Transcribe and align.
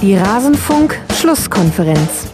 Die 0.00 0.16
Rasenfunk-Schlusskonferenz. 0.16 2.28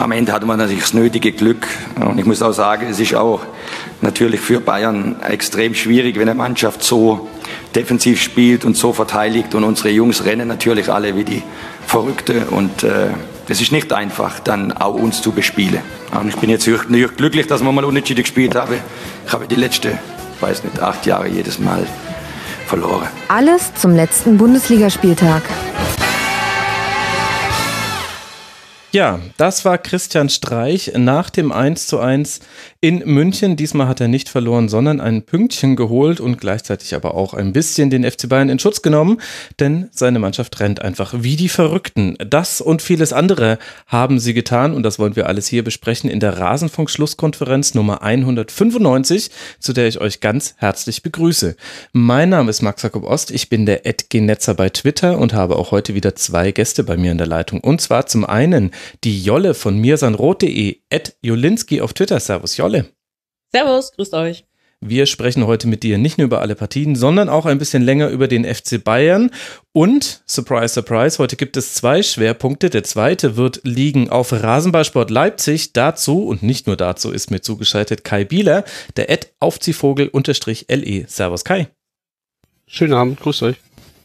Am 0.00 0.10
Ende 0.10 0.32
hatte 0.32 0.46
man 0.46 0.58
natürlich 0.58 0.82
das 0.82 0.94
nötige 0.94 1.30
Glück. 1.30 1.64
Und 1.94 2.18
ich 2.18 2.24
muss 2.24 2.42
auch 2.42 2.50
sagen, 2.50 2.88
es 2.90 2.98
ist 2.98 3.14
auch 3.14 3.42
natürlich 4.00 4.40
für 4.40 4.60
Bayern 4.60 5.22
extrem 5.22 5.74
schwierig, 5.74 6.16
wenn 6.16 6.28
eine 6.28 6.34
Mannschaft 6.34 6.82
so 6.82 7.28
defensiv 7.76 8.20
spielt 8.20 8.64
und 8.64 8.76
so 8.76 8.92
verteidigt. 8.92 9.54
Und 9.54 9.62
unsere 9.62 9.90
Jungs 9.90 10.24
rennen 10.24 10.48
natürlich 10.48 10.90
alle 10.90 11.14
wie 11.14 11.22
die 11.22 11.44
Verrückte. 11.86 12.46
Und 12.50 12.82
äh, 12.82 13.10
es 13.48 13.60
ist 13.60 13.70
nicht 13.70 13.92
einfach, 13.92 14.40
dann 14.40 14.72
auch 14.72 14.94
uns 14.94 15.22
zu 15.22 15.30
bespielen. 15.30 15.82
Und 16.20 16.30
ich 16.30 16.36
bin 16.36 16.50
jetzt 16.50 16.64
glücklich, 16.64 17.46
dass 17.46 17.62
wir 17.62 17.70
mal 17.70 17.84
unentschieden 17.84 18.24
gespielt 18.24 18.56
haben. 18.56 18.74
Ich 19.24 19.32
habe 19.32 19.46
die 19.46 19.54
letzten, 19.54 19.96
weiß 20.40 20.64
nicht, 20.64 20.82
acht 20.82 21.06
Jahre 21.06 21.28
jedes 21.28 21.60
Mal 21.60 21.86
verloren. 22.66 23.06
Alles 23.28 23.72
zum 23.74 23.94
letzten 23.94 24.36
Bundesligaspieltag. 24.36 25.44
Ja, 28.92 29.20
das 29.36 29.64
war 29.64 29.78
Christian 29.78 30.28
Streich 30.28 30.90
nach 30.96 31.30
dem 31.30 31.52
1 31.52 31.86
zu 31.86 32.00
1 32.00 32.40
in 32.80 32.98
München. 33.06 33.54
Diesmal 33.54 33.86
hat 33.86 34.00
er 34.00 34.08
nicht 34.08 34.28
verloren, 34.28 34.68
sondern 34.68 35.00
ein 35.00 35.22
Pünktchen 35.22 35.76
geholt 35.76 36.18
und 36.18 36.40
gleichzeitig 36.40 36.96
aber 36.96 37.14
auch 37.14 37.32
ein 37.32 37.52
bisschen 37.52 37.90
den 37.90 38.02
FC 38.02 38.28
Bayern 38.28 38.48
in 38.48 38.58
Schutz 38.58 38.82
genommen, 38.82 39.20
denn 39.60 39.88
seine 39.92 40.18
Mannschaft 40.18 40.58
rennt 40.58 40.82
einfach 40.82 41.14
wie 41.18 41.36
die 41.36 41.48
Verrückten. 41.48 42.16
Das 42.18 42.60
und 42.60 42.82
vieles 42.82 43.12
andere 43.12 43.58
haben 43.86 44.18
sie 44.18 44.34
getan 44.34 44.74
und 44.74 44.82
das 44.82 44.98
wollen 44.98 45.14
wir 45.14 45.28
alles 45.28 45.46
hier 45.46 45.62
besprechen 45.62 46.10
in 46.10 46.18
der 46.18 46.38
Rasenfunk-Schlusskonferenz 46.38 47.74
Nummer 47.74 48.02
195, 48.02 49.30
zu 49.60 49.72
der 49.72 49.86
ich 49.86 50.00
euch 50.00 50.18
ganz 50.18 50.54
herzlich 50.56 51.04
begrüße. 51.04 51.54
Mein 51.92 52.30
Name 52.30 52.50
ist 52.50 52.60
Max 52.60 52.82
Jakob 52.82 53.04
Ost, 53.04 53.30
ich 53.30 53.48
bin 53.48 53.66
der 53.66 53.86
Ed 53.86 54.12
Netzer 54.12 54.54
bei 54.54 54.68
Twitter 54.68 55.16
und 55.18 55.32
habe 55.32 55.54
auch 55.54 55.70
heute 55.70 55.94
wieder 55.94 56.16
zwei 56.16 56.50
Gäste 56.50 56.82
bei 56.82 56.96
mir 56.96 57.12
in 57.12 57.18
der 57.18 57.28
Leitung. 57.28 57.60
Und 57.60 57.80
zwar 57.80 58.06
zum 58.06 58.24
einen 58.24 58.72
die 59.04 59.22
Jolle 59.22 59.54
von 59.54 59.78
mirsanrot.de, 59.78 60.78
Ed 60.90 61.16
Jolinski 61.22 61.80
auf 61.80 61.92
Twitter. 61.92 62.20
Servus, 62.20 62.56
Jolle. 62.56 62.86
Servus, 63.52 63.92
grüßt 63.92 64.14
euch. 64.14 64.44
Wir 64.82 65.04
sprechen 65.04 65.46
heute 65.46 65.68
mit 65.68 65.82
dir 65.82 65.98
nicht 65.98 66.16
nur 66.16 66.24
über 66.24 66.40
alle 66.40 66.54
Partien, 66.54 66.96
sondern 66.96 67.28
auch 67.28 67.44
ein 67.44 67.58
bisschen 67.58 67.82
länger 67.82 68.08
über 68.08 68.28
den 68.28 68.46
FC 68.46 68.82
Bayern. 68.82 69.30
Und, 69.72 70.22
surprise, 70.26 70.72
surprise, 70.72 71.18
heute 71.18 71.36
gibt 71.36 71.58
es 71.58 71.74
zwei 71.74 72.02
Schwerpunkte. 72.02 72.70
Der 72.70 72.82
zweite 72.82 73.36
wird 73.36 73.60
liegen 73.62 74.08
auf 74.08 74.32
Rasenballsport 74.32 75.10
Leipzig. 75.10 75.74
Dazu 75.74 76.24
und 76.26 76.42
nicht 76.42 76.66
nur 76.66 76.76
dazu 76.76 77.10
ist 77.10 77.30
mir 77.30 77.42
zugeschaltet 77.42 78.04
Kai 78.04 78.24
Bieler, 78.24 78.64
der 78.96 79.10
Ed 79.10 79.34
Aufziehvogel-LE. 79.38 81.04
Servus 81.08 81.44
Kai. 81.44 81.68
Schönen 82.66 82.94
Abend, 82.94 83.20
grüßt 83.20 83.42
euch. 83.42 83.56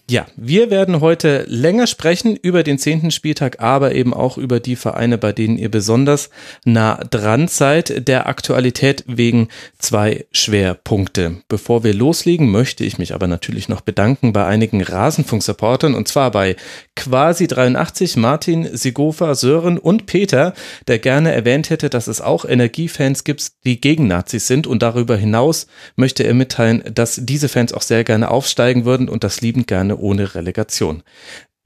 Ja, 0.07 0.27
wir 0.35 0.69
werden 0.69 1.01
heute 1.01 1.45
länger 1.47 1.87
sprechen 1.87 2.35
über 2.35 2.61
den 2.61 2.77
zehnten 2.77 3.09
Spieltag, 3.09 3.59
aber 3.59 3.95
eben 3.95 4.13
auch 4.13 4.37
über 4.37 4.59
die 4.59 4.75
Vereine, 4.75 5.17
bei 5.17 5.31
denen 5.31 5.57
ihr 5.57 5.71
besonders 5.71 6.29
nah 6.63 6.97
dran 6.97 7.47
seid, 7.47 8.07
der 8.07 8.27
Aktualität 8.27 9.03
wegen 9.07 9.47
zwei 9.79 10.25
Schwerpunkte. 10.31 11.37
Bevor 11.47 11.83
wir 11.83 11.95
loslegen, 11.95 12.51
möchte 12.51 12.83
ich 12.83 12.99
mich 12.99 13.15
aber 13.15 13.25
natürlich 13.25 13.67
noch 13.67 13.81
bedanken 13.81 14.31
bei 14.31 14.45
einigen 14.45 14.83
Rasenfunk-Supportern 14.83 15.95
und 15.95 16.07
zwar 16.07 16.29
bei 16.29 16.55
Quasi 16.95 17.47
83, 17.47 18.15
Martin, 18.15 18.77
Sigofa, 18.77 19.33
Sören 19.33 19.79
und 19.79 20.05
Peter, 20.05 20.53
der 20.87 20.99
gerne 20.99 21.31
erwähnt 21.31 21.71
hätte, 21.71 21.89
dass 21.89 22.05
es 22.05 22.21
auch 22.21 22.45
Energiefans 22.45 23.23
gibt, 23.23 23.53
die 23.65 23.81
gegen 23.81 24.05
Nazis 24.05 24.45
sind 24.45 24.67
und 24.67 24.83
darüber 24.83 25.17
hinaus 25.17 25.65
möchte 25.95 26.21
er 26.21 26.35
mitteilen, 26.35 26.83
dass 26.93 27.19
diese 27.23 27.49
Fans 27.49 27.73
auch 27.73 27.81
sehr 27.81 28.03
gerne 28.03 28.29
aufsteigen 28.29 28.85
würden 28.85 29.09
und 29.09 29.23
das 29.23 29.41
liebend 29.41 29.65
gerne 29.65 29.94
ohne 29.99 30.35
Relegation 30.35 31.03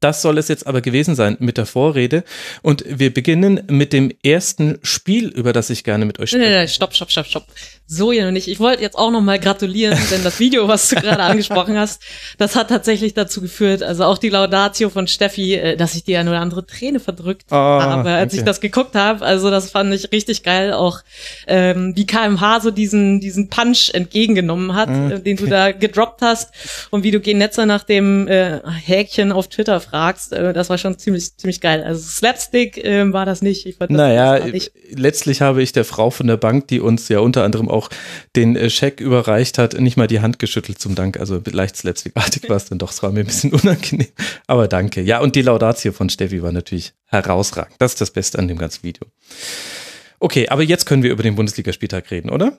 Das 0.01 0.23
soll 0.23 0.39
es 0.39 0.49
jetzt 0.49 0.67
aber 0.67 0.81
gewesen 0.81 1.15
sein 1.15 1.37
mit 1.41 1.59
der 1.59 1.67
Vorrede. 1.67 2.25
Und 2.63 2.85
wir 2.89 3.13
beginnen 3.13 3.63
mit 3.69 3.93
dem 3.93 4.11
ersten 4.25 4.79
Spiel, 4.83 5.29
über 5.29 5.53
das 5.53 5.69
ich 5.71 5.85
gerne 5.85 6.07
mit 6.07 6.19
euch 6.19 6.31
spreche. 6.31 6.43
Nein, 6.43 6.53
nein, 6.53 6.61
nein, 6.61 6.69
stopp, 6.69 6.95
stopp, 6.95 7.11
stopp, 7.11 7.27
stopp. 7.27 7.47
So 7.93 8.13
ja 8.13 8.25
noch 8.25 8.31
nicht. 8.31 8.47
Ich 8.47 8.61
wollte 8.61 8.83
jetzt 8.83 8.97
auch 8.97 9.11
noch 9.11 9.21
mal 9.21 9.41
gratulieren, 9.41 9.99
denn 10.13 10.23
das 10.23 10.39
Video, 10.39 10.69
was 10.69 10.89
du 10.89 10.95
gerade 10.95 11.25
angesprochen 11.25 11.77
hast, 11.77 12.01
das 12.39 12.55
hat 12.55 12.69
tatsächlich 12.69 13.15
dazu 13.15 13.41
geführt, 13.41 13.83
also 13.83 14.05
auch 14.05 14.19
die 14.19 14.29
Laudatio 14.29 14.91
von 14.91 15.09
Steffi, 15.09 15.55
äh, 15.55 15.77
dass 15.77 15.97
ich 15.97 16.05
die 16.05 16.17
eine 16.17 16.31
oder 16.31 16.39
andere 16.39 16.65
Träne 16.65 17.01
verdrückt 17.01 17.47
oh, 17.51 17.57
habe, 17.57 18.11
als 18.11 18.33
okay. 18.33 18.39
ich 18.39 18.45
das 18.45 18.61
geguckt 18.61 18.95
habe. 18.95 19.25
Also 19.27 19.51
das 19.51 19.73
fand 19.73 19.93
ich 19.93 20.13
richtig 20.13 20.45
geil. 20.45 20.73
Auch 20.73 21.01
ähm, 21.49 21.95
wie 21.97 22.07
KMH 22.07 22.61
so 22.61 22.71
diesen, 22.71 23.19
diesen 23.19 23.49
Punch 23.49 23.91
entgegengenommen 23.93 24.77
hat, 24.77 24.89
okay. 24.89 25.15
äh, 25.15 25.21
den 25.21 25.37
du 25.37 25.47
da 25.47 25.73
gedroppt 25.73 26.23
hast 26.23 26.53
und 26.91 27.03
wie 27.03 27.11
du 27.11 27.19
Genetzer 27.19 27.67
nach 27.67 27.83
dem 27.83 28.29
äh, 28.29 28.61
Häkchen 28.71 29.33
auf 29.33 29.49
Twitter 29.49 29.81
fragst, 29.81 30.33
äh, 30.33 30.53
das 30.53 30.71
war 30.71 30.79
schon 30.79 30.97
ziemlich, 30.97 31.37
ziemlich 31.37 31.61
geil. 31.61 31.83
Also 31.83 32.03
Slapstick 32.03 32.79
äh, 32.85 33.13
war 33.13 33.27
das 33.27 33.43
nicht. 33.43 33.67
Ich 33.67 33.79
fand 33.79 33.91
das 33.91 33.97
naja, 33.97 34.39
letztlich 34.93 35.41
habe 35.41 35.61
ich 35.61 35.73
der 35.73 35.85
Frau 35.85 36.11
von 36.11 36.29
der 36.29 36.37
Bank, 36.37 36.69
die 36.69 36.79
uns 36.79 37.09
ja 37.09 37.19
unter 37.19 37.43
anderem 37.43 37.69
auch 37.69 37.80
den 38.37 38.57
äh, 38.57 38.69
Scheck 38.69 39.01
überreicht 39.01 39.59
hat, 39.59 39.79
nicht 39.79 39.97
mal 39.97 40.07
die 40.07 40.21
Hand 40.21 40.39
geschüttelt 40.39 40.79
zum 40.79 40.95
Dank. 40.95 41.19
Also 41.19 41.41
leicht 41.51 41.77
slapstickartig 41.77 42.49
war 42.49 42.57
es 42.57 42.67
dann 42.67 42.79
doch. 42.79 42.91
Es 42.91 43.03
war 43.03 43.13
mir 43.13 43.21
ein 43.21 43.27
bisschen 43.27 43.53
unangenehm. 43.55 44.09
Aber 44.47 44.69
danke. 44.69 45.01
Ja, 45.01 45.21
und 45.21 45.37
die 45.37 45.43
Laudatio 45.43 45.93
von 45.93 46.09
Steffi 46.11 46.43
war 46.43 46.53
natürlich 46.53 46.93
herausragend. 47.07 47.77
Das 47.79 47.93
ist 47.93 48.01
das 48.01 48.11
Beste 48.11 48.39
an 48.39 48.49
dem 48.49 48.59
ganzen 48.59 48.83
Video. 48.83 49.07
Okay, 50.19 50.49
aber 50.49 50.63
jetzt 50.63 50.85
können 50.85 51.03
wir 51.03 51.11
über 51.11 51.23
den 51.23 51.35
Bundesligaspieltag 51.35 52.11
reden, 52.11 52.31
oder? 52.31 52.59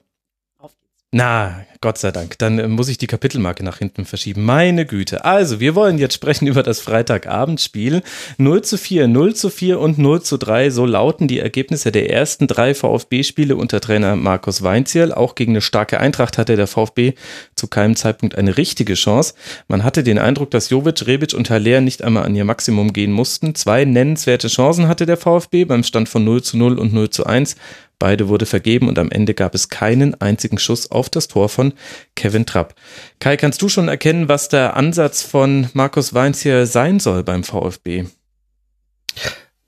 Na, 1.14 1.66
Gott 1.82 1.98
sei 1.98 2.12
Dank. 2.12 2.38
Dann 2.38 2.58
äh, 2.58 2.70
muss 2.70 2.88
ich 2.88 2.98
die 2.98 3.08
Kapitelmarke 3.08 3.66
nach 3.66 3.80
hinten 3.80 4.06
verschieben. 4.06 4.46
Meine 4.46 4.86
Güte. 4.86 5.26
Also, 5.26 5.60
wir 5.60 5.76
wollen 5.76 5.98
jetzt 5.98 6.14
sprechen 6.14 6.48
über 6.48 6.64
das 6.64 6.80
Freitagabendspiel. 6.80 8.02
0 8.38 8.62
zu 8.62 8.78
4, 8.78 9.10
0 9.10 9.36
zu 9.36 9.50
4 9.50 9.78
und 9.78 9.98
0 9.98 10.22
zu 10.22 10.38
3. 10.38 10.70
So 10.70 10.86
lauten 10.86 11.28
die 11.28 11.40
Ergebnisse 11.40 11.92
der 11.92 12.10
ersten 12.10 12.48
drei 12.48 12.74
VfB-Spiele 12.74 13.58
unter 13.58 13.82
Trainer 13.82 14.16
Markus 14.16 14.62
Weinzierl. 14.62 15.12
Auch 15.12 15.36
gegen 15.36 15.52
eine 15.52 15.62
starke 15.62 16.00
Eintracht 16.00 16.38
hatte 16.38 16.56
der 16.56 16.68
VfB 16.68 17.16
zu 17.56 17.68
keinem 17.68 17.98
Zeitpunkt 17.98 18.38
eine 18.38 18.56
richtige 18.56 18.94
Chance. 18.94 19.34
Man 19.68 19.84
hatte 19.84 20.04
den 20.04 20.18
Eindruck, 20.18 20.52
dass 20.52 20.70
Jovic, 20.70 21.08
Rebic 21.08 21.34
und 21.34 21.50
Haller 21.50 21.82
nicht 21.82 22.04
einmal 22.04 22.24
an 22.24 22.36
ihr 22.38 22.46
Maximum 22.46 22.94
gehen 22.94 23.12
mussten. 23.12 23.54
Zwei 23.54 23.84
nennenswerte 23.84 24.48
Chancen 24.48 24.88
hatte 24.88 25.06
der 25.06 25.18
VfB 25.18 25.66
beim 25.66 25.84
Stand 25.84 26.08
von 26.08 26.24
0 26.24 26.42
zu 26.42 26.58
0 26.58 26.80
und 26.80 26.94
0 26.94 27.10
zu 27.10 27.26
1. 27.26 27.58
Beide 28.02 28.30
wurde 28.30 28.48
vergeben 28.48 28.88
und 28.88 28.98
am 28.98 29.12
Ende 29.12 29.36
gab 29.36 29.54
es 29.54 29.70
keinen 29.70 30.20
einzigen 30.20 30.58
Schuss 30.58 30.90
auf 30.90 31.08
das 31.08 31.28
Tor 31.28 31.50
von 31.50 31.72
Kevin 32.16 32.48
Trapp. 32.48 32.74
Kai, 33.20 33.38
kannst 33.38 33.62
du 33.62 33.70
schon 33.70 33.90
erkennen, 33.90 34.28
was 34.28 34.50
der 34.50 34.76
Ansatz 34.76 35.22
von 35.22 35.70
Markus 35.74 36.16
Weinz 36.16 36.42
hier 36.42 36.66
sein 36.66 37.00
soll 37.00 37.22
beim 37.22 37.44
VfB? 37.44 38.06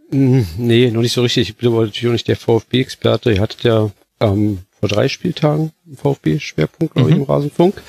Hm, 0.10 0.48
nee, 0.58 0.90
noch 0.90 1.02
nicht 1.02 1.14
so 1.14 1.22
richtig. 1.22 1.50
Ich 1.50 1.58
bin 1.58 1.70
aber 1.70 1.86
natürlich 1.86 2.08
auch 2.08 2.14
nicht 2.14 2.28
der 2.28 2.36
VfB-Experte. 2.36 3.34
Ihr 3.34 3.40
hattet 3.40 3.62
ja 3.66 3.92
ähm, 4.20 4.62
vor 4.80 4.90
drei 4.90 5.10
Spieltagen 5.10 5.72
VfB-Schwerpunkt, 5.96 6.96
glaube 6.96 7.12
ich, 7.12 7.16
im 7.16 7.22
Rasenfunk. 7.22 7.84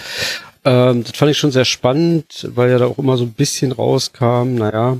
Ähm, 0.66 1.04
das 1.04 1.16
fand 1.16 1.30
ich 1.30 1.38
schon 1.38 1.52
sehr 1.52 1.64
spannend, 1.64 2.50
weil 2.54 2.70
ja 2.70 2.76
da 2.76 2.84
auch 2.84 2.98
immer 2.98 3.16
so 3.16 3.24
ein 3.24 3.32
bisschen 3.32 3.72
rauskam, 3.72 4.56
naja, 4.56 4.98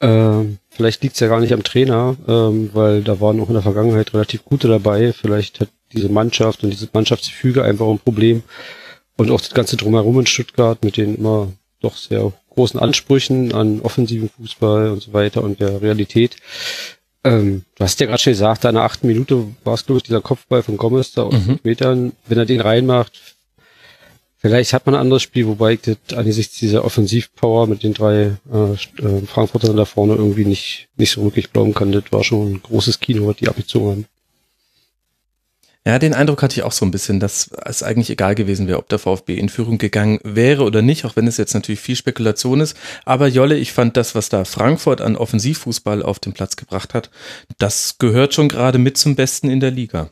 ähm, 0.00 0.58
vielleicht 0.72 1.02
liegt's 1.02 1.20
ja 1.20 1.28
gar 1.28 1.40
nicht 1.40 1.52
am 1.52 1.62
Trainer, 1.62 2.16
ähm, 2.26 2.70
weil 2.72 3.02
da 3.02 3.20
waren 3.20 3.40
auch 3.40 3.48
in 3.48 3.54
der 3.54 3.62
Vergangenheit 3.62 4.12
relativ 4.14 4.44
gute 4.44 4.68
dabei. 4.68 5.12
Vielleicht 5.12 5.60
hat 5.60 5.68
diese 5.92 6.08
Mannschaft 6.08 6.64
und 6.64 6.70
dieses 6.70 6.92
Mannschaftsgefüge 6.92 7.62
einfach 7.62 7.86
ein 7.86 7.98
Problem. 7.98 8.42
Und 9.16 9.30
auch 9.30 9.40
das 9.40 9.54
ganze 9.54 9.76
Drumherum 9.76 10.20
in 10.20 10.26
Stuttgart 10.26 10.82
mit 10.84 10.96
den 10.96 11.16
immer 11.16 11.52
doch 11.80 11.96
sehr 11.96 12.32
großen 12.50 12.80
Ansprüchen 12.80 13.52
an 13.52 13.80
offensiven 13.80 14.30
Fußball 14.30 14.90
und 14.90 15.02
so 15.02 15.12
weiter 15.12 15.42
und 15.42 15.60
der 15.60 15.82
Realität. 15.82 16.36
Ähm, 17.24 17.64
du 17.76 17.84
hast 17.84 18.00
ja 18.00 18.06
gerade 18.06 18.20
schon 18.20 18.32
gesagt, 18.32 18.64
da 18.64 18.70
in 18.70 18.74
der 18.74 18.84
achten 18.84 19.06
Minute 19.06 19.46
war 19.64 19.74
es, 19.74 19.86
glaube 19.86 19.98
ich, 19.98 20.02
dieser 20.04 20.20
Kopfball 20.20 20.62
von 20.62 20.76
Gomez 20.76 21.12
da 21.12 21.24
aus 21.24 21.34
mhm. 21.34 21.60
Metern. 21.62 22.12
Wenn 22.26 22.38
er 22.38 22.46
den 22.46 22.60
reinmacht, 22.60 23.36
vielleicht 24.42 24.74
hat 24.74 24.84
man 24.84 24.94
ein 24.94 25.00
anderes 25.00 25.22
Spiel, 25.22 25.46
wobei 25.46 25.74
ich 25.74 25.80
das 25.80 25.96
angesichts 26.14 26.58
dieser 26.58 26.84
Offensivpower 26.84 27.66
mit 27.66 27.82
den 27.82 27.94
drei 27.94 28.36
äh, 28.52 28.72
äh, 29.02 29.26
Frankfurtern 29.26 29.76
da 29.76 29.86
vorne 29.86 30.14
irgendwie 30.14 30.44
nicht, 30.44 30.88
nicht 30.96 31.12
so 31.12 31.24
wirklich 31.24 31.52
glauben 31.52 31.72
kann. 31.72 31.92
Das 31.92 32.04
war 32.10 32.22
schon 32.22 32.52
ein 32.52 32.62
großes 32.62 33.00
Kino, 33.00 33.26
was 33.28 33.36
die 33.36 33.48
abgezogen 33.48 33.90
haben. 33.90 34.06
Ja, 35.84 35.98
den 35.98 36.14
Eindruck 36.14 36.42
hatte 36.42 36.54
ich 36.54 36.62
auch 36.62 36.70
so 36.70 36.84
ein 36.84 36.92
bisschen, 36.92 37.18
dass 37.18 37.50
es 37.64 37.82
eigentlich 37.82 38.08
egal 38.08 38.36
gewesen 38.36 38.68
wäre, 38.68 38.78
ob 38.78 38.88
der 38.88 39.00
VfB 39.00 39.36
in 39.36 39.48
Führung 39.48 39.78
gegangen 39.78 40.20
wäre 40.22 40.62
oder 40.62 40.80
nicht, 40.80 41.04
auch 41.04 41.16
wenn 41.16 41.26
es 41.26 41.38
jetzt 41.38 41.54
natürlich 41.54 41.80
viel 41.80 41.96
Spekulation 41.96 42.60
ist. 42.60 42.76
Aber 43.04 43.26
Jolle, 43.26 43.56
ich 43.56 43.72
fand 43.72 43.96
das, 43.96 44.14
was 44.14 44.28
da 44.28 44.44
Frankfurt 44.44 45.00
an 45.00 45.16
Offensivfußball 45.16 46.04
auf 46.04 46.20
den 46.20 46.34
Platz 46.34 46.54
gebracht 46.54 46.94
hat, 46.94 47.10
das 47.58 47.98
gehört 47.98 48.32
schon 48.32 48.48
gerade 48.48 48.78
mit 48.78 48.96
zum 48.96 49.16
Besten 49.16 49.50
in 49.50 49.58
der 49.58 49.72
Liga. 49.72 50.10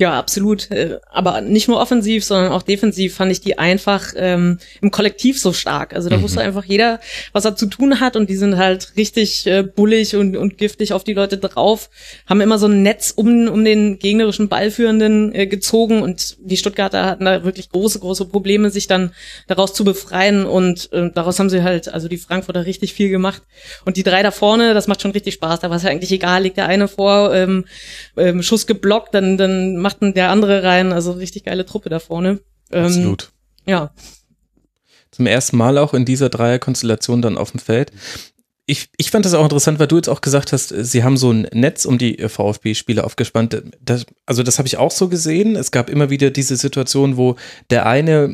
Ja, 0.00 0.16
absolut. 0.16 0.70
Äh, 0.70 1.00
aber 1.10 1.40
nicht 1.40 1.66
nur 1.66 1.80
offensiv, 1.80 2.24
sondern 2.24 2.52
auch 2.52 2.62
defensiv 2.62 3.16
fand 3.16 3.32
ich 3.32 3.40
die 3.40 3.58
einfach 3.58 4.12
ähm, 4.14 4.58
im 4.80 4.92
Kollektiv 4.92 5.40
so 5.40 5.52
stark. 5.52 5.92
Also 5.92 6.08
da 6.08 6.18
mhm. 6.18 6.22
wusste 6.22 6.40
einfach 6.40 6.64
jeder, 6.64 7.00
was 7.32 7.44
er 7.44 7.56
zu 7.56 7.66
tun 7.66 7.98
hat 7.98 8.14
und 8.14 8.30
die 8.30 8.36
sind 8.36 8.58
halt 8.58 8.92
richtig 8.96 9.44
äh, 9.48 9.64
bullig 9.64 10.14
und, 10.14 10.36
und 10.36 10.56
giftig 10.56 10.92
auf 10.92 11.02
die 11.02 11.14
Leute 11.14 11.38
drauf, 11.38 11.90
haben 12.28 12.40
immer 12.40 12.60
so 12.60 12.68
ein 12.68 12.84
Netz 12.84 13.12
um, 13.16 13.48
um 13.48 13.64
den 13.64 13.98
gegnerischen 13.98 14.48
Ballführenden 14.48 15.34
äh, 15.34 15.48
gezogen 15.48 16.00
und 16.00 16.36
die 16.42 16.56
Stuttgarter 16.56 17.04
hatten 17.04 17.24
da 17.24 17.42
wirklich 17.42 17.70
große, 17.70 17.98
große 17.98 18.26
Probleme, 18.26 18.70
sich 18.70 18.86
dann 18.86 19.12
daraus 19.48 19.74
zu 19.74 19.82
befreien 19.82 20.46
und 20.46 20.92
äh, 20.92 21.10
daraus 21.12 21.40
haben 21.40 21.50
sie 21.50 21.64
halt, 21.64 21.92
also 21.92 22.06
die 22.06 22.18
Frankfurter 22.18 22.66
richtig 22.66 22.94
viel 22.94 23.08
gemacht. 23.08 23.42
Und 23.84 23.96
die 23.96 24.04
drei 24.04 24.22
da 24.22 24.30
vorne, 24.30 24.74
das 24.74 24.86
macht 24.86 25.02
schon 25.02 25.10
richtig 25.10 25.34
Spaß. 25.34 25.58
Da 25.58 25.70
war 25.70 25.78
es 25.78 25.82
ja 25.82 25.90
eigentlich 25.90 26.12
egal, 26.12 26.44
liegt 26.44 26.56
der 26.56 26.66
eine 26.66 26.86
vor, 26.86 27.34
ähm, 27.34 27.64
ähm, 28.16 28.44
Schuss 28.44 28.68
geblockt, 28.68 29.12
dann, 29.12 29.36
dann 29.36 29.87
machten 29.88 30.12
der 30.12 30.28
andere 30.28 30.62
rein. 30.62 30.92
Also 30.92 31.12
richtig 31.12 31.44
geile 31.44 31.64
Truppe 31.64 31.88
da 31.88 31.98
vorne. 31.98 32.40
Ähm, 32.70 32.84
Absolut. 32.84 33.32
Ja. 33.64 33.90
Zum 35.10 35.26
ersten 35.26 35.56
Mal 35.56 35.78
auch 35.78 35.94
in 35.94 36.04
dieser 36.04 36.28
Dreierkonstellation 36.28 37.22
dann 37.22 37.38
auf 37.38 37.52
dem 37.52 37.60
Feld. 37.60 37.90
Ich, 38.66 38.90
ich 38.98 39.10
fand 39.10 39.24
das 39.24 39.32
auch 39.32 39.44
interessant, 39.44 39.78
weil 39.78 39.86
du 39.86 39.96
jetzt 39.96 40.10
auch 40.10 40.20
gesagt 40.20 40.52
hast, 40.52 40.68
sie 40.68 41.02
haben 41.02 41.16
so 41.16 41.32
ein 41.32 41.48
Netz 41.54 41.86
um 41.86 41.96
die 41.96 42.18
VfB-Spieler 42.28 43.04
aufgespannt. 43.04 43.62
Das, 43.82 44.04
also 44.26 44.42
das 44.42 44.58
habe 44.58 44.68
ich 44.68 44.76
auch 44.76 44.90
so 44.90 45.08
gesehen. 45.08 45.56
Es 45.56 45.70
gab 45.70 45.88
immer 45.88 46.10
wieder 46.10 46.30
diese 46.30 46.56
Situation, 46.56 47.16
wo 47.16 47.36
der 47.70 47.86
eine 47.86 48.28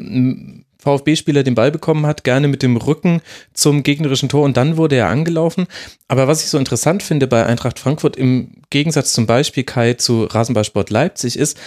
VfB-Spieler 0.84 1.42
den 1.42 1.54
Ball 1.54 1.70
bekommen 1.72 2.06
hat, 2.06 2.24
gerne 2.24 2.48
mit 2.48 2.62
dem 2.62 2.76
Rücken 2.76 3.20
zum 3.52 3.82
gegnerischen 3.82 4.28
Tor 4.28 4.44
und 4.44 4.56
dann 4.56 4.76
wurde 4.76 4.96
er 4.96 5.08
angelaufen. 5.08 5.66
Aber 6.08 6.28
was 6.28 6.42
ich 6.42 6.50
so 6.50 6.58
interessant 6.58 7.02
finde 7.02 7.26
bei 7.26 7.44
Eintracht 7.44 7.78
Frankfurt 7.78 8.16
im 8.16 8.52
Gegensatz 8.70 9.12
zum 9.12 9.26
Beispiel 9.26 9.64
Kai 9.64 9.94
zu 9.94 10.24
Rasenballsport 10.24 10.90
Leipzig 10.90 11.38
ist, 11.38 11.58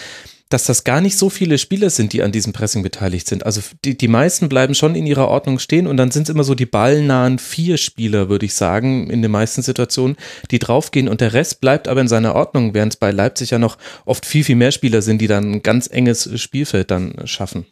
dass 0.48 0.64
das 0.64 0.84
gar 0.84 1.00
nicht 1.00 1.18
so 1.18 1.28
viele 1.28 1.58
Spieler 1.58 1.90
sind, 1.90 2.12
die 2.12 2.22
an 2.22 2.32
diesem 2.32 2.52
Pressing 2.52 2.82
beteiligt 2.82 3.28
sind. 3.28 3.44
Also 3.44 3.60
die, 3.84 3.98
die 3.98 4.08
meisten 4.08 4.48
bleiben 4.48 4.74
schon 4.74 4.94
in 4.94 5.06
ihrer 5.06 5.28
Ordnung 5.28 5.58
stehen 5.58 5.86
und 5.86 5.96
dann 5.96 6.10
sind 6.10 6.24
es 6.24 6.34
immer 6.34 6.44
so 6.44 6.54
die 6.54 6.66
ballnahen 6.66 7.38
vier 7.38 7.76
Spieler, 7.76 8.28
würde 8.28 8.46
ich 8.46 8.54
sagen, 8.54 9.10
in 9.10 9.20
den 9.20 9.30
meisten 9.30 9.62
Situationen, 9.62 10.16
die 10.50 10.58
draufgehen 10.58 11.08
und 11.08 11.20
der 11.20 11.34
Rest 11.34 11.60
bleibt 11.60 11.86
aber 11.88 12.00
in 12.00 12.08
seiner 12.08 12.34
Ordnung, 12.34 12.72
während 12.72 12.94
es 12.94 12.98
bei 12.98 13.10
Leipzig 13.10 13.50
ja 13.50 13.58
noch 13.58 13.76
oft 14.06 14.24
viel, 14.24 14.44
viel 14.44 14.56
mehr 14.56 14.72
Spieler 14.72 15.02
sind, 15.02 15.20
die 15.20 15.26
dann 15.26 15.52
ein 15.52 15.62
ganz 15.62 15.86
enges 15.86 16.40
Spielfeld 16.40 16.90
dann 16.90 17.14
schaffen. 17.26 17.66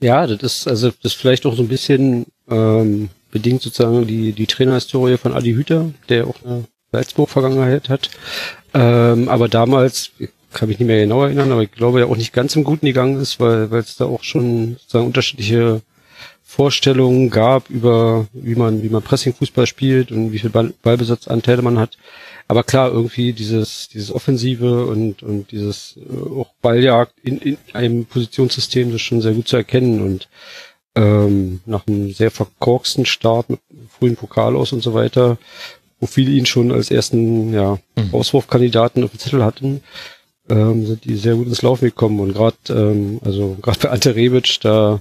Ja, 0.00 0.26
das 0.26 0.42
ist 0.42 0.68
also 0.68 0.88
das 0.88 1.12
ist 1.12 1.14
vielleicht 1.14 1.46
auch 1.46 1.54
so 1.54 1.62
ein 1.62 1.68
bisschen 1.68 2.26
ähm, 2.50 3.10
bedingt 3.30 3.62
sozusagen 3.62 4.06
die 4.06 4.32
die 4.32 4.46
Trainerhistorie 4.46 5.16
von 5.16 5.32
Adi 5.32 5.52
Hüter, 5.52 5.90
der 6.08 6.26
auch 6.26 6.36
eine 6.44 6.64
Salzburg-Vergangenheit 6.92 7.88
hat. 7.88 8.10
Ähm, 8.74 9.28
aber 9.28 9.48
damals, 9.48 10.12
ich 10.18 10.30
kann 10.52 10.68
mich 10.68 10.78
nicht 10.78 10.86
mehr 10.86 11.00
genau 11.00 11.22
erinnern, 11.22 11.52
aber 11.52 11.62
ich 11.62 11.72
glaube 11.72 12.00
ja 12.00 12.06
auch 12.06 12.16
nicht 12.16 12.32
ganz 12.32 12.56
im 12.56 12.64
Guten 12.64 12.86
gegangen 12.86 13.20
ist, 13.20 13.40
weil 13.40 13.70
weil 13.70 13.80
es 13.80 13.96
da 13.96 14.06
auch 14.06 14.22
schon 14.22 14.76
sozusagen 14.78 15.06
unterschiedliche 15.06 15.82
Vorstellungen 16.42 17.28
gab 17.28 17.68
über 17.68 18.26
wie 18.32 18.54
man 18.54 18.82
wie 18.82 18.88
man 18.88 19.02
Pressing-Fußball 19.02 19.66
spielt 19.66 20.10
und 20.10 20.32
wie 20.32 20.38
viel 20.38 20.50
Ball, 20.50 20.72
Ballbesitzanteile 20.82 21.62
man 21.62 21.78
hat. 21.78 21.98
Aber 22.50 22.64
klar, 22.64 22.90
irgendwie 22.90 23.34
dieses, 23.34 23.88
dieses 23.88 24.10
Offensive 24.10 24.86
und, 24.86 25.22
und 25.22 25.52
dieses 25.52 25.98
äh, 25.98 26.40
auch 26.40 26.48
Balljagd 26.62 27.12
in, 27.22 27.38
in 27.38 27.58
einem 27.74 28.06
Positionssystem, 28.06 28.88
das 28.88 28.96
ist 28.96 29.02
schon 29.02 29.20
sehr 29.20 29.34
gut 29.34 29.48
zu 29.48 29.56
erkennen 29.56 30.00
und 30.00 30.28
ähm, 30.94 31.60
nach 31.66 31.86
einem 31.86 32.10
sehr 32.12 32.30
verkorksten 32.30 33.04
Start 33.04 33.50
mit 33.50 33.60
frühen 33.98 34.16
Pokal 34.16 34.56
aus 34.56 34.72
und 34.72 34.82
so 34.82 34.94
weiter, 34.94 35.36
wo 36.00 36.06
viele 36.06 36.30
ihn 36.30 36.46
schon 36.46 36.72
als 36.72 36.90
ersten 36.90 37.52
ja, 37.52 37.78
mhm. 37.96 38.14
Auswurfkandidaten 38.14 39.04
auf 39.04 39.10
dem 39.10 39.18
Zettel 39.18 39.44
hatten, 39.44 39.82
ähm, 40.48 40.86
sind 40.86 41.04
die 41.04 41.16
sehr 41.16 41.34
gut 41.34 41.48
ins 41.48 41.60
Laufen 41.62 41.84
gekommen 41.84 42.18
und 42.18 42.32
gerade 42.32 42.56
ähm, 42.70 43.20
also 43.24 43.58
gerade 43.62 43.78
bei 43.80 43.90
Ante 43.90 44.14
Rebic, 44.16 44.58
da 44.62 45.00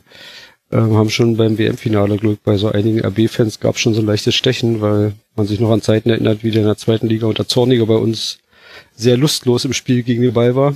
ähm, 0.71 0.97
haben 0.97 1.09
schon 1.09 1.37
beim 1.37 1.57
WM-Finale 1.57 2.17
Glück 2.17 2.43
bei 2.43 2.57
so 2.57 2.69
einigen 2.69 2.99
RB-Fans 3.05 3.59
gab 3.59 3.75
es 3.75 3.81
schon 3.81 3.93
so 3.93 4.01
ein 4.01 4.05
leichtes 4.05 4.35
Stechen, 4.35 4.81
weil 4.81 5.13
man 5.35 5.47
sich 5.47 5.59
noch 5.59 5.71
an 5.71 5.81
Zeiten 5.81 6.09
erinnert, 6.09 6.43
wie 6.43 6.51
der 6.51 6.61
in 6.61 6.67
der 6.67 6.77
zweiten 6.77 7.07
Liga 7.07 7.27
unter 7.27 7.47
Zorniger 7.47 7.85
bei 7.85 7.95
uns 7.95 8.39
sehr 8.95 9.17
lustlos 9.17 9.63
im 9.63 9.73
Spiel 9.73 10.03
gegen 10.03 10.21
den 10.21 10.33
Ball 10.33 10.55
war 10.55 10.75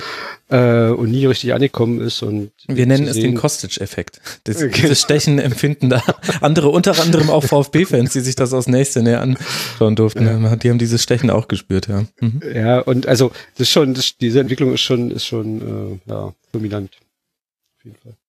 äh, 0.50 0.90
und 0.90 1.10
nie 1.10 1.24
richtig 1.24 1.54
angekommen 1.54 2.02
ist. 2.02 2.22
Und 2.22 2.50
Wir 2.68 2.86
nennen 2.86 3.08
es 3.08 3.16
den 3.16 3.34
Kostic-Effekt. 3.34 4.20
Das, 4.44 4.58
dieses 4.76 5.00
Stechen 5.00 5.38
empfinden 5.38 5.88
da 5.88 6.02
andere, 6.42 6.68
unter 6.68 7.00
anderem 7.00 7.30
auch 7.30 7.44
VfB-Fans, 7.44 8.12
die 8.12 8.20
sich 8.20 8.34
das 8.34 8.52
aus 8.52 8.66
nächster 8.66 9.00
Nähe 9.00 9.20
anschauen 9.20 9.96
durften. 9.96 10.26
Ja. 10.26 10.56
Die 10.56 10.68
haben 10.68 10.78
dieses 10.78 11.02
Stechen 11.02 11.30
auch 11.30 11.48
gespürt, 11.48 11.88
ja. 11.88 12.04
Mhm. 12.20 12.42
Ja, 12.54 12.80
und 12.80 13.06
also 13.06 13.30
das 13.54 13.68
ist 13.68 13.70
schon, 13.70 13.94
das, 13.94 14.18
diese 14.18 14.40
Entwicklung 14.40 14.74
ist 14.74 14.82
schon, 14.82 15.10
ist 15.10 15.24
schon 15.24 16.00
äh, 16.06 16.10
ja, 16.10 16.34
dominant. 16.52 16.90
Auf 17.78 17.84
jeden 17.84 17.96
Fall. 17.96 18.19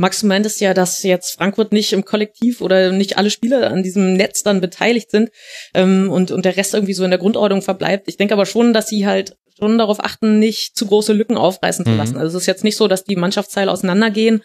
Max, 0.00 0.20
du 0.20 0.28
meintest 0.28 0.60
ja, 0.60 0.74
dass 0.74 1.02
jetzt 1.02 1.38
Frankfurt 1.38 1.72
nicht 1.72 1.92
im 1.92 2.04
Kollektiv 2.04 2.60
oder 2.60 2.92
nicht 2.92 3.18
alle 3.18 3.30
Spieler 3.30 3.72
an 3.72 3.82
diesem 3.82 4.12
Netz 4.12 4.44
dann 4.44 4.60
beteiligt 4.60 5.10
sind 5.10 5.30
ähm, 5.74 6.08
und, 6.08 6.30
und 6.30 6.44
der 6.44 6.56
Rest 6.56 6.74
irgendwie 6.74 6.94
so 6.94 7.02
in 7.02 7.10
der 7.10 7.18
Grundordnung 7.18 7.62
verbleibt. 7.62 8.06
Ich 8.06 8.16
denke 8.16 8.34
aber 8.34 8.46
schon, 8.46 8.72
dass 8.72 8.88
sie 8.88 9.08
halt 9.08 9.36
schon 9.58 9.76
darauf 9.76 9.98
achten, 9.98 10.38
nicht 10.38 10.76
zu 10.76 10.86
große 10.86 11.12
Lücken 11.12 11.36
aufreißen 11.36 11.84
zu 11.84 11.90
mhm. 11.90 11.96
lassen. 11.96 12.16
Also 12.16 12.36
es 12.36 12.44
ist 12.44 12.46
jetzt 12.46 12.62
nicht 12.62 12.76
so, 12.76 12.86
dass 12.86 13.02
die 13.02 13.16
Mannschaftsteile 13.16 13.72
auseinandergehen 13.72 14.42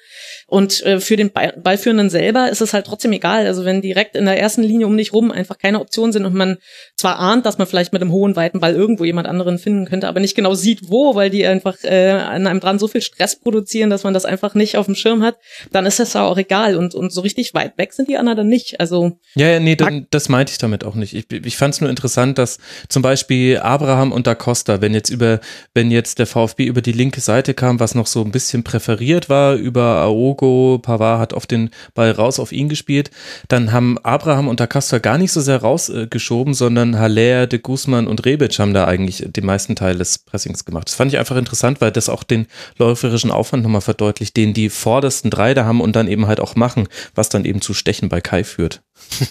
und 0.53 0.86
äh, 0.86 1.00
für 1.00 1.15
den 1.15 1.31
Ballführenden 1.31 2.12
selber 2.12 2.48
ist 2.48 2.62
es 2.62 2.74
halt 2.74 2.86
trotzdem 2.86 3.12
egal. 3.12 3.48
Also 3.48 3.65
wenn 3.65 3.81
direkt 3.81 4.15
in 4.15 4.25
der 4.25 4.39
ersten 4.39 4.62
Linie 4.62 4.86
um 4.86 4.95
dich 4.95 5.12
rum 5.12 5.31
einfach 5.31 5.57
keine 5.57 5.79
Optionen 5.79 6.13
sind 6.13 6.27
und 6.27 6.36
man 6.36 6.57
zwar 6.95 7.17
ahnt, 7.17 7.48
dass 7.48 7.57
man 7.57 7.65
vielleicht 7.65 7.91
mit 7.91 8.03
einem 8.03 8.12
hohen, 8.12 8.36
weiten 8.36 8.60
Ball 8.60 8.75
irgendwo 8.75 9.03
jemand 9.03 9.27
anderen 9.27 9.57
finden 9.57 9.86
könnte, 9.86 10.07
aber 10.07 10.19
nicht 10.19 10.36
genau 10.36 10.53
sieht, 10.53 10.91
wo, 10.91 11.15
weil 11.15 11.31
die 11.31 11.43
einfach 11.48 11.77
äh, 11.81 12.12
an 12.12 12.45
einem 12.45 12.60
dran 12.60 12.77
so 12.77 12.88
viel 12.88 13.01
Stress 13.01 13.39
produzieren, 13.39 13.89
dass 13.89 14.03
man 14.03 14.13
das 14.13 14.25
einfach 14.25 14.53
nicht 14.53 14.77
auf 14.77 14.86
dem 14.86 14.93
Schirm 14.93 15.24
hat, 15.24 15.38
dann 15.72 15.88
ist 15.88 16.00
das 16.00 16.13
ja 16.13 16.24
auch 16.24 16.38
egal. 16.38 16.77
Und, 16.77 16.93
und 16.93 17.12
so 17.12 17.22
richtig 17.22 17.55
weit 17.55 17.75
weg 17.79 17.91
sind 17.91 18.07
die 18.07 18.17
anderen 18.17 18.38
dann 18.38 18.48
nicht. 18.48 18.79
Also 18.79 19.17
Ja, 19.33 19.48
ja, 19.48 19.60
nee, 19.60 19.75
dann, 19.75 20.05
das 20.12 20.29
meinte 20.29 20.51
ich 20.51 20.60
damit 20.60 20.83
auch 20.83 20.93
nicht. 20.93 21.15
Ich, 21.15 21.31
ich 21.31 21.57
fand 21.57 21.74
es 21.74 21.81
nur 21.81 21.89
interessant, 21.89 22.38
dass 22.38 22.60
zum 22.89 23.01
Beispiel 23.01 23.57
Abraham 23.57 24.12
und 24.12 24.27
Da 24.27 24.36
Costa, 24.36 24.81
wenn 24.81 24.93
jetzt 24.93 25.10
über, 25.10 25.39
wenn 25.74 25.89
jetzt 25.89 26.19
der 26.19 26.27
VfB 26.27 26.65
über 26.65 26.83
die 26.83 26.91
linke 26.91 27.22
Seite 27.22 27.55
kam, 27.55 27.79
was 27.79 27.95
noch 27.95 28.05
so 28.05 28.22
ein 28.24 28.31
bisschen 28.31 28.63
präferiert 28.63 29.29
war, 29.29 29.55
über 29.55 30.03
Aogo 30.03 30.42
Marco 30.43 30.79
Pavard 30.79 31.19
hat 31.19 31.33
auf 31.33 31.47
den 31.47 31.69
Ball 31.93 32.12
raus 32.12 32.38
auf 32.39 32.51
ihn 32.51 32.67
gespielt. 32.67 33.12
Dann 33.47 33.71
haben 33.71 33.97
Abraham 34.00 34.50
und 34.50 34.59
Da 34.59 34.67
Costa 34.67 35.00
gar 35.00 35.17
nicht 35.17 35.31
so 35.31 35.39
sehr 35.39 35.62
rausgeschoben, 35.62 36.53
sondern 36.53 37.00
Haller, 37.00 37.47
de 37.47 37.59
Guzman 37.59 38.07
und 38.07 38.25
Rebic 38.25 38.59
haben 38.59 38.73
da 38.73 38.85
eigentlich 38.85 39.23
den 39.25 39.45
meisten 39.45 39.75
Teil 39.75 39.97
des 39.97 40.19
Pressings 40.19 40.65
gemacht. 40.65 40.89
Das 40.89 40.95
fand 40.95 41.13
ich 41.13 41.17
einfach 41.19 41.38
interessant, 41.38 41.79
weil 41.79 41.91
das 41.91 42.09
auch 42.09 42.23
den 42.23 42.47
läuferischen 42.77 43.31
Aufwand 43.31 43.63
nochmal 43.63 43.81
verdeutlicht, 43.81 44.35
den 44.35 44.53
die 44.53 44.69
vordersten 44.69 45.31
drei 45.31 45.53
da 45.53 45.63
haben 45.63 45.79
und 45.79 45.95
dann 45.95 46.09
eben 46.09 46.27
halt 46.27 46.41
auch 46.41 46.55
machen, 46.55 46.89
was 47.15 47.29
dann 47.29 47.45
eben 47.45 47.62
zu 47.62 47.73
Stechen 47.73 48.09
bei 48.09 48.19
Kai 48.19 48.43
führt. 48.43 48.81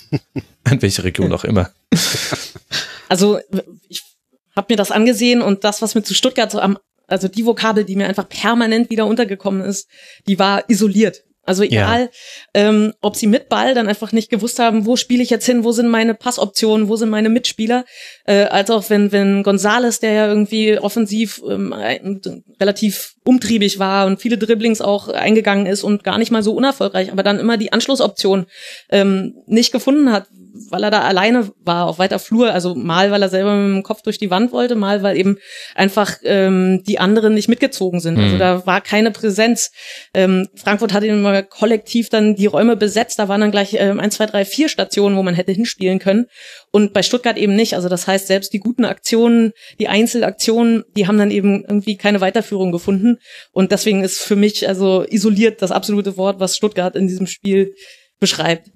An 0.64 0.80
welche 0.80 1.04
Region 1.04 1.32
auch 1.32 1.44
immer. 1.44 1.70
Also 3.08 3.38
ich 3.88 4.02
habe 4.56 4.68
mir 4.70 4.76
das 4.76 4.90
angesehen 4.90 5.42
und 5.42 5.64
das, 5.64 5.82
was 5.82 5.94
mir 5.94 6.02
zu 6.02 6.14
Stuttgart 6.14 6.50
so 6.50 6.60
am 6.60 6.78
also 7.12 7.28
die 7.28 7.46
Vokabel, 7.46 7.84
die 7.84 7.96
mir 7.96 8.08
einfach 8.08 8.28
permanent 8.28 8.90
wieder 8.90 9.06
untergekommen 9.06 9.62
ist, 9.62 9.88
die 10.26 10.38
war 10.38 10.68
isoliert. 10.68 11.22
Also 11.44 11.64
egal, 11.64 12.02
ja. 12.02 12.08
ähm, 12.68 12.94
ob 13.00 13.16
sie 13.16 13.26
mit 13.26 13.48
Ball 13.48 13.74
dann 13.74 13.88
einfach 13.88 14.12
nicht 14.12 14.30
gewusst 14.30 14.60
haben, 14.60 14.86
wo 14.86 14.94
spiele 14.94 15.24
ich 15.24 15.30
jetzt 15.30 15.44
hin, 15.44 15.64
wo 15.64 15.72
sind 15.72 15.88
meine 15.88 16.14
Passoptionen, 16.14 16.88
wo 16.88 16.94
sind 16.94 17.10
meine 17.10 17.30
Mitspieler, 17.30 17.84
äh, 18.26 18.44
als 18.44 18.70
auch 18.70 18.90
wenn 18.90 19.10
wenn 19.10 19.42
Gonzales, 19.42 19.98
der 19.98 20.12
ja 20.12 20.28
irgendwie 20.28 20.78
offensiv 20.78 21.42
ähm, 21.48 21.74
relativ 22.60 23.16
umtriebig 23.24 23.80
war 23.80 24.06
und 24.06 24.20
viele 24.20 24.38
Dribblings 24.38 24.80
auch 24.80 25.08
eingegangen 25.08 25.66
ist 25.66 25.82
und 25.82 26.04
gar 26.04 26.18
nicht 26.18 26.30
mal 26.30 26.44
so 26.44 26.52
unerfolgreich, 26.54 27.10
aber 27.10 27.24
dann 27.24 27.40
immer 27.40 27.56
die 27.56 27.72
Anschlussoption 27.72 28.46
ähm, 28.90 29.34
nicht 29.46 29.72
gefunden 29.72 30.12
hat, 30.12 30.28
weil 30.68 30.84
er 30.84 30.90
da 30.90 31.00
alleine 31.02 31.50
war 31.64 31.86
auf 31.86 31.98
weiter 31.98 32.18
Flur. 32.18 32.52
Also 32.52 32.74
mal, 32.74 33.10
weil 33.10 33.22
er 33.22 33.28
selber 33.28 33.54
mit 33.54 33.76
dem 33.76 33.82
Kopf 33.82 34.02
durch 34.02 34.18
die 34.18 34.30
Wand 34.30 34.52
wollte, 34.52 34.74
mal, 34.74 35.02
weil 35.02 35.16
eben 35.16 35.38
einfach 35.74 36.16
ähm, 36.24 36.82
die 36.86 36.98
anderen 36.98 37.34
nicht 37.34 37.48
mitgezogen 37.48 38.00
sind. 38.00 38.18
Also 38.18 38.22
mhm. 38.28 38.32
Also 38.32 38.38
da 38.38 38.66
war 38.66 38.80
keine 38.80 39.10
Präsenz. 39.10 39.70
Ähm, 40.14 40.48
Frankfurt 40.54 40.92
hat 40.92 41.04
immer 41.04 41.42
kollektiv 41.42 42.08
dann 42.08 42.34
die 42.34 42.46
Räume 42.46 42.76
besetzt. 42.76 43.18
Da 43.18 43.28
waren 43.28 43.40
dann 43.40 43.50
gleich 43.50 43.74
ähm, 43.74 44.00
ein, 44.00 44.10
zwei, 44.10 44.26
drei, 44.26 44.44
vier 44.44 44.68
Stationen, 44.68 45.16
wo 45.16 45.22
man 45.22 45.34
hätte 45.34 45.52
hinspielen 45.52 45.98
können. 45.98 46.26
Und 46.70 46.92
bei 46.92 47.02
Stuttgart 47.02 47.36
eben 47.36 47.54
nicht. 47.54 47.74
Also 47.74 47.88
das 47.88 48.06
heißt, 48.06 48.26
selbst 48.26 48.52
die 48.52 48.60
guten 48.60 48.84
Aktionen, 48.84 49.52
die 49.78 49.88
Einzelaktionen, 49.88 50.84
die 50.96 51.06
haben 51.06 51.18
dann 51.18 51.30
eben 51.30 51.64
irgendwie 51.64 51.96
keine 51.96 52.20
Weiterführung 52.20 52.72
gefunden. 52.72 53.18
Und 53.52 53.72
deswegen 53.72 54.02
ist 54.02 54.20
für 54.20 54.36
mich 54.36 54.68
also 54.68 55.04
isoliert 55.08 55.62
das 55.62 55.72
absolute 55.72 56.16
Wort, 56.16 56.40
was 56.40 56.56
Stuttgart 56.56 56.96
in 56.96 57.06
diesem 57.06 57.26
Spiel 57.26 57.74
beschreibt. 58.20 58.68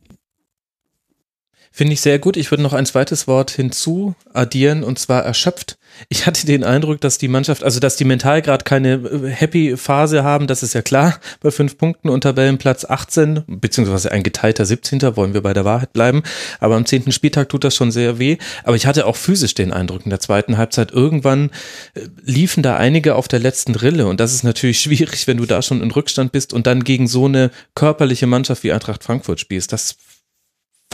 Finde 1.77 1.93
ich 1.93 2.01
sehr 2.01 2.19
gut. 2.19 2.39
Ich 2.39 2.51
würde 2.51 2.63
noch 2.63 2.73
ein 2.73 2.87
zweites 2.87 3.27
Wort 3.27 3.51
hinzu 3.51 4.15
addieren 4.33 4.83
und 4.83 4.99
zwar 4.99 5.27
erschöpft. 5.27 5.77
Ich 6.09 6.25
hatte 6.25 6.47
den 6.47 6.65
Eindruck, 6.65 7.03
dass 7.03 7.19
die 7.19 7.29
Mannschaft, 7.29 7.63
also 7.63 7.81
dass 7.81 7.97
die 7.97 8.07
mental 8.07 8.41
gerade 8.41 8.65
keine 8.65 8.95
äh, 8.95 9.29
happy 9.29 9.77
Phase 9.77 10.25
haben, 10.25 10.47
das 10.47 10.63
ist 10.63 10.73
ja 10.73 10.81
klar, 10.81 11.21
bei 11.41 11.51
fünf 11.51 11.77
Punkten 11.77 12.09
und 12.09 12.23
Tabellenplatz 12.23 12.87
18, 12.87 13.43
beziehungsweise 13.47 14.11
ein 14.11 14.23
geteilter 14.23 14.65
17. 14.65 15.17
wollen 15.17 15.35
wir 15.35 15.43
bei 15.43 15.53
der 15.53 15.67
Wahrheit 15.67 15.93
bleiben. 15.93 16.23
Aber 16.61 16.77
am 16.77 16.87
zehnten 16.87 17.13
Spieltag 17.13 17.51
tut 17.51 17.63
das 17.63 17.77
schon 17.77 17.93
sehr 17.93 18.19
weh. 18.19 18.39
Aber 18.65 18.77
ich 18.77 18.87
hatte 18.87 19.05
auch 19.05 19.17
physisch 19.17 19.53
den 19.53 19.71
Eindruck 19.71 20.07
in 20.07 20.11
der 20.11 20.21
zweiten 20.21 20.57
Halbzeit, 20.57 20.93
irgendwann 20.93 21.51
äh, 21.93 22.07
liefen 22.25 22.63
da 22.63 22.79
einige 22.79 23.17
auf 23.17 23.29
der 23.29 23.41
letzten 23.41 23.75
Rille 23.75 24.07
und 24.07 24.19
das 24.19 24.33
ist 24.33 24.45
natürlich 24.45 24.81
schwierig, 24.87 25.27
wenn 25.27 25.37
du 25.37 25.45
da 25.45 25.61
schon 25.61 25.83
in 25.83 25.91
Rückstand 25.91 26.33
bist 26.33 26.55
und 26.55 26.67
dann 26.67 26.85
gegen 26.85 27.07
so 27.07 27.27
eine 27.27 27.51
körperliche 27.75 28.27
Mannschaft 28.27 28.65
wie 28.65 28.73
Eintracht 28.73 29.05
Frankfurt 29.05 29.41
spielst. 29.41 29.75
Das 29.75 29.97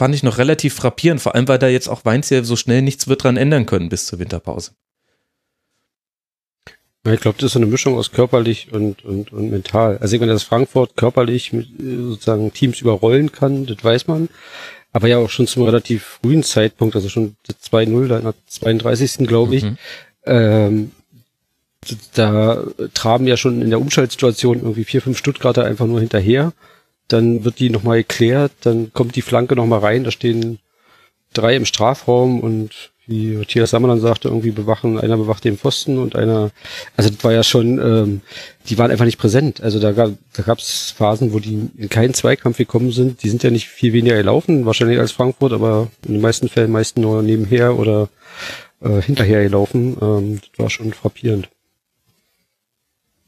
fand 0.03 0.15
ich 0.15 0.23
noch 0.23 0.37
relativ 0.37 0.73
frappierend, 0.73 1.21
vor 1.21 1.33
allem 1.33 1.47
weil 1.47 1.59
da 1.59 1.69
jetzt 1.69 1.87
auch 1.87 2.03
Weinziel 2.03 2.43
so 2.43 2.57
schnell 2.57 2.81
nichts 2.81 3.07
wird 3.07 3.23
dran 3.23 3.37
ändern 3.37 3.65
können 3.65 3.87
bis 3.87 4.05
zur 4.05 4.19
Winterpause. 4.19 4.71
Ich 7.09 7.21
glaube, 7.21 7.37
das 7.37 7.45
ist 7.45 7.53
so 7.53 7.59
eine 7.59 7.67
Mischung 7.67 7.95
aus 7.95 8.11
körperlich 8.11 8.73
und, 8.73 9.05
und, 9.05 9.31
und 9.31 9.49
mental. 9.49 9.99
Also 9.99 10.13
ich 10.13 10.19
meine, 10.19 10.33
dass 10.33 10.43
Frankfurt 10.43 10.97
körperlich 10.97 11.53
mit, 11.53 11.69
sozusagen 11.79 12.51
Teams 12.51 12.81
überrollen 12.81 13.31
kann, 13.31 13.65
das 13.65 13.81
weiß 13.81 14.07
man. 14.07 14.27
Aber 14.91 15.07
ja 15.07 15.19
auch 15.19 15.29
schon 15.29 15.47
zum 15.47 15.63
relativ 15.63 16.19
frühen 16.21 16.43
Zeitpunkt, 16.43 16.97
also 16.97 17.07
schon 17.07 17.37
2-0, 17.49 18.07
da 18.09 18.17
in 18.17 18.23
der 18.25 18.33
32. 18.47 19.25
glaube 19.25 19.55
ich, 19.55 19.63
mhm. 19.63 19.77
ähm, 20.25 20.91
da 22.13 22.61
traben 22.93 23.25
ja 23.25 23.37
schon 23.37 23.61
in 23.61 23.69
der 23.69 23.79
Umschaltsituation 23.79 24.57
irgendwie 24.57 24.83
vier, 24.83 25.01
fünf 25.01 25.17
Stuttgarter 25.17 25.63
einfach 25.63 25.85
nur 25.85 26.01
hinterher 26.01 26.51
dann 27.13 27.45
wird 27.45 27.59
die 27.59 27.69
nochmal 27.69 27.97
geklärt, 27.97 28.51
dann 28.61 28.91
kommt 28.93 29.15
die 29.15 29.21
Flanke 29.21 29.55
nochmal 29.55 29.79
rein, 29.79 30.03
da 30.03 30.11
stehen 30.11 30.59
drei 31.33 31.55
im 31.55 31.65
Strafraum 31.65 32.39
und 32.39 32.91
wie 33.05 33.35
Matthias 33.35 33.71
Sammer 33.71 33.89
dann 33.89 33.99
sagte, 33.99 34.29
irgendwie 34.29 34.51
bewachen, 34.51 34.97
einer 34.97 35.17
bewacht 35.17 35.43
den 35.43 35.57
Pfosten 35.57 35.97
und 35.97 36.15
einer, 36.15 36.51
also 36.95 37.09
das 37.09 37.23
war 37.23 37.33
ja 37.33 37.43
schon, 37.43 37.79
ähm, 37.79 38.21
die 38.67 38.77
waren 38.77 38.91
einfach 38.91 39.05
nicht 39.05 39.17
präsent. 39.17 39.61
Also 39.61 39.79
da 39.79 39.91
gab 39.91 40.11
da 40.33 40.43
gab's 40.43 40.91
Phasen, 40.91 41.33
wo 41.33 41.39
die 41.39 41.69
in 41.77 41.89
keinen 41.89 42.13
Zweikampf 42.13 42.57
gekommen 42.57 42.91
sind. 42.91 43.21
Die 43.23 43.29
sind 43.29 43.43
ja 43.43 43.51
nicht 43.51 43.67
viel 43.67 43.91
weniger 43.91 44.15
gelaufen, 44.15 44.65
wahrscheinlich 44.65 44.99
als 44.99 45.11
Frankfurt, 45.11 45.51
aber 45.51 45.89
in 46.07 46.13
den 46.13 46.21
meisten 46.21 46.47
Fällen 46.47 46.71
meisten 46.71 47.01
nur 47.01 47.21
nebenher 47.23 47.77
oder 47.77 48.07
äh, 48.81 49.01
hinterher 49.01 49.43
gelaufen. 49.43 49.97
Ähm, 50.01 50.39
das 50.51 50.59
war 50.59 50.69
schon 50.69 50.93
frappierend. 50.93 51.49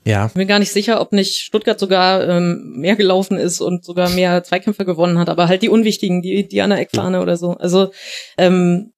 Ja. 0.06 0.28
Ich 0.28 0.34
bin 0.34 0.48
gar 0.48 0.60
nicht 0.60 0.72
sicher, 0.72 1.02
ob 1.02 1.14
nicht 1.14 1.38
Stuttgart 1.38 1.80
sogar 1.80 2.28
ähm, 2.28 2.74
mehr 2.78 2.96
gelaufen 2.96 3.38
ist 3.38 3.60
und 3.60 3.84
sogar 3.84 4.10
mehr 4.12 4.44
Zweikämpfe 4.44 4.86
gewonnen 4.86 5.18
hat, 5.18 5.30
aber 5.30 5.48
halt 5.48 5.64
die 5.64 5.70
unwichtigen, 5.70 6.22
die, 6.22 6.48
die 6.48 6.62
an 6.62 6.70
der 6.70 6.80
Eckfahne 6.80 7.22
oder 7.22 7.38
so. 7.38 7.52
Also 7.54 7.92
ähm, 8.38 8.94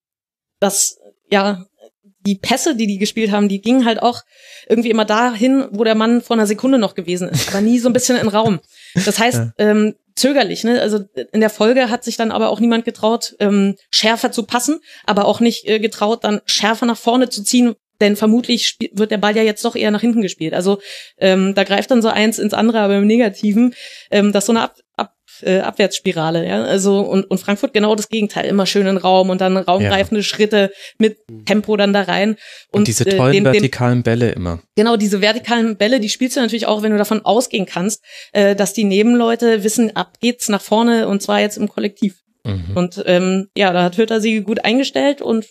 das, 0.60 0.98
ja, 1.32 1.66
die 2.26 2.36
Pässe, 2.36 2.76
die 2.76 2.88
die 2.88 2.98
gespielt 2.98 3.32
haben, 3.32 3.48
die 3.48 3.62
gingen 3.62 3.86
halt 3.86 4.02
auch 4.02 4.22
irgendwie 4.68 4.90
immer 4.90 5.06
dahin, 5.06 5.66
wo 5.72 5.86
der 5.86 5.96
Mann 5.96 6.22
vor 6.22 6.36
einer 6.36 6.46
Sekunde 6.46 6.78
noch 6.78 6.94
gewesen 6.94 7.30
ist, 7.30 7.48
aber 7.48 7.62
nie 7.62 7.80
so 7.80 7.88
ein 7.88 7.94
bisschen 7.94 8.18
in 8.18 8.28
Raum. 8.28 8.60
Das 9.06 9.18
heißt, 9.18 9.38
ja. 9.38 9.54
ähm, 9.60 9.96
zögerlich, 10.14 10.66
ne? 10.66 10.82
Also 10.82 11.06
in 11.32 11.40
der 11.40 11.50
Folge 11.50 11.90
hat 11.90 12.04
sich 12.04 12.18
dann 12.18 12.32
aber 12.32 12.50
auch 12.50 12.60
niemand 12.60 12.84
getraut, 12.84 13.36
ähm, 13.40 13.76
schärfer 13.92 14.34
zu 14.34 14.44
passen, 14.44 14.82
aber 15.06 15.24
auch 15.26 15.40
nicht 15.40 15.70
äh, 15.70 15.80
getraut, 15.80 16.26
dann 16.26 16.42
schärfer 16.46 16.86
nach 16.86 16.98
vorne 16.98 17.30
zu 17.30 17.44
ziehen, 17.44 17.76
denn 18.02 18.16
vermutlich 18.16 18.78
wird 18.92 19.12
der 19.12 19.18
Ball 19.18 19.36
ja 19.36 19.44
jetzt 19.44 19.64
doch 19.66 19.76
eher 19.76 19.92
nach 19.92 20.02
hinten 20.02 20.22
gespielt. 20.22 20.54
Also 20.54 20.80
ähm, 21.18 21.56
da 21.56 21.64
greift 21.64 21.92
dann 21.92 22.02
so 22.02 22.10
eins 22.10 22.40
ins 22.40 22.54
andere, 22.54 22.80
aber 22.80 22.98
im 22.98 23.08
Negativen, 23.08 23.74
ähm, 24.12 24.32
das 24.32 24.44
ist 24.44 24.48
so 24.48 24.54
eine 24.54 24.62
Ab 24.62 24.76
Ab 24.96 25.14
äh, 25.44 25.60
Abwärtsspirale. 25.60 26.48
Ja? 26.48 26.64
Also 26.64 27.02
und, 27.02 27.30
und 27.30 27.38
Frankfurt 27.38 27.72
genau 27.72 27.94
das 27.94 28.10
Gegenteil, 28.10 28.46
immer 28.46 28.66
schönen 28.66 28.98
Raum 28.98 29.30
und 29.30 29.42
dann 29.42 29.56
raumgreifende 29.56 30.22
ja. 30.22 30.24
Schritte 30.24 30.72
mit 30.98 31.20
Tempo 31.46 31.78
dann 31.78 31.94
da 31.94 32.02
rein. 32.02 32.32
Und, 32.72 32.80
und 32.80 32.88
diese 32.88 33.06
äh, 33.06 33.16
tollen 33.16 33.34
äh, 33.34 33.38
den, 33.38 33.46
vertikalen 33.46 34.02
Bälle 34.02 34.32
immer. 34.32 34.60
Genau, 34.76 34.98
diese 34.98 35.22
vertikalen 35.22 35.78
Bälle, 35.78 36.00
die 36.00 36.10
spielst 36.10 36.36
du 36.36 36.42
natürlich 36.42 36.66
auch, 36.66 36.82
wenn 36.82 36.92
du 36.92 36.98
davon 36.98 37.24
ausgehen 37.24 37.68
kannst, 37.68 38.04
äh, 38.34 38.56
dass 38.56 38.74
die 38.74 38.86
Nebenleute 38.86 39.64
wissen, 39.64 39.96
ab 39.96 40.18
geht's 40.20 40.50
nach 40.50 40.62
vorne 40.62 41.08
und 41.08 41.22
zwar 41.22 41.42
jetzt 41.42 41.58
im 41.58 41.70
Kollektiv. 41.70 42.16
Mhm. 42.44 42.72
Und 42.76 43.04
ähm, 43.06 43.50
ja, 43.56 43.74
da 43.74 43.84
hat 43.84 43.98
Hütter 43.98 44.22
sie 44.22 44.42
gut 44.42 44.64
eingestellt 44.66 45.22
und 45.22 45.46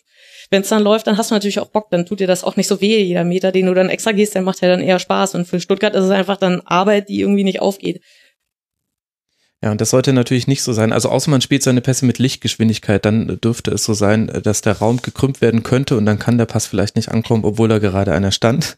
wenn 0.50 0.62
es 0.62 0.68
dann 0.68 0.82
läuft, 0.82 1.06
dann 1.06 1.18
hast 1.18 1.30
du 1.30 1.34
natürlich 1.34 1.60
auch 1.60 1.68
Bock, 1.68 1.90
dann 1.90 2.06
tut 2.06 2.20
dir 2.20 2.26
das 2.26 2.44
auch 2.44 2.56
nicht 2.56 2.68
so 2.68 2.80
weh, 2.80 3.02
jeder 3.02 3.24
Meter, 3.24 3.52
den 3.52 3.66
du 3.66 3.74
dann 3.74 3.88
extra 3.88 4.12
gehst, 4.12 4.34
der 4.34 4.42
macht 4.42 4.60
ja 4.60 4.68
dann 4.68 4.80
eher 4.80 4.98
Spaß. 4.98 5.34
Und 5.34 5.46
für 5.46 5.60
Stuttgart 5.60 5.94
ist 5.94 6.04
es 6.04 6.10
einfach 6.10 6.36
dann 6.36 6.60
Arbeit, 6.62 7.08
die 7.08 7.20
irgendwie 7.20 7.44
nicht 7.44 7.60
aufgeht. 7.60 8.02
Ja, 9.62 9.72
und 9.72 9.80
das 9.80 9.90
sollte 9.90 10.12
natürlich 10.12 10.46
nicht 10.46 10.62
so 10.62 10.72
sein. 10.72 10.92
Also 10.92 11.08
außer 11.08 11.30
man 11.30 11.40
spielt 11.40 11.62
seine 11.62 11.80
Pässe 11.80 12.04
mit 12.06 12.18
Lichtgeschwindigkeit, 12.18 13.04
dann 13.04 13.40
dürfte 13.40 13.70
es 13.70 13.84
so 13.84 13.94
sein, 13.94 14.30
dass 14.42 14.60
der 14.60 14.78
Raum 14.78 15.00
gekrümmt 15.00 15.40
werden 15.40 15.62
könnte 15.62 15.96
und 15.96 16.06
dann 16.06 16.18
kann 16.18 16.38
der 16.38 16.46
Pass 16.46 16.66
vielleicht 16.66 16.94
nicht 16.94 17.08
ankommen, 17.08 17.44
obwohl 17.44 17.68
da 17.68 17.78
gerade 17.78 18.12
einer 18.12 18.32
stand. 18.32 18.76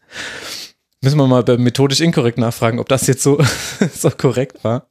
Müssen 1.03 1.19
wir 1.19 1.27
mal 1.27 1.45
methodisch 1.59 2.01
inkorrekt 2.01 2.39
nachfragen, 2.39 2.79
ob 2.79 2.89
das 2.89 3.07
jetzt 3.07 3.23
so, 3.23 3.39
so 3.95 4.11
korrekt 4.11 4.65
war. 4.65 4.89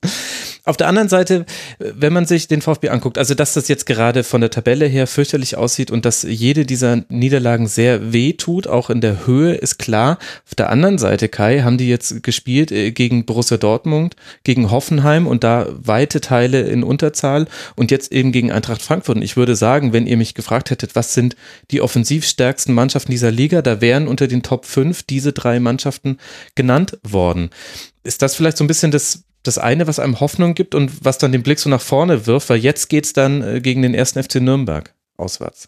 Auf 0.67 0.75
der 0.75 0.89
anderen 0.89 1.07
Seite, 1.07 1.45
wenn 1.79 2.11
man 2.11 2.25
sich 2.25 2.49
den 2.49 2.61
VfB 2.61 2.89
anguckt, 2.89 3.17
also 3.17 3.33
dass 3.33 3.53
das 3.53 3.69
jetzt 3.69 3.85
gerade 3.85 4.25
von 4.25 4.41
der 4.41 4.49
Tabelle 4.49 4.85
her 4.85 5.07
fürchterlich 5.07 5.55
aussieht 5.55 5.91
und 5.91 6.03
dass 6.03 6.23
jede 6.23 6.65
dieser 6.65 7.05
Niederlagen 7.07 7.67
sehr 7.67 8.11
weh 8.11 8.33
tut, 8.33 8.67
auch 8.67 8.89
in 8.89 8.99
der 8.99 9.25
Höhe, 9.25 9.53
ist 9.53 9.79
klar. 9.79 10.17
Auf 10.45 10.55
der 10.55 10.69
anderen 10.69 10.97
Seite, 10.97 11.29
Kai, 11.29 11.61
haben 11.61 11.77
die 11.77 11.87
jetzt 11.87 12.21
gespielt 12.21 12.73
äh, 12.73 12.91
gegen 12.91 13.23
Borussia 13.25 13.55
Dortmund, 13.55 14.17
gegen 14.43 14.69
Hoffenheim 14.69 15.25
und 15.25 15.45
da 15.45 15.67
weite 15.69 16.19
Teile 16.19 16.63
in 16.63 16.83
Unterzahl 16.83 17.47
und 17.77 17.89
jetzt 17.89 18.11
eben 18.11 18.33
gegen 18.33 18.51
Eintracht 18.51 18.81
Frankfurt. 18.81 19.15
Und 19.15 19.21
ich 19.21 19.37
würde 19.37 19.55
sagen, 19.55 19.93
wenn 19.93 20.05
ihr 20.05 20.17
mich 20.17 20.33
gefragt 20.33 20.69
hättet, 20.69 20.97
was 20.97 21.13
sind 21.13 21.37
die 21.71 21.79
offensivstärksten 21.79 22.75
Mannschaften 22.75 23.11
dieser 23.11 23.31
Liga, 23.31 23.61
da 23.61 23.79
wären 23.79 24.09
unter 24.09 24.27
den 24.27 24.43
Top 24.43 24.65
5 24.65 25.03
diese 25.03 25.31
drei 25.31 25.61
Mannschaften 25.61 26.17
genannt 26.55 26.99
worden. 27.03 27.51
Ist 28.03 28.21
das 28.21 28.35
vielleicht 28.35 28.57
so 28.57 28.65
ein 28.65 28.67
bisschen 28.67 28.91
das 28.91 29.23
das 29.47 29.57
eine, 29.57 29.87
was 29.87 29.99
einem 29.99 30.19
Hoffnung 30.19 30.53
gibt 30.53 30.75
und 30.75 31.05
was 31.05 31.17
dann 31.17 31.31
den 31.31 31.43
Blick 31.43 31.59
so 31.59 31.69
nach 31.69 31.81
vorne 31.81 32.27
wirft, 32.27 32.49
weil 32.49 32.59
jetzt 32.59 32.89
geht 32.89 33.05
es 33.05 33.13
dann 33.13 33.41
äh, 33.41 33.61
gegen 33.61 33.81
den 33.81 33.93
ersten 33.93 34.21
FC 34.21 34.35
Nürnberg 34.35 34.93
auswärts. 35.17 35.67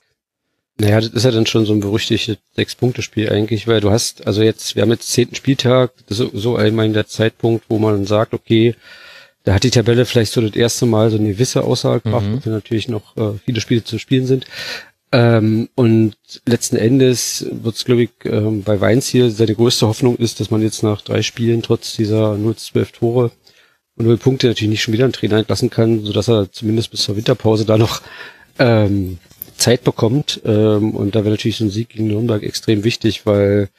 Naja, 0.79 1.01
das 1.01 1.09
ist 1.09 1.25
ja 1.25 1.31
dann 1.31 1.45
schon 1.45 1.65
so 1.65 1.73
ein 1.73 1.81
berüchtigtes 1.81 2.37
Sechs-Punkte-Spiel 2.55 3.29
eigentlich, 3.29 3.67
weil 3.67 3.81
du 3.81 3.91
hast, 3.91 4.25
also 4.25 4.41
jetzt, 4.41 4.75
wir 4.75 4.83
haben 4.83 4.91
jetzt 4.91 5.11
zehnten 5.11 5.35
Spieltag, 5.35 5.91
das 6.07 6.19
ist 6.19 6.31
so 6.33 6.55
einmal 6.55 6.89
der 6.89 7.05
Zeitpunkt, 7.07 7.65
wo 7.67 7.79
man 7.79 8.05
sagt, 8.05 8.33
okay, 8.33 8.75
da 9.43 9.53
hat 9.53 9.63
die 9.63 9.71
Tabelle 9.71 10.05
vielleicht 10.05 10.31
so 10.31 10.41
das 10.41 10.55
erste 10.55 10.85
Mal 10.85 11.09
so 11.09 11.17
eine 11.17 11.29
gewisse 11.29 11.63
Aussagekraft, 11.63 12.27
mhm. 12.27 12.45
wenn 12.45 12.53
natürlich 12.53 12.87
noch 12.87 13.17
äh, 13.17 13.37
viele 13.43 13.59
Spiele 13.59 13.83
zu 13.83 13.97
spielen 13.99 14.25
sind. 14.25 14.45
Ähm, 15.11 15.69
und 15.75 16.15
letzten 16.45 16.75
Endes 16.75 17.45
wird 17.49 17.75
es, 17.75 17.83
glaube 17.83 18.03
ich, 18.03 18.11
ähm, 18.25 18.63
bei 18.63 18.79
Weins 18.79 19.07
hier 19.07 19.31
seine 19.31 19.55
größte 19.55 19.87
Hoffnung 19.87 20.17
ist, 20.17 20.39
dass 20.39 20.51
man 20.51 20.61
jetzt 20.61 20.83
nach 20.83 21.01
drei 21.01 21.23
Spielen 21.23 21.63
trotz 21.63 21.93
dieser 21.95 22.33
0-12 22.33 22.93
Tore 22.93 23.31
und 23.99 24.05
null 24.05 24.17
Punkte 24.17 24.47
natürlich 24.47 24.69
nicht 24.69 24.81
schon 24.81 24.93
wieder 24.93 25.03
einen 25.03 25.13
Trainer 25.13 25.37
entlassen 25.37 25.69
kann, 25.69 26.03
so 26.05 26.13
dass 26.13 26.29
er 26.29 26.51
zumindest 26.51 26.89
bis 26.89 27.01
zur 27.01 27.17
Winterpause 27.17 27.65
da 27.65 27.77
noch 27.77 28.01
ähm, 28.57 29.19
Zeit 29.57 29.83
bekommt. 29.83 30.41
Ähm, 30.45 30.91
und 30.91 31.15
da 31.15 31.19
wäre 31.19 31.31
natürlich 31.31 31.57
so 31.57 31.65
ein 31.65 31.69
Sieg 31.69 31.89
gegen 31.89 32.07
Nürnberg 32.07 32.41
extrem 32.41 32.85
wichtig, 32.85 33.25
weil 33.25 33.69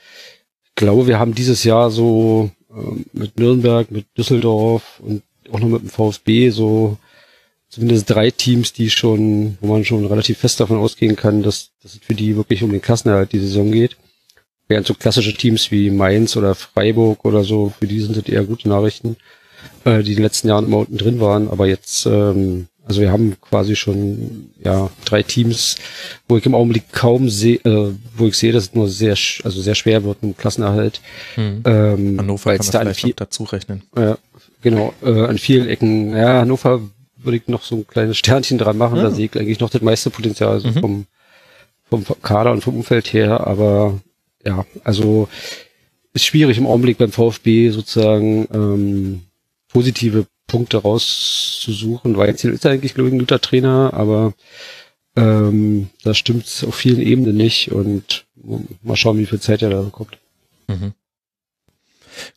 ich 0.66 0.74
glaube, 0.74 1.06
wir 1.06 1.18
haben 1.18 1.34
dieses 1.34 1.64
Jahr 1.64 1.90
so 1.90 2.50
ähm, 2.70 3.06
mit 3.14 3.38
Nürnberg, 3.38 3.90
mit 3.90 4.06
Düsseldorf 4.16 5.00
und 5.00 5.22
auch 5.50 5.58
noch 5.58 5.68
mit 5.68 5.82
dem 5.82 5.88
VfB 5.88 6.50
so 6.50 6.98
zumindest 7.70 8.10
drei 8.10 8.30
Teams, 8.30 8.74
die 8.74 8.90
schon, 8.90 9.56
wo 9.62 9.68
man 9.68 9.86
schon 9.86 10.04
relativ 10.04 10.38
fest 10.38 10.60
davon 10.60 10.76
ausgehen 10.76 11.16
kann, 11.16 11.42
dass, 11.42 11.70
dass 11.82 11.94
es 11.94 12.00
für 12.02 12.14
die 12.14 12.36
wirklich 12.36 12.62
um 12.62 12.70
den 12.70 12.82
Klassenerhalt 12.82 13.32
die 13.32 13.38
Saison 13.38 13.72
geht. 13.72 13.96
Während 14.68 14.86
so 14.86 14.92
klassische 14.92 15.34
Teams 15.34 15.70
wie 15.70 15.90
Mainz 15.90 16.36
oder 16.36 16.54
Freiburg 16.54 17.24
oder 17.24 17.42
so, 17.42 17.72
für 17.78 17.86
die 17.86 18.00
sind 18.00 18.16
das 18.16 18.24
eher 18.28 18.44
gute 18.44 18.68
Nachrichten. 18.68 19.16
Äh, 19.84 20.02
die 20.02 20.10
in 20.12 20.16
den 20.16 20.22
letzten 20.24 20.48
Jahren 20.48 20.66
immer 20.66 20.78
unten 20.78 20.98
drin 20.98 21.20
waren, 21.20 21.48
aber 21.48 21.66
jetzt, 21.66 22.06
ähm, 22.06 22.66
also 22.84 23.00
wir 23.00 23.12
haben 23.12 23.36
quasi 23.40 23.76
schon 23.76 24.50
ja 24.62 24.90
drei 25.04 25.22
Teams, 25.22 25.76
wo 26.28 26.36
ich 26.36 26.46
im 26.46 26.54
Augenblick 26.54 26.92
kaum 26.92 27.28
sehe, 27.30 27.56
äh, 27.64 27.92
wo 28.16 28.26
ich 28.26 28.34
sehe, 28.36 28.52
dass 28.52 28.64
es 28.64 28.74
nur 28.74 28.88
sehr, 28.88 29.16
also 29.44 29.60
sehr 29.60 29.74
schwer 29.74 30.02
wird 30.04 30.22
mit 30.22 30.38
Klassenerhalt. 30.38 31.00
Mhm. 31.36 31.62
Ähm, 31.64 32.18
Hannover 32.18 32.56
kann 32.56 32.66
da 32.66 32.78
man 32.78 32.86
an 32.88 32.94
vielleicht 32.94 33.00
viel, 33.00 33.10
noch 33.10 33.16
dazu 33.16 33.44
rechnen. 33.44 33.82
ja, 33.96 34.18
genau, 34.62 34.92
äh, 35.02 35.24
an 35.26 35.38
vielen 35.38 35.68
Ecken, 35.68 36.16
ja, 36.16 36.40
Hannover 36.40 36.80
würde 37.22 37.36
ich 37.36 37.48
noch 37.48 37.62
so 37.62 37.76
ein 37.76 37.86
kleines 37.86 38.16
Sternchen 38.16 38.58
dran 38.58 38.78
machen, 38.78 38.96
Ja. 38.96 39.04
da 39.04 39.10
sehe 39.10 39.26
ich 39.26 39.38
eigentlich 39.38 39.60
noch 39.60 39.70
das 39.70 39.82
meiste 39.82 40.10
Potenzial 40.10 40.58
so 40.60 40.68
Mhm. 40.68 40.80
vom, 40.80 41.06
vom 41.90 42.04
Kader 42.22 42.50
und 42.52 42.62
vom 42.62 42.76
Umfeld 42.76 43.12
her, 43.12 43.46
aber 43.46 44.00
ja, 44.44 44.64
also 44.84 45.28
ist 46.14 46.24
schwierig 46.24 46.56
im 46.58 46.66
Augenblick 46.66 46.98
beim 46.98 47.12
VfB 47.12 47.70
sozusagen 47.70 48.48
ähm, 48.52 49.20
positive 49.72 50.26
Punkte 50.46 50.78
rauszusuchen, 50.78 52.16
weil 52.16 52.28
jetzt 52.28 52.44
ist 52.44 52.66
eigentlich, 52.66 52.94
glaube 52.94 53.08
ich, 53.08 53.14
ein 53.14 53.20
guter 53.20 53.40
Trainer, 53.40 53.92
aber 53.94 54.34
ähm, 55.16 55.90
da 56.02 56.14
stimmt 56.14 56.64
auf 56.66 56.74
vielen 56.74 57.00
Ebenen 57.00 57.36
nicht 57.36 57.72
und 57.72 58.26
mal 58.82 58.96
schauen, 58.96 59.18
wie 59.18 59.26
viel 59.26 59.40
Zeit 59.40 59.62
er 59.62 59.70
da 59.70 59.82
bekommt. 59.82 60.18
Mhm. 60.68 60.92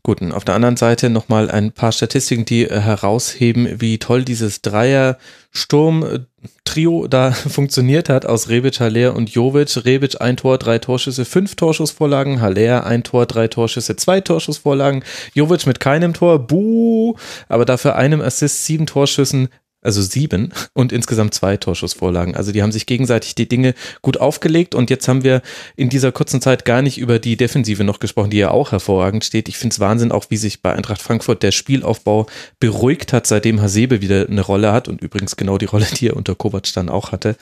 Gut, 0.04 0.22
und 0.22 0.32
auf 0.32 0.46
der 0.46 0.56
anderen 0.56 0.78
Seite 0.78 1.10
nochmal 1.10 1.52
ein 1.52 1.72
paar 1.72 1.92
Statistiken, 1.92 2.46
die 2.46 2.66
äh, 2.66 2.80
herausheben, 2.80 3.82
wie 3.82 3.98
toll 4.00 4.24
dieses 4.24 4.62
Dreier-Sturm-Trio 4.62 7.08
da 7.08 7.32
funktioniert 7.32 8.10
hat 8.10 8.26
aus 8.26 8.50
Rebic, 8.50 8.80
Haller 8.80 9.16
und 9.16 9.30
Jovic. 9.30 9.86
Rebic 9.86 10.20
ein 10.22 10.38
Tor, 10.38 10.58
drei 10.58 10.80
Torschüsse, 10.80 11.26
fünf 11.26 11.56
Torschussvorlagen. 11.56 12.42
Haller 12.42 12.86
ein 12.86 13.04
Tor, 13.04 13.26
drei 13.26 13.48
Torschüsse, 13.48 13.96
zwei 13.96 14.22
Torschussvorlagen. 14.22 15.04
Jovic 15.34 15.66
mit 15.66 15.80
keinem 15.80 16.14
Tor, 16.14 16.40
buh, 16.40 17.16
aber 17.48 17.66
dafür 17.66 17.96
einem 17.96 18.22
Assist, 18.22 18.66
sieben 18.66 18.86
Torschüssen, 18.86 19.50
also 19.84 20.02
sieben 20.02 20.52
und 20.74 20.92
insgesamt 20.92 21.34
zwei 21.34 21.58
Torschussvorlagen. 21.58 22.36
Also 22.36 22.52
die 22.52 22.62
haben 22.62 22.72
sich 22.72 22.86
gegenseitig 22.86 23.36
die 23.36 23.48
Dinge 23.48 23.74
gut 24.02 24.18
aufgelegt 24.18 24.76
und 24.76 24.90
jetzt 24.90 25.08
haben 25.08 25.24
wir 25.24 25.42
in 25.76 25.90
dieser 25.90 26.12
kurzen 26.12 26.42
Zeit 26.42 26.66
gar 26.66 26.82
nicht 26.82 26.98
über 26.98 27.20
die 27.20 27.38
Defensive 27.38 27.84
noch 27.84 28.00
gesprochen, 28.00 28.30
die 28.30 28.38
ja 28.38 28.52
auch 28.52 28.72
hervorragend 28.72 29.26
steht. 29.26 29.50
Ich 29.50 29.58
finde 29.58 29.74
es 29.74 29.80
Wahnsinn, 29.80 30.12
auch 30.12 30.26
wie 30.30 30.38
sich 30.38 30.62
bei 30.62 30.74
Eintracht 30.74 31.02
Frankfurt 31.02 31.44
der 31.44 31.52
Spielaufbau 31.52 32.28
beruhigt 32.60 33.14
hat, 33.14 33.28
seitdem 33.28 33.62
Hasebe 33.62 34.02
wieder 34.02 34.28
eine 34.28 34.42
Rolle 34.42 34.72
hat 34.72 34.88
und 34.88 35.02
übrigens 35.02 35.36
genau 35.36 35.58
die 35.58 35.66
Rolle, 35.66 35.88
die 36.00 36.10
er 36.10 36.18
unter 36.18 36.36
Kovac 36.36 36.74
dann 36.74 36.90
auch 36.90 37.12
hatte. 37.12 37.36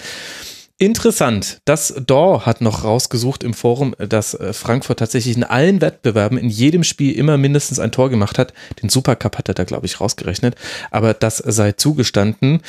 Interessant, 0.82 1.62
das 1.66 1.94
Dor 2.08 2.48
hat 2.48 2.60
noch 2.60 2.84
rausgesucht 2.84 3.44
im 3.44 3.54
Forum, 3.54 3.94
dass 4.00 4.34
äh, 4.34 4.52
Frankfurt 4.52 4.98
tatsächlich 4.98 5.38
in 5.38 5.44
allen 5.44 5.80
Wettbewerben 5.80 6.40
in 6.40 6.50
jedem 6.50 6.84
Spiel 6.84 7.16
immer 7.16 7.38
mindestens 7.38 7.78
ein 7.78 7.92
Tor 7.92 8.10
gemacht 8.10 8.40
hat. 8.40 8.52
Den 8.82 8.90
Supercup 8.90 9.38
hat 9.38 9.48
er 9.48 9.54
da, 9.54 9.64
glaube 9.64 9.86
ich, 9.86 10.02
rausgerechnet, 10.02 10.56
aber 10.90 11.14
das 11.14 11.38
sei 11.38 11.74
zugestanden. 11.74 12.64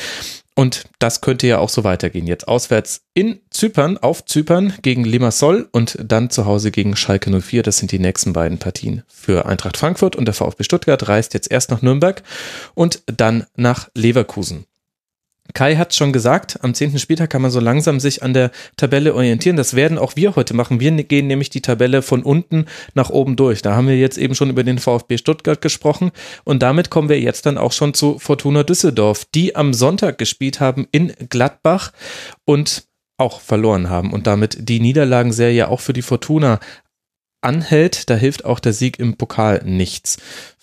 Und 0.55 0.85
das 0.99 1.23
könnte 1.23 1.47
ja 1.47 1.57
auch 1.57 1.71
so 1.71 1.85
weitergehen. 1.85 2.27
Jetzt 2.27 2.49
auswärts 2.49 3.01
in 3.15 3.41
Zypern, 3.49 3.97
auf 3.97 4.27
Zypern 4.27 4.75
gegen 4.83 5.05
Limassol 5.05 5.71
und 5.73 5.97
dann 6.05 6.29
zu 6.29 6.45
Hause 6.45 6.71
gegen 6.71 6.97
Schalke 6.97 7.31
04. 7.31 7.63
Das 7.63 7.79
sind 7.79 7.93
die 7.93 7.99
nächsten 7.99 8.35
beiden 8.35 8.59
Partien 8.59 9.05
für 9.09 9.47
Eintracht 9.47 9.79
Frankfurt 9.79 10.17
und 10.17 10.27
der 10.27 10.35
VfB 10.35 10.65
Stuttgart 10.65 11.09
reist 11.09 11.33
jetzt 11.33 11.51
erst 11.51 11.71
nach 11.71 11.81
Nürnberg 11.81 12.23
und 12.75 13.03
dann 13.07 13.47
nach 13.57 13.89
Leverkusen. 13.95 14.67
Kai 15.55 15.77
hat 15.77 15.93
schon 15.93 16.13
gesagt, 16.13 16.61
am 16.63 16.73
10. 16.73 16.99
Spieltag 16.99 17.31
kann 17.31 17.43
man 17.43 17.51
so 17.51 17.61
langsam 17.61 18.01
sich 18.01 18.23
an 18.23 18.33
der 18.33 18.53
Tabelle 18.77 19.15
orientieren. 19.15 19.57
Das 19.57 19.75
werden 19.75 19.99
auch 19.99 20.17
wir 20.17 20.37
heute 20.37 20.55
machen. 20.55 20.81
Wir 20.81 20.93
gehen 21.03 21.27
nämlich 21.27 21.51
die 21.51 21.61
Tabelle 21.61 22.01
von 22.01 22.23
unten 22.23 22.67
nach 22.95 23.11
oben 23.11 23.37
durch. 23.37 23.61
Da 23.61 23.75
haben 23.75 23.89
wir 23.89 23.99
jetzt 23.99 24.19
eben 24.19 24.35
schon 24.35 24.51
über 24.51 24.63
den 24.63 24.79
VfB 24.79 25.19
Stuttgart 25.19 25.61
gesprochen 25.61 26.13
und 26.45 26.63
damit 26.63 26.91
kommen 26.91 27.09
wir 27.09 27.21
jetzt 27.21 27.45
dann 27.45 27.59
auch 27.59 27.73
schon 27.73 27.93
zu 27.93 28.19
Fortuna 28.19 28.63
Düsseldorf, 28.63 29.27
die 29.35 29.57
am 29.57 29.75
Sonntag 29.75 30.17
gespielt 30.17 30.61
haben 30.61 30.87
in 30.91 31.13
Gladbach 31.29 31.93
und 32.45 32.85
auch 33.19 33.41
verloren 33.41 33.91
haben 33.91 34.13
und 34.13 34.27
damit 34.27 34.69
die 34.69 34.81
Niederlagenserie 34.81 35.69
auch 35.69 35.81
für 35.81 35.93
die 35.93 36.03
Fortuna 36.03 36.61
anhält. 37.43 38.09
Da 38.09 38.15
hilft 38.15 38.45
auch 38.45 38.61
der 38.61 38.73
Sieg 38.73 38.99
im 38.99 39.17
Pokal 39.17 39.63
nichts. 39.65 40.19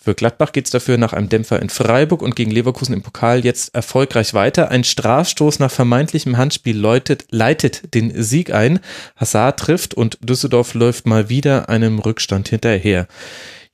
Für 0.10 0.16
Gladbach 0.16 0.54
geht 0.54 0.66
es 0.66 0.72
dafür 0.72 0.98
nach 0.98 1.14
einem 1.14 1.30
Dämpfer 1.30 1.62
in 1.62 1.70
Freiburg 1.70 2.24
und 2.24 2.36
gegen 2.36 2.50
Leverkusen 2.50 2.96
im 2.96 3.04
Pokal 3.04 3.46
jetzt 3.46 3.76
erfolgreich 3.76 4.34
weiter. 4.34 4.72
Ein 4.72 4.84
Strafstoß 4.84 5.60
nach 5.60 5.70
vermeintlichem 5.70 6.36
Handspiel 6.36 6.76
läutet, 6.76 7.26
leitet 7.30 7.94
den 7.94 8.12
Sieg 8.24 8.52
ein. 8.52 8.80
Hazard 9.18 9.60
trifft 9.60 9.94
und 9.94 10.18
Düsseldorf 10.28 10.74
läuft 10.74 11.06
mal 11.06 11.30
wieder 11.30 11.70
einem 11.70 12.00
Rückstand 12.00 12.50
hinterher. 12.50 13.08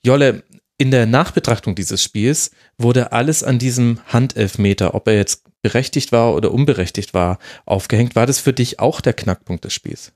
Jolle, 0.04 0.42
in 0.76 0.90
der 0.90 1.06
Nachbetrachtung 1.06 1.74
dieses 1.74 2.02
Spiels 2.02 2.50
wurde 2.76 3.12
alles 3.12 3.42
an 3.42 3.58
diesem 3.58 4.00
Handelfmeter, 4.04 4.92
ob 4.92 5.08
er 5.08 5.16
jetzt 5.16 5.42
berechtigt 5.62 6.12
war 6.12 6.34
oder 6.34 6.52
unberechtigt 6.52 7.14
war, 7.14 7.38
aufgehängt. 7.64 8.14
War 8.14 8.26
das 8.26 8.40
für 8.40 8.52
dich 8.52 8.78
auch 8.78 9.00
der 9.00 9.14
Knackpunkt 9.14 9.64
des 9.64 9.72
Spiels? 9.72 10.12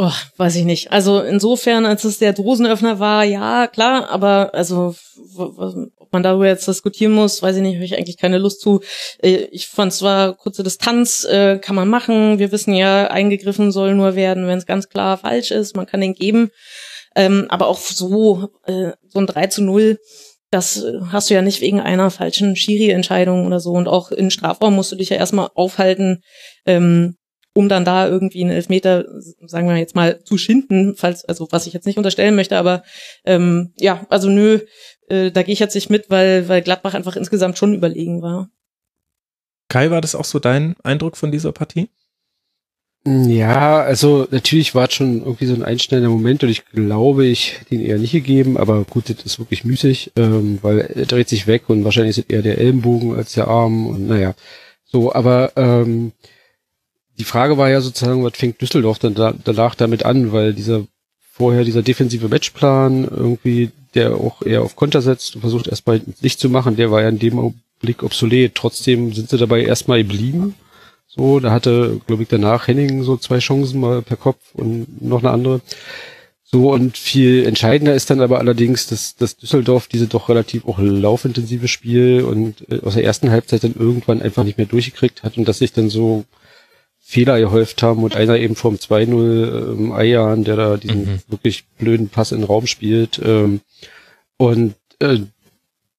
Oh, 0.00 0.12
weiß 0.36 0.54
ich 0.54 0.64
nicht. 0.64 0.92
Also 0.92 1.20
insofern, 1.22 1.84
als 1.84 2.04
es 2.04 2.18
der 2.18 2.32
Dosenöffner 2.32 3.00
war, 3.00 3.24
ja, 3.24 3.66
klar, 3.66 4.08
aber 4.10 4.54
also 4.54 4.94
ob 5.36 6.12
man 6.12 6.22
darüber 6.22 6.46
jetzt 6.46 6.68
diskutieren 6.68 7.10
muss, 7.10 7.42
weiß 7.42 7.56
ich 7.56 7.62
nicht, 7.62 7.74
habe 7.74 7.84
ich 7.84 7.96
eigentlich 7.98 8.16
keine 8.16 8.38
Lust 8.38 8.60
zu. 8.60 8.80
Äh, 9.20 9.48
Ich 9.50 9.66
fand 9.66 9.92
zwar 9.92 10.36
kurze 10.36 10.62
Distanz, 10.62 11.24
äh, 11.24 11.58
kann 11.58 11.74
man 11.74 11.88
machen. 11.88 12.38
Wir 12.38 12.52
wissen 12.52 12.74
ja, 12.74 13.08
eingegriffen 13.08 13.72
soll 13.72 13.96
nur 13.96 14.14
werden, 14.14 14.46
wenn 14.46 14.58
es 14.58 14.66
ganz 14.66 14.88
klar 14.88 15.18
falsch 15.18 15.50
ist. 15.50 15.74
Man 15.74 15.86
kann 15.86 16.00
den 16.00 16.14
geben. 16.14 16.52
Ähm, 17.16 17.46
aber 17.48 17.66
auch 17.66 17.78
so, 17.78 18.50
äh, 18.66 18.92
so 19.08 19.18
ein 19.18 19.26
3 19.26 19.48
zu 19.48 19.62
0, 19.64 19.98
das 20.52 20.80
äh, 20.80 21.00
hast 21.10 21.28
du 21.28 21.34
ja 21.34 21.42
nicht 21.42 21.60
wegen 21.60 21.80
einer 21.80 22.12
falschen 22.12 22.54
Schiri-Entscheidung 22.54 23.48
oder 23.48 23.58
so. 23.58 23.72
Und 23.72 23.88
auch 23.88 24.12
in 24.12 24.30
Strafraum 24.30 24.76
musst 24.76 24.92
du 24.92 24.96
dich 24.96 25.08
ja 25.08 25.16
erstmal 25.16 25.48
aufhalten, 25.56 26.22
ähm, 26.66 27.16
um 27.52 27.68
dann 27.68 27.84
da 27.84 28.06
irgendwie 28.08 28.42
einen 28.42 28.52
Elfmeter, 28.52 29.06
sagen 29.46 29.68
wir 29.68 29.76
jetzt 29.76 29.96
mal, 29.96 30.22
zu 30.24 30.38
schinden, 30.38 30.94
falls, 30.96 31.24
also 31.24 31.48
was 31.50 31.66
ich 31.66 31.72
jetzt 31.72 31.86
nicht 31.86 31.98
unterstellen 31.98 32.36
möchte, 32.36 32.56
aber 32.56 32.82
ähm, 33.24 33.72
ja, 33.76 34.06
also 34.10 34.28
nö, 34.28 34.60
äh, 35.08 35.30
da 35.30 35.42
gehe 35.42 35.52
ich 35.52 35.58
jetzt 35.58 35.74
nicht 35.74 35.90
mit, 35.90 36.10
weil, 36.10 36.48
weil 36.48 36.62
Gladbach 36.62 36.94
einfach 36.94 37.16
insgesamt 37.16 37.58
schon 37.58 37.74
überlegen 37.74 38.22
war. 38.22 38.50
Kai, 39.68 39.90
war 39.90 40.00
das 40.00 40.14
auch 40.14 40.24
so 40.24 40.38
dein 40.38 40.76
Eindruck 40.82 41.16
von 41.16 41.30
dieser 41.30 41.52
Partie? 41.52 41.88
Ja, 43.06 43.80
also 43.80 44.26
natürlich 44.30 44.74
war 44.74 44.88
es 44.88 44.94
schon 44.94 45.20
irgendwie 45.20 45.46
so 45.46 45.54
ein 45.54 45.62
einschneidender 45.62 46.10
Moment 46.10 46.42
und 46.42 46.50
ich 46.50 46.66
glaube, 46.66 47.26
ich 47.26 47.60
hätte 47.60 47.74
ihn 47.74 47.80
eher 47.80 47.98
nicht 47.98 48.12
gegeben, 48.12 48.58
aber 48.58 48.84
gut, 48.84 49.08
das 49.08 49.24
ist 49.24 49.38
wirklich 49.38 49.64
müßig, 49.64 50.12
ähm, 50.16 50.58
weil 50.62 50.80
er 50.80 51.06
dreht 51.06 51.28
sich 51.28 51.46
weg 51.46 51.68
und 51.68 51.84
wahrscheinlich 51.84 52.18
ist 52.18 52.24
es 52.24 52.30
eher 52.30 52.42
der 52.42 52.58
Ellenbogen 52.58 53.14
als 53.14 53.32
der 53.32 53.48
Arm 53.48 53.86
und 53.86 54.08
naja, 54.08 54.34
so, 54.84 55.14
aber 55.14 55.52
ähm, 55.56 56.12
die 57.18 57.24
Frage 57.24 57.58
war 57.58 57.68
ja 57.68 57.80
sozusagen, 57.80 58.24
was 58.24 58.36
fängt 58.36 58.60
Düsseldorf 58.60 58.98
dann 58.98 59.14
da, 59.14 59.34
danach 59.44 59.74
damit 59.74 60.04
an, 60.04 60.32
weil 60.32 60.54
dieser 60.54 60.86
vorher 61.20 61.64
dieser 61.64 61.82
defensive 61.82 62.28
Matchplan 62.28 63.04
irgendwie, 63.04 63.70
der 63.94 64.16
auch 64.16 64.42
eher 64.42 64.62
auf 64.62 64.76
Konter 64.76 65.02
setzt 65.02 65.34
und 65.34 65.40
versucht 65.40 65.68
erstmal 65.68 66.00
nicht 66.20 66.40
zu 66.40 66.50
machen, 66.50 66.76
der 66.76 66.90
war 66.90 67.02
ja 67.02 67.08
in 67.08 67.18
dem 67.18 67.54
Blick 67.80 68.02
obsolet. 68.02 68.54
Trotzdem 68.54 69.12
sind 69.12 69.30
sie 69.30 69.38
dabei 69.38 69.62
erstmal 69.62 70.02
geblieben. 70.02 70.54
So, 71.06 71.40
da 71.40 71.52
hatte, 71.52 72.00
glaube 72.06 72.22
ich, 72.22 72.28
danach 72.28 72.68
Henning 72.68 73.02
so 73.02 73.16
zwei 73.16 73.38
Chancen 73.38 73.80
mal 73.80 74.02
per 74.02 74.16
Kopf 74.16 74.40
und 74.52 75.00
noch 75.00 75.20
eine 75.20 75.30
andere. 75.30 75.60
So, 76.44 76.72
und 76.72 76.96
viel 76.96 77.46
entscheidender 77.46 77.94
ist 77.94 78.10
dann 78.10 78.20
aber 78.20 78.38
allerdings, 78.38 78.86
dass, 78.86 79.16
dass 79.16 79.36
Düsseldorf 79.36 79.86
diese 79.86 80.06
doch 80.06 80.28
relativ 80.28 80.66
auch 80.66 80.78
laufintensive 80.78 81.68
Spiel 81.68 82.22
und 82.22 82.64
äh, 82.70 82.80
aus 82.84 82.94
der 82.94 83.04
ersten 83.04 83.30
Halbzeit 83.30 83.64
dann 83.64 83.74
irgendwann 83.78 84.22
einfach 84.22 84.44
nicht 84.44 84.58
mehr 84.58 84.66
durchgekriegt 84.66 85.22
hat 85.22 85.36
und 85.36 85.46
dass 85.46 85.58
sich 85.58 85.72
dann 85.72 85.90
so 85.90 86.24
Fehler 87.10 87.40
gehäuft 87.40 87.82
haben 87.82 88.02
und 88.04 88.16
einer 88.16 88.36
eben 88.36 88.54
vom 88.54 88.74
2-0 88.74 89.72
ähm, 89.72 89.92
Eiern, 89.92 90.44
der 90.44 90.56
da 90.56 90.76
diesen 90.76 91.04
Mhm. 91.06 91.18
wirklich 91.28 91.64
blöden 91.78 92.10
Pass 92.10 92.32
in 92.32 92.40
den 92.40 92.46
Raum 92.46 92.66
spielt. 92.66 93.18
Ähm, 93.24 93.62
und 94.36 94.74
äh, 94.98 95.20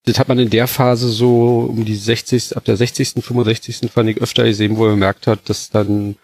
das 0.05 0.19
hat 0.19 0.27
man 0.27 0.37
in 0.37 0.51
der 0.51 0.67
Phase 0.67 1.09
so 1.09 1.67
um 1.67 1.83
die 1.83 1.95
60. 1.95 2.55
ab 2.55 2.63
der 2.65 2.77
60., 2.77 3.23
65. 3.23 3.89
fand 3.91 4.07
ich 4.11 4.21
öfter 4.21 4.43
gesehen, 4.43 4.77
wo 4.77 4.83
man 4.83 4.91
gemerkt 4.91 5.25
hat, 5.25 5.49
dass 5.49 5.71
dann 5.71 6.15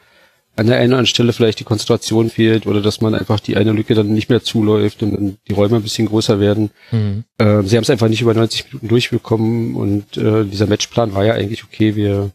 an 0.56 0.68
der 0.68 0.76
einen 0.78 0.92
oder 0.92 0.98
anderen 1.00 1.08
Stelle 1.08 1.34
vielleicht 1.34 1.60
die 1.60 1.64
Konzentration 1.66 2.30
fehlt 2.30 2.68
oder 2.68 2.80
dass 2.80 3.02
man 3.02 3.16
einfach 3.16 3.40
die 3.40 3.58
eine 3.58 3.72
Lücke 3.72 3.96
dann 3.96 4.14
nicht 4.14 4.30
mehr 4.30 4.44
zuläuft 4.44 5.02
und 5.02 5.12
dann 5.14 5.38
die 5.48 5.54
Räume 5.54 5.78
ein 5.78 5.82
bisschen 5.84 6.08
größer 6.08 6.40
werden. 6.40 6.70
Mhm. 6.92 7.24
Äh, 7.40 7.64
sie 7.64 7.76
haben 7.76 7.84
es 7.84 7.90
einfach 7.90 8.08
nicht 8.08 8.22
über 8.22 8.36
90 8.36 8.66
Minuten 8.68 8.88
durchbekommen 8.88 9.76
und 9.76 10.16
äh, 10.16 10.46
dieser 10.46 10.68
Matchplan 10.68 11.16
war 11.16 11.26
ja 11.26 11.34
eigentlich 11.34 11.64
okay, 11.64 11.96
wir 11.96 12.30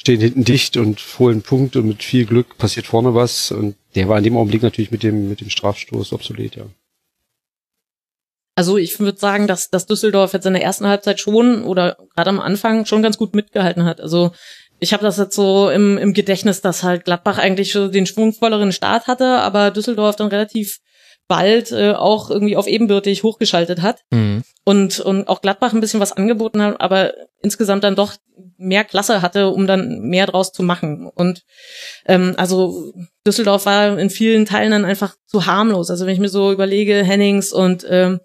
stehen 0.00 0.20
hinten 0.20 0.44
dicht 0.44 0.78
und 0.78 0.98
holen 1.18 1.42
Punkt 1.42 1.76
und 1.76 1.86
mit 1.86 2.02
viel 2.02 2.24
Glück 2.24 2.56
passiert 2.56 2.86
vorne 2.86 3.14
was 3.14 3.52
und 3.52 3.76
der 3.94 4.08
war 4.08 4.16
in 4.16 4.24
dem 4.24 4.36
Augenblick 4.38 4.62
natürlich 4.62 4.90
mit 4.90 5.02
dem 5.02 5.28
mit 5.28 5.42
dem 5.42 5.50
Strafstoß 5.50 6.14
obsolet, 6.14 6.56
ja. 6.56 6.64
Also 8.54 8.78
ich 8.78 8.98
würde 8.98 9.18
sagen, 9.18 9.46
dass, 9.46 9.68
dass 9.68 9.86
Düsseldorf 9.86 10.32
jetzt 10.32 10.46
in 10.46 10.54
der 10.54 10.62
ersten 10.62 10.86
Halbzeit 10.86 11.20
schon 11.20 11.64
oder 11.64 11.98
gerade 12.14 12.30
am 12.30 12.40
Anfang 12.40 12.86
schon 12.86 13.02
ganz 13.02 13.18
gut 13.18 13.34
mitgehalten 13.34 13.84
hat. 13.84 14.00
Also 14.00 14.32
ich 14.78 14.94
habe 14.94 15.02
das 15.02 15.18
jetzt 15.18 15.36
so 15.36 15.68
im, 15.68 15.98
im 15.98 16.14
Gedächtnis, 16.14 16.62
dass 16.62 16.82
halt 16.82 17.04
Gladbach 17.04 17.36
eigentlich 17.36 17.72
so 17.72 17.88
den 17.88 18.06
schwungvolleren 18.06 18.72
Start 18.72 19.06
hatte, 19.06 19.26
aber 19.26 19.70
Düsseldorf 19.70 20.16
dann 20.16 20.28
relativ 20.28 20.78
bald 21.30 21.70
äh, 21.70 21.92
auch 21.92 22.28
irgendwie 22.28 22.56
auf 22.56 22.66
ebenbürtig 22.66 23.22
hochgeschaltet 23.22 23.80
hat 23.82 24.02
Mhm. 24.10 24.42
und, 24.64 24.98
und 24.98 25.28
auch 25.28 25.40
Gladbach 25.40 25.72
ein 25.72 25.80
bisschen 25.80 26.00
was 26.00 26.10
angeboten 26.12 26.60
hat, 26.60 26.80
aber 26.80 27.14
insgesamt 27.40 27.84
dann 27.84 27.94
doch 27.94 28.14
mehr 28.58 28.82
Klasse 28.82 29.22
hatte, 29.22 29.48
um 29.48 29.68
dann 29.68 30.00
mehr 30.00 30.26
draus 30.26 30.50
zu 30.50 30.64
machen. 30.64 31.08
Und 31.14 31.44
ähm, 32.06 32.34
also 32.36 32.92
Düsseldorf 33.24 33.64
war 33.64 33.96
in 33.96 34.10
vielen 34.10 34.44
Teilen 34.44 34.72
dann 34.72 34.84
einfach 34.84 35.14
zu 35.26 35.46
harmlos. 35.46 35.88
Also 35.88 36.04
wenn 36.04 36.14
ich 36.14 36.20
mir 36.20 36.28
so 36.28 36.50
überlege, 36.50 37.04
Hennings 37.04 37.52
und 37.52 37.86
ähm, 37.88 38.18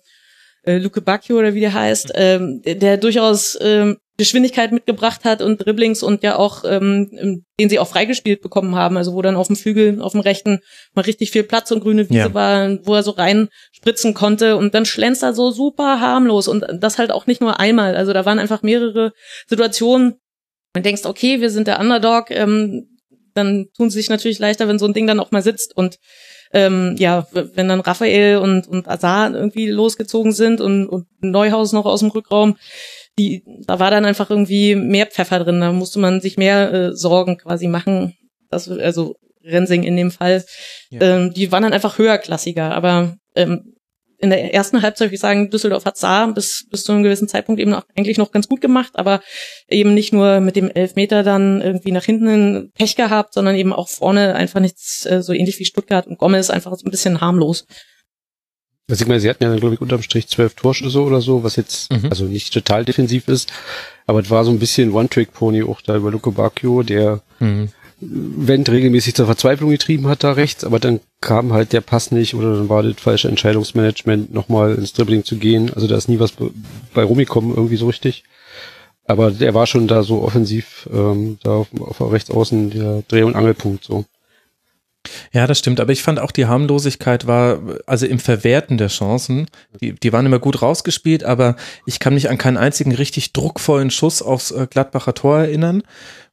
äh, 0.64 0.80
Luke 0.80 1.02
Bacchio 1.02 1.38
oder 1.38 1.54
wie 1.54 1.60
der 1.60 1.74
heißt, 1.76 2.14
ähm, 2.16 2.64
der, 2.66 2.76
der 2.76 2.98
durchaus 2.98 3.56
ähm, 3.62 3.98
Geschwindigkeit 4.18 4.72
mitgebracht 4.72 5.26
hat 5.26 5.42
und 5.42 5.66
Dribblings 5.66 6.02
und 6.02 6.24
ja 6.24 6.38
auch, 6.38 6.64
ähm, 6.66 7.44
den 7.60 7.70
sie 7.70 7.80
auch 7.80 7.88
freigespielt 7.88 8.42
bekommen 8.42 8.76
haben, 8.76 8.96
also 8.96 9.14
wo 9.14 9.22
dann 9.22 9.36
auf 9.36 9.48
dem 9.48 9.58
Flügel, 9.58 10.02
auf 10.02 10.14
dem 10.14 10.22
rechten 10.22 10.60
mal 10.94 11.02
richtig 11.02 11.32
viel 11.32 11.44
Platz 11.44 11.72
und 11.72 11.82
grüne 11.82 12.10
Wiese 12.10 12.20
Ja. 12.20 12.34
war, 12.34 12.86
wo 12.86 12.96
er 12.96 13.04
so 13.04 13.12
rein 13.12 13.50
spritzen 13.74 14.14
konnte. 14.14 14.56
Und 14.56 14.74
dann 14.74 14.86
schlänzt 14.86 15.22
er 15.24 15.34
so 15.34 15.52
super 15.52 16.00
harmlos. 16.00 16.48
Und 16.48 16.66
das 16.80 16.98
halt 16.98 17.12
auch 17.12 17.28
nicht 17.28 17.42
nur 17.42 17.60
einmal, 17.60 17.96
also 17.96 18.14
da 18.14 18.26
waren 18.26 18.40
einfach 18.40 18.62
mehrere 18.64 19.12
Situationen, 19.48 20.16
man 20.74 20.84
denkst, 20.84 21.06
okay, 21.06 21.42
wir 21.42 21.50
sind 21.50 21.68
der 21.68 21.80
Underdog, 21.80 22.32
ähm, 22.32 22.88
dann 23.34 23.68
tun 23.76 23.90
sie 23.90 24.00
sich 24.00 24.10
natürlich 24.10 24.40
leichter, 24.40 24.68
wenn 24.70 24.80
so 24.80 24.86
ein 24.86 24.94
Ding 24.94 25.08
dann 25.08 25.20
auch 25.20 25.32
mal 25.32 25.42
sitzt. 25.42 25.76
Und 25.76 25.98
ähm, 26.54 26.96
ja, 26.98 27.28
wenn 27.34 27.68
dann 27.68 27.82
Raphael 27.82 28.38
und, 28.38 28.66
und 28.68 28.88
Azar 28.88 29.34
irgendwie 29.34 29.70
losgezogen 29.70 30.32
sind 30.32 30.62
und, 30.62 30.88
und 30.88 31.06
Neuhaus 31.20 31.74
noch 31.74 31.86
aus 31.86 32.00
dem 32.00 32.12
Rückraum, 32.12 32.56
die, 33.18 33.44
da 33.66 33.80
war 33.80 33.92
dann 33.92 34.06
einfach 34.06 34.30
irgendwie 34.30 34.76
mehr 34.76 35.06
Pfeffer 35.08 35.40
drin, 35.40 35.62
da 35.62 35.72
musste 35.72 36.00
man 36.00 36.22
sich 36.22 36.38
mehr 36.38 36.74
äh, 36.74 36.94
Sorgen 36.94 37.38
quasi 37.38 37.68
machen, 37.68 38.16
das, 38.50 38.70
also 38.70 39.16
Rensing 39.44 39.84
in 39.84 39.96
dem 39.96 40.12
Fall, 40.12 40.44
Ja. 40.90 41.02
ähm, 41.02 41.34
die 41.34 41.52
waren 41.52 41.64
dann 41.64 41.74
einfach 41.74 41.98
höherklassiger, 41.98 42.74
aber 42.74 43.16
ähm, 43.36 43.76
in 44.18 44.30
der 44.30 44.54
ersten 44.54 44.82
Halbzeit 44.82 45.08
würde 45.08 45.16
ich 45.16 45.22
sagen, 45.22 45.50
Düsseldorf 45.50 45.86
hat 45.86 45.98
Saar 45.98 46.34
bis, 46.34 46.66
bis 46.72 46.84
zu 46.84 46.94
einem 46.94 47.04
gewissen 47.04 47.28
Zeitpunkt 47.28 47.60
eben 47.62 47.72
noch, 47.72 47.86
eigentlich 47.96 48.18
noch 48.18 48.32
ganz 48.32 48.48
gut 48.48 48.62
gemacht, 48.62 48.94
aber 48.96 49.22
eben 49.70 49.94
nicht 49.94 50.14
nur 50.14 50.40
mit 50.40 50.56
dem 50.56 50.70
Elfmeter 50.72 51.22
dann 51.22 51.62
irgendwie 51.62 51.92
nach 51.92 52.06
hinten 52.06 52.72
Pech 52.74 52.96
gehabt, 52.96 53.34
sondern 53.34 53.56
eben 53.56 53.74
auch 53.74 53.90
vorne 53.90 54.36
einfach 54.36 54.62
nichts, 54.62 55.06
äh, 55.06 55.22
so 55.22 55.34
ähnlich 55.34 55.60
wie 55.60 55.66
Stuttgart 55.66 56.08
und 56.08 56.18
Gomez 56.18 56.50
einfach 56.50 56.74
so 56.76 56.86
ein 56.86 56.92
bisschen 56.92 57.22
harmlos. 57.22 57.66
Also 58.90 59.02
ich 59.02 59.08
meine, 59.08 59.20
sie 59.20 59.30
hatten 59.30 59.44
ja 59.44 59.50
dann, 59.50 59.60
glaube 59.60 59.74
ich, 59.76 59.82
unterm 59.82 60.04
Strich 60.04 60.28
zwölf 60.28 60.54
Torschüsse 60.54 61.02
oder 61.02 61.20
so, 61.22 61.44
was 61.44 61.56
jetzt, 61.56 61.92
Mhm. 61.92 62.06
also 62.10 62.26
nicht 62.26 62.54
total 62.54 62.86
defensiv 62.86 63.28
ist, 63.28 63.52
aber 64.06 64.20
es 64.20 64.30
war 64.30 64.46
so 64.46 64.52
ein 64.52 64.60
bisschen 64.60 64.92
One-Trick-Pony 64.94 65.64
auch 65.64 65.82
da 65.82 65.96
über 65.98 66.12
Luke 66.12 66.32
Bacchio, 66.32 66.84
der 66.84 67.22
Mhm. 67.40 67.70
Wendt 68.00 68.70
regelmäßig 68.70 69.16
zur 69.16 69.26
Verzweiflung 69.26 69.70
getrieben 69.72 70.08
hat 70.08 70.24
da 70.24 70.34
rechts, 70.34 70.64
aber 70.66 70.80
dann 70.80 71.00
kam 71.22 71.54
halt 71.54 71.72
der 71.74 71.82
Pass 71.82 72.12
nicht 72.12 72.36
oder 72.36 72.54
dann 72.56 72.70
war 72.70 72.84
das 72.84 72.96
falsche 72.98 73.30
Entscheidungsmanagement, 73.30 74.34
nochmal 74.34 74.76
ins 74.76 74.94
Dribbling 74.94 75.24
zu 75.24 75.38
gehen. 75.38 75.72
Also 75.74 75.88
da 75.88 75.96
ist 75.96 76.10
nie 76.10 76.20
was 76.20 76.34
be- 76.34 76.52
bei 76.94 77.04
rumgekommen, 77.04 77.56
irgendwie 77.56 77.78
so 77.78 77.88
richtig. 77.88 78.24
Aber 79.08 79.32
der 79.32 79.54
war 79.54 79.66
schon 79.66 79.88
da 79.88 80.04
so 80.04 80.22
offensiv, 80.24 80.90
ähm, 80.94 81.38
da 81.42 81.52
auf, 81.52 81.68
auf 81.80 81.98
der 82.00 82.12
Rechtsaußen 82.12 82.70
der 82.72 83.04
Dreh- 83.08 83.24
und 83.24 83.36
Angelpunkt 83.36 83.86
so. 83.86 84.04
Ja, 85.32 85.48
das 85.48 85.60
stimmt. 85.60 85.80
Aber 85.80 85.92
ich 85.92 86.04
fand 86.04 86.20
auch 86.20 86.32
die 86.32 86.46
Harmlosigkeit 86.46 87.28
war, 87.28 87.60
also 87.86 88.06
im 88.06 88.20
Verwerten 88.20 88.78
der 88.78 88.88
Chancen, 88.88 89.48
die, 89.82 89.94
die 89.94 90.14
waren 90.14 90.26
immer 90.26 90.40
gut 90.40 90.62
rausgespielt, 90.62 91.24
aber 91.24 91.56
ich 91.86 92.00
kann 92.00 92.14
mich 92.14 92.30
an 92.30 92.38
keinen 92.38 92.58
einzigen 92.58 92.94
richtig 92.94 93.34
druckvollen 93.34 93.92
Schuss 93.92 94.22
aufs 94.22 94.52
äh, 94.52 94.68
Gladbacher 94.70 95.14
Tor 95.14 95.40
erinnern. 95.40 95.84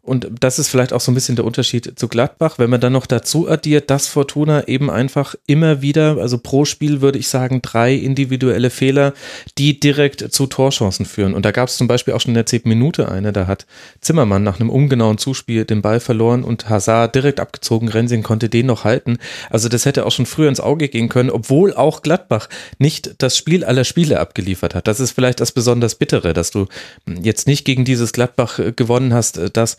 Und 0.04 0.28
das 0.40 0.58
ist 0.58 0.68
vielleicht 0.68 0.92
auch 0.92 1.00
so 1.00 1.12
ein 1.12 1.14
bisschen 1.14 1.36
der 1.36 1.44
Unterschied 1.44 1.96
zu 1.96 2.08
Gladbach. 2.08 2.58
Wenn 2.58 2.70
man 2.70 2.80
dann 2.80 2.92
noch 2.92 3.06
dazu 3.06 3.48
addiert, 3.48 3.88
dass 3.88 4.08
Fortuna 4.08 4.66
eben 4.66 4.90
einfach 4.90 5.36
immer 5.46 5.80
wieder, 5.80 6.16
also 6.18 6.38
pro 6.38 6.64
Spiel 6.64 7.00
würde 7.00 7.20
ich 7.20 7.28
sagen, 7.28 7.62
drei 7.62 7.94
individuelle 7.94 8.70
Fehler, 8.70 9.14
die 9.58 9.78
direkt 9.78 10.32
zu 10.32 10.48
Torchancen 10.48 11.06
führen. 11.06 11.34
Und 11.34 11.44
da 11.44 11.52
gab 11.52 11.68
es 11.68 11.76
zum 11.76 11.86
Beispiel 11.86 12.14
auch 12.14 12.20
schon 12.20 12.30
in 12.30 12.34
der 12.34 12.46
zehnten 12.46 12.68
Minute 12.68 13.12
eine, 13.12 13.32
da 13.32 13.46
hat 13.46 13.66
Zimmermann 14.00 14.42
nach 14.42 14.58
einem 14.58 14.70
ungenauen 14.70 15.18
Zuspiel 15.18 15.64
den 15.64 15.82
Ball 15.82 16.00
verloren 16.00 16.42
und 16.42 16.68
Hazard 16.68 17.14
direkt 17.14 17.38
abgezogen, 17.38 17.88
Rensing 17.88 18.24
konnte 18.24 18.48
den 18.48 18.66
noch 18.66 18.82
halten. 18.82 19.18
Also 19.50 19.68
das 19.68 19.86
hätte 19.86 20.04
auch 20.04 20.10
schon 20.10 20.26
früher 20.26 20.48
ins 20.48 20.58
Auge 20.58 20.88
gehen 20.88 21.10
können, 21.10 21.30
obwohl 21.30 21.74
auch 21.74 22.02
Gladbach 22.02 22.48
nicht 22.78 23.14
das 23.18 23.36
Spiel 23.36 23.62
aller 23.64 23.84
Spiele 23.84 24.18
abgeliefert 24.18 24.74
hat. 24.74 24.88
Das 24.88 24.98
ist 24.98 25.12
vielleicht 25.12 25.38
das 25.38 25.52
besonders 25.52 25.94
Bittere, 25.94 26.32
dass 26.32 26.50
du 26.50 26.66
jetzt 27.06 27.46
nicht 27.46 27.64
gegen 27.64 27.84
dieses 27.84 28.12
Gladbach 28.12 28.58
äh, 28.58 28.72
gewonnen 28.72 29.14
hast, 29.14 29.38
äh, 29.38 29.48
das 29.48 29.74
äh, 29.74 29.78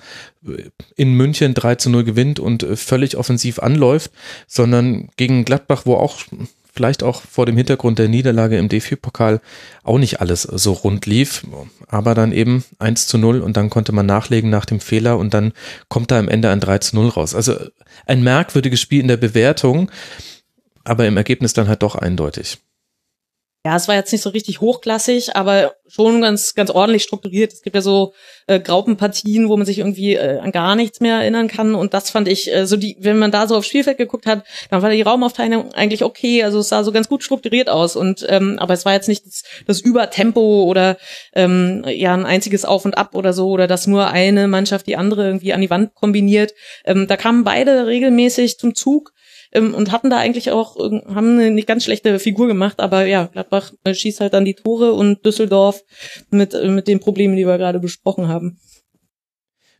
in 0.95 1.13
München 1.13 1.53
3 1.53 1.75
zu 1.75 1.89
0 1.89 2.03
gewinnt 2.03 2.39
und 2.39 2.63
äh, 2.63 2.75
völlig 2.75 3.17
offensiv 3.17 3.59
anläuft, 3.59 4.11
sondern 4.47 5.09
gegen 5.17 5.45
Gladbach, 5.45 5.83
wo 5.85 5.95
auch 5.95 6.19
vielleicht 6.73 7.03
auch 7.03 7.21
vor 7.21 7.45
dem 7.45 7.55
Hintergrund 7.55 7.99
der 7.99 8.09
Niederlage 8.09 8.57
im 8.57 8.67
DFB-Pokal 8.67 9.41
auch 9.83 9.99
nicht 9.99 10.21
alles 10.21 10.41
so 10.41 10.73
rund 10.73 11.05
lief, 11.05 11.45
aber 11.87 12.15
dann 12.15 12.31
eben 12.31 12.63
1 12.79 13.07
zu 13.07 13.17
0 13.17 13.41
und 13.41 13.55
dann 13.55 13.69
konnte 13.69 13.91
man 13.91 14.07
nachlegen 14.07 14.49
nach 14.49 14.65
dem 14.65 14.79
Fehler 14.79 15.17
und 15.19 15.33
dann 15.33 15.53
kommt 15.87 16.09
da 16.09 16.17
am 16.17 16.27
Ende 16.27 16.49
ein 16.49 16.59
3 16.59 16.79
zu 16.79 16.95
0 16.95 17.09
raus. 17.09 17.35
Also 17.35 17.55
ein 18.07 18.23
merkwürdiges 18.23 18.81
Spiel 18.81 19.01
in 19.01 19.07
der 19.07 19.17
Bewertung, 19.17 19.91
aber 20.83 21.05
im 21.05 21.15
Ergebnis 21.15 21.53
dann 21.53 21.67
halt 21.67 21.83
doch 21.83 21.95
eindeutig. 21.95 22.57
Ja, 23.65 23.77
es 23.77 23.87
war 23.87 23.95
jetzt 23.95 24.11
nicht 24.11 24.21
so 24.21 24.29
richtig 24.29 24.59
hochklassig, 24.59 25.37
aber 25.37 25.73
schon 25.87 26.19
ganz, 26.19 26.53
ganz 26.53 26.69
ordentlich 26.69 27.03
strukturiert. 27.03 27.53
Es 27.53 27.61
gibt 27.61 27.77
ja 27.77 27.81
so 27.81 28.13
äh, 28.47 28.59
Graupenpartien, 28.59 29.47
wo 29.47 29.55
man 29.55 29.65
sich 29.65 29.77
irgendwie 29.79 30.15
äh, 30.15 30.39
an 30.39 30.51
gar 30.51 30.75
nichts 30.75 30.99
mehr 30.99 31.19
erinnern 31.19 31.47
kann. 31.47 31.73
Und 31.73 31.93
das 31.93 32.09
fand 32.09 32.27
ich, 32.27 32.51
äh, 32.53 32.65
so 32.65 32.75
die, 32.75 32.97
wenn 32.99 33.17
man 33.17 33.31
da 33.31 33.47
so 33.47 33.55
aufs 33.55 33.67
Spielfeld 33.67 33.97
geguckt 33.97 34.25
hat, 34.25 34.43
dann 34.69 34.81
war 34.81 34.89
die 34.89 35.01
Raumaufteilung 35.01 35.73
eigentlich 35.75 36.03
okay. 36.03 36.43
Also 36.43 36.59
es 36.59 36.67
sah 36.67 36.83
so 36.83 36.91
ganz 36.91 37.07
gut 37.07 37.23
strukturiert 37.23 37.69
aus. 37.69 37.95
Und 37.95 38.25
ähm, 38.27 38.59
aber 38.59 38.73
es 38.73 38.83
war 38.83 38.91
jetzt 38.91 39.07
nicht 39.07 39.25
das, 39.25 39.43
das 39.65 39.79
Übertempo 39.79 40.63
oder 40.63 40.97
ähm, 41.33 41.85
ja 41.87 42.13
ein 42.13 42.25
einziges 42.25 42.65
Auf 42.65 42.83
und 42.83 42.97
Ab 42.97 43.15
oder 43.15 43.31
so 43.31 43.47
oder 43.47 43.67
dass 43.67 43.87
nur 43.87 44.07
eine 44.07 44.49
Mannschaft 44.49 44.87
die 44.87 44.97
andere 44.97 45.25
irgendwie 45.25 45.53
an 45.53 45.61
die 45.61 45.69
Wand 45.69 45.95
kombiniert. 45.95 46.53
Ähm, 46.83 47.07
da 47.07 47.15
kamen 47.15 47.45
beide 47.45 47.87
regelmäßig 47.87 48.57
zum 48.57 48.75
Zug 48.75 49.12
ähm, 49.53 49.73
und 49.73 49.91
hatten 49.91 50.09
da 50.09 50.17
eigentlich 50.17 50.51
auch, 50.51 50.77
haben 50.77 51.39
eine 51.39 51.51
nicht 51.51 51.67
ganz 51.67 51.83
schlechte 51.83 52.19
Figur 52.19 52.47
gemacht, 52.47 52.79
aber 52.79 53.05
ja, 53.05 53.27
Gladbach 53.27 53.71
äh, 53.83 53.93
schießt 53.93 54.19
halt 54.19 54.33
dann 54.33 54.45
die 54.45 54.55
Tore 54.55 54.93
und 54.93 55.25
Düsseldorf 55.25 55.81
mit, 56.29 56.53
äh, 56.53 56.67
mit 56.67 56.87
den 56.87 56.99
Problemen, 56.99 57.35
die 57.35 57.47
wir 57.47 57.57
gerade 57.57 57.79
besprochen 57.79 58.27
haben. 58.27 58.59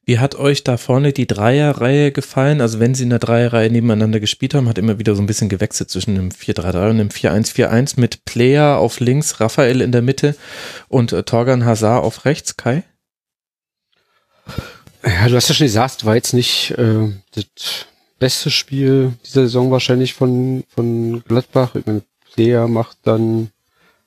Wie 0.06 0.20
hat 0.20 0.36
euch 0.36 0.66
da 0.66 0.76
vorne 0.76 1.14
die 1.14 1.28
Dreierreihe 1.28 2.12
gefallen? 2.12 2.60
Also 2.60 2.82
wenn 2.82 2.94
sie 2.94 3.04
in 3.04 3.10
der 3.10 3.20
Dreierreihe 3.20 3.70
nebeneinander 3.70 4.20
gespielt 4.20 4.54
haben, 4.54 4.68
hat 4.68 4.78
immer 4.78 5.00
wieder 5.00 5.16
so 5.16 5.22
ein 5.22 5.28
bisschen 5.28 5.48
gewechselt 5.48 5.90
zwischen 5.90 6.18
einem 6.18 6.30
4-3-3 6.30 6.90
und 6.90 7.00
einem 7.00 7.08
4-1-4-1 7.08 8.00
mit 8.00 8.26
Player 8.26 8.78
auf 8.80 9.00
links, 9.00 9.40
Raphael 9.40 9.80
in 9.80 9.94
der 9.94 10.02
Mitte 10.02 10.36
und 10.90 11.14
äh, 11.14 11.24
Torgan 11.24 11.64
Hazard 11.64 12.04
auf 12.04 12.26
rechts. 12.26 12.58
Kai? 12.58 12.84
Ja, 15.06 15.30
du 15.30 15.36
hast 15.36 15.48
ja 15.48 15.56
schon 15.56 15.68
gesagt, 15.68 16.04
war 16.04 16.16
jetzt 16.16 16.34
nicht 16.34 16.72
äh, 16.72 17.14
das 17.34 17.88
beste 18.24 18.50
Spiel 18.50 19.12
dieser 19.26 19.42
Saison 19.42 19.70
wahrscheinlich 19.70 20.14
von, 20.14 20.64
von 20.74 21.22
Gladbach. 21.28 21.76
Ich 21.76 21.86
meine, 21.86 22.04
Player 22.34 22.70
macht 22.70 22.98
dann 23.04 23.50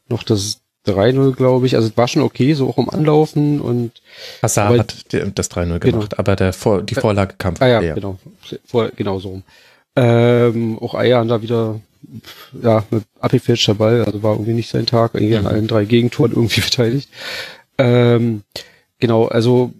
noch 0.09 0.22
das 0.22 0.61
3-0, 0.87 1.35
glaube 1.35 1.66
ich. 1.66 1.76
Also 1.76 1.88
es 1.88 1.96
war 1.98 2.09
schon 2.09 2.22
okay, 2.22 2.55
so 2.55 2.66
auch 2.70 2.79
im 2.79 2.88
Anlaufen 2.88 3.61
und 3.61 3.90
Hazard 4.42 4.68
Aber- 4.68 4.79
hat 4.79 5.05
das 5.38 5.50
3-0 5.50 5.79
Genau. 5.81 5.81
gemacht, 5.98 6.18
aber 6.18 6.35
der 6.35 6.55
Vor 6.55 6.83
die 6.83 6.94
Vorlage 6.94 7.35
kam 7.37 7.57
von 7.57 7.66
Ah 7.66 7.70
ja, 7.70 7.79
Player. 7.81 7.94
genau. 7.94 8.18
Vor, 8.64 8.88
genau 8.96 9.18
so 9.18 9.29
rum. 9.29 9.42
Ähm, 9.96 10.79
auch 10.81 10.94
Eier 10.94 11.22
da 11.26 11.42
wieder, 11.42 11.79
ja, 12.62 12.85
mit 12.90 13.05
abgefälschter 13.20 13.74
Ball, 13.74 14.02
also 14.05 14.22
war 14.22 14.33
irgendwie 14.33 14.52
nicht 14.55 14.70
sein 14.70 14.87
Tag, 14.87 15.12
irgendwie 15.14 15.35
Mhm. 15.38 15.46
an 15.46 15.52
allen 15.52 15.66
drei 15.66 15.85
Gegentoren 15.85 16.33
irgendwie 16.37 16.62
beteiligt. 16.62 17.09
Ähm, 17.79 18.44
genau, 18.98 19.26
also 19.26 19.72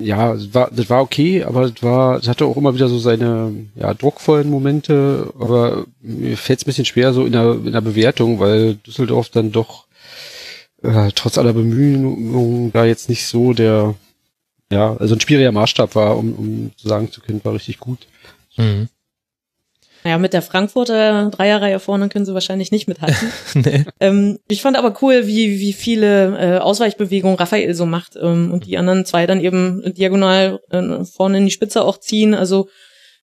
ja, 0.00 0.34
es 0.34 0.52
war, 0.54 0.70
das 0.70 0.90
war 0.90 1.02
okay, 1.02 1.44
aber 1.44 1.62
es 1.62 1.82
war, 1.82 2.18
es 2.18 2.28
hatte 2.28 2.44
auch 2.44 2.56
immer 2.56 2.74
wieder 2.74 2.88
so 2.88 2.98
seine 2.98 3.52
ja, 3.74 3.94
druckvollen 3.94 4.50
Momente, 4.50 5.32
aber 5.38 5.84
mir 6.00 6.36
fällt 6.36 6.60
es 6.60 6.64
ein 6.64 6.70
bisschen 6.70 6.84
schwer 6.84 7.12
so 7.12 7.24
in 7.26 7.32
der, 7.32 7.52
in 7.52 7.72
der 7.72 7.80
Bewertung, 7.80 8.40
weil 8.40 8.74
Düsseldorf 8.74 9.28
dann 9.28 9.52
doch 9.52 9.86
äh, 10.82 11.10
trotz 11.14 11.38
aller 11.38 11.52
Bemühungen 11.52 12.72
da 12.72 12.84
jetzt 12.84 13.08
nicht 13.08 13.26
so 13.26 13.52
der 13.52 13.94
ja, 14.72 14.96
also 14.96 15.14
ein 15.14 15.20
schwieriger 15.20 15.52
Maßstab 15.52 15.94
war, 15.94 16.16
um, 16.16 16.32
um 16.34 16.70
sagen 16.76 17.10
zu 17.10 17.20
können, 17.20 17.44
war 17.44 17.54
richtig 17.54 17.78
gut. 17.78 18.06
Mhm. 18.56 18.88
Naja, 20.04 20.18
mit 20.18 20.32
der 20.32 20.42
Frankfurter 20.42 21.30
Dreierreihe 21.30 21.78
vorne 21.78 22.08
können 22.08 22.24
sie 22.24 22.34
wahrscheinlich 22.34 22.70
nicht 22.70 22.88
mithalten. 22.88 23.32
nee. 23.54 23.84
ähm, 24.00 24.38
ich 24.48 24.62
fand 24.62 24.76
aber 24.76 24.96
cool, 25.02 25.26
wie, 25.26 25.60
wie 25.60 25.72
viele 25.72 26.38
äh, 26.38 26.58
Ausweichbewegungen 26.58 27.36
Raphael 27.36 27.74
so 27.74 27.86
macht 27.86 28.16
ähm, 28.20 28.50
und 28.52 28.66
die 28.66 28.78
anderen 28.78 29.04
zwei 29.04 29.26
dann 29.26 29.40
eben 29.40 29.92
diagonal 29.94 30.60
äh, 30.70 31.04
vorne 31.04 31.38
in 31.38 31.44
die 31.44 31.50
Spitze 31.50 31.82
auch 31.84 31.98
ziehen. 31.98 32.34
Also 32.34 32.68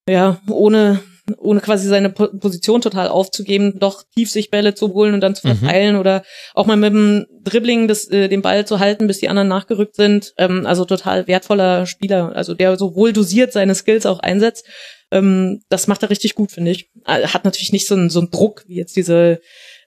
ja, 0.08 0.40
ohne 0.50 1.00
ohne 1.40 1.60
quasi 1.60 1.88
seine 1.88 2.10
po 2.10 2.28
Position 2.28 2.82
total 2.82 3.10
aufzugeben, 3.10 3.80
doch 3.80 4.04
tief 4.16 4.32
sich 4.32 4.50
Bälle 4.50 4.76
zu 4.76 4.94
holen 4.94 5.14
und 5.14 5.22
dann 5.22 5.36
zu 5.36 5.46
Mhm. 5.46 5.58
verteilen 5.58 5.96
oder 5.98 6.24
auch 6.54 6.66
mal 6.66 6.78
mit 6.78 6.94
dem 6.94 7.26
Dribbling 7.44 7.88
des, 7.88 8.10
äh, 8.10 8.30
den 8.30 8.42
Ball 8.42 8.66
zu 8.66 8.80
halten, 8.80 9.08
bis 9.08 9.20
die 9.20 9.28
anderen 9.28 9.50
nachgerückt 9.50 9.96
sind. 9.96 10.34
Ähm, 10.38 10.66
also 10.66 10.86
total 10.86 11.28
wertvoller 11.28 11.86
Spieler, 11.86 12.34
also 12.36 12.54
der 12.54 12.78
so 12.78 12.96
wohl 12.96 13.12
dosiert 13.12 13.52
seine 13.52 13.76
Skills 13.76 14.06
auch 14.06 14.20
einsetzt. 14.20 14.66
Ähm, 15.12 15.62
das 15.70 15.88
macht 15.88 16.04
er 16.04 16.10
richtig 16.10 16.36
gut, 16.36 16.52
finde 16.52 16.72
ich. 16.72 16.90
Äh, 17.06 17.28
Hat 17.28 17.46
natürlich 17.46 17.72
nicht 17.72 17.88
so 17.88 17.96
einen, 17.96 18.10
so 18.10 18.20
einen 18.20 18.32
Druck 18.32 18.66
wie 18.68 18.76
jetzt 18.76 18.96
diese 18.96 19.40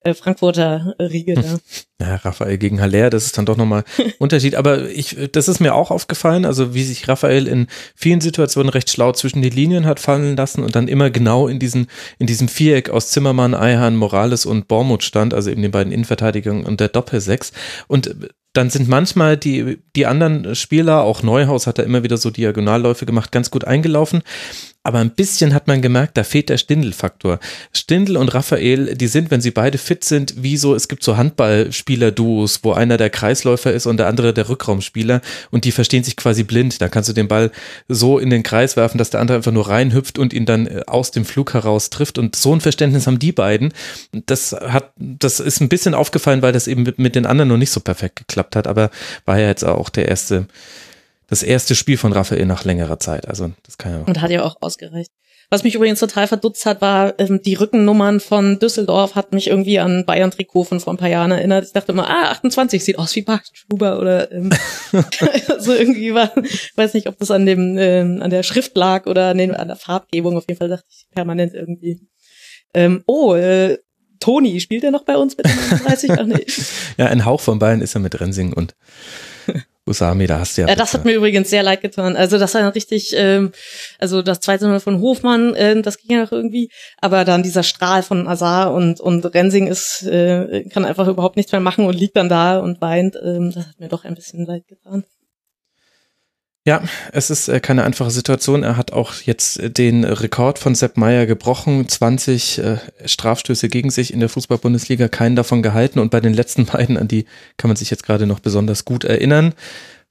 äh, 0.02 0.14
Frankfurter 0.14 0.94
äh, 0.98 1.04
Riege 1.04 1.35
da. 1.35 1.59
Ja, 2.00 2.16
Raphael 2.16 2.56
gegen 2.56 2.80
Haller, 2.80 3.11
das 3.11 3.26
ist 3.26 3.37
dann 3.37 3.44
doch 3.44 3.59
nochmal 3.59 3.85
Unterschied. 4.18 4.54
Aber 4.54 4.88
ich, 4.88 5.18
das 5.33 5.48
ist 5.48 5.61
mir 5.61 5.74
auch 5.74 5.90
aufgefallen, 5.90 6.46
also 6.46 6.72
wie 6.72 6.83
sich 6.83 7.06
Raphael 7.09 7.46
in 7.46 7.66
vielen 7.94 8.22
Situationen 8.22 8.70
recht 8.70 8.88
schlau 8.88 9.12
zwischen 9.12 9.42
die 9.42 9.50
Linien 9.50 9.85
hat 9.85 10.00
fallen 10.00 10.35
lassen 10.35 10.64
und 10.64 10.74
dann 10.74 10.88
immer 10.88 11.11
genau 11.11 11.46
in 11.46 11.59
diesen, 11.59 11.88
in 12.18 12.26
diesem 12.26 12.48
Viereck 12.48 12.88
aus 12.88 13.11
Zimmermann, 13.11 13.54
Eihan, 13.54 13.96
Morales 13.96 14.46
und 14.46 14.66
Bormuth 14.66 15.02
stand, 15.02 15.35
also 15.35 15.50
eben 15.50 15.61
den 15.61 15.72
beiden 15.72 15.92
Innenverteidigern 15.92 16.64
und 16.64 16.80
der 16.80 16.88
Doppelsechs. 16.88 17.52
Und 17.87 18.16
dann 18.53 18.69
sind 18.69 18.89
manchmal 18.89 19.37
die, 19.37 19.79
die 19.95 20.07
anderen 20.07 20.55
Spieler, 20.57 21.03
auch 21.03 21.23
Neuhaus 21.23 21.67
hat 21.67 21.79
da 21.79 21.83
immer 21.83 22.03
wieder 22.03 22.17
so 22.17 22.31
Diagonalläufe 22.31 23.07
gemacht, 23.07 23.31
ganz 23.31 23.51
gut 23.51 23.65
eingelaufen. 23.65 24.23
Aber 24.83 24.99
ein 24.99 25.11
bisschen 25.11 25.53
hat 25.53 25.67
man 25.67 25.83
gemerkt, 25.83 26.17
da 26.17 26.25
fehlt 26.25 26.49
der 26.49 26.57
Stindl-Faktor. 26.57 27.39
Stindl 27.71 28.17
und 28.17 28.33
Raphael, 28.33 28.97
die 28.97 29.09
sind, 29.09 29.31
wenn 29.31 29.43
sie 29.43 29.51
beide 29.51 29.77
fit 29.77 30.05
sind, 30.05 30.43
wie 30.43 30.57
so, 30.57 30.75
es 30.75 30.89
gibt 30.89 31.05
so 31.05 31.19
Handballspieler-Duos, 31.19 32.61
wo 32.63 32.73
einer 32.73 32.97
der 32.97 33.11
Kreisläufer 33.11 33.73
ist 33.75 33.85
und 33.85 33.99
der 33.99 34.07
andere 34.07 34.33
der 34.33 34.49
Rückraumspieler 34.49 35.21
und 35.51 35.67
die 35.67 35.73
verstehen 35.73 36.03
sich 36.03 36.17
quasi 36.17 36.45
blind. 36.45 36.81
Da 36.81 36.89
kannst 36.89 37.11
du 37.11 37.13
den 37.13 37.29
Ball 37.29 37.51
so 37.89 38.19
in 38.19 38.31
den 38.31 38.43
Kreis 38.43 38.79
werfen, 38.79 38.97
dass 38.97 39.11
der 39.11 39.21
andere 39.21 39.37
einfach 39.37 39.53
nur 39.53 39.69
reinhüpft 39.69 40.19
und 40.19 40.33
ihn 40.33 40.47
dann 40.47 40.67
äh, 40.67 40.83
aus 40.87 41.11
dem 41.11 41.27
Flug 41.27 41.53
heraus 41.53 41.91
trifft. 41.91 42.17
Und 42.17 42.35
so 42.35 42.55
ein 42.55 42.63
Verständnis 42.63 43.07
haben 43.07 43.19
die 43.19 43.33
beiden. 43.33 43.75
Das 44.13 44.53
hat, 44.53 44.93
das 44.97 45.41
ist 45.41 45.61
ein 45.61 45.69
bisschen 45.69 45.93
aufgefallen, 45.93 46.41
weil 46.41 46.53
das 46.53 46.67
eben 46.67 46.85
mit, 46.85 46.99
mit 46.99 47.17
den 47.17 47.27
anderen 47.27 47.51
noch 47.51 47.59
nicht 47.59 47.71
so 47.71 47.81
perfekt 47.81 48.17
geklappt 48.17 48.39
hat, 48.57 48.66
aber 48.66 48.90
war 49.24 49.38
ja 49.38 49.48
jetzt 49.48 49.64
auch 49.64 49.88
der 49.88 50.09
erste, 50.09 50.46
das 51.29 51.42
erste 51.42 51.74
Spiel 51.74 51.96
von 51.96 52.12
Raphael 52.12 52.46
nach 52.46 52.64
längerer 52.64 52.98
Zeit. 52.98 53.29
Also 53.29 53.53
das 53.64 53.79
kann 53.79 53.92
ja 53.92 54.00
Und 54.07 54.20
hat 54.20 54.31
ja 54.31 54.44
auch 54.44 54.57
ausgereicht. 54.61 55.11
Was 55.53 55.64
mich 55.64 55.74
übrigens 55.74 55.98
total 55.98 56.29
verdutzt 56.29 56.64
hat, 56.64 56.81
war 56.81 57.18
ähm, 57.18 57.42
die 57.42 57.55
Rückennummern 57.55 58.20
von 58.20 58.61
Düsseldorf, 58.61 59.16
hat 59.16 59.33
mich 59.33 59.48
irgendwie 59.48 59.81
an 59.81 60.07
Bayern-Trikot 60.07 60.62
von 60.62 60.79
vor 60.79 60.94
ein 60.94 60.96
paar 60.96 61.09
Jahren 61.09 61.33
erinnert. 61.33 61.64
Ich 61.64 61.72
dachte 61.72 61.90
immer, 61.90 62.09
ah, 62.09 62.31
28 62.31 62.85
sieht 62.85 62.98
aus 63.00 63.16
wie 63.16 63.22
Bart 63.22 63.50
Schuber 63.53 63.98
oder 63.98 64.31
ähm, 64.31 64.50
so 65.59 65.74
irgendwie 65.74 66.14
war, 66.14 66.31
weiß 66.76 66.94
nicht, 66.94 67.09
ob 67.09 67.18
das 67.18 67.33
an 67.33 67.46
dem 67.46 67.76
ähm, 67.79 68.22
an 68.22 68.31
der 68.31 68.44
Schrift 68.44 68.76
lag 68.76 69.07
oder 69.07 69.31
an, 69.31 69.38
den, 69.38 69.53
an 69.53 69.66
der 69.66 69.76
Farbgebung. 69.76 70.37
Auf 70.37 70.44
jeden 70.46 70.59
Fall 70.59 70.68
dachte 70.68 70.87
ich 70.88 71.07
permanent 71.11 71.53
irgendwie. 71.53 72.00
Ähm, 72.72 73.03
oh, 73.07 73.35
äh, 73.35 73.79
Toni, 74.20 74.61
spielt 74.61 74.85
er 74.85 74.90
noch 74.90 75.04
bei 75.04 75.16
uns 75.16 75.37
mit 75.37 75.46
dem 75.46 75.56
39? 75.56 76.11
Ach 76.12 76.26
nee. 76.26 76.46
Ja, 76.98 77.06
ein 77.06 77.24
Hauch 77.24 77.40
von 77.40 77.59
Bayern 77.59 77.80
ist 77.80 77.94
er 77.94 78.00
mit 78.00 78.20
Rensing 78.20 78.52
und 78.52 78.74
Usami, 79.87 80.26
da 80.26 80.38
hast 80.38 80.56
du 80.56 80.62
ja. 80.62 80.68
Ja, 80.68 80.76
das 80.76 80.94
hat 80.94 81.04
mir 81.04 81.14
übrigens 81.14 81.50
sehr 81.50 81.62
leid 81.62 81.80
getan. 81.80 82.16
Also 82.16 82.38
das 82.38 82.54
war 82.54 82.74
richtig, 82.74 83.12
ähm, 83.16 83.52
also 83.98 84.22
das 84.22 84.40
zweite 84.40 84.68
Mal 84.68 84.78
von 84.78 85.00
Hofmann, 85.00 85.54
äh, 85.54 85.80
das 85.83 85.98
ging 85.98 86.16
ja 86.16 86.22
noch 86.22 86.33
irgendwie, 86.33 86.70
aber 87.00 87.24
dann 87.24 87.42
dieser 87.42 87.62
Strahl 87.62 88.02
von 88.02 88.28
Azar 88.28 88.72
und 88.72 89.00
und 89.00 89.24
Rensing 89.35 89.66
ist 89.66 90.02
äh, 90.02 90.64
kann 90.68 90.85
einfach 90.85 91.09
überhaupt 91.09 91.37
nichts 91.37 91.52
mehr 91.52 91.61
machen 91.61 91.87
und 91.87 91.94
liegt 91.94 92.16
dann 92.16 92.28
da 92.28 92.59
und 92.59 92.80
weint. 92.80 93.16
Ähm, 93.22 93.52
das 93.52 93.66
hat 93.66 93.80
mir 93.80 93.88
doch 93.88 94.04
ein 94.04 94.14
bisschen 94.14 94.46
leid 94.46 94.66
getan. 94.68 95.04
Ja, 96.66 96.83
es 97.12 97.31
ist 97.31 97.49
äh, 97.49 97.59
keine 97.59 97.85
einfache 97.85 98.11
Situation. 98.11 98.62
Er 98.62 98.77
hat 98.77 98.92
auch 98.92 99.14
jetzt 99.25 99.59
äh, 99.59 99.70
den 99.70 100.05
Rekord 100.05 100.59
von 100.59 100.75
Sepp 100.75 100.99
Meyer 100.99 101.25
gebrochen. 101.25 101.88
20 101.88 102.59
äh, 102.59 102.77
Strafstöße 103.07 103.70
gegen 103.70 103.90
sich 103.90 104.12
in 104.12 104.20
der 104.20 104.29
Fußball-Bundesliga, 104.29 105.09
keinen 105.09 105.37
davon 105.37 105.62
gehalten. 105.62 106.01
Und 106.01 106.11
bei 106.11 106.20
den 106.20 106.35
letzten 106.35 106.66
beiden, 106.66 106.99
an 106.99 107.09
die 107.09 107.25
kann 107.57 107.68
man 107.68 107.77
sich 107.77 107.88
jetzt 107.88 108.03
gerade 108.03 108.27
noch 108.27 108.40
besonders 108.40 108.85
gut 108.85 109.05
erinnern, 109.05 109.55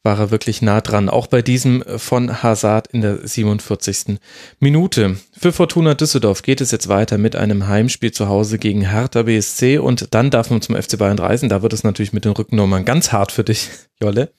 war 0.02 0.18
er 0.18 0.32
wirklich 0.32 0.64
nah 0.64 0.82
dran. 0.82 1.08
Auch 1.08 1.28
bei 1.28 1.44
diesem 1.44 1.84
von 1.98 2.42
Hazard 2.42 2.88
in 2.88 3.02
der 3.02 3.28
47. 3.28 4.18
Minute. 4.60 5.18
Für 5.38 5.52
Fortuna 5.52 5.94
Düsseldorf 5.94 6.42
geht 6.42 6.62
es 6.62 6.72
jetzt 6.72 6.88
weiter 6.88 7.20
mit 7.20 7.36
einem 7.36 7.68
Heimspiel 7.68 8.12
zu 8.12 8.28
Hause 8.28 8.58
gegen 8.58 8.90
Hertha 8.90 9.24
BSC 9.24 9.78
und 9.78 10.16
dann 10.16 10.32
darf 10.32 10.50
man 10.50 10.62
zum 10.62 10.76
FC 10.76 10.98
Bayern 10.98 11.20
reisen. 11.20 11.50
Da 11.50 11.62
wird 11.62 11.74
es 11.74 11.84
natürlich 11.84 12.14
mit 12.14 12.26
den 12.26 12.32
Rückennummern 12.32 12.86
ganz 12.86 13.12
hart 13.12 13.32
für 13.32 13.44
dich, 13.44 13.70
Jolle. 14.02 14.32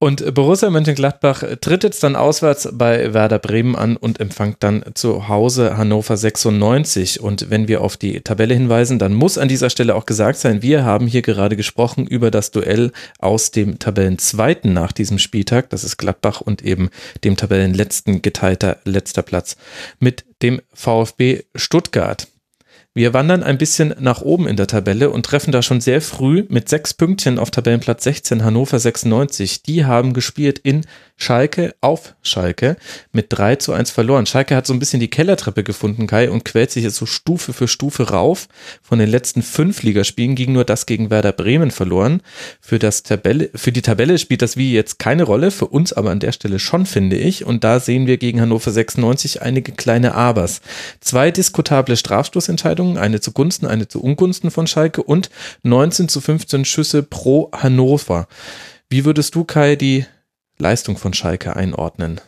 Und 0.00 0.34
Borussia 0.34 0.68
Mönchengladbach 0.70 1.44
tritt 1.60 1.84
jetzt 1.84 2.02
dann 2.02 2.16
auswärts 2.16 2.68
bei 2.72 3.14
Werder 3.14 3.38
Bremen 3.38 3.74
an 3.74 3.96
und 3.96 4.20
empfängt 4.20 4.56
dann 4.60 4.84
zu 4.94 5.28
Hause 5.28 5.78
Hannover 5.78 6.16
96. 6.16 7.20
Und 7.20 7.48
wenn 7.48 7.68
wir 7.68 7.80
auf 7.80 7.96
die 7.96 8.20
Tabelle 8.20 8.54
hinweisen, 8.54 8.98
dann 8.98 9.14
muss 9.14 9.38
an 9.38 9.48
dieser 9.48 9.70
Stelle 9.70 9.94
auch 9.94 10.04
gesagt 10.04 10.38
sein, 10.38 10.62
wir 10.62 10.84
haben 10.84 11.06
hier 11.06 11.22
gerade 11.22 11.56
gesprochen 11.56 12.06
über 12.06 12.30
das 12.30 12.50
Duell 12.50 12.92
aus 13.18 13.50
dem 13.50 13.78
Tabellenzweiten 13.78 14.72
nach 14.72 14.92
diesem 14.92 15.18
Spieltag. 15.18 15.70
Das 15.70 15.84
ist 15.84 15.96
Gladbach 15.96 16.40
und 16.40 16.62
eben 16.62 16.90
dem 17.22 17.36
Tabellenletzten 17.36 18.20
geteilter 18.20 18.78
letzter 18.84 19.22
Platz 19.22 19.56
mit 20.00 20.24
dem 20.42 20.60
VfB 20.74 21.44
Stuttgart. 21.54 22.26
Wir 22.96 23.12
wandern 23.12 23.42
ein 23.42 23.58
bisschen 23.58 23.92
nach 23.98 24.20
oben 24.20 24.46
in 24.46 24.54
der 24.54 24.68
Tabelle 24.68 25.10
und 25.10 25.26
treffen 25.26 25.50
da 25.50 25.62
schon 25.62 25.80
sehr 25.80 26.00
früh 26.00 26.44
mit 26.48 26.68
sechs 26.68 26.94
Pünktchen 26.94 27.40
auf 27.40 27.50
Tabellenplatz 27.50 28.04
16 28.04 28.44
Hannover 28.44 28.78
96. 28.78 29.64
Die 29.64 29.84
haben 29.84 30.12
gespielt 30.12 30.60
in 30.60 30.86
Schalke 31.16 31.74
auf 31.80 32.16
Schalke 32.22 32.76
mit 33.12 33.26
3 33.28 33.56
zu 33.56 33.72
1 33.72 33.90
verloren. 33.90 34.26
Schalke 34.26 34.56
hat 34.56 34.66
so 34.66 34.72
ein 34.72 34.78
bisschen 34.78 35.00
die 35.00 35.08
Kellertreppe 35.08 35.62
gefunden, 35.62 36.06
Kai, 36.06 36.28
und 36.28 36.44
quält 36.44 36.72
sich 36.72 36.82
jetzt 36.82 36.96
so 36.96 37.06
Stufe 37.06 37.52
für 37.52 37.68
Stufe 37.68 38.10
rauf. 38.10 38.48
Von 38.82 38.98
den 38.98 39.08
letzten 39.08 39.42
fünf 39.42 39.82
Ligaspielen 39.82 40.34
ging 40.34 40.52
nur 40.52 40.64
das 40.64 40.86
gegen 40.86 41.10
Werder 41.10 41.32
Bremen 41.32 41.70
verloren. 41.70 42.20
Für, 42.60 42.78
das 42.78 43.04
Tabelle, 43.04 43.50
für 43.54 43.70
die 43.70 43.82
Tabelle 43.82 44.18
spielt 44.18 44.42
das 44.42 44.56
wie 44.56 44.72
jetzt 44.72 44.98
keine 44.98 45.22
Rolle, 45.22 45.50
für 45.50 45.66
uns 45.66 45.92
aber 45.92 46.10
an 46.10 46.20
der 46.20 46.32
Stelle 46.32 46.58
schon, 46.58 46.84
finde 46.84 47.16
ich. 47.16 47.44
Und 47.44 47.62
da 47.62 47.78
sehen 47.78 48.06
wir 48.06 48.16
gegen 48.16 48.40
Hannover 48.40 48.72
96 48.72 49.40
einige 49.40 49.72
kleine 49.72 50.14
Abers. 50.14 50.62
Zwei 51.00 51.30
diskutable 51.30 51.96
Strafstoßentscheidungen, 51.96 52.98
eine 52.98 53.20
zugunsten, 53.20 53.66
eine 53.66 53.86
zu 53.86 54.02
Ungunsten 54.02 54.50
von 54.50 54.66
Schalke 54.66 55.02
und 55.02 55.30
19 55.62 56.08
zu 56.08 56.20
15 56.20 56.64
Schüsse 56.64 57.04
pro 57.04 57.50
Hannover. 57.52 58.26
Wie 58.90 59.04
würdest 59.04 59.34
du, 59.34 59.44
Kai, 59.44 59.76
die 59.76 60.06
Leistung 60.58 60.96
von 60.96 61.14
Schalke 61.14 61.56
einordnen? 61.56 62.20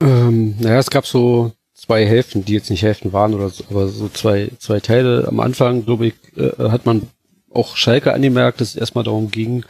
Ähm, 0.00 0.56
naja, 0.58 0.78
es 0.78 0.90
gab 0.90 1.06
so 1.06 1.52
zwei 1.74 2.06
Hälften, 2.06 2.44
die 2.44 2.54
jetzt 2.54 2.70
nicht 2.70 2.82
Hälften 2.82 3.12
waren 3.12 3.34
oder 3.34 3.50
so, 3.50 3.64
aber 3.70 3.88
so 3.88 4.08
zwei, 4.08 4.50
zwei 4.58 4.80
Teile. 4.80 5.26
Am 5.28 5.40
Anfang, 5.40 5.84
glaube 5.84 6.06
ich, 6.06 6.14
äh, 6.36 6.70
hat 6.70 6.86
man 6.86 7.08
auch 7.50 7.76
Schalke 7.76 8.12
angemerkt, 8.12 8.60
dass 8.60 8.70
es 8.70 8.76
erstmal 8.76 9.04
darum 9.04 9.30
ging, 9.30 9.64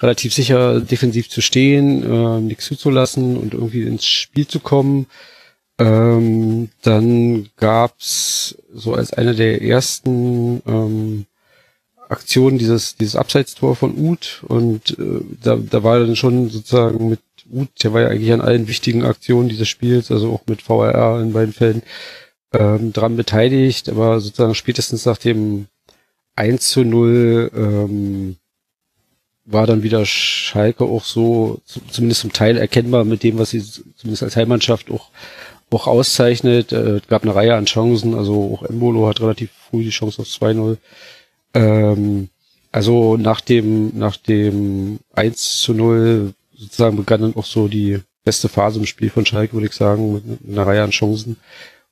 relativ 0.00 0.34
sicher 0.34 0.80
defensiv 0.80 1.30
zu 1.30 1.40
stehen, 1.40 2.02
äh, 2.02 2.40
nichts 2.40 2.66
zuzulassen 2.66 3.36
und 3.36 3.54
irgendwie 3.54 3.82
ins 3.82 4.04
Spiel 4.04 4.46
zu 4.46 4.60
kommen. 4.60 5.06
Ähm, 5.78 6.68
dann 6.82 7.48
gab's 7.56 8.56
so 8.72 8.94
als 8.94 9.12
eine 9.12 9.34
der 9.34 9.62
ersten 9.62 10.62
ähm, 10.66 11.26
Aktionen 12.14 12.58
dieses 12.58 12.96
dieses 12.96 13.16
Abseitstor 13.16 13.76
von 13.76 13.96
Uth 13.96 14.42
und 14.46 14.98
äh, 14.98 15.20
da, 15.42 15.56
da 15.56 15.82
war 15.82 15.98
dann 15.98 16.16
schon 16.16 16.48
sozusagen 16.48 17.08
mit 17.10 17.20
Uth, 17.50 17.68
der 17.82 17.92
war 17.92 18.02
ja 18.02 18.08
eigentlich 18.08 18.32
an 18.32 18.40
allen 18.40 18.68
wichtigen 18.68 19.04
Aktionen 19.04 19.48
dieses 19.48 19.68
Spiels, 19.68 20.10
also 20.10 20.32
auch 20.32 20.42
mit 20.46 20.62
VRR 20.62 21.20
in 21.20 21.32
beiden 21.32 21.52
Fällen 21.52 21.82
ähm, 22.52 22.92
dran 22.92 23.16
beteiligt, 23.16 23.88
aber 23.88 24.20
sozusagen 24.20 24.54
spätestens 24.54 25.04
nach 25.04 25.18
dem 25.18 25.66
1 26.36 26.68
zu 26.70 26.84
0 26.84 27.50
ähm, 27.54 28.36
war 29.44 29.66
dann 29.66 29.82
wieder 29.82 30.06
Schalke 30.06 30.84
auch 30.84 31.04
so, 31.04 31.60
zumindest 31.90 32.22
zum 32.22 32.32
Teil 32.32 32.56
erkennbar 32.56 33.04
mit 33.04 33.22
dem, 33.22 33.38
was 33.38 33.50
sie 33.50 33.62
zumindest 33.62 34.22
als 34.22 34.36
Heimmannschaft 34.36 34.90
auch, 34.90 35.10
auch 35.70 35.86
auszeichnet. 35.86 36.72
Äh, 36.72 36.96
es 36.96 37.08
gab 37.08 37.24
eine 37.24 37.34
Reihe 37.34 37.54
an 37.54 37.66
Chancen, 37.66 38.14
also 38.14 38.54
auch 38.54 38.62
Embolo 38.68 39.06
hat 39.08 39.20
relativ 39.20 39.50
früh 39.70 39.82
die 39.82 39.90
Chance 39.90 40.22
auf 40.22 40.28
2-0. 40.28 40.78
Ähm, 41.54 42.28
also 42.72 43.16
nach 43.16 43.40
dem, 43.40 43.96
nach 43.96 44.16
dem 44.16 44.98
1 45.14 45.60
zu 45.60 45.74
0 45.74 46.34
sozusagen 46.56 46.96
begann 46.96 47.20
dann 47.20 47.36
auch 47.36 47.44
so 47.44 47.68
die 47.68 48.00
beste 48.24 48.48
Phase 48.48 48.80
im 48.80 48.86
Spiel 48.86 49.10
von 49.10 49.26
Schalke, 49.26 49.52
würde 49.52 49.66
ich 49.66 49.74
sagen, 49.74 50.14
mit 50.14 50.24
einer 50.48 50.66
Reihe 50.66 50.82
an 50.82 50.90
Chancen. 50.90 51.36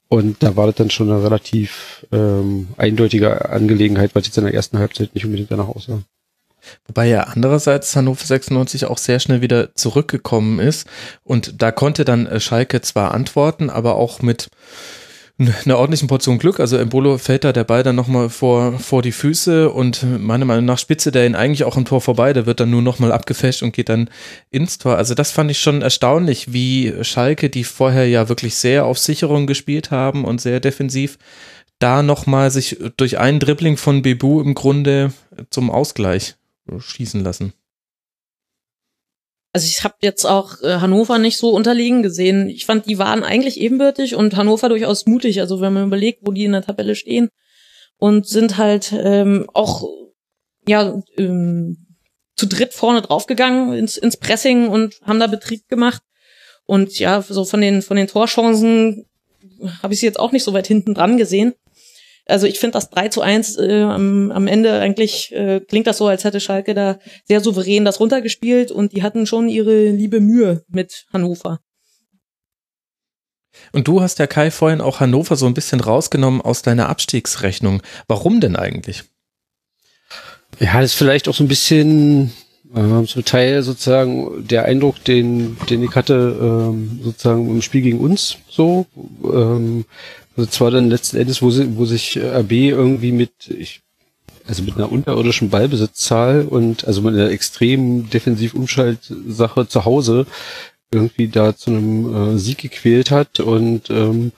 Und 0.08 0.42
da 0.42 0.56
war 0.56 0.66
das 0.66 0.74
dann 0.74 0.90
schon 0.90 1.10
eine 1.10 1.22
relativ 1.22 2.06
ähm, 2.12 2.68
eindeutige 2.76 3.48
Angelegenheit, 3.48 4.14
weil 4.14 4.22
es 4.22 4.28
jetzt 4.28 4.38
in 4.38 4.44
der 4.44 4.54
ersten 4.54 4.78
Halbzeit 4.78 5.14
nicht 5.14 5.24
unbedingt 5.24 5.50
danach 5.50 5.68
aussah. 5.68 6.02
Wobei 6.86 7.08
ja 7.08 7.22
andererseits 7.22 7.94
Hannover 7.96 8.24
96 8.24 8.84
auch 8.86 8.98
sehr 8.98 9.20
schnell 9.20 9.40
wieder 9.40 9.74
zurückgekommen 9.74 10.60
ist 10.60 10.86
und 11.24 11.60
da 11.62 11.72
konnte 11.72 12.04
dann 12.04 12.40
Schalke 12.40 12.80
zwar 12.82 13.12
antworten, 13.12 13.70
aber 13.70 13.96
auch 13.96 14.22
mit 14.22 14.48
eine 15.64 15.76
ordentliche 15.76 16.06
Portion 16.06 16.38
Glück. 16.38 16.60
Also 16.60 16.76
Embolo 16.76 17.18
fällt 17.18 17.44
da 17.44 17.52
der 17.52 17.64
Ball 17.64 17.82
dann 17.82 17.96
nochmal 17.96 18.28
vor, 18.28 18.78
vor 18.78 19.02
die 19.02 19.12
Füße 19.12 19.70
und 19.70 20.04
meiner 20.20 20.44
Meinung 20.44 20.64
nach 20.64 20.78
spitze 20.78 21.10
der 21.10 21.26
ihn 21.26 21.34
eigentlich 21.34 21.64
auch 21.64 21.76
am 21.76 21.84
Tor 21.84 22.00
vorbei. 22.00 22.32
Der 22.32 22.46
wird 22.46 22.60
dann 22.60 22.70
nur 22.70 22.82
nochmal 22.82 23.12
abgefälscht 23.12 23.62
und 23.62 23.72
geht 23.72 23.88
dann 23.88 24.10
ins 24.50 24.78
Tor. 24.78 24.96
Also 24.96 25.14
das 25.14 25.30
fand 25.30 25.50
ich 25.50 25.60
schon 25.60 25.82
erstaunlich, 25.82 26.52
wie 26.52 26.92
Schalke, 27.02 27.50
die 27.50 27.64
vorher 27.64 28.08
ja 28.08 28.28
wirklich 28.28 28.54
sehr 28.54 28.84
auf 28.84 28.98
Sicherung 28.98 29.46
gespielt 29.46 29.90
haben 29.90 30.24
und 30.24 30.40
sehr 30.40 30.60
defensiv, 30.60 31.18
da 31.78 32.02
nochmal 32.02 32.50
sich 32.50 32.78
durch 32.96 33.18
einen 33.18 33.40
Dribbling 33.40 33.76
von 33.76 34.02
Bebu 34.02 34.40
im 34.40 34.54
Grunde 34.54 35.12
zum 35.50 35.70
Ausgleich 35.70 36.36
schießen 36.78 37.22
lassen. 37.24 37.52
Also 39.52 39.66
ich 39.66 39.84
habe 39.84 39.96
jetzt 40.00 40.24
auch 40.24 40.62
äh, 40.62 40.78
Hannover 40.80 41.18
nicht 41.18 41.36
so 41.36 41.50
unterlegen 41.50 42.02
gesehen. 42.02 42.48
Ich 42.48 42.64
fand, 42.64 42.86
die 42.86 42.98
waren 42.98 43.22
eigentlich 43.22 43.60
ebenbürtig 43.60 44.14
und 44.14 44.36
Hannover 44.36 44.70
durchaus 44.70 45.06
mutig. 45.06 45.40
Also 45.40 45.60
wenn 45.60 45.74
man 45.74 45.86
überlegt, 45.86 46.20
wo 46.22 46.32
die 46.32 46.44
in 46.44 46.52
der 46.52 46.62
Tabelle 46.62 46.94
stehen 46.94 47.28
und 47.98 48.26
sind 48.26 48.56
halt 48.56 48.92
ähm, 48.92 49.46
auch 49.52 49.84
ja 50.66 51.02
ähm, 51.18 51.86
zu 52.34 52.46
dritt 52.46 52.72
vorne 52.72 53.02
draufgegangen 53.02 53.74
ins, 53.74 53.98
ins 53.98 54.16
Pressing 54.16 54.68
und 54.68 54.94
haben 55.02 55.20
da 55.20 55.26
Betrieb 55.26 55.68
gemacht. 55.68 56.02
Und 56.64 56.98
ja, 56.98 57.20
so 57.20 57.44
von 57.44 57.60
den 57.60 57.82
von 57.82 57.96
den 57.96 58.08
Torchancen 58.08 59.04
habe 59.82 59.92
ich 59.92 60.00
sie 60.00 60.06
jetzt 60.06 60.18
auch 60.18 60.32
nicht 60.32 60.44
so 60.44 60.54
weit 60.54 60.66
hinten 60.66 60.94
dran 60.94 61.18
gesehen. 61.18 61.54
Also 62.26 62.46
ich 62.46 62.60
finde 62.60 62.74
das 62.74 62.90
3 62.90 63.08
zu 63.08 63.20
1 63.20 63.58
äh, 63.58 63.82
am, 63.82 64.30
am 64.30 64.46
Ende 64.46 64.78
eigentlich 64.78 65.32
äh, 65.32 65.60
klingt 65.60 65.86
das 65.86 65.98
so, 65.98 66.06
als 66.06 66.24
hätte 66.24 66.40
Schalke 66.40 66.74
da 66.74 66.98
sehr 67.24 67.40
souverän 67.40 67.84
das 67.84 68.00
runtergespielt 68.00 68.70
und 68.70 68.92
die 68.92 69.02
hatten 69.02 69.26
schon 69.26 69.48
ihre 69.48 69.88
liebe 69.90 70.20
Mühe 70.20 70.64
mit 70.68 71.06
Hannover. 71.12 71.60
Und 73.72 73.88
du 73.88 74.00
hast 74.00 74.18
ja 74.18 74.26
Kai 74.26 74.50
vorhin 74.50 74.80
auch 74.80 75.00
Hannover 75.00 75.36
so 75.36 75.46
ein 75.46 75.54
bisschen 75.54 75.80
rausgenommen 75.80 76.40
aus 76.40 76.62
deiner 76.62 76.88
Abstiegsrechnung. 76.88 77.82
Warum 78.06 78.40
denn 78.40 78.56
eigentlich? 78.56 79.04
Ja, 80.58 80.80
das 80.80 80.92
ist 80.92 80.98
vielleicht 80.98 81.28
auch 81.28 81.34
so 81.34 81.44
ein 81.44 81.48
bisschen 81.48 82.32
äh, 82.74 83.04
zum 83.04 83.24
Teil 83.24 83.62
sozusagen 83.62 84.46
der 84.46 84.64
Eindruck, 84.64 85.02
den, 85.04 85.56
den 85.68 85.82
ich 85.82 85.94
hatte, 85.94 86.36
ähm, 86.40 87.00
sozusagen 87.02 87.48
im 87.48 87.62
Spiel 87.62 87.82
gegen 87.82 88.00
uns 88.00 88.38
so. 88.48 88.86
Ähm, 89.24 89.84
also 90.36 90.48
zwar 90.50 90.70
dann 90.70 90.90
letzten 90.90 91.16
Endes, 91.18 91.42
wo, 91.42 91.50
sie, 91.50 91.76
wo 91.76 91.84
sich 91.84 92.16
äh, 92.16 92.38
RB 92.38 92.52
irgendwie 92.52 93.12
mit, 93.12 93.32
ich, 93.48 93.82
also 94.46 94.62
mit 94.62 94.76
einer 94.76 94.90
unterirdischen 94.90 95.50
Ballbesitzzahl 95.50 96.46
und 96.48 96.86
also 96.86 97.02
mit 97.02 97.14
einer 97.14 97.30
extremen 97.30 98.10
Defensiv-Umschaltsache 98.10 99.68
zu 99.68 99.84
Hause 99.84 100.26
irgendwie 100.92 101.28
da 101.28 101.56
zu 101.56 101.70
einem 101.70 102.34
äh, 102.34 102.38
Sieg 102.38 102.58
gequält 102.58 103.10
hat 103.10 103.40
und 103.40 103.90
ähm, 103.90 104.32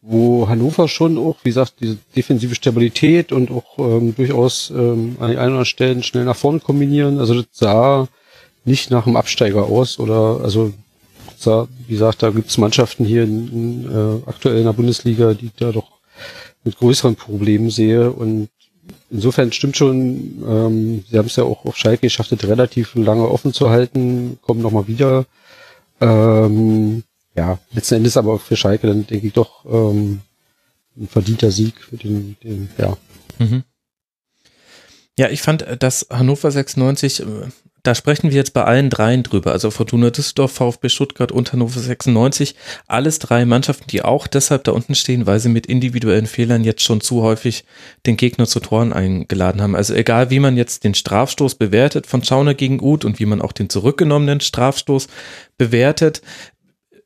wo 0.00 0.48
Hannover 0.48 0.88
schon 0.88 1.16
auch, 1.16 1.36
wie 1.44 1.50
gesagt, 1.50 1.74
diese 1.80 1.96
defensive 2.16 2.56
Stabilität 2.56 3.30
und 3.30 3.50
auch 3.52 3.78
ähm, 3.78 4.14
durchaus 4.16 4.70
ähm, 4.70 5.16
an 5.20 5.30
den 5.30 5.30
ein 5.30 5.34
oder 5.34 5.42
anderen 5.44 5.64
Stellen 5.64 6.02
schnell 6.02 6.24
nach 6.24 6.36
vorne 6.36 6.58
kombinieren. 6.58 7.20
Also 7.20 7.34
das 7.34 7.46
sah 7.52 8.08
nicht 8.64 8.90
nach 8.90 9.06
einem 9.06 9.16
Absteiger 9.16 9.64
aus 9.64 10.00
oder 10.00 10.40
also 10.42 10.72
da, 11.42 11.68
wie 11.86 11.92
gesagt, 11.92 12.22
da 12.22 12.30
gibt 12.30 12.50
es 12.50 12.58
Mannschaften 12.58 13.04
hier 13.04 13.24
in, 13.24 13.48
in, 13.48 13.90
äh, 13.90 14.28
aktuell 14.28 14.58
in 14.58 14.64
der 14.64 14.72
Bundesliga, 14.72 15.34
die 15.34 15.50
da 15.56 15.72
doch 15.72 16.00
mit 16.64 16.78
größeren 16.78 17.16
Problemen 17.16 17.70
sehe. 17.70 18.10
Und 18.10 18.48
insofern 19.10 19.52
stimmt 19.52 19.76
schon, 19.76 20.42
ähm, 20.46 21.04
sie 21.08 21.18
haben 21.18 21.26
es 21.26 21.36
ja 21.36 21.44
auch 21.44 21.64
auf 21.64 21.76
Schalke 21.76 22.02
geschafft, 22.02 22.32
das 22.32 22.44
relativ 22.44 22.94
lange 22.94 23.28
offen 23.28 23.52
zu 23.52 23.70
halten, 23.70 24.38
kommen 24.42 24.62
nochmal 24.62 24.88
wieder. 24.88 25.26
Ähm, 26.00 27.04
ja, 27.36 27.58
letzten 27.72 27.96
Endes 27.96 28.16
aber 28.16 28.38
für 28.38 28.56
Schalke 28.56 28.86
dann 28.86 29.06
denke 29.06 29.26
ich 29.26 29.32
doch 29.32 29.64
ähm, 29.64 30.20
ein 30.96 31.08
verdienter 31.08 31.50
Sieg 31.50 31.80
für 31.80 31.96
den, 31.96 32.36
den 32.42 32.68
ja. 32.78 32.96
Mhm. 33.38 33.64
Ja, 35.18 35.28
ich 35.28 35.42
fand, 35.42 35.64
dass 35.80 36.06
Hannover 36.10 36.50
96 36.50 37.22
da 37.82 37.96
sprechen 37.96 38.30
wir 38.30 38.36
jetzt 38.36 38.54
bei 38.54 38.62
allen 38.62 38.90
dreien 38.90 39.24
drüber, 39.24 39.50
also 39.50 39.72
Fortuna 39.72 40.10
Düsseldorf, 40.10 40.52
VfB 40.52 40.88
Stuttgart 40.88 41.32
und 41.32 41.52
Hannover 41.52 41.80
96, 41.80 42.54
alles 42.86 43.18
drei 43.18 43.44
Mannschaften, 43.44 43.88
die 43.88 44.02
auch 44.02 44.28
deshalb 44.28 44.64
da 44.64 44.72
unten 44.72 44.94
stehen, 44.94 45.26
weil 45.26 45.40
sie 45.40 45.48
mit 45.48 45.66
individuellen 45.66 46.26
Fehlern 46.26 46.62
jetzt 46.62 46.82
schon 46.82 47.00
zu 47.00 47.22
häufig 47.22 47.64
den 48.06 48.16
Gegner 48.16 48.46
zu 48.46 48.60
Toren 48.60 48.92
eingeladen 48.92 49.60
haben. 49.60 49.74
Also 49.74 49.94
egal, 49.94 50.30
wie 50.30 50.38
man 50.38 50.56
jetzt 50.56 50.84
den 50.84 50.94
Strafstoß 50.94 51.56
bewertet 51.56 52.06
von 52.06 52.22
Schauner 52.22 52.54
gegen 52.54 52.80
Uth 52.80 53.04
und 53.04 53.18
wie 53.18 53.26
man 53.26 53.42
auch 53.42 53.52
den 53.52 53.68
zurückgenommenen 53.68 54.40
Strafstoß 54.40 55.08
bewertet, 55.58 56.22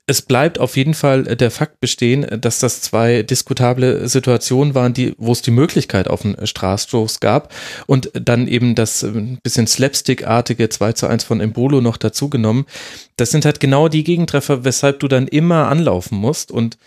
es 0.06 0.22
bleibt 0.22 0.60
auf 0.60 0.76
jeden 0.76 0.94
Fall 0.94 1.26
äh, 1.26 1.36
der 1.36 1.50
Fakt 1.50 1.80
bestehen, 1.80 2.24
äh, 2.24 2.38
dass 2.38 2.60
das 2.60 2.80
zwei 2.80 3.22
diskutable 3.22 4.08
Situationen 4.08 4.74
waren, 4.74 4.94
die, 4.94 5.14
wo 5.18 5.32
es 5.32 5.42
die 5.42 5.50
Möglichkeit 5.50 6.08
auf 6.08 6.24
einen 6.24 6.46
Strafstoß 6.46 7.20
gab 7.20 7.52
und 7.86 8.10
dann 8.14 8.46
eben 8.46 8.74
das 8.74 9.02
äh, 9.02 9.36
bisschen 9.42 9.66
Slapstick-artige 9.66 10.68
2 10.68 10.92
zu 10.92 11.06
1 11.08 11.24
von 11.24 11.40
Embolo 11.40 11.80
noch 11.80 11.96
dazugenommen. 11.96 12.66
Das 13.16 13.30
sind 13.30 13.44
halt 13.44 13.60
genau 13.60 13.88
die 13.88 14.04
Gegentreffer, 14.04 14.64
weshalb 14.64 15.00
du 15.00 15.08
dann 15.08 15.26
immer 15.26 15.68
anlaufen 15.68 16.18
musst 16.18 16.50
und 16.52 16.78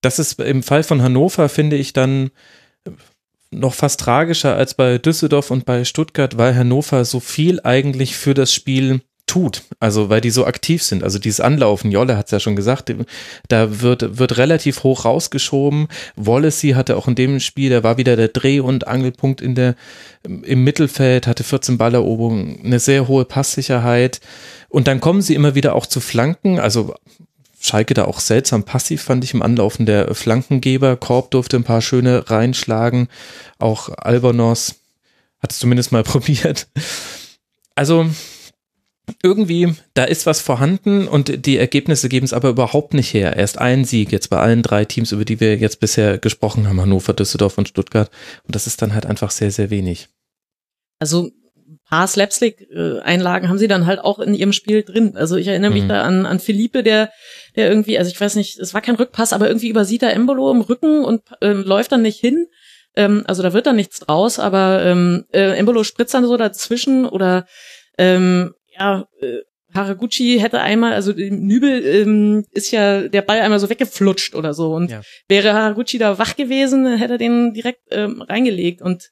das 0.00 0.18
ist 0.18 0.40
im 0.40 0.62
Fall 0.62 0.82
von 0.82 1.02
Hannover, 1.02 1.50
finde 1.50 1.76
ich 1.76 1.92
dann 1.92 2.30
noch 3.50 3.74
fast 3.74 4.00
tragischer 4.00 4.56
als 4.56 4.74
bei 4.74 4.96
Düsseldorf 4.96 5.50
und 5.50 5.66
bei 5.66 5.84
Stuttgart, 5.84 6.38
weil 6.38 6.56
Hannover 6.56 7.04
so 7.04 7.20
viel 7.20 7.60
eigentlich 7.62 8.16
für 8.16 8.32
das 8.32 8.54
Spiel 8.54 9.02
tut, 9.30 9.62
also 9.78 10.08
weil 10.08 10.20
die 10.20 10.30
so 10.30 10.44
aktiv 10.44 10.82
sind. 10.82 11.04
Also 11.04 11.20
dieses 11.20 11.38
Anlaufen, 11.38 11.92
Jolle 11.92 12.16
hat 12.16 12.26
es 12.26 12.32
ja 12.32 12.40
schon 12.40 12.56
gesagt, 12.56 12.92
da 13.46 13.80
wird, 13.80 14.18
wird 14.18 14.38
relativ 14.38 14.82
hoch 14.82 15.04
rausgeschoben. 15.04 15.86
Wallacey 16.16 16.72
hatte 16.72 16.96
auch 16.96 17.06
in 17.06 17.14
dem 17.14 17.38
Spiel, 17.38 17.70
der 17.70 17.84
war 17.84 17.96
wieder 17.96 18.16
der 18.16 18.26
Dreh- 18.26 18.58
und 18.58 18.88
Angelpunkt 18.88 19.40
in 19.40 19.54
der, 19.54 19.76
im 20.24 20.64
Mittelfeld, 20.64 21.28
hatte 21.28 21.44
14 21.44 21.78
Balleroberungen, 21.78 22.64
eine 22.64 22.80
sehr 22.80 23.06
hohe 23.06 23.24
Passsicherheit. 23.24 24.20
Und 24.68 24.88
dann 24.88 25.00
kommen 25.00 25.22
sie 25.22 25.36
immer 25.36 25.54
wieder 25.54 25.76
auch 25.76 25.86
zu 25.86 26.00
Flanken, 26.00 26.58
also 26.58 26.94
Schalke 27.62 27.94
da 27.94 28.06
auch 28.06 28.18
seltsam 28.18 28.64
passiv, 28.64 29.02
fand 29.02 29.22
ich 29.22 29.34
im 29.34 29.42
Anlaufen 29.42 29.86
der 29.86 30.12
Flankengeber. 30.14 30.96
Korb 30.96 31.30
durfte 31.30 31.56
ein 31.56 31.64
paar 31.64 31.82
schöne 31.82 32.28
reinschlagen. 32.30 33.08
Auch 33.58 33.90
Albonos 33.96 34.76
hat 35.40 35.52
es 35.52 35.58
zumindest 35.60 35.92
mal 35.92 36.02
probiert. 36.04 36.66
Also, 37.76 38.06
irgendwie, 39.22 39.74
da 39.94 40.04
ist 40.04 40.26
was 40.26 40.40
vorhanden 40.40 41.08
und 41.08 41.46
die 41.46 41.58
Ergebnisse 41.58 42.08
geben 42.08 42.24
es 42.24 42.32
aber 42.32 42.50
überhaupt 42.50 42.94
nicht 42.94 43.12
her. 43.14 43.36
Erst 43.36 43.58
ein 43.58 43.84
Sieg 43.84 44.12
jetzt 44.12 44.28
bei 44.30 44.38
allen 44.38 44.62
drei 44.62 44.84
Teams, 44.84 45.12
über 45.12 45.24
die 45.24 45.40
wir 45.40 45.56
jetzt 45.56 45.80
bisher 45.80 46.18
gesprochen 46.18 46.68
haben, 46.68 46.80
Hannover, 46.80 47.12
Düsseldorf 47.12 47.58
und 47.58 47.68
Stuttgart. 47.68 48.10
Und 48.44 48.54
das 48.54 48.66
ist 48.66 48.82
dann 48.82 48.94
halt 48.94 49.06
einfach 49.06 49.30
sehr, 49.30 49.50
sehr 49.50 49.70
wenig. 49.70 50.08
Also 50.98 51.30
ein 51.68 51.78
paar 51.88 52.06
Slapstick-Einlagen 52.06 53.48
haben 53.48 53.58
sie 53.58 53.68
dann 53.68 53.86
halt 53.86 54.00
auch 54.00 54.18
in 54.18 54.34
ihrem 54.34 54.52
Spiel 54.52 54.82
drin. 54.82 55.16
Also 55.16 55.36
ich 55.36 55.46
erinnere 55.46 55.72
mich 55.72 55.84
mhm. 55.84 55.88
da 55.88 56.02
an, 56.02 56.26
an 56.26 56.40
Philippe, 56.40 56.82
der, 56.82 57.10
der 57.56 57.68
irgendwie, 57.68 57.98
also 57.98 58.10
ich 58.10 58.20
weiß 58.20 58.36
nicht, 58.36 58.58
es 58.58 58.74
war 58.74 58.80
kein 58.80 58.96
Rückpass, 58.96 59.32
aber 59.32 59.48
irgendwie 59.48 59.68
übersieht 59.68 60.02
er 60.02 60.12
Embolo 60.12 60.50
im 60.50 60.60
Rücken 60.60 61.04
und 61.04 61.22
äh, 61.40 61.52
läuft 61.52 61.92
dann 61.92 62.02
nicht 62.02 62.20
hin. 62.20 62.46
Ähm, 62.96 63.24
also 63.26 63.42
da 63.42 63.52
wird 63.52 63.66
dann 63.66 63.76
nichts 63.76 64.00
draus, 64.00 64.38
aber 64.38 64.82
ähm, 64.84 65.24
äh, 65.32 65.56
Embolo 65.56 65.84
spritzt 65.84 66.14
dann 66.14 66.26
so 66.26 66.36
dazwischen 66.36 67.06
oder 67.06 67.46
ähm, 67.98 68.54
ja, 68.80 69.06
äh, 69.20 69.40
Haraguchi 69.72 70.38
hätte 70.40 70.60
einmal, 70.60 70.94
also 70.94 71.12
Nübel 71.12 71.84
ähm, 71.84 72.44
ist 72.50 72.72
ja 72.72 73.06
der 73.06 73.22
Ball 73.22 73.40
einmal 73.40 73.60
so 73.60 73.70
weggeflutscht 73.70 74.34
oder 74.34 74.52
so. 74.52 74.74
Und 74.74 74.90
ja. 74.90 75.02
wäre 75.28 75.52
Haraguchi 75.52 75.98
da 75.98 76.18
wach 76.18 76.34
gewesen, 76.34 76.96
hätte 76.96 77.14
er 77.14 77.18
den 77.18 77.54
direkt 77.54 77.82
ähm, 77.90 78.22
reingelegt. 78.22 78.82
Und 78.82 79.10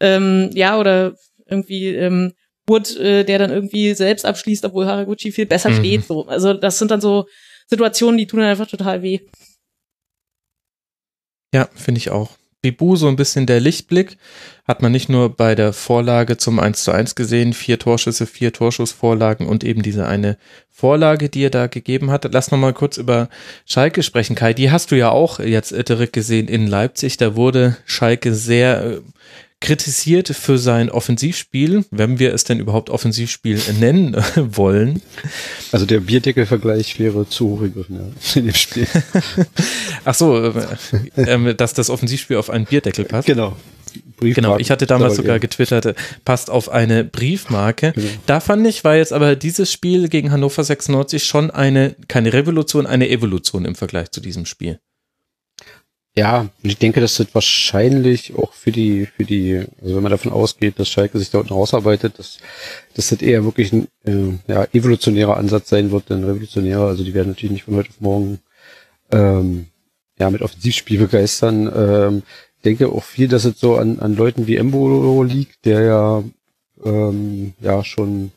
ähm, 0.00 0.50
ja, 0.52 0.78
oder 0.78 1.14
irgendwie 1.46 1.88
ähm, 1.88 2.34
Wood, 2.66 2.94
äh, 2.96 3.24
der 3.24 3.38
dann 3.38 3.50
irgendwie 3.50 3.94
selbst 3.94 4.26
abschließt, 4.26 4.64
obwohl 4.66 4.86
Haraguchi 4.86 5.32
viel 5.32 5.46
besser 5.46 5.70
mhm. 5.70 5.78
steht. 5.78 6.04
So. 6.04 6.26
Also 6.26 6.52
das 6.52 6.78
sind 6.78 6.90
dann 6.90 7.00
so 7.00 7.26
Situationen, 7.66 8.18
die 8.18 8.26
tun 8.26 8.40
dann 8.40 8.50
einfach 8.50 8.68
total 8.68 9.02
weh. 9.02 9.20
Ja, 11.54 11.70
finde 11.74 11.98
ich 11.98 12.10
auch. 12.10 12.36
Bibu 12.60 12.96
so 12.96 13.08
ein 13.08 13.16
bisschen 13.16 13.46
der 13.46 13.60
Lichtblick. 13.60 14.18
Hat 14.66 14.82
man 14.82 14.90
nicht 14.92 15.08
nur 15.08 15.28
bei 15.28 15.54
der 15.54 15.72
Vorlage 15.72 16.36
zum 16.36 16.58
1 16.58 16.82
zu 16.82 16.90
1 16.90 17.14
gesehen, 17.14 17.52
vier 17.52 17.78
Torschüsse, 17.78 18.26
vier 18.26 18.52
Torschussvorlagen 18.52 19.46
und 19.46 19.62
eben 19.62 19.82
diese 19.82 20.06
eine 20.06 20.38
Vorlage, 20.70 21.28
die 21.28 21.44
er 21.44 21.50
da 21.50 21.68
gegeben 21.68 22.10
hat. 22.10 22.28
Lass 22.32 22.50
noch 22.50 22.58
mal 22.58 22.74
kurz 22.74 22.96
über 22.96 23.28
Schalke 23.64 24.02
sprechen, 24.02 24.34
Kai. 24.34 24.54
Die 24.54 24.70
hast 24.70 24.90
du 24.90 24.96
ja 24.96 25.10
auch 25.10 25.38
jetzt 25.38 25.70
direkt 25.88 26.12
gesehen 26.12 26.48
in 26.48 26.66
Leipzig. 26.66 27.16
Da 27.16 27.36
wurde 27.36 27.76
Schalke 27.86 28.34
sehr 28.34 28.84
äh, 28.84 29.00
kritisiert 29.60 30.28
für 30.28 30.58
sein 30.58 30.90
Offensivspiel, 30.90 31.84
wenn 31.90 32.18
wir 32.18 32.34
es 32.34 32.44
denn 32.44 32.60
überhaupt 32.60 32.90
Offensivspiel 32.90 33.60
nennen 33.80 34.16
wollen. 34.36 35.00
Also 35.72 35.86
der 35.86 36.00
Bierdeckel-Vergleich 36.00 36.98
wäre 36.98 37.28
zu 37.28 37.50
hoch 37.50 37.60
gegriffen 37.60 37.96
ja, 37.96 38.40
in 38.40 38.46
dem 38.46 38.54
Spiel. 38.54 38.86
Ach 40.04 40.14
so, 40.14 40.52
äh, 41.16 41.22
äh, 41.22 41.54
dass 41.54 41.72
das 41.72 41.88
Offensivspiel 41.88 42.36
auf 42.36 42.50
einen 42.50 42.66
Bierdeckel 42.66 43.04
passt. 43.04 43.26
Genau. 43.26 43.56
Genau, 44.20 44.58
ich 44.58 44.70
hatte 44.70 44.86
damals 44.86 45.16
sogar 45.16 45.38
getwittert, 45.38 45.86
äh, 45.86 45.94
passt 46.24 46.50
auf 46.50 46.68
eine 46.68 47.04
Briefmarke. 47.04 47.92
Genau. 47.92 48.08
Da 48.26 48.40
fand 48.40 48.66
ich, 48.66 48.84
war 48.84 48.96
jetzt 48.96 49.12
aber 49.12 49.36
dieses 49.36 49.72
Spiel 49.72 50.08
gegen 50.08 50.32
Hannover 50.32 50.64
96 50.64 51.24
schon 51.24 51.50
eine, 51.50 51.96
keine 52.08 52.32
Revolution, 52.32 52.86
eine 52.86 53.08
Evolution 53.08 53.64
im 53.64 53.74
Vergleich 53.74 54.10
zu 54.10 54.20
diesem 54.20 54.46
Spiel. 54.46 54.80
Ja, 56.18 56.48
und 56.62 56.70
ich 56.70 56.78
denke, 56.78 57.02
das 57.02 57.18
wird 57.18 57.34
wahrscheinlich 57.34 58.34
auch 58.36 58.54
für 58.54 58.72
die, 58.72 59.04
für 59.04 59.24
die, 59.24 59.64
also 59.82 59.96
wenn 59.96 60.02
man 60.02 60.12
davon 60.12 60.32
ausgeht, 60.32 60.78
dass 60.78 60.88
Schalke 60.88 61.18
sich 61.18 61.30
da 61.30 61.38
unten 61.40 61.52
rausarbeitet, 61.52 62.18
dass, 62.18 62.38
dass 62.94 63.10
das 63.10 63.20
eher 63.20 63.44
wirklich 63.44 63.70
ein 63.74 63.88
äh, 64.06 64.32
ja, 64.48 64.66
evolutionärer 64.72 65.36
Ansatz 65.36 65.68
sein 65.68 65.90
wird, 65.90 66.10
ein 66.10 66.24
revolutionärer. 66.24 66.86
Also 66.86 67.04
die 67.04 67.12
werden 67.12 67.28
natürlich 67.28 67.52
nicht 67.52 67.64
von 67.64 67.76
heute 67.76 67.90
auf 67.90 68.00
morgen 68.00 68.38
ähm, 69.12 69.66
ja, 70.18 70.30
mit 70.30 70.40
Offensivspiel 70.40 70.98
begeistern. 71.00 71.70
Ähm, 71.76 72.22
denke 72.66 72.88
auch 72.88 73.04
viel, 73.04 73.28
dass 73.28 73.44
es 73.44 73.58
so 73.60 73.76
an, 73.76 74.00
an 74.00 74.16
Leuten 74.16 74.46
wie 74.46 74.56
Embo 74.56 75.22
liegt, 75.22 75.64
der 75.64 75.80
ja, 75.82 76.24
ähm, 76.84 77.54
ja 77.60 77.84
schon 77.84 78.32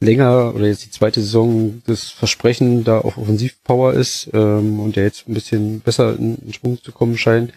länger 0.00 0.54
oder 0.54 0.66
jetzt 0.66 0.84
die 0.84 0.90
zweite 0.90 1.20
Saison 1.20 1.82
das 1.86 2.10
Versprechen 2.10 2.84
da 2.84 2.98
auf 2.98 3.18
Offensivpower 3.18 3.94
ist 3.94 4.28
ähm, 4.32 4.80
und 4.80 4.96
der 4.96 5.04
jetzt 5.04 5.28
ein 5.28 5.34
bisschen 5.34 5.80
besser 5.80 6.16
in, 6.18 6.36
in 6.38 6.52
Schwung 6.52 6.82
zu 6.82 6.92
kommen 6.92 7.16
scheint. 7.18 7.52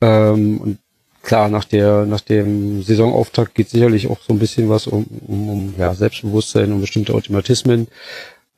Ähm, 0.00 0.58
und 0.58 0.78
klar, 1.22 1.48
nach 1.48 1.64
der 1.64 2.06
nach 2.06 2.20
dem 2.20 2.82
Saisonauftakt 2.82 3.54
geht 3.54 3.70
sicherlich 3.70 4.08
auch 4.08 4.20
so 4.20 4.32
ein 4.32 4.38
bisschen 4.38 4.68
was 4.68 4.86
um, 4.86 5.06
um, 5.26 5.48
um 5.48 5.74
ja, 5.78 5.94
Selbstbewusstsein 5.94 6.72
und 6.72 6.80
bestimmte 6.80 7.14
Automatismen. 7.14 7.88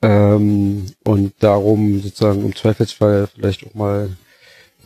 Ähm, 0.01 0.87
und 1.03 1.33
darum 1.39 2.01
sozusagen 2.01 2.43
im 2.43 2.55
Zweifelsfall 2.55 3.27
vielleicht 3.33 3.65
auch 3.65 3.75
mal 3.75 4.09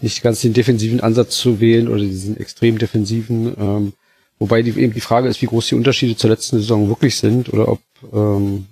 nicht 0.01 0.21
ganz 0.21 0.41
den 0.41 0.53
defensiven 0.53 0.99
Ansatz 0.99 1.37
zu 1.37 1.59
wählen 1.59 1.87
oder 1.87 1.99
diesen 1.99 2.37
extrem 2.37 2.77
defensiven. 2.77 3.53
Ähm, 3.59 3.93
wobei 4.39 4.61
die, 4.61 4.71
eben 4.71 4.93
die 4.93 5.01
Frage 5.01 5.29
ist, 5.29 5.41
wie 5.41 5.47
groß 5.47 5.67
die 5.67 5.75
Unterschiede 5.75 6.15
zur 6.15 6.29
letzten 6.29 6.57
Saison 6.57 6.89
wirklich 6.89 7.15
sind 7.17 7.51
oder 7.53 7.69
ob 7.69 7.81
ähm, 8.13 8.65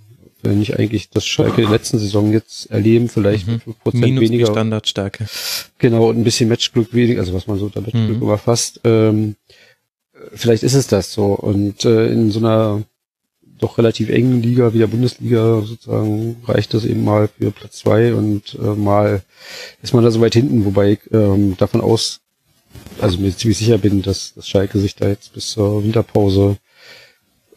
wir 0.43 0.51
nicht 0.51 0.78
eigentlich 0.78 1.09
das 1.09 1.26
Schalke 1.26 1.61
der 1.61 1.69
letzten 1.69 1.99
Saison 1.99 2.32
jetzt 2.34 2.69
erleben, 2.69 3.07
vielleicht 3.07 3.47
mhm. 3.47 3.61
5% 3.86 3.97
Minus 3.97 4.21
weniger. 4.21 4.47
Standardstärke. 4.47 5.26
Genau, 5.78 6.09
und 6.09 6.17
ein 6.17 6.24
bisschen 6.24 6.49
Matchglück 6.49 6.93
weniger, 6.93 7.21
also 7.21 7.34
was 7.34 7.47
man 7.47 7.57
so 7.57 7.65
unter 7.65 7.82
Matchglück 7.82 8.17
mhm. 8.17 8.21
überfasst. 8.21 8.82
Ähm, 8.84 9.36
vielleicht 10.34 10.63
ist 10.63 10.74
es 10.74 10.88
das 10.88 11.13
so. 11.13 11.28
Und 11.28 11.86
äh, 11.86 12.07
in 12.11 12.32
so 12.32 12.39
einer 12.39 12.84
doch 13.64 13.78
relativ 13.78 14.09
engen 14.09 14.41
Liga 14.41 14.74
wie 14.74 14.80
der 14.80 14.88
Bundesliga 14.88 15.61
sozusagen 15.61 16.38
reicht 16.45 16.74
das 16.74 16.86
eben 16.86 17.03
mal 17.03 17.30
für 17.30 17.51
Platz 17.51 17.80
zwei 17.80 18.14
und 18.14 18.55
äh, 18.55 18.76
mal 18.76 19.24
ist 19.82 19.93
man 19.93 20.03
da 20.03 20.11
so 20.11 20.22
weit 20.22 20.34
hinten, 20.34 20.66
wobei 20.66 20.93
ich 20.93 20.99
ähm, 21.11 21.55
davon 21.57 21.82
aus, 21.82 22.22
also 22.99 23.18
mir 23.18 23.36
ziemlich 23.36 23.57
sicher 23.57 23.78
bin, 23.78 24.01
dass, 24.01 24.34
dass 24.34 24.47
Schalke 24.47 24.80
sich 24.80 24.95
da 24.95 25.07
jetzt 25.07 25.34
bis 25.34 25.51
zur 25.51 25.84
Winterpause 25.84 26.57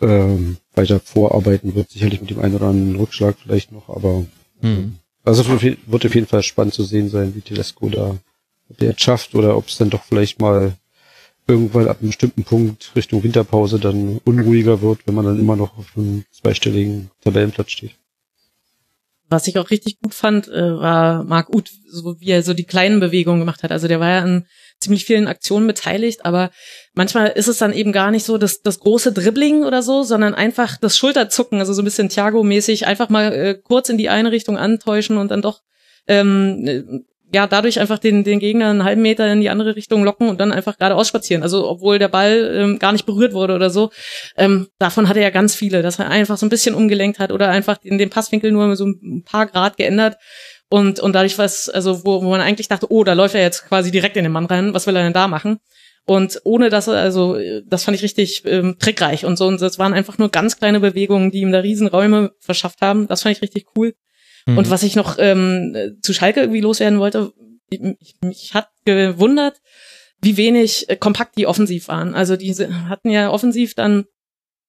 ähm, 0.01 0.59
weiter 0.75 1.01
vorarbeiten 1.01 1.75
wird. 1.75 1.91
Sicherlich 1.91 2.21
mit 2.21 2.31
dem 2.31 2.41
einen 2.41 2.55
oder 2.55 2.67
anderen 2.67 2.97
Rückschlag 2.97 3.37
vielleicht 3.43 3.73
noch, 3.73 3.89
aber 3.89 4.25
hm. 4.61 4.97
also 5.25 5.45
wird 5.49 6.07
auf 6.07 6.15
jeden 6.15 6.27
Fall 6.27 6.43
spannend 6.43 6.75
zu 6.75 6.85
sehen 6.85 7.09
sein, 7.09 7.35
wie 7.35 7.41
Telesco 7.41 7.89
da 7.89 8.17
ob 8.69 8.79
der 8.79 8.91
jetzt 8.91 9.03
schafft 9.03 9.35
oder 9.35 9.57
ob 9.57 9.69
es 9.69 9.79
dann 9.79 9.91
doch 9.91 10.05
vielleicht 10.05 10.41
mal 10.41 10.75
irgendwann 11.49 11.89
ab 11.89 11.99
einem 12.01 12.09
bestimmten 12.09 12.45
Punkt 12.45 12.93
Richtung 12.97 13.23
Winterpause 13.23 13.79
dann 13.79 14.21
unruhiger 14.25 14.83
wird, 14.83 15.01
wenn 15.07 15.15
man 15.15 15.25
dann 15.25 15.39
immer 15.39 15.57
noch 15.57 15.79
auf 15.79 15.93
einem 15.97 16.25
zweistelligen 16.31 17.11
Tabellenplatz 17.23 17.71
steht. 17.71 17.93
Was 19.29 19.49
ich 19.49 19.59
auch 19.59 19.71
richtig 19.71 20.01
gut 20.01 20.15
fand, 20.15 20.47
äh, 20.49 20.79
war 20.79 21.25
Marc 21.25 21.53
Uth, 21.53 21.71
so 21.89 22.21
wie 22.21 22.31
er 22.31 22.43
so 22.45 22.55
die 22.55 22.65
kleinen 22.65 23.01
Bewegungen 23.01 23.41
gemacht 23.41 23.65
hat. 23.65 23.73
Also 23.73 23.89
der 23.89 23.99
war 23.99 24.11
ja 24.11 24.21
an 24.21 24.47
ziemlich 24.79 25.05
vielen 25.05 25.27
Aktionen 25.27 25.67
beteiligt, 25.67 26.25
aber 26.25 26.51
manchmal 26.95 27.29
ist 27.29 27.49
es 27.49 27.59
dann 27.59 27.73
eben 27.73 27.93
gar 27.93 28.11
nicht 28.11 28.25
so 28.25 28.39
das, 28.39 28.63
das 28.63 28.79
große 28.79 29.13
Dribbling 29.13 29.65
oder 29.65 29.83
so, 29.83 30.05
sondern 30.05 30.35
einfach 30.35 30.77
das 30.77 30.97
Schulterzucken, 30.97 31.59
also 31.59 31.73
so 31.73 31.83
ein 31.83 31.85
bisschen 31.85 32.09
Thiago-mäßig, 32.09 32.87
einfach 32.87 33.09
mal 33.09 33.33
äh, 33.33 33.55
kurz 33.55 33.89
in 33.89 33.99
die 33.99 34.11
eine 34.11 34.31
Richtung 34.31 34.59
antäuschen 34.59 35.17
und 35.17 35.31
dann 35.31 35.43
doch 35.43 35.63
ähm, 36.07 37.05
ja, 37.33 37.47
dadurch 37.47 37.81
einfach 37.81 37.99
den, 37.99 38.25
den 38.25 38.39
Gegner 38.39 38.71
einen 38.71 38.85
halben 38.85 39.03
Meter 39.03 39.31
in 39.33 39.41
die 39.41 39.51
andere 39.51 39.75
Richtung 39.75 40.05
locken 40.05 40.29
und 40.29 40.41
dann 40.41 40.53
einfach 40.53 40.79
geradeaus 40.79 41.09
spazieren. 41.09 41.43
Also 41.43 41.69
obwohl 41.69 41.99
der 41.99 42.09
Ball 42.09 42.55
ähm, 42.55 42.79
gar 42.79 42.93
nicht 42.93 43.07
berührt 43.07 43.33
wurde 43.33 43.55
oder 43.55 43.71
so. 43.71 43.91
Ähm, 44.37 44.69
davon 44.79 45.09
hat 45.09 45.17
er 45.17 45.23
ja 45.23 45.31
ganz 45.31 45.55
viele, 45.55 45.83
dass 45.83 45.99
er 45.99 46.09
einfach 46.09 46.39
so 46.39 46.47
ein 46.47 46.51
bisschen 46.51 46.75
umgelenkt 46.75 47.19
hat 47.19 47.33
oder 47.33 47.49
einfach 47.49 47.79
in 47.83 47.99
dem 47.99 48.11
Passwinkel 48.11 48.53
nur 48.53 48.77
so 48.77 48.87
ein 48.87 49.25
paar 49.25 49.47
Grad 49.47 49.77
geändert. 49.77 50.17
Und, 50.69 51.01
und 51.01 51.13
dadurch 51.15 51.39
was, 51.39 51.69
also 51.69 52.05
wo, 52.05 52.23
wo 52.23 52.31
man 52.31 52.41
eigentlich 52.41 52.69
dachte, 52.69 52.91
oh, 52.91 53.05
da 53.05 53.13
läuft 53.13 53.35
er 53.35 53.43
jetzt 53.43 53.69
quasi 53.69 53.91
direkt 53.91 54.17
in 54.17 54.25
den 54.25 54.33
Mann 54.33 54.47
rein, 54.47 54.75
was 54.75 54.87
will 54.87 54.97
er 54.97 55.03
denn 55.03 55.13
da 55.13 55.29
machen? 55.29 55.59
Und 56.07 56.41
ohne 56.45 56.71
dass 56.71 56.87
er, 56.87 56.95
also 56.95 57.37
das 57.67 57.85
fand 57.85 57.97
ich 57.97 58.03
richtig 58.03 58.43
ähm, 58.47 58.77
trickreich 58.79 59.25
und 59.25 59.37
so. 59.37 59.47
Und 59.47 59.61
das 59.61 59.79
waren 59.79 59.93
einfach 59.93 60.19
nur 60.19 60.31
ganz 60.31 60.57
kleine 60.57 60.79
Bewegungen, 60.79 61.33
die 61.33 61.41
ihm 61.41 61.51
da 61.51 61.59
Riesenräume 61.59 62.31
verschafft 62.39 62.81
haben. 62.81 63.09
Das 63.09 63.23
fand 63.23 63.37
ich 63.37 63.43
richtig 63.43 63.67
cool. 63.77 63.95
Mhm. 64.47 64.59
Und 64.59 64.71
was 64.71 64.83
ich 64.83 64.97
noch 64.97 65.17
ähm, 65.19 65.99
zu 66.03 66.13
Schalke 66.13 66.41
irgendwie 66.41 66.61
loswerden 66.61 66.99
wollte, 66.99 67.33
mich, 67.71 68.17
mich 68.23 68.55
hat 68.55 68.69
gewundert, 68.85 69.61
wie 70.23 70.37
wenig 70.37 70.89
äh, 70.89 70.97
kompakt 70.97 71.37
die 71.37 71.47
offensiv 71.47 71.89
waren. 71.89 72.15
Also 72.15 72.37
die 72.37 72.55
hatten 72.55 73.11
ja 73.11 73.31
offensiv 73.31 73.75
dann 73.75 74.05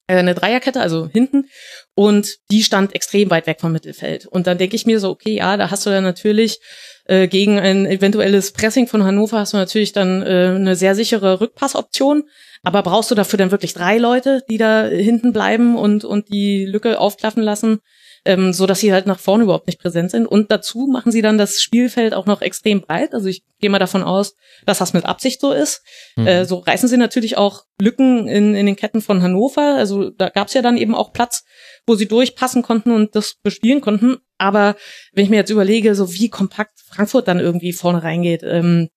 äh, 0.07 0.15
eine 0.15 0.35
Dreierkette, 0.35 0.81
also 0.81 1.07
hinten, 1.07 1.45
und 1.93 2.37
die 2.51 2.63
stand 2.63 2.95
extrem 2.95 3.29
weit 3.29 3.47
weg 3.47 3.61
vom 3.61 3.71
Mittelfeld. 3.71 4.25
Und 4.25 4.47
dann 4.47 4.57
denke 4.57 4.75
ich 4.75 4.85
mir 4.85 4.99
so, 4.99 5.09
okay, 5.09 5.35
ja, 5.35 5.57
da 5.57 5.69
hast 5.69 5.85
du 5.85 5.89
dann 5.89 6.03
natürlich 6.03 6.59
äh, 7.05 7.27
gegen 7.27 7.59
ein 7.59 7.85
eventuelles 7.85 8.51
Pressing 8.51 8.87
von 8.87 9.03
Hannover 9.03 9.39
hast 9.39 9.53
du 9.53 9.57
natürlich 9.57 9.93
dann 9.93 10.23
äh, 10.23 10.53
eine 10.55 10.75
sehr 10.75 10.95
sichere 10.95 11.39
Rückpassoption. 11.39 12.23
Aber 12.63 12.81
brauchst 12.83 13.11
du 13.11 13.15
dafür 13.15 13.37
dann 13.37 13.51
wirklich 13.51 13.73
drei 13.73 13.97
Leute, 13.97 14.43
die 14.49 14.57
da 14.57 14.85
hinten 14.85 15.31
bleiben 15.31 15.77
und, 15.77 16.03
und 16.03 16.29
die 16.29 16.65
Lücke 16.65 16.99
aufklaffen 16.99 17.43
lassen? 17.43 17.79
Ähm, 18.25 18.53
so 18.53 18.65
dass 18.65 18.79
sie 18.79 18.93
halt 18.93 19.07
nach 19.07 19.19
vorne 19.19 19.43
überhaupt 19.43 19.67
nicht 19.67 19.79
präsent 19.79 20.11
sind. 20.11 20.25
Und 20.27 20.51
dazu 20.51 20.87
machen 20.87 21.11
sie 21.11 21.21
dann 21.21 21.37
das 21.37 21.61
Spielfeld 21.61 22.13
auch 22.13 22.25
noch 22.25 22.41
extrem 22.41 22.81
breit. 22.81 23.13
Also 23.13 23.27
ich 23.27 23.43
gehe 23.59 23.69
mal 23.69 23.79
davon 23.79 24.03
aus, 24.03 24.35
dass 24.65 24.79
das 24.79 24.93
mit 24.93 25.05
Absicht 25.05 25.41
so 25.41 25.51
ist. 25.51 25.81
Mhm. 26.15 26.27
Äh, 26.27 26.45
so 26.45 26.57
reißen 26.57 26.89
sie 26.89 26.97
natürlich 26.97 27.37
auch 27.37 27.63
Lücken 27.81 28.27
in, 28.27 28.55
in 28.55 28.65
den 28.65 28.75
Ketten 28.75 29.01
von 29.01 29.21
Hannover. 29.21 29.75
Also 29.75 30.09
da 30.09 30.29
gab 30.29 30.47
es 30.47 30.53
ja 30.53 30.61
dann 30.61 30.77
eben 30.77 30.95
auch 30.95 31.13
Platz, 31.13 31.43
wo 31.85 31.95
sie 31.95 32.07
durchpassen 32.07 32.63
konnten 32.63 32.91
und 32.91 33.15
das 33.15 33.35
bespielen 33.43 33.81
konnten. 33.81 34.17
Aber 34.37 34.75
wenn 35.13 35.23
ich 35.23 35.29
mir 35.29 35.37
jetzt 35.37 35.49
überlege, 35.49 35.95
so 35.95 36.13
wie 36.13 36.29
kompakt 36.29 36.79
Frankfurt 36.85 37.27
dann 37.27 37.39
irgendwie 37.39 37.73
vorne 37.73 38.03
reingeht, 38.03 38.43
ähm, 38.43 38.89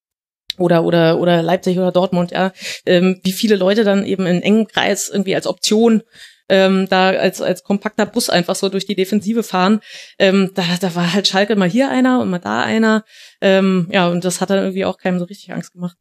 oder 0.58 0.84
oder 0.84 1.18
oder 1.18 1.42
Leipzig 1.42 1.78
oder 1.78 1.92
Dortmund, 1.92 2.32
ja, 2.32 2.52
ähm, 2.86 3.20
wie 3.24 3.32
viele 3.32 3.56
Leute 3.56 3.82
dann 3.82 4.04
eben 4.04 4.26
in 4.26 4.42
engem 4.42 4.66
Kreis 4.66 5.08
irgendwie 5.08 5.34
als 5.34 5.46
Option 5.46 6.02
ähm, 6.50 6.86
da 6.90 7.10
als, 7.10 7.40
als 7.40 7.62
kompakter 7.64 8.04
Bus 8.04 8.28
einfach 8.28 8.54
so 8.54 8.68
durch 8.68 8.84
die 8.84 8.96
Defensive 8.96 9.42
fahren. 9.42 9.80
Ähm, 10.18 10.50
da, 10.54 10.64
da 10.80 10.94
war 10.94 11.12
halt 11.12 11.28
Schalke 11.28 11.56
mal 11.56 11.68
hier 11.68 11.90
einer 11.90 12.20
und 12.20 12.28
mal 12.28 12.38
da 12.38 12.62
einer. 12.62 13.04
Ähm, 13.40 13.88
ja, 13.90 14.08
und 14.08 14.24
das 14.24 14.40
hat 14.40 14.50
dann 14.50 14.58
irgendwie 14.58 14.84
auch 14.84 14.98
keinem 14.98 15.18
so 15.18 15.24
richtig 15.24 15.52
Angst 15.52 15.72
gemacht. 15.72 15.96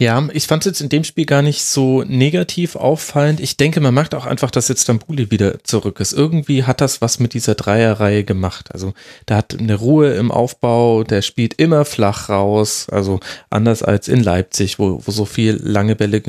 Ja, 0.00 0.28
ich 0.32 0.46
fand 0.46 0.62
es 0.62 0.70
jetzt 0.70 0.80
in 0.80 0.88
dem 0.88 1.04
Spiel 1.04 1.26
gar 1.26 1.42
nicht 1.42 1.62
so 1.62 2.04
negativ 2.04 2.76
auffallend. 2.76 3.40
Ich 3.40 3.56
denke, 3.56 3.80
man 3.80 3.94
merkt 3.94 4.14
auch 4.14 4.26
einfach, 4.26 4.50
dass 4.50 4.68
jetzt 4.68 4.84
Stambuli 4.84 5.30
wieder 5.30 5.62
zurück 5.64 6.00
ist. 6.00 6.12
Irgendwie 6.12 6.64
hat 6.64 6.80
das 6.80 7.00
was 7.00 7.18
mit 7.18 7.34
dieser 7.34 7.54
Dreierreihe 7.54 8.24
gemacht. 8.24 8.72
Also 8.72 8.94
da 9.26 9.36
hat 9.36 9.58
eine 9.58 9.74
Ruhe 9.74 10.14
im 10.14 10.30
Aufbau, 10.30 11.02
der 11.04 11.22
spielt 11.22 11.54
immer 11.54 11.84
flach 11.84 12.28
raus. 12.28 12.86
Also 12.90 13.20
anders 13.50 13.82
als 13.82 14.08
in 14.08 14.22
Leipzig, 14.22 14.78
wo, 14.78 15.02
wo 15.04 15.10
so 15.10 15.24
viel 15.24 15.60
lange 15.62 15.96
Bälle 15.96 16.20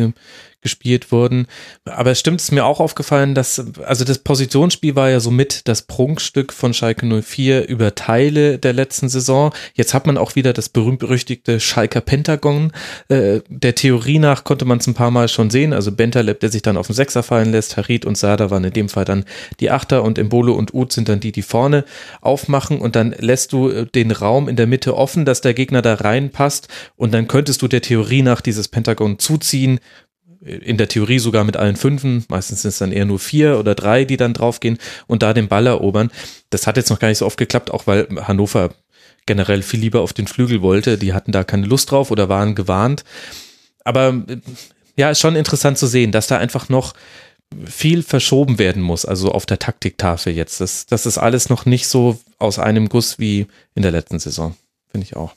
gespielt 0.62 1.12
wurden. 1.12 1.47
Aber 1.86 2.12
es 2.12 2.20
stimmt, 2.20 2.39
es 2.39 2.45
ist 2.45 2.51
mir 2.51 2.66
auch 2.66 2.80
aufgefallen, 2.80 3.36
dass, 3.36 3.64
also 3.84 4.03
das 4.03 4.20
Positionsspiel 4.20 4.95
war 4.95 5.10
ja 5.10 5.20
somit 5.20 5.68
das 5.68 5.84
Prunkstück 5.84 6.51
von 6.51 6.74
Schalke 6.74 7.05
04 7.05 7.68
über 7.68 7.95
Teile 7.95 8.60
der 8.60 8.74
letzten 8.74 9.10
Saison. 9.10 9.53
Jetzt 9.74 9.93
hat 9.93 10.05
man 10.05 10.18
auch 10.18 10.36
wieder 10.36 10.53
das 10.53 10.70
berühmt-berüchtigte 10.70 11.60
Schalker 11.60 12.01
Pentagon. 12.01 12.72
Äh, 13.07 13.39
der 13.47 13.76
Theorie 13.76 14.20
nach 14.20 14.43
konnte 14.43 14.66
man 14.66 14.80
es 14.80 14.88
ein 14.88 14.93
paar 14.93 15.12
Mal 15.12 15.30
schon 15.30 15.49
sehen. 15.49 15.74
Also 15.74 15.91
Bentaleb, 15.91 16.39
der 16.41 16.49
sich 16.49 16.62
dann 16.62 16.78
auf 16.78 16.88
den 16.88 16.95
Sechser 16.95 17.24
fallen 17.24 17.51
lässt. 17.51 17.78
Harit 17.78 18.05
und 18.05 18.18
Sada 18.18 18.49
waren 18.49 18.64
in 18.64 18.74
dem 18.74 18.89
Fall 18.89 19.05
dann 19.05 19.26
die 19.60 19.72
Achter 19.72 20.03
und 20.03 20.18
Embolo 20.18 20.53
und 20.53 20.74
Uth 20.74 20.91
sind 20.91 21.10
dann 21.10 21.20
die, 21.20 21.32
die 21.32 21.41
vorne 21.41 21.86
aufmachen 22.22 22.80
und 22.80 22.95
dann 22.95 23.16
lässt 23.18 23.53
du 23.53 23.70
äh, 23.70 23.86
den 23.86 24.12
Raum 24.12 24.49
in 24.49 24.55
der 24.55 24.68
Mitte 24.68 24.95
offen, 24.95 25.26
dass 25.26 25.41
der 25.41 25.53
Gegner 25.53 25.82
da 25.82 25.95
reinpasst 25.95 26.68
und 26.95 27.14
dann 27.14 27.28
könntest 27.28 27.62
du 27.62 27.68
der 27.68 27.82
Theorie 27.82 28.22
nach 28.22 28.41
dieses 28.41 28.68
Pentagon 28.68 29.20
zuziehen 29.20 29.80
in 30.42 30.78
der 30.78 30.88
Theorie 30.88 31.20
sogar 31.20 31.44
mit 31.44 31.58
allen 31.58 31.76
Fünfen, 31.76 32.26
meistens 32.30 32.62
sind 32.62 32.70
es 32.70 32.78
dann 32.78 32.92
eher 32.92 33.06
nur 33.06 33.20
vier 33.20 33.60
oder 33.60 33.76
drei, 33.76 34.06
die 34.06 34.18
dann 34.18 34.34
draufgehen 34.34 34.78
und 35.08 35.22
da 35.22 35.34
den 35.34 35.50
Ball 35.50 35.68
erobern. 35.68 36.12
Das 36.50 36.66
hat 36.66 36.78
jetzt 36.78 36.90
noch 36.90 37.00
gar 37.00 37.10
nicht 37.10 37.18
so 37.18 37.26
oft 37.26 37.38
geklappt, 37.38 37.72
auch 37.72 37.88
weil 37.88 38.08
Hannover 38.22 38.74
generell 39.26 39.62
viel 39.62 39.82
lieber 39.82 40.02
auf 40.02 40.14
den 40.14 40.28
Flügel 40.28 40.62
wollte. 40.62 40.98
Die 40.98 41.14
hatten 41.14 41.32
da 41.32 41.44
keine 41.44 41.68
Lust 41.68 41.92
drauf 41.92 42.10
oder 42.10 42.30
waren 42.30 42.56
gewarnt. 42.56 43.04
Aber 43.84 44.24
ja, 44.96 45.10
ist 45.10 45.20
schon 45.20 45.36
interessant 45.36 45.78
zu 45.78 45.88
sehen, 45.88 46.12
dass 46.12 46.28
da 46.28 46.38
einfach 46.38 46.70
noch 46.70 46.94
viel 47.66 48.04
verschoben 48.04 48.60
werden 48.60 48.82
muss, 48.82 49.06
also 49.06 49.32
auf 49.32 49.46
der 49.46 49.60
Taktiktafel 49.60 50.34
jetzt. 50.34 50.62
Das, 50.62 50.86
das 50.86 51.06
ist 51.06 51.18
alles 51.18 51.50
noch 51.50 51.66
nicht 51.66 51.88
so 51.88 52.20
aus 52.38 52.60
einem 52.60 52.90
Guss 52.90 53.20
wie 53.20 53.48
in 53.76 53.82
der 53.82 53.92
letzten 53.92 54.20
Saison, 54.20 54.56
finde 54.92 55.06
ich 55.06 55.16
auch. 55.16 55.34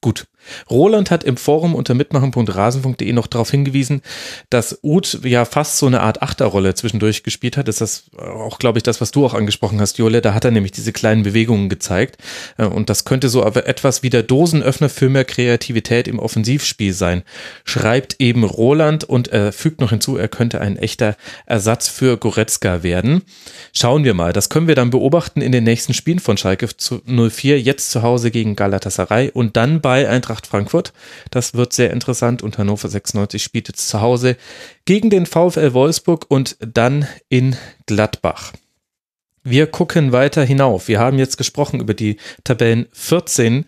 Gut. 0.00 0.26
Roland 0.70 1.10
hat 1.10 1.24
im 1.24 1.36
Forum 1.36 1.74
unter 1.74 1.94
mitmachen.rasen.de 1.94 3.12
noch 3.12 3.26
darauf 3.26 3.50
hingewiesen, 3.50 4.02
dass 4.50 4.78
Uth 4.82 5.20
ja 5.24 5.44
fast 5.44 5.78
so 5.78 5.86
eine 5.86 6.00
Art 6.00 6.22
Achterrolle 6.22 6.74
zwischendurch 6.74 7.22
gespielt 7.22 7.56
hat. 7.56 7.68
Das 7.68 7.80
ist 7.80 7.86
das 7.86 8.20
auch, 8.20 8.58
glaube 8.58 8.78
ich, 8.78 8.82
das, 8.82 9.00
was 9.00 9.10
du 9.10 9.24
auch 9.24 9.34
angesprochen 9.34 9.80
hast, 9.80 9.98
Jole. 9.98 10.20
Da 10.20 10.34
hat 10.34 10.44
er 10.44 10.50
nämlich 10.50 10.72
diese 10.72 10.92
kleinen 10.92 11.22
Bewegungen 11.22 11.68
gezeigt. 11.68 12.18
Äh, 12.58 12.66
und 12.66 12.90
das 12.90 13.04
könnte 13.04 13.28
so 13.28 13.44
aber 13.44 13.66
etwas 13.66 14.02
wie 14.02 14.10
der 14.10 14.22
Dosenöffner 14.22 14.88
für 14.88 15.08
mehr 15.08 15.24
Kreativität 15.24 16.08
im 16.08 16.18
Offensivspiel 16.18 16.92
sein. 16.92 17.22
Schreibt 17.64 18.16
eben 18.18 18.44
Roland 18.44 19.04
und 19.04 19.28
er 19.28 19.52
fügt 19.52 19.80
noch 19.80 19.90
hinzu, 19.90 20.16
er 20.16 20.28
könnte 20.28 20.60
ein 20.60 20.76
echter 20.76 21.16
Ersatz 21.46 21.88
für 21.88 22.16
Goretzka 22.16 22.82
werden. 22.82 23.22
Schauen 23.72 24.04
wir 24.04 24.14
mal. 24.14 24.32
Das 24.32 24.48
können 24.48 24.68
wir 24.68 24.74
dann 24.74 24.90
beobachten 24.90 25.40
in 25.40 25.52
den 25.52 25.64
nächsten 25.64 25.94
Spielen 25.94 26.18
von 26.18 26.36
Schalke 26.36 26.68
04. 26.68 27.60
Jetzt 27.60 27.90
zu 27.90 28.02
Hause 28.02 28.30
gegen 28.30 28.56
Galatasaray 28.56 29.30
und 29.30 29.56
dann 29.56 29.80
bei 29.80 30.08
Eintracht 30.08 30.35
Eintracht 30.36 30.46
Frankfurt. 30.46 30.92
Das 31.30 31.54
wird 31.54 31.72
sehr 31.72 31.90
interessant 31.90 32.42
und 32.42 32.58
Hannover 32.58 32.88
96 32.88 33.42
spielt 33.42 33.68
jetzt 33.68 33.88
zu 33.88 34.00
Hause 34.00 34.36
gegen 34.84 35.08
den 35.08 35.24
VfL 35.26 35.72
Wolfsburg 35.72 36.26
und 36.28 36.56
dann 36.60 37.06
in 37.28 37.56
Gladbach. 37.86 38.52
Wir 39.42 39.66
gucken 39.68 40.12
weiter 40.12 40.44
hinauf. 40.44 40.88
Wir 40.88 40.98
haben 40.98 41.18
jetzt 41.18 41.38
gesprochen 41.38 41.80
über 41.80 41.94
die 41.94 42.16
Tabellen 42.44 42.86
14 42.92 43.64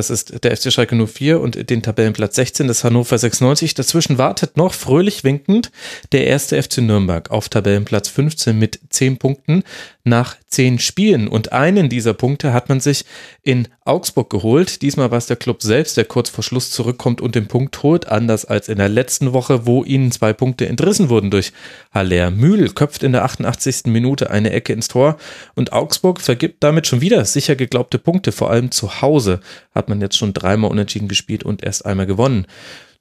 das 0.00 0.08
ist 0.08 0.44
der 0.44 0.56
FC 0.56 0.72
Schalke 0.72 0.96
04 0.96 1.42
und 1.42 1.68
den 1.68 1.82
Tabellenplatz 1.82 2.34
16 2.36 2.68
des 2.68 2.84
Hannover 2.84 3.18
96. 3.18 3.74
Dazwischen 3.74 4.16
wartet 4.16 4.56
noch 4.56 4.72
fröhlich 4.72 5.24
winkend 5.24 5.70
der 6.12 6.26
erste 6.26 6.60
FC 6.62 6.78
Nürnberg 6.78 7.30
auf 7.30 7.50
Tabellenplatz 7.50 8.08
15 8.08 8.58
mit 8.58 8.80
10 8.88 9.18
Punkten 9.18 9.62
nach 10.04 10.36
10 10.46 10.78
Spielen. 10.78 11.28
Und 11.28 11.52
einen 11.52 11.90
dieser 11.90 12.14
Punkte 12.14 12.54
hat 12.54 12.70
man 12.70 12.80
sich 12.80 13.04
in 13.42 13.68
Augsburg 13.84 14.30
geholt. 14.30 14.80
Diesmal 14.80 15.10
war 15.10 15.18
es 15.18 15.26
der 15.26 15.36
Club 15.36 15.62
selbst, 15.62 15.98
der 15.98 16.06
kurz 16.06 16.30
vor 16.30 16.42
Schluss 16.42 16.70
zurückkommt 16.70 17.20
und 17.20 17.34
den 17.34 17.46
Punkt 17.46 17.82
holt, 17.82 18.08
anders 18.08 18.46
als 18.46 18.68
in 18.68 18.78
der 18.78 18.88
letzten 18.88 19.34
Woche, 19.34 19.66
wo 19.66 19.84
ihnen 19.84 20.10
zwei 20.12 20.32
Punkte 20.32 20.66
entrissen 20.66 21.10
wurden 21.10 21.30
durch 21.30 21.52
Haller. 21.92 22.30
Mühl 22.30 22.70
köpft 22.70 23.02
in 23.02 23.12
der 23.12 23.24
88. 23.24 23.86
Minute 23.86 24.30
eine 24.30 24.50
Ecke 24.50 24.72
ins 24.72 24.88
Tor 24.88 25.18
und 25.54 25.72
Augsburg 25.74 26.20
vergibt 26.20 26.62
damit 26.64 26.86
schon 26.86 27.02
wieder 27.02 27.24
sicher 27.26 27.54
geglaubte 27.54 27.98
Punkte, 27.98 28.32
vor 28.32 28.50
allem 28.50 28.70
zu 28.70 29.02
Hause 29.02 29.40
hat 29.74 29.88
man 29.90 30.00
jetzt 30.00 30.16
schon 30.16 30.32
dreimal 30.32 30.70
unentschieden 30.70 31.08
gespielt 31.08 31.42
und 31.42 31.62
erst 31.62 31.84
einmal 31.84 32.06
gewonnen. 32.06 32.46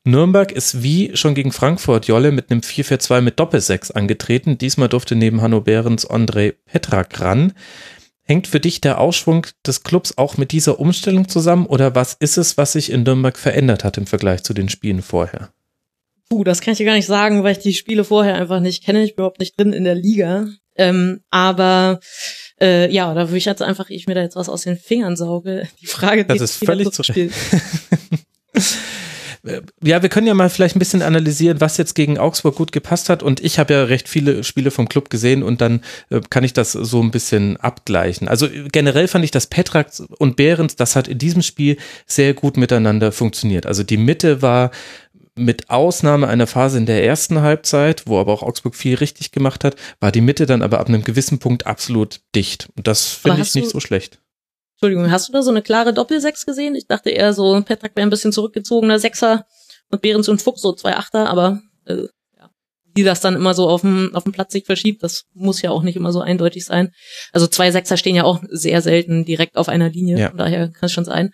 Nürnberg 0.06 0.52
ist 0.52 0.84
wie 0.84 1.16
schon 1.16 1.36
gegen 1.36 1.52
Frankfurt 1.52 2.08
Jolle 2.08 2.32
mit 2.32 2.52
einem 2.52 2.62
4-4-2 2.62 3.22
mit 3.22 3.40
Doppelsechs 3.40 3.92
angetreten. 3.92 4.58
Diesmal 4.58 4.90
durfte 4.90 5.16
neben 5.16 5.42
Hanno 5.42 5.62
Behrens 5.62 6.10
André 6.10 6.56
Petrak 6.66 7.20
ran. 7.22 7.54
Hängt 8.24 8.48
für 8.48 8.60
dich 8.60 8.80
der 8.80 9.00
Ausschwung 9.00 9.48
des 9.66 9.84
Clubs 9.84 10.18
auch 10.18 10.38
mit 10.38 10.52
dieser 10.52 10.80
Umstellung 10.80 11.28
zusammen 11.28 11.66
oder 11.66 11.96
was 11.96 12.14
ist 12.14 12.38
es, 12.38 12.58
was 12.58 12.74
sich 12.74 12.92
in 12.92 13.04
Nürnberg 13.04 13.38
verändert 13.38 13.84
hat 13.84 13.98
im 13.98 14.06
Vergleich 14.06 14.44
zu 14.44 14.54
den 14.54 14.70
Spielen 14.70 15.02
vorher? 15.02 15.50
Puh, 16.30 16.44
das 16.44 16.62
kann 16.62 16.74
ich 16.74 16.78
dir 16.78 16.86
gar 16.86 16.94
nicht 16.94 17.08
sagen, 17.08 17.44
weil 17.44 17.54
ich 17.54 17.60
die 17.60 17.74
Spiele 17.74 18.04
vorher 18.04 18.36
einfach 18.36 18.60
nicht 18.60 18.84
kenne. 18.84 19.04
Ich 19.04 19.16
bin 19.16 19.24
überhaupt 19.24 19.40
nicht 19.40 19.60
drin 19.60 19.74
in 19.74 19.84
der 19.84 19.96
Liga. 19.96 20.48
Ähm, 20.76 21.22
aber 21.32 22.00
äh, 22.62 22.92
ja, 22.92 23.14
da 23.14 23.30
würde 23.30 23.38
ich 23.38 23.46
jetzt 23.46 23.62
einfach, 23.62 23.90
ich 23.90 24.08
mir 24.08 24.16
da 24.16 24.22
jetzt 24.22 24.36
was 24.36 24.50
aus 24.50 24.64
den 24.64 24.78
Fingern 24.78 25.16
sauge. 25.16 25.68
Die 25.82 25.88
Frage, 25.88 26.26
die 26.26 26.38
das 26.38 26.52
ist 26.52 26.66
völlig 26.66 26.92
zu 26.92 27.04
spielen. 27.04 27.32
ja, 29.82 30.02
wir 30.02 30.10
können 30.10 30.28
ja 30.28 30.34
mal 30.34 30.50
vielleicht 30.50 30.76
ein 30.76 30.80
bisschen 30.80 31.02
analysieren, 31.02 31.62
was 31.62 31.78
jetzt 31.78 31.96
gegen 31.96 32.18
Augsburg 32.18 32.56
gut 32.56 32.72
gepasst 32.72 33.10
hat. 33.10 33.24
Und 33.24 33.40
ich 33.40 33.60
habe 33.60 33.74
ja 33.74 33.84
recht 33.84 34.10
viele 34.10 34.44
Spiele 34.44 34.72
vom 34.72 34.90
Club 34.90 35.10
gesehen 35.10 35.44
und 35.44 35.62
dann 35.62 35.82
äh, 36.10 36.20
kann 36.30 36.44
ich 36.44 36.54
das 36.54 36.74
so 36.74 37.02
ein 37.02 37.12
bisschen 37.12 37.58
abgleichen. 37.58 38.28
Also 38.28 38.48
generell 38.72 39.08
fand 39.08 39.24
ich, 39.24 39.32
dass 39.32 39.48
Petrak 39.48 39.92
und 40.18 40.36
Behrens, 40.36 40.76
das 40.76 40.96
hat 40.96 41.08
in 41.08 41.18
diesem 41.18 41.42
Spiel 41.42 41.78
sehr 42.06 42.34
gut 42.34 42.58
miteinander 42.58 43.12
funktioniert. 43.12 43.66
Also 43.66 43.84
die 43.84 43.98
Mitte 43.98 44.42
war 44.42 44.72
mit 45.40 45.70
Ausnahme 45.70 46.28
einer 46.28 46.48
Phase 46.48 46.78
in 46.78 46.86
der 46.86 47.04
ersten 47.04 47.42
Halbzeit, 47.42 48.08
wo 48.08 48.20
aber 48.20 48.34
auch 48.34 48.44
Augsburg 48.44 48.76
viel 48.76 48.96
richtig 48.96 49.32
gemacht 49.32 49.64
hat, 49.64 49.76
war 50.00 50.12
die 50.12 50.22
Mitte 50.22 50.46
dann 50.46 50.62
aber 50.62 50.80
ab 50.80 50.88
einem 50.88 51.04
gewissen 51.04 51.40
Punkt 51.40 51.66
absolut 51.66 52.22
dicht. 52.36 52.70
Und 52.76 52.88
das 52.88 53.08
finde 53.14 53.42
ich 53.42 53.56
nicht 53.56 53.70
so 53.70 53.80
schlecht. 53.80 54.20
Entschuldigung, 54.74 55.12
hast 55.12 55.28
du 55.28 55.34
da 55.34 55.42
so 55.42 55.50
eine 55.50 55.62
klare 55.62 55.94
Doppelsechs 55.94 56.46
gesehen? 56.46 56.76
Ich 56.76 56.88
dachte 56.88 57.10
eher 57.10 57.34
so, 57.34 57.62
Petrak 57.62 57.96
wäre 57.96 58.08
ein 58.08 58.10
bisschen 58.10 58.32
zurückgezogener 58.32 59.00
Sechser 59.00 59.46
und 59.92 60.02
Behrens 60.02 60.30
und 60.30 60.42
Fuchs 60.42 60.62
so 60.62 60.74
zwei 60.74 60.96
Achter, 60.96 61.30
aber 61.30 61.62
äh, 61.86 62.04
ja, 62.38 62.50
wie 62.96 63.04
das 63.04 63.20
dann 63.20 63.36
immer 63.36 63.54
so 63.54 63.68
auf 63.68 63.82
dem, 63.82 64.16
auf 64.16 64.24
dem 64.24 64.32
Platz 64.32 64.54
sich 64.54 64.66
verschiebt, 64.66 65.04
das 65.04 65.26
muss 65.34 65.62
ja 65.62 65.72
auch 65.72 65.84
nicht 65.84 65.98
immer 65.98 66.14
so 66.14 66.22
eindeutig 66.22 66.64
sein. 66.66 66.94
Also 67.34 67.48
zwei 67.48 67.72
Sechser 67.72 67.98
stehen 67.98 68.16
ja 68.16 68.24
auch 68.24 68.42
sehr 68.50 68.82
selten 68.82 69.26
direkt 69.26 69.58
auf 69.58 69.68
einer 69.68 69.90
Linie, 69.90 70.18
ja. 70.18 70.30
von 70.30 70.38
daher 70.38 70.70
kann 70.70 70.86
es 70.86 70.94
schon 70.94 71.06
sein. 71.06 71.34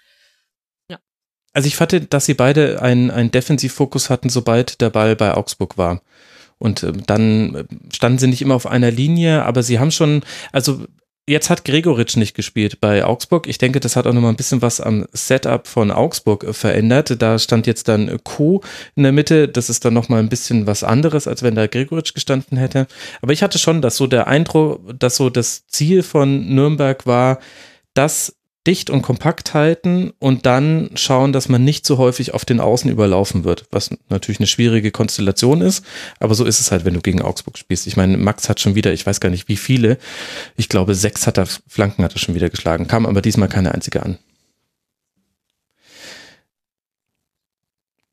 Also 1.55 1.67
ich 1.67 1.77
fand, 1.77 2.13
dass 2.13 2.25
sie 2.25 2.33
beide 2.33 2.81
einen, 2.81 3.09
einen 3.09 3.31
Defensivfokus 3.31 4.09
hatten, 4.09 4.27
sobald 4.27 4.81
der 4.81 4.89
Ball 4.89 5.15
bei 5.15 5.33
Augsburg 5.33 5.77
war. 5.77 6.01
Und 6.57 6.83
äh, 6.83 6.91
dann 7.07 7.55
äh, 7.55 7.63
standen 7.93 8.19
sie 8.19 8.27
nicht 8.27 8.41
immer 8.41 8.55
auf 8.55 8.67
einer 8.67 8.91
Linie, 8.91 9.43
aber 9.43 9.63
sie 9.63 9.79
haben 9.79 9.91
schon, 9.91 10.21
also 10.51 10.85
jetzt 11.27 11.49
hat 11.49 11.63
Gregoritsch 11.63 12.17
nicht 12.17 12.35
gespielt 12.35 12.81
bei 12.81 13.05
Augsburg. 13.05 13.47
Ich 13.47 13.57
denke, 13.57 13.79
das 13.79 13.95
hat 13.95 14.05
auch 14.05 14.11
nochmal 14.11 14.33
ein 14.33 14.35
bisschen 14.35 14.61
was 14.61 14.81
am 14.81 15.05
Setup 15.13 15.65
von 15.65 15.91
Augsburg 15.91 16.43
äh, 16.43 16.51
verändert. 16.51 17.21
Da 17.21 17.39
stand 17.39 17.67
jetzt 17.67 17.87
dann 17.87 18.19
Co 18.25 18.61
in 18.97 19.03
der 19.03 19.13
Mitte. 19.13 19.47
Das 19.47 19.69
ist 19.69 19.85
dann 19.85 19.93
nochmal 19.93 20.19
ein 20.19 20.29
bisschen 20.29 20.67
was 20.67 20.83
anderes, 20.83 21.25
als 21.25 21.41
wenn 21.41 21.55
da 21.55 21.67
Gregoritsch 21.67 22.13
gestanden 22.13 22.57
hätte. 22.57 22.85
Aber 23.21 23.31
ich 23.31 23.43
hatte 23.43 23.59
schon, 23.59 23.81
dass 23.81 23.95
so 23.95 24.07
der 24.07 24.27
Eindruck, 24.27 24.81
dass 24.99 25.15
so 25.15 25.29
das 25.29 25.67
Ziel 25.67 26.03
von 26.03 26.53
Nürnberg 26.53 27.05
war, 27.05 27.39
dass 27.93 28.35
dicht 28.67 28.89
und 28.89 29.01
kompakt 29.01 29.53
halten 29.53 30.11
und 30.19 30.45
dann 30.45 30.89
schauen, 30.95 31.33
dass 31.33 31.49
man 31.49 31.63
nicht 31.63 31.85
so 31.85 31.97
häufig 31.97 32.33
auf 32.33 32.45
den 32.45 32.59
Außen 32.59 32.89
überlaufen 32.89 33.43
wird, 33.43 33.65
was 33.71 33.91
natürlich 34.09 34.39
eine 34.39 34.47
schwierige 34.47 34.91
Konstellation 34.91 35.61
ist, 35.61 35.85
aber 36.19 36.35
so 36.35 36.45
ist 36.45 36.59
es 36.59 36.71
halt, 36.71 36.85
wenn 36.85 36.93
du 36.93 37.01
gegen 37.01 37.21
Augsburg 37.21 37.57
spielst. 37.57 37.87
Ich 37.87 37.97
meine, 37.97 38.17
Max 38.17 38.49
hat 38.49 38.59
schon 38.59 38.75
wieder, 38.75 38.93
ich 38.93 39.05
weiß 39.05 39.19
gar 39.19 39.29
nicht 39.29 39.47
wie 39.47 39.57
viele, 39.57 39.97
ich 40.57 40.69
glaube 40.69 40.95
sechs 40.95 41.27
hat 41.27 41.37
er, 41.37 41.47
Flanken 41.67 42.03
hat 42.03 42.13
er 42.13 42.19
schon 42.19 42.35
wieder 42.35 42.49
geschlagen, 42.49 42.87
kam 42.87 43.05
aber 43.05 43.21
diesmal 43.21 43.49
keine 43.49 43.73
einzige 43.73 44.03
an. 44.03 44.17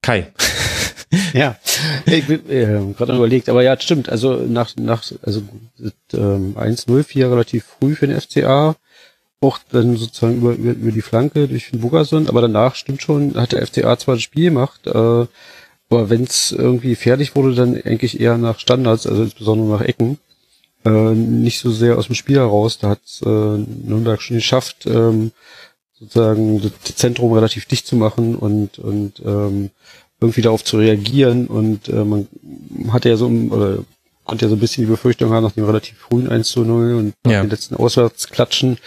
Kai. 0.02 0.32
ja, 1.32 1.56
ich 2.06 2.26
bin 2.26 2.50
äh, 2.50 2.92
gerade 2.96 3.14
überlegt, 3.14 3.48
aber 3.48 3.62
ja, 3.62 3.78
stimmt. 3.78 4.08
Also 4.08 4.34
nach 4.34 4.74
nach 4.76 5.04
also 5.22 5.42
ähm, 6.12 6.56
1-0-4 6.56 7.30
relativ 7.30 7.64
früh 7.78 7.94
für 7.94 8.08
den 8.08 8.20
FCA 8.20 8.76
auch 9.42 9.58
dann 9.70 9.96
sozusagen 9.96 10.36
über, 10.36 10.52
über, 10.52 10.72
über 10.72 10.92
die 10.92 11.02
Flanke 11.02 11.48
durch 11.48 11.70
den 11.70 11.80
Bugerson, 11.80 12.28
aber 12.28 12.40
danach 12.40 12.74
stimmt 12.74 13.02
schon, 13.02 13.34
hat 13.34 13.52
der 13.52 13.66
FCA 13.66 13.98
zwar 13.98 14.14
das 14.14 14.22
Spiel 14.22 14.44
gemacht, 14.44 14.86
äh, 14.86 14.90
aber 14.90 16.08
wenn 16.08 16.24
es 16.24 16.52
irgendwie 16.52 16.94
fertig 16.94 17.36
wurde, 17.36 17.54
dann 17.54 17.74
eigentlich 17.74 18.18
eher 18.20 18.38
nach 18.38 18.58
Standards, 18.58 19.06
also 19.06 19.24
insbesondere 19.24 19.68
nach 19.68 19.86
Ecken, 19.86 20.18
äh, 20.84 20.90
nicht 21.14 21.58
so 21.60 21.70
sehr 21.70 21.98
aus 21.98 22.06
dem 22.06 22.14
Spiel 22.14 22.36
heraus. 22.36 22.78
Da 22.78 22.90
hat 22.90 23.00
äh, 23.24 23.28
Nürnberg 23.28 24.22
schon 24.22 24.36
geschafft, 24.36 24.86
ähm, 24.86 25.32
sozusagen 25.92 26.62
das 26.62 26.96
Zentrum 26.96 27.32
relativ 27.32 27.66
dicht 27.66 27.86
zu 27.86 27.96
machen 27.96 28.36
und 28.36 28.78
und 28.78 29.20
ähm, 29.24 29.70
irgendwie 30.20 30.42
darauf 30.42 30.64
zu 30.64 30.78
reagieren 30.78 31.46
und 31.46 31.88
äh, 31.88 32.04
man 32.04 32.28
hatte 32.90 33.08
ja 33.08 33.16
so 33.16 33.26
oder 33.26 33.84
hat 34.26 34.40
ja 34.40 34.48
so 34.48 34.54
ein 34.54 34.60
bisschen 34.60 34.84
die 34.84 34.90
Befürchtung 34.90 35.32
haben 35.32 35.44
nach 35.44 35.52
dem 35.52 35.64
relativ 35.64 35.98
frühen 35.98 36.28
1 36.28 36.48
zu 36.48 36.64
0 36.64 36.94
und 36.94 37.14
nach 37.24 37.32
ja. 37.32 37.40
den 37.42 37.50
letzten 37.50 37.76
Auswärtsklatschen, 37.76 38.78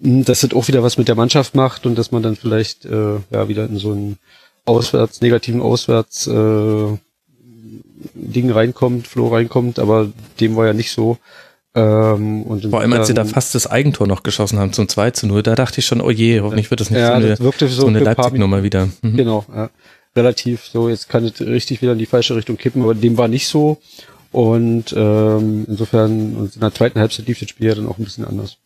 dass 0.00 0.40
das 0.40 0.52
auch 0.52 0.68
wieder 0.68 0.82
was 0.82 0.98
mit 0.98 1.08
der 1.08 1.14
Mannschaft 1.14 1.54
macht 1.54 1.86
und 1.86 1.96
dass 1.96 2.12
man 2.12 2.22
dann 2.22 2.36
vielleicht 2.36 2.84
äh, 2.84 3.16
ja 3.30 3.48
wieder 3.48 3.66
in 3.66 3.78
so 3.78 3.92
einen 3.92 4.18
Auswärts, 4.64 5.20
negativen 5.20 5.60
Auswärts 5.60 6.26
äh, 6.26 6.96
Ding 8.14 8.50
reinkommt, 8.50 9.08
Flo 9.08 9.28
reinkommt, 9.28 9.78
aber 9.78 10.08
dem 10.40 10.56
war 10.56 10.66
ja 10.66 10.72
nicht 10.72 10.92
so. 10.92 11.18
Ähm, 11.74 12.42
und 12.42 12.66
Vor 12.66 12.80
allem, 12.80 12.92
als 12.92 13.08
sie 13.08 13.14
da 13.14 13.24
fast 13.24 13.54
das 13.54 13.66
Eigentor 13.66 14.06
noch 14.06 14.22
geschossen 14.22 14.58
haben 14.58 14.72
zum 14.72 14.88
2 14.88 15.10
zu 15.12 15.26
0, 15.26 15.42
da 15.42 15.54
dachte 15.54 15.80
ich 15.80 15.86
schon, 15.86 16.00
oh 16.00 16.10
je, 16.10 16.40
hoffentlich 16.40 16.70
wird 16.70 16.80
das 16.80 16.90
nicht 16.90 17.00
ja, 17.00 17.08
so 17.08 17.26
eine, 17.26 17.36
so, 17.36 17.68
so 17.68 17.86
eine 17.86 18.00
Leipzig-Nummer 18.00 18.62
wieder. 18.62 18.88
Mhm. 19.02 19.16
Genau, 19.16 19.44
ja. 19.54 19.70
relativ 20.14 20.64
so, 20.64 20.88
jetzt 20.88 21.08
kann 21.08 21.24
es 21.24 21.40
richtig 21.40 21.82
wieder 21.82 21.92
in 21.92 21.98
die 21.98 22.06
falsche 22.06 22.36
Richtung 22.36 22.56
kippen, 22.56 22.82
aber 22.82 22.94
dem 22.94 23.16
war 23.16 23.28
nicht 23.28 23.48
so. 23.48 23.78
Und 24.30 24.92
ähm, 24.96 25.64
insofern, 25.68 26.36
und 26.36 26.54
in 26.54 26.60
der 26.60 26.74
zweiten 26.74 27.00
Halbzeit 27.00 27.26
lief 27.26 27.40
das 27.40 27.48
Spiel 27.48 27.68
ja 27.68 27.74
dann 27.74 27.86
auch 27.86 27.98
ein 27.98 28.04
bisschen 28.04 28.24
anders. 28.24 28.58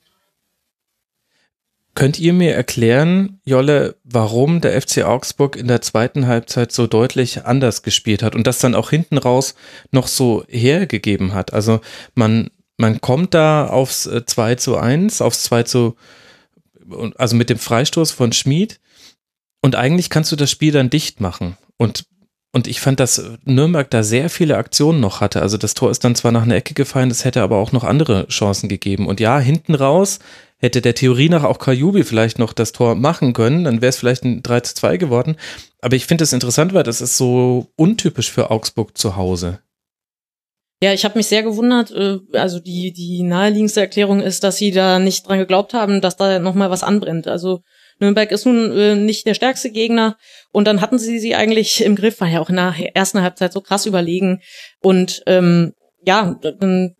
Könnt 1.95 2.19
ihr 2.19 2.33
mir 2.33 2.55
erklären, 2.55 3.41
Jolle, 3.45 3.97
warum 4.03 4.63
der 4.63 4.81
FC 4.81 5.03
Augsburg 5.05 5.57
in 5.57 5.69
der 5.69 5.83
zweiten 5.83 6.27
Halbzeit 6.27 6.73
so 6.73 6.87
deutlich 6.87 7.45
anders 7.45 7.83
gespielt 7.83 8.23
hat 8.23 8.35
und 8.35 8.47
das 8.47 8.61
dann 8.61 8.75
auch 8.75 8.89
hinten 8.89 9.19
raus 9.19 9.55
noch 9.91 10.07
so 10.07 10.45
hergegeben 10.49 11.35
hat? 11.35 11.53
Also 11.53 11.81
man, 12.15 12.51
man 12.79 13.03
kommt 13.03 13.35
da 13.35 13.67
aufs 13.67 14.09
2 14.27 14.53
äh, 14.53 14.57
zu 14.57 14.79
1, 14.79 15.21
aufs 15.21 15.43
2 15.45 15.65
zu, 15.65 15.97
also 17.17 17.37
mit 17.37 17.51
dem 17.51 17.59
Freistoß 17.59 18.11
von 18.11 18.33
Schmid 18.33 18.81
und 19.61 19.77
eigentlich 19.77 20.09
kannst 20.09 20.33
du 20.33 20.37
das 20.37 20.51
Spiel 20.51 20.73
dann 20.73 20.91
dicht 20.91 21.21
machen. 21.21 21.59
Und 21.77 22.07
und 22.55 22.67
ich 22.67 22.83
fand, 22.83 23.01
dass 23.01 23.23
Nürnberg 23.45 23.91
da 23.91 24.03
sehr 24.03 24.29
viele 24.29 24.59
Aktionen 24.59 25.01
noch 25.01 25.23
hatte. 25.23 25.41
Also 25.41 25.57
das 25.57 25.73
Tor 25.73 25.91
ist 25.91 26.05
dann 26.05 26.15
zwar 26.15 26.33
nach 26.33 26.43
einer 26.43 26.57
Ecke 26.57 26.75
gefallen, 26.75 27.11
es 27.11 27.25
hätte 27.25 27.41
aber 27.41 27.57
auch 27.57 27.73
noch 27.73 27.83
andere 27.83 28.29
Chancen 28.29 28.69
gegeben. 28.69 29.07
Und 29.07 29.21
ja, 29.21 29.39
hinten 29.39 29.75
raus 29.75 30.19
hätte 30.63 30.81
der 30.81 30.95
Theorie 30.95 31.29
nach 31.29 31.45
auch 31.45 31.59
Kajubi 31.59 32.05
vielleicht 32.05 32.39
noch 32.39 32.53
das 32.53 32.73
Tor 32.73 32.95
machen 32.95 33.33
können, 33.33 33.65
dann 33.65 33.83
wäre 33.83 33.91
es 33.91 33.99
vielleicht 33.99 34.25
ein 34.25 34.43
3 34.43 34.61
zu 34.61 34.75
2 34.77 34.97
geworden. 34.97 35.37
Aber 35.81 35.97
ich 35.97 36.07
finde 36.07 36.25
es 36.25 36.33
interessant, 36.33 36.73
weil 36.73 36.85
das 36.85 37.01
ist 37.01 37.17
so 37.17 37.67
untypisch 37.77 38.31
für 38.31 38.51
Augsburg 38.51 38.97
zu 38.97 39.17
Hause. 39.17 39.59
Ja, 40.83 40.93
ich 40.93 41.05
habe 41.05 41.19
mich 41.19 41.27
sehr 41.27 41.43
gewundert. 41.43 41.91
äh, 41.91 42.19
Also 42.33 42.61
die 42.61 42.93
die 42.93 43.23
naheliegendste 43.23 43.81
Erklärung 43.81 44.21
ist, 44.21 44.45
dass 44.45 44.57
sie 44.57 44.71
da 44.71 44.99
nicht 44.99 45.29
dran 45.29 45.39
geglaubt 45.39 45.75
haben, 45.75 46.01
dass 46.01 46.17
da 46.17 46.39
noch 46.39 46.55
mal 46.55 46.71
was 46.71 46.83
anbrennt. 46.83 47.27
Also 47.27 47.61
Nürnberg 47.99 48.31
ist 48.33 48.47
nun 48.47 48.73
äh, 48.77 48.95
nicht 48.95 49.27
der 49.27 49.35
stärkste 49.35 49.71
Gegner 49.71 50.17
und 50.51 50.67
dann 50.67 50.81
hatten 50.81 50.99
sie 50.99 51.19
sie 51.19 51.35
eigentlich 51.35 51.85
im 51.85 51.95
Griff, 51.97 52.21
war 52.21 52.29
ja 52.29 52.41
auch 52.41 52.51
in 52.51 52.57
der 52.57 52.75
ersten 52.95 53.23
Halbzeit 53.23 53.53
so 53.53 53.61
krass 53.61 53.87
überlegen 53.87 54.41
und 54.81 55.23
ähm, 55.27 55.73
ja, 56.05 56.37
dann 56.43 56.97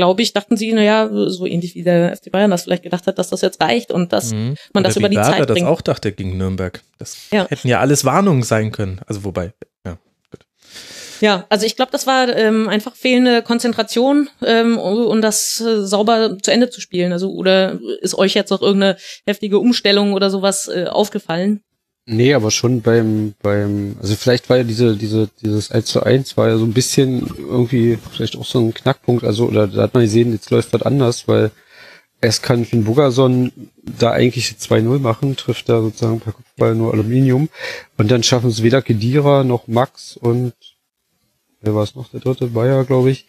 glaube 0.00 0.22
ich, 0.22 0.32
dachten 0.32 0.56
sie, 0.56 0.72
naja, 0.72 1.08
so 1.28 1.44
ähnlich 1.46 1.74
wie 1.74 1.82
der 1.82 2.16
FC 2.16 2.32
Bayern 2.32 2.50
das 2.50 2.62
vielleicht 2.64 2.82
gedacht 2.82 3.06
hat, 3.06 3.18
dass 3.18 3.28
das 3.28 3.42
jetzt 3.42 3.60
reicht 3.62 3.90
und 3.92 4.12
dass 4.12 4.32
Mhm. 4.32 4.56
man 4.72 4.82
Oder 4.82 4.88
das 4.88 4.96
über 4.96 5.08
die 5.10 5.16
Werder 5.16 5.30
Zeit 5.30 5.40
das 5.50 5.54
bringt. 5.54 5.68
auch 5.68 5.82
dachte 5.82 6.12
gegen 6.12 6.38
Nürnberg. 6.38 6.80
Das 6.98 7.16
Ja. 7.32 7.46
hätten 7.48 7.68
ja 7.68 7.80
alles 7.80 8.04
Warnungen 8.06 8.42
sein 8.42 8.72
können. 8.72 9.00
Also 9.06 9.24
wobei, 9.24 9.52
ja. 9.86 9.98
Ja, 11.20 11.44
also 11.50 11.66
ich 11.66 11.76
glaube, 11.76 11.92
das 11.92 12.06
war 12.06 12.34
ähm, 12.34 12.68
einfach 12.68 12.94
fehlende 12.96 13.42
Konzentration, 13.42 14.30
ähm, 14.42 14.78
um 14.78 15.20
das 15.20 15.60
äh, 15.60 15.84
sauber 15.84 16.38
zu 16.42 16.50
Ende 16.50 16.70
zu 16.70 16.80
spielen. 16.80 17.12
Also 17.12 17.30
oder 17.32 17.78
ist 18.00 18.14
euch 18.16 18.32
jetzt 18.34 18.48
noch 18.50 18.62
irgendeine 18.62 18.96
heftige 19.26 19.58
Umstellung 19.58 20.14
oder 20.14 20.30
sowas 20.30 20.66
äh, 20.68 20.86
aufgefallen? 20.86 21.62
Nee, 22.06 22.34
aber 22.34 22.50
schon 22.50 22.80
beim, 22.80 23.34
beim, 23.42 23.96
also 24.00 24.16
vielleicht 24.16 24.50
war 24.50 24.56
ja 24.56 24.64
diese, 24.64 24.96
diese, 24.96 25.28
dieses 25.42 25.70
1 25.70 25.86
zu 25.86 26.02
1 26.02 26.36
war 26.36 26.48
ja 26.48 26.56
so 26.56 26.64
ein 26.64 26.72
bisschen 26.72 27.26
irgendwie 27.38 27.98
vielleicht 28.10 28.36
auch 28.36 28.44
so 28.44 28.58
ein 28.58 28.74
Knackpunkt, 28.74 29.22
also, 29.22 29.46
oder 29.46 29.68
da 29.68 29.82
hat 29.82 29.94
man 29.94 30.02
gesehen, 30.02 30.32
jetzt 30.32 30.50
läuft 30.50 30.72
was 30.72 30.82
anders, 30.82 31.28
weil 31.28 31.52
erst 32.20 32.42
kann 32.42 32.64
Finn 32.64 32.84
Bogerson 32.84 33.52
da 33.98 34.12
eigentlich 34.12 34.46
2-0 34.58 34.98
machen, 34.98 35.36
trifft 35.36 35.68
da 35.68 35.80
sozusagen 35.80 36.20
per 36.20 36.32
Kopfball 36.32 36.74
nur 36.74 36.92
Aluminium 36.92 37.48
und 37.96 38.10
dann 38.10 38.22
schaffen 38.22 38.50
es 38.50 38.62
weder 38.62 38.82
Kedira 38.82 39.44
noch 39.44 39.68
Max 39.68 40.16
und 40.16 40.52
wer 41.60 41.74
war 41.74 41.84
es 41.84 41.94
noch, 41.94 42.08
der 42.08 42.20
dritte, 42.20 42.48
Bayer, 42.48 42.84
glaube 42.84 43.10
ich, 43.10 43.26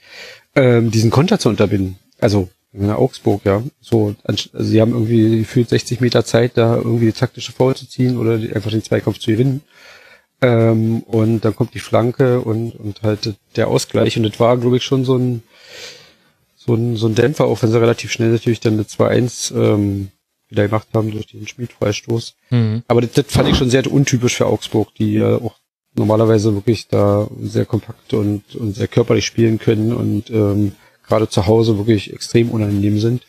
ähm, 0.55 0.91
diesen 0.91 1.11
Konter 1.11 1.39
zu 1.39 1.49
unterbinden. 1.49 1.97
Also 2.19 2.49
in 2.74 2.89
Augsburg, 2.89 3.41
ja. 3.43 3.63
So, 3.82 4.15
also 4.24 4.49
sie 4.53 4.82
haben 4.82 4.93
irgendwie 4.93 5.39
gefühlt 5.39 5.69
60 5.69 5.99
Meter 5.99 6.24
Zeit, 6.24 6.53
da 6.55 6.78
irgendwie 6.78 7.07
die 7.07 7.11
taktische 7.11 7.51
Foul 7.51 7.76
zu 7.76 7.88
ziehen 7.88 8.17
oder 8.17 8.38
die, 8.38 8.53
einfach 8.53 8.72
den 8.72 8.84
Zweikampf 8.84 9.19
zu 9.19 9.32
gewinnen. 9.32 9.61
Ähm, 10.41 11.01
und 11.03 11.41
dann 11.41 11.55
kommt 11.55 11.74
die 11.74 11.80
Flanke 11.80 12.41
und, 12.41 12.72
und 12.72 13.03
halt 13.03 13.36
der 13.55 13.67
Ausgleich. 13.67 14.17
Und 14.17 14.24
das 14.24 14.39
war, 14.39 14.57
glaube 14.57 14.78
ich, 14.78 14.84
schon 14.84 15.05
so 15.05 15.17
ein, 15.17 15.43
so 16.55 16.74
ein, 16.74 16.95
so 16.95 17.07
ein 17.07 17.15
Dämpfer, 17.15 17.45
auch 17.45 17.61
wenn 17.61 17.72
sie 17.72 17.80
relativ 17.80 18.11
schnell 18.11 18.32
natürlich 18.32 18.59
dann 18.59 18.74
eine 18.74 18.84
2-1 18.84 19.55
ähm, 19.55 20.09
wieder 20.47 20.67
gemacht 20.67 20.88
haben 20.93 21.11
durch 21.11 21.28
den 21.28 21.47
Schmiedfreistoß. 21.47 22.36
Mhm. 22.49 22.84
Aber 22.88 23.01
das, 23.01 23.11
das 23.11 23.26
fand 23.28 23.49
ich 23.49 23.57
schon 23.57 23.69
sehr 23.69 23.89
untypisch 23.91 24.38
für 24.38 24.47
Augsburg, 24.47 24.93
die 24.95 25.13
ja 25.13 25.36
auch 25.36 25.55
normalerweise 25.95 26.53
wirklich 26.53 26.88
da 26.88 27.28
sehr 27.41 27.65
kompakt 27.65 28.13
und, 28.13 28.55
und 28.55 28.76
sehr 28.76 28.88
körperlich 28.88 29.26
spielen 29.26 29.59
können 29.59 29.93
und 29.93 30.30
ähm, 30.30 30.74
gerade 31.12 31.28
zu 31.28 31.45
Hause 31.45 31.78
wirklich 31.78 32.14
extrem 32.14 32.49
unangenehm 32.49 32.99
sind, 32.99 33.24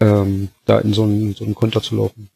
ähm, 0.00 0.48
da 0.64 0.78
in 0.78 0.94
so 0.94 1.02
einen, 1.02 1.34
so 1.34 1.44
einen 1.44 1.54
Konter 1.54 1.82
zu 1.82 1.96
laufen. 1.96 2.30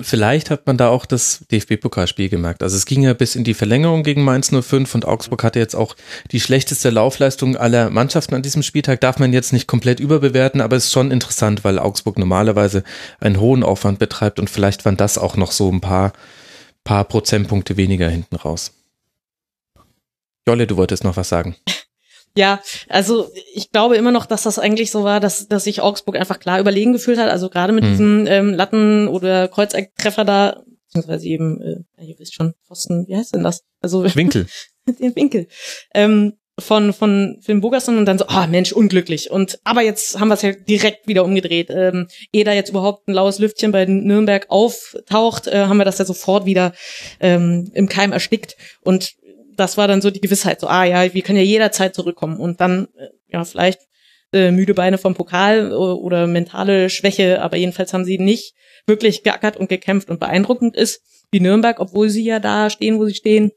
Vielleicht 0.00 0.50
hat 0.50 0.66
man 0.66 0.76
da 0.76 0.88
auch 0.88 1.06
das 1.06 1.46
DFB-Pokalspiel 1.50 2.28
gemerkt. 2.28 2.62
Also 2.62 2.76
es 2.76 2.84
ging 2.84 3.02
ja 3.02 3.14
bis 3.14 3.36
in 3.36 3.44
die 3.44 3.54
Verlängerung 3.54 4.02
gegen 4.02 4.22
Mainz 4.22 4.50
05 4.50 4.94
und 4.94 5.06
Augsburg 5.06 5.42
hatte 5.42 5.60
jetzt 5.60 5.74
auch 5.74 5.96
die 6.32 6.40
schlechteste 6.40 6.90
Laufleistung 6.90 7.56
aller 7.56 7.88
Mannschaften 7.88 8.34
an 8.34 8.42
diesem 8.42 8.62
Spieltag. 8.62 9.00
Darf 9.00 9.18
man 9.18 9.32
jetzt 9.32 9.52
nicht 9.54 9.66
komplett 9.66 10.00
überbewerten, 10.00 10.60
aber 10.60 10.76
es 10.76 10.86
ist 10.86 10.92
schon 10.92 11.10
interessant, 11.10 11.64
weil 11.64 11.78
Augsburg 11.78 12.18
normalerweise 12.18 12.82
einen 13.20 13.40
hohen 13.40 13.62
Aufwand 13.62 13.98
betreibt 13.98 14.38
und 14.38 14.50
vielleicht 14.50 14.84
waren 14.84 14.98
das 14.98 15.16
auch 15.16 15.36
noch 15.36 15.52
so 15.52 15.70
ein 15.70 15.80
paar, 15.80 16.12
paar 16.82 17.04
Prozentpunkte 17.04 17.78
weniger 17.78 18.08
hinten 18.10 18.36
raus. 18.36 18.72
Jolle, 20.46 20.66
du 20.66 20.76
wolltest 20.76 21.04
noch 21.04 21.16
was 21.16 21.30
sagen. 21.30 21.56
Ja, 22.36 22.60
also 22.88 23.30
ich 23.54 23.70
glaube 23.70 23.96
immer 23.96 24.10
noch, 24.10 24.26
dass 24.26 24.42
das 24.42 24.58
eigentlich 24.58 24.90
so 24.90 25.04
war, 25.04 25.20
dass, 25.20 25.46
dass 25.46 25.64
sich 25.64 25.80
Augsburg 25.80 26.16
einfach 26.16 26.40
klar 26.40 26.58
überlegen 26.58 26.92
gefühlt 26.92 27.18
hat. 27.18 27.30
Also 27.30 27.48
gerade 27.48 27.72
mit 27.72 27.84
Mhm. 27.84 27.88
diesem 27.88 28.26
ähm, 28.26 28.54
Latten- 28.54 29.06
oder 29.08 29.46
Kreuzecktreffer 29.48 30.24
da, 30.24 30.62
beziehungsweise 30.86 31.26
eben, 31.28 31.60
äh, 31.96 32.04
ihr 32.04 32.18
wisst 32.18 32.34
schon, 32.34 32.54
Pfosten, 32.66 33.06
wie 33.06 33.16
heißt 33.16 33.34
denn 33.34 33.44
das? 33.44 33.62
Also 33.80 34.04
Winkel. 34.16 34.46
den 35.00 35.14
Winkel. 35.14 35.46
Ähm, 35.94 36.34
von, 36.58 36.92
von 36.92 37.38
Finn 37.40 37.60
Bogerson 37.60 37.98
und 37.98 38.06
dann 38.06 38.18
so, 38.18 38.26
ah 38.28 38.46
Mensch, 38.46 38.70
unglücklich. 38.72 39.28
Und 39.30 39.58
aber 39.64 39.82
jetzt 39.82 40.20
haben 40.20 40.28
wir 40.28 40.34
es 40.34 40.42
ja 40.42 40.52
direkt 40.52 41.08
wieder 41.08 41.24
umgedreht. 41.24 41.68
Ähm, 41.70 42.06
ehe 42.32 42.44
da 42.44 42.52
jetzt 42.52 42.70
überhaupt 42.70 43.08
ein 43.08 43.12
laues 43.12 43.40
Lüftchen 43.40 43.72
bei 43.72 43.84
Nürnberg 43.86 44.46
auftaucht, 44.50 45.48
äh, 45.48 45.66
haben 45.66 45.78
wir 45.78 45.84
das 45.84 45.98
ja 45.98 46.04
sofort 46.04 46.46
wieder 46.46 46.72
ähm, 47.18 47.70
im 47.74 47.88
Keim 47.88 48.12
erstickt. 48.12 48.56
Und 48.82 49.14
das 49.56 49.76
war 49.76 49.88
dann 49.88 50.02
so 50.02 50.10
die 50.10 50.20
Gewissheit, 50.20 50.60
so, 50.60 50.66
ah 50.66 50.84
ja, 50.84 51.12
wir 51.14 51.22
können 51.22 51.38
ja 51.38 51.44
jederzeit 51.44 51.94
zurückkommen. 51.94 52.38
Und 52.38 52.60
dann, 52.60 52.88
äh, 52.96 53.08
ja, 53.28 53.44
vielleicht 53.44 53.80
äh, 54.32 54.50
müde 54.50 54.74
Beine 54.74 54.98
vom 54.98 55.14
Pokal 55.14 55.72
o- 55.72 55.94
oder 55.94 56.26
mentale 56.26 56.90
Schwäche, 56.90 57.40
aber 57.40 57.56
jedenfalls 57.56 57.92
haben 57.92 58.04
sie 58.04 58.18
nicht 58.18 58.54
wirklich 58.86 59.22
geackert 59.22 59.56
und 59.56 59.68
gekämpft. 59.68 60.10
Und 60.10 60.20
beeindruckend 60.20 60.76
ist, 60.76 61.02
wie 61.30 61.40
Nürnberg, 61.40 61.80
obwohl 61.80 62.10
sie 62.10 62.24
ja 62.24 62.40
da 62.40 62.70
stehen, 62.70 62.98
wo 62.98 63.06
sie 63.06 63.14
stehen, 63.14 63.52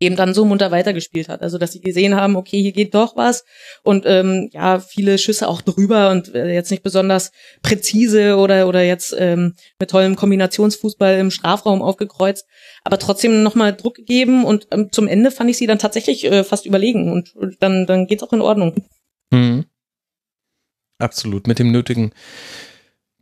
eben 0.00 0.16
dann 0.16 0.34
so 0.34 0.44
munter 0.44 0.70
weitergespielt 0.70 1.28
hat. 1.28 1.42
Also 1.42 1.58
dass 1.58 1.72
sie 1.72 1.80
gesehen 1.80 2.14
haben, 2.14 2.36
okay, 2.36 2.60
hier 2.60 2.72
geht 2.72 2.94
doch 2.94 3.16
was 3.16 3.44
und 3.82 4.04
ähm, 4.06 4.50
ja, 4.52 4.80
viele 4.80 5.18
Schüsse 5.18 5.48
auch 5.48 5.62
drüber 5.62 6.10
und 6.10 6.34
äh, 6.34 6.52
jetzt 6.52 6.70
nicht 6.70 6.82
besonders 6.82 7.32
präzise 7.62 8.36
oder 8.36 8.68
oder 8.68 8.82
jetzt 8.82 9.14
ähm, 9.18 9.54
mit 9.78 9.90
tollem 9.90 10.16
Kombinationsfußball 10.16 11.18
im 11.18 11.30
Strafraum 11.30 11.82
aufgekreuzt, 11.82 12.46
aber 12.82 12.98
trotzdem 12.98 13.42
nochmal 13.42 13.74
Druck 13.74 13.94
gegeben 13.94 14.44
und 14.44 14.66
ähm, 14.70 14.88
zum 14.90 15.08
Ende 15.08 15.30
fand 15.30 15.50
ich 15.50 15.58
sie 15.58 15.66
dann 15.66 15.78
tatsächlich 15.78 16.24
äh, 16.24 16.44
fast 16.44 16.66
überlegen 16.66 17.12
und 17.12 17.34
und 17.36 17.62
dann 17.62 17.86
dann 17.86 18.06
geht's 18.06 18.22
auch 18.22 18.32
in 18.32 18.40
Ordnung. 18.40 18.74
Mhm. 19.30 19.66
Absolut, 20.98 21.46
mit 21.46 21.58
dem 21.58 21.72
nötigen 21.72 22.12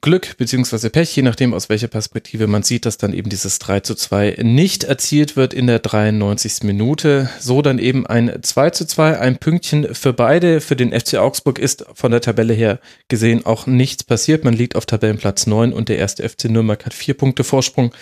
Glück 0.02 0.36
beziehungsweise 0.36 0.90
Pech, 0.90 1.14
je 1.14 1.22
nachdem 1.22 1.54
aus 1.54 1.68
welcher 1.68 1.86
Perspektive 1.86 2.48
man 2.48 2.64
sieht, 2.64 2.86
dass 2.86 2.98
dann 2.98 3.12
eben 3.12 3.30
dieses 3.30 3.60
3 3.60 3.80
zu 3.80 3.94
2 3.94 4.38
nicht 4.42 4.82
erzielt 4.82 5.36
wird 5.36 5.54
in 5.54 5.68
der 5.68 5.78
93. 5.78 6.64
Minute. 6.64 7.30
So 7.38 7.62
dann 7.62 7.78
eben 7.78 8.04
ein 8.04 8.40
2 8.42 8.70
zu 8.70 8.84
2, 8.84 9.20
ein 9.20 9.36
Pünktchen 9.36 9.94
für 9.94 10.12
beide. 10.12 10.60
Für 10.60 10.74
den 10.74 10.90
FC 10.90 11.18
Augsburg 11.18 11.60
ist 11.60 11.86
von 11.94 12.10
der 12.10 12.20
Tabelle 12.20 12.52
her 12.52 12.80
gesehen 13.06 13.46
auch 13.46 13.66
nichts 13.66 14.02
passiert. 14.02 14.42
Man 14.42 14.54
liegt 14.54 14.74
auf 14.74 14.86
Tabellenplatz 14.86 15.46
9 15.46 15.72
und 15.72 15.88
der 15.88 15.98
erste 15.98 16.28
FC 16.28 16.46
Nürnberg 16.46 16.84
hat 16.84 16.94
vier 16.94 17.14
Punkte 17.14 17.44
Vorsprung 17.44 17.94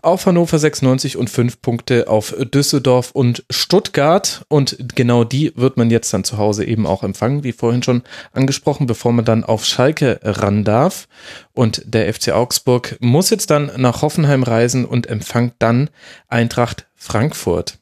auf 0.00 0.24
Hannover 0.24 0.58
96 0.58 1.18
und 1.18 1.28
fünf 1.28 1.60
Punkte 1.60 2.08
auf 2.08 2.34
Düsseldorf 2.38 3.10
und 3.10 3.44
Stuttgart. 3.50 4.46
Und 4.48 4.78
genau 4.94 5.24
die 5.24 5.52
wird 5.54 5.76
man 5.76 5.90
jetzt 5.90 6.14
dann 6.14 6.24
zu 6.24 6.38
Hause 6.38 6.64
eben 6.64 6.86
auch 6.86 7.02
empfangen, 7.02 7.44
wie 7.44 7.52
vorhin 7.52 7.82
schon 7.82 8.04
angesprochen, 8.32 8.86
bevor 8.86 9.12
man 9.12 9.26
dann 9.26 9.44
auf 9.44 9.66
Schalke 9.66 10.18
ran 10.22 10.64
darf. 10.64 11.08
Und 11.54 11.82
der 11.84 12.12
FC 12.12 12.30
Augsburg 12.30 12.96
muss 13.00 13.30
jetzt 13.30 13.50
dann 13.50 13.70
nach 13.76 14.02
Hoffenheim 14.02 14.42
reisen 14.42 14.84
und 14.84 15.06
empfangt 15.06 15.54
dann 15.58 15.90
Eintracht 16.28 16.86
Frankfurt. 16.94 17.78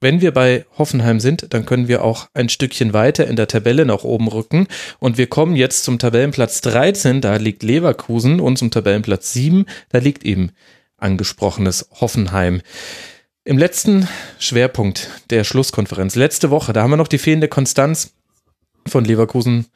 Wenn 0.00 0.20
wir 0.20 0.32
bei 0.32 0.66
Hoffenheim 0.76 1.18
sind, 1.18 1.54
dann 1.54 1.64
können 1.64 1.88
wir 1.88 2.04
auch 2.04 2.28
ein 2.34 2.50
Stückchen 2.50 2.92
weiter 2.92 3.26
in 3.26 3.36
der 3.36 3.48
Tabelle 3.48 3.86
nach 3.86 4.04
oben 4.04 4.28
rücken. 4.28 4.68
Und 4.98 5.16
wir 5.16 5.28
kommen 5.28 5.56
jetzt 5.56 5.84
zum 5.84 5.98
Tabellenplatz 5.98 6.60
13, 6.60 7.22
da 7.22 7.36
liegt 7.36 7.62
Leverkusen, 7.62 8.38
und 8.38 8.58
zum 8.58 8.70
Tabellenplatz 8.70 9.32
7, 9.32 9.64
da 9.88 9.98
liegt 9.98 10.24
eben 10.24 10.50
angesprochenes 10.98 11.88
Hoffenheim. 12.00 12.60
Im 13.44 13.56
letzten 13.56 14.06
Schwerpunkt 14.38 15.08
der 15.30 15.42
Schlusskonferenz, 15.42 16.16
letzte 16.16 16.50
Woche, 16.50 16.74
da 16.74 16.82
haben 16.82 16.90
wir 16.90 16.96
noch 16.98 17.08
die 17.08 17.18
fehlende 17.18 17.48
Konstanz 17.48 18.12
von 18.86 19.04
Leverkusen 19.04 19.66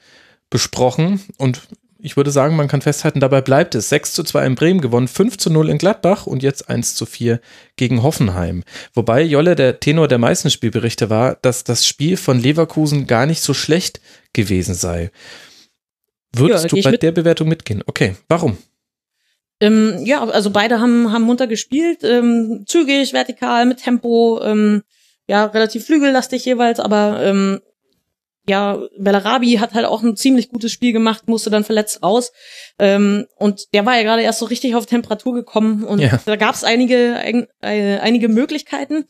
besprochen 0.50 1.22
und 1.38 1.62
ich 2.00 2.16
würde 2.16 2.30
sagen, 2.30 2.54
man 2.54 2.68
kann 2.68 2.80
festhalten, 2.80 3.20
dabei 3.20 3.40
bleibt 3.40 3.74
es. 3.74 3.88
6 3.88 4.12
zu 4.12 4.22
2 4.22 4.46
in 4.46 4.54
Bremen 4.54 4.80
gewonnen, 4.80 5.08
5 5.08 5.36
zu 5.36 5.50
0 5.50 5.68
in 5.68 5.78
Gladbach 5.78 6.26
und 6.26 6.42
jetzt 6.42 6.68
1 6.68 6.94
zu 6.94 7.06
4 7.06 7.40
gegen 7.76 8.02
Hoffenheim. 8.02 8.62
Wobei 8.94 9.22
Jolle 9.22 9.56
der 9.56 9.80
Tenor 9.80 10.06
der 10.08 10.18
meisten 10.18 10.50
Spielberichte 10.50 11.10
war, 11.10 11.36
dass 11.42 11.64
das 11.64 11.86
Spiel 11.86 12.16
von 12.16 12.38
Leverkusen 12.38 13.06
gar 13.06 13.26
nicht 13.26 13.42
so 13.42 13.52
schlecht 13.52 14.00
gewesen 14.32 14.74
sei. 14.74 15.10
Würdest 16.34 16.64
Ja, 16.64 16.68
du 16.68 16.82
bei 16.82 16.90
mit. 16.92 17.02
der 17.02 17.12
Bewertung 17.12 17.48
mitgehen? 17.48 17.82
Okay, 17.86 18.14
warum? 18.28 18.58
Ähm, 19.60 20.04
ja, 20.04 20.22
also 20.24 20.50
beide 20.50 20.78
haben, 20.80 21.10
haben 21.12 21.22
munter 21.24 21.48
gespielt, 21.48 22.04
ähm, 22.04 22.64
zügig, 22.66 23.12
vertikal, 23.12 23.66
mit 23.66 23.78
Tempo, 23.82 24.40
ähm, 24.44 24.82
ja, 25.26 25.46
relativ 25.46 25.86
flügellastig 25.86 26.44
jeweils, 26.44 26.78
aber 26.78 27.20
ähm, 27.22 27.60
ja, 28.48 28.78
Bellarabi 28.98 29.54
hat 29.54 29.74
halt 29.74 29.86
auch 29.86 30.02
ein 30.02 30.16
ziemlich 30.16 30.48
gutes 30.48 30.72
Spiel 30.72 30.92
gemacht, 30.92 31.28
musste 31.28 31.50
dann 31.50 31.64
verletzt 31.64 32.02
raus. 32.02 32.32
Ähm, 32.78 33.26
und 33.36 33.72
der 33.74 33.86
war 33.86 33.96
ja 33.96 34.02
gerade 34.02 34.22
erst 34.22 34.38
so 34.38 34.46
richtig 34.46 34.74
auf 34.74 34.86
Temperatur 34.86 35.34
gekommen 35.34 35.84
und 35.84 36.00
Ja. 36.00 36.18
da 36.24 36.36
gab 36.36 36.54
es 36.54 36.64
einige, 36.64 37.14
ein, 37.16 37.46
äh, 37.60 37.98
einige 37.98 38.28
Möglichkeiten. 38.28 39.04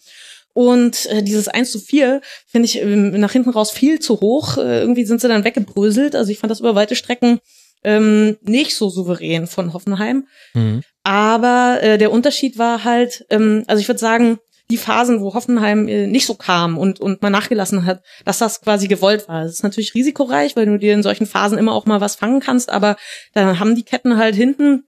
Und 0.54 1.06
äh, 1.06 1.22
dieses 1.22 1.46
1 1.46 1.70
zu 1.70 1.78
4 1.78 2.20
finde 2.46 2.66
ich 2.66 2.80
ähm, 2.80 3.10
nach 3.20 3.30
hinten 3.32 3.50
raus 3.50 3.70
viel 3.70 4.00
zu 4.00 4.20
hoch. 4.20 4.56
Äh, 4.56 4.80
irgendwie 4.80 5.04
sind 5.04 5.20
sie 5.20 5.28
dann 5.28 5.44
weggebröselt. 5.44 6.16
Also 6.16 6.32
ich 6.32 6.38
fand 6.38 6.50
das 6.50 6.58
über 6.60 6.74
weite 6.74 6.96
Strecken 6.96 7.38
ähm, 7.84 8.38
nicht 8.42 8.74
so 8.74 8.88
souverän 8.90 9.46
von 9.46 9.72
Hoffenheim. 9.72 10.26
Mhm. 10.54 10.82
Aber 11.04 11.78
äh, 11.80 11.96
der 11.96 12.10
Unterschied 12.10 12.58
war 12.58 12.82
halt, 12.84 13.24
ähm, 13.30 13.62
also 13.68 13.80
ich 13.80 13.88
würde 13.88 14.00
sagen, 14.00 14.38
die 14.70 14.76
Phasen, 14.76 15.20
wo 15.20 15.34
Hoffenheim 15.34 15.88
äh, 15.88 16.06
nicht 16.06 16.26
so 16.26 16.34
kam 16.34 16.76
und, 16.76 17.00
und 17.00 17.22
man 17.22 17.32
nachgelassen 17.32 17.86
hat, 17.86 18.02
dass 18.24 18.38
das 18.38 18.60
quasi 18.60 18.88
gewollt 18.88 19.28
war. 19.28 19.44
Das 19.44 19.52
ist 19.52 19.62
natürlich 19.62 19.94
risikoreich, 19.94 20.56
weil 20.56 20.66
du 20.66 20.78
dir 20.78 20.94
in 20.94 21.02
solchen 21.02 21.26
Phasen 21.26 21.58
immer 21.58 21.72
auch 21.72 21.86
mal 21.86 22.00
was 22.00 22.16
fangen 22.16 22.40
kannst, 22.40 22.70
aber 22.70 22.96
da 23.32 23.58
haben 23.58 23.74
die 23.74 23.84
Ketten 23.84 24.18
halt 24.18 24.34
hinten 24.34 24.84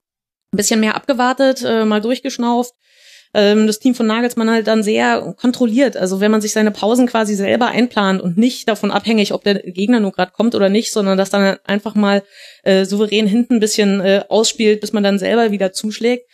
ein 0.53 0.57
bisschen 0.57 0.81
mehr 0.81 0.97
abgewartet, 0.97 1.62
äh, 1.64 1.85
mal 1.85 2.01
durchgeschnauft 2.01 2.74
ähm, 3.33 3.66
das 3.66 3.78
Team 3.78 3.95
von 3.95 4.07
Nagelsmann 4.07 4.51
halt 4.51 4.66
dann 4.66 4.83
sehr 4.83 5.35
kontrolliert. 5.37 5.97
Also 5.97 6.20
wenn 6.20 6.31
man 6.31 6.41
sich 6.41 6.53
seine 6.53 6.70
Pausen 6.70 7.07
quasi 7.07 7.35
selber 7.35 7.68
einplant 7.68 8.20
und 8.20 8.37
nicht 8.37 8.68
davon 8.68 8.91
abhängig, 8.91 9.33
ob 9.33 9.45
der 9.45 9.55
Gegner 9.55 10.01
nur 10.01 10.12
gerade 10.12 10.33
kommt 10.33 10.55
oder 10.55 10.68
nicht, 10.68 10.93
sondern 10.93 11.16
das 11.16 11.31
dann 11.31 11.59
einfach 11.64 11.95
mal 11.95 12.22
äh, 12.64 12.85
souverän 12.85 13.26
hinten 13.26 13.55
ein 13.55 13.61
bisschen 13.61 14.01
äh, 14.01 14.24
ausspielt, 14.28 14.81
bis 14.81 14.93
man 14.93 15.05
dann 15.05 15.18
selber 15.18 15.53
wieder 15.53 15.72
zuschlägt. 15.72 16.28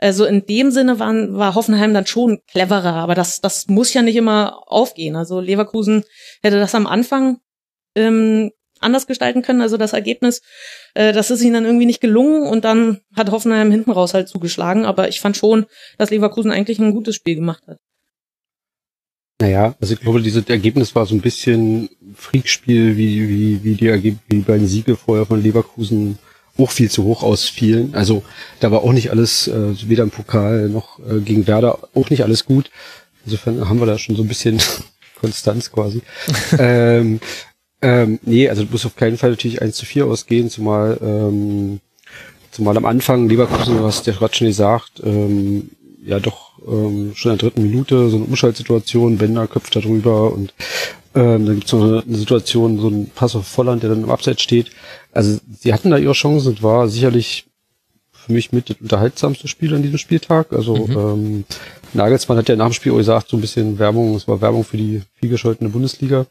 Also 0.00 0.24
in 0.24 0.46
dem 0.46 0.70
Sinne 0.70 0.98
waren, 0.98 1.36
war 1.36 1.54
Hoffenheim 1.54 1.92
dann 1.92 2.06
schon 2.06 2.40
cleverer, 2.46 2.94
aber 2.94 3.14
das, 3.14 3.42
das 3.42 3.68
muss 3.68 3.92
ja 3.92 4.00
nicht 4.00 4.16
immer 4.16 4.62
aufgehen. 4.66 5.14
Also 5.14 5.40
Leverkusen 5.40 6.04
hätte 6.42 6.58
das 6.58 6.74
am 6.74 6.86
Anfang 6.86 7.38
ähm, 7.94 8.50
anders 8.78 9.06
gestalten 9.06 9.42
können. 9.42 9.60
Also 9.60 9.76
das 9.76 9.92
Ergebnis, 9.92 10.40
äh, 10.94 11.12
das 11.12 11.30
ist 11.30 11.42
ihnen 11.42 11.52
dann 11.52 11.66
irgendwie 11.66 11.84
nicht 11.84 12.00
gelungen 12.00 12.46
und 12.46 12.64
dann 12.64 13.00
hat 13.14 13.30
Hoffenheim 13.30 13.70
hinten 13.70 13.90
raus 13.90 14.14
halt 14.14 14.28
zugeschlagen. 14.28 14.86
Aber 14.86 15.08
ich 15.08 15.20
fand 15.20 15.36
schon, 15.36 15.66
dass 15.98 16.10
Leverkusen 16.10 16.50
eigentlich 16.50 16.78
ein 16.78 16.94
gutes 16.94 17.16
Spiel 17.16 17.34
gemacht 17.34 17.62
hat. 17.66 17.76
Naja, 19.38 19.74
also 19.80 19.92
ich 19.92 20.00
glaube, 20.00 20.22
dieses 20.22 20.48
Ergebnis 20.48 20.94
war 20.94 21.04
so 21.04 21.14
ein 21.14 21.20
bisschen 21.20 21.90
Freakspiel, 22.14 22.96
wie, 22.96 23.28
wie, 23.28 23.64
wie 23.64 23.74
die 23.74 23.86
Ergebnisse, 23.88 24.24
wie 24.28 24.40
bei 24.40 24.56
den 24.56 24.66
Siege 24.66 24.96
vorher 24.96 25.26
von 25.26 25.42
Leverkusen 25.42 26.18
auch 26.60 26.70
viel 26.70 26.90
zu 26.90 27.04
hoch 27.04 27.22
ausfielen. 27.22 27.94
Also 27.94 28.22
da 28.60 28.70
war 28.70 28.82
auch 28.82 28.92
nicht 28.92 29.10
alles, 29.10 29.48
äh, 29.48 29.74
weder 29.88 30.02
im 30.02 30.10
Pokal 30.10 30.68
noch 30.68 30.98
äh, 31.00 31.20
gegen 31.20 31.46
Werder, 31.46 31.78
auch 31.94 32.10
nicht 32.10 32.22
alles 32.22 32.44
gut. 32.44 32.70
Insofern 33.24 33.68
haben 33.68 33.80
wir 33.80 33.86
da 33.86 33.98
schon 33.98 34.16
so 34.16 34.22
ein 34.22 34.28
bisschen 34.28 34.60
Konstanz 35.20 35.70
quasi. 35.72 36.02
ähm, 36.58 37.20
ähm, 37.82 38.18
nee, 38.22 38.48
also 38.48 38.64
du 38.64 38.70
musst 38.70 38.86
auf 38.86 38.96
keinen 38.96 39.16
Fall 39.16 39.30
natürlich 39.30 39.62
1 39.62 39.76
zu 39.76 39.86
4 39.86 40.06
ausgehen, 40.06 40.50
zumal, 40.50 40.98
ähm, 41.02 41.80
zumal 42.50 42.76
am 42.76 42.84
Anfang 42.84 43.28
Leverkusen, 43.28 43.78
du 43.78 43.84
hast 43.84 44.06
ja 44.06 44.12
gerade 44.12 44.34
schon 44.34 44.48
gesagt, 44.48 45.00
ähm, 45.02 45.70
ja 46.04 46.20
doch 46.20 46.58
ähm, 46.66 47.12
schon 47.14 47.32
in 47.32 47.38
der 47.38 47.48
dritten 47.48 47.62
Minute 47.62 48.10
so 48.10 48.16
eine 48.16 48.26
Umschaltsituation, 48.26 49.18
Bender 49.18 49.46
köpft 49.46 49.76
da 49.76 49.80
drüber 49.80 50.32
und 50.32 50.54
ähm, 51.14 51.46
dann 51.46 51.54
gibt's 51.56 51.72
noch 51.72 51.82
eine, 51.82 52.02
eine 52.02 52.16
Situation, 52.16 52.78
so 52.78 52.88
ein 52.88 53.10
Pass 53.14 53.34
auf 53.34 53.46
Volland, 53.46 53.82
der 53.82 53.90
dann 53.90 54.04
im 54.04 54.10
Abseits 54.10 54.42
steht. 54.42 54.70
Also 55.12 55.38
sie 55.58 55.72
hatten 55.72 55.90
da 55.90 55.98
ihre 55.98 56.12
Chancen 56.12 56.48
und 56.48 56.62
war 56.62 56.88
sicherlich 56.88 57.46
für 58.12 58.32
mich 58.32 58.52
mit 58.52 58.70
das 58.70 58.76
unterhaltsamste 58.80 59.48
Spiel 59.48 59.74
an 59.74 59.82
diesem 59.82 59.98
Spieltag. 59.98 60.52
Also 60.52 60.86
mhm. 60.86 60.96
ähm, 60.96 61.44
Nagelsmann 61.94 62.38
hat 62.38 62.48
ja 62.48 62.56
nach 62.56 62.68
dem 62.68 62.74
Spiel 62.74 62.92
auch 62.92 62.98
gesagt, 62.98 63.28
so 63.28 63.36
ein 63.36 63.40
bisschen 63.40 63.78
Werbung, 63.78 64.14
es 64.14 64.28
war 64.28 64.40
Werbung 64.40 64.64
für 64.64 64.76
die 64.76 65.02
vielgescholtene 65.18 65.70
Bundesliga. 65.70 66.26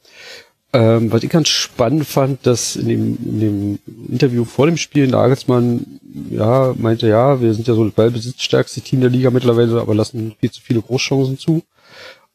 Ähm, 0.72 1.12
was 1.12 1.24
ich 1.24 1.32
ganz 1.32 1.50
spannend 1.50 2.06
fand, 2.06 2.46
dass 2.46 2.76
in 2.76 2.88
dem, 2.88 3.18
in 3.26 3.40
dem 3.40 3.80
Interview 4.08 4.46
vor 4.46 4.68
dem 4.68 4.78
Spiel 4.78 5.08
Nagelsmann 5.08 6.00
ja 6.30 6.76
meinte, 6.78 7.08
ja, 7.08 7.42
wir 7.42 7.56
sind 7.56 7.68
ja 7.68 7.74
so 7.74 7.86
das 7.86 7.94
ballbesitzstärkste 7.94 8.82
Team 8.82 9.02
der 9.02 9.10
Liga 9.10 9.32
mittlerweile, 9.32 9.82
aber 9.82 9.96
lassen 9.96 10.36
viel 10.40 10.52
zu 10.52 10.62
viele 10.62 10.82
Großchancen 10.82 11.40
zu. 11.40 11.64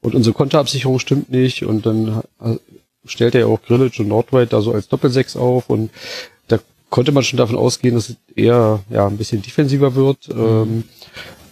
Und 0.05 0.15
unsere 0.15 0.35
Konterabsicherung 0.35 0.99
stimmt 0.99 1.31
nicht. 1.31 1.65
Und 1.65 1.87
dann 1.87 2.23
stellt 3.07 3.35
er 3.35 3.43
ja 3.43 3.47
auch 3.47 3.63
Grillage 3.63 4.03
und 4.03 4.09
Nordweit 4.09 4.53
da 4.53 4.61
so 4.61 4.73
als 4.73 4.89
Doppelsechs 4.89 5.35
auf. 5.35 5.71
Und 5.71 5.91
da 6.47 6.59
konnte 6.91 7.11
man 7.11 7.25
schon 7.25 7.39
davon 7.39 7.57
ausgehen, 7.57 7.95
dass 7.95 8.11
es 8.11 8.17
eher 8.37 8.85
ja 8.91 9.07
ein 9.07 9.17
bisschen 9.17 9.43
defensiver 9.43 9.95
wird. 9.95 10.29
Mhm. 10.29 10.45
Ähm, 10.45 10.85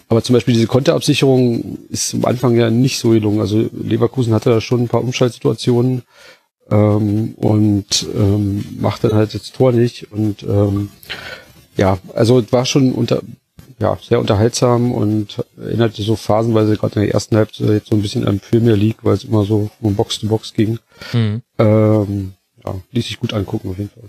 aber 0.08 0.22
zum 0.22 0.34
Beispiel 0.34 0.52
diese 0.52 0.66
Konterabsicherung 0.66 1.78
ist 1.88 2.12
am 2.12 2.26
Anfang 2.26 2.54
ja 2.54 2.68
nicht 2.70 2.98
so 2.98 3.10
gelungen. 3.10 3.40
Also 3.40 3.70
Leverkusen 3.72 4.34
hatte 4.34 4.50
da 4.50 4.60
schon 4.60 4.82
ein 4.82 4.88
paar 4.88 5.02
Umschaltsituationen 5.02 6.02
ähm, 6.70 7.32
und 7.36 8.06
ähm, 8.14 8.62
macht 8.78 9.04
dann 9.04 9.14
halt 9.14 9.32
das 9.32 9.52
Tor 9.52 9.72
nicht. 9.72 10.12
Und 10.12 10.42
ähm, 10.42 10.90
ja, 11.78 11.98
also 12.14 12.40
es 12.40 12.52
war 12.52 12.66
schon 12.66 12.92
unter 12.92 13.22
ja, 13.82 13.98
sehr 14.00 14.20
unterhaltsam 14.20 14.92
und 14.92 15.44
erinnerte 15.58 16.02
so 16.02 16.14
phasenweise 16.14 16.76
gerade 16.76 17.00
in 17.00 17.06
der 17.06 17.14
ersten 17.14 17.36
Halbzeit 17.36 17.68
jetzt 17.68 17.88
so 17.88 17.96
ein 17.96 18.02
bisschen 18.02 18.26
an 18.26 18.38
Premier 18.38 18.74
League, 18.74 18.98
weil 19.02 19.14
es 19.14 19.24
immer 19.24 19.44
so 19.44 19.70
von 19.80 19.96
Box 19.96 20.20
to 20.20 20.28
Box 20.28 20.54
ging. 20.54 20.78
Mhm. 21.12 21.42
Ähm, 21.58 22.34
ja, 22.64 22.76
ließ 22.92 23.06
sich 23.06 23.18
gut 23.18 23.34
angucken 23.34 23.70
auf 23.70 23.78
jeden 23.78 23.90
Fall. 23.90 24.08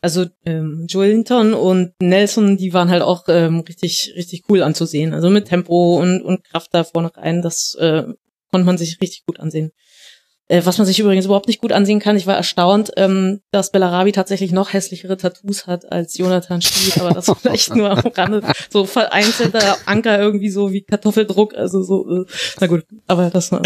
Also 0.00 0.26
ähm, 0.46 0.86
Joelinton 0.88 1.52
und 1.52 1.92
Nelson, 2.00 2.56
die 2.56 2.72
waren 2.72 2.90
halt 2.90 3.02
auch 3.02 3.24
ähm, 3.28 3.60
richtig, 3.60 4.14
richtig 4.16 4.44
cool 4.48 4.62
anzusehen. 4.62 5.12
Also 5.12 5.28
mit 5.28 5.48
Tempo 5.48 5.98
und, 6.00 6.22
und 6.22 6.44
Kraft 6.44 6.72
da 6.72 6.84
vorne 6.84 7.14
rein, 7.14 7.42
das 7.42 7.76
äh, 7.78 8.04
konnte 8.50 8.66
man 8.66 8.78
sich 8.78 9.00
richtig 9.02 9.26
gut 9.26 9.40
ansehen. 9.40 9.72
Äh, 10.48 10.62
was 10.64 10.78
man 10.78 10.86
sich 10.86 11.00
übrigens 11.00 11.24
überhaupt 11.24 11.48
nicht 11.48 11.60
gut 11.60 11.72
ansehen 11.72 11.98
kann. 11.98 12.16
Ich 12.16 12.28
war 12.28 12.36
erstaunt, 12.36 12.92
ähm, 12.96 13.40
dass 13.50 13.72
Bellarabi 13.72 14.12
tatsächlich 14.12 14.52
noch 14.52 14.72
hässlichere 14.72 15.16
Tattoos 15.16 15.66
hat 15.66 15.90
als 15.90 16.16
Jonathan 16.16 16.62
Stiel, 16.62 16.92
aber 17.00 17.10
das 17.10 17.28
vielleicht 17.40 17.74
nur 17.74 17.90
am 17.90 17.98
Rande. 17.98 18.42
So 18.70 18.84
vereinzelter 18.84 19.76
Anker 19.86 20.20
irgendwie 20.20 20.50
so 20.50 20.72
wie 20.72 20.82
Kartoffeldruck, 20.82 21.54
also 21.54 21.82
so, 21.82 22.22
äh, 22.22 22.24
na 22.60 22.68
gut, 22.68 22.84
aber 23.08 23.30
das 23.30 23.50
war. 23.50 23.62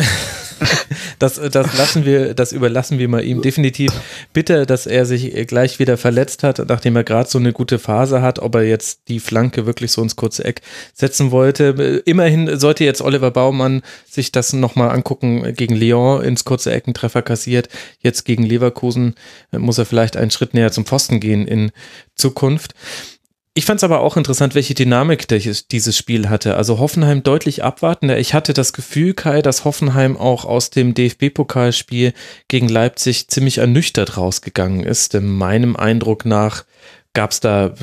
das, 1.18 1.34
das 1.34 1.76
lassen 1.76 2.06
wir, 2.06 2.32
das 2.32 2.52
überlassen 2.52 2.98
wir 2.98 3.08
mal 3.08 3.24
ihm. 3.24 3.42
Definitiv 3.42 3.92
bitte, 4.32 4.64
dass 4.64 4.86
er 4.86 5.04
sich 5.04 5.46
gleich 5.46 5.80
wieder 5.80 5.98
verletzt 5.98 6.42
hat, 6.42 6.66
nachdem 6.66 6.96
er 6.96 7.04
gerade 7.04 7.28
so 7.28 7.38
eine 7.38 7.52
gute 7.52 7.78
Phase 7.78 8.22
hat, 8.22 8.38
ob 8.38 8.54
er 8.54 8.62
jetzt 8.62 9.02
die 9.08 9.20
Flanke 9.20 9.66
wirklich 9.66 9.92
so 9.92 10.02
ins 10.02 10.16
kurze 10.16 10.46
Eck 10.46 10.62
setzen 10.94 11.30
wollte. 11.30 12.02
Immerhin 12.06 12.58
sollte 12.58 12.84
jetzt 12.84 13.02
Oliver 13.02 13.30
Baumann 13.30 13.82
sich 14.08 14.32
das 14.32 14.54
nochmal 14.54 14.90
angucken 14.90 15.54
gegen 15.54 15.76
Lyon 15.76 16.22
ins 16.22 16.44
kurze 16.46 16.69
kurze 16.70 16.72
Eckentreffer 16.72 17.22
kassiert. 17.22 17.68
Jetzt 17.98 18.24
gegen 18.24 18.44
Leverkusen 18.44 19.14
äh, 19.52 19.58
muss 19.58 19.78
er 19.78 19.86
vielleicht 19.86 20.16
einen 20.16 20.30
Schritt 20.30 20.54
näher 20.54 20.72
zum 20.72 20.86
Pfosten 20.86 21.20
gehen 21.20 21.46
in 21.46 21.72
Zukunft. 22.14 22.74
Ich 23.52 23.64
fand 23.64 23.78
es 23.78 23.84
aber 23.84 24.00
auch 24.00 24.16
interessant, 24.16 24.54
welche 24.54 24.74
Dynamik 24.74 25.26
dieses 25.26 25.98
Spiel 25.98 26.28
hatte. 26.28 26.54
Also 26.54 26.78
Hoffenheim 26.78 27.24
deutlich 27.24 27.64
abwartender. 27.64 28.16
Ich 28.16 28.32
hatte 28.32 28.52
das 28.52 28.72
Gefühl, 28.72 29.12
Kai, 29.12 29.42
dass 29.42 29.64
Hoffenheim 29.64 30.16
auch 30.16 30.44
aus 30.44 30.70
dem 30.70 30.94
DFB-Pokalspiel 30.94 32.12
gegen 32.46 32.68
Leipzig 32.68 33.26
ziemlich 33.26 33.58
ernüchtert 33.58 34.16
rausgegangen 34.16 34.84
ist. 34.84 35.16
In 35.16 35.26
meinem 35.26 35.74
Eindruck 35.74 36.24
nach 36.24 36.64
gab 37.12 37.32
es 37.32 37.40
da 37.40 37.74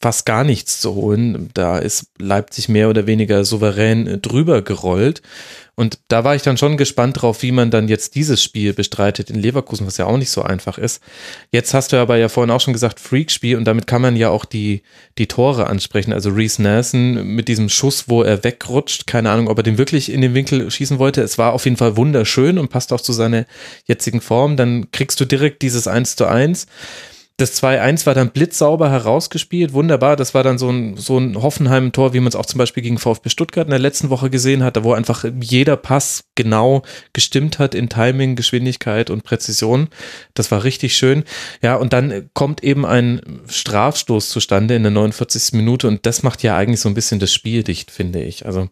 fast 0.00 0.24
gar 0.26 0.44
nichts 0.44 0.80
zu 0.80 0.94
holen. 0.94 1.50
Da 1.54 1.78
ist 1.78 2.06
Leipzig 2.18 2.68
mehr 2.68 2.88
oder 2.88 3.06
weniger 3.06 3.44
souverän 3.44 4.20
drüber 4.22 4.62
gerollt. 4.62 5.22
Und 5.76 5.98
da 6.08 6.22
war 6.22 6.36
ich 6.36 6.42
dann 6.42 6.56
schon 6.56 6.76
gespannt 6.76 7.20
drauf, 7.20 7.42
wie 7.42 7.50
man 7.50 7.70
dann 7.70 7.88
jetzt 7.88 8.14
dieses 8.14 8.42
Spiel 8.42 8.74
bestreitet 8.74 9.28
in 9.28 9.40
Leverkusen, 9.40 9.86
was 9.86 9.96
ja 9.96 10.06
auch 10.06 10.16
nicht 10.16 10.30
so 10.30 10.42
einfach 10.42 10.78
ist. 10.78 11.02
Jetzt 11.50 11.74
hast 11.74 11.92
du 11.92 11.96
aber 11.96 12.16
ja 12.16 12.28
vorhin 12.28 12.52
auch 12.52 12.60
schon 12.60 12.72
gesagt, 12.72 13.00
Freakspiel 13.00 13.56
und 13.56 13.64
damit 13.64 13.86
kann 13.86 14.00
man 14.00 14.14
ja 14.14 14.28
auch 14.28 14.44
die, 14.44 14.82
die 15.18 15.26
Tore 15.26 15.66
ansprechen. 15.66 16.12
Also 16.12 16.30
Reese 16.30 16.62
Nelson 16.62 17.26
mit 17.26 17.48
diesem 17.48 17.68
Schuss, 17.68 18.08
wo 18.08 18.22
er 18.22 18.44
wegrutscht. 18.44 19.06
Keine 19.06 19.30
Ahnung, 19.30 19.48
ob 19.48 19.58
er 19.58 19.64
den 19.64 19.78
wirklich 19.78 20.12
in 20.12 20.20
den 20.20 20.34
Winkel 20.34 20.70
schießen 20.70 20.98
wollte. 20.98 21.22
Es 21.22 21.38
war 21.38 21.54
auf 21.54 21.64
jeden 21.64 21.76
Fall 21.76 21.96
wunderschön 21.96 22.58
und 22.58 22.68
passt 22.68 22.92
auch 22.92 23.00
zu 23.00 23.12
seiner 23.12 23.44
jetzigen 23.86 24.20
Form. 24.20 24.56
Dann 24.56 24.90
kriegst 24.92 25.18
du 25.20 25.24
direkt 25.24 25.62
dieses 25.62 25.88
1 25.88 26.16
zu 26.16 26.26
1 26.26 26.66
das 27.36 27.60
2-1 27.60 28.06
war 28.06 28.14
dann 28.14 28.30
blitzsauber 28.30 28.90
herausgespielt, 28.90 29.72
wunderbar. 29.72 30.14
Das 30.14 30.34
war 30.34 30.44
dann 30.44 30.56
so 30.56 30.70
ein, 30.70 30.96
so 30.96 31.18
ein 31.18 31.42
Hoffenheim-Tor, 31.42 32.12
wie 32.12 32.20
man 32.20 32.28
es 32.28 32.36
auch 32.36 32.46
zum 32.46 32.58
Beispiel 32.58 32.82
gegen 32.82 32.98
VfB 32.98 33.28
Stuttgart 33.28 33.66
in 33.66 33.70
der 33.72 33.80
letzten 33.80 34.08
Woche 34.08 34.30
gesehen 34.30 34.62
hat, 34.62 34.82
wo 34.84 34.92
einfach 34.92 35.24
jeder 35.40 35.76
Pass 35.76 36.24
genau 36.36 36.82
gestimmt 37.12 37.58
hat 37.58 37.74
in 37.74 37.88
Timing, 37.88 38.36
Geschwindigkeit 38.36 39.10
und 39.10 39.24
Präzision. 39.24 39.88
Das 40.34 40.52
war 40.52 40.62
richtig 40.62 40.94
schön. 40.94 41.24
Ja, 41.60 41.74
und 41.74 41.92
dann 41.92 42.30
kommt 42.34 42.62
eben 42.62 42.86
ein 42.86 43.20
Strafstoß 43.48 44.28
zustande 44.28 44.76
in 44.76 44.84
der 44.84 44.92
49. 44.92 45.54
Minute 45.54 45.88
und 45.88 46.06
das 46.06 46.22
macht 46.22 46.44
ja 46.44 46.56
eigentlich 46.56 46.80
so 46.80 46.88
ein 46.88 46.94
bisschen 46.94 47.18
das 47.18 47.32
Spiel 47.32 47.64
dicht, 47.64 47.90
finde 47.90 48.22
ich. 48.22 48.46
Also 48.46 48.68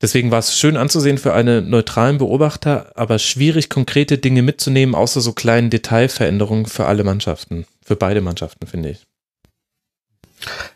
Deswegen 0.00 0.30
war 0.30 0.38
es 0.38 0.56
schön 0.56 0.76
anzusehen 0.76 1.18
für 1.18 1.34
einen 1.34 1.70
neutralen 1.70 2.18
Beobachter, 2.18 2.92
aber 2.94 3.18
schwierig, 3.18 3.68
konkrete 3.68 4.18
Dinge 4.18 4.42
mitzunehmen, 4.42 4.94
außer 4.94 5.20
so 5.20 5.32
kleinen 5.32 5.70
Detailveränderungen 5.70 6.66
für 6.66 6.86
alle 6.86 7.02
Mannschaften, 7.02 7.66
für 7.84 7.96
beide 7.96 8.20
Mannschaften, 8.20 8.66
finde 8.68 8.90
ich. 8.90 9.06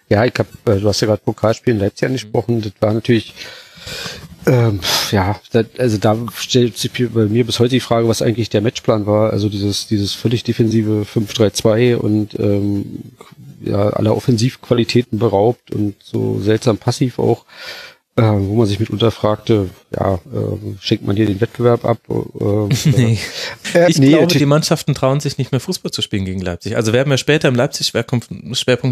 Ja, 0.09 0.25
ich 0.25 0.35
habe, 0.39 0.49
äh, 0.66 0.81
du 0.81 0.89
hast 0.89 1.01
ja 1.01 1.07
gerade 1.07 1.23
Pokalspiel 1.25 1.75
in 1.75 1.81
Leipzig 1.81 2.07
angesprochen, 2.07 2.62
das 2.62 2.73
war 2.81 2.93
natürlich, 2.93 3.33
ähm, 4.45 4.81
ja, 5.12 5.41
das, 5.53 5.66
also 5.79 5.99
da 5.99 6.18
stellt 6.37 6.77
sich 6.77 6.91
bei 6.93 7.27
mir 7.27 7.47
bis 7.47 7.61
heute 7.61 7.70
die 7.70 7.81
Frage, 7.81 8.09
was 8.09 8.23
eigentlich 8.23 8.51
der 8.51 8.61
Matchplan 8.61 9.07
war, 9.07 9.31
also 9.31 9.49
dieses, 9.49 9.87
dieses 9.87 10.14
völlig 10.14 10.43
defensive 10.43 11.07
5-3-2 11.14 11.95
und 11.95 12.39
ähm, 12.41 13.12
ja, 13.64 13.91
alle 13.91 14.12
Offensivqualitäten 14.14 15.20
beraubt 15.20 15.70
und 15.70 15.95
so 16.03 16.41
seltsam 16.41 16.79
passiv 16.79 17.20
auch 17.20 17.45
äh, 18.15 18.23
wo 18.23 18.57
man 18.57 18.67
sich 18.67 18.79
mitunter 18.79 19.11
fragte, 19.11 19.71
ja, 19.91 20.17
äh, 20.17 20.19
schenkt 20.81 21.07
man 21.07 21.17
hier 21.17 21.25
den 21.25 21.41
Wettbewerb 21.41 21.87
ab? 21.87 21.99
Äh, 22.11 22.89
nee. 22.91 23.19
Äh, 23.75 23.91
ich 23.91 23.99
nee, 23.99 24.11
glaube, 24.11 24.27
die 24.27 24.45
Mannschaften 24.45 24.93
trauen 24.93 25.21
sich 25.21 25.39
nicht 25.39 25.51
mehr 25.51 25.61
Fußball 25.61 25.91
zu 25.91 26.03
spielen 26.03 26.27
gegen 26.27 26.43
Leipzig. 26.43 26.77
Also 26.77 26.93
werden 26.93 27.09
wir 27.09 27.17
später 27.17 27.49
im 27.49 27.55
Leipzig-Schwerpunkt 27.55 28.31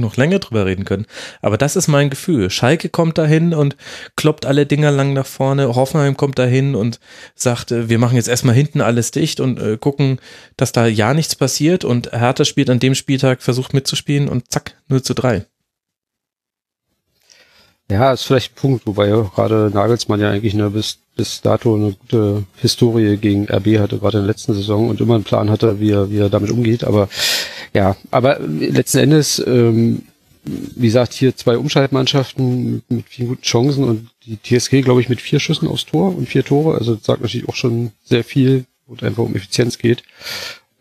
noch 0.01 0.17
länger 0.17 0.39
drüber 0.39 0.65
reden 0.65 0.87
können. 0.87 1.05
Aber 1.43 1.59
das 1.59 1.77
ist 1.77 1.87
mein 1.87 2.09
Gefühl. 2.09 2.49
Schalke 2.49 2.89
kommt 2.89 3.19
dahin 3.19 3.53
und 3.53 3.77
kloppt 4.17 4.47
alle 4.47 4.65
Dinger 4.65 4.91
lang 4.91 5.13
nach 5.13 5.27
vorne. 5.27 5.75
Hoffenheim 5.75 6.17
kommt 6.17 6.39
dahin 6.39 6.75
und 6.75 6.99
sagt, 7.35 7.73
äh, 7.73 7.91
wir 7.91 7.99
machen 7.99 8.17
jetzt 8.17 8.29
erstmal 8.29 8.55
hinten 8.55 8.81
alles 8.81 9.11
dicht 9.11 9.41
und 9.41 9.61
äh, 9.61 9.77
gucken, 9.77 10.19
dass 10.57 10.73
da 10.73 10.87
ja 10.87 11.13
nichts 11.13 11.37
passiert. 11.37 11.85
Und 11.85 12.11
Hertha 12.13 12.47
spielt 12.47 12.71
an 12.71 12.79
dem 12.79 12.95
Spieltag, 12.95 13.43
versucht 13.43 13.75
mitzuspielen 13.75 14.31
und 14.31 14.51
zack, 14.51 14.77
0 14.89 15.03
zu 15.03 15.13
3. 15.13 15.45
Ja, 17.91 18.13
ist 18.13 18.23
vielleicht 18.23 18.53
ein 18.53 18.61
Punkt, 18.61 18.87
wobei 18.87 19.09
ja 19.09 19.21
gerade 19.23 19.71
Nagelsmann 19.75 20.21
ja 20.21 20.31
eigentlich 20.31 20.55
nur 20.55 20.71
bis, 20.71 20.99
bis 21.17 21.41
dato 21.41 21.75
eine 21.75 21.93
gute 21.93 22.45
Historie 22.57 23.17
gegen 23.17 23.49
RB 23.51 23.81
hatte, 23.81 23.99
gerade 23.99 24.19
in 24.19 24.25
der 24.25 24.33
letzten 24.33 24.55
Saison 24.55 24.89
und 24.89 25.01
immer 25.01 25.17
einen 25.17 25.25
Plan 25.25 25.51
hatte, 25.51 25.81
wie 25.81 25.91
er, 25.91 26.09
wie 26.09 26.19
er 26.19 26.31
damit 26.31 26.53
umgeht. 26.53 26.85
Aber 26.85 27.09
ja, 27.75 27.97
aber 28.13 28.39
letzten 28.39 28.99
Endes, 28.99 29.43
ähm, 29.45 30.03
wie 30.45 30.87
gesagt, 30.87 31.13
hier 31.13 31.37
zwei 31.37 31.59
Umschaltmannschaften 31.59 32.75
mit, 32.75 32.91
mit 32.91 33.09
vielen 33.09 33.29
guten 33.29 33.43
Chancen 33.43 33.83
und 33.83 34.09
die 34.25 34.39
TSG, 34.41 34.83
glaube 34.83 35.01
ich, 35.01 35.09
mit 35.09 35.21
vier 35.21 35.41
Schüssen 35.41 35.67
aufs 35.67 35.87
Tor 35.87 36.17
und 36.17 36.29
vier 36.29 36.45
Tore. 36.45 36.79
Also 36.79 36.95
das 36.95 37.05
sagt 37.05 37.23
natürlich 37.23 37.49
auch 37.49 37.57
schon 37.57 37.91
sehr 38.05 38.23
viel, 38.23 38.67
wo 38.87 38.95
es 38.95 39.03
einfach 39.03 39.25
um 39.25 39.35
Effizienz 39.35 39.79
geht. 39.79 40.05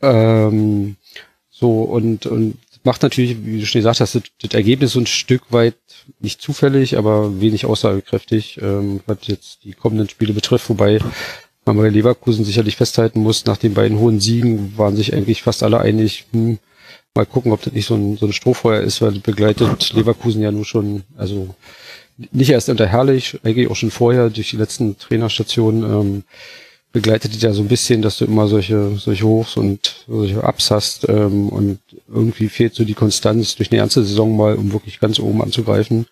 Ähm, 0.03 0.95
so 1.49 1.81
und, 1.81 2.27
und 2.27 2.55
macht 2.83 3.01
natürlich, 3.01 3.43
wie 3.43 3.59
du 3.59 3.65
schon 3.65 3.79
gesagt 3.79 3.99
hast, 3.99 4.15
das, 4.15 4.23
das 4.41 4.53
Ergebnis 4.53 4.93
so 4.93 4.99
ein 4.99 5.07
Stück 5.07 5.51
weit 5.51 5.75
nicht 6.19 6.41
zufällig, 6.41 6.97
aber 6.97 7.39
wenig 7.41 7.65
aussagekräftig, 7.65 8.59
ähm, 8.61 9.01
was 9.05 9.19
jetzt 9.23 9.63
die 9.63 9.73
kommenden 9.73 10.09
Spiele 10.09 10.33
betrifft, 10.33 10.69
wobei 10.69 10.99
man 11.65 11.77
bei 11.77 11.89
Leverkusen 11.89 12.45
sicherlich 12.45 12.75
festhalten 12.77 13.21
muss, 13.21 13.45
nach 13.45 13.57
den 13.57 13.73
beiden 13.73 13.99
hohen 13.99 14.19
Siegen 14.19 14.77
waren 14.77 14.95
sich 14.95 15.13
eigentlich 15.13 15.43
fast 15.43 15.63
alle 15.63 15.79
einig, 15.79 16.25
hm, 16.31 16.59
mal 17.15 17.25
gucken, 17.25 17.51
ob 17.51 17.61
das 17.61 17.73
nicht 17.73 17.85
so 17.85 17.95
ein, 17.95 18.17
so 18.17 18.25
ein 18.25 18.33
Strohfeuer 18.33 18.81
ist, 18.81 19.01
weil 19.01 19.19
begleitet 19.19 19.93
Leverkusen 19.93 20.41
ja 20.41 20.51
nur 20.51 20.65
schon, 20.65 21.03
also 21.17 21.53
nicht 22.31 22.49
erst 22.49 22.69
unter 22.69 22.87
Herrlich, 22.87 23.39
eigentlich 23.43 23.69
auch 23.69 23.75
schon 23.75 23.91
vorher 23.91 24.29
durch 24.29 24.49
die 24.49 24.57
letzten 24.57 24.97
Trainerstationen, 24.97 25.83
ähm, 25.83 26.23
begleitet 26.91 27.33
dich 27.33 27.41
ja 27.41 27.53
so 27.53 27.61
ein 27.61 27.67
bisschen, 27.67 28.01
dass 28.01 28.17
du 28.17 28.25
immer 28.25 28.47
solche, 28.47 28.97
solche 28.97 29.25
Hochs 29.25 29.57
und 29.57 30.05
solche 30.07 30.41
Ups 30.41 30.71
hast 30.71 31.07
ähm, 31.07 31.49
und 31.49 31.79
irgendwie 32.07 32.49
fehlt 32.49 32.73
so 32.73 32.83
die 32.83 32.95
Konstanz 32.95 33.55
durch 33.55 33.71
eine 33.71 33.79
ganze 33.79 34.03
Saison 34.03 34.35
mal, 34.35 34.55
um 34.55 34.73
wirklich 34.73 34.99
ganz 34.99 35.19
oben 35.19 35.41
anzugreifen. 35.41 36.07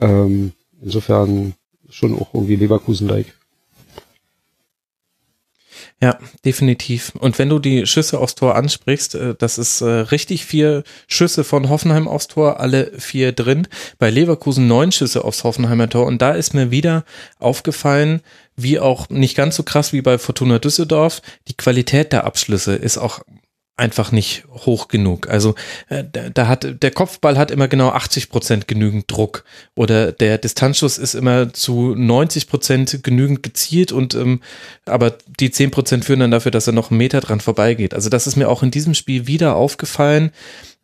Ähm, 0.00 0.52
insofern 0.82 1.54
schon 1.90 2.18
auch 2.18 2.32
irgendwie 2.34 2.56
Leverkusen-like. 2.56 3.34
Ja, 6.00 6.16
definitiv. 6.44 7.12
Und 7.18 7.40
wenn 7.40 7.48
du 7.48 7.58
die 7.58 7.84
Schüsse 7.84 8.20
aufs 8.20 8.36
Tor 8.36 8.54
ansprichst, 8.54 9.16
äh, 9.16 9.34
das 9.36 9.58
ist 9.58 9.80
äh, 9.80 9.86
richtig 9.86 10.44
vier 10.44 10.84
Schüsse 11.08 11.42
von 11.42 11.68
Hoffenheim 11.68 12.06
aufs 12.06 12.28
Tor, 12.28 12.60
alle 12.60 12.92
vier 12.98 13.32
drin. 13.32 13.66
Bei 13.98 14.08
Leverkusen 14.08 14.68
neun 14.68 14.92
Schüsse 14.92 15.24
aufs 15.24 15.42
Hoffenheimer 15.42 15.88
Tor. 15.88 16.06
Und 16.06 16.22
da 16.22 16.32
ist 16.32 16.54
mir 16.54 16.70
wieder 16.70 17.04
aufgefallen, 17.40 18.20
wie 18.54 18.78
auch 18.78 19.08
nicht 19.08 19.36
ganz 19.36 19.56
so 19.56 19.64
krass 19.64 19.92
wie 19.92 20.02
bei 20.02 20.18
Fortuna 20.18 20.60
Düsseldorf, 20.60 21.20
die 21.48 21.56
Qualität 21.56 22.12
der 22.12 22.24
Abschlüsse 22.24 22.74
ist 22.74 22.98
auch 22.98 23.20
einfach 23.78 24.12
nicht 24.12 24.44
hoch 24.50 24.88
genug. 24.88 25.28
Also 25.28 25.54
äh, 25.88 26.04
da 26.34 26.48
hat 26.48 26.82
der 26.82 26.90
Kopfball 26.90 27.38
hat 27.38 27.50
immer 27.50 27.68
genau 27.68 27.90
80 27.90 28.28
Prozent 28.28 28.68
genügend 28.68 29.10
Druck 29.10 29.44
oder 29.74 30.12
der 30.12 30.38
Distanzschuss 30.38 30.98
ist 30.98 31.14
immer 31.14 31.52
zu 31.52 31.94
90 31.94 32.48
Prozent 32.48 33.02
genügend 33.02 33.42
gezielt 33.42 33.92
und 33.92 34.14
ähm, 34.14 34.40
aber 34.84 35.14
die 35.40 35.50
10 35.50 35.70
Prozent 35.70 36.04
führen 36.04 36.20
dann 36.20 36.30
dafür, 36.30 36.50
dass 36.50 36.66
er 36.66 36.72
noch 36.72 36.90
einen 36.90 36.98
Meter 36.98 37.20
dran 37.20 37.40
vorbeigeht. 37.40 37.94
Also 37.94 38.10
das 38.10 38.26
ist 38.26 38.36
mir 38.36 38.48
auch 38.48 38.62
in 38.62 38.70
diesem 38.70 38.94
Spiel 38.94 39.26
wieder 39.26 39.56
aufgefallen 39.56 40.32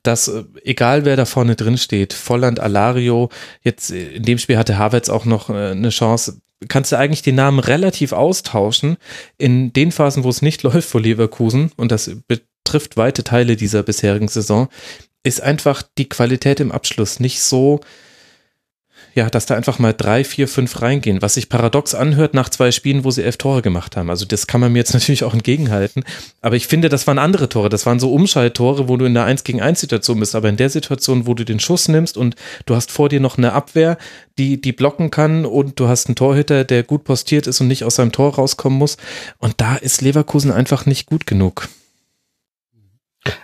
dass 0.05 0.29
äh, 0.29 0.45
egal 0.65 1.05
wer 1.05 1.17
da 1.17 1.25
vorne 1.25 1.57
drin 1.57 1.79
steht, 1.79 2.13
Volland, 2.13 2.61
Alario, 2.61 3.31
jetzt 3.63 3.91
äh, 3.91 4.17
in 4.17 4.23
dem 4.23 4.39
Spiel 4.39 4.59
hatte 4.59 4.79
Havertz 4.79 5.09
auch 5.09 5.25
noch 5.25 5.49
eine 5.49 5.89
Chance, 5.89 6.43
kannst 6.69 6.93
du 6.93 6.97
eigentlich 6.97 7.23
den 7.23 7.35
Namen 7.35 7.59
relativ 7.59 8.13
austauschen. 8.13 8.97
In 9.39 9.73
den 9.73 9.93
Phasen, 9.93 10.25
wo 10.25 10.29
es 10.29 10.43
nicht 10.43 10.63
läuft 10.63 10.89
vor 10.89 11.01
Leverkusen, 11.01 11.73
und 11.77 11.91
das 11.91 12.11
trifft 12.65 12.97
weite 12.97 13.25
Teile 13.25 13.57
dieser 13.57 13.83
bisherigen 13.83 14.29
Saison, 14.29 14.69
ist 15.23 15.43
einfach 15.43 15.83
die 15.97 16.09
Qualität 16.09 16.61
im 16.61 16.73
Abschluss 16.73 17.21
nicht 17.21 17.41
so, 17.41 17.81
ja, 19.15 19.31
dass 19.31 19.47
da 19.47 19.55
einfach 19.55 19.79
mal 19.79 19.93
drei, 19.93 20.25
vier, 20.25 20.49
fünf 20.49 20.83
reingehen, 20.83 21.23
was 21.23 21.35
sich 21.35 21.49
paradox 21.49 21.95
anhört 21.95 22.35
nach 22.35 22.49
zwei 22.49 22.73
Spielen, 22.73 23.05
wo 23.05 23.13
sie 23.13 23.23
elf 23.23 23.37
Tore 23.37 23.63
gemacht 23.63 23.97
haben. 23.97 24.11
Also 24.11 24.25
das 24.25 24.49
kann 24.49 24.61
man 24.61 24.73
mir 24.73 24.79
jetzt 24.79 24.93
natürlich 24.95 25.23
auch 25.23 25.35
entgegenhalten. 25.35 26.05
Aber 26.41 26.57
ich 26.57 26.67
finde, 26.67 26.89
das 26.89 27.07
waren 27.07 27.19
andere 27.19 27.49
Tore. 27.49 27.69
Das 27.69 27.87
waren 27.87 28.01
so 28.01 28.13
Umschalttore, 28.13 28.89
wo 28.89 28.97
du 28.97 29.05
in 29.05 29.15
der 29.15 29.25
1 29.25 29.45
gegen 29.45 29.63
1 29.63 29.81
Situation 29.81 30.19
bist. 30.19 30.35
Aber 30.35 30.49
in 30.49 30.57
der 30.57 30.69
Situation, 30.69 31.27
wo 31.27 31.35
du 31.35 31.45
den 31.45 31.61
Schuss 31.61 31.87
nimmst 31.87 32.17
und 32.17 32.35
du 32.67 32.75
hast 32.75 32.91
vor 32.91 33.09
dir 33.09 33.21
noch 33.21 33.39
eine 33.39 33.53
Abwehr, 33.53 33.99
die, 34.37 34.61
die 34.61 34.73
blocken 34.73 35.13
kann 35.13 35.47
und 35.47 35.79
du 35.79 35.87
hast 35.87 36.07
einen 36.07 36.17
Torhüter, 36.17 36.65
der 36.65 36.83
gut 36.83 37.05
postiert 37.05 37.47
ist 37.47 37.61
und 37.61 37.69
nicht 37.69 37.85
aus 37.85 37.97
seinem 37.97 38.13
Tor 38.13 38.35
rauskommen 38.35 38.79
muss. 38.79 38.97
Und 39.39 39.61
da 39.61 39.77
ist 39.77 40.03
Leverkusen 40.03 40.51
einfach 40.51 40.87
nicht 40.87 41.07
gut 41.07 41.25
genug. 41.27 41.69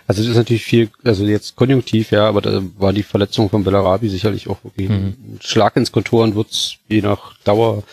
Also 0.07 0.21
das 0.21 0.31
ist 0.31 0.37
natürlich 0.37 0.63
viel, 0.63 0.89
also 1.03 1.25
jetzt 1.25 1.55
konjunktiv, 1.55 2.11
ja, 2.11 2.27
aber 2.27 2.41
da 2.41 2.61
war 2.77 2.93
die 2.93 3.03
Verletzung 3.03 3.49
von 3.49 3.63
Bellarabi 3.63 4.09
sicherlich 4.09 4.47
auch 4.47 4.63
wirklich 4.63 4.89
mhm. 4.89 4.95
ein 4.95 5.39
Schlag 5.41 5.75
ins 5.75 5.91
Kontor 5.91 6.23
und 6.23 6.35
wird 6.35 6.51
es 6.51 6.75
je 6.87 7.01
nach 7.01 7.35
Dauer 7.43 7.83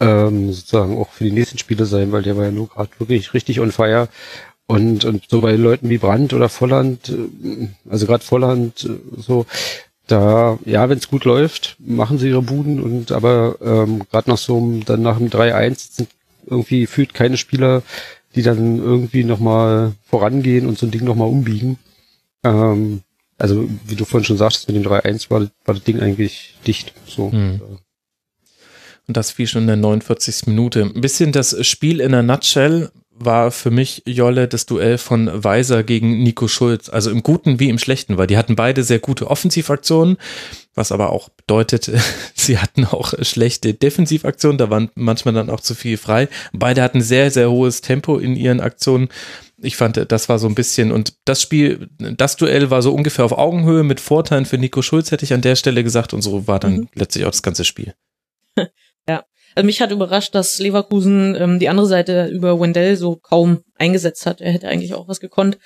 ähm, 0.00 0.52
sozusagen 0.52 0.98
auch 0.98 1.10
für 1.10 1.24
die 1.24 1.32
nächsten 1.32 1.58
Spiele 1.58 1.86
sein, 1.86 2.12
weil 2.12 2.22
der 2.22 2.36
war 2.36 2.44
ja 2.44 2.50
nur 2.50 2.68
gerade 2.68 2.90
wirklich 2.98 3.34
richtig 3.34 3.60
on 3.60 3.72
fire. 3.72 4.08
Und, 4.66 5.04
und 5.04 5.24
so 5.28 5.40
bei 5.42 5.52
Leuten 5.56 5.90
wie 5.90 5.98
Brandt 5.98 6.32
oder 6.32 6.48
Volland, 6.48 7.10
äh, 7.10 7.68
also 7.90 8.06
gerade 8.06 8.24
Volland, 8.24 8.84
äh, 8.84 9.20
so, 9.20 9.46
da, 10.06 10.58
ja, 10.64 10.88
wenn 10.88 10.98
es 10.98 11.08
gut 11.08 11.24
läuft, 11.24 11.76
machen 11.78 12.18
sie 12.18 12.28
ihre 12.28 12.42
Buden 12.42 12.82
und 12.82 13.10
aber 13.10 13.56
ähm, 13.62 14.02
gerade 14.10 14.30
nach 14.30 14.38
so 14.38 14.58
einem, 14.58 14.84
dann 14.84 15.02
nach 15.02 15.16
dem 15.16 15.30
3-1 15.30 15.96
sind 15.96 16.08
irgendwie 16.46 16.86
fühlt 16.86 17.14
keine 17.14 17.38
Spieler 17.38 17.82
die 18.34 18.42
dann 18.42 18.78
irgendwie 18.78 19.24
nochmal 19.24 19.92
vorangehen 20.08 20.66
und 20.66 20.78
so 20.78 20.86
ein 20.86 20.90
Ding 20.90 21.04
nochmal 21.04 21.28
umbiegen. 21.28 21.78
Ähm, 22.42 23.02
also, 23.38 23.68
wie 23.86 23.96
du 23.96 24.04
vorhin 24.04 24.24
schon 24.24 24.36
sagtest, 24.36 24.68
mit 24.68 24.76
dem 24.76 24.84
3-1 24.84 25.30
war, 25.30 25.40
war 25.40 25.74
das 25.74 25.82
Ding 25.82 26.00
eigentlich 26.00 26.54
dicht. 26.66 26.92
So. 27.06 27.32
Hm. 27.32 27.60
Und 29.06 29.16
das 29.16 29.36
wie 29.38 29.46
schon 29.46 29.62
in 29.62 29.66
der 29.68 29.76
49. 29.76 30.46
Minute. 30.46 30.82
Ein 30.82 31.00
bisschen 31.00 31.32
das 31.32 31.66
Spiel 31.66 32.00
in 32.00 32.12
der 32.12 32.22
Nutshell 32.22 32.90
war 33.16 33.50
für 33.50 33.70
mich, 33.70 34.02
Jolle, 34.06 34.48
das 34.48 34.66
Duell 34.66 34.98
von 34.98 35.30
Weiser 35.32 35.82
gegen 35.84 36.22
Nico 36.22 36.48
Schulz. 36.48 36.88
Also 36.88 37.10
im 37.10 37.22
Guten 37.22 37.60
wie 37.60 37.68
im 37.68 37.78
Schlechten, 37.78 38.16
weil 38.16 38.26
die 38.26 38.36
hatten 38.36 38.56
beide 38.56 38.82
sehr 38.82 38.98
gute 38.98 39.30
Offensivaktionen, 39.30 40.16
was 40.74 40.92
aber 40.92 41.10
auch 41.10 41.28
bedeutet, 41.28 41.90
sie 42.34 42.58
hatten 42.58 42.84
auch 42.84 43.14
schlechte 43.22 43.74
Defensivaktionen, 43.74 44.58
da 44.58 44.70
waren 44.70 44.90
manchmal 44.94 45.34
dann 45.34 45.50
auch 45.50 45.60
zu 45.60 45.74
viel 45.74 45.96
frei. 45.96 46.28
Beide 46.52 46.82
hatten 46.82 47.00
sehr, 47.00 47.30
sehr 47.30 47.50
hohes 47.50 47.80
Tempo 47.80 48.18
in 48.18 48.36
ihren 48.36 48.60
Aktionen. 48.60 49.08
Ich 49.58 49.76
fand, 49.76 50.10
das 50.10 50.28
war 50.28 50.38
so 50.38 50.48
ein 50.48 50.54
bisschen, 50.54 50.92
und 50.92 51.14
das 51.24 51.40
Spiel, 51.40 51.88
das 51.98 52.36
Duell 52.36 52.70
war 52.70 52.82
so 52.82 52.92
ungefähr 52.92 53.24
auf 53.24 53.32
Augenhöhe 53.32 53.82
mit 53.82 54.00
Vorteilen 54.00 54.46
für 54.46 54.58
Nico 54.58 54.82
Schulz, 54.82 55.10
hätte 55.10 55.24
ich 55.24 55.32
an 55.32 55.42
der 55.42 55.56
Stelle 55.56 55.84
gesagt, 55.84 56.12
und 56.12 56.22
so 56.22 56.46
war 56.46 56.60
dann 56.60 56.76
mhm. 56.76 56.88
letztlich 56.94 57.24
auch 57.24 57.30
das 57.30 57.42
ganze 57.42 57.64
Spiel. 57.64 57.94
Also 59.54 59.66
mich 59.66 59.80
hat 59.80 59.92
überrascht, 59.92 60.34
dass 60.34 60.58
Leverkusen 60.58 61.36
ähm, 61.36 61.58
die 61.58 61.68
andere 61.68 61.86
Seite 61.86 62.26
über 62.26 62.58
Wendell 62.60 62.96
so 62.96 63.16
kaum 63.16 63.62
eingesetzt 63.76 64.26
hat. 64.26 64.40
Er 64.40 64.52
hätte 64.52 64.68
eigentlich 64.68 64.94
auch 64.94 65.06
was 65.06 65.20
gekonnt. 65.20 65.58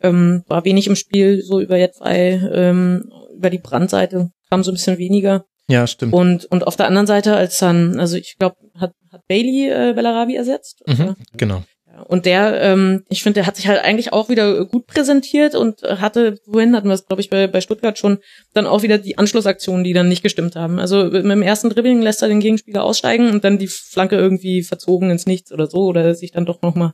Ähm, 0.00 0.44
war 0.46 0.64
wenig 0.64 0.86
im 0.86 0.96
Spiel, 0.96 1.42
so 1.42 1.60
über 1.60 1.78
jetzt 1.78 2.02
ähm, 2.04 3.10
über 3.34 3.50
die 3.50 3.58
Brandseite 3.58 4.30
kam 4.50 4.62
so 4.62 4.70
ein 4.70 4.74
bisschen 4.74 4.98
weniger. 4.98 5.44
Ja, 5.68 5.86
stimmt. 5.86 6.12
Und, 6.12 6.46
und 6.46 6.66
auf 6.66 6.76
der 6.76 6.86
anderen 6.86 7.06
Seite, 7.06 7.36
als 7.36 7.58
dann, 7.58 8.00
also 8.00 8.16
ich 8.16 8.36
glaube, 8.38 8.56
hat, 8.74 8.92
hat 9.12 9.26
Bailey 9.28 9.68
äh, 9.68 9.92
Bellarabi 9.94 10.34
ersetzt? 10.34 10.82
Mhm, 10.86 11.14
genau. 11.36 11.62
Und 12.06 12.26
der, 12.26 12.60
ähm, 12.62 13.04
ich 13.08 13.22
finde, 13.22 13.40
der 13.40 13.46
hat 13.46 13.56
sich 13.56 13.68
halt 13.68 13.82
eigentlich 13.82 14.12
auch 14.12 14.28
wieder 14.28 14.64
gut 14.64 14.86
präsentiert 14.86 15.54
und 15.54 15.82
hatte, 15.82 16.38
wohin 16.46 16.74
hatten 16.74 16.88
wir 16.88 16.94
es, 16.94 17.06
glaube 17.06 17.20
ich, 17.20 17.30
bei, 17.30 17.46
bei 17.46 17.60
Stuttgart 17.60 17.98
schon, 17.98 18.18
dann 18.54 18.66
auch 18.66 18.82
wieder 18.82 18.98
die 18.98 19.18
Anschlussaktionen, 19.18 19.84
die 19.84 19.92
dann 19.92 20.08
nicht 20.08 20.22
gestimmt 20.22 20.56
haben. 20.56 20.78
Also 20.78 21.04
mit 21.04 21.24
dem 21.24 21.42
ersten 21.42 21.68
Dribbling 21.68 22.00
lässt 22.00 22.22
er 22.22 22.28
den 22.28 22.40
Gegenspieler 22.40 22.84
aussteigen 22.84 23.30
und 23.30 23.44
dann 23.44 23.58
die 23.58 23.66
Flanke 23.66 24.16
irgendwie 24.16 24.62
verzogen 24.62 25.10
ins 25.10 25.26
Nichts 25.26 25.52
oder 25.52 25.66
so 25.66 25.84
oder 25.86 26.14
sich 26.14 26.32
dann 26.32 26.46
doch 26.46 26.62
nochmal 26.62 26.92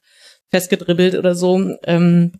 festgedribbelt 0.50 1.14
oder 1.14 1.34
so. 1.34 1.76
Ähm, 1.84 2.32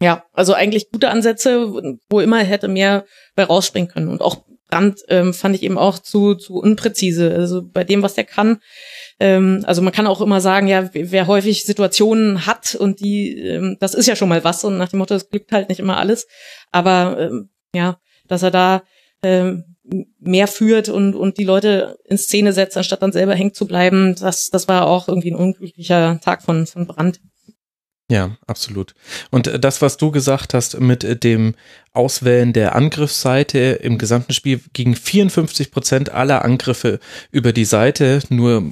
ja, 0.00 0.24
also 0.32 0.52
eigentlich 0.54 0.90
gute 0.90 1.10
Ansätze, 1.10 1.72
wo 2.10 2.20
immer 2.20 2.38
hätte 2.38 2.68
mehr 2.68 3.04
bei 3.36 3.44
rausspringen 3.44 3.88
können. 3.88 4.08
Und 4.08 4.20
auch 4.20 4.44
Brand 4.72 5.00
ähm, 5.08 5.34
fand 5.34 5.54
ich 5.54 5.62
eben 5.62 5.76
auch 5.76 5.98
zu, 5.98 6.34
zu 6.34 6.54
unpräzise. 6.54 7.34
Also 7.34 7.62
bei 7.62 7.84
dem, 7.84 8.02
was 8.02 8.14
der 8.14 8.24
kann, 8.24 8.58
ähm, 9.20 9.62
also 9.66 9.82
man 9.82 9.92
kann 9.92 10.06
auch 10.06 10.20
immer 10.20 10.40
sagen, 10.40 10.66
ja, 10.66 10.88
wer 10.92 11.26
häufig 11.26 11.64
Situationen 11.64 12.46
hat 12.46 12.74
und 12.74 13.00
die, 13.00 13.38
ähm, 13.38 13.76
das 13.80 13.94
ist 13.94 14.06
ja 14.08 14.16
schon 14.16 14.30
mal 14.30 14.44
was 14.44 14.64
und 14.64 14.78
nach 14.78 14.88
dem 14.88 14.98
Motto, 14.98 15.14
es 15.14 15.28
glückt 15.28 15.52
halt 15.52 15.68
nicht 15.68 15.80
immer 15.80 15.98
alles. 15.98 16.26
Aber 16.70 17.18
ähm, 17.20 17.50
ja, 17.74 17.98
dass 18.28 18.42
er 18.42 18.50
da 18.50 18.82
ähm, 19.22 19.64
mehr 20.18 20.48
führt 20.48 20.88
und, 20.88 21.14
und 21.14 21.38
die 21.38 21.44
Leute 21.44 21.98
in 22.04 22.16
Szene 22.16 22.52
setzt, 22.52 22.76
anstatt 22.76 23.02
dann 23.02 23.12
selber 23.12 23.34
hängen 23.34 23.52
zu 23.52 23.66
bleiben. 23.66 24.14
Das, 24.18 24.46
das 24.46 24.68
war 24.68 24.86
auch 24.86 25.08
irgendwie 25.08 25.32
ein 25.32 25.36
unglücklicher 25.36 26.18
Tag 26.22 26.42
von, 26.42 26.66
von 26.66 26.86
Brand. 26.86 27.20
Ja, 28.12 28.36
absolut. 28.46 28.94
Und 29.30 29.64
das, 29.64 29.80
was 29.80 29.96
du 29.96 30.10
gesagt 30.10 30.52
hast 30.52 30.78
mit 30.78 31.24
dem 31.24 31.54
Auswählen 31.94 32.52
der 32.52 32.74
Angriffsseite 32.74 33.58
im 33.58 33.96
gesamten 33.96 34.34
Spiel, 34.34 34.60
gingen 34.74 34.96
54 34.96 35.70
Prozent 35.70 36.10
aller 36.10 36.44
Angriffe 36.44 37.00
über 37.30 37.54
die 37.54 37.64
Seite, 37.64 38.20
nur 38.28 38.70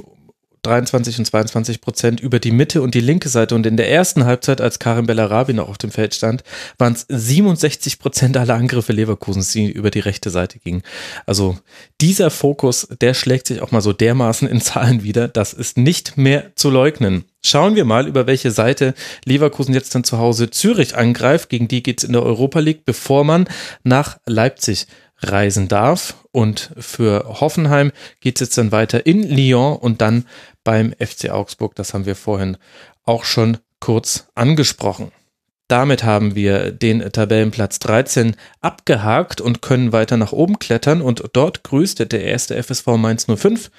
23 0.61 1.21
und 1.21 1.25
22 1.25 1.81
Prozent 1.81 2.21
über 2.21 2.39
die 2.39 2.51
Mitte 2.51 2.83
und 2.83 2.95
die 2.95 3.01
linke 3.01 3.31
Seite. 3.31 3.55
Und 3.55 3.65
in 3.65 3.79
der 3.79 3.91
ersten 3.91 4.27
Halbzeit, 4.27 4.61
als 4.61 4.79
Karim 4.79 5.07
Bellarabi 5.07 5.55
noch 5.55 5.71
auf 5.71 5.79
dem 5.79 5.91
Feld 5.91 6.15
stand, 6.15 6.45
waren 6.77 6.93
es 6.93 7.07
67 7.09 7.99
Prozent 7.99 8.37
aller 8.37 8.57
Angriffe 8.57 8.93
Leverkusens, 8.93 9.53
die 9.53 9.71
über 9.71 9.91
die 9.91 10.01
rechte 10.01 10.29
Seite 10.29 10.59
gingen. 10.59 10.83
Also 11.25 11.57
dieser 12.03 12.29
Fokus, 12.29 12.89
der 13.01 13.15
schlägt 13.15 13.47
sich 13.47 13.63
auch 13.63 13.71
mal 13.71 13.81
so 13.81 13.95
dermaßen 13.95 14.47
in 14.47 14.61
Zahlen 14.61 15.03
wieder. 15.03 15.29
Das 15.29 15.55
ist 15.55 15.79
nicht 15.79 16.19
mehr 16.19 16.55
zu 16.57 16.69
leugnen. 16.69 17.25
Schauen 17.43 17.75
wir 17.75 17.87
mal, 17.87 18.07
über 18.07 18.27
welche 18.27 18.51
Seite 18.51 18.95
Leverkusen 19.25 19.75
jetzt 19.75 19.95
dann 19.95 20.05
zu 20.05 20.19
Hause 20.19 20.51
Zürich 20.51 20.97
angreift. 20.97 21.49
Gegen 21.49 21.69
die 21.69 21.83
geht's 21.83 22.05
in 22.05 22.13
der 22.13 22.23
Europa 22.23 22.61
League, 22.61 22.85
bevor 22.85 23.25
man 23.25 23.49
nach 23.83 24.19
Leipzig 24.27 24.87
reisen 25.23 25.69
darf. 25.69 26.17
Und 26.33 26.71
für 26.79 27.41
Hoffenheim 27.41 27.93
geht 28.21 28.37
es 28.37 28.41
jetzt 28.41 28.59
dann 28.59 28.73
weiter 28.73 29.07
in 29.07 29.23
Lyon 29.23 29.77
und 29.77 30.01
dann 30.03 30.27
beim 30.65 30.93
FC 30.99 31.31
Augsburg. 31.31 31.75
Das 31.75 31.95
haben 31.95 32.07
wir 32.07 32.17
vorhin 32.17 32.59
auch 33.05 33.25
schon 33.25 33.59
kurz 33.81 34.27
angesprochen. 34.35 35.11
Damit 35.67 36.03
haben 36.03 36.35
wir 36.35 36.73
den 36.73 37.01
Tabellenplatz 37.13 37.79
13 37.79 38.35
abgehakt 38.61 39.41
und 39.41 39.63
können 39.63 39.93
weiter 39.93 40.17
nach 40.17 40.33
oben 40.33 40.59
klettern 40.59 41.01
und 41.01 41.23
dort 41.33 41.63
grüßt 41.63 42.11
der 42.13 42.25
erste 42.25 42.61
FSV 42.61 42.87
Mainz 42.97 43.27
05 43.27 43.71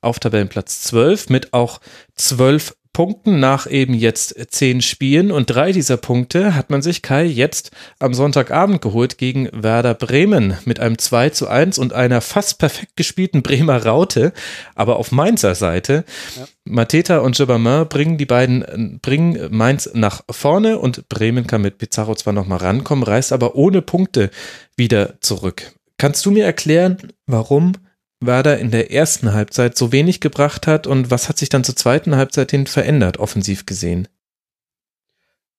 auf 0.00 0.18
Tabellenplatz 0.18 0.82
12 0.82 1.28
mit 1.28 1.52
auch 1.52 1.80
12 2.16 2.74
Punkten 2.96 3.40
nach 3.40 3.70
eben 3.70 3.92
jetzt 3.92 4.34
zehn 4.50 4.80
Spielen 4.80 5.30
und 5.30 5.50
drei 5.50 5.70
dieser 5.70 5.98
Punkte 5.98 6.54
hat 6.54 6.70
man 6.70 6.80
sich 6.80 7.02
Kai 7.02 7.26
jetzt 7.26 7.70
am 7.98 8.14
Sonntagabend 8.14 8.80
geholt 8.80 9.18
gegen 9.18 9.50
Werder 9.52 9.92
Bremen 9.92 10.56
mit 10.64 10.80
einem 10.80 10.96
2 10.96 11.28
zu 11.28 11.46
1 11.46 11.76
und 11.76 11.92
einer 11.92 12.22
fast 12.22 12.58
perfekt 12.58 12.96
gespielten 12.96 13.42
Bremer 13.42 13.84
Raute, 13.84 14.32
aber 14.74 14.96
auf 14.96 15.12
Mainzer 15.12 15.54
Seite. 15.54 16.06
Ja. 16.38 16.46
Mateta 16.64 17.18
und 17.18 17.36
Gibbermann 17.36 17.86
bringen 17.86 18.16
die 18.16 18.24
beiden, 18.24 18.98
bringen 19.02 19.46
Mainz 19.50 19.90
nach 19.92 20.22
vorne 20.30 20.78
und 20.78 21.06
Bremen 21.10 21.46
kann 21.46 21.60
mit 21.60 21.76
Pizarro 21.76 22.14
zwar 22.14 22.32
nochmal 22.32 22.60
rankommen, 22.60 23.04
reist 23.04 23.30
aber 23.30 23.56
ohne 23.56 23.82
Punkte 23.82 24.30
wieder 24.74 25.20
zurück. 25.20 25.74
Kannst 25.98 26.24
du 26.24 26.30
mir 26.30 26.46
erklären, 26.46 26.96
warum 27.26 27.72
Werder 28.20 28.58
in 28.58 28.70
der 28.70 28.90
ersten 28.90 29.32
Halbzeit 29.32 29.76
so 29.76 29.92
wenig 29.92 30.20
gebracht 30.20 30.66
hat 30.66 30.86
und 30.86 31.10
was 31.10 31.28
hat 31.28 31.38
sich 31.38 31.48
dann 31.48 31.64
zur 31.64 31.76
zweiten 31.76 32.16
Halbzeit 32.16 32.50
hin 32.50 32.66
verändert, 32.66 33.18
offensiv 33.18 33.66
gesehen? 33.66 34.08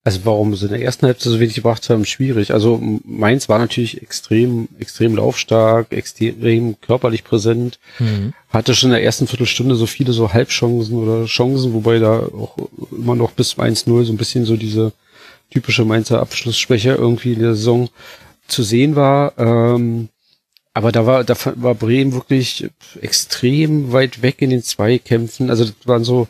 Also 0.03 0.21
warum 0.23 0.55
sie 0.55 0.67
in 0.67 0.71
der 0.71 0.81
ersten 0.81 1.05
Halbzeit 1.05 1.33
so 1.33 1.39
wenig 1.39 1.55
gebracht 1.55 1.89
haben, 1.89 2.05
schwierig. 2.05 2.53
Also 2.53 2.81
Mainz 3.03 3.49
war 3.49 3.59
natürlich 3.59 4.01
extrem, 4.01 4.69
extrem 4.79 5.17
laufstark, 5.17 5.91
extrem 5.91 6.79
körperlich 6.79 7.25
präsent, 7.25 7.77
mhm. 7.99 8.33
hatte 8.47 8.73
schon 8.73 8.91
in 8.91 8.93
der 8.95 9.03
ersten 9.03 9.27
Viertelstunde 9.27 9.75
so 9.75 9.85
viele 9.85 10.13
so 10.13 10.31
Halbchancen 10.31 10.97
oder 10.97 11.25
Chancen, 11.25 11.73
wobei 11.73 11.99
da 11.99 12.19
auch 12.19 12.55
immer 12.89 13.15
noch 13.15 13.31
bis 13.31 13.55
1-0 13.57 14.05
so 14.05 14.13
ein 14.13 14.17
bisschen 14.17 14.45
so 14.45 14.55
diese 14.55 14.93
typische 15.51 15.83
Mainzer 15.83 16.21
Abschlussschwäche 16.21 16.91
irgendwie 16.91 17.33
in 17.33 17.41
der 17.41 17.55
Saison 17.55 17.89
zu 18.47 18.63
sehen 18.63 18.95
war. 18.95 19.33
Ähm, 19.37 20.07
aber 20.77 20.91
da 20.91 21.07
war, 21.07 21.23
da 21.23 21.35
war 21.55 21.73
Bremen 21.73 22.13
wirklich 22.13 22.69
extrem 23.01 23.91
weit 23.93 24.21
weg 24.21 24.43
in 24.43 24.51
den 24.51 24.61
Zweikämpfen. 24.61 25.49
Also 25.49 25.65
das 25.65 25.73
waren 25.85 26.03
so, 26.03 26.27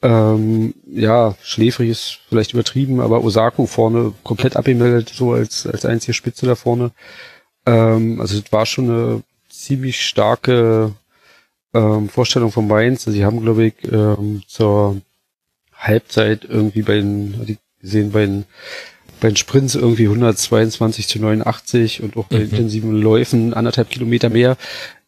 ähm, 0.00 0.74
ja, 0.86 1.34
schläfrig 1.42 1.90
ist 1.90 2.20
vielleicht 2.28 2.54
übertrieben, 2.54 3.00
aber 3.00 3.24
Osako 3.24 3.66
vorne 3.66 4.12
komplett 4.22 4.54
abgemeldet, 4.54 5.10
so 5.12 5.32
als, 5.32 5.66
als 5.66 5.84
einzige 5.84 6.14
Spitze 6.14 6.46
da 6.46 6.54
vorne. 6.54 6.92
Ähm, 7.66 8.20
also 8.20 8.40
das 8.40 8.52
war 8.52 8.64
schon 8.64 8.90
eine 8.90 9.22
ziemlich 9.48 10.06
starke 10.06 10.94
ähm, 11.74 12.08
Vorstellung 12.08 12.52
von 12.52 12.68
Mainz. 12.68 13.08
Also 13.08 13.18
sie 13.18 13.24
haben, 13.24 13.42
glaube 13.42 13.64
ich, 13.66 13.74
ähm, 13.90 14.42
zur 14.46 15.00
Halbzeit 15.74 16.44
irgendwie 16.44 16.82
bei 16.82 16.94
den, 16.94 17.58
gesehen, 17.80 18.12
bei 18.12 18.20
den 18.20 18.44
bei 19.20 19.28
den 19.28 19.36
Sprints 19.36 19.74
irgendwie 19.74 20.04
122 20.04 21.08
zu 21.08 21.20
89 21.20 22.02
und 22.02 22.16
auch 22.16 22.26
bei 22.26 22.38
mhm. 22.38 22.44
intensiven 22.44 22.92
Läufen 22.92 23.54
anderthalb 23.54 23.90
Kilometer 23.90 24.30
mehr. 24.30 24.56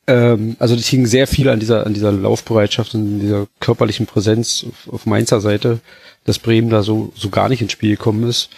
Ähm, 0.07 0.57
also 0.59 0.77
das 0.77 0.87
hing 0.87 1.07
sehr 1.07 1.27
viel 1.27 1.49
an 1.49 1.61
dieser, 1.61 1.87
an 1.87 1.95
dieser 1.95 2.13
Laufbereitschaft 2.13 2.95
und 2.95 3.21
dieser 3.21 3.47
körperlichen 3.61 4.07
Präsenz 4.07 4.65
auf, 4.69 4.95
auf 4.95 5.07
Mainzer 5.07 5.41
Seite, 5.41 5.81
dass 6.25 6.39
Bremen 6.39 6.71
da 6.71 6.83
so, 6.83 7.13
so 7.15 7.31
gar 7.31 7.49
nicht 7.49 7.63
ins 7.63 7.73
Spiel 7.73 7.97
gekommen 7.97 8.29
ist. 8.29 8.51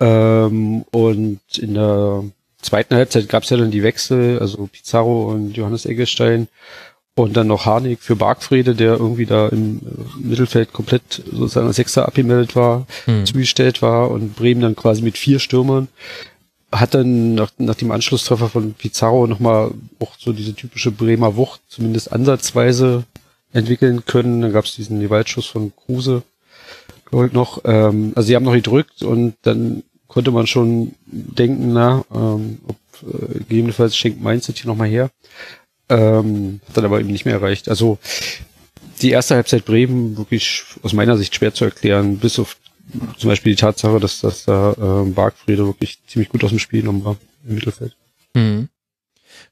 Ähm, 0.00 0.84
und 0.90 1.40
in 1.58 1.74
der 1.74 2.24
zweiten 2.60 2.94
Halbzeit 2.94 3.28
gab 3.28 3.42
es 3.42 3.50
ja 3.50 3.56
dann 3.56 3.70
die 3.70 3.82
Wechsel, 3.82 4.38
also 4.38 4.68
Pizarro 4.70 5.30
und 5.30 5.56
Johannes 5.56 5.86
Eggestein 5.86 6.48
und 7.16 7.36
dann 7.36 7.48
noch 7.48 7.66
Harnik 7.66 8.00
für 8.02 8.14
Bargfrede, 8.14 8.76
der 8.76 8.92
irgendwie 8.92 9.26
da 9.26 9.48
im 9.48 9.80
Mittelfeld 10.20 10.72
komplett 10.72 11.22
sozusagen 11.32 11.66
als 11.66 11.76
Sechster 11.76 12.06
abgemeldet 12.06 12.54
war, 12.54 12.86
hm. 13.06 13.26
zugestellt 13.26 13.82
war 13.82 14.10
und 14.10 14.36
Bremen 14.36 14.60
dann 14.60 14.76
quasi 14.76 15.02
mit 15.02 15.18
vier 15.18 15.40
Stürmern 15.40 15.88
hat 16.72 16.94
dann 16.94 17.34
nach, 17.34 17.50
nach 17.58 17.74
dem 17.74 17.90
Anschlusstreffer 17.90 18.48
von 18.48 18.74
Pizarro 18.74 19.26
nochmal 19.26 19.72
auch 19.98 20.12
so 20.18 20.32
diese 20.32 20.54
typische 20.54 20.90
Bremer 20.90 21.36
Wucht 21.36 21.60
zumindest 21.68 22.12
ansatzweise 22.12 23.04
entwickeln 23.52 24.04
können. 24.04 24.42
Dann 24.42 24.52
gab 24.52 24.64
es 24.64 24.74
diesen 24.74 25.00
Gewaltschuss 25.00 25.46
von 25.46 25.72
Kruse 25.74 26.22
glaube 27.06 27.26
ich 27.26 27.32
noch. 27.32 27.62
Ähm, 27.64 28.12
also 28.14 28.26
sie 28.26 28.36
haben 28.36 28.44
noch 28.44 28.52
gedrückt 28.52 29.02
und 29.02 29.34
dann 29.42 29.82
konnte 30.06 30.30
man 30.30 30.46
schon 30.46 30.94
denken, 31.06 31.72
na, 31.72 32.04
ähm, 32.14 32.58
ob 32.66 32.76
äh, 33.02 33.38
gegebenenfalls 33.38 33.96
schenkt 33.96 34.20
Mainz 34.20 34.46
das 34.46 34.56
hier 34.56 34.68
nochmal 34.68 34.88
her. 34.88 35.10
Ähm, 35.88 36.60
hat 36.68 36.76
dann 36.76 36.84
aber 36.84 37.00
eben 37.00 37.10
nicht 37.10 37.24
mehr 37.24 37.34
erreicht. 37.34 37.68
Also 37.68 37.98
die 39.02 39.10
erste 39.10 39.34
Halbzeit 39.34 39.64
Bremen 39.64 40.16
wirklich 40.16 40.64
aus 40.82 40.92
meiner 40.92 41.16
Sicht 41.16 41.34
schwer 41.34 41.54
zu 41.54 41.64
erklären, 41.64 42.18
bis 42.18 42.38
auf 42.38 42.56
zum 43.18 43.30
Beispiel 43.30 43.52
die 43.52 43.60
Tatsache, 43.60 44.00
dass, 44.00 44.20
dass 44.20 44.44
da 44.44 44.72
äh, 44.72 45.10
Bargfriede 45.10 45.66
wirklich 45.66 45.98
ziemlich 46.06 46.28
gut 46.28 46.44
aus 46.44 46.50
dem 46.50 46.58
Spiel 46.58 46.80
genommen 46.80 47.04
war 47.04 47.16
im 47.46 47.54
Mittelfeld. 47.54 47.96
Mhm. 48.34 48.68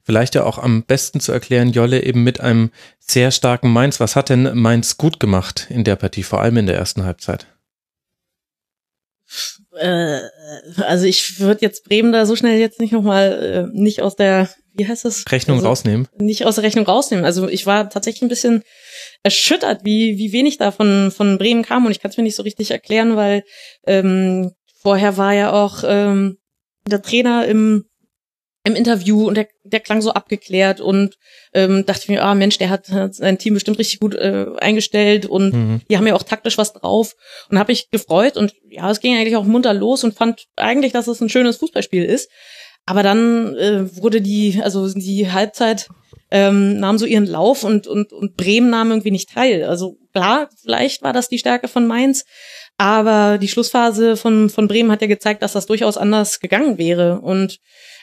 Vielleicht 0.03 0.35
ja 0.35 0.45
auch 0.45 0.59
am 0.59 0.83
besten 0.83 1.21
zu 1.21 1.33
erklären, 1.33 1.73
Jolle 1.73 2.03
eben 2.03 2.23
mit 2.23 2.41
einem 2.41 2.71
sehr 2.99 3.31
starken 3.31 3.73
Mainz. 3.73 4.01
Was 4.01 4.17
hat 4.17 4.29
denn 4.29 4.57
Mainz 4.57 4.97
gut 4.97 5.19
gemacht 5.19 5.67
in 5.71 5.85
der 5.85 5.97
Partie, 5.97 6.23
vor 6.23 6.41
allem 6.41 6.59
in 6.59 6.67
der 6.67 6.77
ersten 6.77 7.05
Halbzeit? 7.05 7.47
Äh, 9.73 10.21
also 10.77 11.07
ich 11.07 11.41
würde 11.41 11.63
jetzt 11.63 11.85
Bremen 11.85 12.13
da 12.13 12.27
so 12.27 12.37
schnell 12.37 12.59
jetzt 12.61 12.81
nicht 12.81 12.93
nochmal 12.93 13.71
äh, 13.73 13.79
nicht 13.79 14.03
aus 14.03 14.17
der 14.17 14.49
wie 14.75 14.87
heißt 14.87 15.05
das? 15.05 15.25
Rechnung 15.31 15.59
also, 15.59 15.69
rausnehmen. 15.69 16.09
Nicht 16.19 16.45
aus 16.45 16.57
der 16.57 16.65
Rechnung 16.65 16.85
rausnehmen. 16.85 17.25
Also 17.25 17.49
ich 17.49 17.67
war 17.67 17.89
tatsächlich 17.89 18.23
ein 18.23 18.29
bisschen 18.29 18.63
erschüttert, 19.23 19.85
wie, 19.85 20.19
wie 20.19 20.33
wenig 20.33 20.59
da 20.59 20.71
von, 20.71 21.11
von 21.11 21.39
Bremen 21.39 21.63
kam 21.63 21.87
und 21.87 21.93
ich 21.93 22.01
kann 22.01 22.11
es 22.11 22.17
mir 22.17 22.25
nicht 22.25 22.37
so 22.37 22.43
richtig 22.43 22.71
erklären, 22.71 23.17
weil 23.17 23.45
ähm, 23.87 24.53
vorher 24.83 25.17
war 25.17 25.33
ja 25.33 25.53
auch 25.53 25.83
ähm, 25.87 26.39
der 26.87 27.03
Trainer 27.03 27.47
im 27.47 27.85
im 28.67 28.75
Interview 28.75 29.29
und 29.29 29.37
der, 29.37 29.47
der 29.63 29.81
klang 29.81 30.01
so 30.01 30.13
abgeklärt 30.13 30.81
und 30.81 31.17
ähm, 31.53 31.85
dachte 31.85 32.11
mir, 32.11 32.25
ah 32.25 32.35
Mensch, 32.35 32.57
der 32.57 32.71
hat, 32.71 32.89
hat 32.91 33.15
sein 33.15 33.37
Team 33.37 33.53
bestimmt 33.53 33.79
richtig 33.79 34.01
gut 34.01 34.15
äh, 34.15 34.47
eingestellt 34.59 35.27
und 35.27 35.53
mhm. 35.53 35.81
die 35.91 35.99
haben 35.99 36.07
ja 36.07 36.15
auch 36.15 36.23
taktisch 36.23 36.57
was 36.57 36.73
drauf 36.73 37.15
und 37.51 37.59
habe 37.59 37.73
ich 37.73 37.91
gefreut 37.91 38.39
und 38.39 38.55
ja, 38.71 38.91
es 38.91 39.01
ging 39.01 39.17
eigentlich 39.17 39.37
auch 39.37 39.45
munter 39.45 39.75
los 39.75 40.03
und 40.03 40.15
fand 40.15 40.47
eigentlich, 40.57 40.93
dass 40.93 41.09
es 41.09 41.21
ein 41.21 41.29
schönes 41.29 41.59
Fußballspiel 41.59 42.05
ist. 42.05 42.31
Aber 42.87 43.03
dann 43.03 43.57
äh, 43.57 43.97
wurde 44.03 44.21
die, 44.21 44.61
also 44.63 44.93
die 44.93 45.31
Halbzeit 45.31 45.89
ähm, 46.31 46.79
nahm 46.81 46.99
so 46.99 47.07
ihren 47.07 47.27
Lauf 47.27 47.65
und, 47.65 47.87
und, 47.87 48.13
und 48.13 48.37
Bremen 48.37 48.71
nahm 48.71 48.91
irgendwie 48.91 49.11
nicht 49.11 49.31
teil. 49.31 49.65
Also 49.65 49.97
klar, 50.13 50.49
vielleicht 50.63 51.03
war 51.03 51.13
das 51.13 51.29
die 51.29 51.39
Stärke 51.39 51.69
von 51.69 51.87
Mainz, 51.87 52.25
aber 52.77 53.39
die 53.39 53.49
Schlussphase 53.49 54.17
von, 54.17 54.51
von 54.51 54.69
Bremen 54.69 54.91
hat 54.91 55.01
ja 55.01 55.07
gezeigt, 55.07 55.43
dass 55.43 55.53
das 55.53 55.67
durchaus 55.67 55.97
anders 55.97 56.41
gegangen 56.41 56.77
wäre. 56.77 57.21
Und 57.21 57.61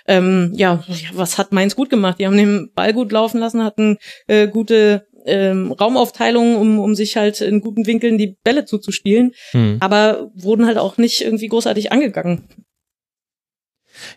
ähm, 0.07 0.53
ja, 0.55 0.83
was 1.13 1.37
hat 1.37 1.51
Mainz 1.51 1.75
gut 1.75 1.89
gemacht? 1.89 2.19
Die 2.19 2.25
haben 2.25 2.37
den 2.37 2.71
Ball 2.73 2.93
gut 2.93 3.11
laufen 3.11 3.39
lassen, 3.39 3.63
hatten 3.63 3.97
äh, 4.27 4.47
gute 4.47 5.05
ähm, 5.25 5.71
Raumaufteilung, 5.71 6.55
um, 6.55 6.79
um 6.79 6.95
sich 6.95 7.17
halt 7.17 7.41
in 7.41 7.61
guten 7.61 7.85
Winkeln 7.85 8.17
die 8.17 8.37
Bälle 8.43 8.65
zuzuspielen, 8.65 9.33
hm. 9.51 9.77
aber 9.79 10.31
wurden 10.33 10.65
halt 10.65 10.77
auch 10.77 10.97
nicht 10.97 11.21
irgendwie 11.21 11.47
großartig 11.47 11.91
angegangen. 11.91 12.47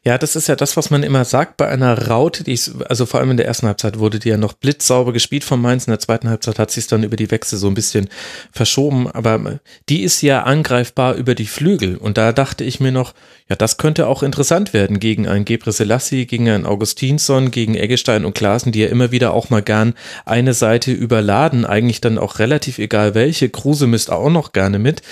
Ja, 0.04 0.18
das 0.18 0.36
ist 0.36 0.48
ja 0.48 0.56
das, 0.56 0.76
was 0.76 0.90
man 0.90 1.02
immer 1.02 1.24
sagt 1.24 1.56
bei 1.56 1.68
einer 1.68 2.08
Raute, 2.08 2.44
die 2.44 2.52
ist, 2.52 2.72
also 2.88 3.06
vor 3.06 3.20
allem 3.20 3.32
in 3.32 3.36
der 3.36 3.46
ersten 3.46 3.66
Halbzeit 3.66 3.98
wurde 3.98 4.18
die 4.18 4.28
ja 4.28 4.36
noch 4.36 4.52
blitzsauber 4.52 5.12
gespielt 5.12 5.44
von 5.44 5.60
Mainz, 5.60 5.86
in 5.86 5.90
der 5.90 6.00
zweiten 6.00 6.28
Halbzeit 6.28 6.58
hat 6.58 6.70
sie 6.70 6.80
es 6.80 6.86
dann 6.86 7.02
über 7.02 7.16
die 7.16 7.30
Wechsel 7.30 7.58
so 7.58 7.66
ein 7.68 7.74
bisschen 7.74 8.08
verschoben, 8.52 9.10
aber 9.10 9.60
die 9.88 10.02
ist 10.02 10.22
ja 10.22 10.42
angreifbar 10.42 11.14
über 11.14 11.34
die 11.34 11.46
Flügel. 11.46 11.96
Und 11.96 12.18
da 12.18 12.32
dachte 12.32 12.64
ich 12.64 12.80
mir 12.80 12.92
noch, 12.92 13.14
ja, 13.48 13.56
das 13.56 13.76
könnte 13.76 14.06
auch 14.06 14.22
interessant 14.22 14.72
werden 14.72 15.00
gegen 15.00 15.28
einen 15.28 15.44
Gebre 15.44 15.72
Selassie, 15.72 16.26
gegen 16.26 16.48
einen 16.48 16.64
Augustinsson, 16.64 17.50
gegen 17.50 17.74
Eggestein 17.74 18.24
und 18.24 18.34
Klaasen, 18.34 18.72
die 18.72 18.80
ja 18.80 18.88
immer 18.88 19.10
wieder 19.10 19.34
auch 19.34 19.50
mal 19.50 19.62
gern 19.62 19.94
eine 20.24 20.54
Seite 20.54 20.92
überladen, 20.92 21.66
eigentlich 21.66 22.00
dann 22.00 22.18
auch 22.18 22.38
relativ 22.38 22.78
egal 22.78 23.14
welche. 23.14 23.50
Kruse 23.50 23.86
misst 23.86 24.10
auch 24.10 24.30
noch 24.30 24.52
gerne 24.52 24.78
mit, 24.78 25.02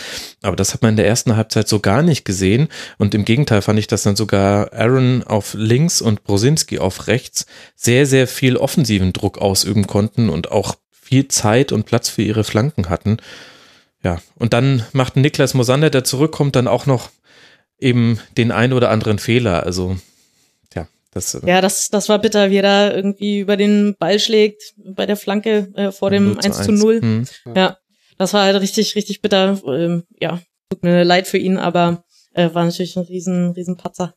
aber 0.40 0.56
das 0.56 0.72
hat 0.72 0.82
man 0.82 0.90
in 0.90 0.96
der 0.96 1.06
ersten 1.06 1.36
Halbzeit 1.36 1.68
so 1.68 1.80
gar 1.80 2.02
nicht 2.02 2.24
gesehen. 2.24 2.68
Und 2.98 3.14
im 3.14 3.24
Gegenteil 3.24 3.60
fand 3.60 3.78
ich, 3.78 3.86
dass 3.86 4.02
dann 4.02 4.16
sogar 4.16 4.61
Aaron 4.70 5.22
auf 5.24 5.54
links 5.54 6.00
und 6.00 6.24
Brosinski 6.24 6.78
auf 6.78 7.06
rechts 7.06 7.46
sehr, 7.74 8.06
sehr 8.06 8.26
viel 8.26 8.56
offensiven 8.56 9.12
Druck 9.12 9.38
ausüben 9.38 9.86
konnten 9.86 10.28
und 10.28 10.50
auch 10.50 10.76
viel 10.90 11.28
Zeit 11.28 11.72
und 11.72 11.84
Platz 11.84 12.08
für 12.08 12.22
ihre 12.22 12.44
Flanken 12.44 12.88
hatten. 12.88 13.18
Ja, 14.02 14.20
und 14.36 14.52
dann 14.52 14.84
macht 14.92 15.16
Niklas 15.16 15.54
Mosander, 15.54 15.90
der 15.90 16.04
zurückkommt, 16.04 16.56
dann 16.56 16.66
auch 16.66 16.86
noch 16.86 17.10
eben 17.78 18.18
den 18.36 18.50
ein 18.50 18.72
oder 18.72 18.90
anderen 18.90 19.18
Fehler. 19.18 19.64
Also, 19.64 19.96
ja, 20.74 20.88
das. 21.12 21.38
Ja, 21.44 21.60
das, 21.60 21.88
das 21.90 22.08
war 22.08 22.18
bitter, 22.18 22.50
wie 22.50 22.56
er 22.56 22.62
da 22.62 22.92
irgendwie 22.92 23.40
über 23.40 23.56
den 23.56 23.94
Ball 23.98 24.18
schlägt 24.18 24.74
bei 24.76 25.06
der 25.06 25.16
Flanke 25.16 25.68
äh, 25.74 25.92
vor 25.92 26.10
dem 26.10 26.38
1 26.38 26.62
zu 26.62 26.72
0. 26.72 27.00
Hm. 27.00 27.26
Ja, 27.54 27.76
das 28.18 28.32
war 28.32 28.44
halt 28.44 28.60
richtig, 28.60 28.96
richtig 28.96 29.20
bitter. 29.20 29.60
Ähm, 29.66 30.04
ja, 30.20 30.40
tut 30.70 30.82
mir 30.82 31.04
leid 31.04 31.26
für 31.26 31.38
ihn, 31.38 31.58
aber 31.58 32.04
äh, 32.32 32.48
war 32.54 32.64
natürlich 32.64 32.96
ein 32.96 33.04
riesen, 33.04 33.50
riesen 33.52 33.76
Patzer. 33.76 34.14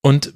Und 0.00 0.34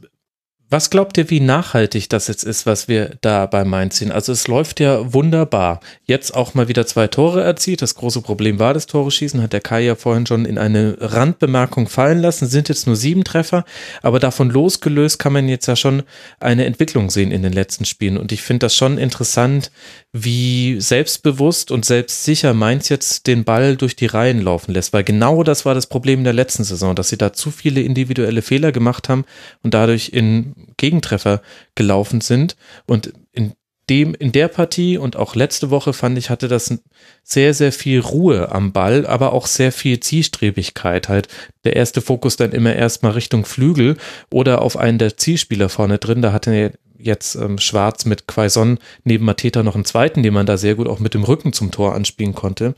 was 0.73 0.89
glaubt 0.89 1.19
ihr, 1.19 1.29
wie 1.29 1.41
nachhaltig 1.41 2.09
das 2.09 2.29
jetzt 2.29 2.45
ist, 2.45 2.65
was 2.65 2.89
wir 2.89 3.19
da 3.21 3.45
bei 3.45 3.63
Mainz 3.63 3.99
sehen? 3.99 4.11
Also 4.11 4.33
es 4.33 4.49
läuft 4.49 4.81
ja 4.81 5.13
wunderbar. 5.13 5.81
Jetzt 6.07 6.35
auch 6.35 6.55
mal 6.55 6.67
wieder 6.67 6.87
zwei 6.87 7.09
Tore 7.09 7.43
erzielt. 7.43 7.83
Das 7.83 7.95
große 7.95 8.23
Problem 8.23 8.59
war 8.59 8.73
das 8.73 8.87
Tore 8.87 9.11
schießen, 9.11 9.43
hat 9.43 9.53
der 9.53 9.61
Kai 9.61 9.83
ja 9.83 9.97
vorhin 9.97 10.25
schon 10.25 10.47
in 10.47 10.57
eine 10.57 10.97
Randbemerkung 10.99 11.89
fallen 11.89 12.21
lassen. 12.21 12.47
Sind 12.47 12.71
jetzt 12.71 12.87
nur 12.87 12.97
sieben 12.97 13.23
Treffer, 13.23 13.67
aber 14.01 14.19
davon 14.19 14.49
losgelöst 14.49 15.19
kann 15.19 15.35
man 15.35 15.47
jetzt 15.47 15.67
ja 15.67 15.77
schon 15.77 16.05
eine 16.41 16.65
Entwicklung 16.65 17.11
sehen 17.11 17.33
in 17.33 17.43
den 17.43 17.53
letzten 17.53 17.85
Spielen. 17.85 18.17
Und 18.17 18.33
ich 18.33 18.41
finde 18.41 18.65
das 18.65 18.75
schon 18.75 18.97
interessant, 18.97 19.71
wie 20.13 20.79
selbstbewusst 20.79 21.71
und 21.71 21.87
selbstsicher 21.87 22.53
Mainz 22.53 22.91
jetzt 22.91 23.27
den 23.27 23.45
Ball 23.45 23.77
durch 23.77 23.97
die 23.97 24.07
Reihen 24.07 24.43
laufen 24.43 24.73
lässt. 24.73 24.93
Weil 24.93 25.05
genau 25.05 25.43
das 25.43 25.65
war 25.65 25.75
das 25.75 25.87
Problem 25.87 26.23
der 26.23 26.35
letzten 26.35 26.65
Saison, 26.65 26.95
dass 26.95 27.09
sie 27.09 27.17
da 27.17 27.33
zu 27.33 27.51
viele 27.51 27.81
individuelle 27.81 28.43
Fehler 28.43 28.73
gemacht 28.73 29.09
haben 29.09 29.25
und 29.63 29.73
dadurch 29.73 30.11
in 30.11 30.55
Gegentreffer 30.77 31.41
gelaufen 31.75 32.21
sind. 32.21 32.57
Und 32.87 33.15
in 33.33 33.55
dem, 33.93 34.15
in 34.15 34.33
der 34.33 34.49
Partie 34.49 34.97
und 34.97 35.17
auch 35.17 35.35
letzte 35.35 35.69
Woche 35.69 35.93
fand 35.93 36.17
ich, 36.17 36.31
hatte 36.31 36.49
das 36.49 36.79
sehr, 37.23 37.53
sehr 37.53 37.73
viel 37.73 38.01
Ruhe 38.01 38.51
am 38.51 38.73
Ball, 38.73 39.05
aber 39.05 39.35
auch 39.35 39.47
sehr 39.47 39.71
viel 39.71 40.01
Zielstrebigkeit. 40.01 41.11
Halt 41.11 41.29
der 41.65 41.77
erste 41.77 42.01
Fokus 42.01 42.37
dann 42.37 42.53
immer 42.53 42.75
erstmal 42.75 43.13
Richtung 43.13 43.45
Flügel 43.45 43.99
oder 44.33 44.63
auf 44.63 44.79
einen 44.79 44.97
der 44.97 45.19
Zielspieler 45.19 45.69
vorne 45.69 45.99
drin. 45.99 46.23
Da 46.23 46.33
hatte 46.33 46.73
jetzt 46.97 47.35
ähm, 47.35 47.59
Schwarz 47.59 48.07
mit 48.07 48.27
Quaison 48.27 48.79
neben 49.05 49.27
Mateta 49.27 49.63
noch 49.63 49.75
einen 49.75 49.85
zweiten, 49.85 50.23
den 50.23 50.33
man 50.33 50.47
da 50.47 50.57
sehr 50.57 50.75
gut 50.75 50.89
auch 50.89 50.99
mit 50.99 51.13
dem 51.13 51.25
Rücken 51.25 51.53
zum 51.53 51.71
Tor 51.71 51.95
anspielen 51.95 52.35
konnte. 52.35 52.75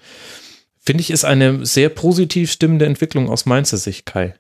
Finde 0.81 1.01
ich, 1.01 1.13
ist 1.13 1.25
eine 1.25 1.65
sehr 1.65 1.91
positiv 1.91 2.51
stimmende 2.51 2.87
Entwicklung 2.87 3.31
aus 3.31 3.47
Mainzer 3.47 3.77
Sicht, 3.77 4.05
Kai. 4.05 4.35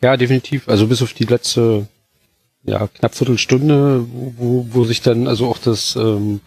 Ja, 0.00 0.16
definitiv. 0.16 0.66
Also 0.66 0.86
bis 0.86 1.02
auf 1.02 1.12
die 1.12 1.24
letzte 1.24 1.86
ja, 2.68 2.88
knapp 2.88 3.14
Viertelstunde, 3.14 4.04
wo, 4.36 4.66
wo 4.70 4.84
sich 4.84 5.02
dann 5.02 5.26
also 5.26 5.46
auch 5.46 5.58
das, 5.58 5.96
ähm, 5.96 6.40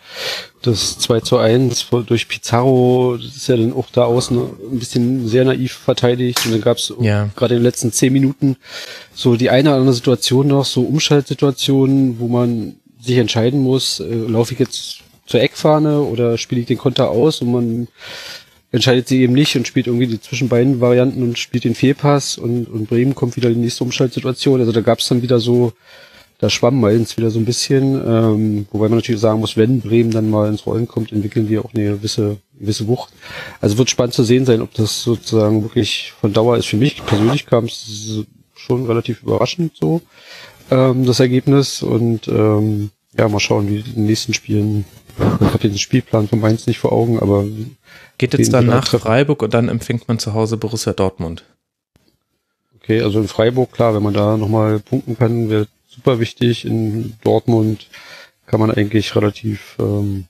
das 0.61 0.97
2 0.99 1.21
zu 1.21 1.37
1 1.37 1.87
durch 2.05 2.27
Pizarro, 2.27 3.17
das 3.17 3.35
ist 3.35 3.47
ja 3.47 3.57
dann 3.57 3.73
auch 3.73 3.87
da 3.91 4.03
außen 4.03 4.37
ein 4.71 4.79
bisschen 4.79 5.27
sehr 5.27 5.45
naiv 5.45 5.73
verteidigt 5.73 6.45
und 6.45 6.51
dann 6.51 6.61
gab 6.61 6.77
es 6.77 6.93
ja. 7.01 7.29
gerade 7.35 7.55
in 7.55 7.59
den 7.59 7.65
letzten 7.65 7.91
zehn 7.91 8.13
Minuten 8.13 8.57
so 9.13 9.35
die 9.35 9.49
eine 9.49 9.69
oder 9.69 9.79
andere 9.79 9.93
Situation 9.93 10.47
noch, 10.47 10.65
so 10.65 10.81
Umschaltsituationen, 10.81 12.19
wo 12.19 12.27
man 12.27 12.75
sich 12.99 13.17
entscheiden 13.17 13.61
muss, 13.61 13.99
äh, 13.99 14.05
laufe 14.13 14.53
ich 14.53 14.59
jetzt 14.59 14.99
zur 15.25 15.41
Eckfahne 15.41 16.01
oder 16.01 16.37
spiele 16.37 16.61
ich 16.61 16.67
den 16.67 16.77
Konter 16.77 17.09
aus 17.09 17.41
und 17.41 17.51
man 17.51 17.87
entscheidet 18.71 19.07
sie 19.07 19.21
eben 19.21 19.33
nicht 19.33 19.55
und 19.55 19.67
spielt 19.67 19.87
irgendwie 19.87 20.07
die 20.07 20.21
zwischen 20.21 20.49
beiden 20.49 20.79
Varianten 20.79 21.23
und 21.23 21.37
spielt 21.37 21.65
den 21.65 21.75
Fehlpass 21.75 22.37
und, 22.37 22.65
und 22.65 22.87
Bremen 22.87 23.15
kommt 23.15 23.35
wieder 23.35 23.49
in 23.49 23.55
die 23.55 23.61
nächste 23.61 23.83
Umschaltsituation. 23.83 24.59
Also 24.59 24.71
da 24.71 24.81
gab 24.81 24.99
es 24.99 25.07
dann 25.07 25.21
wieder 25.21 25.39
so 25.39 25.73
da 26.41 26.49
schwamm 26.49 26.81
Mainz 26.81 27.15
wieder 27.17 27.29
so 27.29 27.37
ein 27.37 27.45
bisschen, 27.45 28.01
ähm, 28.03 28.67
wobei 28.71 28.89
man 28.89 28.97
natürlich 28.97 29.21
sagen 29.21 29.39
muss, 29.39 29.57
wenn 29.57 29.79
Bremen 29.79 30.09
dann 30.09 30.31
mal 30.31 30.49
ins 30.49 30.65
Rollen 30.65 30.87
kommt, 30.87 31.11
entwickeln 31.11 31.47
die 31.47 31.59
auch 31.59 31.71
eine 31.75 31.91
gewisse, 31.91 32.37
gewisse 32.59 32.87
Wucht. 32.87 33.13
Also 33.61 33.77
wird 33.77 33.91
spannend 33.91 34.15
zu 34.15 34.23
sehen 34.23 34.45
sein, 34.45 34.63
ob 34.63 34.73
das 34.73 35.03
sozusagen 35.03 35.61
wirklich 35.61 36.13
von 36.19 36.33
Dauer 36.33 36.57
ist. 36.57 36.65
Für 36.65 36.77
mich 36.77 37.05
persönlich 37.05 37.45
kam 37.45 37.65
es 37.65 38.25
schon 38.55 38.87
relativ 38.87 39.21
überraschend 39.21 39.73
so, 39.79 40.01
ähm, 40.71 41.05
das 41.05 41.19
Ergebnis. 41.19 41.83
Und 41.83 42.27
ähm, 42.27 42.89
ja, 43.15 43.29
mal 43.29 43.39
schauen, 43.39 43.69
wie 43.69 43.83
die 43.83 43.99
nächsten 43.99 44.33
Spielen. 44.33 44.85
Ich 45.19 45.47
habe 45.47 45.59
den 45.59 45.77
Spielplan 45.77 46.27
von 46.27 46.39
Mainz 46.39 46.65
nicht 46.65 46.79
vor 46.79 46.91
Augen, 46.91 47.19
aber 47.19 47.45
geht 48.17 48.33
jetzt 48.33 48.51
dann 48.51 48.65
nach 48.65 48.87
Freiburg 48.87 49.43
und 49.43 49.53
dann 49.53 49.69
empfängt 49.69 50.07
man 50.07 50.17
zu 50.17 50.33
Hause 50.33 50.57
Borussia 50.57 50.93
Dortmund. 50.93 51.43
Okay, 52.77 53.01
also 53.01 53.19
in 53.19 53.27
Freiburg, 53.27 53.71
klar, 53.71 53.93
wenn 53.93 54.01
man 54.01 54.15
da 54.15 54.37
nochmal 54.37 54.79
punkten 54.79 55.15
kann, 55.15 55.51
wäre 55.51 55.67
super 55.93 56.19
wichtig. 56.19 56.65
In 56.65 57.13
Dortmund 57.23 57.87
kann 58.45 58.59
man 58.59 58.71
eigentlich 58.71 59.15
relativ 59.15 59.75
ähm, 59.79 60.25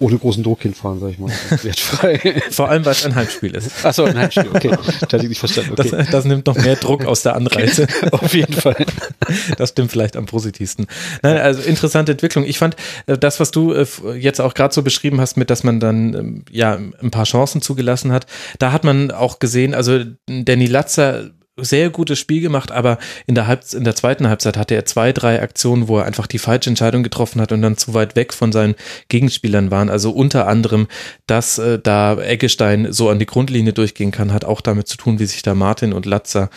ohne 0.00 0.16
großen 0.16 0.42
Druck 0.42 0.62
hinfahren, 0.62 0.98
sag 0.98 1.10
ich 1.10 1.18
mal. 1.18 1.30
Wertfrei. 1.62 2.42
Vor 2.50 2.68
allem, 2.70 2.84
weil 2.84 2.92
es 2.92 3.04
ein 3.04 3.14
Heimspiel 3.14 3.54
ist. 3.54 3.84
Achso, 3.84 4.04
ein 4.04 4.18
Heimspiel, 4.18 4.48
okay. 4.52 4.70
Das 5.00 5.02
hatte 5.02 5.16
ich 5.18 5.28
nicht 5.28 5.38
verstanden. 5.38 5.72
Okay. 5.72 5.90
Das, 5.90 6.10
das, 6.10 6.24
nimmt 6.24 6.46
noch 6.46 6.56
mehr 6.56 6.76
Druck 6.76 7.04
aus 7.04 7.22
der 7.22 7.36
Anreise. 7.36 7.86
Auf 8.12 8.32
jeden 8.34 8.54
Fall. 8.54 8.86
Das 9.58 9.70
stimmt 9.70 9.90
vielleicht 9.90 10.16
am 10.16 10.26
positivsten. 10.26 10.86
Nein, 11.22 11.36
also 11.36 11.60
interessante 11.62 12.12
Entwicklung. 12.12 12.44
Ich 12.44 12.58
fand 12.58 12.76
äh, 13.06 13.18
das, 13.18 13.40
was 13.40 13.50
du 13.50 13.72
äh, 13.72 13.86
jetzt 14.16 14.40
auch 14.40 14.54
gerade 14.54 14.72
so 14.72 14.82
beschrieben 14.82 15.20
hast, 15.20 15.36
mit 15.36 15.50
dass 15.50 15.64
man 15.64 15.80
dann 15.80 16.14
ähm, 16.14 16.44
ja 16.50 16.74
ein 16.74 17.10
paar 17.10 17.24
Chancen 17.24 17.60
zugelassen 17.60 18.10
hat, 18.10 18.26
da 18.58 18.72
hat 18.72 18.84
man 18.84 19.10
auch 19.10 19.38
gesehen, 19.38 19.74
also 19.74 20.02
Danny 20.26 20.66
Latzer 20.66 21.30
sehr 21.64 21.90
gutes 21.90 22.18
Spiel 22.18 22.40
gemacht, 22.40 22.72
aber 22.72 22.98
in 23.26 23.34
der, 23.34 23.46
Halb 23.46 23.64
in 23.72 23.84
der 23.84 23.94
zweiten 23.94 24.28
Halbzeit 24.28 24.56
hatte 24.56 24.74
er 24.74 24.84
zwei, 24.84 25.12
drei 25.12 25.42
Aktionen, 25.42 25.88
wo 25.88 25.98
er 25.98 26.04
einfach 26.04 26.26
die 26.26 26.38
falsche 26.38 26.70
Entscheidung 26.70 27.02
getroffen 27.02 27.40
hat 27.40 27.52
und 27.52 27.62
dann 27.62 27.76
zu 27.76 27.94
weit 27.94 28.16
weg 28.16 28.32
von 28.32 28.52
seinen 28.52 28.74
Gegenspielern 29.08 29.70
waren. 29.70 29.90
Also 29.90 30.10
unter 30.10 30.46
anderem, 30.46 30.88
dass 31.26 31.58
äh, 31.58 31.78
da 31.78 32.20
Eggestein 32.20 32.92
so 32.92 33.10
an 33.10 33.18
die 33.18 33.26
Grundlinie 33.26 33.72
durchgehen 33.72 34.10
kann, 34.10 34.32
hat 34.32 34.44
auch 34.44 34.60
damit 34.60 34.88
zu 34.88 34.96
tun, 34.96 35.18
wie 35.18 35.26
sich 35.26 35.42
da 35.42 35.54
Martin 35.54 35.92
und 35.92 36.06
Latzer 36.06 36.50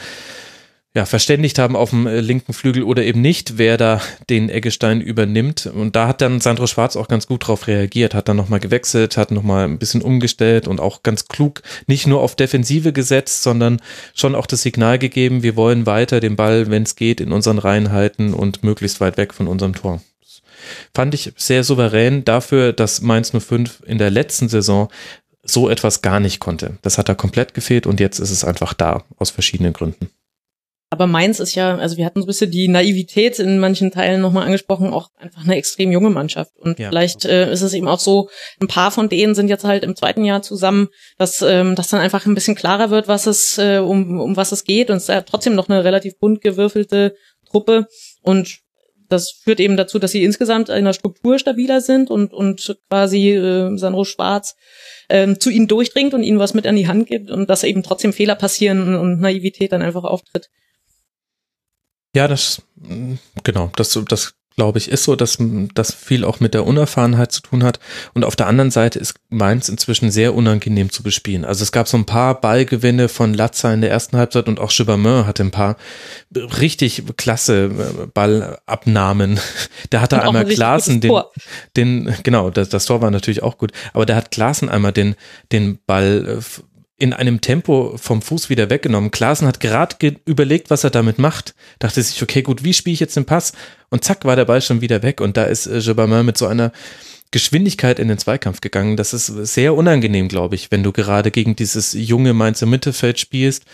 ja, 0.96 1.06
verständigt 1.06 1.58
haben 1.58 1.76
auf 1.76 1.90
dem 1.90 2.06
äh, 2.06 2.20
linken 2.20 2.54
Flügel 2.54 2.84
oder 2.84 3.04
eben 3.04 3.20
nicht, 3.20 3.58
wer 3.58 3.78
da 3.78 4.00
den 4.30 4.50
Eggestein 4.50 5.02
übernimmt. 5.02 5.66
Und 5.66 5.96
da 5.96 6.08
hat 6.08 6.22
dann 6.22 6.40
Sandro 6.40 6.68
Schwarz 6.68 6.96
auch 6.96 7.08
ganz 7.08 7.26
gut 7.26 7.48
drauf 7.48 7.66
reagiert, 7.66 8.14
hat 8.14 8.30
dann 8.30 8.38
nochmal 8.38 8.60
gewechselt, 8.60 9.18
hat 9.18 9.32
nochmal 9.32 9.66
ein 9.66 9.80
bisschen 9.80 10.04
umgestellt 10.04 10.68
und 10.68 10.80
auch 10.80 11.02
ganz 11.02 11.28
klug 11.28 11.64
nicht 11.88 12.06
nur 12.06 12.22
auf 12.22 12.36
Defensive 12.36 12.94
gesetzt, 12.94 13.42
sondern 13.42 13.82
schon 14.14 14.36
auch 14.36 14.46
das 14.46 14.62
Signal 14.62 15.00
gegeben, 15.00 15.42
wir 15.42 15.56
wollen 15.56 15.88
weiter 15.88 16.20
den 16.20 16.36
Ball, 16.36 16.70
wenn 16.70 16.84
es 16.84 16.96
geht, 16.96 17.22
in 17.22 17.32
unseren 17.32 17.58
Reihen 17.58 17.92
halten 17.92 18.36
und 18.36 18.64
möglichst 18.64 19.02
weit 19.02 19.18
weg 19.18 19.34
von 19.34 19.48
unserem 19.48 19.74
Tor. 19.74 20.00
Das 20.22 20.44
fand 20.94 21.16
ich 21.16 21.34
sehr 21.38 21.64
souverän 21.64 22.24
dafür, 22.24 22.72
dass 22.72 23.02
Mainz 23.02 23.32
05 23.32 23.82
in 23.88 23.98
der 23.98 24.12
letzten 24.12 24.48
Saison 24.48 24.90
so 25.42 25.70
etwas 25.70 26.04
gar 26.04 26.20
nicht 26.20 26.40
konnte. 26.40 26.78
Das 26.84 27.00
hat 27.00 27.10
da 27.10 27.16
komplett 27.16 27.56
gefehlt 27.56 27.88
und 27.88 28.00
jetzt 28.00 28.20
ist 28.20 28.30
es 28.30 28.46
einfach 28.46 28.76
da, 28.76 29.04
aus 29.18 29.32
verschiedenen 29.32 29.74
Gründen. 29.74 30.10
Aber 30.94 31.08
Mainz 31.08 31.40
ist 31.40 31.56
ja, 31.56 31.76
also 31.76 31.98
wir 31.98 32.06
hatten 32.06 32.22
so 32.22 32.26
ein 32.26 32.28
bisschen 32.28 32.52
die 32.52 32.68
Naivität 32.68 33.40
in 33.40 33.58
manchen 33.58 33.90
Teilen 33.90 34.22
nochmal 34.22 34.46
angesprochen, 34.46 34.94
auch 34.94 35.10
einfach 35.18 35.44
eine 35.44 35.56
extrem 35.56 35.92
junge 35.92 36.12
Mannschaft. 36.12 36.52
Und 36.60 36.78
ja. 36.78 36.90
vielleicht 36.90 37.26
äh, 37.26 37.52
ist 37.52 37.64
es 37.64 37.74
eben 37.74 37.88
auch 37.88 37.98
so, 37.98 38.30
ein 38.62 38.68
paar 38.68 38.92
von 38.92 39.10
denen 39.10 39.34
sind 39.34 39.48
jetzt 39.48 39.64
halt 39.64 39.84
im 39.84 39.96
zweiten 39.96 40.24
Jahr 40.24 40.44
zusammen, 40.44 40.90
dass 41.18 41.42
ähm, 41.42 41.74
das 41.74 41.88
dann 41.88 42.00
einfach 42.00 42.28
ein 42.28 42.36
bisschen 42.36 42.54
klarer 42.54 42.92
wird, 42.92 43.08
was 43.08 43.26
es, 43.26 43.58
äh, 43.58 43.80
um, 43.80 44.20
um 44.20 44.38
was 44.38 44.52
es 44.52 44.66
geht. 44.66 44.92
Und 44.92 44.98
es 44.98 45.04
ist 45.04 45.10
ja 45.10 45.22
trotzdem 45.22 45.56
noch 45.56 45.68
eine 45.68 45.84
relativ 45.84 46.20
bunt 46.20 46.42
gewürfelte 46.42 47.16
Truppe. 47.50 47.88
Und 48.22 48.60
das 49.10 49.32
führt 49.32 49.60
eben 49.60 49.76
dazu, 49.76 49.98
dass 49.98 50.12
sie 50.12 50.24
insgesamt 50.24 50.70
in 50.70 50.86
der 50.86 50.94
Struktur 50.94 51.40
stabiler 51.40 51.82
sind 51.82 52.12
und, 52.12 52.36
und 52.36 52.78
quasi 52.88 53.32
äh, 53.32 53.76
Sandro 53.80 54.04
Schwarz 54.04 54.56
ähm, 55.10 55.40
zu 55.40 55.50
ihnen 55.50 55.68
durchdringt 55.68 56.14
und 56.14 56.22
ihnen 56.22 56.38
was 56.38 56.54
mit 56.54 56.68
an 56.68 56.76
die 56.76 56.88
Hand 56.88 57.08
gibt 57.08 57.32
und 57.32 57.50
dass 57.50 57.64
eben 57.64 57.82
trotzdem 57.82 58.14
Fehler 58.14 58.36
passieren 58.36 58.96
und 58.96 59.20
Naivität 59.20 59.72
dann 59.72 59.82
einfach 59.82 60.04
auftritt. 60.04 60.52
Ja, 62.16 62.28
das, 62.28 62.62
genau, 63.44 63.72
das, 63.76 64.00
das 64.08 64.36
glaube 64.56 64.78
ich, 64.78 64.90
ist 64.90 65.04
so, 65.04 65.16
dass 65.16 65.38
das 65.74 65.94
viel 65.94 66.24
auch 66.24 66.40
mit 66.40 66.54
der 66.54 66.66
Unerfahrenheit 66.66 67.32
zu 67.32 67.42
tun 67.42 67.64
hat. 67.64 67.80
Und 68.14 68.24
auf 68.24 68.36
der 68.36 68.48
anderen 68.48 68.72
Seite 68.72 69.00
ist 69.00 69.16
Mainz 69.30 69.70
inzwischen 69.70 70.12
sehr 70.12 70.36
unangenehm 70.36 70.92
zu 70.92 71.04
bespielen. 71.04 71.46
Also 71.46 71.64
es 71.64 71.72
gab 71.72 71.88
so 71.88 71.98
ein 71.98 72.06
paar 72.06 72.40
Ballgewinne 72.40 73.10
von 73.10 73.34
Latza 73.34 73.74
in 73.74 73.82
der 73.82 73.90
ersten 73.90 74.18
Halbzeit 74.18 74.48
und 74.48 74.60
auch 74.60 74.72
Chibamin 74.72 75.26
hatte 75.26 75.44
ein 75.44 75.52
paar 75.52 75.78
richtig 76.36 77.04
klasse 77.18 77.66
äh, 77.66 78.08
Ballabnahmen. 78.14 79.40
Da 79.90 80.02
hatte 80.02 80.16
er 80.16 80.28
einmal 80.28 80.46
Klaassen 80.46 81.02
den, 81.02 81.14
den, 81.76 82.16
genau, 82.24 82.50
das, 82.50 82.70
das 82.70 82.86
Tor 82.86 83.02
war 83.02 83.12
natürlich 83.12 83.44
auch 83.44 83.58
gut, 83.58 83.72
aber 83.94 84.06
der 84.06 84.16
hat 84.16 84.32
Klaassen 84.32 84.70
einmal 84.70 84.92
den, 84.92 85.16
den 85.52 85.78
Ball 85.86 86.40
äh, 86.40 86.64
in 86.98 87.14
einem 87.14 87.42
Tempo 87.42 87.98
vom 87.98 88.22
Fuß 88.22 88.50
wieder 88.50 88.70
weggenommen. 88.70 89.12
Klaassen 89.12 89.48
hat 89.48 89.60
gerade 89.60 89.96
überlegt, 90.26 90.70
was 90.70 90.84
er 90.84 90.90
damit 90.90 91.20
macht. 91.20 91.56
Dachte 91.80 92.02
sich, 92.02 92.22
okay, 92.22 92.42
gut, 92.42 92.64
wie 92.64 92.74
spiele 92.74 92.94
ich 92.94 93.00
jetzt 93.00 93.18
den 93.18 93.26
Pass? 93.26 93.54
Und 93.90 94.04
zack, 94.04 94.26
war 94.26 94.36
der 94.36 94.46
Ball 94.46 94.62
schon 94.62 94.82
wieder 94.82 95.02
weg. 95.02 95.20
Und 95.20 95.36
da 95.36 95.46
ist 95.46 95.66
äh, 95.66 95.80
Jabamin 95.80 96.26
mit 96.26 96.38
so 96.38 96.48
einer 96.48 96.72
Geschwindigkeit 97.32 97.98
in 97.98 98.08
den 98.10 98.20
Zweikampf 98.20 98.62
gegangen. 98.62 98.96
Das 98.96 99.14
ist 99.14 99.26
sehr 99.26 99.74
unangenehm, 99.74 100.28
glaube 100.28 100.56
ich, 100.56 100.72
wenn 100.72 100.84
du 100.84 100.92
gerade 100.92 101.32
gegen 101.32 101.56
dieses 101.56 101.94
junge 101.94 102.34
Mainzer 102.34 102.68
Mittelfeld 102.68 103.20
spielst 103.20 103.66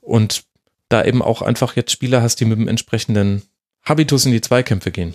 und 0.00 0.44
da 0.88 1.04
eben 1.04 1.20
auch 1.20 1.42
einfach 1.42 1.74
jetzt 1.74 1.90
Spieler 1.90 2.22
hast, 2.22 2.36
die 2.36 2.44
mit 2.44 2.58
dem 2.58 2.68
entsprechenden 2.68 3.42
Habitus 3.82 4.26
in 4.26 4.32
die 4.32 4.40
Zweikämpfe 4.40 4.92
gehen. 4.92 5.14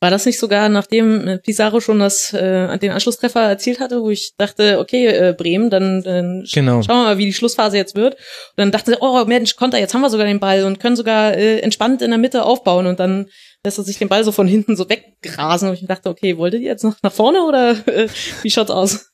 War 0.00 0.10
das 0.10 0.26
nicht 0.26 0.38
sogar, 0.38 0.68
nachdem 0.68 1.26
äh, 1.26 1.38
Pizarro 1.38 1.80
schon 1.80 1.98
das, 1.98 2.32
äh, 2.32 2.78
den 2.78 2.90
Anschlusstreffer 2.90 3.40
erzielt 3.40 3.80
hatte, 3.80 4.02
wo 4.02 4.10
ich 4.10 4.34
dachte, 4.36 4.78
okay, 4.78 5.06
äh, 5.06 5.32
Bremen, 5.32 5.70
dann, 5.70 6.02
dann 6.02 6.44
genau. 6.52 6.82
schauen 6.82 6.96
wir 6.98 7.04
mal, 7.04 7.18
wie 7.18 7.26
die 7.26 7.32
Schlussphase 7.32 7.76
jetzt 7.76 7.96
wird. 7.96 8.14
Und 8.14 8.56
dann 8.56 8.70
dachte 8.70 8.90
sie, 8.90 8.98
oh 9.00 9.24
Mensch, 9.24 9.56
Konter, 9.56 9.78
jetzt 9.78 9.94
haben 9.94 10.02
wir 10.02 10.10
sogar 10.10 10.26
den 10.26 10.40
Ball 10.40 10.64
und 10.64 10.80
können 10.80 10.96
sogar 10.96 11.34
äh, 11.34 11.60
entspannt 11.60 12.02
in 12.02 12.10
der 12.10 12.18
Mitte 12.18 12.44
aufbauen 12.44 12.86
und 12.86 13.00
dann 13.00 13.26
lässt 13.64 13.78
er 13.78 13.84
sich 13.84 13.98
den 13.98 14.08
Ball 14.08 14.24
so 14.24 14.32
von 14.32 14.46
hinten 14.46 14.76
so 14.76 14.88
weggrasen 14.88 15.68
und 15.68 15.74
ich 15.74 15.86
dachte, 15.86 16.10
okay, 16.10 16.36
wolltet 16.36 16.60
ihr 16.60 16.68
jetzt 16.68 16.84
noch 16.84 16.96
nach 17.02 17.12
vorne 17.12 17.42
oder 17.42 17.70
äh, 17.86 18.08
wie 18.42 18.50
schaut's 18.50 18.70
aus? 18.70 19.10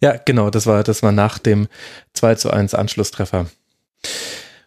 Ja, 0.00 0.16
genau, 0.24 0.50
das 0.50 0.66
war, 0.66 0.82
das 0.82 1.02
war 1.02 1.12
nach 1.12 1.38
dem 1.38 1.68
2 2.14 2.34
zu 2.36 2.50
1 2.50 2.74
Anschlusstreffer. 2.74 3.46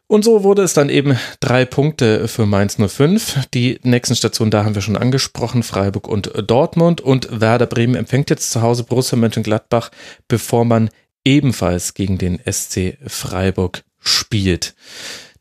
Und 0.07 0.23
so 0.23 0.43
wurde 0.43 0.61
es 0.61 0.73
dann 0.73 0.89
eben 0.89 1.17
drei 1.39 1.65
Punkte 1.65 2.27
für 2.27 2.45
Mainz 2.45 2.77
05. 2.77 3.47
Die 3.53 3.79
nächsten 3.83 4.15
Stationen, 4.15 4.51
da 4.51 4.63
haben 4.63 4.75
wir 4.75 4.83
schon 4.83 4.97
angesprochen, 4.97 5.63
Freiburg 5.63 6.07
und 6.07 6.31
Dortmund. 6.45 7.01
Und 7.01 7.41
Werder 7.41 7.65
Bremen 7.65 7.95
empfängt 7.95 8.29
jetzt 8.29 8.51
zu 8.51 8.61
Hause 8.61 8.83
Borussia 8.83 9.17
Mönchengladbach, 9.17 9.89
bevor 10.27 10.63
man 10.63 10.89
ebenfalls 11.23 11.95
gegen 11.95 12.19
den 12.19 12.39
SC 12.49 12.97
Freiburg 13.07 13.83
spielt. 13.99 14.75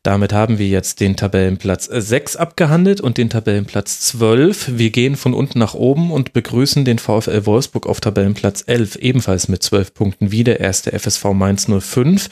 Damit 0.05 0.33
haben 0.33 0.59
wir 0.59 0.67
jetzt 0.67 0.99
den 0.99 1.15
Tabellenplatz 1.15 1.85
6 1.85 2.35
abgehandelt 2.35 3.01
und 3.01 3.17
den 3.17 3.31
Tabellenplatz 3.31 4.01
12. 4.01 4.77
Wir 4.77 4.91
gehen 4.91 5.15
von 5.15 5.33
unten 5.33 5.57
nach 5.57 5.73
oben 5.73 6.11
und 6.11 6.31
begrüßen 6.31 6.85
den 6.85 6.99
VfL 6.99 7.47
Wolfsburg 7.47 7.87
auf 7.87 8.01
Tabellenplatz 8.01 8.65
11, 8.67 8.97
ebenfalls 8.97 9.47
mit 9.47 9.63
12 9.63 9.95
Punkten 9.95 10.31
wie 10.31 10.43
der 10.43 10.59
erste 10.59 10.91
FSV 10.91 11.33
Mainz 11.33 11.65
05. 11.67 12.29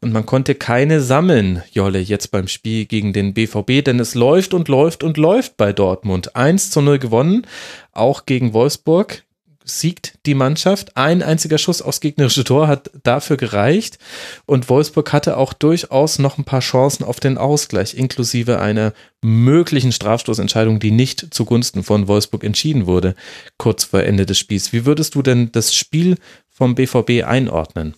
Und 0.00 0.12
man 0.12 0.26
konnte 0.26 0.56
keine 0.56 1.00
sammeln, 1.00 1.62
Jolle, 1.70 2.00
jetzt 2.00 2.32
beim 2.32 2.48
Spiel 2.48 2.86
gegen 2.86 3.12
den 3.12 3.34
BVB, 3.34 3.84
denn 3.84 4.00
es 4.00 4.16
läuft 4.16 4.52
und 4.52 4.66
läuft 4.66 5.04
und 5.04 5.16
läuft 5.16 5.56
bei 5.56 5.72
Dortmund. 5.72 6.34
1 6.34 6.70
zu 6.70 6.80
0 6.80 6.98
gewonnen, 6.98 7.46
auch 7.92 8.26
gegen 8.26 8.52
Wolfsburg 8.52 9.22
siegt 9.64 10.18
die 10.26 10.34
Mannschaft. 10.34 10.96
Ein 10.96 11.22
einziger 11.22 11.58
Schuss 11.58 11.82
aufs 11.82 12.00
gegnerische 12.00 12.44
Tor 12.44 12.68
hat 12.68 12.90
dafür 13.02 13.36
gereicht. 13.36 13.98
Und 14.46 14.68
Wolfsburg 14.68 15.12
hatte 15.12 15.36
auch 15.36 15.52
durchaus 15.52 16.18
noch 16.18 16.38
ein 16.38 16.44
paar 16.44 16.60
Chancen 16.60 17.04
auf 17.04 17.20
den 17.20 17.38
Ausgleich, 17.38 17.96
inklusive 17.96 18.60
einer 18.60 18.92
möglichen 19.22 19.92
Strafstoßentscheidung, 19.92 20.80
die 20.80 20.90
nicht 20.90 21.32
zugunsten 21.32 21.82
von 21.82 22.08
Wolfsburg 22.08 22.44
entschieden 22.44 22.86
wurde, 22.86 23.14
kurz 23.58 23.84
vor 23.84 24.02
Ende 24.02 24.26
des 24.26 24.38
Spiels. 24.38 24.72
Wie 24.72 24.84
würdest 24.84 25.14
du 25.14 25.22
denn 25.22 25.52
das 25.52 25.74
Spiel 25.74 26.16
vom 26.50 26.74
BVB 26.74 27.24
einordnen? 27.24 27.94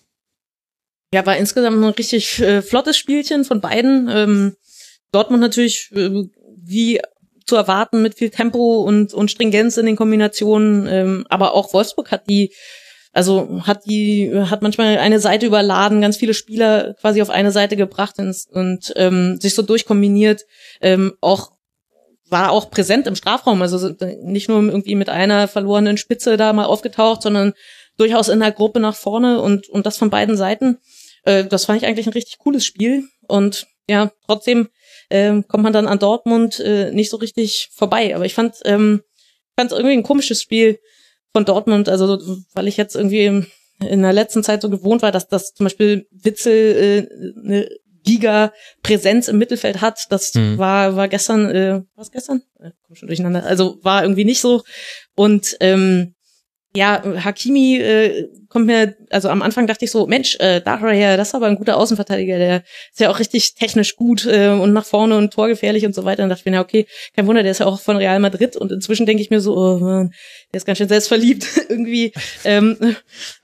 Ja, 1.15 1.25
war 1.27 1.37
insgesamt 1.37 1.79
ein 1.79 1.85
richtig 1.85 2.41
äh, 2.41 2.61
flottes 2.61 2.99
Spielchen 2.99 3.45
von 3.45 3.61
beiden. 3.61 4.09
Ähm, 4.11 4.57
Dortmund 5.13 5.41
natürlich 5.41 5.91
äh, 5.95 6.25
wie 6.57 7.01
zu 7.47 7.57
erwarten 7.57 8.03
mit 8.03 8.17
viel 8.17 8.31
Tempo 8.31 8.83
und, 8.83 9.13
und 9.13 9.31
Stringenz 9.31 9.77
in 9.77 9.87
den 9.87 9.97
Kombinationen. 9.97 10.87
Ähm, 10.89 11.27
aber 11.29 11.55
auch 11.55 11.73
Wolfsburg 11.73 12.11
hat 12.11 12.29
die, 12.29 12.53
also 13.13 13.63
hat 13.67 13.85
die, 13.87 14.33
hat 14.35 14.63
manchmal 14.63 14.99
eine 14.99 15.21
Seite 15.21 15.47
überladen, 15.47 16.01
ganz 16.01 16.17
viele 16.17 16.35
Spieler 16.35 16.95
quasi 17.01 17.21
auf 17.23 17.31
eine 17.31 17.51
Seite 17.51 17.77
gebracht 17.77 18.15
und, 18.19 18.37
und 18.51 18.93
ähm, 18.97 19.39
sich 19.41 19.55
so 19.55 19.63
durchkombiniert. 19.63 20.43
Ähm, 20.81 21.15
auch 21.21 21.53
war 22.31 22.51
auch 22.51 22.71
präsent 22.71 23.07
im 23.07 23.17
Strafraum, 23.17 23.61
also 23.63 23.95
nicht 24.23 24.49
nur 24.49 24.63
irgendwie 24.63 24.95
mit 24.95 25.09
einer 25.09 25.47
verlorenen 25.47 25.99
Spitze 25.99 26.37
da 26.37 26.53
mal 26.53 26.65
aufgetaucht, 26.65 27.23
sondern 27.23 27.53
durchaus 27.97 28.29
in 28.29 28.41
der 28.41 28.51
Gruppe 28.53 28.81
nach 28.81 28.97
vorne 28.97 29.41
und, 29.41 29.69
und 29.69 29.87
das 29.87 29.99
von 29.99 30.11
beiden 30.11 30.37
Seiten. 30.37 30.79
Äh, 31.25 31.45
das 31.45 31.67
fand 31.67 31.81
ich 31.81 31.87
eigentlich 31.87 32.07
ein 32.07 32.13
richtig 32.13 32.39
cooles 32.39 32.65
Spiel 32.65 33.05
und 33.29 33.67
ja, 33.89 34.11
trotzdem 34.27 34.69
ähm, 35.15 35.47
kommt 35.47 35.63
man 35.63 35.73
dann 35.73 35.87
an 35.87 36.01
Dortmund 36.01 36.59
äh, 36.59 36.91
nicht 36.91 37.09
so 37.09 37.19
richtig 37.19 37.71
vorbei. 37.73 38.17
Aber 38.17 38.27
ich 38.27 38.35
fand 38.35 38.57
ähm, 38.65 39.03
fand 39.57 39.71
irgendwie 39.71 39.93
ein 39.93 40.03
komisches 40.03 40.43
Spiel 40.43 40.81
von 41.33 41.45
Dortmund, 41.45 41.89
also 41.89 42.19
weil 42.53 42.67
ich 42.67 42.77
jetzt 42.77 42.97
irgendwie 42.97 43.25
in, 43.25 43.47
in 43.79 44.03
der 44.03 44.13
letzten 44.13 44.43
Zeit 44.43 44.61
so 44.61 44.69
gewohnt 44.69 45.03
war, 45.03 45.13
dass 45.13 45.29
das 45.29 45.55
zum 45.55 45.65
Beispiel 45.65 46.09
Witzel 46.11 47.07
äh, 47.07 47.45
eine 47.45 47.69
Giga-Präsenz 48.03 49.29
im 49.29 49.39
Mittelfeld 49.39 49.81
hat. 49.81 50.07
Das 50.11 50.35
mhm. 50.35 50.59
war 50.59 50.97
war 50.97 51.07
gestern, 51.07 51.49
äh, 51.49 51.83
was 51.95 52.11
gestern? 52.11 52.43
Äh, 52.59 52.73
komm 52.83 52.97
schon 52.97 53.07
durcheinander. 53.07 53.45
Also 53.45 53.79
war 53.83 54.03
irgendwie 54.03 54.25
nicht 54.25 54.41
so. 54.41 54.63
Und 55.15 55.57
ähm, 55.61 56.14
ja, 56.77 57.03
Hakimi 57.25 57.77
äh, 57.77 58.29
kommt 58.49 58.67
mir, 58.67 58.97
also 59.11 59.29
am 59.29 59.43
Anfang 59.43 59.69
dachte 59.69 59.85
ich 59.85 59.93
so, 59.93 60.07
Mensch, 60.07 60.37
äh, 60.41 60.61
daher, 60.61 61.17
das 61.17 61.29
ist 61.29 61.35
aber 61.35 61.47
ein 61.47 61.57
guter 61.57 61.77
Außenverteidiger, 61.77 62.39
der 62.39 62.65
ist 62.91 63.01
ja 63.01 63.11
auch 63.11 63.21
richtig 63.21 63.55
technisch 63.55 63.95
gut 63.95 64.27
äh, 64.27 64.49
und 64.49 64.73
nach 64.73 64.85
vorne 64.85 65.17
und 65.17 65.33
torgefährlich 65.33 65.87
und 65.87 65.95
so 65.95 66.05
weiter. 66.05 66.25
Und 66.25 66.31
dachte 66.31 66.41
ich 66.41 66.47
mir, 66.47 66.55
ja, 66.55 66.61
okay, 66.61 66.87
kein 67.15 67.27
Wunder, 67.29 67.43
der 67.43 67.53
ist 67.53 67.61
ja 67.61 67.67
auch 67.67 67.81
von 67.81 67.97
Real 67.97 68.19
Madrid 68.19 68.57
und 68.57 68.73
inzwischen 68.73 69.07
denke 69.07 69.23
ich 69.23 69.31
mir 69.31 69.41
so, 69.41 69.57
oh 69.57 69.79
Mann, 69.79 70.13
der 70.53 70.59
ist 70.59 70.67
ganz 70.67 70.79
schön 70.79 70.89
selbstverliebt 70.89 71.47
irgendwie. 71.69 72.13
Ähm, 72.45 72.77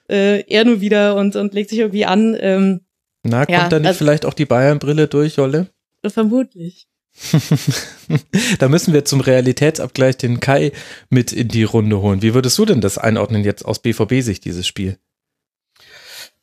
äh, 0.09 0.43
er 0.48 0.65
nur 0.65 0.81
wieder 0.81 1.15
und, 1.15 1.36
und 1.36 1.55
legt 1.55 1.70
sich 1.70 1.78
irgendwie 1.78 2.07
an. 2.07 2.36
Ähm, 2.40 2.81
Na, 3.23 3.47
kommt 3.47 3.51
ja, 3.59 3.69
da 3.69 3.78
nicht 3.78 3.86
also, 3.86 3.98
vielleicht 3.98 4.27
auch 4.27 4.35
die 4.35 4.47
Bayern-Brille 4.47 5.07
durch, 5.07 5.36
Jolle? 5.36 5.69
Vermutlich. 6.05 6.89
da 8.59 8.68
müssen 8.68 8.94
wir 8.94 9.05
zum 9.05 9.20
Realitätsabgleich 9.20 10.16
den 10.16 10.40
Kai 10.40 10.72
mit 11.09 11.32
in 11.32 11.48
die 11.48 11.64
Runde 11.64 12.01
holen. 12.01 12.22
Wie 12.22 12.34
würdest 12.34 12.59
du 12.59 12.64
denn 12.64 12.80
das 12.80 12.98
einordnen 12.98 13.44
jetzt 13.44 13.64
aus 13.64 13.78
BVB-Sicht, 13.78 14.44
dieses 14.44 14.66
Spiel? 14.66 14.98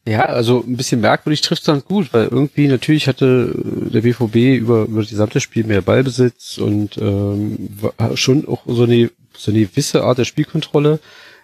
Ja, 0.07 0.21
also 0.21 0.63
ein 0.65 0.77
bisschen 0.77 1.01
merkwürdig 1.01 1.41
trifft 1.41 1.63
es 1.63 1.65
dann 1.65 1.83
gut, 1.83 2.13
weil 2.13 2.27
irgendwie 2.27 2.67
natürlich 2.67 3.07
hatte 3.09 3.53
der 3.53 4.01
BVB 4.01 4.57
über, 4.57 4.83
über 4.83 5.01
das 5.01 5.09
gesamte 5.09 5.41
Spiel 5.41 5.65
mehr 5.65 5.81
Ballbesitz 5.81 6.57
und 6.57 6.97
ähm, 6.97 7.69
schon 8.15 8.47
auch 8.47 8.61
so 8.65 8.83
eine, 8.83 9.11
so 9.35 9.51
eine 9.51 9.65
gewisse 9.65 10.03
Art 10.03 10.17
der 10.17 10.23
Spielkontrolle. 10.23 10.99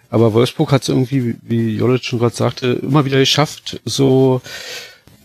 Aber 0.09 0.33
Wolfsburg 0.33 0.71
hat 0.71 0.83
es 0.83 0.89
irgendwie, 0.89 1.35
wie 1.41 1.75
Jolic 1.75 2.05
schon 2.05 2.19
gerade 2.19 2.35
sagte, 2.35 2.67
immer 2.83 3.03
wieder 3.03 3.19
geschafft, 3.19 3.81
so 3.83 4.41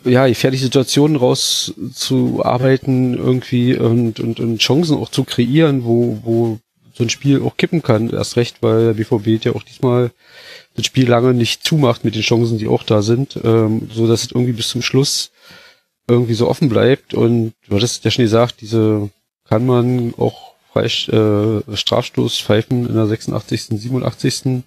ja, 0.05 0.27
gefährliche 0.27 0.65
Situationen 0.65 1.17
rauszuarbeiten 1.17 3.15
irgendwie 3.15 3.77
und, 3.77 4.21
und, 4.21 4.41
und 4.41 4.59
Chancen 4.59 4.97
auch 4.97 5.11
zu 5.11 5.25
kreieren, 5.25 5.85
wo, 5.85 6.19
wo 6.23 6.59
so 6.95 7.05
ein 7.05 7.11
Spiel 7.11 7.43
auch 7.43 7.57
kippen 7.57 7.83
kann. 7.83 8.11
Erst 8.11 8.37
recht, 8.37 8.57
weil 8.61 8.87
der 8.87 8.95
BVB 8.95 9.45
ja 9.45 9.55
auch 9.55 9.63
diesmal 9.63 10.11
das 10.75 10.87
Spiel 10.87 11.09
lange 11.09 11.35
nicht 11.35 11.65
zumacht 11.65 12.05
mit 12.05 12.15
den 12.15 12.23
Chancen, 12.23 12.59
die 12.59 12.69
auch 12.69 12.83
da 12.83 13.03
sind, 13.03 13.39
ähm, 13.43 13.89
so 13.93 14.07
dass 14.07 14.25
es 14.25 14.31
irgendwie 14.31 14.53
bis 14.53 14.69
zum 14.69 14.83
Schluss 14.83 15.31
irgendwie 16.09 16.35
so 16.35 16.49
offen 16.49 16.69
bleibt. 16.69 17.15
Und 17.15 17.53
du 17.69 17.77
hattest 17.77 18.05
ja 18.05 18.11
schon 18.11 18.25
gesagt, 18.25 18.61
diese 18.61 19.11
kann 19.49 19.67
man 19.67 20.15
auch 20.17 20.55
frei, 20.73 20.85
äh, 20.85 21.77
Strafstoß 21.77 22.39
pfeifen 22.39 22.87
in 22.87 22.95
der 22.95 23.07
86., 23.07 23.81
87 23.81 24.63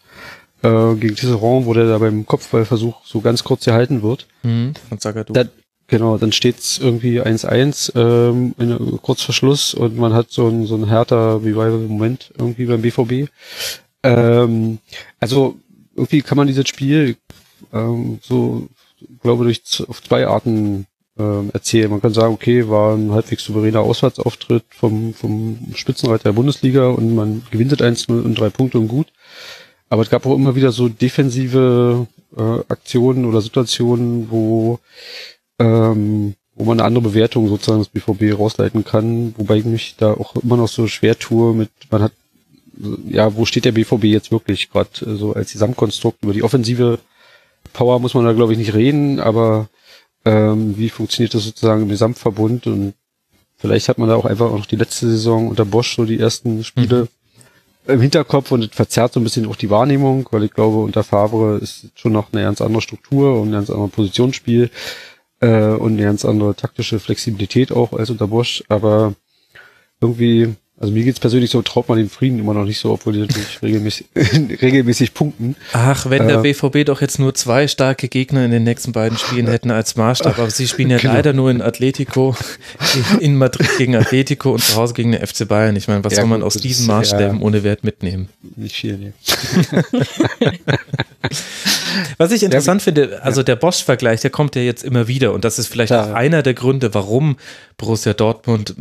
äh, 0.64 0.96
gegen 0.96 1.16
Tisserand, 1.16 1.66
wo 1.66 1.74
der 1.74 1.88
da 1.88 1.98
beim 1.98 2.26
Kopfballversuch 2.26 3.06
so 3.06 3.22
ganz 3.22 3.44
kurz 3.44 3.66
gehalten 3.66 4.02
wird. 4.02 4.28
Mhm, 4.44 4.74
von 4.90 5.00
Zagadou. 5.00 5.34
Da, 5.34 5.46
genau, 5.88 6.18
dann 6.18 6.32
steht's 6.32 6.78
irgendwie 6.78 7.22
1-1 7.22 7.96
ähm, 7.96 8.56
in, 8.58 9.00
kurz 9.02 9.22
vor 9.22 9.34
Schluss 9.34 9.74
und 9.74 9.98
man 9.98 10.14
hat 10.14 10.32
so 10.32 10.48
ein, 10.48 10.66
so 10.66 10.76
ein 10.76 10.88
härter 10.88 11.38
Revival-Moment 11.44 12.34
irgendwie 12.38 12.66
beim 12.66 12.82
BVB. 12.82 13.30
Ähm, 14.04 14.80
also 15.20 15.56
irgendwie 15.96 16.22
kann 16.22 16.38
man 16.38 16.48
dieses 16.48 16.68
Spiel 16.68 17.18
ähm, 17.74 18.20
so, 18.22 18.68
glaube 19.22 19.50
ich, 19.52 19.84
auf 19.88 20.02
zwei 20.02 20.28
Arten 20.28 20.88
ähm, 21.18 21.52
erzählen. 21.54 21.90
Man 21.90 22.02
kann 22.02 22.14
sagen, 22.14 22.34
okay, 22.34 22.68
war 22.70 22.96
ein 22.96 23.12
halbwegs 23.12 23.44
souveräner 23.44 23.82
Auswärtsauftritt 23.82 24.64
vom, 24.70 25.14
vom 25.14 25.58
Spitzenreiter 25.76 26.24
der 26.24 26.34
Bundesliga 26.34 26.90
und 26.90 27.16
man 27.16 27.44
gewinnt 27.52 27.74
1-0 27.80 28.10
und 28.10 28.36
drei 28.36 28.50
Punkte 28.50 28.80
und 28.80 28.88
gut. 28.88 29.08
Aber 29.92 30.04
es 30.04 30.10
gab 30.10 30.26
auch 30.26 30.36
immer 30.36 30.56
wieder 30.56 30.72
so 30.72 30.88
defensive 30.88 32.08
äh, 32.38 32.60
Aktionen 32.70 33.26
oder 33.26 33.42
Situationen, 33.42 34.32
wo, 34.32 34.80
ähm, 35.60 36.36
wo 36.56 36.64
man 36.64 36.80
eine 36.80 36.88
andere 36.88 37.10
Bewertung 37.10 37.50
sozusagen 37.50 37.80
des 37.80 37.90
BVB 37.90 38.40
rausleiten 38.40 38.86
kann, 38.86 39.36
wobei 39.38 39.58
ich 39.58 39.66
mich 39.66 39.98
da 39.98 40.14
auch 40.14 40.38
immer 40.38 40.56
noch 40.56 40.70
so 40.70 40.88
schwer 40.88 41.20
tue 41.20 41.54
mit, 41.54 41.72
man 41.90 42.04
hat 42.04 42.14
ja, 43.10 43.36
wo 43.36 43.44
steht 43.44 43.66
der 43.66 43.74
BVB 43.74 44.06
jetzt 44.06 44.32
wirklich 44.32 44.72
gerade 44.72 44.90
äh, 45.02 45.18
so 45.18 45.34
als 45.34 45.52
Gesamtkonstrukt? 45.52 46.24
Über 46.24 46.32
die 46.32 46.44
offensive 46.44 47.00
Power 47.74 48.00
muss 48.00 48.14
man 48.14 48.24
da 48.24 48.32
glaube 48.32 48.54
ich 48.54 48.60
nicht 48.60 48.74
reden, 48.74 49.20
aber 49.20 49.68
ähm, 50.24 50.78
wie 50.78 50.90
funktioniert 50.90 51.34
das 51.34 51.44
sozusagen 51.44 51.82
im 51.82 51.90
Gesamtverbund 51.90 52.66
und 52.66 52.94
vielleicht 53.58 53.90
hat 53.90 53.98
man 53.98 54.08
da 54.08 54.16
auch 54.16 54.26
einfach 54.26 54.52
auch 54.52 54.58
noch 54.58 54.66
die 54.68 54.78
letzte 54.78 55.10
Saison 55.10 55.50
unter 55.50 55.66
Bosch 55.66 55.98
so 55.98 56.06
die 56.06 56.18
ersten 56.18 56.64
Spiele 56.64 57.02
mhm. 57.02 57.08
Im 57.88 58.02
Hinterkopf 58.02 58.52
und 58.52 58.74
verzerrt 58.74 59.14
so 59.14 59.20
ein 59.20 59.24
bisschen 59.24 59.48
auch 59.48 59.56
die 59.56 59.70
Wahrnehmung, 59.70 60.28
weil 60.32 60.44
ich 60.44 60.54
glaube, 60.54 60.78
unter 60.78 61.04
Favre 61.04 61.58
ist 61.58 61.88
schon 61.96 62.14
noch 62.14 62.32
eine 62.32 62.44
ganz 62.44 62.62
andere 62.62 62.82
Struktur 62.82 63.40
und 63.42 63.50
ein 63.50 63.54
ganz 63.54 63.70
anderes 63.70 63.92
Positionsspiel 63.92 64.70
äh, 65.40 65.72
und 65.72 65.94
eine 65.94 66.04
ganz 66.04 66.26
andere 66.26 66.56
taktische 66.56 67.00
Flexibilität 67.00 67.72
auch 67.72 67.94
als 67.94 68.10
unter 68.10 68.28
Bosch, 68.28 68.64
aber 68.70 69.14
irgendwie 70.00 70.56
also 70.82 70.94
mir 70.94 71.04
geht's 71.04 71.20
persönlich 71.20 71.52
so, 71.52 71.62
traut 71.62 71.88
man 71.88 72.00
den 72.00 72.10
Frieden 72.10 72.40
immer 72.40 72.56
noch 72.56 72.66
nicht 72.66 72.80
so, 72.80 72.92
obwohl 72.92 73.14
die 73.14 73.20
natürlich 73.20 73.60
regelmäßig, 73.62 74.08
regelmäßig 74.16 75.14
punkten. 75.14 75.56
Ach, 75.74 76.10
wenn 76.10 76.28
der 76.28 76.40
äh, 76.40 76.42
BVB 76.42 76.86
doch 76.86 77.02
jetzt 77.02 77.20
nur 77.20 77.36
zwei 77.36 77.68
starke 77.68 78.08
Gegner 78.08 78.44
in 78.46 78.52
den 78.52 78.64
nächsten 78.64 78.92
beiden 78.92 79.16
Spielen 79.16 79.48
hätten 79.48 79.70
als 79.70 79.96
Maßstab, 79.96 80.40
aber 80.40 80.50
sie 80.50 80.68
spielen 80.68 80.90
ja 80.90 80.98
genau. 81.02 81.14
leider 81.14 81.34
nur 81.34 81.52
in 81.52 81.62
Atletico, 81.62 82.36
in 83.20 83.38
Madrid 83.38 83.70
gegen 83.78 83.96
Atletico 83.96 84.52
und 84.52 84.64
zu 84.64 84.76
Hause 84.76 84.96
gegen 84.96 85.12
den 85.12 85.26
FC 85.26 85.48
Bayern. 85.48 85.76
Ich 85.76 85.88
meine, 85.88 86.04
was 86.04 86.14
ja, 86.14 86.22
soll 86.22 86.30
man 86.30 86.42
aus 86.42 86.56
diesen 86.56 86.88
Maßstäben 86.88 87.38
ja, 87.38 87.46
ohne 87.46 87.64
Wert 87.64 87.84
mitnehmen? 87.84 88.30
Nicht 88.56 88.76
viel, 88.76 88.98
nee. 88.98 89.14
Was 92.18 92.32
ich 92.32 92.42
interessant 92.42 92.82
ja, 92.82 92.86
finde, 92.86 93.24
also 93.24 93.44
der 93.44 93.56
Bosch-Vergleich, 93.56 94.22
der 94.22 94.32
kommt 94.32 94.56
ja 94.56 94.64
jetzt 94.64 94.84
immer 94.84 95.08
wieder 95.08 95.34
und 95.34 95.46
das 95.46 95.60
ist 95.60 95.68
vielleicht 95.68 95.94
auch 95.94 96.14
einer 96.14 96.42
der 96.42 96.56
Gründe, 96.56 96.96
warum 96.96 97.38
Borussia 97.78 98.14
Dortmund 98.14 98.76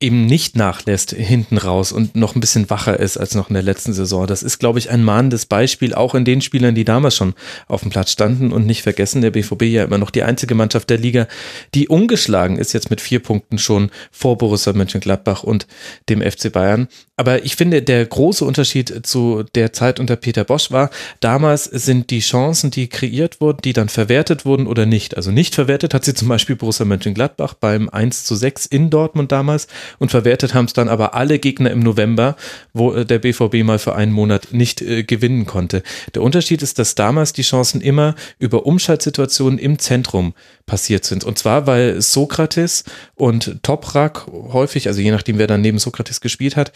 eben 0.00 0.26
nicht 0.26 0.56
nachlässt 0.56 1.10
hinten 1.10 1.58
raus 1.58 1.90
und 1.90 2.14
noch 2.14 2.36
ein 2.36 2.40
bisschen 2.40 2.70
wacher 2.70 3.00
ist 3.00 3.16
als 3.16 3.34
noch 3.34 3.48
in 3.48 3.54
der 3.54 3.64
letzten 3.64 3.92
Saison. 3.92 4.28
Das 4.28 4.44
ist, 4.44 4.58
glaube 4.58 4.78
ich, 4.78 4.90
ein 4.90 5.02
mahnendes 5.02 5.46
Beispiel, 5.46 5.92
auch 5.92 6.14
in 6.14 6.24
den 6.24 6.40
Spielern, 6.40 6.76
die 6.76 6.84
damals 6.84 7.16
schon 7.16 7.34
auf 7.66 7.80
dem 7.80 7.90
Platz 7.90 8.12
standen 8.12 8.52
und 8.52 8.64
nicht 8.64 8.82
vergessen, 8.82 9.22
der 9.22 9.32
BVB 9.32 9.62
ja 9.64 9.82
immer 9.82 9.98
noch 9.98 10.10
die 10.10 10.22
einzige 10.22 10.54
Mannschaft 10.54 10.88
der 10.90 10.98
Liga, 10.98 11.26
die 11.74 11.88
ungeschlagen 11.88 12.58
ist, 12.58 12.74
jetzt 12.74 12.90
mit 12.90 13.00
vier 13.00 13.18
Punkten 13.18 13.58
schon 13.58 13.90
vor 14.12 14.38
Borussia 14.38 14.72
Mönchengladbach 14.72 15.42
und 15.42 15.66
dem 16.08 16.22
FC 16.22 16.52
Bayern. 16.52 16.86
Aber 17.16 17.44
ich 17.44 17.56
finde, 17.56 17.82
der 17.82 18.06
große 18.06 18.44
Unterschied 18.44 19.04
zu 19.04 19.42
der 19.56 19.72
Zeit 19.72 19.98
unter 19.98 20.14
Peter 20.14 20.44
Bosch 20.44 20.70
war, 20.70 20.90
damals 21.18 21.64
sind 21.64 22.10
die 22.10 22.20
Chancen, 22.20 22.70
die 22.70 22.86
kreiert 22.86 23.40
wurden, 23.40 23.58
die 23.64 23.72
dann 23.72 23.88
verwertet 23.88 24.44
wurden 24.44 24.68
oder 24.68 24.86
nicht. 24.86 25.16
Also 25.16 25.32
nicht 25.32 25.56
verwertet 25.56 25.94
hat 25.94 26.04
sie 26.04 26.14
zum 26.14 26.28
Beispiel 26.28 26.54
Borussia 26.54 26.86
Mönchengladbach 26.86 27.54
beim 27.54 27.88
1 27.88 28.24
zu 28.24 28.36
6 28.36 28.66
in 28.66 28.90
Dortmund 28.90 29.32
damals 29.32 29.66
und 29.98 30.10
verwertet 30.10 30.54
haben 30.54 30.66
es 30.66 30.72
dann 30.72 30.88
aber 30.88 31.14
alle 31.14 31.38
Gegner 31.38 31.70
im 31.70 31.80
November, 31.80 32.36
wo 32.72 32.92
äh, 32.92 33.04
der 33.04 33.18
BVB 33.18 33.64
mal 33.64 33.78
für 33.78 33.94
einen 33.94 34.12
Monat 34.12 34.48
nicht 34.52 34.82
äh, 34.82 35.02
gewinnen 35.02 35.46
konnte. 35.46 35.82
Der 36.14 36.22
Unterschied 36.22 36.62
ist, 36.62 36.78
dass 36.78 36.94
damals 36.94 37.32
die 37.32 37.42
Chancen 37.42 37.80
immer 37.80 38.14
über 38.38 38.66
Umschaltsituationen 38.66 39.58
im 39.58 39.78
Zentrum 39.78 40.34
passiert 40.66 41.04
sind. 41.04 41.24
Und 41.24 41.38
zwar, 41.38 41.66
weil 41.66 42.00
Sokrates 42.00 42.84
und 43.14 43.62
Toprak 43.62 44.26
häufig, 44.28 44.88
also 44.88 45.00
je 45.00 45.10
nachdem, 45.10 45.38
wer 45.38 45.46
dann 45.46 45.60
neben 45.60 45.78
Sokrates 45.78 46.20
gespielt 46.20 46.56
hat, 46.56 46.72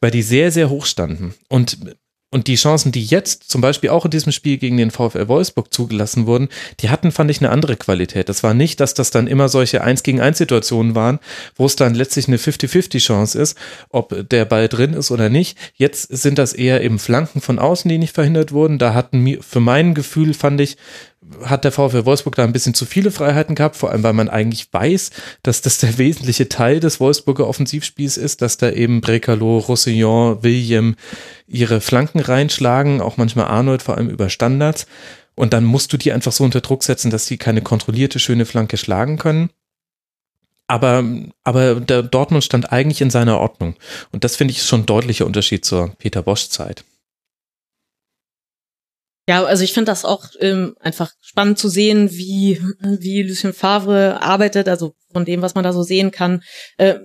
weil 0.00 0.10
die 0.10 0.22
sehr, 0.22 0.52
sehr 0.52 0.70
hoch 0.70 0.86
standen. 0.86 1.34
Und 1.48 1.78
und 2.30 2.46
die 2.46 2.54
Chancen, 2.54 2.92
die 2.92 3.04
jetzt 3.04 3.50
zum 3.50 3.60
Beispiel 3.60 3.90
auch 3.90 4.04
in 4.04 4.10
diesem 4.10 4.30
Spiel 4.30 4.56
gegen 4.58 4.76
den 4.76 4.90
VfL 4.90 5.26
Wolfsburg 5.26 5.72
zugelassen 5.74 6.26
wurden, 6.26 6.48
die 6.78 6.88
hatten, 6.88 7.10
fand 7.10 7.30
ich, 7.30 7.40
eine 7.40 7.50
andere 7.50 7.76
Qualität. 7.76 8.28
Das 8.28 8.42
war 8.42 8.54
nicht, 8.54 8.78
dass 8.78 8.94
das 8.94 9.10
dann 9.10 9.26
immer 9.26 9.48
solche 9.48 9.82
1 9.82 10.04
gegen 10.04 10.20
1 10.20 10.38
Situationen 10.38 10.94
waren, 10.94 11.18
wo 11.56 11.66
es 11.66 11.74
dann 11.74 11.94
letztlich 11.94 12.28
eine 12.28 12.36
50-50 12.36 12.98
Chance 12.98 13.40
ist, 13.40 13.58
ob 13.88 14.28
der 14.28 14.44
Ball 14.44 14.68
drin 14.68 14.92
ist 14.94 15.10
oder 15.10 15.28
nicht. 15.28 15.58
Jetzt 15.74 16.02
sind 16.02 16.38
das 16.38 16.52
eher 16.52 16.82
eben 16.82 17.00
Flanken 17.00 17.40
von 17.40 17.58
außen, 17.58 17.88
die 17.88 17.98
nicht 17.98 18.14
verhindert 18.14 18.52
wurden. 18.52 18.78
Da 18.78 18.94
hatten 18.94 19.18
mir, 19.20 19.42
für 19.42 19.60
mein 19.60 19.94
Gefühl, 19.94 20.32
fand 20.34 20.60
ich, 20.60 20.76
hat 21.44 21.64
der 21.64 21.72
VfL 21.72 22.04
Wolfsburg 22.04 22.34
da 22.34 22.44
ein 22.44 22.52
bisschen 22.52 22.74
zu 22.74 22.84
viele 22.84 23.10
Freiheiten 23.10 23.54
gehabt, 23.54 23.76
vor 23.76 23.90
allem 23.90 24.02
weil 24.02 24.12
man 24.12 24.28
eigentlich 24.28 24.72
weiß, 24.72 25.10
dass 25.42 25.62
das 25.62 25.78
der 25.78 25.98
wesentliche 25.98 26.48
Teil 26.48 26.80
des 26.80 27.00
Wolfsburger 27.00 27.46
Offensivspiels 27.46 28.16
ist, 28.16 28.42
dass 28.42 28.56
da 28.56 28.70
eben 28.70 29.00
Brekalo, 29.00 29.58
Roussillon, 29.58 30.42
William 30.42 30.96
ihre 31.46 31.80
Flanken 31.80 32.20
reinschlagen, 32.20 33.00
auch 33.00 33.16
manchmal 33.16 33.46
Arnold, 33.46 33.82
vor 33.82 33.96
allem 33.96 34.08
über 34.08 34.30
Standards. 34.30 34.86
Und 35.34 35.52
dann 35.52 35.64
musst 35.64 35.92
du 35.92 35.96
die 35.96 36.12
einfach 36.12 36.32
so 36.32 36.44
unter 36.44 36.60
Druck 36.60 36.82
setzen, 36.84 37.10
dass 37.10 37.26
sie 37.26 37.38
keine 37.38 37.62
kontrollierte, 37.62 38.18
schöne 38.18 38.44
Flanke 38.44 38.76
schlagen 38.76 39.16
können. 39.16 39.50
Aber, 40.66 41.02
aber 41.42 41.80
der 41.80 42.02
Dortmund 42.02 42.44
stand 42.44 42.70
eigentlich 42.70 43.00
in 43.00 43.10
seiner 43.10 43.38
Ordnung. 43.38 43.74
Und 44.12 44.22
das 44.22 44.36
finde 44.36 44.52
ich 44.52 44.62
schon 44.62 44.82
ein 44.82 44.86
deutlicher 44.86 45.26
Unterschied 45.26 45.64
zur 45.64 45.94
Peter 45.98 46.22
Bosch-Zeit. 46.22 46.84
Ja, 49.30 49.44
also 49.44 49.62
ich 49.62 49.72
finde 49.72 49.92
das 49.92 50.04
auch 50.04 50.26
ähm, 50.40 50.74
einfach 50.80 51.12
spannend 51.20 51.56
zu 51.56 51.68
sehen, 51.68 52.10
wie, 52.10 52.60
wie 52.80 53.22
Lucien 53.22 53.52
Favre 53.52 54.20
arbeitet, 54.20 54.68
also 54.68 54.94
von 55.12 55.24
dem, 55.24 55.40
was 55.40 55.54
man 55.54 55.62
da 55.62 55.72
so 55.72 55.84
sehen 55.84 56.10
kann. 56.10 56.42
Äh, 56.78 56.96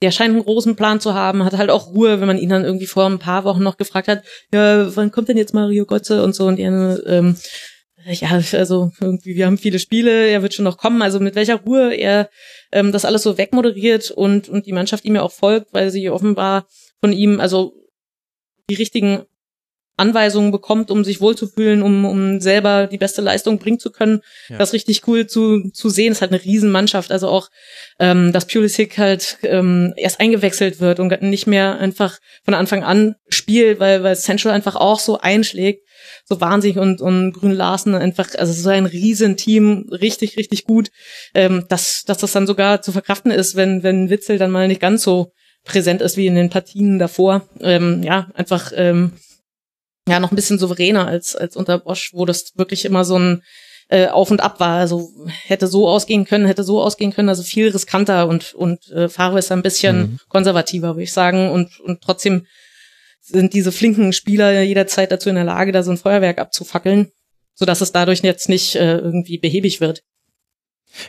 der 0.00 0.10
scheint 0.10 0.34
einen 0.34 0.44
großen 0.44 0.76
Plan 0.76 0.98
zu 0.98 1.12
haben, 1.12 1.44
hat 1.44 1.52
halt 1.52 1.68
auch 1.68 1.88
Ruhe, 1.88 2.22
wenn 2.22 2.26
man 2.26 2.38
ihn 2.38 2.48
dann 2.48 2.64
irgendwie 2.64 2.86
vor 2.86 3.04
ein 3.04 3.18
paar 3.18 3.44
Wochen 3.44 3.62
noch 3.62 3.76
gefragt 3.76 4.08
hat, 4.08 4.24
ja, 4.50 4.96
wann 4.96 5.12
kommt 5.12 5.28
denn 5.28 5.36
jetzt 5.36 5.52
Mario 5.52 5.84
Götze 5.84 6.24
und 6.24 6.34
so 6.34 6.46
und 6.46 6.56
die, 6.56 6.62
ähm, 6.62 7.36
ja, 8.06 8.30
also 8.30 8.90
irgendwie, 9.02 9.36
wir 9.36 9.44
haben 9.44 9.58
viele 9.58 9.78
Spiele, 9.78 10.28
er 10.28 10.40
wird 10.40 10.54
schon 10.54 10.64
noch 10.64 10.78
kommen, 10.78 11.02
also 11.02 11.20
mit 11.20 11.34
welcher 11.34 11.56
Ruhe 11.56 11.94
er 11.94 12.30
ähm, 12.72 12.92
das 12.92 13.04
alles 13.04 13.22
so 13.22 13.36
wegmoderiert 13.36 14.10
und, 14.10 14.48
und 14.48 14.64
die 14.64 14.72
Mannschaft 14.72 15.04
ihm 15.04 15.16
ja 15.16 15.22
auch 15.22 15.32
folgt, 15.32 15.74
weil 15.74 15.90
sie 15.90 16.08
offenbar 16.08 16.66
von 17.02 17.12
ihm, 17.12 17.40
also 17.40 17.74
die 18.70 18.76
richtigen 18.76 19.26
Anweisungen 19.96 20.50
bekommt, 20.50 20.90
um 20.90 21.04
sich 21.04 21.20
wohlzufühlen, 21.20 21.82
um, 21.82 22.04
um 22.04 22.40
selber 22.40 22.88
die 22.88 22.98
beste 22.98 23.22
Leistung 23.22 23.58
bringen 23.58 23.78
zu 23.78 23.90
können. 23.90 24.20
Ja. 24.48 24.58
Das 24.58 24.70
ist 24.70 24.74
richtig 24.74 25.06
cool 25.06 25.26
zu, 25.26 25.70
zu 25.70 25.88
sehen. 25.88 26.12
Es 26.12 26.18
ist 26.18 26.22
halt 26.22 26.32
eine 26.32 26.44
Riesenmannschaft. 26.44 27.12
Also 27.12 27.28
auch, 27.28 27.48
ähm, 27.98 28.32
dass 28.32 28.46
Pulisic 28.46 28.98
halt 28.98 29.38
ähm, 29.42 29.94
erst 29.96 30.20
eingewechselt 30.20 30.80
wird 30.80 30.98
und 30.98 31.22
nicht 31.22 31.46
mehr 31.46 31.78
einfach 31.78 32.18
von 32.44 32.54
Anfang 32.54 32.82
an 32.82 33.14
spielt, 33.28 33.78
weil, 33.78 34.02
weil 34.02 34.16
Central 34.16 34.52
einfach 34.52 34.76
auch 34.76 34.98
so 34.98 35.18
einschlägt. 35.20 35.84
So 36.26 36.40
wahnsinnig 36.40 36.78
und, 36.78 37.00
und 37.00 37.32
Grün 37.32 37.52
Larsen 37.52 37.94
einfach, 37.94 38.28
also 38.36 38.52
so 38.52 38.68
ein 38.70 38.86
Riesenteam, 38.86 39.88
richtig, 39.90 40.36
richtig 40.36 40.64
gut, 40.64 40.90
ähm, 41.34 41.66
dass, 41.68 42.02
dass 42.04 42.18
das 42.18 42.32
dann 42.32 42.46
sogar 42.46 42.82
zu 42.82 42.92
verkraften 42.92 43.30
ist, 43.30 43.56
wenn, 43.56 43.82
wenn 43.82 44.10
Witzel 44.10 44.38
dann 44.38 44.50
mal 44.50 44.68
nicht 44.68 44.80
ganz 44.80 45.02
so 45.02 45.32
präsent 45.64 46.02
ist 46.02 46.16
wie 46.16 46.26
in 46.26 46.34
den 46.34 46.50
Partien 46.50 46.98
davor. 46.98 47.48
Ähm, 47.60 48.02
ja, 48.02 48.30
einfach 48.34 48.72
ähm, 48.74 49.12
ja 50.08 50.20
noch 50.20 50.32
ein 50.32 50.36
bisschen 50.36 50.58
souveräner 50.58 51.06
als 51.06 51.36
als 51.36 51.56
unter 51.56 51.78
Bosch, 51.78 52.10
wo 52.12 52.24
das 52.24 52.52
wirklich 52.56 52.84
immer 52.84 53.04
so 53.04 53.18
ein 53.18 53.42
äh, 53.88 54.08
Auf 54.08 54.30
und 54.30 54.40
Ab 54.40 54.60
war. 54.60 54.78
Also 54.78 55.10
hätte 55.46 55.66
so 55.66 55.88
ausgehen 55.88 56.24
können, 56.24 56.46
hätte 56.46 56.64
so 56.64 56.82
ausgehen 56.82 57.12
können, 57.12 57.28
also 57.28 57.42
viel 57.42 57.68
riskanter 57.68 58.28
und 58.28 58.54
und 58.54 58.88
äh, 58.90 59.08
Favre 59.08 59.38
ist 59.38 59.52
ein 59.52 59.62
bisschen 59.62 59.98
mhm. 59.98 60.18
konservativer, 60.28 60.94
würde 60.94 61.02
ich 61.02 61.12
sagen, 61.12 61.50
und 61.50 61.80
und 61.80 62.02
trotzdem 62.02 62.46
sind 63.20 63.54
diese 63.54 63.72
flinken 63.72 64.12
Spieler 64.12 64.62
jederzeit 64.62 65.10
dazu 65.10 65.30
in 65.30 65.36
der 65.36 65.44
Lage, 65.44 65.72
da 65.72 65.82
so 65.82 65.90
ein 65.90 65.96
Feuerwerk 65.96 66.38
abzufackeln, 66.38 67.10
so 67.54 67.64
dass 67.64 67.80
es 67.80 67.92
dadurch 67.92 68.20
jetzt 68.20 68.48
nicht 68.48 68.76
äh, 68.76 68.98
irgendwie 68.98 69.38
behäbig 69.38 69.80
wird. 69.80 70.02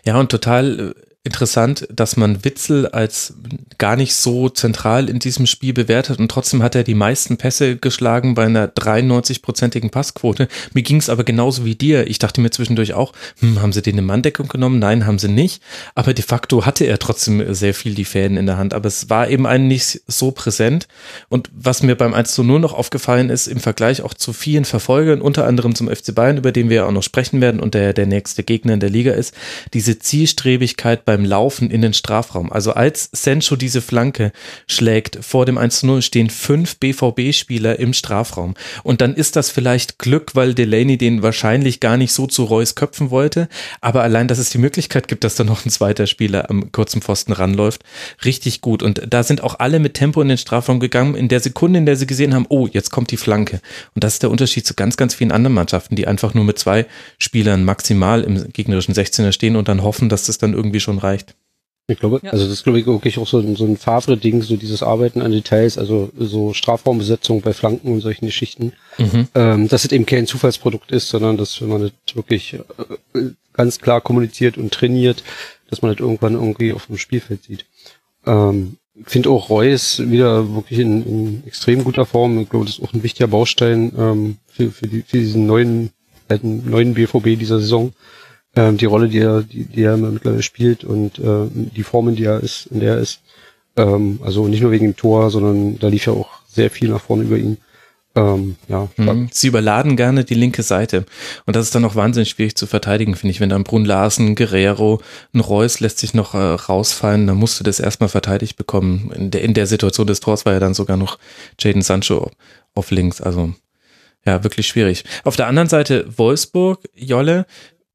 Ja, 0.06 0.18
und 0.18 0.30
total 0.30 0.80
äh, 0.80 1.15
interessant, 1.26 1.88
dass 1.92 2.18
man 2.18 2.46
Witzel 2.46 2.88
als 2.88 3.34
gar 3.78 3.96
nicht 3.96 4.14
so 4.14 4.48
zentral 4.48 5.10
in 5.10 5.20
diesem 5.20 5.48
Spiel 5.48 5.74
bewertet 5.74 6.20
und 6.20 6.30
trotzdem 6.30 6.64
hat 6.64 6.76
er 6.76 6.84
die 6.84 6.94
meisten 6.94 7.38
Pässe 7.38 7.78
geschlagen 7.78 8.36
bei 8.36 8.46
einer 8.46 8.68
93-prozentigen 8.68 9.90
Passquote. 9.90 10.48
Mir 10.74 10.84
ging 10.84 10.98
es 10.98 11.10
aber 11.10 11.24
genauso 11.24 11.66
wie 11.66 11.76
dir. 11.76 12.08
Ich 12.08 12.20
dachte 12.20 12.42
mir 12.42 12.52
zwischendurch 12.52 12.94
auch, 12.94 13.12
hm, 13.40 13.62
haben 13.62 13.74
sie 13.74 13.82
den 13.82 13.98
in 13.98 14.06
Manndeckung 14.06 14.48
genommen? 14.48 14.80
Nein, 14.80 15.06
haben 15.06 15.20
sie 15.20 15.28
nicht. 15.28 15.62
Aber 15.96 16.14
de 16.14 16.24
facto 16.24 16.66
hatte 16.66 16.86
er 16.86 17.00
trotzdem 17.00 17.54
sehr 17.54 17.74
viel 17.74 17.96
die 17.96 18.06
Fäden 18.06 18.38
in 18.38 18.46
der 18.46 18.58
Hand. 18.58 18.74
Aber 18.74 18.88
es 18.88 19.10
war 19.10 19.28
eben 19.30 19.48
einen 19.48 19.68
nicht 19.68 20.02
so 20.08 20.32
präsent. 20.32 20.88
Und 21.28 21.50
was 21.54 21.82
mir 21.82 21.96
beim 21.96 22.14
1 22.14 22.34
zu 22.34 22.44
0 22.44 22.60
noch 22.60 22.74
aufgefallen 22.74 23.30
ist, 23.30 23.48
im 23.48 23.60
Vergleich 23.60 24.04
auch 24.04 24.14
zu 24.14 24.32
vielen 24.32 24.66
Verfolgern, 24.66 25.22
unter 25.22 25.46
anderem 25.46 25.74
zum 25.74 25.90
FC 25.90 26.14
Bayern, 26.14 26.38
über 26.38 26.52
den 26.52 26.70
wir 26.70 26.86
auch 26.86 26.92
noch 26.92 27.04
sprechen 27.04 27.42
werden 27.42 27.60
und 27.60 27.74
der 27.74 27.94
der 27.94 28.06
nächste 28.06 28.44
Gegner 28.44 28.74
in 28.74 28.80
der 28.80 28.90
Liga 28.90 29.14
ist, 29.14 29.34
diese 29.74 29.98
Zielstrebigkeit 29.98 31.04
bei 31.04 31.15
beim 31.16 31.24
Laufen 31.24 31.72
in 31.72 31.82
den 31.82 31.94
Strafraum. 31.94 32.52
Also 32.52 32.74
als 32.74 33.10
Sencho 33.14 33.56
diese 33.56 33.82
Flanke 33.82 34.34
schlägt 34.68 35.20
vor 35.22 35.46
dem 35.46 35.58
1-0 35.58 36.02
stehen 36.02 36.30
fünf 36.30 36.76
BVB-Spieler 36.78 37.80
im 37.80 37.94
Strafraum. 37.94 38.56
Und 38.84 39.00
dann 39.00 39.16
ist 39.16 39.38
das 39.38 39.50
vielleicht 39.50 39.98
Glück, 39.98 40.36
weil 40.36 40.54
Delaney 40.54 40.98
den 40.98 41.24
wahrscheinlich 41.24 41.80
gar 41.80 41.96
nicht 41.96 42.12
so 42.12 42.28
zu 42.28 42.44
Reus 42.44 42.76
köpfen 42.76 43.12
wollte. 43.12 43.48
Aber 43.80 44.04
allein, 44.04 44.28
dass 44.28 44.40
es 44.40 44.50
die 44.50 44.58
Möglichkeit 44.58 45.08
gibt, 45.08 45.24
dass 45.24 45.36
da 45.36 45.46
noch 45.46 45.66
ein 45.66 45.70
zweiter 45.70 46.06
Spieler 46.06 46.50
am 46.50 46.74
kurzen 46.74 47.02
Pfosten 47.02 47.32
ranläuft, 47.32 47.84
richtig 48.26 48.60
gut. 48.60 48.84
Und 48.84 49.02
da 49.10 49.24
sind 49.24 49.42
auch 49.42 49.60
alle 49.60 49.80
mit 49.80 49.94
Tempo 49.94 50.22
in 50.22 50.28
den 50.28 50.38
Strafraum 50.38 50.82
gegangen. 50.82 51.16
In 51.16 51.30
der 51.30 51.40
Sekunde, 51.40 51.80
in 51.80 51.86
der 51.86 51.96
sie 51.96 52.08
gesehen 52.08 52.34
haben, 52.34 52.46
oh, 52.50 52.68
jetzt 52.70 52.90
kommt 52.92 53.12
die 53.12 53.18
Flanke. 53.18 53.62
Und 53.94 54.04
das 54.04 54.16
ist 54.16 54.24
der 54.24 54.32
Unterschied 54.32 54.68
zu 54.68 54.74
ganz, 54.74 54.98
ganz 54.98 55.16
vielen 55.16 55.32
anderen 55.32 55.54
Mannschaften, 55.54 55.96
die 55.96 56.08
einfach 56.08 56.34
nur 56.34 56.44
mit 56.44 56.60
zwei 56.60 56.86
Spielern 57.20 57.64
maximal 57.64 58.22
im 58.22 58.52
gegnerischen 58.52 58.94
16er 58.94 59.32
stehen 59.32 59.56
und 59.56 59.70
dann 59.70 59.82
hoffen, 59.82 60.10
dass 60.10 60.26
das 60.26 60.40
dann 60.40 60.54
irgendwie 60.54 60.82
schon 60.82 60.98
reicht. 61.06 61.36
Ich 61.88 62.00
glaube, 62.00 62.20
Ja. 62.24 62.32
also 62.32 62.46
das 62.46 62.54
ist 62.54 62.64
glaube 62.64 62.80
ich 62.80 62.88
wirklich 62.88 63.20
auch 63.20 63.28
so 63.28 63.38
ein, 63.40 63.56
so 63.56 63.64
ein 63.66 63.78
Favre-Ding, 63.78 64.42
so 64.42 64.56
dieses 64.58 64.82
Arbeiten 64.82 65.22
an 65.22 65.32
Details, 65.32 65.78
also 65.78 66.10
so 66.18 66.52
Strafraumbesetzung 66.54 67.42
bei 67.42 67.54
Flanken 67.54 67.92
und 67.94 68.02
solchen 68.02 68.26
Geschichten, 68.26 68.74
Mhm. 68.98 69.28
ähm, 69.36 69.68
dass 69.68 69.86
es 69.86 69.92
eben 69.92 70.08
kein 70.08 70.26
Zufallsprodukt 70.26 70.92
ist, 70.92 71.10
sondern 71.10 71.38
dass 71.38 71.62
wenn 71.62 71.70
man 71.70 71.82
das 71.82 72.16
wirklich 72.16 72.56
äh, 73.14 73.22
ganz 73.54 73.80
klar 73.80 74.02
kommuniziert 74.02 74.58
und 74.58 74.74
trainiert, 74.74 75.24
dass 75.70 75.82
man 75.84 75.92
das 75.92 76.00
irgendwann 76.00 76.34
irgendwie 76.34 76.74
auf 76.74 76.88
dem 76.88 76.98
Spielfeld 76.98 77.44
sieht. 77.44 77.66
Ähm, 78.26 78.78
ich 78.96 79.10
finde 79.10 79.30
auch 79.30 79.50
Reus 79.50 80.00
wieder 80.10 80.56
wirklich 80.56 80.80
in, 80.80 81.06
in 81.06 81.44
extrem 81.46 81.84
guter 81.84 82.06
Form. 82.06 82.40
Ich 82.40 82.50
glaube, 82.50 82.66
das 82.66 82.80
ist 82.80 82.84
auch 82.84 82.94
ein 82.94 83.04
wichtiger 83.04 83.28
Baustein 83.28 83.92
ähm, 83.98 84.38
für, 84.48 84.72
für, 84.72 84.88
die, 84.88 85.02
für 85.04 85.18
diesen 85.20 85.46
neuen, 85.46 85.92
alten, 86.30 86.68
neuen 86.70 86.94
BVB 86.96 87.38
dieser 87.38 87.60
Saison. 87.60 87.92
Ähm, 88.56 88.78
die 88.78 88.86
Rolle, 88.86 89.10
die 89.10 89.20
er, 89.20 89.42
die, 89.42 89.66
die 89.66 89.84
er 89.84 89.98
mittlerweile 89.98 90.44
spielt 90.44 90.84
und 90.84 91.20
äh, 91.20 91.48
die 91.52 91.84
Form, 91.84 92.08
in 92.10 92.16
der 92.16 92.34
er 92.34 92.40
ist, 92.40 92.68
in 92.68 92.80
der 92.80 92.96
er 92.96 93.00
ist. 93.00 93.20
Ähm, 93.76 94.20
also 94.24 94.48
nicht 94.48 94.62
nur 94.62 94.72
wegen 94.72 94.86
dem 94.86 94.96
Tor, 94.96 95.30
sondern 95.30 95.78
da 95.80 95.88
lief 95.88 96.06
ja 96.06 96.14
auch 96.14 96.30
sehr 96.48 96.70
viel 96.70 96.90
nach 96.90 97.02
vorne 97.02 97.24
über 97.24 97.38
ihn. 97.38 97.58
Ähm, 98.16 98.56
ja, 98.70 98.88
Mhm. 98.96 99.28
Sie 99.32 99.48
überladen 99.48 99.98
gerne 99.98 100.24
die 100.24 100.36
linke 100.36 100.64
Seite. 100.64 101.06
Und 101.46 101.58
das 101.58 101.66
ist 101.66 101.76
dann 101.76 101.84
auch 101.84 101.96
wahnsinnig 101.96 102.30
schwierig 102.30 102.56
zu 102.56 102.66
verteidigen, 102.66 103.16
finde 103.16 103.32
ich. 103.32 103.42
Wenn 103.42 103.50
dann 103.50 103.66
Brun 103.66 103.84
Larsen, 103.84 104.36
Guerrero, 104.36 105.02
ein 105.34 105.42
Reus 105.42 105.82
lässt 105.82 106.00
sich 106.00 106.14
noch 106.14 106.34
äh, 106.34 106.38
rausfallen, 106.38 107.28
dann 107.28 107.36
musst 107.36 107.60
du 107.60 107.66
das 107.66 107.82
erstmal 107.82 108.08
verteidigt 108.08 108.56
bekommen. 108.56 109.12
In 109.14 109.32
der, 109.32 109.42
in 109.42 109.54
der 109.54 109.68
Situation 109.68 110.08
des 110.08 110.22
Tors 110.22 110.46
war 110.46 110.54
ja 110.54 110.60
dann 110.62 110.74
sogar 110.74 110.96
noch 110.96 111.20
Jaden 111.60 111.82
Sancho 111.82 112.32
auf 112.74 112.92
links. 112.92 113.20
Also 113.20 113.54
ja, 114.26 114.44
wirklich 114.44 114.68
schwierig. 114.68 115.04
Auf 115.26 115.36
der 115.36 115.48
anderen 115.48 115.70
Seite 115.70 116.06
Wolfsburg, 116.16 116.80
Jolle, 116.96 117.46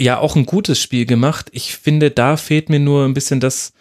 ja 0.00 0.18
auch 0.18 0.36
ein 0.36 0.46
gutes 0.46 0.80
Spiel 0.80 1.06
gemacht. 1.06 1.48
Ich 1.52 1.76
finde, 1.76 2.10
da 2.10 2.36
fehlt 2.36 2.68
mir 2.68 2.80
nur 2.80 3.04
ein 3.04 3.14
bisschen 3.14 3.40
das, 3.40 3.72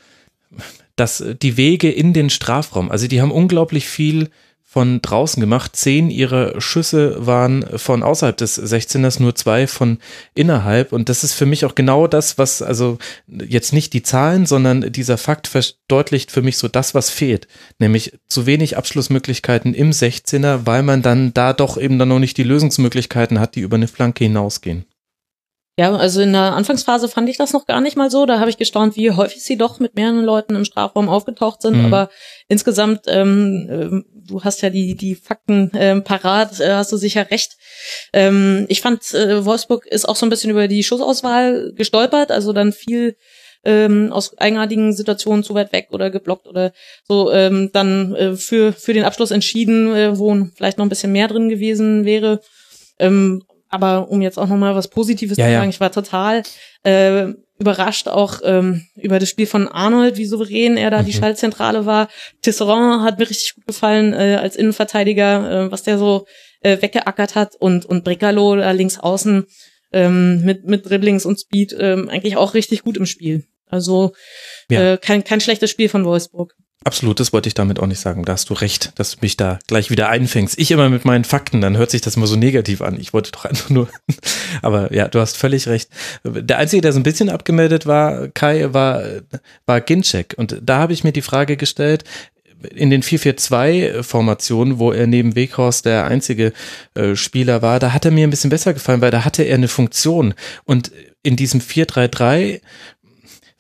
das, 0.96 1.24
die 1.41 1.58
Wege 1.58 1.90
in 1.90 2.14
den 2.14 2.30
Strafraum. 2.30 2.91
Also 2.91 3.08
die 3.08 3.22
haben 3.22 3.32
unglaublich 3.32 3.88
viel 3.88 4.30
von 4.72 5.02
draußen 5.02 5.41
gemacht. 5.41 5.76
Zehn 5.76 6.12
ihrer 6.12 6.62
Schüsse 6.62 7.26
waren 7.26 7.66
von 7.80 8.04
außerhalb 8.04 8.38
des 8.38 8.62
16ers, 8.62 9.20
nur 9.20 9.34
zwei 9.34 9.66
von 9.66 9.98
innerhalb. 10.36 10.94
Und 10.94 11.10
das 11.10 11.24
ist 11.24 11.34
für 11.34 11.48
mich 11.48 11.66
auch 11.66 11.74
genau 11.74 12.06
das, 12.06 12.38
was, 12.38 12.62
also 12.62 13.00
jetzt 13.28 13.74
nicht 13.74 13.94
die 13.94 14.04
Zahlen, 14.04 14.46
sondern 14.46 14.91
dieser 14.91 15.18
Fakt 15.18 15.48
verdeutlicht 15.48 16.30
für 16.32 16.44
mich 16.44 16.58
so 16.58 16.68
das, 16.68 16.94
was 16.94 17.10
fehlt. 17.10 17.48
Nämlich 17.80 18.20
zu 18.28 18.46
wenig 18.46 18.78
Abschlussmöglichkeiten 18.78 19.74
im 19.74 19.90
16er, 19.90 20.66
weil 20.66 20.84
man 20.84 21.02
dann 21.02 21.34
da 21.34 21.54
doch 21.54 21.78
eben 21.78 21.98
dann 21.98 22.10
noch 22.10 22.20
nicht 22.20 22.38
die 22.38 22.44
Lösungsmöglichkeiten 22.44 23.40
hat, 23.40 23.56
die 23.56 23.62
über 23.62 23.78
eine 23.78 23.88
Flanke 23.88 24.26
hinausgehen. 24.26 24.86
Ja, 25.80 25.95
also 25.95 26.19
in 26.19 26.34
der 26.34 26.56
Anfangsphase 26.56 27.07
fand 27.07 27.30
ich 27.30 27.38
das 27.38 27.53
noch 27.53 27.65
gar 27.65 27.80
nicht 27.80 27.95
mal 27.95 28.11
so. 28.11 28.26
Da 28.26 28.41
habe 28.41 28.49
ich 28.49 28.57
gestaunt, 28.57 28.97
wie 28.97 29.11
häufig 29.11 29.41
sie 29.41 29.56
doch 29.56 29.80
mit 29.80 29.95
mehreren 29.95 30.26
Leuten 30.26 30.56
im 30.56 30.65
Strafraum 30.65 31.07
aufgetaucht 31.07 31.61
sind. 31.61 31.77
Mhm. 31.77 31.85
Aber 31.85 32.10
insgesamt, 32.49 33.03
ähm, 33.07 33.69
ähm, 33.72 34.06
du 34.14 34.43
hast 34.43 34.61
ja 34.61 34.72
die, 34.72 34.95
die 34.95 35.15
Fakten 35.15 35.72
ähm, 35.76 36.03
parat, 36.03 36.60
äh, 36.60 36.73
hast 36.73 36.91
du 36.91 36.97
sicher 36.97 37.31
recht. 37.31 37.56
Ähm, 38.11 38.65
ich 38.68 38.81
fand, 38.81 39.14
äh, 39.14 39.45
Wolfsburg 39.45 39.85
ist 39.85 40.03
auch 40.03 40.18
so 40.18 40.26
ein 40.26 40.30
bisschen 40.30 40.51
über 40.51 40.68
die 40.68 40.84
Schussauswahl 40.84 41.72
gestolpert, 41.77 42.30
also 42.30 42.51
dann 42.51 42.73
viel 42.73 43.15
ähm, 43.64 44.11
aus 44.11 44.38
eigenartigen 44.38 44.91
Situationen 44.91 45.45
zu 45.45 45.53
weit 45.53 45.72
weg 45.72 45.88
oder 45.91 46.10
geblockt 46.10 46.47
oder 46.47 46.73
so 47.07 47.31
ähm, 47.31 47.69
dann 47.72 48.15
äh, 48.15 48.35
für 48.35 48.73
für 48.73 48.91
den 48.91 49.06
Abschluss 49.06 49.31
entschieden, 49.31 49.95
äh, 49.95 50.19
wo 50.19 50.45
vielleicht 50.57 50.77
noch 50.77 50.85
ein 50.85 50.89
bisschen 50.89 51.14
mehr 51.14 51.30
drin 51.30 51.47
gewesen 51.47 52.03
wäre. 52.03 52.41
Ähm, 52.99 53.43
aber 53.70 54.10
um 54.10 54.22
jetzt 54.22 54.38
auch 54.38 54.48
noch 54.48 54.58
mal 54.58 54.76
was 54.76 54.90
Positives 54.90 55.38
Ja, 55.38 55.46
zu 55.46 55.52
ja. 55.52 55.60
sagen, 55.60 55.70
ich 55.70 55.80
war 55.80 55.91
total 55.91 56.44
äh, 56.84 57.28
überrascht 57.60 58.08
auch 58.08 58.40
ähm, 58.44 58.86
über 58.96 59.20
das 59.20 59.28
Spiel 59.30 59.46
von 59.46 59.68
Arnold, 59.68 60.18
wie 60.18 60.26
souverän 60.26 60.78
er 60.78 60.91
da 60.91 61.04
die 61.04 61.12
Mhm. 61.14 61.18
Schaltzentrale 61.20 61.86
war. 61.86 62.08
Tisserand 62.41 63.04
hat 63.04 63.20
mir 63.20 63.30
richtig 63.30 63.56
gut 63.56 63.68
gefallen 63.68 64.14
äh, 64.14 64.38
als 64.41 64.56
Innenverteidiger, 64.56 65.66
äh, 65.68 65.72
was 65.72 65.84
der 65.84 65.98
so 65.98 66.26
äh, 66.62 66.82
weggeackert 66.82 67.36
hat 67.36 67.56
und 67.60 67.86
und 67.86 68.04
Brekalo 68.04 68.56
da 68.56 68.72
links 68.72 68.98
außen 69.00 69.46
ähm, 69.91 70.41
mit 70.46 70.66
mit 70.66 70.90
Dribblings 70.90 71.26
und 71.26 71.40
Speed 71.40 71.76
ähm, 71.78 72.10
eigentlich 72.10 72.38
auch 72.38 72.54
richtig 72.54 72.84
gut 72.84 72.96
im 72.98 73.06
Spiel. 73.06 73.44
Also 73.68 74.14
Ja. 74.70 74.94
äh, 74.94 74.98
kein 74.98 75.24
kein 75.24 75.41
schlechtes 75.41 75.70
Spiel 75.70 75.90
von 75.90 76.06
Wolfsburg. 76.06 76.54
Absolut, 76.85 77.19
das 77.19 77.34
wollte 77.34 77.49
ich 77.49 77.53
damit 77.53 77.77
auch 77.80 77.88
nicht 77.88 77.99
sagen. 77.99 78.23
Da 78.23 78.34
hast 78.34 78.49
du 78.49 78.53
recht, 78.53 78.93
dass 78.95 79.11
du 79.11 79.18
mich 79.22 79.35
da 79.35 79.60
gleich 79.68 79.89
wieder 79.89 80.07
einfängst. 80.07 80.57
Ich 80.57 80.72
immer 80.72 80.88
mit 80.88 81.03
meinen 81.03 81.26
Fakten, 81.26 81.60
dann 81.60 81.76
hört 81.76 81.91
sich 81.91 81.99
das 81.99 82.15
immer 82.15 82.26
so 82.26 82.38
negativ 82.38 82.81
an. 82.81 82.97
Ich 82.97 83.11
wollte 83.11 83.31
doch 83.34 83.43
einfach 83.43 83.69
nur. 83.69 83.89
Aber 84.61 84.93
ja, 84.93 85.10
du 85.10 85.19
hast 85.19 85.35
völlig 85.35 85.68
recht. 85.68 85.89
Der 86.23 86.57
Einzige, 86.57 86.81
der 86.81 86.93
so 86.93 86.99
ein 86.99 87.03
bisschen 87.03 87.30
abgemeldet 87.30 87.85
war, 87.85 88.30
Kai, 88.30 88.73
war, 88.73 89.03
war 89.65 89.81
Ginczek. 89.81 90.35
Und 90.38 90.61
da 90.64 90.80
habe 90.80 90.93
ich 90.93 91.03
mir 91.03 91.11
die 91.11 91.22
Frage 91.22 91.57
gestellt, 91.57 92.06
in 92.73 92.89
den 92.89 93.03
4-4-2-Formationen, 93.03 94.80
wo 94.80 94.91
er 94.91 95.07
neben 95.07 95.35
Weghorst 95.35 95.85
der 95.85 96.06
einzige 96.06 96.53
äh, 96.93 97.15
Spieler 97.15 97.61
war, 97.61 97.80
da 97.80 97.93
hat 97.93 98.06
er 98.06 98.11
mir 98.11 98.26
ein 98.26 98.30
bisschen 98.30 98.49
besser 98.49 98.73
gefallen, 98.73 99.01
weil 99.01 99.11
da 99.11 99.26
hatte 99.26 99.43
er 99.43 99.56
eine 99.56 99.68
Funktion. 99.68 100.34
Und 100.65 100.91
in 101.23 101.35
diesem 101.35 101.61
4-3-3 101.61 102.61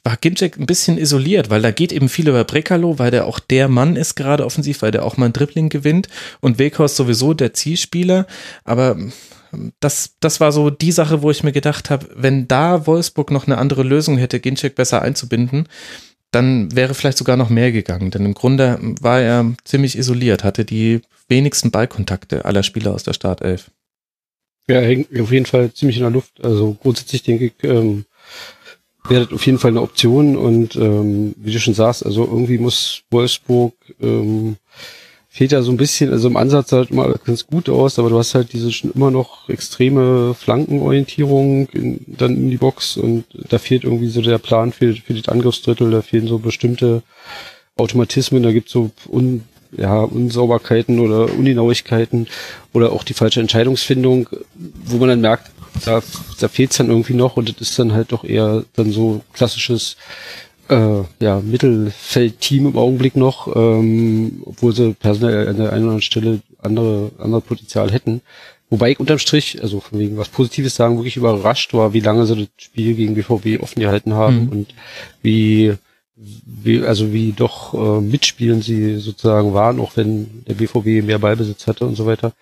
war 0.03 0.17
Ginczek 0.17 0.57
ein 0.57 0.65
bisschen 0.65 0.97
isoliert, 0.97 1.49
weil 1.49 1.61
da 1.61 1.71
geht 1.71 1.91
eben 1.91 2.09
viel 2.09 2.29
über 2.29 2.43
Brekalo, 2.43 2.99
weil 2.99 3.11
der 3.11 3.25
auch 3.25 3.39
der 3.39 3.67
Mann 3.67 3.95
ist 3.95 4.15
gerade 4.15 4.45
offensiv, 4.45 4.81
weil 4.81 4.91
der 4.91 5.05
auch 5.05 5.17
mal 5.17 5.27
ein 5.27 5.33
Dribbling 5.33 5.69
gewinnt 5.69 6.07
und 6.39 6.59
Weghorst 6.59 6.95
sowieso 6.95 7.33
der 7.33 7.53
Zielspieler, 7.53 8.25
aber 8.63 8.97
das, 9.79 10.15
das 10.19 10.39
war 10.39 10.51
so 10.51 10.69
die 10.69 10.91
Sache, 10.91 11.21
wo 11.21 11.31
ich 11.31 11.43
mir 11.43 11.51
gedacht 11.51 11.89
habe, 11.89 12.07
wenn 12.15 12.47
da 12.47 12.85
Wolfsburg 12.85 13.31
noch 13.31 13.47
eine 13.47 13.57
andere 13.57 13.83
Lösung 13.83 14.17
hätte, 14.17 14.39
Ginczek 14.39 14.75
besser 14.75 15.01
einzubinden, 15.01 15.67
dann 16.31 16.73
wäre 16.75 16.93
vielleicht 16.93 17.17
sogar 17.17 17.37
noch 17.37 17.49
mehr 17.49 17.71
gegangen, 17.71 18.11
denn 18.11 18.25
im 18.25 18.35
Grunde 18.35 18.79
war 19.01 19.19
er 19.19 19.53
ziemlich 19.63 19.97
isoliert, 19.97 20.43
hatte 20.43 20.65
die 20.65 21.01
wenigsten 21.27 21.71
Ballkontakte 21.71 22.45
aller 22.45 22.63
Spieler 22.63 22.93
aus 22.93 23.03
der 23.03 23.13
Startelf. 23.13 23.71
Ja, 24.69 24.81
hängt 24.81 25.19
auf 25.19 25.31
jeden 25.31 25.47
Fall 25.47 25.73
ziemlich 25.73 25.97
in 25.97 26.03
der 26.03 26.11
Luft. 26.11 26.43
Also 26.43 26.77
grundsätzlich 26.79 27.23
denke 27.23 27.45
ich, 27.45 27.53
ähm, 27.63 28.05
wäre 29.07 29.25
das 29.25 29.33
auf 29.33 29.45
jeden 29.45 29.59
Fall 29.59 29.71
eine 29.71 29.81
Option 29.81 30.35
und 30.35 30.75
ähm, 30.75 31.33
wie 31.37 31.51
du 31.51 31.59
schon 31.59 31.73
sagst, 31.73 32.05
also 32.05 32.23
irgendwie 32.25 32.57
muss 32.57 33.03
Wolfsburg 33.09 33.73
ähm, 34.01 34.57
fehlt 35.29 35.51
ja 35.51 35.61
so 35.61 35.71
ein 35.71 35.77
bisschen, 35.77 36.11
also 36.11 36.27
im 36.27 36.35
Ansatz 36.35 36.71
halt 36.71 36.91
immer 36.91 37.13
ganz 37.23 37.45
gut 37.45 37.69
aus, 37.69 37.97
aber 37.97 38.09
du 38.09 38.17
hast 38.17 38.35
halt 38.35 38.51
diese 38.51 38.71
schon 38.71 38.91
immer 38.91 39.11
noch 39.11 39.47
extreme 39.47 40.33
Flankenorientierung 40.33 41.69
in, 41.69 41.99
dann 42.07 42.35
in 42.35 42.49
die 42.49 42.57
Box 42.57 42.97
und 42.97 43.25
da 43.31 43.57
fehlt 43.57 43.83
irgendwie 43.83 44.09
so 44.09 44.21
der 44.21 44.39
Plan 44.39 44.73
für, 44.73 44.95
für 44.95 45.13
das 45.13 45.29
Angriffsdrittel, 45.29 45.91
da 45.91 46.01
fehlen 46.01 46.27
so 46.27 46.39
bestimmte 46.39 47.03
Automatismen, 47.77 48.43
da 48.43 48.51
gibt's 48.51 48.71
so 48.71 48.91
un, 49.07 49.43
ja, 49.77 50.01
Unsauberkeiten 50.01 50.99
oder 50.99 51.31
Ungenauigkeiten 51.31 52.27
oder 52.73 52.91
auch 52.91 53.03
die 53.03 53.13
falsche 53.13 53.39
Entscheidungsfindung, 53.39 54.29
wo 54.85 54.97
man 54.97 55.09
dann 55.09 55.21
merkt, 55.21 55.51
da, 55.85 56.01
da 56.39 56.47
fehlt's 56.47 56.77
dann 56.77 56.89
irgendwie 56.89 57.13
noch 57.13 57.37
und 57.37 57.49
das 57.49 57.69
ist 57.69 57.79
dann 57.79 57.93
halt 57.93 58.11
doch 58.11 58.23
eher 58.23 58.63
dann 58.75 58.91
so 58.91 59.21
klassisches 59.33 59.95
äh, 60.69 61.03
ja, 61.19 61.39
Mittelfeldteam 61.41 62.67
im 62.67 62.77
Augenblick 62.77 63.15
noch, 63.15 63.53
ähm, 63.55 64.43
obwohl 64.45 64.73
sie 64.75 64.93
personell 64.93 65.47
an 65.47 65.57
der 65.57 65.73
einen 65.73 65.83
oder 65.83 65.91
anderen 65.93 66.01
Stelle 66.01 66.41
andere, 66.61 67.11
andere 67.17 67.41
Potenzial 67.41 67.91
hätten. 67.91 68.21
Wobei 68.69 68.91
ich 68.91 68.99
unterm 68.99 69.17
Strich, 69.17 69.63
also 69.63 69.79
von 69.79 69.97
wegen 69.97 70.17
was 70.17 70.29
Positives 70.29 70.75
sagen, 70.75 70.97
wirklich 70.97 71.17
überrascht 71.17 71.73
war, 71.73 71.93
wie 71.93 72.01
lange 72.01 72.27
sie 72.27 72.35
das 72.35 72.47
Spiel 72.57 72.93
gegen 72.93 73.15
BVB 73.15 73.63
offen 73.63 73.79
gehalten 73.79 74.13
haben 74.13 74.43
Mhm. 74.43 74.49
und 74.49 74.67
wie, 75.23 75.73
wie, 76.15 76.83
also 76.83 77.11
wie 77.11 77.31
doch 77.31 77.73
äh, 77.73 78.01
mitspielen 78.01 78.61
sie 78.61 78.97
sozusagen 78.97 79.55
waren, 79.55 79.79
auch 79.79 79.93
wenn 79.95 80.43
der 80.47 80.53
BVB 80.53 81.03
mehr 81.03 81.17
Ballbesitz 81.17 81.65
hatte 81.65 81.85
und 81.87 81.95
so 81.95 82.05
weiter. 82.05 82.33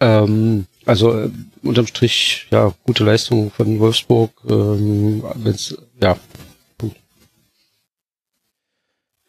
Ähm, 0.00 0.66
also 0.90 1.18
äh, 1.18 1.30
unterm 1.62 1.86
Strich, 1.86 2.46
ja, 2.50 2.74
gute 2.84 3.04
Leistung 3.04 3.50
von 3.50 3.78
Wolfsburg, 3.78 4.32
ähm, 4.48 5.22
wenn's, 5.36 5.76
ja, 6.00 6.16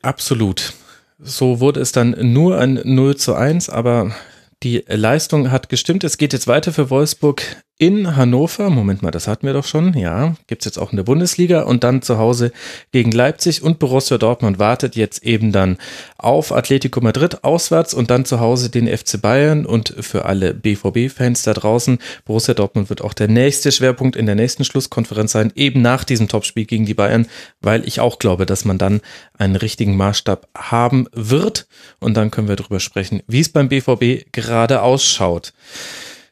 Absolut. 0.02 0.74
So 1.20 1.60
wurde 1.60 1.80
es 1.80 1.92
dann 1.92 2.16
nur 2.34 2.58
ein 2.58 2.82
0 2.84 3.16
zu 3.16 3.36
1, 3.36 3.70
aber 3.70 4.16
die 4.64 4.84
Leistung 4.88 5.52
hat 5.52 5.70
gestimmt. 5.70 6.04
Es 6.04 6.18
geht 6.18 6.34
jetzt 6.34 6.48
weiter 6.48 6.74
für 6.74 6.90
Wolfsburg 6.90 7.44
in 7.82 8.16
Hannover. 8.16 8.70
Moment 8.70 9.02
mal, 9.02 9.10
das 9.10 9.28
hatten 9.28 9.48
wir 9.48 9.53
doch 9.53 9.66
schon. 9.66 9.98
Ja, 9.98 10.36
gibt's 10.45 10.66
jetzt 10.66 10.78
auch 10.78 10.91
in 10.91 10.98
der 10.98 11.03
Bundesliga 11.03 11.64
und 11.64 11.84
dann 11.84 12.03
zu 12.03 12.20
Hause 12.20 12.52
gegen 12.91 13.10
Leipzig 13.10 13.64
und 13.64 13.80
Borussia 13.80 14.20
Dortmund 14.20 14.60
wartet 14.60 14.95
jetzt 14.95 15.24
eben 15.24 15.52
dann 15.52 15.80
auf 16.20 16.52
Atletico 16.52 17.02
Madrid 17.02 17.44
auswärts 17.44 17.95
und 17.95 18.12
dann 18.12 18.24
zu 18.24 18.40
Hause 18.40 18.70
den 18.70 18.88
FC 18.88 19.20
Bayern 19.20 19.66
und 19.66 19.95
für 19.99 20.26
alle 20.26 20.53
BVB-Fans 20.53 21.41
da 21.41 21.56
draußen. 21.56 21.98
Borussia 22.24 22.53
Dortmund 22.53 22.91
wird 22.91 23.02
auch 23.02 23.14
der 23.14 23.28
nächste 23.28 23.72
Schwerpunkt 23.72 24.16
in 24.16 24.28
der 24.28 24.36
nächsten 24.36 24.64
Schlusskonferenz 24.64 25.32
sein, 25.32 25.52
eben 25.56 25.82
nach 25.82 26.03
diesem 26.03 26.28
Topspiel 26.28 26.66
gegen 26.66 26.86
die 26.86 26.94
Bayern, 26.94 27.26
weil 27.62 27.88
ich 27.88 27.99
auch 27.99 28.20
glaube, 28.20 28.45
dass 28.45 28.64
man 28.64 28.78
dann 28.78 29.02
einen 29.40 29.56
richtigen 29.56 29.98
Maßstab 29.98 30.48
haben 30.56 31.08
wird 31.14 31.66
und 31.99 32.16
dann 32.16 32.30
können 32.30 32.48
wir 32.48 32.58
darüber 32.58 32.80
sprechen, 32.80 33.24
wie 33.26 33.40
es 33.40 33.49
beim 33.49 33.70
BVB 33.70 34.32
gerade 34.32 34.84
ausschaut. 34.84 35.53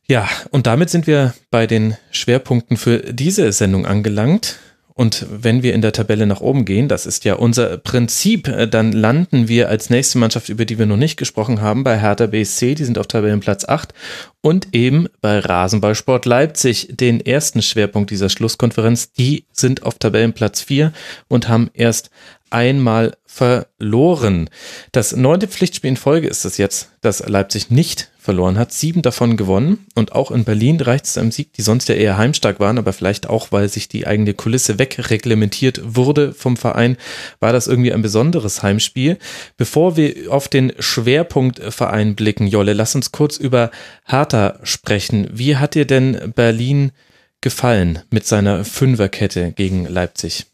Ja, 0.10 0.28
und 0.50 0.66
damit 0.66 0.90
sind 0.90 1.06
wir 1.06 1.36
bei 1.52 1.68
den 1.68 1.96
Schwerpunkten 2.10 2.78
für 2.78 2.98
diese 3.14 3.52
Sendung 3.52 3.86
angelangt. 3.86 4.58
Und 4.96 5.28
wenn 5.30 5.62
wir 5.62 5.76
in 5.76 5.84
der 5.84 5.92
Tabelle 5.92 6.26
nach 6.26 6.42
oben 6.42 6.66
gehen, 6.66 6.88
das 6.88 7.06
ist 7.06 7.26
ja 7.26 7.36
unser 7.36 7.78
Prinzip, 7.78 8.48
äh, 8.48 8.68
dann 8.68 8.92
landen 8.92 9.48
wir 9.48 9.70
als 9.70 9.92
nächste 9.92 10.18
Mannschaft, 10.18 10.50
über 10.50 10.66
die 10.66 10.80
wir 10.80 10.88
noch 10.88 10.98
nicht 10.98 11.16
gesprochen 11.16 11.62
haben, 11.62 11.84
bei 11.84 12.00
Hertha 12.00 12.26
BSC, 12.26 12.74
die 12.74 12.86
sind 12.86 12.98
auf 12.98 13.06
Tabellenplatz 13.06 13.66
8 13.66 13.94
und 14.42 14.70
eben 14.74 15.08
bei 15.22 15.38
Rasenballsport 15.38 16.26
Leipzig, 16.26 16.88
den 16.90 17.24
ersten 17.24 17.62
Schwerpunkt 17.62 18.10
dieser 18.10 18.30
Schlusskonferenz, 18.30 19.14
die 19.14 19.46
sind 19.54 19.84
auf 19.84 20.00
Tabellenplatz 20.00 20.62
4 20.62 20.92
und 21.28 21.48
haben 21.48 21.70
erst 21.76 22.10
einmal 22.50 23.16
verloren. 23.26 24.50
Das 24.92 25.16
neunte 25.16 25.48
Pflichtspiel 25.48 25.92
in 25.92 25.98
Folge 25.98 26.28
ist 26.28 26.46
es 26.46 26.58
jetzt, 26.58 26.90
dass 27.02 27.26
Leipzig 27.26 27.70
nicht 27.70 28.09
verloren 28.20 28.60
hat. 28.60 28.74
Sieben 28.74 29.02
davon 29.02 29.38
gewonnen 29.38 29.88
und 29.96 30.12
auch 30.12 30.30
in 30.30 30.44
Berlin 30.44 30.80
reicht 30.82 31.06
es 31.06 31.18
einem 31.18 31.32
Sieg, 31.32 31.54
die 31.54 31.62
sonst 31.62 31.88
ja 31.88 31.96
eher 31.96 32.18
heimstark 32.18 32.60
waren, 32.60 32.78
aber 32.78 32.92
vielleicht 32.92 33.30
auch, 33.30 33.52
weil 33.52 33.70
sich 33.70 33.88
die 33.88 34.06
eigene 34.06 34.34
Kulisse 34.34 34.78
wegreglementiert 34.78 35.82
wurde 35.84 36.34
vom 36.34 36.58
Verein, 36.58 36.98
war 37.40 37.54
das 37.54 37.68
irgendwie 37.68 37.94
ein 37.94 38.02
besonderes 38.02 38.62
Heimspiel. 38.62 39.18
Bevor 39.56 39.96
wir 39.96 40.32
auf 40.32 40.50
den 40.50 40.74
Schwerpunktverein 40.78 42.16
blicken, 42.16 42.46
Jolle, 42.46 42.74
lass 42.74 42.94
uns 42.94 43.14
kurz 43.14 43.38
über 43.38 43.72
Hertha 44.06 44.60
sprechen. 44.64 45.30
Wie 45.32 45.56
hat 45.56 45.74
dir 45.74 45.86
denn 45.86 46.34
Berlin 46.36 46.92
gefallen 47.40 48.00
mit 48.10 48.28
seiner 48.28 48.66
Fünferkette 48.66 49.54
gegen 49.54 49.86
Leipzig? 49.86 50.46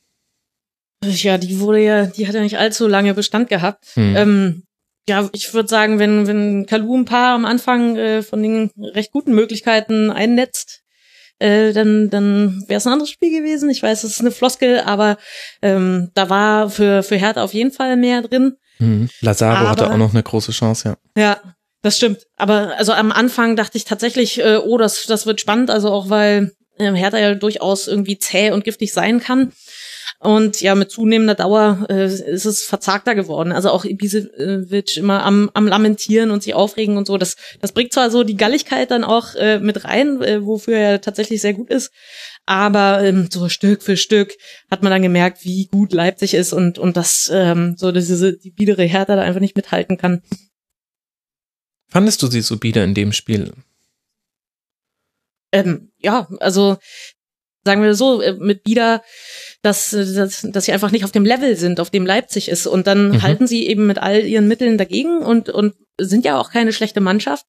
Ja, 1.04 1.38
die 1.38 1.60
wurde 1.60 1.84
ja, 1.84 2.06
die 2.06 2.28
hat 2.28 2.36
ja 2.36 2.42
nicht 2.42 2.58
allzu 2.58 2.88
lange 2.88 3.14
Bestand 3.14 3.50
gehabt. 3.50 3.86
Hm. 3.96 4.16
Ähm, 4.16 4.64
ja, 5.08 5.30
ich 5.34 5.54
würde 5.54 5.70
sagen, 5.70 6.00
wenn, 6.00 6.28
wenn 6.28 6.66
Kalu 6.66 6.98
ein 6.98 7.06
paar 7.06 7.36
am 7.36 7.46
Anfang 7.46 7.96
äh, 7.96 8.24
von 8.24 8.42
den 8.42 8.72
recht 8.78 9.12
guten 9.12 9.34
Möglichkeiten 9.34 10.10
einnetzt, 10.10 10.82
äh, 11.40 11.74
dann, 11.74 12.10
dann 12.10 12.64
wäre 12.68 12.78
es 12.78 12.88
ein 12.88 12.94
anderes 12.94 13.12
Spiel 13.12 13.32
gewesen. 13.32 13.70
Ich 13.70 13.84
weiß, 13.84 14.04
es 14.04 14.12
ist 14.12 14.22
eine 14.22 14.32
Floskel, 14.32 14.80
aber 14.80 15.18
ähm, 15.62 16.12
da 16.14 16.30
war 16.30 16.70
für, 16.70 17.04
für 17.04 17.18
Hertha 17.18 17.44
auf 17.44 17.54
jeden 17.54 17.72
Fall 17.72 17.98
mehr 17.98 18.22
drin. 18.22 18.56
Mhm. 18.80 19.10
Lazaro 19.22 19.58
aber, 19.58 19.70
hatte 19.70 19.92
auch 19.92 19.98
noch 19.98 20.14
eine 20.14 20.24
große 20.24 20.52
Chance, 20.52 20.90
ja. 20.90 21.22
Ja, 21.22 21.42
das 21.82 21.98
stimmt. 21.98 22.26
Aber 22.38 22.76
also 22.78 22.94
am 22.94 23.12
Anfang 23.12 23.56
dachte 23.56 23.78
ich 23.78 23.86
tatsächlich, 23.86 24.40
äh, 24.40 24.58
oh, 24.58 24.78
das, 24.78 25.06
das 25.06 25.26
wird 25.26 25.40
spannend, 25.40 25.70
also 25.70 25.92
auch 25.92 26.10
weil 26.10 26.52
äh, 26.78 26.92
Hertha 26.94 27.18
ja 27.20 27.36
durchaus 27.36 27.88
irgendwie 27.88 28.18
zäh 28.18 28.52
und 28.52 28.64
giftig 28.64 28.92
sein 28.92 29.20
kann. 29.20 29.52
Und 30.20 30.62
ja, 30.62 30.76
mit 30.76 30.92
zunehmender 30.92 31.36
Dauer 31.36 31.86
äh, 31.90 32.06
ist 32.06 32.46
es 32.46 32.64
verzagter 32.64 33.16
geworden. 33.16 33.52
Also 33.52 33.70
auch 33.70 33.86
Ibisevic 33.86 34.98
immer 34.98 35.24
am, 35.24 35.52
am 35.54 35.68
Lamentieren 35.68 36.32
und 36.32 36.42
sich 36.42 36.54
aufregen 36.54 36.98
und 36.98 37.06
so. 37.06 37.18
Das, 37.18 37.36
das 37.62 37.74
bringt 37.74 37.94
zwar 37.94 38.10
so 38.10 38.24
die 38.24 38.38
Galligkeit 38.38 38.92
dann 38.92 39.04
auch 39.04 39.36
äh, 39.36 39.60
mit 39.60 39.84
rein, 39.84 40.22
äh, 40.22 40.46
wofür 40.46 40.78
er 40.78 41.02
tatsächlich 41.02 41.42
sehr 41.42 41.54
gut 41.54 41.70
ist. 41.70 41.92
Aber 42.46 43.04
ähm, 43.04 43.28
so 43.32 43.50
Stück 43.50 43.84
für 43.84 43.98
Stück 43.98 44.34
hat 44.72 44.84
man 44.84 44.92
dann 44.92 45.02
gemerkt, 45.02 45.44
wie 45.44 45.68
gut 45.68 45.94
Leipzig 45.94 46.34
ist 46.34 46.54
und, 46.54 46.80
und 46.80 46.96
dass 46.96 47.30
ähm, 47.34 47.76
so 47.78 47.92
diese 47.92 48.38
die 48.38 48.52
biedere 48.52 48.84
Hertha 48.84 49.16
da 49.16 49.22
einfach 49.22 49.42
nicht 49.42 49.56
mithalten 49.56 49.98
kann. 49.98 50.22
Fandest 51.88 52.22
du 52.22 52.28
sie 52.28 52.42
so 52.42 52.58
bieder 52.58 52.84
in 52.84 52.94
dem 52.94 53.14
Spiel? 53.14 53.54
Ähm, 55.52 55.92
ja, 56.00 56.28
also 56.40 56.78
sagen 57.64 57.82
wir 57.82 57.96
so, 57.96 58.22
äh, 58.22 58.34
mit 58.34 58.64
bieder 58.64 59.04
dass, 59.66 59.90
dass, 59.90 60.42
dass 60.42 60.66
sie 60.66 60.72
einfach 60.72 60.92
nicht 60.92 61.04
auf 61.04 61.12
dem 61.12 61.26
Level 61.26 61.56
sind, 61.56 61.80
auf 61.80 61.90
dem 61.90 62.06
Leipzig 62.06 62.50
ist. 62.50 62.68
Und 62.68 62.86
dann 62.86 63.10
mhm. 63.10 63.22
halten 63.24 63.48
sie 63.48 63.68
eben 63.68 63.88
mit 63.88 63.98
all 63.98 64.24
ihren 64.24 64.48
Mitteln 64.48 64.78
dagegen 64.78 65.20
und, 65.20 65.50
und 65.50 65.74
sind 66.00 66.24
ja 66.24 66.40
auch 66.40 66.52
keine 66.52 66.72
schlechte 66.72 67.02
Mannschaft. 67.02 67.46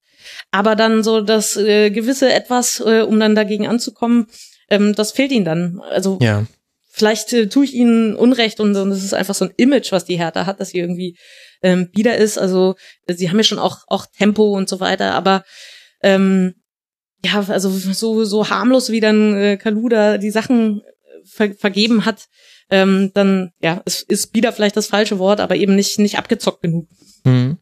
Aber 0.51 0.75
dann 0.77 1.03
so 1.03 1.21
das 1.21 1.57
äh, 1.57 1.91
gewisse 1.91 2.33
Etwas, 2.33 2.83
äh, 2.85 3.03
um 3.03 3.21
dann 3.21 3.35
dagegen 3.35 3.67
anzukommen, 3.67 4.29
ähm, 4.71 4.95
das 4.95 5.13
fehlt 5.13 5.31
ihnen 5.31 5.45
dann. 5.45 5.81
Also 5.91 6.19
ja. 6.23 6.47
vielleicht 6.91 7.33
äh, 7.35 7.49
tue 7.49 7.67
ich 7.67 7.75
ihnen 7.75 8.17
Unrecht 8.17 8.61
und, 8.61 8.75
und 8.75 8.91
es 8.91 9.05
ist 9.05 9.15
einfach 9.15 9.35
so 9.35 9.45
ein 9.45 9.55
Image, 9.57 9.93
was 9.93 10.07
die 10.07 10.17
Hertha 10.17 10.47
hat, 10.47 10.59
dass 10.59 10.71
sie 10.71 10.79
irgendwie 10.79 11.17
ähm, 11.63 11.91
bieder 11.91 12.17
ist. 12.17 12.39
Also 12.39 12.77
sie 13.07 13.29
haben 13.29 13.37
ja 13.37 13.45
schon 13.45 13.59
auch, 13.59 13.85
auch 13.89 14.07
Tempo 14.07 14.57
und 14.57 14.69
so 14.69 14.81
weiter, 14.81 15.13
aber 15.13 15.45
ähm, 16.03 16.55
ja, 17.25 17.45
also 17.49 17.71
so, 17.71 18.25
so 18.25 18.49
harmlos 18.49 18.91
wie 18.91 19.01
dann 19.01 19.37
äh, 19.37 19.57
Kaluda 19.57 20.19
die 20.19 20.31
Sachen 20.31 20.83
ver 21.27 21.55
vergeben 21.55 22.05
hat, 22.05 22.29
ähm, 22.71 23.11
dann 23.15 23.53
ja, 23.61 23.83
es 23.85 24.03
ist 24.03 24.35
wieder 24.35 24.53
vielleicht 24.53 24.77
das 24.77 24.87
falsche 24.87 25.19
Wort, 25.19 25.41
aber 25.41 25.57
eben 25.57 25.75
nicht 25.75 25.99
nicht 25.99 26.19
abgezockt 26.19 26.63
genug. 26.63 26.89
Mhm. 27.25 27.59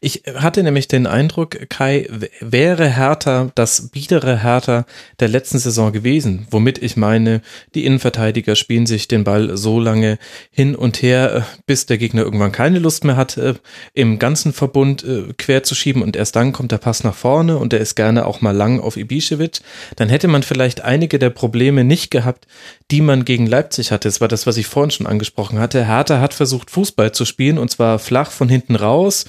Ich 0.00 0.22
hatte 0.34 0.62
nämlich 0.62 0.88
den 0.88 1.06
Eindruck, 1.06 1.68
Kai 1.68 2.06
wäre 2.40 2.88
Hertha 2.88 3.50
das 3.54 3.88
biedere 3.90 4.42
Hertha 4.42 4.86
der 5.20 5.28
letzten 5.28 5.58
Saison 5.58 5.92
gewesen, 5.92 6.46
womit 6.50 6.82
ich 6.82 6.96
meine, 6.96 7.42
die 7.74 7.84
Innenverteidiger 7.84 8.56
spielen 8.56 8.86
sich 8.86 9.08
den 9.08 9.24
Ball 9.24 9.56
so 9.56 9.80
lange 9.80 10.18
hin 10.50 10.74
und 10.74 11.02
her, 11.02 11.34
äh, 11.34 11.42
bis 11.66 11.86
der 11.86 11.98
Gegner 11.98 12.22
irgendwann 12.22 12.52
keine 12.52 12.78
Lust 12.78 13.04
mehr 13.04 13.16
hat, 13.16 13.36
äh, 13.36 13.54
im 13.94 14.18
ganzen 14.18 14.52
Verbund 14.52 15.04
äh, 15.04 15.32
quer 15.36 15.62
zu 15.62 15.74
schieben 15.74 16.02
und 16.02 16.16
erst 16.16 16.36
dann 16.36 16.52
kommt 16.52 16.72
der 16.72 16.78
Pass 16.78 17.04
nach 17.04 17.14
vorne 17.14 17.58
und 17.58 17.72
der 17.72 17.80
ist 17.80 17.94
gerne 17.94 18.26
auch 18.26 18.40
mal 18.40 18.56
lang 18.56 18.80
auf 18.80 18.96
Ibišević. 18.96 19.60
Dann 19.96 20.08
hätte 20.08 20.28
man 20.28 20.42
vielleicht 20.42 20.82
einige 20.82 21.18
der 21.18 21.30
Probleme 21.30 21.84
nicht 21.84 22.10
gehabt, 22.10 22.46
die 22.90 23.00
man 23.00 23.24
gegen 23.24 23.46
Leipzig 23.46 23.92
hatte. 23.92 24.08
Es 24.08 24.20
war 24.20 24.28
das, 24.28 24.46
was 24.46 24.56
ich 24.56 24.66
vorhin 24.66 24.90
schon 24.90 25.06
angesprochen 25.06 25.58
hatte. 25.58 25.86
Hertha 25.86 26.20
hat 26.20 26.34
versucht, 26.34 26.70
Fußball 26.70 27.12
zu 27.12 27.24
spielen 27.24 27.58
und 27.58 27.70
zwar 27.70 27.98
flach 27.98 28.30
von 28.30 28.48
hinten 28.48 28.76
raus 28.76 29.26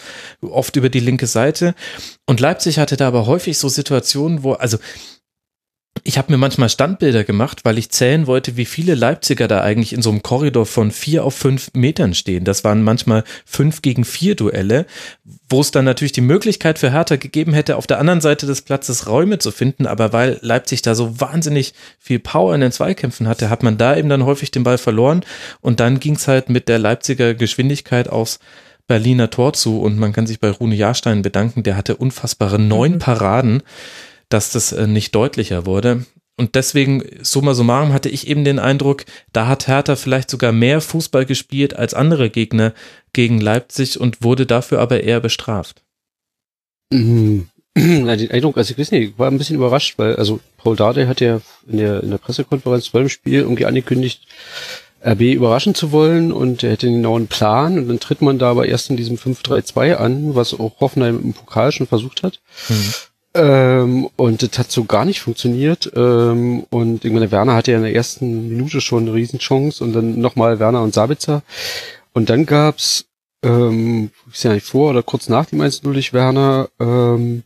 oft 0.52 0.76
über 0.76 0.90
die 0.90 1.00
linke 1.00 1.28
Seite. 1.28 1.76
Und 2.26 2.40
Leipzig 2.40 2.80
hatte 2.80 2.98
da 2.98 3.08
aber 3.08 3.26
häufig 3.26 3.58
so 3.58 3.70
Situationen, 3.70 4.44
wo, 4.44 4.54
also 4.54 4.78
ich 6.04 6.18
habe 6.18 6.32
mir 6.32 6.38
manchmal 6.38 6.70
Standbilder 6.70 7.24
gemacht, 7.24 7.66
weil 7.66 7.78
ich 7.78 7.90
zählen 7.90 8.26
wollte, 8.26 8.58
wie 8.58 8.66
viele 8.66 8.96
Leipziger 8.96 9.48
da 9.48 9.62
eigentlich 9.62 9.94
in 9.94 10.02
so 10.02 10.10
einem 10.10 10.24
Korridor 10.24 10.66
von 10.66 10.92
vier 10.92 11.26
auf 11.26 11.36
fünf 11.36 11.72
Metern 11.74 12.14
stehen. 12.14 12.46
Das 12.46 12.64
waren 12.64 12.84
manchmal 12.84 13.24
fünf 13.46 13.82
gegen 13.82 14.06
vier 14.06 14.36
Duelle, 14.36 14.86
wo 15.50 15.62
es 15.62 15.72
dann 15.72 15.86
natürlich 15.86 16.12
die 16.12 16.22
Möglichkeit 16.22 16.80
für 16.80 16.92
Hertha 16.92 17.18
gegeben 17.18 17.54
hätte, 17.54 17.76
auf 17.76 17.88
der 17.88 18.00
anderen 18.00 18.22
Seite 18.22 18.46
des 18.46 18.62
Platzes 18.62 19.08
Räume 19.08 19.40
zu 19.40 19.52
finden. 19.52 19.86
Aber 19.88 20.14
weil 20.14 20.40
Leipzig 20.42 20.82
da 20.82 20.96
so 20.96 21.20
wahnsinnig 21.20 21.74
viel 22.00 22.20
Power 22.20 22.56
in 22.56 22.62
den 22.62 22.72
Zweikämpfen 22.72 23.28
hatte, 23.28 23.50
hat 23.50 23.64
man 23.64 23.78
da 23.78 23.98
eben 23.98 24.10
dann 24.10 24.26
häufig 24.26 24.52
den 24.52 24.64
Ball 24.64 24.78
verloren. 24.78 25.26
Und 25.60 25.80
dann 25.80 26.00
ging 26.00 26.16
es 26.16 26.28
halt 26.28 26.50
mit 26.50 26.70
der 26.70 26.80
Leipziger 26.80 27.34
Geschwindigkeit 27.34 28.10
aufs 28.10 28.40
Berliner 28.90 29.30
Tor 29.30 29.54
zu 29.54 29.80
und 29.80 29.98
man 29.98 30.12
kann 30.12 30.28
sich 30.28 30.40
bei 30.40 30.50
Rune 30.50 30.76
Jahrstein 30.76 31.22
bedanken, 31.22 31.64
der 31.64 31.78
hatte 31.78 31.96
unfassbare 31.96 32.60
neun 32.60 32.94
mhm. 32.94 33.00
Paraden, 33.00 33.64
dass 34.28 34.52
das 34.52 34.74
äh, 34.74 34.88
nicht 34.88 35.16
deutlicher 35.16 35.66
wurde. 35.66 36.06
Und 36.36 36.56
deswegen, 36.56 37.04
summa 37.22 37.54
summarum, 37.54 37.94
hatte 37.94 38.10
ich 38.10 38.28
eben 38.28 38.44
den 38.44 38.60
Eindruck, 38.60 39.06
da 39.32 39.48
hat 39.48 39.68
Hertha 39.68 39.96
vielleicht 39.96 40.30
sogar 40.30 40.52
mehr 40.52 40.82
Fußball 40.82 41.26
gespielt 41.26 41.76
als 41.76 41.94
andere 41.94 42.30
Gegner 42.30 42.74
gegen 43.14 43.40
Leipzig 43.40 44.00
und 44.00 44.24
wurde 44.24 44.46
dafür 44.46 44.80
aber 44.80 45.04
eher 45.04 45.20
bestraft. 45.20 45.84
Mhm. 46.92 47.50
Na, 47.76 48.16
den 48.16 48.32
Eindruck, 48.32 48.58
also 48.58 48.72
ich 48.72 48.80
weiß 48.80 48.92
nicht, 48.92 49.12
ich 49.12 49.20
war 49.20 49.30
ein 49.30 49.38
bisschen 49.38 49.58
überrascht, 49.58 50.00
weil, 50.00 50.16
also 50.16 50.40
Paul 50.58 50.76
Dardai 50.76 51.06
hat 51.06 51.22
ja 51.22 51.42
in 51.68 51.78
der, 51.78 52.02
in 52.02 52.10
der 52.10 52.18
Pressekonferenz 52.18 52.88
vor 52.88 53.02
dem 53.02 53.10
Spiel 53.10 53.42
irgendwie 53.42 53.66
angekündigt, 53.66 54.26
RB 55.06 55.22
überraschen 55.22 55.76
zu 55.76 55.92
wollen 55.92 56.32
und 56.32 56.64
er 56.64 56.72
hätte 56.72 56.88
einen 56.88 56.98
genauen 56.98 57.28
Plan 57.28 57.78
und 57.78 57.88
dann 57.88 58.00
tritt 58.00 58.22
man 58.22 58.40
da 58.40 58.52
aber 58.52 58.68
erst 58.68 58.90
in 58.90 58.98
diesem 58.98 59.18
5-3-2 59.18 59.96
an, 59.96 60.36
was 60.36 60.54
auch 60.54 60.80
Hoffenheim 60.80 61.20
im 61.24 61.34
Pokal 61.34 61.72
schon 61.72 61.88
versucht 61.88 62.24
hat. 62.24 62.40
Mhm. 62.68 62.94
Ähm, 63.36 64.10
und 64.16 64.42
das 64.42 64.58
hat 64.58 64.72
so 64.72 64.86
gar 64.86 65.06
nicht 65.06 65.22
funktioniert. 65.22 65.92
Ähm, 65.96 66.66
und 66.70 67.06
ich 67.06 67.12
meine, 67.12 67.32
Werner 67.32 67.56
hatte 67.56 67.72
ja 67.72 67.78
in 67.78 67.84
der 67.84 67.96
ersten 67.96 68.50
Minute 68.50 68.82
schon 68.82 69.04
eine 69.04 69.14
Riesenchance 69.14 69.84
und 69.84 69.94
dann 69.94 70.20
nochmal 70.20 70.60
Werner 70.60 70.82
und 70.82 70.94
Sabitzer. 70.94 71.44
Und 72.14 72.30
dann 72.30 72.46
gab's, 72.46 73.06
ähm, 73.44 74.12
ich 74.28 74.34
weiß 74.34 74.44
ja 74.44 74.54
nicht 74.54 74.66
vor 74.66 74.90
oder 74.90 75.04
kurz 75.04 75.30
nach 75.30 75.46
dem 75.46 75.62
1-0 75.62 75.84
durch 75.84 76.12
Werner, 76.12 76.70
ähm, 76.80 77.44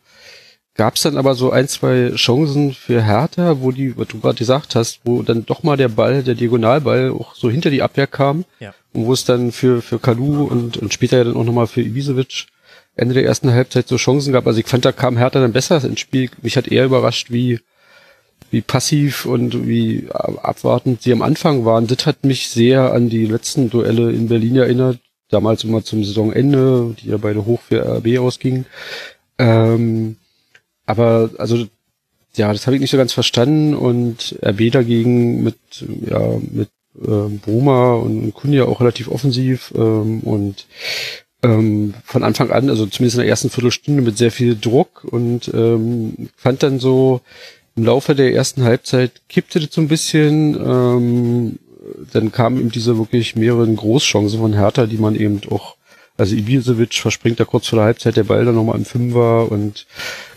gab 0.75 0.95
es 0.95 1.03
dann 1.03 1.17
aber 1.17 1.35
so 1.35 1.51
ein, 1.51 1.67
zwei 1.67 2.11
Chancen 2.15 2.73
für 2.73 3.03
Hertha, 3.03 3.61
wo 3.61 3.71
die, 3.71 3.95
was 3.97 4.07
du 4.07 4.19
gerade 4.19 4.37
gesagt 4.37 4.75
hast, 4.75 5.01
wo 5.03 5.21
dann 5.21 5.45
doch 5.45 5.63
mal 5.63 5.77
der 5.77 5.89
Ball, 5.89 6.23
der 6.23 6.35
Diagonalball 6.35 7.11
auch 7.11 7.35
so 7.35 7.49
hinter 7.49 7.69
die 7.69 7.81
Abwehr 7.81 8.07
kam. 8.07 8.45
Ja. 8.59 8.73
Und 8.93 9.05
wo 9.05 9.13
es 9.13 9.25
dann 9.25 9.51
für, 9.51 9.81
für 9.81 9.99
Kalu 9.99 10.43
und, 10.43 10.77
und 10.77 10.93
später 10.93 11.17
ja 11.17 11.23
dann 11.23 11.35
auch 11.35 11.43
nochmal 11.43 11.67
für 11.67 11.81
Ibisevic 11.81 12.47
Ende 12.95 13.15
der 13.15 13.25
ersten 13.25 13.51
Halbzeit 13.51 13.87
so 13.87 13.97
Chancen 13.97 14.33
gab. 14.33 14.45
Also 14.45 14.59
ich 14.59 14.67
fand, 14.67 14.85
da 14.85 14.91
kam 14.91 15.17
Hertha 15.17 15.39
dann 15.39 15.53
besser 15.53 15.83
ins 15.83 15.99
Spiel. 15.99 16.29
Mich 16.41 16.57
hat 16.57 16.67
eher 16.67 16.85
überrascht, 16.85 17.31
wie, 17.31 17.59
wie 18.51 18.61
passiv 18.61 19.25
und 19.25 19.67
wie 19.67 20.07
abwartend 20.11 21.01
sie 21.01 21.11
am 21.11 21.23
Anfang 21.23 21.65
waren. 21.65 21.87
Das 21.87 22.05
hat 22.05 22.23
mich 22.23 22.49
sehr 22.49 22.93
an 22.93 23.09
die 23.09 23.25
letzten 23.25 23.69
Duelle 23.69 24.11
in 24.11 24.27
Berlin 24.27 24.57
erinnert. 24.57 24.99
Damals 25.29 25.63
immer 25.63 25.83
zum 25.83 26.03
Saisonende, 26.03 26.95
die 26.99 27.09
ja 27.09 27.17
beide 27.17 27.45
hoch 27.45 27.61
für 27.61 27.97
RB 27.97 28.19
ausgingen. 28.19 28.67
Ähm, 29.39 30.17
aber 30.85 31.31
also 31.37 31.67
ja, 32.35 32.51
das 32.51 32.65
habe 32.65 32.75
ich 32.75 32.81
nicht 32.81 32.91
so 32.91 32.97
ganz 32.97 33.13
verstanden 33.13 33.75
und 33.75 34.37
RB 34.43 34.71
dagegen 34.71 35.43
mit 35.43 35.57
ja 36.09 36.39
mit 36.51 36.69
ähm, 37.05 37.39
Bruma 37.39 37.93
und 37.95 38.33
Kunja 38.33 38.65
auch 38.65 38.81
relativ 38.81 39.07
offensiv 39.07 39.73
ähm, 39.75 40.21
und 40.21 40.65
ähm, 41.43 41.93
von 42.05 42.23
Anfang 42.23 42.51
an, 42.51 42.69
also 42.69 42.85
zumindest 42.85 43.15
in 43.15 43.21
der 43.21 43.29
ersten 43.29 43.49
Viertelstunde 43.49 44.01
mit 44.01 44.17
sehr 44.17 44.31
viel 44.31 44.57
Druck 44.59 45.03
und 45.03 45.51
ähm, 45.53 46.29
fand 46.35 46.63
dann 46.63 46.79
so 46.79 47.21
im 47.75 47.85
Laufe 47.85 48.15
der 48.15 48.33
ersten 48.33 48.63
Halbzeit 48.63 49.21
kippte 49.29 49.59
das 49.59 49.73
so 49.73 49.81
ein 49.81 49.87
bisschen. 49.87 50.55
Ähm, 50.55 51.59
dann 52.13 52.31
kamen 52.31 52.59
eben 52.59 52.71
diese 52.71 52.97
wirklich 52.97 53.35
mehreren 53.35 53.75
Großchancen 53.75 54.39
von 54.39 54.53
Hertha, 54.53 54.85
die 54.85 54.97
man 54.97 55.15
eben 55.15 55.41
auch, 55.49 55.75
also 56.17 56.35
Ibisevic 56.35 56.93
verspringt 56.95 57.39
da 57.39 57.45
kurz 57.45 57.67
vor 57.67 57.77
der 57.77 57.85
Halbzeit 57.85 58.15
der 58.17 58.23
Ball 58.25 58.45
dann 58.45 58.55
nochmal 58.55 58.77
im 58.77 58.85
Fünfer 58.85 59.51
und 59.51 59.85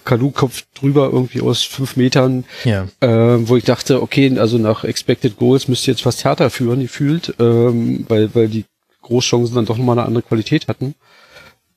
Kalu 0.05 0.31
kopf 0.31 0.62
drüber 0.74 1.11
irgendwie 1.12 1.40
aus 1.40 1.62
fünf 1.62 1.97
Metern, 1.97 2.44
Ja. 2.65 2.86
äh, 3.01 3.48
wo 3.48 3.57
ich 3.57 3.65
dachte, 3.65 4.01
okay, 4.03 4.39
also 4.39 4.57
nach 4.59 4.85
Expected 4.85 5.36
Goals 5.36 5.69
müsste 5.69 5.90
jetzt 5.90 6.03
fast 6.03 6.24
Hertha 6.24 6.48
führen, 6.48 6.81
die 6.81 6.89
fühlt, 6.89 7.35
ähm, 7.40 8.05
weil, 8.09 8.35
weil 8.35 8.48
die 8.48 8.65
Großchancen 9.03 9.55
dann 9.55 9.66
doch 9.66 9.77
nochmal 9.78 9.98
eine 9.98 10.07
andere 10.07 10.23
Qualität 10.23 10.69
hatten. 10.69 10.94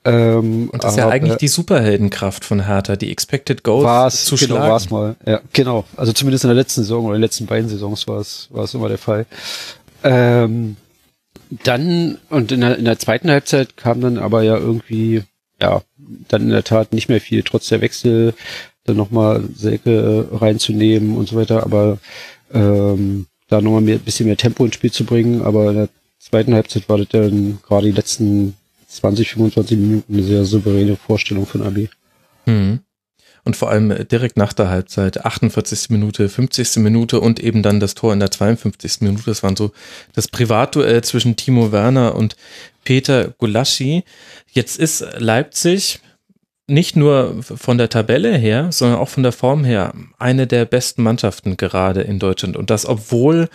Ähm, 0.05 0.69
Und 0.71 0.81
das 0.84 0.93
ist 0.93 0.97
ja 0.97 1.09
eigentlich 1.09 1.35
die 1.38 1.49
Superheldenkraft 1.49 2.45
von 2.45 2.65
Hertha, 2.65 2.95
die 2.95 3.11
Expected 3.11 3.63
Goals 3.63 3.84
war's, 3.84 4.26
zu 4.26 4.35
genau, 4.38 4.55
schlagen. 4.55 4.71
war's 4.71 4.89
mal. 4.89 5.15
Ja, 5.26 5.41
genau. 5.51 5.84
Also 5.97 6.13
zumindest 6.13 6.45
in 6.45 6.47
der 6.49 6.55
letzten 6.55 6.81
Saison 6.81 7.03
oder 7.05 7.15
in 7.15 7.19
den 7.21 7.26
letzten 7.26 7.47
beiden 7.47 7.67
Saisons 7.67 8.07
war 8.07 8.19
es, 8.21 8.47
war 8.51 8.63
es 8.63 8.73
immer 8.73 8.88
der 8.88 8.97
Fall. 8.97 9.26
Ähm, 10.03 10.77
dann, 11.49 12.17
und 12.30 12.51
in 12.51 12.61
der, 12.61 12.77
in 12.77 12.85
der 12.85 12.99
zweiten 12.99 13.30
Halbzeit 13.30 13.77
kam 13.77 14.01
dann 14.01 14.17
aber 14.17 14.43
ja 14.43 14.57
irgendwie, 14.57 15.23
ja, 15.59 15.81
dann 16.27 16.43
in 16.43 16.49
der 16.49 16.63
Tat 16.63 16.93
nicht 16.93 17.09
mehr 17.09 17.21
viel, 17.21 17.43
trotz 17.43 17.69
der 17.69 17.81
Wechsel, 17.81 18.34
dann 18.85 18.97
nochmal 18.97 19.43
Selke 19.55 20.27
äh, 20.31 20.35
reinzunehmen 20.35 21.17
und 21.17 21.27
so 21.27 21.35
weiter, 21.35 21.63
aber 21.63 21.97
ähm, 22.53 23.27
da 23.47 23.61
nochmal 23.61 23.81
mehr, 23.81 23.97
bisschen 23.97 24.27
mehr 24.27 24.38
Tempo 24.38 24.63
ins 24.65 24.76
Spiel 24.76 24.91
zu 24.91 25.05
bringen, 25.05 25.41
aber 25.41 25.69
in 25.69 25.76
der 25.76 25.89
zweiten 26.19 26.53
Halbzeit 26.53 26.88
war 26.88 26.97
das 26.97 27.09
dann 27.09 27.59
gerade 27.65 27.88
die 27.88 27.95
letzten 27.95 28.55
20, 28.88 29.30
25 29.30 29.77
Minuten 29.77 30.13
eine 30.13 30.23
sehr 30.23 30.45
souveräne 30.45 30.95
Vorstellung 30.95 31.45
von 31.45 31.63
AB. 31.63 31.89
Mhm. 32.45 32.80
Und 33.49 33.55
vor 33.55 33.71
allem 33.71 33.89
äh, 33.89 34.05
direkt 34.05 34.38
nach 34.38 34.53
der 34.53 34.69
Halbzeit, 34.69 35.26
48. 35.26 35.89
Minute, 35.89 36.30
50. 36.30 36.84
Minute 36.84 37.19
und 37.19 37.39
eben 37.39 37.63
dann 37.63 37.80
das 37.80 37.95
Tor 37.95 38.13
in 38.13 38.19
der 38.19 38.30
52. 38.30 39.01
Minute. 39.01 39.23
Das 39.26 39.41
waren 39.41 39.55
so 39.55 39.71
das 40.13 40.27
Privatduell 40.27 41.03
zwischen 41.03 41.35
Timo 41.35 41.71
Werner 41.71 42.13
und 42.13 42.35
Peter 42.84 43.30
Gulaschi. 43.39 44.03
Jetzt 44.51 44.77
ist 44.77 45.03
Leipzig 45.17 45.99
nicht 46.67 46.95
nur 46.95 47.41
von 47.41 47.80
der 47.80 47.89
Tabelle 47.89 48.38
her, 48.38 48.67
sondern 48.71 48.99
auch 48.99 49.09
von 49.09 49.23
der 49.23 49.31
Form 49.31 49.63
her 49.63 49.95
eine 50.19 50.45
der 50.45 50.65
besten 50.65 51.01
Mannschaften 51.01 51.57
gerade 51.57 52.01
in 52.01 52.19
Deutschland. 52.19 52.55
Und 52.55 52.69
das, 52.69 52.85
obwohl 52.85 53.49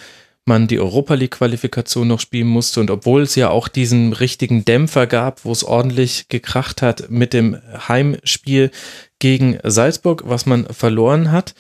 man 0.47 0.67
die 0.67 0.79
Europa 0.79 1.15
League 1.15 1.33
Qualifikation 1.33 2.09
noch 2.09 2.21
spielen 2.21 2.49
musste 2.49 2.81
und 2.81 2.91
obwohl 2.91 3.23
es 3.23 3.35
ja 3.35 3.51
auch 3.51 3.69
diesen 3.69 4.13
richtigen 4.13 4.65
Dämpfer 4.65 5.07
gab, 5.07 5.45
wo 5.45 5.53
es 5.53 5.65
ordentlich 5.65 6.29
gekracht 6.29 6.83
hat 6.83 7.11
mit 7.11 7.33
dem 7.33 7.57
Heimspiel 7.89 8.71
gegen 9.19 9.59
Salzburg, 9.63 10.25
was 10.27 10.45
man 10.45 10.67
verloren 10.67 11.33
hat, 11.33 11.55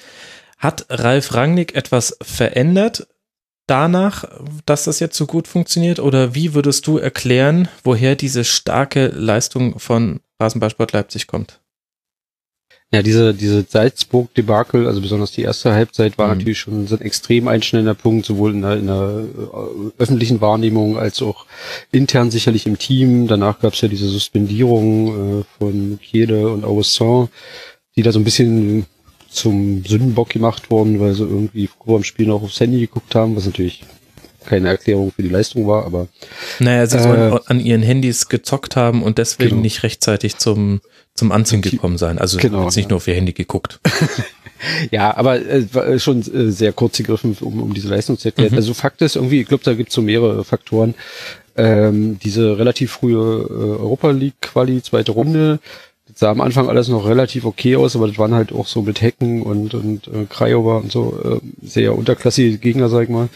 hat 0.58 0.86
Ralf 0.90 1.34
Rangnick 1.34 1.74
etwas 1.74 2.16
verändert 2.22 3.06
danach, 3.66 4.24
dass 4.66 4.84
das 4.84 5.00
jetzt 5.00 5.16
so 5.16 5.26
gut 5.26 5.48
funktioniert? 5.48 5.98
Oder 5.98 6.34
wie 6.34 6.54
würdest 6.54 6.86
du 6.86 6.98
erklären, 6.98 7.68
woher 7.82 8.16
diese 8.16 8.44
starke 8.44 9.08
Leistung 9.08 9.78
von 9.78 10.20
Rasenballsport 10.38 10.92
Leipzig 10.92 11.26
kommt? 11.26 11.60
Ja, 12.94 13.02
diese, 13.02 13.34
diese 13.34 13.64
Salzburg-Debakel, 13.68 14.86
also 14.86 15.00
besonders 15.00 15.32
die 15.32 15.42
erste 15.42 15.72
Halbzeit, 15.72 16.16
war 16.16 16.28
Mhm. 16.28 16.38
natürlich 16.38 16.58
schon 16.60 16.86
so 16.86 16.94
ein 16.96 17.00
extrem 17.00 17.48
einschneidender 17.48 17.94
Punkt, 17.94 18.24
sowohl 18.26 18.52
in 18.52 18.62
der, 18.62 18.76
in 18.76 18.86
der 18.86 19.24
äh, 19.36 19.90
öffentlichen 20.02 20.40
Wahrnehmung 20.40 20.96
als 20.96 21.20
auch 21.22 21.46
intern 21.90 22.30
sicherlich 22.30 22.66
im 22.66 22.78
Team. 22.78 23.26
Danach 23.26 23.58
gab 23.60 23.72
es 23.74 23.80
ja 23.80 23.88
diese 23.88 24.08
Suspendierung 24.08 25.40
äh, 25.40 25.44
von 25.58 25.98
Kiede 26.02 26.48
und 26.48 26.64
Augustin, 26.64 27.28
die 27.96 28.02
da 28.02 28.12
so 28.12 28.18
ein 28.20 28.24
bisschen 28.24 28.86
zum 29.28 29.84
Sündenbock 29.84 30.28
gemacht 30.30 30.70
wurden, 30.70 31.00
weil 31.00 31.14
sie 31.14 31.24
irgendwie 31.24 31.68
vor 31.84 31.98
dem 31.98 32.04
Spiel 32.04 32.26
noch 32.28 32.42
aufs 32.42 32.60
Handy 32.60 32.78
geguckt 32.80 33.14
haben, 33.16 33.34
was 33.34 33.46
natürlich 33.46 33.82
keine 34.44 34.68
Erklärung 34.68 35.10
für 35.10 35.22
die 35.22 35.30
Leistung 35.30 35.66
war, 35.66 35.86
aber 35.86 36.06
Naja, 36.60 36.86
sie 36.86 36.98
Äh, 36.98 37.02
sollen 37.02 37.32
an 37.46 37.60
ihren 37.60 37.82
Handys 37.82 38.28
gezockt 38.28 38.76
haben 38.76 39.02
und 39.02 39.16
deswegen 39.18 39.50
Genau. 39.50 39.62
nicht 39.62 39.82
rechtzeitig 39.82 40.36
zum, 40.36 40.82
zum 41.14 41.32
Anziehen 41.32 41.62
gekommen 41.62 41.98
sein. 41.98 42.18
Also 42.18 42.38
Genau, 42.38 42.64
jetzt 42.64 42.76
nicht 42.76 42.86
ja. 42.86 42.90
nur 42.90 42.96
auf 42.96 43.08
ihr 43.08 43.14
Handy 43.14 43.32
geguckt. 43.32 43.80
Ja, 44.90 45.16
aber 45.16 45.40
äh, 45.40 45.66
war 45.72 45.98
schon 45.98 46.20
äh, 46.20 46.50
sehr 46.50 46.72
kurz 46.72 46.96
gegriffen, 46.96 47.36
um, 47.40 47.62
um 47.62 47.74
diese 47.74 47.88
Leistung 47.88 48.18
zu 48.18 48.28
erklären. 48.28 48.52
Mhm. 48.52 48.56
Also 48.56 48.74
Fakt 48.74 49.02
ist 49.02 49.16
irgendwie, 49.16 49.40
ich 49.40 49.48
glaube, 49.48 49.64
da 49.64 49.74
gibt 49.74 49.90
es 49.90 49.94
so 49.94 50.02
mehrere 50.02 50.44
Faktoren. 50.44 50.94
Ähm, 51.56 52.18
diese 52.22 52.58
relativ 52.58 52.92
frühe 52.92 53.46
äh, 53.48 53.82
Europa 53.82 54.10
League 54.10 54.40
Quali, 54.40 54.82
zweite 54.82 55.12
Runde, 55.12 55.60
das 56.08 56.18
sah 56.18 56.30
am 56.30 56.40
Anfang 56.40 56.68
alles 56.68 56.88
noch 56.88 57.06
relativ 57.06 57.44
okay 57.44 57.76
aus, 57.76 57.94
aber 57.94 58.08
das 58.08 58.18
waren 58.18 58.34
halt 58.34 58.52
auch 58.52 58.66
so 58.66 58.82
mit 58.82 59.00
Hecken 59.00 59.42
und, 59.42 59.74
und 59.74 60.08
äh, 60.08 60.26
Krajova 60.28 60.78
und 60.78 60.90
so 60.90 61.18
äh, 61.22 61.66
sehr 61.66 61.96
unterklassige 61.96 62.58
Gegner, 62.58 62.88
sag 62.88 63.04
ich 63.04 63.08
mal. 63.08 63.28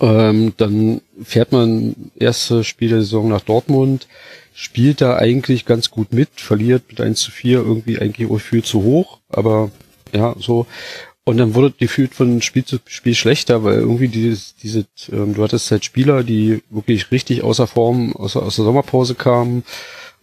Ähm, 0.00 0.52
dann 0.56 1.00
fährt 1.22 1.52
man 1.52 1.94
erste 2.16 2.64
Spiel 2.64 2.90
der 2.90 3.00
Saison 3.00 3.28
nach 3.28 3.40
Dortmund, 3.40 4.08
spielt 4.58 5.02
da 5.02 5.16
eigentlich 5.16 5.66
ganz 5.66 5.90
gut 5.90 6.14
mit, 6.14 6.30
verliert 6.40 6.84
mit 6.88 6.98
1 6.98 7.20
zu 7.20 7.30
4 7.30 7.58
irgendwie 7.58 7.98
eigentlich 7.98 8.30
auch 8.30 8.38
viel 8.38 8.64
zu 8.64 8.82
hoch, 8.82 9.18
aber 9.28 9.70
ja, 10.14 10.34
so. 10.40 10.66
Und 11.24 11.36
dann 11.36 11.54
wurde 11.54 11.74
gefühlt 11.78 12.14
von 12.14 12.40
Spiel 12.40 12.64
zu 12.64 12.78
Spiel 12.86 13.14
schlechter, 13.14 13.64
weil 13.64 13.80
irgendwie 13.80 14.08
dieses, 14.08 14.54
diese, 14.56 14.86
ähm, 15.12 15.34
du 15.34 15.42
hattest 15.42 15.70
halt 15.70 15.84
Spieler, 15.84 16.22
die 16.24 16.62
wirklich 16.70 17.10
richtig 17.10 17.42
außer 17.42 17.66
Form 17.66 18.16
aus, 18.16 18.34
aus 18.34 18.56
der 18.56 18.64
Sommerpause 18.64 19.14
kamen. 19.14 19.62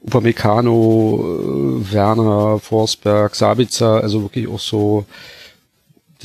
Upamecano, 0.03 1.81
äh, 1.83 1.93
Werner, 1.93 2.57
Forsberg, 2.59 3.35
Sabitzer, 3.35 4.01
also 4.01 4.23
wirklich 4.23 4.47
auch 4.47 4.59
so 4.59 5.05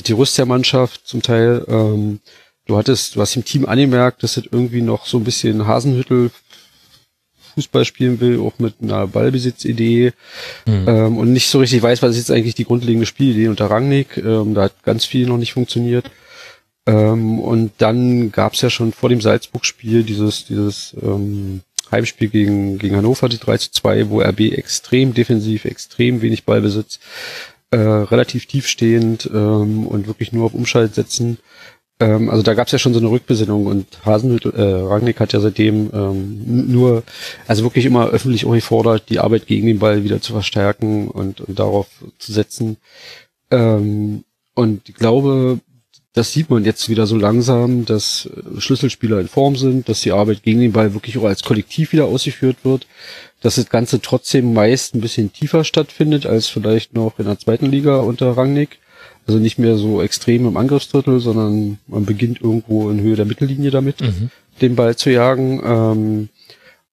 die 0.07 0.13
Rüstermannschaft 0.13 1.05
zum 1.05 1.21
Teil. 1.21 1.63
Ähm, 1.67 2.21
du 2.65 2.75
hattest, 2.75 3.15
du 3.15 3.21
hast 3.21 3.35
im 3.35 3.45
Team 3.45 3.67
angemerkt, 3.67 4.23
dass 4.23 4.33
das 4.33 4.45
irgendwie 4.49 4.81
noch 4.81 5.05
so 5.05 5.17
ein 5.17 5.23
bisschen 5.23 5.67
Hasenhüttel 5.67 6.31
Fußball 7.55 7.85
spielen 7.85 8.19
will, 8.19 8.39
auch 8.39 8.59
mit 8.59 8.75
einer 8.81 9.07
Ballbesitzidee 9.07 10.13
Mhm. 10.65 10.85
ähm, 10.87 11.17
und 11.17 11.33
nicht 11.33 11.47
so 11.49 11.59
richtig 11.59 11.81
weiß, 11.81 12.01
was 12.01 12.11
ist 12.11 12.29
jetzt 12.29 12.31
eigentlich 12.31 12.55
die 12.55 12.65
grundlegende 12.65 13.05
Spielidee 13.05 13.47
unter 13.47 13.69
Rangnick. 13.69 14.17
Ähm, 14.17 14.53
da 14.53 14.63
hat 14.63 14.83
ganz 14.83 15.05
viel 15.05 15.27
noch 15.27 15.37
nicht 15.37 15.53
funktioniert. 15.53 16.09
Ähm, 16.85 17.39
und 17.39 17.71
dann 17.77 18.31
gab 18.31 18.53
es 18.53 18.61
ja 18.61 18.69
schon 18.69 18.93
vor 18.93 19.09
dem 19.09 19.21
Salzburg-Spiel 19.21 20.03
dieses, 20.03 20.45
dieses 20.45 20.95
ähm, 21.01 21.61
Heimspiel 21.91 22.29
gegen, 22.29 22.77
gegen 22.77 22.95
Hannover, 22.95 23.29
die 23.29 23.37
3 23.37 23.57
zu 23.57 23.71
2, 23.71 24.09
wo 24.09 24.21
RB 24.21 24.51
extrem 24.53 25.13
defensiv, 25.13 25.65
extrem 25.65 26.21
wenig 26.21 26.45
Ballbesitz, 26.45 26.99
äh, 27.71 27.77
relativ 27.77 28.45
tiefstehend 28.47 29.29
ähm, 29.31 29.85
und 29.85 30.07
wirklich 30.07 30.31
nur 30.31 30.45
auf 30.45 30.53
Umschalt 30.53 30.95
setzen. 30.95 31.37
Ähm, 31.99 32.29
also 32.29 32.43
da 32.43 32.53
gab 32.53 32.67
es 32.67 32.71
ja 32.71 32.79
schon 32.79 32.93
so 32.93 32.99
eine 32.99 33.09
Rückbesinnung 33.09 33.65
und 33.65 33.85
Hasenhüttl, 34.05 34.53
äh, 34.55 34.87
Rangnick 34.87 35.19
hat 35.19 35.33
ja 35.33 35.39
seitdem 35.39 35.89
ähm, 35.93 36.71
nur, 36.71 37.03
also 37.47 37.63
wirklich 37.63 37.85
immer 37.85 38.09
öffentlich 38.09 38.45
auch 38.45 38.53
gefordert, 38.53 39.09
die 39.09 39.19
Arbeit 39.19 39.47
gegen 39.47 39.67
den 39.67 39.79
Ball 39.79 40.03
wieder 40.03 40.21
zu 40.21 40.31
verstärken 40.31 41.09
und, 41.09 41.41
und 41.41 41.59
darauf 41.59 41.87
zu 42.17 42.31
setzen. 42.31 42.77
Ähm, 43.51 44.23
und 44.55 44.87
ich 44.87 44.95
glaube, 44.95 45.59
das 46.13 46.33
sieht 46.33 46.49
man 46.49 46.65
jetzt 46.65 46.89
wieder 46.89 47.05
so 47.05 47.17
langsam, 47.17 47.85
dass 47.85 48.27
äh, 48.27 48.61
Schlüsselspieler 48.61 49.19
in 49.19 49.27
Form 49.27 49.55
sind, 49.55 49.89
dass 49.89 50.01
die 50.01 50.11
Arbeit 50.11 50.43
gegen 50.43 50.59
den 50.59 50.71
Ball 50.71 50.93
wirklich 50.93 51.17
auch 51.17 51.25
als 51.25 51.43
Kollektiv 51.43 51.91
wieder 51.91 52.05
ausgeführt 52.05 52.57
wird, 52.63 52.87
dass 53.41 53.55
das 53.55 53.69
Ganze 53.69 54.01
trotzdem 54.01 54.53
meist 54.53 54.95
ein 54.95 55.01
bisschen 55.01 55.31
tiefer 55.33 55.63
stattfindet 55.63 56.25
als 56.25 56.47
vielleicht 56.47 56.93
noch 56.93 57.19
in 57.19 57.25
der 57.25 57.39
zweiten 57.39 57.67
Liga 57.67 57.97
unter 57.99 58.35
Rangnick. 58.35 58.79
Also 59.29 59.37
nicht 59.37 59.59
mehr 59.59 59.77
so 59.77 60.01
extrem 60.01 60.47
im 60.47 60.57
Angriffsdrittel, 60.57 61.19
sondern 61.19 61.77
man 61.85 62.03
beginnt 62.03 62.41
irgendwo 62.41 62.89
in 62.89 62.99
Höhe 62.99 63.15
der 63.15 63.25
Mittellinie 63.25 63.69
damit, 63.69 64.01
Mhm. 64.01 64.31
den 64.59 64.75
Ball 64.75 64.95
zu 64.95 65.11
jagen. 65.11 65.61
Ähm, 65.63 66.29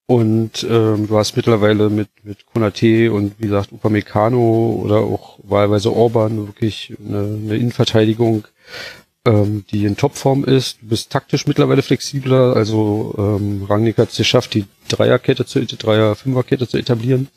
und 0.05 0.67
ähm, 0.69 1.07
du 1.09 1.17
hast 1.17 1.35
mittlerweile 1.35 1.89
mit, 1.89 2.09
mit 2.25 2.45
Konate 2.45 3.11
und 3.11 3.37
wie 3.39 3.47
gesagt 3.47 3.73
Upamecano 3.73 4.83
oder 4.85 4.97
auch 4.99 5.39
wahlweise 5.45 5.91
Orban 5.97 6.47
wirklich 6.47 6.93
eine, 7.03 7.39
eine 7.43 7.57
Innenverteidigung, 7.57 8.47
ähm, 9.25 9.65
die 9.71 9.87
in 9.87 9.97
Topform 9.97 10.45
ist. 10.45 10.83
Du 10.83 10.89
bist 10.89 11.09
taktisch 11.11 11.47
mittlerweile 11.47 11.81
flexibler. 11.81 12.55
Also 12.55 13.15
ähm, 13.17 13.65
Rangnick 13.67 13.97
hat 13.97 14.11
es 14.11 14.19
geschafft, 14.19 14.53
die 14.53 14.67
Dreierkette 14.91 15.47
zu 15.47 15.65
Dreier-Fünferkette 15.65 16.69
zu 16.69 16.77
etablieren, 16.77 17.29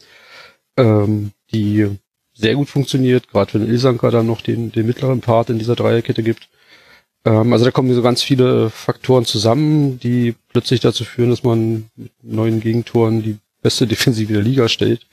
ähm, 0.75 1.31
die 1.53 1.87
sehr 2.39 2.55
gut 2.55 2.69
funktioniert, 2.69 3.27
gerade 3.27 3.53
wenn 3.53 3.67
Ilsanka 3.67 4.09
dann 4.11 4.27
noch 4.27 4.41
den, 4.41 4.71
den 4.71 4.85
mittleren 4.85 5.19
Part 5.19 5.49
in 5.49 5.59
dieser 5.59 5.75
Dreierkette 5.75 6.23
gibt. 6.23 6.47
Ähm, 7.25 7.51
also 7.51 7.65
da 7.65 7.71
kommen 7.71 7.93
so 7.93 8.01
ganz 8.01 8.23
viele 8.23 8.69
Faktoren 8.69 9.25
zusammen, 9.25 9.99
die 9.99 10.35
plötzlich 10.53 10.79
dazu 10.79 11.03
führen, 11.03 11.31
dass 11.31 11.43
man 11.43 11.89
mit 11.97 12.11
neuen 12.23 12.61
Gegentoren 12.61 13.21
die 13.21 13.37
beste 13.61 13.87
Defensive 13.93 14.31
der 14.31 14.41
Liga 14.41 14.69
stellt. 14.69 15.05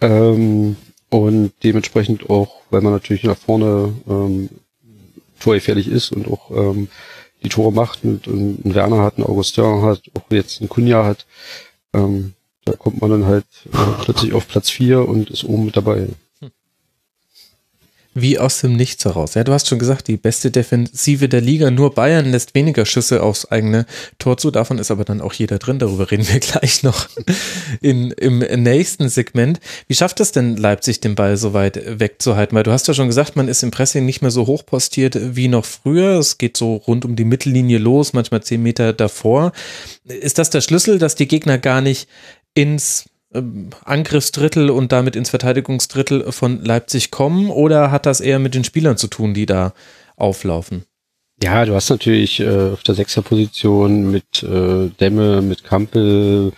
Ähm, 0.00 0.76
und 1.10 1.52
dementsprechend 1.62 2.28
auch, 2.28 2.56
weil 2.70 2.82
man 2.82 2.92
natürlich 2.92 3.24
nach 3.24 3.38
vorne 3.38 3.94
ähm, 4.08 4.50
torgefährlich 5.40 5.88
ist 5.88 6.10
und 6.10 6.28
auch 6.28 6.50
ähm, 6.50 6.88
die 7.42 7.48
Tore 7.48 7.72
macht 7.72 8.04
und, 8.04 8.26
und 8.26 8.64
einen 8.64 8.74
Werner 8.74 9.02
hat, 9.02 9.16
einen 9.16 9.26
Augustin 9.26 9.82
hat, 9.82 10.02
auch 10.14 10.30
jetzt 10.30 10.60
einen 10.60 10.68
Kunja 10.68 11.04
hat, 11.04 11.24
ähm, 11.94 12.34
da 12.64 12.72
kommt 12.72 13.00
man 13.00 13.10
dann 13.10 13.26
halt 13.26 13.46
äh, 13.72 14.02
plötzlich 14.02 14.34
auf 14.34 14.48
Platz 14.48 14.68
vier 14.68 15.08
und 15.08 15.30
ist 15.30 15.44
oben 15.44 15.66
mit 15.66 15.76
dabei. 15.76 16.08
Wie 18.20 18.38
aus 18.38 18.60
dem 18.60 18.74
Nichts 18.74 19.04
heraus. 19.04 19.34
Ja, 19.34 19.44
du 19.44 19.52
hast 19.52 19.68
schon 19.68 19.78
gesagt, 19.78 20.08
die 20.08 20.16
beste 20.16 20.50
Defensive 20.50 21.28
der 21.28 21.40
Liga. 21.40 21.70
Nur 21.70 21.94
Bayern 21.94 22.30
lässt 22.30 22.54
weniger 22.54 22.86
Schüsse 22.86 23.22
aufs 23.22 23.46
eigene 23.46 23.86
Tor 24.18 24.36
zu. 24.36 24.50
Davon 24.50 24.78
ist 24.78 24.90
aber 24.90 25.04
dann 25.04 25.20
auch 25.20 25.32
jeder 25.32 25.58
drin. 25.58 25.78
Darüber 25.78 26.10
reden 26.10 26.28
wir 26.28 26.40
gleich 26.40 26.82
noch 26.82 27.08
in, 27.80 28.10
im 28.12 28.38
nächsten 28.38 29.08
Segment. 29.08 29.60
Wie 29.86 29.94
schafft 29.94 30.20
es 30.20 30.32
denn 30.32 30.56
Leipzig, 30.56 31.00
den 31.00 31.14
Ball 31.14 31.36
so 31.36 31.52
weit 31.54 31.80
wegzuhalten? 32.00 32.56
Weil 32.56 32.64
du 32.64 32.72
hast 32.72 32.88
ja 32.88 32.94
schon 32.94 33.08
gesagt, 33.08 33.36
man 33.36 33.48
ist 33.48 33.62
im 33.62 33.70
Pressing 33.70 34.04
nicht 34.04 34.22
mehr 34.22 34.30
so 34.30 34.46
hoch 34.46 34.64
postiert 34.64 35.18
wie 35.36 35.48
noch 35.48 35.64
früher. 35.64 36.18
Es 36.18 36.38
geht 36.38 36.56
so 36.56 36.76
rund 36.76 37.04
um 37.04 37.16
die 37.16 37.24
Mittellinie 37.24 37.78
los, 37.78 38.12
manchmal 38.12 38.42
zehn 38.42 38.62
Meter 38.62 38.92
davor. 38.92 39.52
Ist 40.04 40.38
das 40.38 40.50
der 40.50 40.60
Schlüssel, 40.60 40.98
dass 40.98 41.14
die 41.14 41.28
Gegner 41.28 41.58
gar 41.58 41.80
nicht 41.80 42.08
ins 42.54 43.07
Angriffsdrittel 43.84 44.70
und 44.70 44.92
damit 44.92 45.14
ins 45.14 45.30
Verteidigungsdrittel 45.30 46.32
von 46.32 46.64
Leipzig 46.64 47.10
kommen 47.10 47.50
oder 47.50 47.90
hat 47.90 48.06
das 48.06 48.20
eher 48.20 48.38
mit 48.38 48.54
den 48.54 48.64
Spielern 48.64 48.96
zu 48.96 49.08
tun, 49.08 49.34
die 49.34 49.46
da 49.46 49.74
auflaufen? 50.16 50.84
Ja, 51.40 51.64
du 51.64 51.74
hast 51.74 51.88
natürlich 51.88 52.40
äh, 52.40 52.70
auf 52.72 52.82
der 52.82 52.96
Sechserposition 52.96 54.10
mit 54.10 54.42
äh, 54.42 54.88
Demme, 54.98 55.40
mit 55.40 55.62
Kampel, 55.62 56.52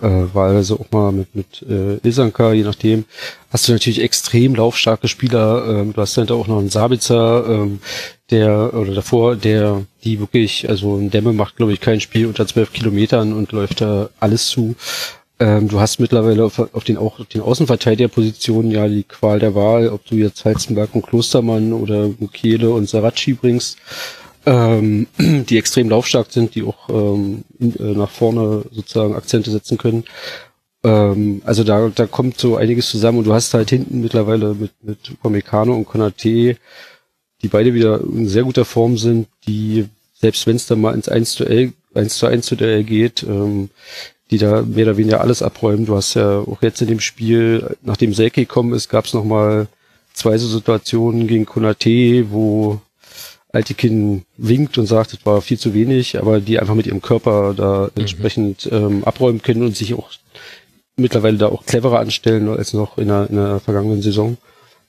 äh, 0.00 0.06
wahlweise 0.06 0.74
auch 0.80 0.90
mal 0.90 1.12
mit, 1.12 1.34
mit 1.34 1.62
äh, 1.68 1.98
Isanka, 2.08 2.54
je 2.54 2.62
nachdem, 2.62 3.04
hast 3.50 3.68
du 3.68 3.72
natürlich 3.72 4.00
extrem 4.00 4.54
laufstarke 4.54 5.08
Spieler. 5.08 5.66
Ähm, 5.68 5.92
du 5.92 6.00
hast 6.00 6.16
dann 6.16 6.30
auch 6.30 6.46
noch 6.46 6.60
einen 6.60 6.70
Sabitzer, 6.70 7.44
ähm, 7.46 7.80
der, 8.30 8.72
oder 8.72 8.94
davor, 8.94 9.36
der, 9.36 9.84
die 10.02 10.18
wirklich, 10.18 10.66
also 10.66 10.96
ein 10.96 11.10
Demme 11.10 11.34
macht, 11.34 11.56
glaube 11.56 11.74
ich, 11.74 11.80
kein 11.80 12.00
Spiel 12.00 12.26
unter 12.26 12.46
zwölf 12.46 12.72
Kilometern 12.72 13.34
und 13.34 13.52
läuft 13.52 13.82
da 13.82 14.08
alles 14.18 14.46
zu. 14.46 14.76
Ähm, 15.42 15.66
du 15.66 15.80
hast 15.80 15.98
mittlerweile 15.98 16.44
auf, 16.44 16.60
auf 16.60 16.84
den 16.84 16.96
auch 16.96 17.24
den 17.24 17.40
Außenverteidigerpositionen 17.40 18.70
ja 18.70 18.86
die 18.86 19.02
Qual 19.02 19.40
der 19.40 19.56
Wahl, 19.56 19.88
ob 19.88 20.06
du 20.06 20.14
jetzt 20.14 20.44
Heizenberg 20.44 20.94
und 20.94 21.04
Klostermann 21.04 21.72
oder 21.72 22.10
Mukiele 22.20 22.70
und 22.70 22.88
Saracchi 22.88 23.32
bringst, 23.32 23.76
ähm, 24.46 25.08
die 25.18 25.58
extrem 25.58 25.90
laufstark 25.90 26.30
sind, 26.30 26.54
die 26.54 26.62
auch 26.62 26.88
ähm, 26.88 27.42
in, 27.58 27.74
äh, 27.74 27.82
nach 27.92 28.10
vorne 28.10 28.66
sozusagen 28.70 29.16
Akzente 29.16 29.50
setzen 29.50 29.78
können. 29.78 30.04
Ähm, 30.84 31.42
also 31.44 31.64
da, 31.64 31.90
da 31.92 32.06
kommt 32.06 32.38
so 32.38 32.54
einiges 32.54 32.88
zusammen 32.88 33.18
und 33.18 33.24
du 33.24 33.32
hast 33.32 33.52
halt 33.52 33.70
hinten 33.70 34.00
mittlerweile 34.00 34.54
mit, 34.54 34.70
mit 34.80 35.10
Upamecano 35.10 35.74
und 35.74 35.86
Konate, 35.86 36.56
die 37.42 37.48
beide 37.50 37.74
wieder 37.74 38.00
in 38.00 38.28
sehr 38.28 38.44
guter 38.44 38.64
Form 38.64 38.96
sind, 38.96 39.26
die 39.48 39.88
selbst 40.12 40.46
wenn 40.46 40.54
es 40.54 40.68
dann 40.68 40.80
mal 40.80 40.94
ins 40.94 41.08
1 41.08 41.32
zu 41.32 41.44
1 41.44 41.72
1 41.94 42.16
zu 42.16 42.26
1 42.26 42.46
Duell 42.46 42.84
geht, 42.84 43.22
ähm, 43.24 43.70
die 44.32 44.38
da 44.38 44.62
mehr 44.62 44.86
oder 44.86 44.96
weniger 44.96 45.20
alles 45.20 45.42
abräumen. 45.42 45.84
Du 45.84 45.94
hast 45.94 46.14
ja 46.14 46.40
auch 46.40 46.62
jetzt 46.62 46.80
in 46.80 46.88
dem 46.88 47.00
Spiel, 47.00 47.76
nachdem 47.82 48.14
Selke 48.14 48.40
gekommen 48.40 48.72
ist, 48.72 48.88
gab 48.88 49.04
es 49.04 49.12
nochmal 49.12 49.68
zwei 50.14 50.38
so 50.38 50.48
Situationen 50.48 51.26
gegen 51.26 51.44
Konate, 51.44 52.30
wo 52.30 52.80
Altikin 53.52 54.24
winkt 54.38 54.78
und 54.78 54.86
sagt, 54.86 55.12
es 55.12 55.26
war 55.26 55.42
viel 55.42 55.58
zu 55.58 55.74
wenig, 55.74 56.18
aber 56.18 56.40
die 56.40 56.58
einfach 56.58 56.74
mit 56.74 56.86
ihrem 56.86 57.02
Körper 57.02 57.52
da 57.54 57.90
mhm. 57.94 58.00
entsprechend 58.00 58.68
ähm, 58.72 59.04
abräumen 59.04 59.42
können 59.42 59.62
und 59.62 59.76
sich 59.76 59.92
auch 59.92 60.10
mittlerweile 60.96 61.36
da 61.36 61.48
auch 61.48 61.66
cleverer 61.66 62.00
anstellen 62.00 62.48
als 62.48 62.72
noch 62.72 62.96
in 62.96 63.08
der, 63.08 63.28
in 63.28 63.36
der 63.36 63.60
vergangenen 63.60 64.00
Saison, 64.00 64.38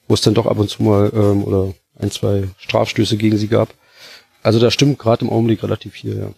wo 0.08 0.14
es 0.14 0.22
dann 0.22 0.34
doch 0.34 0.46
ab 0.46 0.58
und 0.58 0.70
zu 0.70 0.82
mal 0.82 1.12
ähm, 1.14 1.44
oder 1.44 1.74
ein, 1.98 2.10
zwei 2.10 2.48
Strafstöße 2.56 3.18
gegen 3.18 3.36
sie 3.36 3.48
gab. 3.48 3.74
Also 4.42 4.58
da 4.58 4.70
stimmt 4.70 4.98
gerade 4.98 5.26
im 5.26 5.30
Augenblick 5.30 5.62
relativ 5.62 5.92
viel, 5.92 6.18
ja. 6.18 6.30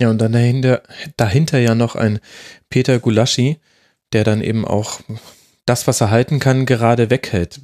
Ja, 0.00 0.08
und 0.08 0.18
dann 0.18 0.32
dahinter, 0.32 0.82
dahinter 1.16 1.58
ja 1.58 1.74
noch 1.74 1.94
ein 1.94 2.20
Peter 2.70 2.98
Gulaschi, 2.98 3.58
der 4.12 4.24
dann 4.24 4.40
eben 4.40 4.64
auch 4.64 5.00
das, 5.66 5.86
was 5.86 6.00
er 6.00 6.10
halten 6.10 6.40
kann, 6.40 6.64
gerade 6.64 7.10
weghält. 7.10 7.60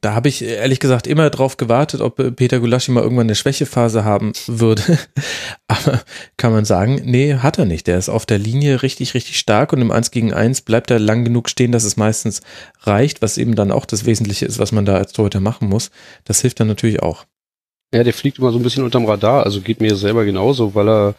Da 0.00 0.14
habe 0.14 0.28
ich 0.28 0.42
ehrlich 0.42 0.80
gesagt 0.80 1.06
immer 1.06 1.30
drauf 1.30 1.58
gewartet, 1.58 2.00
ob 2.00 2.34
Peter 2.34 2.58
Gulaschi 2.58 2.90
mal 2.90 3.02
irgendwann 3.02 3.26
eine 3.26 3.34
Schwächephase 3.34 4.02
haben 4.02 4.32
würde. 4.46 4.82
Aber 5.68 6.02
kann 6.36 6.52
man 6.52 6.64
sagen, 6.64 7.02
nee, 7.04 7.34
hat 7.34 7.58
er 7.58 7.66
nicht. 7.66 7.86
Der 7.86 7.98
ist 7.98 8.08
auf 8.08 8.26
der 8.26 8.38
Linie 8.38 8.82
richtig, 8.82 9.14
richtig 9.14 9.38
stark 9.38 9.72
und 9.72 9.80
im 9.80 9.92
1 9.92 10.10
gegen 10.10 10.32
1 10.32 10.62
bleibt 10.62 10.90
er 10.90 10.98
lang 10.98 11.24
genug 11.24 11.48
stehen, 11.48 11.70
dass 11.70 11.84
es 11.84 11.96
meistens 11.96 12.40
reicht, 12.80 13.22
was 13.22 13.38
eben 13.38 13.54
dann 13.54 13.70
auch 13.70 13.86
das 13.86 14.06
Wesentliche 14.06 14.46
ist, 14.46 14.58
was 14.58 14.72
man 14.72 14.86
da 14.86 14.96
als 14.96 15.12
Torhüter 15.12 15.40
machen 15.40 15.68
muss. 15.68 15.90
Das 16.24 16.40
hilft 16.40 16.58
dann 16.58 16.68
natürlich 16.68 17.00
auch. 17.00 17.26
Ja, 17.92 18.04
der 18.04 18.14
fliegt 18.14 18.38
immer 18.38 18.52
so 18.52 18.58
ein 18.58 18.62
bisschen 18.62 18.84
unterm 18.84 19.04
Radar, 19.04 19.44
also 19.44 19.60
geht 19.60 19.80
mir 19.80 19.96
selber 19.96 20.24
genauso, 20.24 20.74
weil 20.74 20.88
er 20.88 21.14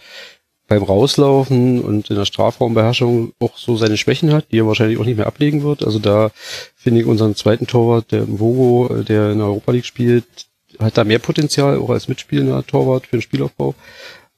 beim 0.71 0.83
Rauslaufen 0.83 1.81
und 1.81 2.09
in 2.09 2.15
der 2.15 2.23
Strafraumbeherrschung 2.23 3.33
auch 3.39 3.57
so 3.57 3.75
seine 3.75 3.97
Schwächen 3.97 4.31
hat, 4.31 4.45
die 4.53 4.59
er 4.59 4.67
wahrscheinlich 4.67 4.97
auch 4.99 5.03
nicht 5.03 5.17
mehr 5.17 5.27
ablegen 5.27 5.63
wird. 5.63 5.85
Also 5.85 5.99
da 5.99 6.31
finde 6.77 7.01
ich 7.01 7.07
unseren 7.07 7.35
zweiten 7.35 7.67
Torwart, 7.67 8.13
der 8.13 8.23
Vogo, 8.39 8.87
äh, 8.95 9.03
der 9.03 9.31
in 9.31 9.39
der 9.39 9.47
Europa 9.47 9.73
League 9.73 9.85
spielt, 9.85 10.23
hat 10.79 10.97
da 10.97 11.03
mehr 11.03 11.19
Potenzial, 11.19 11.77
auch 11.77 11.89
als 11.89 12.07
mitspielender 12.07 12.65
Torwart 12.65 13.05
für 13.05 13.17
den 13.17 13.21
Spielaufbau. 13.21 13.75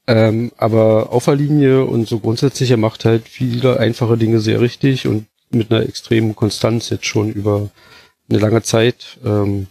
Ähm, 0.08 0.52
aber 0.58 1.14
auf 1.14 1.26
der 1.26 1.36
Linie 1.36 1.86
und 1.86 2.08
so 2.08 2.18
grundsätzlich, 2.18 2.72
er 2.72 2.78
macht 2.78 3.06
halt 3.06 3.30
viele 3.30 3.80
einfache 3.80 4.18
Dinge 4.18 4.40
sehr 4.40 4.60
richtig 4.60 5.06
und 5.06 5.28
mit 5.52 5.72
einer 5.72 5.84
extremen 5.88 6.36
Konstanz 6.36 6.90
jetzt 6.90 7.06
schon 7.06 7.32
über 7.32 7.70
eine 8.28 8.40
lange 8.40 8.64
Zeit. 8.64 9.20
Ähm, 9.24 9.68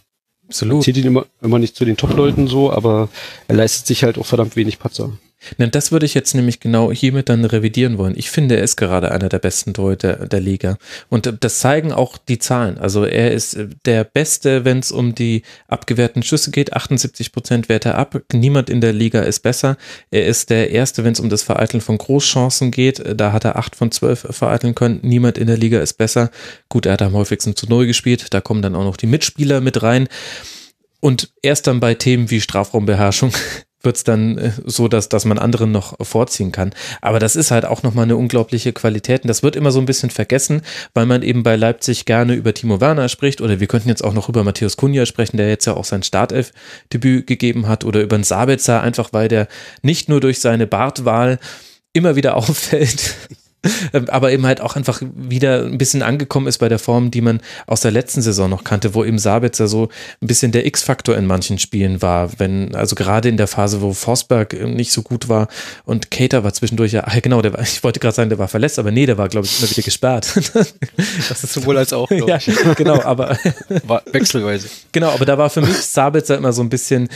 Absolut. 0.47 0.83
Zieht 0.83 0.95
ihn 0.95 1.07
immer, 1.07 1.25
immer 1.41 1.59
nicht 1.59 1.75
zu 1.75 1.83
den 1.83 1.97
Top-Leuten 1.97 2.47
so, 2.47 2.71
aber 2.71 3.09
er 3.49 3.55
leistet 3.55 3.85
sich 3.85 4.05
halt 4.05 4.17
auch 4.17 4.25
verdammt 4.25 4.55
wenig 4.55 4.79
Patzer. 4.79 5.11
Na, 5.57 5.67
das 5.67 5.91
würde 5.91 6.05
ich 6.05 6.13
jetzt 6.13 6.33
nämlich 6.33 6.59
genau 6.59 6.91
hiermit 6.91 7.29
dann 7.29 7.45
revidieren 7.45 7.97
wollen. 7.97 8.13
Ich 8.17 8.29
finde, 8.29 8.57
er 8.57 8.63
ist 8.63 8.75
gerade 8.75 9.11
einer 9.11 9.29
der 9.29 9.39
besten 9.39 9.73
Torhüter 9.73 10.27
der 10.27 10.39
Liga. 10.39 10.77
Und 11.09 11.33
das 11.41 11.59
zeigen 11.59 11.91
auch 11.91 12.17
die 12.17 12.39
Zahlen. 12.39 12.77
Also 12.77 13.05
er 13.05 13.31
ist 13.31 13.57
der 13.85 14.03
Beste, 14.03 14.65
wenn 14.65 14.79
es 14.79 14.91
um 14.91 15.15
die 15.15 15.43
abgewehrten 15.67 16.23
Schüsse 16.23 16.51
geht. 16.51 16.73
78 16.73 17.31
Prozent 17.31 17.69
wehrt 17.69 17.85
er 17.85 17.97
ab. 17.97 18.21
Niemand 18.31 18.69
in 18.69 18.81
der 18.81 18.93
Liga 18.93 19.21
ist 19.21 19.39
besser. 19.39 19.77
Er 20.11 20.25
ist 20.25 20.49
der 20.49 20.71
Erste, 20.71 21.03
wenn 21.03 21.13
es 21.13 21.19
um 21.19 21.29
das 21.29 21.43
Vereiteln 21.43 21.81
von 21.81 21.97
Großchancen 21.97 22.71
geht. 22.71 23.03
Da 23.15 23.31
hat 23.31 23.45
er 23.45 23.57
8 23.57 23.75
von 23.75 23.91
12 23.91 24.27
vereiteln 24.31 24.75
können. 24.75 24.99
Niemand 25.01 25.37
in 25.37 25.47
der 25.47 25.57
Liga 25.57 25.79
ist 25.79 25.93
besser. 25.93 26.31
Gut, 26.69 26.85
er 26.85 26.93
hat 26.93 27.01
am 27.01 27.13
häufigsten 27.13 27.55
zu 27.55 27.67
Null 27.67 27.87
gespielt. 27.87 28.33
Da 28.33 28.41
kommen 28.41 28.61
dann 28.61 28.75
auch 28.75 28.83
noch 28.83 28.97
die 28.97 29.07
Mitspieler 29.07 29.61
mit 29.61 29.83
rein. 29.83 30.07
Und 30.99 31.33
erst 31.41 31.67
dann 31.67 31.81
bei 31.81 31.95
Themen 31.95 32.29
wie 32.31 32.39
Strafraumbeherrschung 32.39 33.33
wird 33.83 33.97
es 33.97 34.03
dann 34.03 34.37
äh, 34.37 34.51
so, 34.65 34.87
dass, 34.87 35.09
dass 35.09 35.25
man 35.25 35.37
anderen 35.37 35.71
noch 35.71 35.95
vorziehen 36.05 36.51
kann. 36.51 36.73
Aber 37.01 37.19
das 37.19 37.35
ist 37.35 37.51
halt 37.51 37.65
auch 37.65 37.83
nochmal 37.83 38.03
eine 38.03 38.17
unglaubliche 38.17 38.73
Qualität. 38.73 39.23
Und 39.23 39.27
das 39.27 39.43
wird 39.43 39.55
immer 39.55 39.71
so 39.71 39.79
ein 39.79 39.85
bisschen 39.85 40.09
vergessen, 40.09 40.61
weil 40.93 41.05
man 41.05 41.21
eben 41.21 41.43
bei 41.43 41.55
Leipzig 41.55 42.05
gerne 42.05 42.33
über 42.33 42.53
Timo 42.53 42.81
Werner 42.81 43.09
spricht 43.09 43.41
oder 43.41 43.59
wir 43.59 43.67
könnten 43.67 43.89
jetzt 43.89 44.03
auch 44.03 44.13
noch 44.13 44.29
über 44.29 44.43
Matthäus 44.43 44.77
Kunja 44.77 45.05
sprechen, 45.05 45.37
der 45.37 45.49
jetzt 45.49 45.65
ja 45.65 45.75
auch 45.75 45.85
sein 45.85 46.03
Startelf-Debüt 46.03 47.27
gegeben 47.27 47.67
hat 47.67 47.85
oder 47.85 48.01
über 48.01 48.15
einen 48.15 48.23
Sabitzer, 48.23 48.81
einfach 48.81 49.09
weil 49.11 49.27
der 49.27 49.47
nicht 49.81 50.09
nur 50.09 50.19
durch 50.19 50.39
seine 50.39 50.67
Bartwahl 50.67 51.39
immer 51.93 52.15
wieder 52.15 52.35
auffällt, 52.37 53.15
aber 54.07 54.31
eben 54.31 54.45
halt 54.45 54.61
auch 54.61 54.75
einfach 54.75 55.01
wieder 55.15 55.63
ein 55.65 55.77
bisschen 55.77 56.01
angekommen 56.01 56.47
ist 56.47 56.57
bei 56.57 56.69
der 56.69 56.79
Form, 56.79 57.11
die 57.11 57.21
man 57.21 57.41
aus 57.67 57.81
der 57.81 57.91
letzten 57.91 58.21
Saison 58.21 58.49
noch 58.49 58.63
kannte, 58.63 58.93
wo 58.93 59.03
eben 59.03 59.19
Sabitzer 59.19 59.67
so 59.67 59.89
ein 60.21 60.27
bisschen 60.27 60.51
der 60.51 60.65
X-Faktor 60.65 61.15
in 61.15 61.25
manchen 61.25 61.59
Spielen 61.59 62.01
war, 62.01 62.31
wenn, 62.39 62.75
also 62.75 62.95
gerade 62.95 63.29
in 63.29 63.37
der 63.37 63.47
Phase, 63.47 63.81
wo 63.81 63.93
Forsberg 63.93 64.53
nicht 64.67 64.91
so 64.91 65.01
gut 65.01 65.29
war 65.29 65.47
und 65.85 66.11
Cater 66.11 66.43
war 66.43 66.53
zwischendurch 66.53 66.91
ja, 66.91 67.05
genau, 67.21 67.41
der 67.41 67.53
war, 67.53 67.61
ich 67.63 67.83
wollte 67.83 67.99
gerade 67.99 68.15
sagen, 68.15 68.29
der 68.29 68.39
war 68.39 68.47
verletzt, 68.47 68.79
aber 68.79 68.91
nee, 68.91 69.05
der 69.05 69.17
war, 69.17 69.29
glaube 69.29 69.47
ich, 69.47 69.59
immer 69.59 69.69
wieder 69.69 69.83
gesperrt. 69.83 70.33
das 71.29 71.43
ist 71.43 71.53
sowohl 71.53 71.77
als 71.77 71.93
auch, 71.93 72.09
ja, 72.11 72.39
genau, 72.75 73.01
aber 73.01 73.37
war 73.87 74.03
wechselweise. 74.11 74.67
Genau, 74.91 75.09
aber 75.09 75.25
da 75.25 75.37
war 75.37 75.49
für 75.49 75.61
mich 75.61 75.77
Sabitzer 75.77 76.37
immer 76.37 76.53
so 76.53 76.61
ein 76.61 76.69
bisschen, 76.69 77.07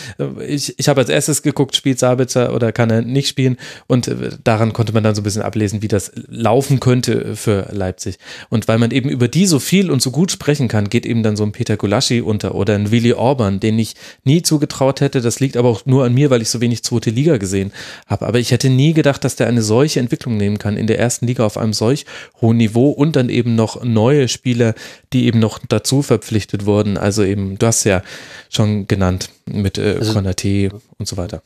ich, 0.47 0.77
ich 0.77 0.87
habe 0.87 1.01
als 1.01 1.09
erstes 1.09 1.41
geguckt, 1.41 1.75
spielt 1.75 1.99
Sabitzer 1.99 2.53
oder 2.53 2.71
kann 2.71 2.89
er 2.89 3.01
nicht 3.01 3.27
spielen 3.27 3.57
und 3.87 4.07
äh, 4.07 4.29
daran 4.43 4.73
konnte 4.73 4.93
man 4.93 5.03
dann 5.03 5.15
so 5.15 5.21
ein 5.21 5.23
bisschen 5.23 5.41
ablesen, 5.41 5.81
wie 5.81 5.87
das 5.87 6.11
laufen 6.37 6.79
könnte 6.79 7.35
für 7.35 7.67
Leipzig. 7.71 8.17
Und 8.49 8.67
weil 8.67 8.77
man 8.77 8.91
eben 8.91 9.09
über 9.09 9.27
die 9.27 9.45
so 9.45 9.59
viel 9.59 9.91
und 9.91 10.01
so 10.01 10.11
gut 10.11 10.31
sprechen 10.31 10.67
kann, 10.67 10.89
geht 10.89 11.05
eben 11.05 11.23
dann 11.23 11.35
so 11.35 11.43
ein 11.43 11.51
Peter 11.51 11.77
Gulaschi 11.77 12.21
unter 12.21 12.55
oder 12.55 12.75
ein 12.75 12.91
Willi 12.91 13.13
Orban, 13.13 13.59
den 13.59 13.79
ich 13.79 13.95
nie 14.23 14.41
zugetraut 14.41 15.01
hätte. 15.01 15.21
Das 15.21 15.39
liegt 15.39 15.57
aber 15.57 15.69
auch 15.69 15.85
nur 15.85 16.05
an 16.05 16.13
mir, 16.13 16.29
weil 16.29 16.41
ich 16.41 16.49
so 16.49 16.61
wenig 16.61 16.83
zweite 16.83 17.09
Liga 17.09 17.37
gesehen 17.37 17.71
habe. 18.05 18.27
Aber 18.27 18.39
ich 18.39 18.51
hätte 18.51 18.69
nie 18.69 18.93
gedacht, 18.93 19.23
dass 19.23 19.35
der 19.35 19.47
eine 19.47 19.61
solche 19.61 19.99
Entwicklung 19.99 20.37
nehmen 20.37 20.59
kann 20.59 20.77
in 20.77 20.87
der 20.87 20.99
ersten 20.99 21.25
Liga 21.27 21.45
auf 21.45 21.57
einem 21.57 21.73
solch 21.73 22.05
hohen 22.41 22.57
Niveau 22.57 22.91
und 22.91 23.15
dann 23.15 23.29
eben 23.29 23.55
noch 23.55 23.83
neue 23.83 24.27
Spieler, 24.27 24.75
die 25.13 25.25
eben 25.25 25.39
noch 25.39 25.59
dazu 25.67 26.01
verpflichtet 26.01 26.65
wurden. 26.65 26.97
Also 26.97 27.23
eben, 27.23 27.57
du 27.57 27.65
hast 27.65 27.83
ja 27.83 28.03
schon 28.49 28.87
genannt 28.87 29.29
mit 29.45 29.77
äh, 29.77 29.95
also, 29.99 30.13
Konate 30.13 30.69
und 30.97 31.07
so 31.07 31.17
weiter. 31.17 31.41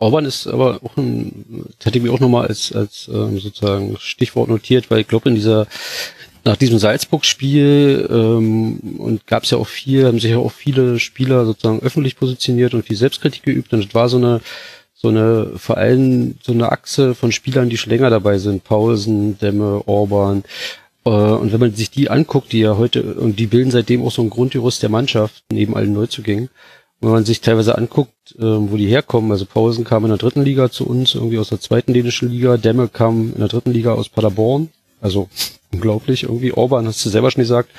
Orban 0.00 0.24
ist 0.24 0.46
aber 0.46 0.80
auch 0.82 0.96
ein, 0.96 1.44
das 1.78 1.86
hätte 1.86 1.98
ich 1.98 2.04
mir 2.04 2.12
auch 2.12 2.20
nochmal 2.20 2.48
als, 2.48 2.72
als 2.72 3.08
ähm, 3.12 3.38
sozusagen 3.38 3.96
Stichwort 3.98 4.48
notiert, 4.48 4.90
weil 4.90 5.00
ich 5.00 5.08
glaube, 5.08 5.28
in 5.28 5.34
dieser, 5.34 5.66
nach 6.44 6.56
diesem 6.56 6.78
Salzburg-Spiel 6.78 8.08
ähm, 8.10 8.78
und 8.98 9.26
gab 9.26 9.44
es 9.44 9.50
ja 9.50 9.58
auch 9.58 9.66
viel, 9.66 10.06
haben 10.06 10.18
sich 10.18 10.30
ja 10.30 10.38
auch 10.38 10.52
viele 10.52 10.98
Spieler 10.98 11.44
sozusagen 11.44 11.80
öffentlich 11.80 12.16
positioniert 12.16 12.74
und 12.74 12.86
viel 12.86 12.96
Selbstkritik 12.96 13.42
geübt. 13.42 13.72
Und 13.72 13.84
es 13.84 13.94
war 13.94 14.08
so 14.08 14.16
eine, 14.16 14.40
so 14.94 15.08
eine, 15.08 15.52
vor 15.56 15.76
allem 15.76 16.36
so 16.42 16.52
eine 16.52 16.72
Achse 16.72 17.14
von 17.14 17.30
Spielern, 17.30 17.68
die 17.68 17.76
schon 17.76 17.90
länger 17.90 18.10
dabei 18.10 18.38
sind, 18.38 18.64
Paulsen, 18.64 19.38
Demme, 19.38 19.82
Orban, 19.86 20.44
Äh, 21.04 21.10
und 21.10 21.52
wenn 21.52 21.60
man 21.60 21.74
sich 21.74 21.90
die 21.90 22.10
anguckt, 22.10 22.52
die 22.52 22.60
ja 22.60 22.76
heute, 22.76 23.14
und 23.14 23.38
die 23.38 23.46
bilden 23.46 23.70
seitdem 23.70 24.02
auch 24.02 24.12
so 24.12 24.22
ein 24.22 24.30
Grundgerüst 24.30 24.82
der 24.82 24.90
Mannschaft, 24.90 25.44
neben 25.50 25.74
allen 25.76 25.92
Neuzugängen, 25.92 26.50
wenn 27.00 27.10
man 27.10 27.24
sich 27.24 27.40
teilweise 27.40 27.76
anguckt, 27.76 28.36
äh, 28.38 28.42
wo 28.42 28.76
die 28.76 28.86
herkommen, 28.86 29.32
also 29.32 29.46
Pausen 29.46 29.84
kam 29.84 30.04
in 30.04 30.10
der 30.10 30.18
dritten 30.18 30.42
Liga 30.42 30.70
zu 30.70 30.86
uns, 30.86 31.14
irgendwie 31.14 31.38
aus 31.38 31.48
der 31.48 31.60
zweiten 31.60 31.94
dänischen 31.94 32.30
Liga, 32.30 32.56
Dämme 32.56 32.88
kam 32.88 33.32
in 33.32 33.38
der 33.38 33.48
dritten 33.48 33.72
Liga 33.72 33.94
aus 33.94 34.08
Paderborn, 34.08 34.68
also 35.00 35.28
unglaublich 35.72 36.24
irgendwie, 36.24 36.52
Orban 36.52 36.86
hast 36.86 37.04
du 37.04 37.08
selber 37.08 37.30
schon 37.30 37.42
gesagt, 37.42 37.70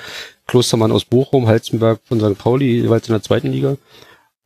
Klostermann 0.46 0.92
aus 0.92 1.04
Bochum, 1.04 1.46
Halzenberg 1.46 2.00
von 2.04 2.20
St. 2.20 2.38
Pauli, 2.38 2.80
jeweils 2.80 3.08
in 3.08 3.14
der 3.14 3.22
zweiten 3.22 3.52
Liga. 3.52 3.76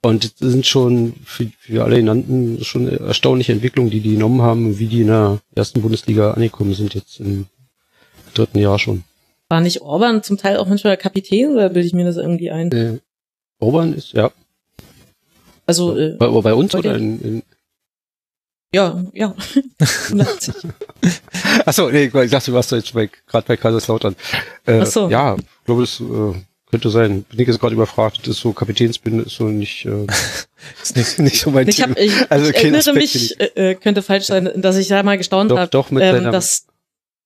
Und 0.03 0.25
das 0.25 0.53
sind 0.53 0.67
schon 0.67 1.15
für, 1.25 1.51
für 1.59 1.83
alle 1.83 1.97
genannten 1.97 2.63
schon 2.63 2.87
erstaunliche 2.89 3.53
Entwicklungen, 3.53 3.91
die 3.91 4.01
die 4.01 4.15
genommen 4.15 4.43
haben, 4.43 4.79
wie 4.79 4.87
die 4.87 5.01
in 5.01 5.09
der 5.09 5.41
ersten 5.55 5.81
Bundesliga 5.81 6.33
angekommen 6.33 6.75
sind 6.75 6.95
jetzt 6.95 7.19
im 7.19 7.47
dritten 8.35 8.59
Jahr 8.59 8.79
schon. 8.79 9.05
War 9.49 9.61
nicht 9.61 9.81
Orban 9.81 10.23
zum 10.23 10.37
Teil 10.37 10.59
auch 10.59 10.67
manchmal 10.67 10.97
Kapitän 10.97 11.53
oder 11.53 11.71
bilde 11.71 11.87
ich 11.89 11.95
mir 11.95 12.05
das 12.05 12.17
irgendwie 12.17 12.51
ein? 12.51 12.71
Äh, 12.73 12.99
Orban 13.59 13.95
ist, 13.95 14.13
ja. 14.13 14.31
Also 15.67 15.97
äh, 15.99 16.17
Bei, 16.19 16.29
bei 16.29 16.55
uns 16.55 16.73
bei 16.73 16.79
oder 16.79 16.97
in, 16.97 17.21
in 17.21 17.43
ja, 18.75 19.03
ja. 19.15 19.35
Achso, 21.65 21.91
nee, 21.91 22.05
ich 22.13 22.31
dachte, 22.31 22.51
du 22.51 22.57
warst 22.57 22.73
jetzt 22.73 22.93
bei, 22.93 23.09
gerade 23.27 23.47
bei 23.47 23.57
Kaiserslautern. 23.57 24.17
Äh, 24.67 24.81
Ach 24.83 24.87
so. 24.87 25.09
Ja, 25.09 25.37
ich 25.37 25.65
glaube, 25.65 25.83
das 25.83 26.01
äh, 26.01 26.35
könnte 26.71 26.91
sein. 26.91 27.23
Bin 27.23 27.41
ich 27.41 27.49
jetzt 27.49 27.61
gerade 27.61 27.75
überfragt, 27.75 28.19
das 28.23 28.29
ist 28.29 28.41
so 28.41 28.53
Kapitänsbinde 28.53 29.25
ist 29.25 29.37
so 29.37 29.45
nicht, 29.45 29.87
äh, 29.87 30.07
Ist 30.83 30.97
nicht, 30.97 31.19
nicht 31.21 31.41
so 31.41 31.51
mein 31.51 31.69
Ich, 31.69 31.81
hab, 31.81 31.95
Thema. 31.95 32.07
ich, 32.07 32.31
Also 32.31 32.51
ich 32.51 32.57
erinnere 32.57 32.81
Aspekt, 32.81 32.97
mich, 32.97 33.41
äh, 33.41 33.71
äh, 33.71 33.75
könnte 33.77 34.03
falsch 34.03 34.27
sein, 34.27 34.51
dass 34.57 34.77
ich 34.77 34.89
da 34.89 35.03
mal 35.03 35.17
gestaunt 35.17 35.53
habe, 35.53 35.85
ähm, 36.01 36.25
dass, 36.25 36.67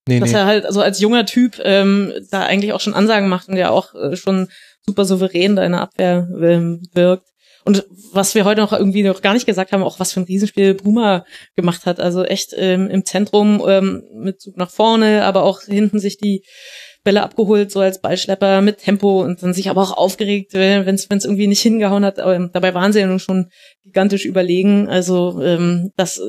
nee, 0.07 0.21
dass 0.21 0.31
nee. 0.31 0.37
er 0.37 0.45
halt 0.45 0.67
so 0.69 0.81
als 0.83 1.01
junger 1.01 1.25
Typ 1.27 1.59
ähm, 1.65 2.13
da 2.31 2.43
eigentlich 2.43 2.75
auch 2.75 2.81
schon 2.81 2.95
Ansagen 2.95 3.29
macht 3.29 3.49
und 3.49 3.57
ja 3.57 3.71
auch 3.71 3.95
äh, 3.95 4.15
schon 4.17 4.49
super 4.87 5.05
souverän 5.05 5.57
da 5.57 5.65
in 5.65 5.73
der 5.73 5.81
Abwehr 5.81 6.29
ähm, 6.41 6.83
wirkt. 6.93 7.30
Und 7.65 7.87
was 8.13 8.35
wir 8.35 8.45
heute 8.45 8.61
noch 8.61 8.73
irgendwie 8.73 9.03
noch 9.03 9.23
gar 9.23 9.35
nicht 9.35 9.47
gesagt 9.47 9.73
haben, 9.73 9.83
auch 9.83 10.01
was 10.01 10.13
für 10.13 10.21
ein 10.21 10.25
Riesenspiel 10.25 10.75
Bruma 10.75 11.25
gemacht 11.57 11.87
hat. 11.87 12.01
Also 12.01 12.25
echt 12.25 12.55
ähm, 12.57 12.89
im 12.89 13.05
Zentrum 13.05 13.63
ähm, 13.67 14.03
mit 14.15 14.41
Zug 14.41 14.57
nach 14.57 14.71
vorne, 14.71 15.25
aber 15.25 15.43
auch 15.45 15.63
hinten 15.63 15.99
sich 15.99 16.17
die 16.17 16.43
Bälle 17.03 17.23
abgeholt, 17.23 17.71
so 17.71 17.81
als 17.81 18.01
Ballschlepper 18.01 18.61
mit 18.61 18.79
Tempo 18.79 19.23
und 19.23 19.43
dann 19.43 19.55
sich 19.55 19.71
aber 19.71 19.83
auch 19.83 19.97
aufgeregt, 19.97 20.53
wenn 20.53 20.95
es 20.95 21.07
irgendwie 21.25 21.47
nicht 21.47 21.63
hingehauen 21.63 22.05
hat. 22.05 22.19
Aber, 22.19 22.35
ähm, 22.35 22.51
dabei 22.53 22.75
waren 22.75 22.93
sie 22.93 23.01
ja 23.01 23.07
nun 23.07 23.19
schon 23.19 23.51
gigantisch 23.85 24.25
überlegen. 24.25 24.89
Also 24.89 25.41
ähm, 25.43 25.93
dass, 25.97 26.21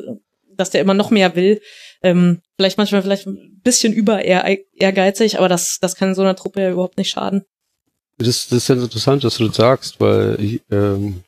dass 0.55 0.69
der 0.69 0.81
immer 0.81 0.93
noch 0.93 1.11
mehr 1.11 1.35
will. 1.35 1.61
Ähm, 2.03 2.41
vielleicht 2.57 2.77
manchmal 2.77 3.01
vielleicht 3.01 3.27
ein 3.27 3.59
bisschen 3.63 3.93
über 3.93 4.23
ehrgeizig, 4.23 5.37
aber 5.37 5.49
das, 5.49 5.77
das 5.81 5.95
kann 5.95 6.15
so 6.15 6.21
einer 6.21 6.35
Truppe 6.35 6.61
ja 6.61 6.71
überhaupt 6.71 6.97
nicht 6.97 7.09
schaden. 7.09 7.43
Das, 8.21 8.47
das 8.47 8.57
ist 8.59 8.67
ja 8.67 8.75
interessant, 8.75 9.23
dass 9.23 9.37
du 9.37 9.47
das 9.47 9.55
sagst, 9.55 9.99
weil 9.99 10.37
ich, 10.39 10.61
ähm, 10.71 11.23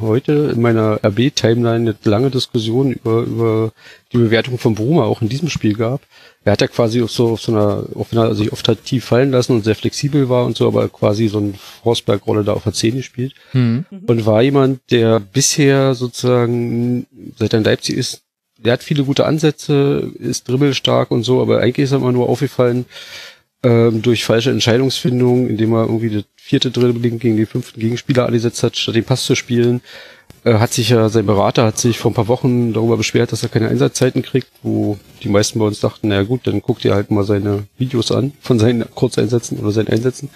heute 0.00 0.52
in 0.54 0.62
meiner 0.62 1.00
RB-Timeline 1.04 1.90
eine 1.90 1.96
lange 2.04 2.30
Diskussion 2.30 2.92
über, 2.92 3.22
über 3.22 3.72
die 4.12 4.18
Bewertung 4.18 4.58
von 4.58 4.74
Bruma 4.74 5.04
auch 5.04 5.22
in 5.22 5.28
diesem 5.28 5.48
Spiel 5.48 5.74
gab. 5.74 6.00
Er 6.44 6.52
hat 6.52 6.60
ja 6.60 6.66
quasi 6.68 7.02
auf 7.02 7.10
so, 7.10 7.30
auf 7.30 7.40
so 7.40 7.52
einer, 7.52 7.84
auf 7.94 8.12
einer, 8.12 8.34
sich 8.34 8.52
oft 8.52 8.66
hat 8.68 8.84
tief 8.84 9.04
fallen 9.04 9.30
lassen 9.30 9.52
und 9.52 9.64
sehr 9.64 9.74
flexibel 9.74 10.28
war 10.28 10.44
und 10.44 10.56
so, 10.56 10.66
aber 10.66 10.88
quasi 10.88 11.28
so 11.28 11.38
eine 11.38 11.54
Forsberg-Rolle 11.82 12.44
da 12.44 12.52
auf 12.52 12.64
der 12.64 12.72
10 12.72 12.96
gespielt. 12.96 13.34
Hm. 13.52 13.84
Und 13.90 14.26
war 14.26 14.42
jemand, 14.42 14.80
der 14.90 15.20
bisher 15.20 15.94
sozusagen, 15.94 17.06
seit 17.38 17.52
er 17.52 17.58
in 17.58 17.64
Leipzig 17.64 17.96
ist, 17.96 18.22
der 18.58 18.74
hat 18.74 18.82
viele 18.82 19.04
gute 19.04 19.26
Ansätze, 19.26 20.12
ist 20.18 20.48
dribbelstark 20.48 21.10
und 21.10 21.24
so, 21.24 21.42
aber 21.42 21.60
eigentlich 21.60 21.84
ist 21.84 21.92
er 21.92 21.98
immer 21.98 22.12
nur 22.12 22.28
aufgefallen, 22.28 22.86
ähm, 23.62 24.02
durch 24.02 24.24
falsche 24.24 24.50
Entscheidungsfindung, 24.50 25.48
indem 25.48 25.72
er 25.72 25.86
irgendwie 25.86 26.10
das 26.10 26.24
vierte 26.36 26.70
Dribbling 26.70 27.18
gegen 27.18 27.36
den 27.36 27.46
fünften 27.46 27.80
Gegenspieler 27.80 28.26
angesetzt 28.26 28.62
hat, 28.62 28.76
statt 28.76 28.96
den 28.96 29.04
Pass 29.04 29.24
zu 29.24 29.34
spielen. 29.34 29.80
Äh, 30.44 30.54
hat 30.54 30.72
sich 30.72 30.88
ja, 30.88 31.08
sein 31.08 31.26
Berater 31.26 31.64
hat 31.64 31.78
sich 31.78 31.98
vor 31.98 32.10
ein 32.10 32.14
paar 32.14 32.26
Wochen 32.26 32.72
darüber 32.72 32.96
beschwert, 32.96 33.30
dass 33.30 33.44
er 33.44 33.48
keine 33.48 33.68
Einsatzzeiten 33.68 34.22
kriegt, 34.22 34.48
wo 34.64 34.98
die 35.22 35.28
meisten 35.28 35.60
bei 35.60 35.64
uns 35.64 35.78
dachten, 35.78 36.08
naja 36.08 36.24
gut, 36.24 36.40
dann 36.44 36.60
guckt 36.60 36.84
ihr 36.84 36.94
halt 36.94 37.12
mal 37.12 37.22
seine 37.22 37.64
Videos 37.78 38.10
an 38.10 38.32
von 38.40 38.58
seinen 38.58 38.84
Kurzeinsätzen 38.92 39.60
oder 39.60 39.70
seinen 39.70 39.88
Einsätzen. 39.88 40.30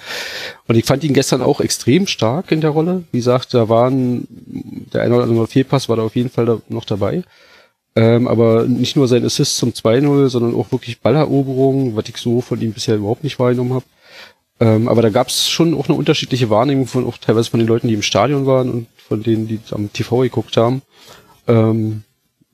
Und 0.69 0.77
ich 0.77 0.85
fand 0.85 1.03
ihn 1.03 1.12
gestern 1.12 1.43
auch 1.43 1.61
extrem 1.61 2.07
stark 2.07 2.53
in 2.53 2.61
der 2.61 2.70
Rolle. 2.70 3.03
Wie 3.11 3.19
gesagt, 3.19 3.55
da 3.55 3.69
waren, 3.69 4.28
der 4.93 5.03
eine 5.03 5.16
oder 5.16 5.24
andere 5.24 5.48
Fehlpass 5.48 5.89
war 5.89 5.97
da 5.97 6.03
auf 6.03 6.15
jeden 6.15 6.31
Fall 6.31 6.61
noch 6.69 6.85
dabei. 6.85 7.24
Ähm, 7.97 8.28
aber 8.28 8.64
nicht 8.64 8.94
nur 8.94 9.09
sein 9.09 9.24
Assist 9.24 9.56
zum 9.56 9.70
2-0, 9.70 10.28
sondern 10.28 10.55
auch 10.55 10.70
wirklich 10.70 11.01
Balleroberung, 11.01 11.97
was 11.97 12.09
ich 12.09 12.18
so 12.18 12.43
von 12.43 12.60
ihm 12.60 12.73
bisher 12.73 12.97
überhaupt 12.97 13.24
nicht 13.24 13.39
wahrgenommen 13.39 13.73
habe. 13.73 13.85
Ähm, 14.60 14.89
aber 14.89 15.02
da 15.02 15.09
gab 15.09 15.28
es 15.28 15.48
schon 15.48 15.74
auch 15.74 15.89
eine 15.89 15.97
unterschiedliche 15.97 16.51
Wahrnehmung 16.51 16.86
von 16.86 17.06
auch 17.06 17.16
teilweise 17.18 17.51
von 17.51 17.59
den 17.60 17.66
Leuten, 17.68 17.89
die 17.89 17.94
im 17.94 18.02
Stadion 18.02 18.47
waren 18.47 18.70
und 18.70 18.86
von 19.09 19.23
denen, 19.23 19.48
die 19.48 19.60
am 19.70 19.93
TV 19.93 20.20
geguckt 20.20 20.56
haben. 20.59 20.82
Ähm, 21.48 22.02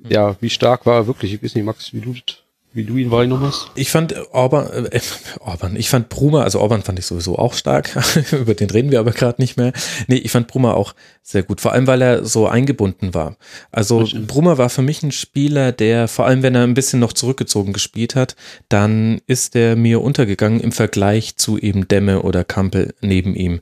ja, 0.08 0.36
wie 0.40 0.50
stark 0.50 0.86
war 0.86 0.94
er 0.96 1.06
wirklich? 1.06 1.34
Ich 1.34 1.42
weiß 1.42 1.54
nicht, 1.54 1.64
Max, 1.64 1.92
wie 1.92 2.00
du, 2.00 2.12
das- 2.12 2.41
wie 2.74 2.84
du 2.84 2.96
ihn 2.96 3.10
wahrgenommen 3.10 3.46
hast. 3.46 3.70
Ich 3.74 3.90
fand 3.90 4.14
Orban, 4.32 4.86
äh, 4.86 5.00
Orban, 5.40 5.76
ich 5.76 5.88
fand 5.88 6.08
Bruma, 6.08 6.42
also 6.42 6.60
Orban 6.60 6.82
fand 6.82 6.98
ich 6.98 7.06
sowieso 7.06 7.38
auch 7.38 7.54
stark, 7.54 7.96
über 8.32 8.54
den 8.54 8.70
reden 8.70 8.90
wir 8.90 9.00
aber 9.00 9.12
gerade 9.12 9.40
nicht 9.40 9.56
mehr. 9.56 9.72
Nee, 10.06 10.16
ich 10.16 10.30
fand 10.30 10.48
Bruma 10.48 10.72
auch 10.72 10.94
sehr 11.22 11.42
gut, 11.42 11.60
vor 11.60 11.72
allem 11.72 11.86
weil 11.86 12.02
er 12.02 12.24
so 12.24 12.46
eingebunden 12.46 13.14
war. 13.14 13.36
Also 13.70 14.08
Bruma 14.26 14.58
war 14.58 14.70
für 14.70 14.82
mich 14.82 15.02
ein 15.02 15.12
Spieler, 15.12 15.72
der 15.72 16.08
vor 16.08 16.26
allem, 16.26 16.42
wenn 16.42 16.54
er 16.54 16.64
ein 16.64 16.74
bisschen 16.74 17.00
noch 17.00 17.12
zurückgezogen 17.12 17.72
gespielt 17.72 18.14
hat, 18.14 18.36
dann 18.68 19.20
ist 19.26 19.54
er 19.54 19.76
mir 19.76 20.00
untergegangen 20.00 20.60
im 20.60 20.72
Vergleich 20.72 21.36
zu 21.36 21.58
eben 21.58 21.88
Demme 21.88 22.22
oder 22.22 22.44
Kampel 22.44 22.94
neben 23.00 23.34
ihm. 23.34 23.60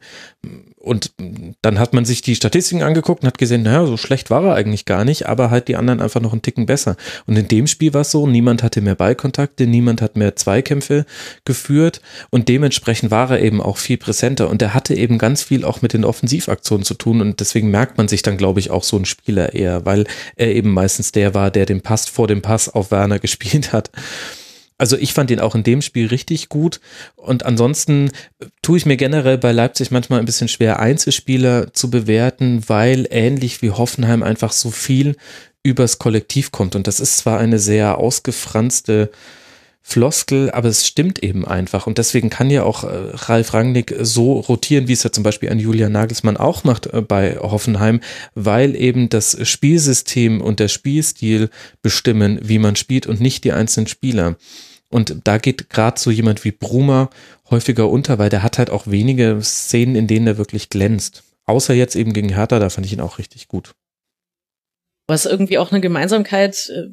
Und 0.82 1.12
dann 1.60 1.78
hat 1.78 1.92
man 1.92 2.06
sich 2.06 2.22
die 2.22 2.34
Statistiken 2.34 2.82
angeguckt 2.82 3.22
und 3.22 3.26
hat 3.26 3.36
gesehen, 3.36 3.64
naja, 3.64 3.84
so 3.84 3.98
schlecht 3.98 4.30
war 4.30 4.46
er 4.46 4.54
eigentlich 4.54 4.86
gar 4.86 5.04
nicht, 5.04 5.26
aber 5.26 5.50
halt 5.50 5.68
die 5.68 5.76
anderen 5.76 6.00
einfach 6.00 6.22
noch 6.22 6.32
einen 6.32 6.40
Ticken 6.40 6.64
besser. 6.64 6.96
Und 7.26 7.36
in 7.36 7.48
dem 7.48 7.66
Spiel 7.66 7.92
war 7.92 8.00
es 8.00 8.10
so, 8.10 8.26
niemand 8.26 8.62
hatte 8.62 8.80
mehr 8.80 8.94
Ballkontakte, 8.94 9.66
niemand 9.66 10.00
hat 10.00 10.16
mehr 10.16 10.36
Zweikämpfe 10.36 11.04
geführt 11.44 12.00
und 12.30 12.48
dementsprechend 12.48 13.10
war 13.10 13.30
er 13.30 13.42
eben 13.42 13.60
auch 13.60 13.76
viel 13.76 13.98
präsenter 13.98 14.48
und 14.48 14.62
er 14.62 14.72
hatte 14.72 14.94
eben 14.94 15.18
ganz 15.18 15.42
viel 15.42 15.66
auch 15.66 15.82
mit 15.82 15.92
den 15.92 16.06
Offensivaktionen 16.06 16.86
zu 16.86 16.94
tun 16.94 17.20
und 17.20 17.40
deswegen 17.40 17.70
merkt 17.70 17.98
man 17.98 18.08
sich 18.08 18.22
dann, 18.22 18.38
glaube 18.38 18.60
ich, 18.60 18.70
auch 18.70 18.82
so 18.82 18.96
ein 18.96 19.04
Spieler 19.04 19.52
eher, 19.52 19.84
weil 19.84 20.06
er 20.36 20.54
eben 20.54 20.72
meistens 20.72 21.12
der 21.12 21.34
war, 21.34 21.50
der 21.50 21.66
den 21.66 21.82
Pass 21.82 22.08
vor 22.08 22.26
dem 22.26 22.40
Pass 22.40 22.70
auf 22.70 22.90
Werner 22.90 23.18
gespielt 23.20 23.74
hat. 23.74 23.90
Also 24.80 24.96
ich 24.96 25.12
fand 25.12 25.30
ihn 25.30 25.40
auch 25.40 25.54
in 25.54 25.62
dem 25.62 25.82
Spiel 25.82 26.06
richtig 26.06 26.48
gut. 26.48 26.80
Und 27.14 27.44
ansonsten 27.44 28.08
äh, 28.38 28.46
tue 28.62 28.78
ich 28.78 28.86
mir 28.86 28.96
generell 28.96 29.36
bei 29.36 29.52
Leipzig 29.52 29.90
manchmal 29.90 30.20
ein 30.20 30.24
bisschen 30.24 30.48
schwer, 30.48 30.80
Einzelspieler 30.80 31.74
zu 31.74 31.90
bewerten, 31.90 32.64
weil 32.66 33.06
ähnlich 33.10 33.60
wie 33.60 33.70
Hoffenheim 33.70 34.22
einfach 34.22 34.52
so 34.52 34.70
viel 34.70 35.16
übers 35.62 35.98
Kollektiv 35.98 36.50
kommt. 36.50 36.76
Und 36.76 36.86
das 36.86 36.98
ist 36.98 37.18
zwar 37.18 37.38
eine 37.38 37.58
sehr 37.58 37.98
ausgefranste 37.98 39.10
Floskel, 39.82 40.50
aber 40.50 40.68
es 40.68 40.86
stimmt 40.86 41.22
eben 41.22 41.46
einfach. 41.46 41.86
Und 41.86 41.98
deswegen 41.98 42.30
kann 42.30 42.48
ja 42.48 42.62
auch 42.62 42.84
äh, 42.84 42.88
Ralf 43.12 43.52
Rangnick 43.52 43.94
so 44.00 44.40
rotieren, 44.40 44.88
wie 44.88 44.94
es 44.94 45.02
ja 45.02 45.12
zum 45.12 45.24
Beispiel 45.24 45.50
ein 45.50 45.58
Julian 45.58 45.92
Nagelsmann 45.92 46.38
auch 46.38 46.64
macht 46.64 46.86
äh, 46.86 47.02
bei 47.02 47.36
Hoffenheim, 47.36 48.00
weil 48.34 48.76
eben 48.76 49.10
das 49.10 49.36
Spielsystem 49.46 50.40
und 50.40 50.58
der 50.58 50.68
Spielstil 50.68 51.50
bestimmen, 51.82 52.38
wie 52.42 52.58
man 52.58 52.76
spielt 52.76 53.06
und 53.06 53.20
nicht 53.20 53.44
die 53.44 53.52
einzelnen 53.52 53.88
Spieler. 53.88 54.36
Und 54.90 55.16
da 55.24 55.38
geht 55.38 55.70
gerade 55.70 56.00
so 56.00 56.10
jemand 56.10 56.44
wie 56.44 56.50
Bruma 56.50 57.10
häufiger 57.48 57.88
unter, 57.88 58.18
weil 58.18 58.28
der 58.28 58.42
hat 58.42 58.58
halt 58.58 58.70
auch 58.70 58.88
wenige 58.88 59.38
Szenen, 59.42 59.94
in 59.94 60.06
denen 60.06 60.26
er 60.26 60.38
wirklich 60.38 60.68
glänzt. 60.68 61.22
Außer 61.46 61.74
jetzt 61.74 61.96
eben 61.96 62.12
gegen 62.12 62.28
Hertha, 62.28 62.58
da 62.58 62.70
fand 62.70 62.86
ich 62.86 62.92
ihn 62.92 63.00
auch 63.00 63.18
richtig 63.18 63.48
gut. 63.48 63.72
Was 65.06 65.26
irgendwie 65.26 65.58
auch 65.58 65.70
eine 65.70 65.80
Gemeinsamkeit, 65.80 66.70
äh, 66.70 66.88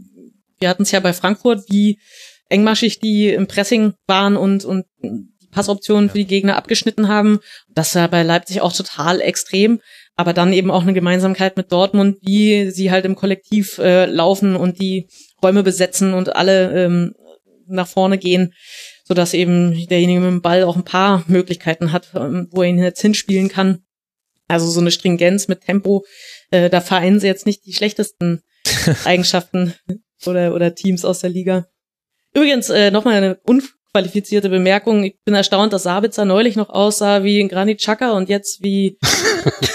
wir 0.59 0.69
hatten 0.69 0.83
es 0.83 0.91
ja 0.91 0.99
bei 0.99 1.13
Frankfurt, 1.13 1.65
wie 1.69 1.99
engmaschig 2.49 2.99
die 2.99 3.29
im 3.29 3.47
Pressing 3.47 3.93
waren 4.07 4.37
und, 4.37 4.63
und 4.63 4.85
die 5.03 5.47
Passoptionen 5.51 6.09
für 6.09 6.17
die 6.17 6.27
Gegner 6.27 6.55
abgeschnitten 6.55 7.07
haben. 7.07 7.39
Das 7.69 7.95
war 7.95 8.07
bei 8.07 8.23
Leipzig 8.23 8.61
auch 8.61 8.73
total 8.73 9.21
extrem. 9.21 9.81
Aber 10.15 10.33
dann 10.33 10.51
eben 10.51 10.71
auch 10.71 10.81
eine 10.81 10.93
Gemeinsamkeit 10.93 11.57
mit 11.57 11.71
Dortmund, 11.71 12.17
wie 12.21 12.71
sie 12.71 12.89
halt 12.89 13.05
im 13.05 13.15
Kollektiv 13.15 13.77
äh, 13.77 14.05
laufen 14.05 14.55
und 14.55 14.81
die 14.81 15.07
Räume 15.43 15.61
besetzen 15.61 16.15
und 16.15 16.35
alle 16.35 16.85
ähm, 16.85 17.13
nach 17.67 17.87
vorne 17.87 18.17
gehen, 18.17 18.53
sodass 19.03 19.33
eben 19.33 19.87
derjenige 19.87 20.19
mit 20.19 20.29
dem 20.29 20.41
Ball 20.41 20.63
auch 20.63 20.75
ein 20.75 20.83
paar 20.83 21.23
Möglichkeiten 21.27 21.91
hat, 21.91 22.09
ähm, 22.15 22.47
wo 22.51 22.61
er 22.61 22.69
ihn 22.69 22.79
jetzt 22.79 23.01
hinspielen 23.01 23.49
kann. 23.49 23.83
Also 24.47 24.67
so 24.67 24.79
eine 24.79 24.91
Stringenz 24.91 25.47
mit 25.47 25.61
Tempo, 25.61 26.05
äh, 26.51 26.69
da 26.69 26.81
vereinen 26.81 27.19
sie 27.19 27.27
jetzt 27.27 27.45
nicht 27.45 27.65
die 27.65 27.73
schlechtesten 27.73 28.41
Eigenschaften 29.03 29.73
oder, 30.25 30.53
oder 30.53 30.73
Teams 30.73 31.03
aus 31.05 31.19
der 31.19 31.29
Liga. 31.29 31.67
Übrigens, 32.33 32.69
äh, 32.69 32.91
nochmal 32.91 33.15
eine 33.15 33.39
unqualifizierte 33.43 34.49
Bemerkung. 34.49 35.03
Ich 35.03 35.17
bin 35.25 35.33
erstaunt, 35.33 35.73
dass 35.73 35.83
Sabitzer 35.83 36.23
neulich 36.23 36.55
noch 36.55 36.69
aussah 36.69 37.23
wie 37.23 37.41
ein 37.41 37.49
Granit 37.49 37.79
Xhaka 37.79 38.11
und 38.11 38.29
jetzt 38.29 38.63
wie 38.63 38.97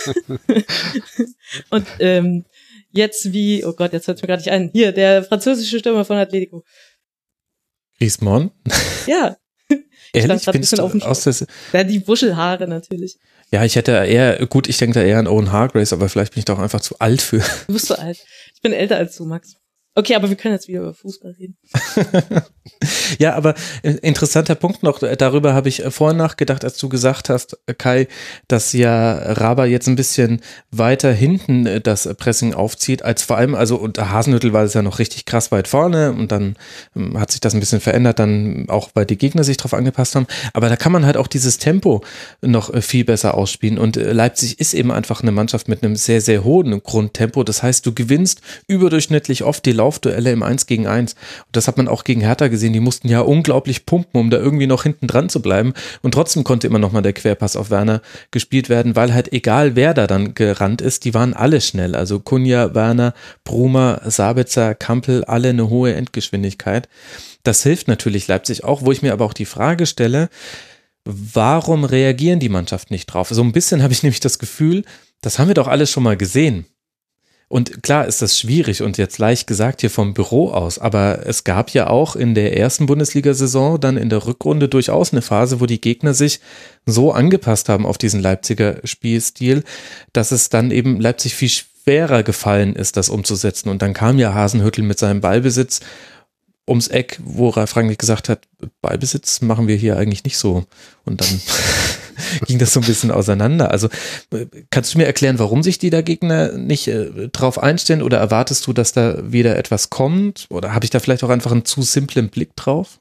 und 1.71 1.87
ähm, 1.99 2.45
jetzt 2.93 3.33
wie, 3.33 3.65
oh 3.65 3.73
Gott, 3.73 3.93
jetzt 3.93 4.07
hört 4.07 4.23
mir 4.23 4.29
gerade 4.29 4.43
nicht 4.43 4.51
ein. 4.51 4.71
Hier, 4.73 4.93
der 4.93 5.25
französische 5.25 5.79
Stürmer 5.79 6.05
von 6.05 6.17
Atletico. 6.17 6.65
Griezmann? 8.03 8.51
Ja. 9.07 9.37
Ehrlich, 10.13 10.43
findest 10.43 10.77
du 10.77 10.83
aus 10.83 11.23
der 11.23 11.35
Ja, 11.73 11.85
die 11.85 12.07
Wuschelhaare 12.07 12.67
natürlich. 12.67 13.17
Ja, 13.53 13.65
ich 13.65 13.77
hätte 13.77 13.93
eher, 13.93 14.45
gut, 14.47 14.69
ich 14.69 14.77
denke 14.77 14.99
da 14.99 15.07
eher 15.07 15.19
an 15.19 15.29
Owen 15.29 15.53
Hargrace, 15.53 15.93
aber 15.93 16.09
vielleicht 16.09 16.33
bin 16.33 16.41
ich 16.41 16.45
doch 16.45 16.59
einfach 16.59 16.81
zu 16.81 16.99
alt 16.99 17.23
für. 17.23 17.39
Du 17.69 17.75
bist 17.75 17.87
zu 17.87 17.99
alt. 17.99 18.19
Ich 18.55 18.61
bin 18.61 18.73
älter 18.73 18.97
als 18.97 19.17
du, 19.17 19.25
Max. 19.25 19.55
Okay, 19.95 20.15
aber 20.15 20.31
wir 20.31 20.37
können 20.37 20.55
jetzt 20.55 20.69
wieder 20.69 20.81
über 20.81 20.95
Fußball 20.95 21.33
reden. 21.39 21.59
ja, 23.19 23.35
aber 23.35 23.55
interessanter 23.83 24.55
Punkt 24.55 24.83
noch, 24.83 25.01
darüber 25.01 25.53
habe 25.53 25.69
ich 25.69 25.83
vorhin 25.91 26.17
nachgedacht, 26.17 26.65
als 26.65 26.79
du 26.79 26.89
gesagt 26.89 27.29
hast, 27.29 27.59
Kai, 27.77 28.09
dass 28.49 28.73
ja 28.73 29.13
Raba 29.33 29.67
jetzt 29.67 29.89
ein 29.89 29.97
bisschen 29.97 30.41
weiter 30.71 31.13
hinten 31.13 31.83
das 31.83 32.09
Pressing 32.17 32.55
aufzieht, 32.55 33.03
als 33.03 33.23
vor 33.23 33.37
allem, 33.37 33.55
also 33.55 33.77
unter 33.77 34.11
Hasenhüttel 34.11 34.55
war 34.55 34.65
es 34.65 34.73
ja 34.73 34.81
noch 34.81 34.99
richtig 34.99 35.27
krass 35.27 35.53
weit 35.53 35.69
vorne 35.69 36.13
und 36.13 36.33
dann 36.33 36.57
ähm, 36.97 37.21
hat 37.21 37.31
sich 37.31 37.41
das 37.41 37.53
ein 37.53 37.61
bisschen 37.61 37.81
verändert, 37.81 38.19
dann 38.19 38.71
auch 38.71 38.91
weil 38.95 39.05
die 39.05 39.19
Gegner 39.19 39.45
sich 39.45 39.59
darauf 39.59 39.75
angepasst 39.75 40.15
haben. 40.15 40.27
Aber 40.55 40.71
da 40.71 40.77
kann 40.77 40.93
man 40.93 41.05
halt 41.05 41.19
auch 41.19 41.27
dieses 41.27 41.59
Tempo 41.59 42.03
noch 42.41 42.73
äh, 42.73 42.81
viel 42.81 43.05
besser 43.05 43.35
ausspielen 43.35 43.77
und 43.77 43.99
äh, 43.99 44.13
Leipzig 44.13 44.59
ist 44.59 44.73
eben 44.73 44.91
einfach 44.91 45.23
eine 45.23 45.33
Mannschaft 45.33 45.69
mit 45.69 45.83
einem 45.83 45.97
sehr, 45.97 46.23
sehr 46.23 46.45
hohen 46.45 46.83
Grundtempo. 46.83 47.45
Das 47.45 47.63
heißt, 47.63 47.85
du 47.85 47.93
gewinnst 47.93 48.41
überdurchschnittlich 48.69 49.45
oft 49.45 49.67
die 49.67 49.82
Laufduelle 49.83 50.31
im 50.31 50.45
1 50.45 50.67
gegen 50.67 50.87
1. 50.87 51.15
Und 51.15 51.57
das 51.57 51.67
hat 51.67 51.77
man 51.77 51.89
auch 51.89 52.05
gegen 52.05 52.21
Hertha 52.21 52.47
gesehen. 52.47 52.73
Die 52.73 52.81
mussten 52.81 53.09
ja 53.09 53.21
unglaublich 53.21 53.85
pumpen, 53.85 54.21
um 54.21 54.31
da 54.31 54.39
irgendwie 54.39 54.69
noch 54.69 54.85
hinten 54.85 55.09
dran 55.09 55.29
zu 55.29 55.43
bleiben. 55.43 55.75
Und 56.03 56.15
trotzdem 56.15 56.45
konnte 56.45 56.69
immer 56.69 56.79
noch 56.79 56.93
mal 56.93 57.03
der 57.03 57.13
Querpass 57.13 57.57
auf 57.57 57.71
Werner 57.71 58.01
gespielt 58.31 58.69
werden, 58.69 58.95
weil 58.95 59.13
halt 59.13 59.33
egal 59.33 59.75
wer 59.75 59.93
da 59.93 60.07
dann 60.07 60.35
gerannt 60.35 60.81
ist, 60.81 61.05
die 61.05 61.15
waren 61.15 61.35
alle 61.35 61.61
schnell. 61.61 61.97
Also 61.97 62.21
Kunja, 62.21 62.75
Werner, 62.75 63.13
Bruma, 63.43 64.01
Sabitzer, 64.05 64.77
Kampel, 64.77 65.25
alle 65.25 65.49
eine 65.49 65.69
hohe 65.69 65.95
Endgeschwindigkeit. 65.95 66.89
Das 67.43 67.65
hilft 67.65 67.89
natürlich 67.89 68.29
Leipzig 68.29 68.63
auch, 68.63 68.83
wo 68.83 68.93
ich 68.93 69.03
mir 69.03 69.13
aber 69.13 69.25
auch 69.25 69.35
die 69.35 69.47
Frage 69.47 69.87
stelle, 69.87 70.29
warum 71.05 71.85
reagieren 71.85 72.39
die 72.39 72.49
Mannschaft 72.49 72.93
nicht 72.93 73.07
drauf? 73.07 73.31
So 73.31 73.43
ein 73.43 73.51
bisschen 73.51 73.83
habe 73.83 73.93
ich 73.93 74.05
nämlich 74.05 74.21
das 74.21 74.39
Gefühl, 74.39 74.85
das 75.23 75.41
haben 75.41 75.49
wir 75.49 75.55
doch 75.55 75.67
alles 75.67 75.91
schon 75.91 76.05
mal 76.05 76.17
gesehen. 76.17 76.67
Und 77.53 77.83
klar 77.83 78.07
ist 78.07 78.23
das 78.23 78.41
schwierig 78.41 78.81
und 78.81 78.97
jetzt 78.97 79.19
leicht 79.19 79.47
gesagt 79.47 79.83
hier 79.83 79.91
vom 79.91 80.15
Büro 80.15 80.53
aus, 80.53 80.79
aber 80.79 81.27
es 81.27 81.45
gab 81.45 81.69
ja 81.73 81.89
auch 81.89 82.17
in 82.17 82.35
der 82.35 82.57
ersten 82.57 82.87
Bundesliga-Saison 82.87 83.79
dann 83.79 83.99
in 83.99 84.09
der 84.09 84.27
Rückrunde 84.27 84.71
durchaus 84.71 85.13
eine 85.13 85.21
Phase, 85.21 85.61
wo 85.61 85.67
die 85.67 85.79
Gegner 85.79 86.15
sich 86.15 86.41
so 86.87 87.13
angepasst 87.13 87.69
haben 87.69 87.85
auf 87.85 87.99
diesen 87.99 88.23
Leipziger 88.23 88.77
Spielstil, 88.85 89.65
dass 90.15 90.33
es 90.33 90.49
dann 90.49 90.71
eben 90.71 90.99
Leipzig 90.99 91.35
viel 91.35 91.51
schwerer 91.51 92.23
gefallen 92.23 92.75
ist, 92.75 92.97
das 92.97 93.11
umzusetzen. 93.11 93.69
Und 93.69 93.83
dann 93.83 93.93
kam 93.93 94.19
ja 94.19 94.33
Hasenhüttel 94.33 94.83
mit 94.83 94.99
seinem 94.99 95.21
Ballbesitz 95.21 95.81
ums 96.67 96.89
Eck, 96.89 97.21
wo 97.23 97.51
Ralf 97.51 97.77
Rangnick 97.77 97.99
gesagt 97.99 98.31
hat, 98.31 98.49
Ballbesitz 98.81 99.43
machen 99.43 99.69
wir 99.69 99.77
hier 99.77 99.99
eigentlich 99.99 100.25
nicht 100.25 100.39
so. 100.39 100.65
Und 101.05 101.21
dann 101.21 101.29
ging 102.47 102.59
das 102.59 102.73
so 102.73 102.81
ein 102.81 102.87
bisschen 102.87 103.11
auseinander. 103.11 103.71
Also 103.71 103.89
kannst 104.71 104.95
du 104.95 104.99
mir 104.99 105.07
erklären, 105.07 105.39
warum 105.39 105.63
sich 105.63 105.79
die 105.79 105.91
da 105.91 106.03
Gegner 106.03 106.53
nicht 106.53 106.89
äh, 106.89 107.29
drauf 107.33 107.63
einstellen 107.63 108.03
oder 108.03 108.19
erwartest 108.19 108.67
du, 108.67 108.73
dass 108.73 108.93
da 108.93 109.33
wieder 109.33 109.57
etwas 109.57 109.91
kommt? 109.91 110.47
Oder 110.51 110.75
habe 110.75 110.85
ich 110.85 110.91
da 110.91 111.01
vielleicht 111.01 111.25
auch 111.25 111.31
einfach 111.31 111.53
einen 111.53 111.65
zu 111.65 111.83
simplen 111.83 112.29
Blick 112.29 112.55
drauf? 112.57 112.99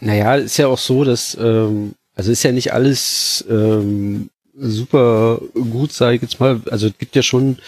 Naja, 0.00 0.36
ist 0.36 0.56
ja 0.56 0.66
auch 0.66 0.78
so, 0.78 1.04
dass, 1.04 1.36
ähm, 1.40 1.94
also 2.14 2.30
ist 2.30 2.42
ja 2.42 2.52
nicht 2.52 2.72
alles 2.72 3.44
ähm, 3.48 4.30
super 4.56 5.40
gut, 5.54 5.92
sage 5.92 6.16
ich 6.16 6.22
jetzt 6.22 6.40
mal. 6.40 6.60
Also 6.70 6.88
es 6.88 6.98
gibt 6.98 7.16
ja 7.16 7.22
schon 7.22 7.58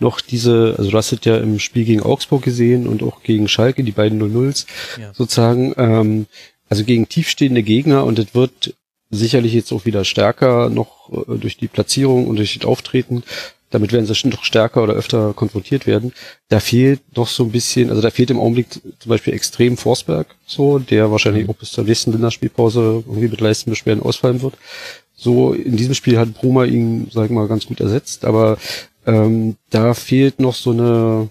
noch 0.00 0.20
diese, 0.20 0.74
also 0.76 0.90
du 0.90 0.96
hast 0.96 1.12
es 1.12 1.20
ja 1.24 1.36
im 1.36 1.58
Spiel 1.58 1.84
gegen 1.84 2.02
Augsburg 2.02 2.42
gesehen 2.42 2.86
und 2.86 3.02
auch 3.02 3.22
gegen 3.22 3.48
Schalke, 3.48 3.84
die 3.84 3.92
beiden 3.92 4.20
0-0s 4.20 4.66
ja. 5.00 5.12
sozusagen, 5.14 5.74
ähm, 5.76 6.26
also 6.68 6.84
gegen 6.84 7.08
tiefstehende 7.08 7.62
Gegner 7.62 8.04
und 8.04 8.18
es 8.18 8.34
wird 8.34 8.74
sicherlich 9.14 9.52
jetzt 9.52 9.72
auch 9.72 9.84
wieder 9.84 10.04
stärker 10.04 10.70
noch 10.70 11.10
äh, 11.10 11.38
durch 11.38 11.56
die 11.56 11.68
Platzierung 11.68 12.26
und 12.26 12.36
durch 12.36 12.58
das 12.58 12.66
Auftreten. 12.66 13.22
Damit 13.70 13.92
werden 13.92 14.06
sie 14.06 14.28
noch 14.28 14.44
stärker 14.44 14.84
oder 14.84 14.92
öfter 14.94 15.32
konfrontiert 15.34 15.86
werden. 15.86 16.12
Da 16.48 16.60
fehlt 16.60 17.00
noch 17.16 17.26
so 17.26 17.42
ein 17.42 17.50
bisschen, 17.50 17.90
also 17.90 18.02
da 18.02 18.10
fehlt 18.10 18.30
im 18.30 18.38
Augenblick 18.38 18.68
zum 18.70 19.08
Beispiel 19.08 19.34
extrem 19.34 19.76
Forsberg, 19.76 20.28
so, 20.46 20.78
der 20.78 21.10
wahrscheinlich 21.10 21.44
mhm. 21.44 21.50
auch 21.50 21.56
bis 21.56 21.72
zur 21.72 21.82
nächsten 21.82 22.12
Länderspielpause 22.12 23.02
irgendwie 23.04 23.28
mit 23.28 23.40
Leistenbeschwerden 23.40 24.02
ausfallen 24.04 24.42
wird. 24.42 24.54
So, 25.16 25.52
in 25.52 25.76
diesem 25.76 25.94
Spiel 25.94 26.18
hat 26.18 26.34
Bruma 26.34 26.64
ihn, 26.64 27.08
sag 27.12 27.24
ich 27.24 27.30
mal, 27.30 27.48
ganz 27.48 27.66
gut 27.66 27.80
ersetzt, 27.80 28.24
aber 28.24 28.58
ähm, 29.06 29.56
da 29.70 29.94
fehlt 29.94 30.38
noch 30.38 30.54
so 30.54 30.70
eine, 30.70 31.30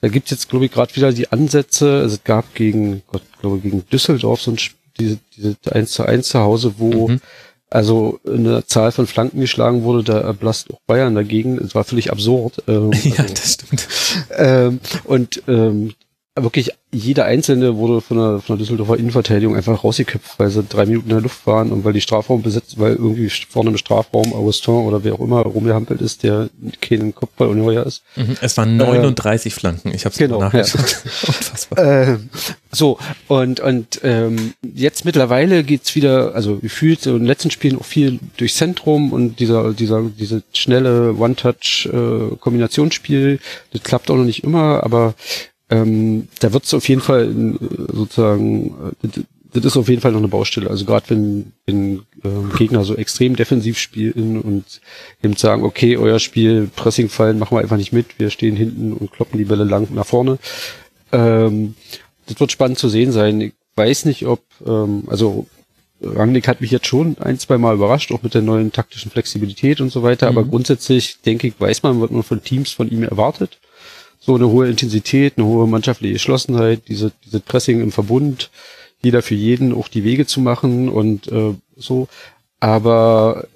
da 0.00 0.08
gibt's 0.08 0.30
jetzt, 0.30 0.48
glaube 0.48 0.64
ich, 0.64 0.72
gerade 0.72 0.94
wieder 0.96 1.12
die 1.12 1.30
Ansätze, 1.30 2.00
also 2.00 2.16
es 2.16 2.24
gab 2.24 2.54
gegen, 2.54 3.02
Gott, 3.06 3.22
glaube 3.40 3.58
gegen 3.58 3.84
Düsseldorf 3.88 4.40
so 4.40 4.50
ein, 4.50 4.58
diese, 4.98 5.18
diese 5.36 5.56
1 5.70 5.90
zu 5.90 6.04
1 6.04 6.28
zu 6.28 6.40
Hause, 6.40 6.74
wo 6.78 7.08
mhm. 7.08 7.20
also 7.70 8.20
eine 8.26 8.64
Zahl 8.66 8.92
von 8.92 9.06
Flanken 9.06 9.40
geschlagen 9.40 9.82
wurde, 9.82 10.04
da 10.04 10.20
erblasst 10.20 10.72
auch 10.72 10.80
Bayern 10.86 11.14
dagegen. 11.14 11.58
Es 11.58 11.74
war 11.74 11.84
völlig 11.84 12.10
absurd. 12.10 12.62
Ähm, 12.68 12.92
ja, 13.04 13.18
also, 13.18 13.34
das 13.34 13.52
stimmt. 13.54 13.88
Ähm, 14.36 14.80
und 15.04 15.42
ähm, 15.48 15.94
wirklich 16.36 16.72
jeder 16.92 17.24
Einzelne 17.24 17.76
wurde 17.76 18.00
von 18.00 18.16
der, 18.16 18.40
von 18.40 18.56
der 18.56 18.58
Düsseldorfer 18.58 18.96
Innenverteidigung 18.96 19.56
einfach 19.56 19.84
rausgeköpft, 19.84 20.38
weil 20.38 20.50
sie 20.50 20.62
drei 20.62 20.86
Minuten 20.86 21.10
in 21.10 21.16
der 21.16 21.22
Luft 21.22 21.44
waren 21.46 21.72
und 21.72 21.84
weil 21.84 21.92
die 21.92 22.00
Strafraum 22.00 22.42
besetzt, 22.42 22.78
weil 22.78 22.92
irgendwie 22.92 23.28
vorne 23.28 23.70
im 23.70 23.76
Strafraum 23.76 24.32
Augustin 24.32 24.74
oder 24.74 25.02
wer 25.04 25.14
auch 25.14 25.20
immer 25.20 25.42
rumgehampelt 25.42 26.00
ist, 26.00 26.22
der 26.22 26.48
keinen 26.80 27.14
Kopfball 27.14 27.48
ungeheuer 27.48 27.84
ist. 27.84 28.02
Mhm, 28.16 28.36
es 28.40 28.56
waren 28.56 28.76
39 28.76 29.52
äh, 29.52 29.56
Flanken, 29.56 29.92
ich 29.94 30.04
habe 30.04 30.12
es 30.12 30.18
genau 30.18 30.40
nachgeschaut. 30.40 31.02
Ja. 31.04 31.10
Unfassbar. 31.26 31.84
Äh, 31.84 32.18
so, 32.70 32.98
und, 33.28 33.60
und 33.60 34.00
ähm, 34.02 34.54
jetzt 34.62 35.04
mittlerweile 35.04 35.64
geht's 35.64 35.94
wieder, 35.94 36.34
also 36.34 36.56
gefühlt 36.56 37.04
in 37.06 37.12
den 37.14 37.26
letzten 37.26 37.50
Spielen 37.50 37.78
auch 37.78 37.84
viel 37.84 38.18
durch 38.36 38.54
Zentrum 38.54 39.12
und 39.12 39.40
dieser, 39.40 39.72
dieser, 39.72 40.02
diese 40.02 40.42
schnelle 40.52 41.14
One-Touch-Kombinationsspiel, 41.14 43.34
äh, 43.34 43.38
das 43.72 43.82
klappt 43.82 44.10
auch 44.10 44.16
noch 44.16 44.24
nicht 44.24 44.44
immer, 44.44 44.84
aber 44.84 45.14
ähm, 45.68 46.28
da 46.40 46.52
wird 46.52 46.64
es 46.64 46.74
auf 46.74 46.88
jeden 46.88 47.00
Fall 47.00 47.30
äh, 47.30 47.92
sozusagen, 47.92 48.94
äh, 49.02 49.20
das 49.52 49.64
ist 49.64 49.76
auf 49.76 49.88
jeden 49.88 50.00
Fall 50.00 50.12
noch 50.12 50.18
eine 50.18 50.28
Baustelle. 50.28 50.70
Also 50.70 50.84
gerade 50.84 51.10
wenn, 51.10 51.52
wenn 51.66 52.02
äh, 52.22 52.56
Gegner 52.56 52.84
so 52.84 52.94
extrem 52.94 53.36
defensiv 53.36 53.78
spielen 53.78 54.40
und 54.40 54.80
eben 55.22 55.36
sagen, 55.36 55.64
okay, 55.64 55.96
euer 55.96 56.18
Spiel, 56.18 56.68
Pressing 56.74 57.08
fallen, 57.08 57.38
machen 57.38 57.56
wir 57.56 57.62
einfach 57.62 57.78
nicht 57.78 57.92
mit, 57.92 58.18
wir 58.18 58.30
stehen 58.30 58.54
hinten 58.54 58.92
und 58.92 59.10
kloppen 59.10 59.38
die 59.38 59.44
Bälle 59.44 59.64
lang 59.64 59.88
nach 59.92 60.06
vorne. 60.06 60.38
Ähm, 61.10 61.74
das 62.26 62.38
wird 62.38 62.52
spannend 62.52 62.78
zu 62.78 62.88
sehen 62.88 63.12
sein. 63.12 63.40
Ich 63.40 63.52
weiß 63.74 64.04
nicht, 64.04 64.26
ob, 64.26 64.42
ähm, 64.66 65.04
also 65.06 65.46
Rangnick 66.00 66.46
hat 66.46 66.60
mich 66.60 66.70
jetzt 66.70 66.86
schon 66.86 67.16
ein, 67.18 67.38
zwei 67.38 67.58
Mal 67.58 67.74
überrascht, 67.74 68.12
auch 68.12 68.22
mit 68.22 68.34
der 68.34 68.42
neuen 68.42 68.70
taktischen 68.70 69.10
Flexibilität 69.10 69.80
und 69.80 69.90
so 69.90 70.02
weiter, 70.02 70.30
mhm. 70.30 70.38
aber 70.38 70.48
grundsätzlich 70.48 71.22
denke 71.22 71.48
ich, 71.48 71.58
weiß 71.58 71.82
man, 71.82 72.00
was 72.00 72.10
man 72.10 72.22
von 72.22 72.42
Teams 72.42 72.70
von 72.70 72.90
ihm 72.90 73.02
erwartet 73.02 73.58
so 74.26 74.34
eine 74.34 74.48
hohe 74.48 74.68
Intensität, 74.68 75.34
eine 75.36 75.46
hohe 75.46 75.68
mannschaftliche 75.68 76.14
Geschlossenheit, 76.14 76.88
diese, 76.88 77.12
diese 77.24 77.38
Pressing 77.38 77.80
im 77.80 77.92
Verbund, 77.92 78.50
jeder 79.00 79.22
für 79.22 79.36
jeden 79.36 79.72
auch 79.72 79.86
die 79.86 80.02
Wege 80.02 80.26
zu 80.26 80.40
machen 80.40 80.88
und 80.88 81.28
äh, 81.28 81.54
so. 81.76 82.08
Aber 82.58 83.46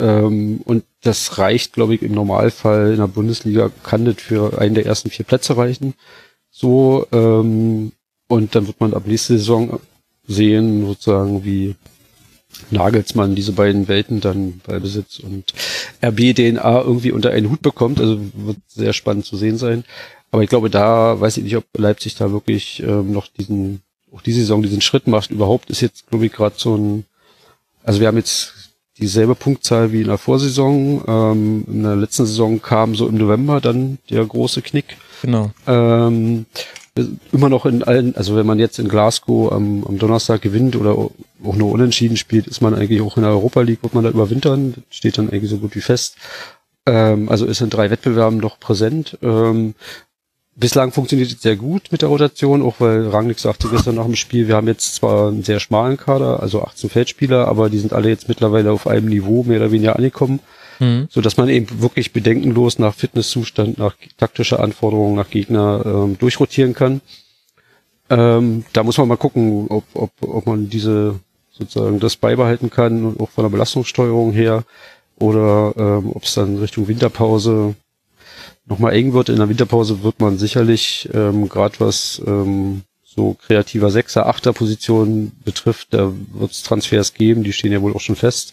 ähm, 0.00 0.60
und 0.64 0.84
das 1.02 1.38
reicht, 1.38 1.72
glaube 1.72 1.94
ich, 1.94 2.02
im 2.02 2.12
Normalfall 2.12 2.90
in 2.90 2.96
der 2.96 3.06
Bundesliga 3.06 3.70
kann 3.84 4.04
das 4.04 4.16
für 4.16 4.58
einen 4.58 4.74
der 4.74 4.86
ersten 4.86 5.08
vier 5.08 5.24
Plätze 5.24 5.56
reichen. 5.56 5.94
So 6.50 7.06
ähm, 7.12 7.92
und 8.26 8.54
dann 8.56 8.66
wird 8.66 8.80
man 8.80 8.94
ab 8.94 9.06
nächste 9.06 9.38
Saison 9.38 9.78
sehen, 10.26 10.84
sozusagen, 10.84 11.44
wie 11.44 11.76
Nagelsmann 12.70 13.34
diese 13.34 13.52
beiden 13.52 13.88
Welten 13.88 14.20
dann 14.20 14.60
bei 14.66 14.78
Besitz 14.78 15.18
und 15.18 15.52
RB-DNA 16.02 16.82
irgendwie 16.82 17.12
unter 17.12 17.30
einen 17.30 17.50
Hut 17.50 17.62
bekommt. 17.62 18.00
Also 18.00 18.20
wird 18.34 18.58
sehr 18.66 18.92
spannend 18.92 19.26
zu 19.26 19.36
sehen 19.36 19.58
sein. 19.58 19.84
Aber 20.30 20.42
ich 20.42 20.48
glaube, 20.48 20.70
da 20.70 21.20
weiß 21.20 21.38
ich 21.38 21.44
nicht, 21.44 21.56
ob 21.56 21.64
Leipzig 21.76 22.14
da 22.16 22.32
wirklich 22.32 22.82
ähm, 22.82 23.12
noch 23.12 23.28
diesen, 23.28 23.82
auch 24.12 24.22
diese 24.22 24.40
Saison 24.40 24.62
diesen 24.62 24.80
Schritt 24.80 25.06
macht. 25.06 25.30
Überhaupt 25.30 25.70
ist 25.70 25.80
jetzt, 25.80 26.08
glaube 26.08 26.26
ich, 26.26 26.32
gerade 26.32 26.54
so 26.58 26.76
ein, 26.76 27.04
also 27.84 28.00
wir 28.00 28.08
haben 28.08 28.16
jetzt 28.18 28.54
dieselbe 28.98 29.34
Punktzahl 29.34 29.92
wie 29.92 30.02
in 30.02 30.08
der 30.08 30.18
Vorsaison. 30.18 31.02
Ähm, 31.06 31.64
in 31.66 31.82
der 31.82 31.96
letzten 31.96 32.26
Saison 32.26 32.60
kam 32.60 32.94
so 32.94 33.08
im 33.08 33.16
November 33.16 33.60
dann 33.60 33.98
der 34.10 34.24
große 34.24 34.62
Knick. 34.62 34.96
Genau. 35.22 35.50
Ähm, 35.66 36.46
immer 37.32 37.48
noch 37.48 37.66
in 37.66 37.82
allen, 37.82 38.16
also 38.16 38.36
wenn 38.36 38.46
man 38.46 38.58
jetzt 38.58 38.78
in 38.78 38.88
Glasgow 38.88 39.52
am, 39.52 39.84
am 39.84 39.98
Donnerstag 39.98 40.42
gewinnt 40.42 40.76
oder 40.76 40.96
auch 40.96 41.10
nur 41.56 41.70
unentschieden 41.70 42.16
spielt, 42.16 42.46
ist 42.46 42.60
man 42.60 42.74
eigentlich 42.74 43.00
auch 43.00 43.16
in 43.16 43.22
der 43.22 43.32
Europa 43.32 43.60
League, 43.60 43.82
wird 43.82 43.94
man 43.94 44.04
da 44.04 44.10
überwintern, 44.10 44.74
steht 44.90 45.18
dann 45.18 45.30
eigentlich 45.30 45.50
so 45.50 45.58
gut 45.58 45.74
wie 45.74 45.80
fest. 45.80 46.16
Ähm, 46.86 47.28
also 47.28 47.46
ist 47.46 47.60
in 47.60 47.70
drei 47.70 47.90
Wettbewerben 47.90 48.38
noch 48.38 48.58
präsent. 48.58 49.18
Ähm, 49.22 49.74
bislang 50.56 50.92
funktioniert 50.92 51.30
es 51.30 51.42
sehr 51.42 51.56
gut 51.56 51.92
mit 51.92 52.02
der 52.02 52.08
Rotation, 52.08 52.62
auch 52.62 52.76
weil 52.78 53.08
Rangnick 53.08 53.38
sagte 53.38 53.68
gestern 53.68 53.94
nach 53.96 54.06
dem 54.06 54.16
Spiel, 54.16 54.48
wir 54.48 54.56
haben 54.56 54.66
jetzt 54.66 54.96
zwar 54.96 55.28
einen 55.28 55.44
sehr 55.44 55.60
schmalen 55.60 55.96
Kader, 55.96 56.42
also 56.42 56.62
18 56.62 56.90
Feldspieler, 56.90 57.46
aber 57.46 57.70
die 57.70 57.78
sind 57.78 57.92
alle 57.92 58.08
jetzt 58.08 58.28
mittlerweile 58.28 58.72
auf 58.72 58.86
einem 58.86 59.06
Niveau 59.06 59.44
mehr 59.44 59.58
oder 59.58 59.72
weniger 59.72 59.96
angekommen 59.96 60.40
mhm. 60.78 61.08
so 61.10 61.20
dass 61.20 61.36
man 61.36 61.48
eben 61.48 61.80
wirklich 61.80 62.12
bedenkenlos 62.12 62.78
nach 62.78 62.94
Fitnesszustand, 62.94 63.78
nach 63.78 63.94
taktischer 64.16 64.60
Anforderungen, 64.60 65.16
nach 65.16 65.30
Gegner 65.30 65.82
ähm, 65.84 66.18
durchrotieren 66.18 66.74
kann. 66.74 67.00
Ähm, 68.10 68.64
da 68.72 68.82
muss 68.82 68.98
man 68.98 69.08
mal 69.08 69.16
gucken, 69.16 69.66
ob, 69.68 69.84
ob, 69.94 70.10
ob 70.20 70.46
man 70.46 70.68
diese 70.68 71.20
sozusagen 71.50 72.00
das 72.00 72.16
beibehalten 72.16 72.70
kann 72.70 73.04
und 73.04 73.20
auch 73.20 73.30
von 73.30 73.44
der 73.44 73.50
Belastungssteuerung 73.50 74.32
her 74.32 74.64
oder 75.16 75.74
ähm, 75.76 76.12
ob 76.14 76.24
es 76.24 76.34
dann 76.34 76.58
Richtung 76.58 76.88
Winterpause 76.88 77.74
nochmal 78.66 78.94
eng 78.94 79.12
wird. 79.12 79.28
In 79.28 79.36
der 79.36 79.48
Winterpause 79.48 80.02
wird 80.02 80.20
man 80.20 80.38
sicherlich 80.38 81.08
ähm, 81.12 81.48
gerade 81.48 81.80
was 81.80 82.22
ähm, 82.26 82.82
so 83.02 83.34
kreativer 83.34 83.90
Sechser, 83.90 84.26
Achter 84.26 84.52
Position 84.52 85.32
betrifft, 85.44 85.88
da 85.90 86.12
wird 86.34 86.52
es 86.52 86.62
Transfers 86.62 87.14
geben, 87.14 87.42
die 87.42 87.52
stehen 87.52 87.72
ja 87.72 87.82
wohl 87.82 87.94
auch 87.94 88.00
schon 88.00 88.16
fest, 88.16 88.52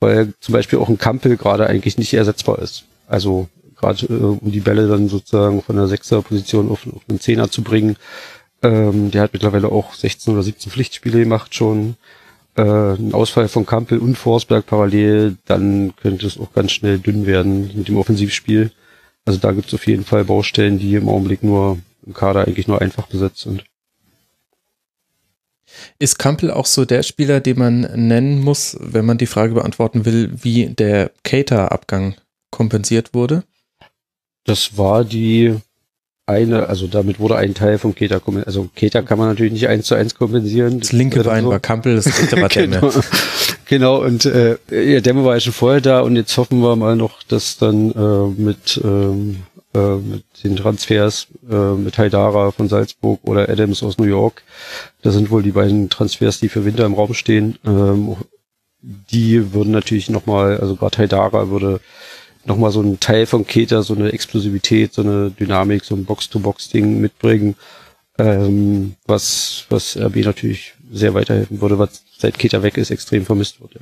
weil 0.00 0.32
zum 0.40 0.52
Beispiel 0.52 0.78
auch 0.78 0.88
ein 0.88 0.98
Kampel 0.98 1.36
gerade 1.36 1.66
eigentlich 1.66 1.98
nicht 1.98 2.14
ersetzbar 2.14 2.58
ist. 2.60 2.84
Also 3.06 3.48
gerade 3.76 4.06
äh, 4.06 4.12
um 4.12 4.52
die 4.52 4.60
Bälle 4.60 4.88
dann 4.88 5.08
sozusagen 5.08 5.62
von 5.62 5.76
der 5.76 5.86
Sechser 5.86 6.22
Position 6.22 6.70
auf, 6.70 6.86
auf 6.86 7.02
einen 7.08 7.20
Zehner 7.20 7.50
zu 7.50 7.62
bringen. 7.62 7.96
Ähm, 8.62 9.10
der 9.10 9.22
hat 9.22 9.32
mittlerweile 9.32 9.70
auch 9.70 9.94
16 9.94 10.32
oder 10.32 10.42
17 10.42 10.72
Pflichtspiele 10.72 11.20
gemacht 11.20 11.54
schon. 11.54 11.96
Äh, 12.56 12.62
ein 12.62 13.14
Ausfall 13.14 13.48
von 13.48 13.66
Kampel 13.66 13.98
und 13.98 14.16
Forsberg 14.16 14.66
parallel, 14.66 15.36
dann 15.46 15.94
könnte 15.96 16.26
es 16.26 16.38
auch 16.38 16.52
ganz 16.52 16.72
schnell 16.72 16.98
dünn 16.98 17.26
werden 17.26 17.70
mit 17.74 17.88
dem 17.88 17.96
Offensivspiel. 17.96 18.72
Also 19.24 19.38
da 19.38 19.52
gibt 19.52 19.68
es 19.68 19.74
auf 19.74 19.86
jeden 19.86 20.04
Fall 20.04 20.24
Baustellen, 20.24 20.78
die 20.78 20.94
im 20.94 21.08
Augenblick 21.08 21.44
nur 21.44 21.78
im 22.04 22.14
Kader 22.14 22.46
eigentlich 22.46 22.66
nur 22.66 22.80
einfach 22.80 23.06
besetzt 23.06 23.40
sind. 23.40 23.64
Ist 25.98 26.18
Kampel 26.18 26.50
auch 26.50 26.66
so 26.66 26.84
der 26.84 27.02
Spieler, 27.02 27.40
den 27.40 27.58
man 27.58 27.80
nennen 27.80 28.40
muss, 28.40 28.76
wenn 28.80 29.04
man 29.06 29.18
die 29.18 29.26
Frage 29.26 29.54
beantworten 29.54 30.04
will, 30.04 30.30
wie 30.42 30.66
der 30.66 31.10
Cater-Abgang 31.24 32.14
kompensiert 32.50 33.14
wurde? 33.14 33.44
Das 34.44 34.78
war 34.78 35.04
die 35.04 35.56
eine, 36.28 36.68
also 36.68 36.86
damit 36.86 37.18
wurde 37.20 37.36
ein 37.36 37.54
Teil 37.54 37.78
von 37.78 37.94
Keter 37.94 38.20
kompensiert. 38.20 38.48
Also 38.48 38.68
Keter 38.74 39.02
kann 39.02 39.18
man 39.18 39.28
natürlich 39.28 39.52
nicht 39.52 39.66
eins 39.68 39.86
zu 39.86 39.94
eins 39.94 40.14
kompensieren. 40.14 40.78
Das 40.78 40.92
linke 40.92 41.24
Bein 41.24 41.44
so. 41.44 41.50
war 41.50 41.58
Kampel, 41.58 41.96
das 41.96 42.04
dritte 42.04 42.40
war 42.40 42.48
Demme. 42.50 42.80
genau. 42.80 42.92
genau, 43.64 44.04
und 44.04 44.26
äh, 44.26 44.58
ja, 44.70 45.00
Demme 45.00 45.24
war 45.24 45.34
ja 45.34 45.40
schon 45.40 45.54
vorher 45.54 45.80
da 45.80 46.00
und 46.00 46.16
jetzt 46.16 46.36
hoffen 46.36 46.60
wir 46.60 46.76
mal 46.76 46.96
noch, 46.96 47.22
dass 47.22 47.56
dann 47.56 47.92
äh, 47.92 48.40
mit, 48.40 48.78
ähm, 48.84 49.42
äh, 49.74 49.96
mit 49.96 50.24
den 50.42 50.56
Transfers 50.56 51.28
äh, 51.50 51.74
mit 51.74 51.98
Haidara 51.98 52.50
von 52.52 52.68
Salzburg 52.68 53.20
oder 53.24 53.48
Adams 53.48 53.82
aus 53.82 53.98
New 53.98 54.06
York, 54.06 54.42
das 55.02 55.14
sind 55.14 55.30
wohl 55.30 55.42
die 55.42 55.52
beiden 55.52 55.90
Transfers, 55.90 56.40
die 56.40 56.48
für 56.48 56.64
Winter 56.64 56.86
im 56.86 56.94
Raum 56.94 57.14
stehen. 57.14 57.58
Ähm, 57.66 58.16
die 58.80 59.52
würden 59.52 59.72
natürlich 59.72 60.08
nochmal, 60.08 60.58
also 60.58 60.76
gerade 60.76 60.98
Haidara 60.98 61.50
würde 61.50 61.80
nochmal 62.44 62.70
so 62.70 62.80
ein 62.80 63.00
Teil 63.00 63.26
von 63.26 63.46
Keter, 63.46 63.82
so 63.82 63.94
eine 63.94 64.12
Explosivität, 64.12 64.94
so 64.94 65.02
eine 65.02 65.30
Dynamik, 65.30 65.84
so 65.84 65.94
ein 65.94 66.04
Box-to-Box-Ding 66.04 67.00
mitbringen, 67.00 67.56
ähm, 68.18 68.94
was, 69.06 69.66
was 69.68 69.96
RB 69.96 70.16
natürlich 70.24 70.74
sehr 70.90 71.14
weiterhelfen 71.14 71.60
würde, 71.60 71.78
was 71.78 72.02
seit 72.16 72.38
Keter 72.38 72.62
weg 72.62 72.76
ist, 72.76 72.90
extrem 72.90 73.24
vermisst 73.24 73.60
wird, 73.60 73.74
ja. 73.74 73.80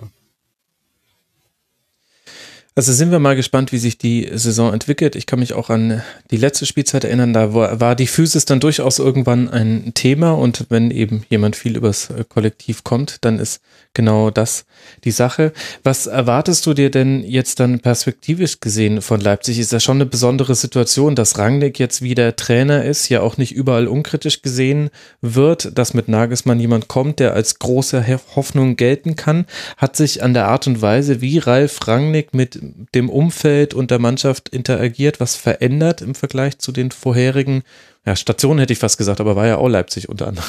Also 2.78 2.92
sind 2.92 3.10
wir 3.10 3.20
mal 3.20 3.36
gespannt, 3.36 3.72
wie 3.72 3.78
sich 3.78 3.96
die 3.96 4.28
Saison 4.34 4.74
entwickelt. 4.74 5.16
Ich 5.16 5.24
kann 5.24 5.38
mich 5.38 5.54
auch 5.54 5.70
an 5.70 6.02
die 6.30 6.36
letzte 6.36 6.66
Spielzeit 6.66 7.04
erinnern, 7.04 7.32
da 7.32 7.54
war 7.54 7.96
die 7.96 8.06
Physis 8.06 8.44
dann 8.44 8.60
durchaus 8.60 8.98
irgendwann 8.98 9.48
ein 9.48 9.92
Thema 9.94 10.32
und 10.32 10.66
wenn 10.68 10.90
eben 10.90 11.24
jemand 11.30 11.56
viel 11.56 11.74
übers 11.74 12.08
Kollektiv 12.28 12.84
kommt, 12.84 13.24
dann 13.24 13.38
ist 13.38 13.62
genau 13.94 14.30
das 14.30 14.66
die 15.04 15.10
Sache. 15.10 15.54
Was 15.82 16.06
erwartest 16.06 16.66
du 16.66 16.74
dir 16.74 16.90
denn 16.90 17.24
jetzt 17.24 17.60
dann 17.60 17.80
perspektivisch 17.80 18.60
gesehen 18.60 19.00
von 19.00 19.22
Leipzig? 19.22 19.58
Ist 19.58 19.72
ja 19.72 19.80
schon 19.80 19.96
eine 19.96 20.04
besondere 20.04 20.54
Situation, 20.54 21.14
dass 21.14 21.38
Rangnick 21.38 21.78
jetzt 21.78 22.02
wieder 22.02 22.36
Trainer 22.36 22.84
ist, 22.84 23.08
ja 23.08 23.22
auch 23.22 23.38
nicht 23.38 23.52
überall 23.52 23.88
unkritisch 23.88 24.42
gesehen 24.42 24.90
wird, 25.22 25.78
dass 25.78 25.94
mit 25.94 26.08
Nagelsmann 26.08 26.60
jemand 26.60 26.88
kommt, 26.88 27.20
der 27.20 27.32
als 27.32 27.58
große 27.58 28.04
Hoffnung 28.36 28.76
gelten 28.76 29.16
kann. 29.16 29.46
Hat 29.78 29.96
sich 29.96 30.22
an 30.22 30.34
der 30.34 30.46
Art 30.46 30.66
und 30.66 30.82
Weise, 30.82 31.22
wie 31.22 31.38
Ralf 31.38 31.88
Rangnick 31.88 32.34
mit 32.34 32.60
dem 32.94 33.08
Umfeld 33.08 33.74
und 33.74 33.90
der 33.90 33.98
Mannschaft 33.98 34.48
interagiert, 34.48 35.20
was 35.20 35.36
verändert 35.36 36.00
im 36.00 36.14
Vergleich 36.14 36.58
zu 36.58 36.72
den 36.72 36.90
vorherigen 36.90 37.62
ja, 38.04 38.16
Stationen, 38.16 38.60
hätte 38.60 38.72
ich 38.72 38.78
fast 38.78 38.98
gesagt, 38.98 39.20
aber 39.20 39.36
war 39.36 39.46
ja 39.46 39.56
auch 39.56 39.68
Leipzig 39.68 40.08
unter 40.08 40.28
anderem. 40.28 40.48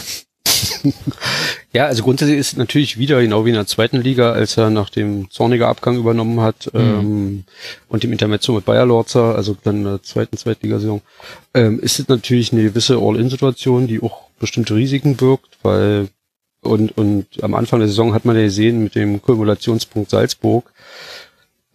ja, 1.74 1.86
also 1.86 2.04
grundsätzlich 2.04 2.38
ist 2.38 2.58
natürlich 2.58 2.98
wieder 2.98 3.22
genau 3.22 3.46
wie 3.46 3.50
in 3.50 3.56
der 3.56 3.68
zweiten 3.68 4.02
Liga, 4.02 4.32
als 4.32 4.58
er 4.58 4.70
nach 4.70 4.90
dem 4.90 5.30
zorniger 5.30 5.68
Abgang 5.68 5.98
übernommen 5.98 6.42
hat 6.42 6.70
mhm. 6.74 6.80
ähm, 6.80 7.44
und 7.90 8.04
dem 8.04 8.12
Intermezzo 8.12 8.54
mit 8.54 8.66
Bayer 8.66 8.86
Lorzer, 8.86 9.36
also 9.36 9.56
dann 9.64 9.78
in 9.78 9.84
der 9.84 10.04
zweiten 10.04 10.38
Zweitligasaison, 10.38 11.02
ähm, 11.54 11.80
ist 11.80 12.00
es 12.00 12.08
natürlich 12.08 12.54
eine 12.54 12.64
gewisse 12.64 12.98
All-In-Situation, 12.98 13.88
die 13.88 14.02
auch 14.02 14.30
bestimmte 14.40 14.76
Risiken 14.76 15.16
birgt, 15.16 15.58
weil 15.64 16.10
und, 16.62 16.98
und 16.98 17.28
am 17.44 17.54
Anfang 17.54 17.80
der 17.80 17.88
Saison 17.88 18.14
hat 18.14 18.26
man 18.26 18.36
ja 18.36 18.44
gesehen 18.44 18.84
mit 18.84 18.96
dem 18.96 19.22
Kumulationspunkt 19.22 20.10
Salzburg, 20.10 20.72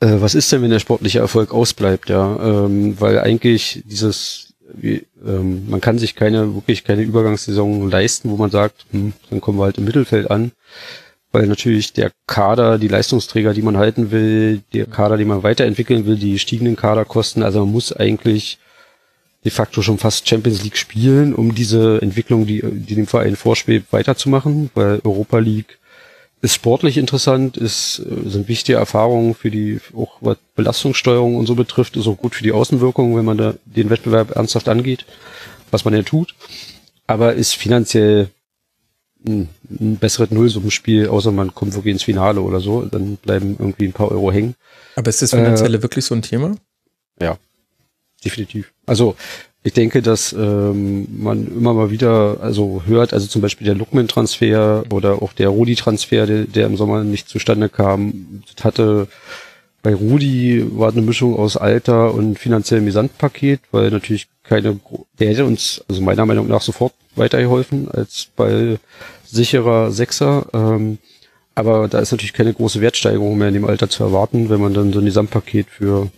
äh, 0.02 0.20
was 0.20 0.34
ist 0.34 0.50
denn, 0.52 0.62
wenn 0.62 0.70
der 0.70 0.80
sportliche 0.80 1.20
Erfolg 1.20 1.52
ausbleibt, 1.52 2.10
ja, 2.10 2.36
ähm, 2.42 3.00
weil 3.00 3.18
eigentlich 3.20 3.82
dieses 3.86 4.52
wie, 4.74 5.06
ähm, 5.24 5.68
man 5.68 5.80
kann 5.80 5.98
sich 5.98 6.14
keine, 6.14 6.54
wirklich 6.54 6.84
keine 6.84 7.02
Übergangssaison 7.02 7.90
leisten, 7.90 8.30
wo 8.30 8.36
man 8.36 8.50
sagt, 8.50 8.86
hm, 8.90 9.12
dann 9.30 9.40
kommen 9.40 9.58
wir 9.58 9.64
halt 9.64 9.78
im 9.78 9.84
Mittelfeld 9.84 10.30
an. 10.30 10.52
Weil 11.30 11.46
natürlich 11.46 11.92
der 11.92 12.12
Kader, 12.26 12.78
die 12.78 12.88
Leistungsträger, 12.88 13.54
die 13.54 13.62
man 13.62 13.78
halten 13.78 14.10
will, 14.10 14.62
der 14.74 14.86
Kader, 14.86 15.16
die 15.16 15.24
man 15.24 15.42
weiterentwickeln 15.42 16.06
will, 16.06 16.16
die 16.16 16.38
stiegenden 16.38 16.76
Kaderkosten, 16.76 17.42
also 17.42 17.60
man 17.60 17.72
muss 17.72 17.92
eigentlich 17.92 18.58
de 19.44 19.50
facto 19.50 19.82
schon 19.82 19.98
fast 19.98 20.28
Champions 20.28 20.62
League 20.62 20.76
spielen, 20.76 21.34
um 21.34 21.54
diese 21.54 22.00
Entwicklung, 22.02 22.46
die, 22.46 22.62
die 22.62 22.94
dem 22.94 23.06
Verein 23.06 23.36
vorschwebt, 23.36 23.92
weiterzumachen, 23.92 24.70
weil 24.74 25.00
Europa 25.04 25.38
League 25.38 25.78
ist 26.43 26.55
sportlich 26.55 26.98
interessant, 26.98 27.56
ist, 27.56 28.01
äh, 28.01 28.28
sind 28.28 28.48
wichtige 28.48 28.77
Erfahrungen 28.77 29.35
für 29.35 29.51
die, 29.51 29.81
auch 29.97 30.16
was 30.20 30.36
Belastungssteuerung 30.56 31.36
und 31.36 31.47
so 31.47 31.55
betrifft, 31.55 31.97
ist 31.97 32.09
auch 32.09 32.19
gut 32.19 32.35
für 32.35 32.43
die 32.43 32.52
Außenwirkung, 32.52 33.16
wenn 33.16 33.24
man 33.24 33.39
da 33.39 33.55
den 33.64 33.90
Wettbewerb 33.90 34.32
ernsthaft 34.32 34.69
angeht, 34.69 35.06
was 35.70 35.85
man 35.85 35.94
ja 35.94 36.02
tut. 36.02 36.35
Aber 37.06 37.35
ist 37.35 37.55
finanziell 37.55 38.28
ein, 39.24 39.48
ein 39.70 39.97
besseres 39.97 40.32
Nullsummenspiel, 40.32 41.09
außer 41.09 41.31
man 41.31 41.55
kommt 41.55 41.74
wirklich 41.74 41.93
ins 41.93 42.02
Finale 42.02 42.40
oder 42.40 42.60
so, 42.60 42.82
dann 42.82 43.16
bleiben 43.16 43.56
irgendwie 43.59 43.86
ein 43.86 43.93
paar 43.93 44.10
Euro 44.10 44.32
hängen. 44.32 44.56
Aber 44.97 45.09
ist 45.09 45.23
das 45.23 45.31
Finanzielle 45.31 45.78
äh, 45.78 45.82
wirklich 45.82 46.05
so 46.05 46.14
ein 46.14 46.23
Thema? 46.23 46.56
Ja, 47.20 47.39
definitiv. 48.24 48.73
Also 48.85 49.14
ich 49.64 49.72
denke, 49.74 50.02
dass 50.02 50.32
ähm, 50.32 51.06
man 51.22 51.47
immer 51.47 51.72
mal 51.72 51.90
wieder 51.90 52.39
also 52.40 52.82
hört, 52.84 53.12
also 53.12 53.26
zum 53.28 53.43
Beispiel 53.43 53.64
der 53.64 53.76
Lookman-Transfer 53.76 54.84
oder 54.90 55.22
auch 55.22 55.32
der 55.32 55.48
Rudi-Transfer, 55.48 56.26
der, 56.26 56.44
der 56.44 56.66
im 56.66 56.76
Sommer 56.76 57.05
nicht 57.05 57.28
zustande 57.28 57.68
kam, 57.68 58.43
hatte 58.62 59.06
bei 59.82 59.94
Rudi 59.94 60.64
war 60.76 60.93
eine 60.93 61.02
Mischung 61.02 61.36
aus 61.36 61.56
Alter 61.56 62.14
und 62.14 62.39
finanziellem 62.39 62.86
Gesamtpaket, 62.86 63.60
weil 63.72 63.90
natürlich 63.90 64.28
keine, 64.44 64.78
der 65.18 65.30
hätte 65.30 65.44
uns, 65.44 65.84
also 65.89 66.01
meiner 66.02 66.24
Meinung 66.24 66.48
nach, 66.48 66.62
sofort 66.62 66.94
weitergeholfen 67.16 67.90
als 67.90 68.28
bei 68.36 68.78
sicherer 69.24 69.90
Sechser. 69.90 70.47
Ähm, 70.55 70.98
aber 71.55 71.89
da 71.89 71.98
ist 71.98 72.12
natürlich 72.12 72.32
keine 72.32 72.55
große 72.55 72.80
Wertsteigerung 72.80 73.36
mehr 73.36 73.48
in 73.48 73.55
dem 73.55 73.64
Alter 73.64 73.90
zu 73.90 74.05
erwarten, 74.05 74.48
wenn 74.51 74.60
man 74.60 74.72
dann 74.72 74.93
so 74.93 75.01
ein 75.01 75.05
Gesamtpaket 75.05 75.66
für 75.68 76.10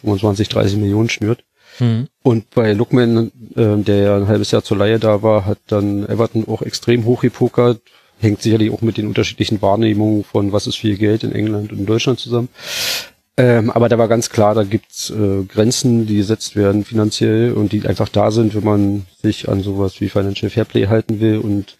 25, 0.00 0.48
30 0.48 0.78
Millionen 0.78 1.10
schnürt. 1.10 1.44
Mhm. 1.78 2.08
Und 2.22 2.50
bei 2.50 2.72
Lookman, 2.72 3.30
äh, 3.54 3.76
der 3.76 3.96
ja 3.96 4.16
ein 4.16 4.28
halbes 4.28 4.50
Jahr 4.50 4.64
zur 4.64 4.76
Leihe 4.76 4.98
da 4.98 5.22
war, 5.22 5.46
hat 5.46 5.58
dann 5.68 6.08
Everton 6.08 6.46
auch 6.48 6.62
extrem 6.62 7.04
hoch 7.04 7.22
gepokert. 7.22 7.80
Hängt 8.20 8.42
sicherlich 8.42 8.72
auch 8.72 8.82
mit 8.82 8.96
den 8.96 9.06
unterschiedlichen 9.06 9.62
Wahrnehmungen 9.62 10.24
von 10.24 10.52
was 10.52 10.66
ist 10.66 10.76
viel 10.76 10.96
Geld 10.96 11.22
in 11.22 11.32
England 11.32 11.72
und 11.72 11.78
in 11.78 11.86
Deutschland 11.86 12.18
zusammen. 12.18 12.48
Ähm, 13.36 13.70
aber 13.70 13.88
da 13.88 13.98
war 13.98 14.08
ganz 14.08 14.30
klar, 14.30 14.56
da 14.56 14.64
gibt's 14.64 15.10
äh, 15.10 15.44
Grenzen, 15.44 16.06
die 16.06 16.16
gesetzt 16.16 16.56
werden 16.56 16.84
finanziell 16.84 17.52
und 17.52 17.70
die 17.70 17.86
einfach 17.86 18.08
da 18.08 18.32
sind, 18.32 18.56
wenn 18.56 18.64
man 18.64 19.06
sich 19.22 19.48
an 19.48 19.62
sowas 19.62 20.00
wie 20.00 20.08
Financial 20.08 20.50
Fairplay 20.50 20.88
halten 20.88 21.20
will 21.20 21.38
und 21.38 21.76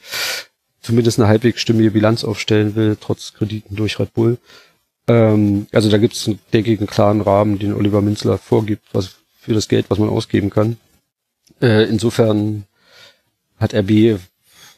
zumindest 0.81 1.19
eine 1.19 1.27
halbwegs 1.27 1.61
stimmige 1.61 1.91
Bilanz 1.91 2.23
aufstellen 2.23 2.77
will, 2.77 2.97
trotz 3.01 3.35
Krediten 3.35 3.75
durch 3.75 3.99
Red 3.99 4.15
Bull. 4.15 4.39
Ähm, 5.09 5.67
also 5.73 5.91
da 5.91 5.99
gibt's, 5.99 6.31
denke 6.53 6.73
ich, 6.73 6.79
einen 6.79 6.87
klaren 6.87 7.23
Rahmen, 7.23 7.59
den 7.59 7.75
Oliver 7.75 8.03
Minzler 8.03 8.39
vorgibt, 8.39 8.85
was 8.93 9.17
für 9.41 9.55
das 9.55 9.69
Geld, 9.69 9.87
was 9.89 9.99
man 9.99 10.09
ausgeben 10.09 10.51
kann. 10.51 10.77
Äh, 11.61 11.85
insofern 11.85 12.65
hat 13.59 13.75
RB 13.75 14.19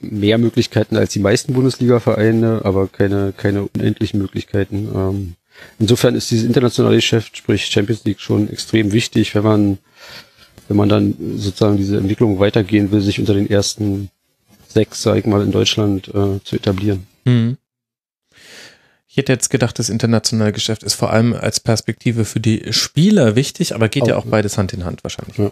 mehr 0.01 0.39
Möglichkeiten 0.39 0.97
als 0.97 1.13
die 1.13 1.19
meisten 1.19 1.53
Bundesliga-Vereine, 1.53 2.63
aber 2.65 2.89
keine, 2.89 3.33
keine 3.37 3.65
unendlichen 3.65 4.21
Möglichkeiten. 4.21 4.89
Ähm, 4.95 5.35
insofern 5.79 6.15
ist 6.15 6.31
dieses 6.31 6.47
internationale 6.47 6.97
Geschäft, 6.97 7.37
sprich 7.37 7.67
Champions 7.67 8.05
League, 8.05 8.21
schon 8.21 8.49
extrem 8.49 8.93
wichtig, 8.93 9.35
wenn 9.35 9.43
man, 9.43 9.79
wenn 10.69 10.77
man 10.77 10.89
dann 10.89 11.15
sozusagen 11.37 11.77
diese 11.77 11.99
Entwicklung 11.99 12.39
weitergehen 12.39 12.91
will, 12.91 13.03
sich 13.03 13.21
unter 13.21 13.35
den 13.35 13.51
ersten 13.51 14.11
sechs, 14.69 15.03
sag 15.03 15.19
ich 15.19 15.27
mal, 15.27 15.43
in 15.43 15.53
Deutschland 15.53 16.09
äh, 16.09 16.43
zu 16.45 16.57
etablieren. 16.57 17.07
Mhm. 17.25 17.57
Ich 19.11 19.17
hätte 19.17 19.33
jetzt 19.33 19.51
gedacht, 19.51 19.77
das 19.81 19.89
internationale 19.89 20.53
Geschäft 20.53 20.85
ist 20.85 20.95
vor 20.95 21.11
allem 21.11 21.35
als 21.35 21.59
Perspektive 21.59 22.25
für 22.25 22.39
die 22.39 22.73
Spieler 22.73 23.35
wichtig, 23.35 23.75
aber 23.75 23.89
geht 23.89 24.05
auch, 24.05 24.09
ja 24.09 24.17
auch 24.17 24.25
beides 24.25 24.57
Hand 24.57 24.73
in 24.73 24.85
Hand 24.85 25.03
wahrscheinlich. 25.03 25.37
Ja. 25.37 25.51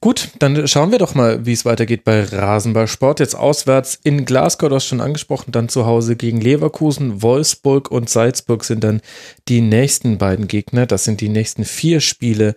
Gut, 0.00 0.28
dann 0.38 0.68
schauen 0.68 0.92
wir 0.92 0.98
doch 0.98 1.16
mal, 1.16 1.44
wie 1.44 1.52
es 1.52 1.64
weitergeht 1.64 2.04
bei 2.04 2.22
Rasenballsport. 2.22 3.18
Jetzt 3.18 3.34
auswärts 3.34 3.98
in 4.04 4.26
Glasgow, 4.26 4.68
du 4.68 4.76
hast 4.76 4.86
schon 4.86 5.00
angesprochen, 5.00 5.50
dann 5.50 5.68
zu 5.68 5.86
Hause 5.86 6.14
gegen 6.14 6.40
Leverkusen, 6.40 7.20
Wolfsburg 7.20 7.90
und 7.90 8.08
Salzburg 8.08 8.62
sind 8.62 8.84
dann 8.84 9.00
die 9.48 9.60
nächsten 9.60 10.18
beiden 10.18 10.46
Gegner. 10.46 10.86
Das 10.86 11.02
sind 11.02 11.20
die 11.20 11.28
nächsten 11.28 11.64
vier 11.64 12.00
Spiele 12.00 12.54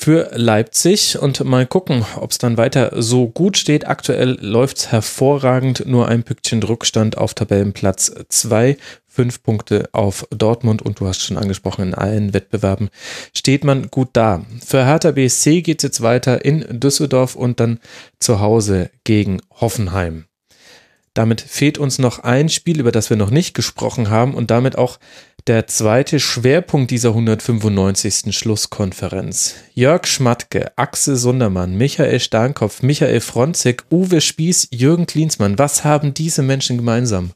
für 0.00 0.30
Leipzig 0.34 1.18
und 1.18 1.44
mal 1.44 1.66
gucken, 1.66 2.06
ob 2.16 2.30
es 2.30 2.38
dann 2.38 2.56
weiter 2.56 3.02
so 3.02 3.28
gut 3.28 3.58
steht. 3.58 3.86
Aktuell 3.86 4.38
läuft 4.40 4.78
es 4.78 4.92
hervorragend, 4.92 5.84
nur 5.86 6.08
ein 6.08 6.22
Pünktchen 6.22 6.62
Rückstand 6.62 7.18
auf 7.18 7.34
Tabellenplatz 7.34 8.10
2, 8.28 8.78
fünf 9.10 9.42
Punkte 9.42 9.88
auf 9.92 10.26
Dortmund 10.30 10.82
und 10.82 11.00
du 11.00 11.06
hast 11.06 11.20
schon 11.20 11.36
angesprochen, 11.36 11.88
in 11.88 11.94
allen 11.94 12.32
Wettbewerben 12.32 12.88
steht 13.34 13.64
man 13.64 13.88
gut 13.90 14.10
da. 14.12 14.46
Für 14.64 14.86
Hertha 14.86 15.10
BSC 15.10 15.62
geht 15.62 15.80
es 15.80 15.82
jetzt 15.82 16.00
weiter 16.00 16.44
in 16.44 16.64
Düsseldorf 16.80 17.34
und 17.34 17.60
dann 17.60 17.80
zu 18.20 18.40
Hause 18.40 18.90
gegen 19.04 19.42
Hoffenheim. 19.60 20.26
Damit 21.12 21.40
fehlt 21.40 21.76
uns 21.76 21.98
noch 21.98 22.20
ein 22.20 22.48
Spiel, 22.48 22.78
über 22.78 22.92
das 22.92 23.10
wir 23.10 23.16
noch 23.16 23.30
nicht 23.30 23.52
gesprochen 23.52 24.10
haben 24.10 24.32
und 24.32 24.52
damit 24.52 24.78
auch 24.78 25.00
der 25.48 25.66
zweite 25.66 26.20
Schwerpunkt 26.20 26.92
dieser 26.92 27.08
195. 27.10 28.36
Schlusskonferenz. 28.36 29.56
Jörg 29.74 30.06
Schmatke, 30.06 30.70
Axel 30.76 31.16
Sundermann, 31.16 31.74
Michael 31.76 32.20
Starnkopf, 32.20 32.82
Michael 32.82 33.20
Fronzek, 33.20 33.84
Uwe 33.90 34.20
Spieß, 34.20 34.68
Jürgen 34.70 35.06
Klinsmann. 35.06 35.58
Was 35.58 35.82
haben 35.82 36.14
diese 36.14 36.42
Menschen 36.42 36.76
gemeinsam? 36.76 37.32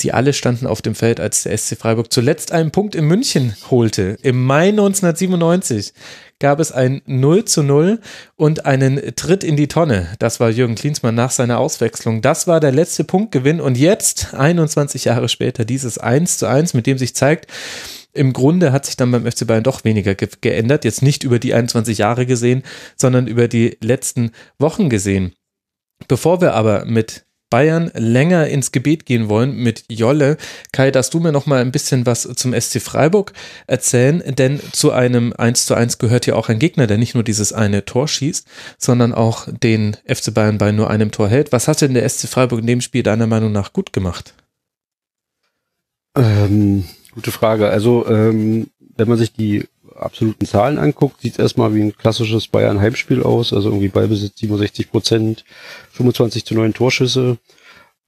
Sie 0.00 0.12
alle 0.12 0.32
standen 0.32 0.66
auf 0.66 0.80
dem 0.80 0.94
Feld, 0.94 1.18
als 1.18 1.42
der 1.42 1.56
SC 1.58 1.76
Freiburg 1.76 2.12
zuletzt 2.12 2.52
einen 2.52 2.70
Punkt 2.70 2.94
in 2.94 3.04
München 3.06 3.56
holte. 3.68 4.16
Im 4.22 4.44
Mai 4.44 4.68
1997 4.68 5.92
gab 6.38 6.60
es 6.60 6.70
ein 6.70 7.02
0 7.06 7.44
zu 7.46 7.64
0 7.64 8.00
und 8.36 8.64
einen 8.64 9.16
Tritt 9.16 9.42
in 9.42 9.56
die 9.56 9.66
Tonne. 9.66 10.08
Das 10.20 10.38
war 10.38 10.50
Jürgen 10.50 10.76
Klinsmann 10.76 11.16
nach 11.16 11.32
seiner 11.32 11.58
Auswechslung. 11.58 12.22
Das 12.22 12.46
war 12.46 12.60
der 12.60 12.70
letzte 12.70 13.02
Punktgewinn 13.02 13.60
und 13.60 13.76
jetzt, 13.76 14.34
21 14.34 15.06
Jahre 15.06 15.28
später, 15.28 15.64
dieses 15.64 15.98
1 15.98 16.38
zu 16.38 16.46
1, 16.46 16.74
mit 16.74 16.86
dem 16.86 16.96
sich 16.96 17.16
zeigt, 17.16 17.50
im 18.12 18.32
Grunde 18.32 18.72
hat 18.72 18.86
sich 18.86 18.96
dann 18.96 19.10
beim 19.10 19.30
FC 19.30 19.46
Bayern 19.46 19.62
doch 19.62 19.84
weniger 19.84 20.14
ge 20.14 20.28
geändert. 20.40 20.84
Jetzt 20.84 21.02
nicht 21.02 21.24
über 21.24 21.38
die 21.38 21.54
21 21.54 21.98
Jahre 21.98 22.26
gesehen, 22.26 22.62
sondern 22.96 23.26
über 23.26 23.48
die 23.48 23.76
letzten 23.80 24.30
Wochen 24.58 24.88
gesehen. 24.88 25.34
Bevor 26.06 26.40
wir 26.40 26.54
aber 26.54 26.84
mit 26.84 27.26
Bayern 27.50 27.90
länger 27.94 28.46
ins 28.48 28.72
Gebet 28.72 29.06
gehen 29.06 29.28
wollen 29.28 29.56
mit 29.56 29.84
Jolle. 29.88 30.36
Kai, 30.72 30.90
darfst 30.90 31.14
du 31.14 31.20
mir 31.20 31.32
noch 31.32 31.46
mal 31.46 31.60
ein 31.60 31.72
bisschen 31.72 32.04
was 32.06 32.22
zum 32.22 32.58
SC 32.58 32.80
Freiburg 32.80 33.32
erzählen? 33.66 34.22
Denn 34.26 34.60
zu 34.72 34.92
einem 34.92 35.32
1 35.32 35.66
zu 35.66 35.74
1 35.74 35.98
gehört 35.98 36.26
ja 36.26 36.34
auch 36.34 36.48
ein 36.48 36.58
Gegner, 36.58 36.86
der 36.86 36.98
nicht 36.98 37.14
nur 37.14 37.24
dieses 37.24 37.52
eine 37.52 37.84
Tor 37.84 38.08
schießt, 38.08 38.46
sondern 38.76 39.14
auch 39.14 39.48
den 39.50 39.96
FC 40.06 40.34
Bayern 40.34 40.58
bei 40.58 40.72
nur 40.72 40.90
einem 40.90 41.10
Tor 41.10 41.28
hält. 41.28 41.52
Was 41.52 41.68
hat 41.68 41.80
denn 41.80 41.94
der 41.94 42.08
SC 42.08 42.28
Freiburg 42.28 42.60
in 42.60 42.66
dem 42.66 42.80
Spiel 42.80 43.02
deiner 43.02 43.26
Meinung 43.26 43.52
nach 43.52 43.72
gut 43.72 43.92
gemacht? 43.92 44.34
Ähm, 46.16 46.84
gute 47.14 47.30
Frage. 47.30 47.68
Also, 47.68 48.06
ähm, 48.08 48.68
wenn 48.96 49.08
man 49.08 49.18
sich 49.18 49.32
die 49.32 49.64
absoluten 50.00 50.46
Zahlen 50.46 50.78
anguckt, 50.78 51.20
sieht 51.22 51.32
es 51.32 51.38
erstmal 51.38 51.74
wie 51.74 51.82
ein 51.82 51.96
klassisches 51.96 52.48
Bayern-Heimspiel 52.48 53.22
aus. 53.22 53.52
Also 53.52 53.68
irgendwie 53.68 53.88
Ballbesitz 53.88 54.38
67 54.38 54.90
Prozent, 54.90 55.44
25 55.92 56.44
zu 56.44 56.54
9 56.54 56.74
Torschüsse. 56.74 57.38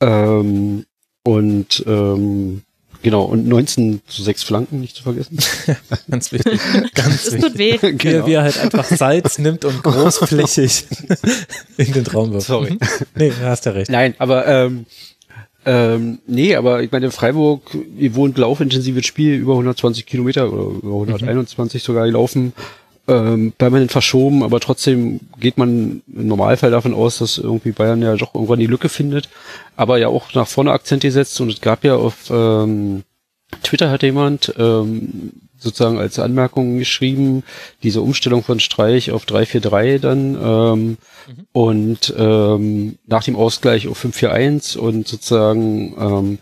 Ähm, 0.01 0.87
und 1.23 1.85
ähm, 1.87 2.63
genau, 3.03 3.25
und 3.25 3.47
19 3.47 4.03
zu 4.07 4.23
6 4.23 4.43
Flanken, 4.43 4.81
nicht 4.81 4.97
zu 4.97 5.03
vergessen. 5.03 5.39
ganz 6.11 6.33
wichtig. 6.33 6.61
Ganz 6.95 7.25
das 7.25 7.35
wichtig. 7.35 7.41
tut 7.41 7.59
weh. 7.59 7.79
Genau. 7.93 8.27
Wie 8.27 8.33
er 8.33 8.43
halt 8.43 8.59
einfach 8.59 8.85
Salz 8.85 9.39
nimmt 9.39 9.65
und 9.65 9.83
großflächig 9.83 10.87
in 11.77 11.93
den 11.93 12.07
Raum 12.07 12.33
wirft. 12.33 12.47
Sorry. 12.47 12.73
Mhm. 12.73 12.79
Nee, 13.15 13.31
du 13.31 13.47
hast 13.47 13.67
ja 13.67 13.73
recht. 13.73 13.91
Nein, 13.91 14.15
aber 14.19 14.47
ähm, 14.47 14.87
ähm, 15.67 16.19
nee, 16.27 16.55
aber 16.55 16.83
ich 16.83 16.91
meine, 16.91 17.07
in 17.07 17.13
Freiburg, 17.13 17.77
ihr 17.99 18.15
wohnt 18.15 18.39
laufintensives 18.39 19.05
Spiel, 19.05 19.35
über 19.35 19.53
120 19.53 20.07
Kilometer 20.07 20.51
oder 20.53 20.63
über 20.63 20.95
121 20.95 21.83
sogar 21.83 22.07
gelaufen, 22.07 22.53
ähm, 23.09 23.53
permanent 23.59 23.93
verschoben, 23.93 24.43
aber 24.43 24.61
trotzdem 24.61 25.21
geht 25.39 25.59
man 25.59 26.03
im 26.07 26.29
Normalfall 26.29 26.71
davon 26.71 26.95
aus, 26.95 27.19
dass 27.19 27.39
irgendwie 27.39 27.73
Bayern 27.73 28.03
ja 28.03 28.17
doch 28.17 28.35
irgendwann 28.35 28.61
die 28.61 28.67
Lücke 28.67 28.89
findet, 28.89 29.29
aber 29.77 29.99
ja 29.99 30.09
auch 30.09 30.33
nach 30.35 30.49
vorne 30.49 30.73
Akzent 30.73 31.03
gesetzt 31.03 31.41
und 31.41 31.51
es 31.53 31.61
gab 31.61 31.85
ja 31.85 31.97
auf 31.97 32.31
ähm, 32.31 33.03
Twitter 33.63 33.91
hat 33.91 34.03
jemand 34.03 34.55
ähm, 34.59 35.33
sozusagen 35.61 35.99
als 35.99 36.19
Anmerkung 36.19 36.79
geschrieben, 36.79 37.45
diese 37.83 38.01
Umstellung 38.01 38.43
von 38.43 38.61
Streich 38.61 39.13
auf 39.13 39.25
3-4-3 39.25 39.99
dann 39.99 40.35
ähm, 40.35 40.83
mhm. 40.87 40.97
und 41.53 42.15
ähm, 42.17 42.99
nach 43.07 43.23
dem 43.23 43.37
Ausgleich 43.37 43.87
auf 43.87 44.05
5-4-1 44.05 44.77
und 44.77 45.07
sozusagen 45.07 45.95
ähm, 45.99 46.39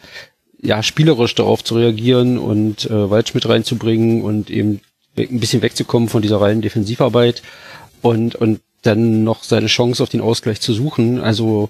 ja 0.61 0.83
spielerisch 0.83 1.35
darauf 1.35 1.63
zu 1.63 1.75
reagieren 1.75 2.39
und 2.39 2.87
äh, 2.87 3.11
Waldschmidt 3.11 3.49
reinzubringen 3.49 4.23
und 4.23 4.51
eben 4.51 4.81
ein 5.17 5.41
bisschen 5.41 5.63
wegzukommen 5.63 6.09
von 6.09 6.23
dieser 6.23 6.41
reinen 6.41 6.63
Defensivarbeit 6.63 7.43
und 8.03 8.37
und 8.37 8.61
dann 8.83 9.25
noch 9.25 9.43
seine 9.43 9.67
Chance 9.67 10.03
auf 10.03 10.09
den 10.09 10.21
Ausgleich 10.21 10.61
zu 10.61 10.73
suchen. 10.73 11.21
Also 11.21 11.69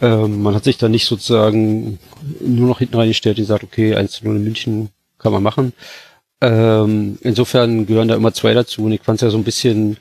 ähm, 0.00 0.42
man 0.42 0.54
hat 0.54 0.64
sich 0.64 0.78
da 0.78 0.88
nicht 0.88 1.06
sozusagen 1.06 1.98
nur 2.40 2.68
noch 2.68 2.78
hinten 2.78 2.96
reingestellt 2.96 3.38
und 3.38 3.44
gesagt, 3.44 3.64
okay, 3.64 3.94
1 3.94 4.22
0 4.22 4.36
in 4.36 4.44
München 4.44 4.88
kann 5.18 5.32
man 5.32 5.42
machen, 5.42 5.72
ähm, 6.40 7.18
insofern 7.22 7.86
gehören 7.86 8.08
da 8.08 8.14
immer 8.14 8.32
zwei 8.32 8.54
dazu 8.54 8.84
und 8.84 8.92
ich 8.92 9.02
fand 9.02 9.16
es 9.16 9.22
ja 9.22 9.30
so 9.30 9.38
ein 9.38 9.44
bisschen 9.44 9.98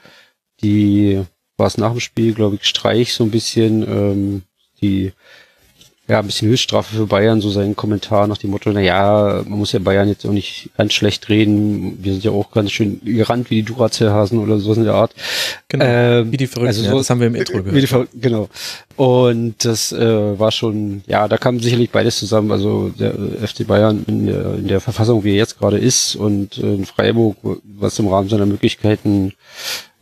die, 0.61 1.21
war 1.57 1.67
es 1.67 1.77
nach 1.77 1.91
dem 1.91 1.99
Spiel, 1.99 2.33
glaube 2.33 2.55
ich, 2.55 2.65
Streich 2.65 3.13
so 3.13 3.23
ein 3.23 3.31
bisschen 3.31 3.83
ähm, 3.83 4.41
die 4.81 5.13
ja, 6.09 6.19
ein 6.19 6.25
bisschen 6.25 6.49
Höchststrafe 6.49 6.95
für 6.95 7.05
Bayern, 7.05 7.39
so 7.39 7.49
sein 7.51 7.75
Kommentar 7.75 8.25
nach 8.27 8.37
dem 8.39 8.49
Motto, 8.49 8.71
na 8.73 8.81
ja, 8.81 9.43
man 9.47 9.59
muss 9.59 9.71
ja 9.73 9.79
Bayern 9.79 10.07
jetzt 10.09 10.25
auch 10.25 10.31
nicht 10.31 10.71
ganz 10.75 10.93
schlecht 10.93 11.29
reden, 11.29 11.99
wir 12.03 12.13
sind 12.13 12.23
ja 12.23 12.31
auch 12.31 12.49
ganz 12.51 12.71
schön 12.71 12.99
gerannt 13.05 13.49
wie 13.51 13.61
die 13.61 13.63
Duracell-Hasen 13.71 14.39
oder 14.39 14.59
so 14.59 14.73
in 14.73 14.83
der 14.85 14.95
Art. 14.95 15.13
Genau, 15.67 15.85
Ähm, 15.85 16.31
wie 16.31 16.37
die 16.37 16.47
Verrückten, 16.47 16.67
also 16.69 16.83
ja, 16.83 16.89
so- 16.91 16.97
das 16.97 17.09
haben 17.11 17.19
wir 17.19 17.27
im 17.27 17.35
Intro 17.35 17.59
die 17.61 17.81
gehört. 17.81 18.09
Genau. 18.19 18.49
Und 18.95 19.63
das 19.63 19.91
äh, 19.91 20.39
war 20.39 20.51
schon, 20.51 21.03
ja, 21.07 21.27
da 21.27 21.37
kam 21.37 21.59
sicherlich 21.59 21.91
beides 21.91 22.17
zusammen. 22.17 22.51
Also 22.51 22.89
der 22.89 23.13
äh, 23.13 23.45
FC 23.47 23.67
Bayern 23.67 24.03
in 24.07 24.25
der, 24.25 24.55
in 24.55 24.67
der 24.67 24.81
Verfassung, 24.81 25.23
wie 25.23 25.29
er 25.31 25.35
jetzt 25.37 25.59
gerade 25.59 25.77
ist, 25.77 26.15
und 26.15 26.57
äh, 26.57 26.73
in 26.73 26.85
Freiburg, 26.85 27.37
was 27.77 27.99
im 27.99 28.07
Rahmen 28.07 28.29
seiner 28.29 28.45
Möglichkeiten 28.47 29.33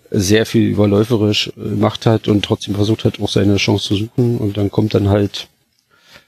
sehr 0.10 0.46
viel 0.46 0.70
überläuferisch 0.70 1.50
äh, 1.58 1.70
gemacht 1.70 2.06
hat 2.06 2.30
und 2.30 2.46
trotzdem 2.46 2.76
versucht 2.76 3.04
hat, 3.04 3.20
auch 3.20 3.30
seine 3.30 3.58
Chance 3.58 3.90
zu 3.90 3.96
suchen. 3.96 4.38
Und 4.38 4.56
dann 4.56 4.72
kommt 4.72 4.94
dann 4.94 5.10
halt 5.10 5.48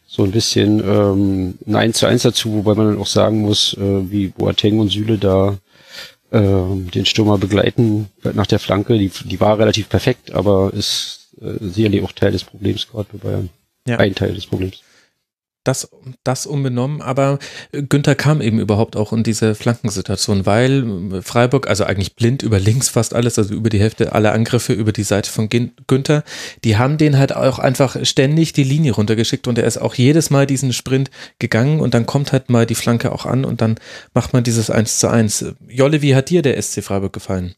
so 0.10 0.23
ein 0.23 0.31
bisschen 0.31 0.80
ähm, 0.80 1.60
ein 1.68 1.76
1 1.76 1.99
zu 1.99 2.07
1 2.07 2.23
dazu, 2.23 2.52
wobei 2.52 2.73
man 2.73 2.88
dann 2.88 2.98
auch 2.98 3.06
sagen 3.06 3.41
muss, 3.41 3.76
äh, 3.76 4.11
wie 4.11 4.30
Boateng 4.30 4.80
und 4.80 4.90
Süle 4.90 5.19
da 5.19 5.60
ähm, 6.31 6.90
den 6.90 7.06
Stürmer 7.06 7.38
begleiten 7.38 8.10
nach 8.23 8.48
der 8.48 8.57
Flanke. 8.57 8.98
Die, 8.98 9.11
die 9.26 9.40
war 9.40 9.60
relativ 9.60 9.88
perfekt, 9.88 10.31
aber 10.31 10.73
ist 10.73 11.30
äh, 11.40 11.53
sicherlich 11.61 12.03
auch 12.03 12.11
Teil 12.11 12.31
des 12.31 12.44
Problems 12.44 12.88
gerade 12.88 13.07
bei 13.14 13.18
Bayern. 13.19 13.49
Ja. 13.88 13.98
Ein 13.98 14.15
Teil 14.15 14.34
des 14.34 14.48
Problems. 14.48 14.81
Das, 15.65 15.90
das 16.23 16.45
unbenommen, 16.45 17.02
aber 17.02 17.38
Günther 17.73 18.15
kam 18.15 18.40
eben 18.41 18.60
überhaupt 18.60 18.95
auch 18.95 19.11
in 19.11 19.23
diese 19.23 19.56
Flankensituation, 19.56 20.45
weil 20.45 21.22
Freiburg, 21.22 21.68
also 21.68 21.84
eigentlich 21.84 22.15
blind 22.15 22.44
über 22.44 22.60
links 22.60 22.88
fast 22.88 23.14
alles, 23.14 23.38
also 23.38 23.53
über 23.53 23.69
die 23.69 23.80
Hälfte 23.80 24.14
aller 24.14 24.31
Angriffe 24.31 24.72
über 24.72 24.94
die 24.94 25.03
Seite 25.03 25.30
von 25.30 25.49
Günther, 25.49 26.23
die 26.64 26.77
haben 26.77 26.98
den 26.98 27.18
halt 27.18 27.36
auch 27.36 27.60
einfach 27.60 27.98
ständig 28.06 28.53
die 28.53 28.64
Linie 28.64 28.94
runtergeschickt 28.94 29.48
und 29.49 29.57
er 29.57 29.65
ist 29.65 29.77
auch 29.77 29.95
jedes 29.95 30.30
Mal 30.30 30.48
diesen 30.48 30.72
Sprint 30.72 31.11
gegangen 31.40 31.81
und 31.81 31.94
dann 31.94 32.06
kommt 32.06 32.31
halt 32.31 32.49
mal 32.49 32.65
die 32.65 32.76
Flanke 32.76 33.11
auch 33.11 33.26
an 33.26 33.44
und 33.44 33.60
dann 33.60 33.76
macht 34.14 34.31
man 34.31 34.45
dieses 34.45 34.69
1 34.69 34.99
zu 34.99 35.10
1. 35.10 35.56
Jolle, 35.68 36.02
wie 36.02 36.15
hat 36.15 36.30
dir 36.30 36.41
der 36.41 36.60
SC 36.61 36.81
Freiburg 36.81 37.11
gefallen? 37.11 37.56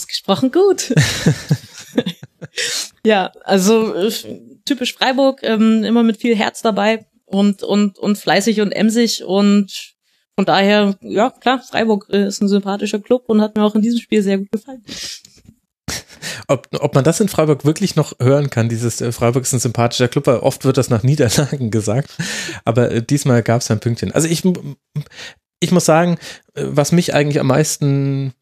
Ausgesprochen 0.00 0.50
gut. 0.50 0.94
ja, 3.04 3.32
also 3.44 3.94
äh, 3.94 4.10
typisch 4.64 4.94
Freiburg, 4.94 5.42
ähm, 5.42 5.84
immer 5.84 6.02
mit 6.02 6.18
viel 6.18 6.36
Herz 6.36 6.62
dabei 6.62 7.06
und, 7.24 7.62
und, 7.62 7.98
und 7.98 8.18
fleißig 8.18 8.60
und 8.60 8.72
emsig 8.72 9.24
und 9.24 9.94
von 10.36 10.44
daher, 10.44 10.96
ja 11.00 11.30
klar, 11.30 11.60
Freiburg 11.60 12.08
äh, 12.10 12.26
ist 12.26 12.42
ein 12.42 12.48
sympathischer 12.48 12.98
Club 12.98 13.24
und 13.28 13.40
hat 13.40 13.56
mir 13.56 13.62
auch 13.62 13.74
in 13.74 13.82
diesem 13.82 14.00
Spiel 14.00 14.22
sehr 14.22 14.38
gut 14.38 14.50
gefallen. 14.50 14.82
Ob, 16.48 16.68
ob 16.80 16.94
man 16.94 17.04
das 17.04 17.20
in 17.20 17.28
Freiburg 17.28 17.64
wirklich 17.64 17.96
noch 17.96 18.12
hören 18.20 18.50
kann, 18.50 18.68
dieses 18.68 19.00
äh, 19.00 19.12
Freiburg 19.12 19.44
ist 19.44 19.52
ein 19.52 19.60
sympathischer 19.60 20.08
Club, 20.08 20.26
weil 20.26 20.38
oft 20.38 20.64
wird 20.64 20.76
das 20.76 20.90
nach 20.90 21.02
Niederlagen 21.02 21.70
gesagt, 21.70 22.10
aber 22.64 22.90
äh, 22.90 23.02
diesmal 23.02 23.42
gab 23.42 23.60
es 23.60 23.70
ein 23.70 23.80
Pünktchen. 23.80 24.12
Also 24.12 24.28
ich, 24.28 24.42
ich 25.60 25.70
muss 25.70 25.84
sagen, 25.84 26.18
äh, 26.54 26.64
was 26.66 26.92
mich 26.92 27.14
eigentlich 27.14 27.40
am 27.40 27.46
meisten 27.46 28.34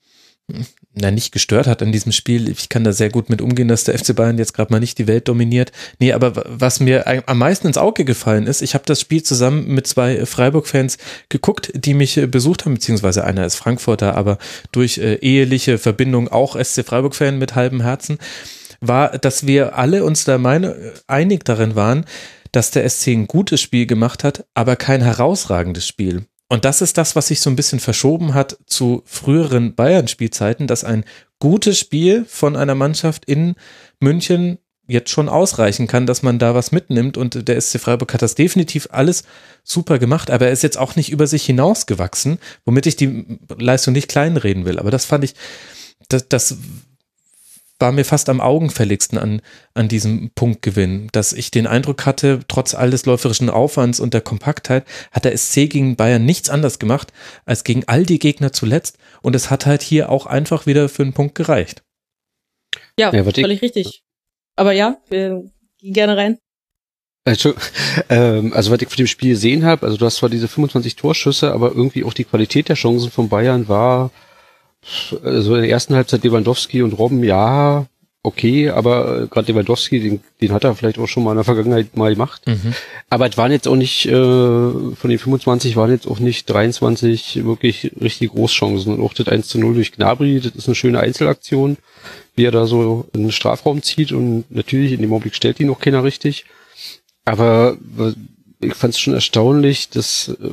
na, 0.94 1.10
nicht 1.10 1.32
gestört 1.32 1.66
hat 1.66 1.80
an 1.82 1.90
diesem 1.90 2.12
Spiel. 2.12 2.50
Ich 2.50 2.68
kann 2.68 2.84
da 2.84 2.92
sehr 2.92 3.08
gut 3.08 3.30
mit 3.30 3.40
umgehen, 3.40 3.68
dass 3.68 3.84
der 3.84 3.98
FC 3.98 4.14
Bayern 4.14 4.36
jetzt 4.36 4.52
gerade 4.52 4.70
mal 4.72 4.80
nicht 4.80 4.98
die 4.98 5.06
Welt 5.06 5.26
dominiert. 5.26 5.72
Nee, 5.98 6.12
aber 6.12 6.44
was 6.46 6.80
mir 6.80 7.06
am 7.26 7.38
meisten 7.38 7.66
ins 7.66 7.78
Auge 7.78 8.04
gefallen 8.04 8.46
ist, 8.46 8.60
ich 8.60 8.74
habe 8.74 8.84
das 8.84 9.00
Spiel 9.00 9.22
zusammen 9.22 9.68
mit 9.68 9.86
zwei 9.86 10.26
Freiburg-Fans 10.26 10.98
geguckt, 11.30 11.72
die 11.74 11.94
mich 11.94 12.18
äh, 12.18 12.26
besucht 12.26 12.64
haben, 12.64 12.74
beziehungsweise 12.74 13.24
einer 13.24 13.46
ist 13.46 13.56
Frankfurter, 13.56 14.16
aber 14.16 14.36
durch 14.70 14.98
äh, 14.98 15.14
eheliche 15.14 15.78
Verbindung 15.78 16.28
auch 16.28 16.62
SC 16.62 16.84
Freiburg-Fan 16.84 17.38
mit 17.38 17.54
halbem 17.54 17.80
Herzen, 17.80 18.18
war, 18.80 19.16
dass 19.16 19.46
wir 19.46 19.78
alle 19.78 20.04
uns 20.04 20.24
da 20.24 20.36
meine, 20.36 20.92
einig 21.06 21.44
darin 21.44 21.74
waren, 21.74 22.04
dass 22.50 22.70
der 22.70 22.88
SC 22.88 23.08
ein 23.08 23.26
gutes 23.28 23.62
Spiel 23.62 23.86
gemacht 23.86 24.24
hat, 24.24 24.44
aber 24.52 24.76
kein 24.76 25.00
herausragendes 25.00 25.86
Spiel. 25.86 26.26
Und 26.52 26.66
das 26.66 26.82
ist 26.82 26.98
das, 26.98 27.16
was 27.16 27.28
sich 27.28 27.40
so 27.40 27.48
ein 27.48 27.56
bisschen 27.56 27.80
verschoben 27.80 28.34
hat 28.34 28.58
zu 28.66 29.02
früheren 29.06 29.74
Bayern-Spielzeiten, 29.74 30.66
dass 30.66 30.84
ein 30.84 31.06
gutes 31.38 31.78
Spiel 31.78 32.26
von 32.28 32.56
einer 32.56 32.74
Mannschaft 32.74 33.24
in 33.24 33.54
München 34.00 34.58
jetzt 34.86 35.08
schon 35.08 35.30
ausreichen 35.30 35.86
kann, 35.86 36.04
dass 36.04 36.22
man 36.22 36.38
da 36.38 36.54
was 36.54 36.70
mitnimmt. 36.70 37.16
Und 37.16 37.48
der 37.48 37.58
SC 37.58 37.80
Freiburg 37.80 38.12
hat 38.12 38.20
das 38.20 38.34
definitiv 38.34 38.86
alles 38.90 39.22
super 39.64 39.98
gemacht, 39.98 40.30
aber 40.30 40.44
er 40.44 40.52
ist 40.52 40.62
jetzt 40.62 40.76
auch 40.76 40.94
nicht 40.94 41.10
über 41.10 41.26
sich 41.26 41.46
hinausgewachsen, 41.46 42.36
womit 42.66 42.84
ich 42.84 42.96
die 42.96 43.38
Leistung 43.56 43.94
nicht 43.94 44.08
kleinreden 44.08 44.66
will. 44.66 44.78
Aber 44.78 44.90
das 44.90 45.06
fand 45.06 45.24
ich, 45.24 45.34
das, 46.10 46.28
das 46.28 46.58
war 47.82 47.92
mir 47.92 48.06
fast 48.06 48.30
am 48.30 48.40
augenfälligsten 48.40 49.18
an, 49.18 49.42
an 49.74 49.88
diesem 49.88 50.30
Punktgewinn, 50.30 51.08
dass 51.12 51.34
ich 51.34 51.50
den 51.50 51.66
Eindruck 51.66 52.06
hatte, 52.06 52.40
trotz 52.48 52.74
all 52.74 52.90
des 52.90 53.04
läuferischen 53.04 53.50
Aufwands 53.50 54.00
und 54.00 54.14
der 54.14 54.22
Kompaktheit, 54.22 54.86
hat 55.10 55.26
der 55.26 55.36
SC 55.36 55.68
gegen 55.68 55.96
Bayern 55.96 56.24
nichts 56.24 56.48
anders 56.48 56.78
gemacht 56.78 57.12
als 57.44 57.64
gegen 57.64 57.84
all 57.88 58.04
die 58.04 58.18
Gegner 58.18 58.52
zuletzt 58.52 58.96
und 59.20 59.36
es 59.36 59.50
hat 59.50 59.66
halt 59.66 59.82
hier 59.82 60.08
auch 60.08 60.24
einfach 60.24 60.64
wieder 60.64 60.88
für 60.88 61.02
einen 61.02 61.12
Punkt 61.12 61.34
gereicht. 61.34 61.82
Ja, 62.98 63.12
ja 63.12 63.24
völlig 63.24 63.60
richtig. 63.60 64.02
Aber 64.56 64.72
ja, 64.72 64.98
wir 65.08 65.44
gehen 65.78 65.92
gerne 65.92 66.16
rein. 66.16 66.38
Also, 67.24 67.54
ähm, 68.08 68.52
also 68.52 68.70
was 68.70 68.80
ich 68.80 68.88
von 68.88 68.96
dem 68.96 69.06
Spiel 69.06 69.30
gesehen 69.30 69.64
habe, 69.64 69.86
also 69.86 69.98
du 69.98 70.06
hast 70.06 70.16
zwar 70.16 70.28
diese 70.28 70.48
25 70.48 70.96
Torschüsse, 70.96 71.52
aber 71.52 71.70
irgendwie 71.70 72.04
auch 72.04 72.14
die 72.14 72.24
Qualität 72.24 72.68
der 72.68 72.76
Chancen 72.76 73.10
von 73.10 73.28
Bayern 73.28 73.68
war 73.68 74.10
also 75.22 75.54
in 75.54 75.62
der 75.62 75.70
ersten 75.70 75.94
Halbzeit 75.94 76.24
Lewandowski 76.24 76.82
und 76.82 76.92
Robben, 76.92 77.22
ja, 77.22 77.86
okay, 78.22 78.70
aber 78.70 79.22
äh, 79.22 79.26
gerade 79.26 79.50
Lewandowski, 79.50 80.00
den, 80.00 80.20
den 80.40 80.52
hat 80.52 80.64
er 80.64 80.74
vielleicht 80.74 80.98
auch 80.98 81.08
schon 81.08 81.24
mal 81.24 81.32
in 81.32 81.36
der 81.36 81.44
Vergangenheit 81.44 81.96
mal 81.96 82.12
gemacht. 82.12 82.42
Mhm. 82.46 82.74
Aber 83.10 83.28
es 83.28 83.36
waren 83.36 83.52
jetzt 83.52 83.66
auch 83.66 83.76
nicht, 83.76 84.06
äh, 84.06 84.12
von 84.12 85.10
den 85.10 85.18
25 85.18 85.76
waren 85.76 85.90
jetzt 85.90 86.06
auch 86.06 86.18
nicht 86.18 86.48
23 86.48 87.44
wirklich 87.44 87.92
richtig 88.00 88.30
Großchancen. 88.30 88.94
Und 88.94 89.04
auch 89.04 89.14
das 89.14 89.28
1 89.28 89.48
zu 89.48 89.58
0 89.58 89.74
durch 89.74 89.92
Gnabry, 89.92 90.40
das 90.40 90.54
ist 90.54 90.68
eine 90.68 90.74
schöne 90.74 91.00
Einzelaktion, 91.00 91.76
wie 92.34 92.44
er 92.44 92.52
da 92.52 92.66
so 92.66 93.08
in 93.12 93.22
den 93.22 93.32
Strafraum 93.32 93.82
zieht 93.82 94.12
und 94.12 94.44
natürlich 94.50 94.92
in 94.92 95.02
dem 95.02 95.12
Augenblick 95.12 95.34
stellt 95.34 95.60
ihn 95.60 95.66
noch 95.66 95.80
keiner 95.80 96.04
richtig. 96.04 96.44
Aber 97.24 97.76
ich 98.60 98.74
fand 98.74 98.94
es 98.94 99.00
schon 99.00 99.14
erstaunlich, 99.14 99.90
dass 99.90 100.28
äh, 100.28 100.50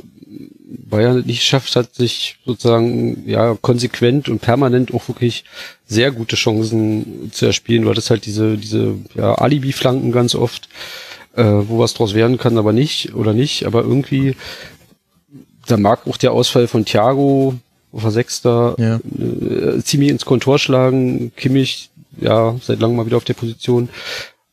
Bayern 0.89 1.23
nicht 1.25 1.39
geschafft 1.39 1.75
hat, 1.75 1.95
sich 1.95 2.37
sozusagen 2.45 3.23
ja 3.27 3.57
konsequent 3.61 4.29
und 4.29 4.39
permanent 4.39 4.93
auch 4.93 5.07
wirklich 5.07 5.43
sehr 5.87 6.11
gute 6.11 6.35
Chancen 6.35 7.31
zu 7.31 7.45
erspielen, 7.45 7.85
weil 7.85 7.95
das 7.95 8.09
halt 8.09 8.25
diese 8.25 8.57
diese 8.57 8.95
ja, 9.15 9.35
Alibi-Flanken 9.35 10.11
ganz 10.11 10.35
oft, 10.35 10.69
äh, 11.35 11.43
wo 11.43 11.79
was 11.79 11.93
draus 11.93 12.13
werden 12.13 12.37
kann, 12.37 12.57
aber 12.57 12.73
nicht 12.73 13.15
oder 13.15 13.33
nicht, 13.33 13.65
aber 13.65 13.81
irgendwie 13.81 14.35
da 15.67 15.77
mag 15.77 16.07
auch 16.07 16.17
der 16.17 16.31
Ausfall 16.31 16.67
von 16.67 16.85
Thiago 16.85 17.55
auf 17.91 18.01
der 18.01 18.11
Sechster 18.11 18.75
ja. 18.77 18.95
äh, 18.95 19.81
ziemlich 19.83 20.09
ins 20.09 20.25
Kontor 20.25 20.59
schlagen, 20.59 21.31
Kimmich 21.35 21.89
ja 22.19 22.55
seit 22.61 22.79
langem 22.79 22.97
mal 22.97 23.05
wieder 23.05 23.17
auf 23.17 23.23
der 23.23 23.33
Position. 23.33 23.89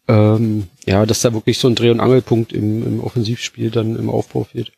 Ähm, 0.08 0.68
ja, 0.86 1.04
dass 1.04 1.20
da 1.20 1.34
wirklich 1.34 1.58
so 1.58 1.68
ein 1.68 1.74
Dreh- 1.74 1.90
und 1.90 2.00
Angelpunkt 2.00 2.52
im, 2.52 2.86
im 2.86 3.00
Offensivspiel 3.00 3.70
dann 3.70 3.96
im 3.96 4.08
Aufbau 4.08 4.44
fehlt. 4.44 4.70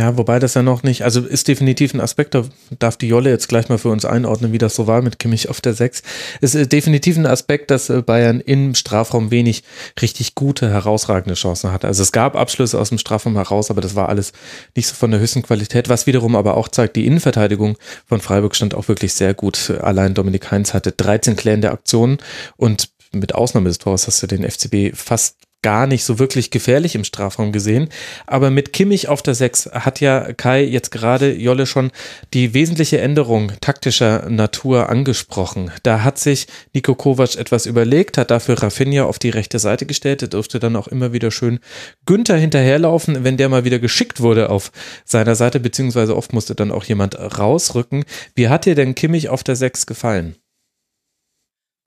Ja, 0.00 0.16
wobei 0.16 0.38
das 0.38 0.54
ja 0.54 0.62
noch 0.62 0.82
nicht, 0.82 1.04
also 1.04 1.20
ist 1.20 1.46
definitiv 1.46 1.92
ein 1.92 2.00
Aspekt, 2.00 2.34
da 2.34 2.46
darf 2.78 2.96
die 2.96 3.06
Jolle 3.06 3.28
jetzt 3.28 3.50
gleich 3.50 3.68
mal 3.68 3.76
für 3.76 3.90
uns 3.90 4.06
einordnen, 4.06 4.50
wie 4.50 4.56
das 4.56 4.74
so 4.74 4.86
war 4.86 5.02
mit 5.02 5.18
Kimmich 5.18 5.50
auf 5.50 5.60
der 5.60 5.74
6. 5.74 6.02
Es 6.40 6.54
ist 6.54 6.72
definitiv 6.72 7.18
ein 7.18 7.26
Aspekt, 7.26 7.70
dass 7.70 7.90
äh, 7.90 8.00
Bayern 8.00 8.40
im 8.40 8.74
Strafraum 8.74 9.30
wenig 9.30 9.62
richtig 10.00 10.34
gute, 10.34 10.70
herausragende 10.70 11.34
Chancen 11.34 11.70
hatte. 11.70 11.86
Also 11.86 12.02
es 12.02 12.12
gab 12.12 12.34
Abschlüsse 12.34 12.80
aus 12.80 12.88
dem 12.88 12.96
Strafraum 12.96 13.34
heraus, 13.36 13.70
aber 13.70 13.82
das 13.82 13.94
war 13.94 14.08
alles 14.08 14.32
nicht 14.74 14.86
so 14.86 14.94
von 14.94 15.10
der 15.10 15.20
höchsten 15.20 15.42
Qualität, 15.42 15.90
was 15.90 16.06
wiederum 16.06 16.34
aber 16.34 16.56
auch 16.56 16.68
zeigt, 16.68 16.96
die 16.96 17.04
Innenverteidigung 17.04 17.76
von 18.06 18.22
Freiburg 18.22 18.56
stand 18.56 18.74
auch 18.74 18.88
wirklich 18.88 19.12
sehr 19.12 19.34
gut. 19.34 19.68
Allein 19.82 20.14
Dominik 20.14 20.50
Heinz 20.50 20.72
hatte 20.72 20.92
13 20.92 21.36
klärende 21.36 21.72
Aktionen 21.72 22.16
und 22.56 22.88
mit 23.12 23.34
Ausnahme 23.34 23.68
des 23.68 23.76
Tors 23.76 24.06
hast 24.06 24.22
du 24.22 24.26
den 24.26 24.48
FCB 24.48 24.96
fast 24.96 25.36
gar 25.62 25.86
nicht 25.86 26.04
so 26.04 26.18
wirklich 26.18 26.50
gefährlich 26.50 26.94
im 26.94 27.04
Strafraum 27.04 27.52
gesehen. 27.52 27.88
Aber 28.26 28.50
mit 28.50 28.72
Kimmich 28.72 29.08
auf 29.08 29.22
der 29.22 29.34
6 29.34 29.70
hat 29.72 30.00
ja 30.00 30.32
Kai 30.32 30.62
jetzt 30.64 30.90
gerade 30.90 31.32
Jolle 31.32 31.66
schon 31.66 31.90
die 32.32 32.54
wesentliche 32.54 33.00
Änderung 33.00 33.52
taktischer 33.60 34.28
Natur 34.30 34.88
angesprochen. 34.88 35.70
Da 35.82 36.02
hat 36.02 36.18
sich 36.18 36.46
Nico 36.72 36.94
Kovac 36.94 37.36
etwas 37.36 37.66
überlegt, 37.66 38.18
hat 38.18 38.30
dafür 38.30 38.62
Rafinha 38.62 39.04
auf 39.04 39.18
die 39.18 39.30
rechte 39.30 39.58
Seite 39.58 39.86
gestellt. 39.86 40.22
Er 40.22 40.28
durfte 40.28 40.58
dann 40.58 40.76
auch 40.76 40.88
immer 40.88 41.12
wieder 41.12 41.30
schön 41.30 41.60
Günther 42.06 42.36
hinterherlaufen, 42.36 43.24
wenn 43.24 43.36
der 43.36 43.48
mal 43.48 43.64
wieder 43.64 43.78
geschickt 43.78 44.20
wurde 44.20 44.50
auf 44.50 44.72
seiner 45.04 45.34
Seite, 45.34 45.60
beziehungsweise 45.60 46.16
oft 46.16 46.32
musste 46.32 46.54
dann 46.54 46.72
auch 46.72 46.84
jemand 46.84 47.18
rausrücken. 47.18 48.04
Wie 48.34 48.48
hat 48.48 48.64
dir 48.64 48.74
denn 48.74 48.94
Kimmich 48.94 49.28
auf 49.28 49.44
der 49.44 49.56
6 49.56 49.86
gefallen? 49.86 50.39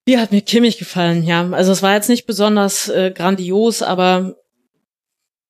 Wie 0.05 0.17
hat 0.17 0.31
mir 0.31 0.41
Kimmich 0.41 0.77
gefallen, 0.77 1.23
ja. 1.23 1.49
Also 1.51 1.71
es 1.71 1.81
war 1.81 1.93
jetzt 1.93 2.09
nicht 2.09 2.25
besonders 2.25 2.89
äh, 2.89 3.11
grandios, 3.15 3.81
aber 3.81 4.35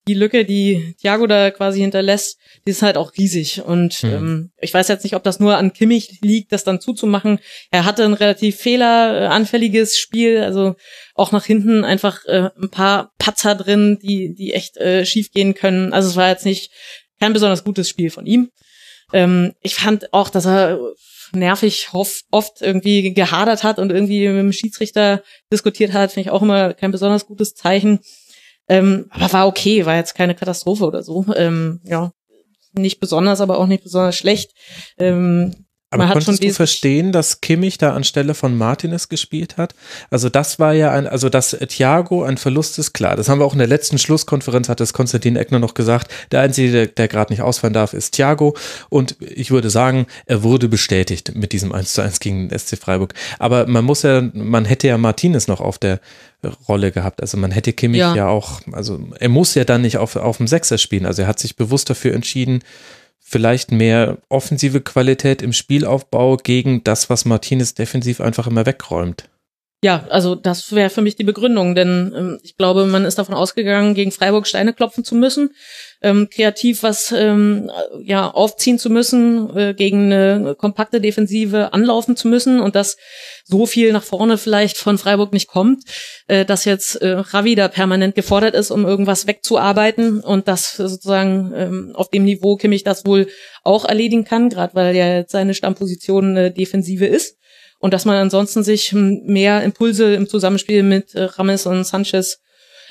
die 0.07 0.13
Lücke, 0.13 0.43
die 0.43 0.95
Thiago 0.99 1.27
da 1.27 1.49
quasi 1.49 1.79
hinterlässt, 1.79 2.37
die 2.65 2.71
ist 2.71 2.81
halt 2.81 2.97
auch 2.97 3.13
riesig. 3.17 3.61
Und 3.63 4.03
mhm. 4.03 4.09
ähm, 4.09 4.51
ich 4.59 4.73
weiß 4.73 4.89
jetzt 4.89 5.03
nicht, 5.03 5.15
ob 5.15 5.23
das 5.23 5.39
nur 5.39 5.57
an 5.57 5.73
Kimmich 5.73 6.19
liegt, 6.21 6.51
das 6.51 6.63
dann 6.63 6.81
zuzumachen. 6.81 7.39
Er 7.71 7.85
hatte 7.85 8.03
ein 8.03 8.13
relativ 8.13 8.57
fehleranfälliges 8.57 9.97
Spiel, 9.97 10.39
also 10.39 10.75
auch 11.15 11.31
nach 11.31 11.45
hinten 11.45 11.85
einfach 11.85 12.25
äh, 12.25 12.49
ein 12.61 12.69
paar 12.69 13.11
Patzer 13.17 13.55
drin, 13.55 13.97
die, 14.01 14.33
die 14.33 14.53
echt 14.53 14.77
äh, 14.77 15.05
schief 15.05 15.31
gehen 15.31 15.53
können. 15.53 15.93
Also 15.93 16.09
es 16.09 16.15
war 16.15 16.29
jetzt 16.29 16.45
nicht 16.45 16.71
kein 17.19 17.33
besonders 17.33 17.63
gutes 17.63 17.87
Spiel 17.87 18.09
von 18.09 18.25
ihm. 18.25 18.49
Ähm, 19.13 19.53
ich 19.61 19.75
fand 19.75 20.11
auch, 20.11 20.29
dass 20.29 20.45
er 20.45 20.79
nervig 21.35 21.89
oft 21.93 22.61
irgendwie 22.61 23.13
gehadert 23.13 23.63
hat 23.63 23.79
und 23.79 23.91
irgendwie 23.91 24.27
mit 24.27 24.37
dem 24.37 24.51
Schiedsrichter 24.53 25.23
diskutiert 25.51 25.93
hat, 25.93 26.11
finde 26.11 26.27
ich 26.27 26.31
auch 26.31 26.41
immer 26.41 26.73
kein 26.73 26.91
besonders 26.91 27.25
gutes 27.25 27.53
Zeichen. 27.55 27.99
Ähm, 28.69 29.07
aber 29.09 29.33
war 29.33 29.47
okay, 29.47 29.85
war 29.85 29.95
jetzt 29.95 30.15
keine 30.15 30.35
Katastrophe 30.35 30.85
oder 30.85 31.03
so. 31.03 31.25
Ähm, 31.35 31.81
ja, 31.83 32.13
nicht 32.73 32.99
besonders, 32.99 33.41
aber 33.41 33.59
auch 33.59 33.67
nicht 33.67 33.83
besonders 33.83 34.15
schlecht. 34.15 34.51
Ähm, 34.97 35.62
aber 35.93 36.05
Man 36.05 36.13
konntest 36.13 36.43
du 36.43 36.51
verstehen, 36.51 37.11
dass 37.11 37.39
Kimmich 37.39 37.77
da 37.77 37.93
anstelle 37.93 38.33
von 38.33 38.57
Martinez 38.57 39.09
gespielt 39.09 39.57
hat? 39.57 39.75
Also 40.09 40.27
das 40.27 40.57
war 40.57 40.73
ja 40.73 40.91
ein, 40.91 41.05
also 41.05 41.29
dass 41.29 41.51
Thiago 41.51 42.23
ein 42.23 42.37
Verlust 42.37 42.79
ist, 42.79 42.93
klar. 42.93 43.15
Das 43.15 43.29
haben 43.29 43.39
wir 43.39 43.45
auch 43.45 43.53
in 43.53 43.59
der 43.59 43.67
letzten 43.67 43.99
Schlusskonferenz, 43.99 44.69
hat 44.69 44.81
es 44.81 44.91
Konstantin 44.93 45.35
Eckner 45.35 45.59
noch 45.59 45.75
gesagt. 45.75 46.11
Der 46.31 46.41
Einzige, 46.41 46.71
der, 46.71 46.87
der 46.87 47.07
gerade 47.07 47.31
nicht 47.31 47.43
ausfallen 47.43 47.75
darf, 47.75 47.93
ist 47.93 48.15
Thiago. 48.15 48.55
Und 48.89 49.15
ich 49.19 49.51
würde 49.51 49.69
sagen, 49.69 50.07
er 50.25 50.41
wurde 50.41 50.67
bestätigt 50.67 51.35
mit 51.35 51.51
diesem 51.51 51.71
1 51.71 51.93
zu 51.93 52.01
1 52.01 52.19
gegen 52.19 52.49
den 52.49 52.57
SC 52.57 52.75
Freiburg. 52.77 53.13
Aber 53.37 53.67
man 53.67 53.85
muss 53.85 54.01
ja, 54.01 54.23
man 54.33 54.65
hätte 54.65 54.87
ja 54.87 54.97
Martinez 54.97 55.47
noch 55.47 55.61
auf 55.61 55.77
der 55.77 55.99
Rolle 56.67 56.91
gehabt. 56.91 57.21
Also 57.21 57.37
man 57.37 57.51
hätte 57.51 57.71
Kimmich 57.71 57.99
ja, 57.99 58.15
ja 58.15 58.27
auch, 58.27 58.61
also 58.71 58.99
er 59.19 59.29
muss 59.29 59.53
ja 59.53 59.63
dann 59.63 59.81
nicht 59.81 59.97
auf, 59.97 60.15
auf 60.15 60.37
dem 60.37 60.47
Sechser 60.47 60.79
spielen. 60.79 61.05
Also 61.05 61.21
er 61.21 61.27
hat 61.27 61.39
sich 61.39 61.55
bewusst 61.55 61.89
dafür 61.89 62.15
entschieden, 62.15 62.63
vielleicht 63.33 63.71
mehr 63.71 64.19
offensive 64.29 64.79
Qualität 64.79 65.41
im 65.41 65.53
Spielaufbau 65.53 66.37
gegen 66.37 66.83
das, 66.83 67.09
was 67.09 67.25
Martinez 67.25 67.73
defensiv 67.73 68.21
einfach 68.21 68.45
immer 68.45 68.67
wegräumt. 68.67 69.27
Ja, 69.83 70.05
also 70.09 70.35
das 70.35 70.71
wäre 70.71 70.91
für 70.91 71.01
mich 71.01 71.15
die 71.15 71.23
Begründung, 71.23 71.73
denn 71.73 72.13
ähm, 72.15 72.39
ich 72.43 72.55
glaube, 72.57 72.85
man 72.85 73.05
ist 73.05 73.17
davon 73.17 73.33
ausgegangen, 73.33 73.95
gegen 73.95 74.11
Freiburg 74.11 74.45
Steine 74.45 74.71
klopfen 74.71 75.03
zu 75.03 75.15
müssen, 75.15 75.49
ähm, 76.03 76.29
kreativ 76.29 76.83
was 76.83 77.11
ähm, 77.11 77.71
ja 78.03 78.29
aufziehen 78.29 78.77
zu 78.77 78.89
müssen, 78.89 79.55
äh, 79.55 79.73
gegen 79.73 80.11
eine 80.11 80.55
kompakte 80.55 80.99
Defensive 80.99 81.73
anlaufen 81.73 82.15
zu 82.17 82.27
müssen 82.27 82.59
und 82.59 82.75
dass 82.75 82.97
so 83.45 83.65
viel 83.65 83.93
nach 83.93 84.03
vorne 84.03 84.37
vielleicht 84.37 84.77
von 84.77 84.97
Freiburg 84.97 85.33
nicht 85.33 85.47
kommt, 85.47 85.83
äh, 86.27 86.45
dass 86.45 86.65
jetzt 86.65 86.95
äh, 86.95 87.11
Ravi 87.11 87.55
da 87.55 87.69
permanent 87.69 88.15
gefordert 88.15 88.53
ist, 88.53 88.69
um 88.69 88.85
irgendwas 88.85 89.27
wegzuarbeiten 89.27 90.19
und 90.19 90.47
dass 90.47 90.75
sozusagen 90.75 91.53
ähm, 91.55 91.91
auf 91.95 92.09
dem 92.09 92.25
Niveau 92.25 92.57
Kimmich 92.57 92.83
das 92.83 93.05
wohl 93.05 93.27
auch 93.63 93.85
erledigen 93.85 94.25
kann, 94.25 94.49
gerade 94.49 94.75
weil 94.75 94.95
ja 94.95 95.15
jetzt 95.15 95.31
seine 95.31 95.53
Stammposition 95.53 96.35
äh, 96.35 96.53
Defensive 96.53 97.05
ist. 97.05 97.37
Und 97.79 97.93
dass 97.93 98.05
man 98.05 98.15
ansonsten 98.15 98.63
sich 98.63 98.93
mehr 98.93 99.61
Impulse 99.61 100.13
im 100.15 100.29
Zusammenspiel 100.29 100.83
mit 100.83 101.15
äh, 101.15 101.23
Rames 101.23 101.65
und 101.65 101.83
Sanchez 101.85 102.39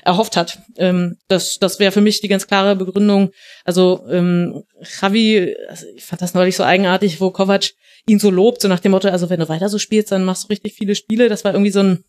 erhofft 0.03 0.37
hat. 0.37 0.59
Ähm, 0.77 1.17
das 1.29 1.59
das 1.59 1.79
wäre 1.79 1.93
für 1.93 2.01
mich 2.01 2.21
die 2.21 2.29
ganz 2.29 2.47
klare 2.47 2.77
Begründung. 2.77 3.31
Also 3.65 4.05
ähm, 4.11 4.65
Javi, 5.01 5.57
also 5.69 5.87
ich 5.95 6.05
fand 6.05 6.23
das 6.23 6.35
neulich 6.35 6.57
so 6.57 6.65
eigenartig, 6.65 7.21
wo 7.21 7.31
Kovac 7.31 7.71
ihn 8.07 8.19
so 8.19 8.31
lobt, 8.31 8.61
so 8.61 8.69
nach 8.69 8.81
dem 8.81 8.93
Motto, 8.93 9.09
also 9.09 9.31
wenn 9.31 9.41
du 9.41 9.49
weiter 9.49 9.69
so 9.69 9.79
spielst, 9.79 10.13
dann 10.13 10.25
machst 10.25 10.45
du 10.45 10.49
richtig 10.49 10.75
viele 10.75 10.95
Spiele. 10.95 11.29
Das 11.29 11.45
war 11.45 11.53
irgendwie 11.53 11.71
so 11.71 11.81
ein 11.81 12.05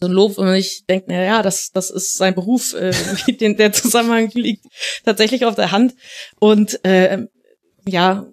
so 0.00 0.06
ein 0.06 0.12
Lob 0.12 0.38
und 0.38 0.54
ich 0.54 0.84
denke, 0.88 1.06
na 1.08 1.24
ja, 1.24 1.42
das 1.42 1.70
das 1.72 1.90
ist 1.90 2.16
sein 2.16 2.34
Beruf, 2.34 2.74
äh, 2.74 2.92
den 3.40 3.56
der 3.56 3.72
Zusammenhang 3.72 4.30
liegt 4.34 4.66
tatsächlich 5.04 5.44
auf 5.44 5.54
der 5.54 5.72
Hand 5.72 5.94
und 6.38 6.84
äh, 6.84 7.26
ja, 7.86 8.26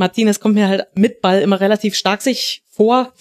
Martinez 0.00 0.40
kommt 0.40 0.54
mir 0.56 0.66
halt 0.66 0.86
mit 0.94 1.20
Ball 1.20 1.42
immer 1.42 1.60
relativ 1.60 1.94
stark 1.94 2.22
sich 2.22 2.62
vor. 2.70 3.12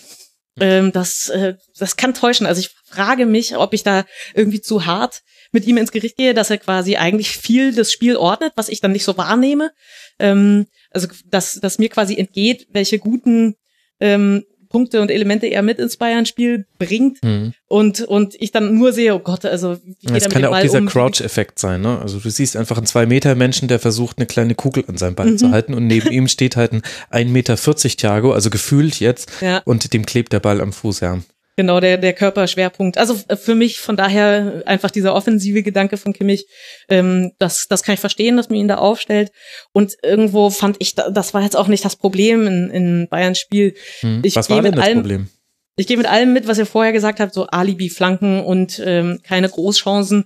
Ähm, 0.60 0.91
das, 0.91 1.30
äh, 1.30 1.56
das 1.77 1.98
kann 1.98 2.14
täuschen. 2.14 2.48
Also 2.48 2.61
ich 2.61 2.72
frage 2.89 3.25
mich, 3.25 3.55
ob 3.55 3.73
ich 3.73 3.83
da 3.83 4.05
irgendwie 4.33 4.61
zu 4.61 4.85
hart 4.85 5.21
mit 5.51 5.65
ihm 5.65 5.77
ins 5.77 5.91
Gericht 5.91 6.17
gehe, 6.17 6.33
dass 6.33 6.49
er 6.49 6.57
quasi 6.57 6.95
eigentlich 6.95 7.29
viel 7.29 7.73
das 7.73 7.91
Spiel 7.91 8.15
ordnet, 8.15 8.53
was 8.55 8.69
ich 8.69 8.81
dann 8.81 8.91
nicht 8.91 9.03
so 9.03 9.17
wahrnehme. 9.17 9.71
Ähm, 10.19 10.67
also 10.91 11.07
dass, 11.25 11.59
dass 11.61 11.79
mir 11.79 11.89
quasi 11.89 12.17
entgeht, 12.17 12.67
welche 12.71 12.99
guten 12.99 13.55
ähm, 13.99 14.43
Punkte 14.69 15.01
und 15.01 15.09
Elemente 15.09 15.47
er 15.47 15.63
mit 15.63 15.79
ins 15.79 15.97
Bayern-Spiel 15.97 16.65
bringt 16.77 17.23
mhm. 17.23 17.53
und, 17.67 18.01
und 18.01 18.35
ich 18.39 18.51
dann 18.51 18.77
nur 18.77 18.93
sehe, 18.93 19.15
oh 19.15 19.19
Gott, 19.19 19.43
also 19.43 19.77
wie 19.83 19.95
geht 19.95 20.15
Es 20.15 20.29
kann 20.29 20.43
ja 20.43 20.49
auch 20.49 20.61
dieser 20.61 20.77
um? 20.77 20.85
Crouch-Effekt 20.87 21.57
sein, 21.57 21.81
ne? 21.81 21.99
Also 21.99 22.19
du 22.19 22.29
siehst 22.29 22.55
einfach 22.55 22.77
einen 22.77 22.85
Zwei-Meter-Menschen, 22.85 23.67
der 23.67 23.79
versucht, 23.79 24.19
eine 24.19 24.27
kleine 24.27 24.53
Kugel 24.53 24.85
an 24.87 24.97
seinem 24.97 25.15
Bein 25.15 25.31
mhm. 25.31 25.37
zu 25.39 25.49
halten 25.49 25.73
und 25.73 25.87
neben 25.87 26.11
ihm 26.11 26.27
steht 26.27 26.55
halt 26.55 26.71
ein 26.73 26.81
1,40 27.11 27.29
Meter 27.29 27.55
Thiago, 27.55 28.31
also 28.31 28.51
gefühlt 28.51 28.99
jetzt, 28.99 29.31
ja. 29.41 29.63
und 29.65 29.91
dem 29.93 30.05
klebt 30.05 30.33
der 30.33 30.39
Ball 30.39 30.61
am 30.61 30.71
Fuß, 30.71 30.99
ja 30.99 31.19
genau 31.60 31.81
der 31.81 31.98
der 31.98 32.14
Körperschwerpunkt. 32.14 32.98
Also 32.98 33.19
äh, 33.27 33.36
für 33.36 33.53
mich 33.53 33.80
von 33.80 33.98
daher 33.98 34.64
einfach 34.65 34.91
dieser 34.91 35.14
offensive 35.14 35.61
Gedanke 35.61 35.98
von 35.98 36.14
Kimmich, 36.14 36.45
ähm, 36.88 37.34
das 37.38 37.65
das 37.68 37.84
kann 37.84 37.95
ich 37.95 37.99
verstehen, 37.99 38.38
dass 38.38 38.48
man 38.48 38.57
ihn 38.57 38.69
da 38.69 38.77
aufstellt. 38.77 39.34
Und 39.73 39.95
irgendwo 40.02 40.52
fand 40.52 40.77
ich, 40.80 40.95
das 40.95 41.34
war 41.34 41.41
jetzt 41.41 41.57
auch 41.57 41.68
nicht 41.68 41.84
das 41.84 41.98
Problem 41.98 42.48
in, 42.48 42.69
in 42.69 43.07
Bayerns 43.10 43.40
Spiel. 43.40 43.76
Hm. 43.99 44.22
Ich 44.23 44.38
Was 44.38 44.49
war 44.49 44.61
denn 44.61 44.72
das 44.72 44.86
allem, 44.86 44.99
Problem? 44.99 45.30
Ich 45.76 45.86
gehe 45.86 45.98
mit 45.98 46.07
allem 46.07 46.31
mit, 46.31 46.48
was 46.48 46.57
ihr 46.57 46.65
vorher 46.65 46.94
gesagt 46.94 47.19
habt, 47.19 47.34
so 47.34 47.48
Alibi-Flanken 47.48 48.40
und 48.40 48.81
ähm, 48.86 49.19
keine 49.23 49.49
Großchancen. 49.49 50.26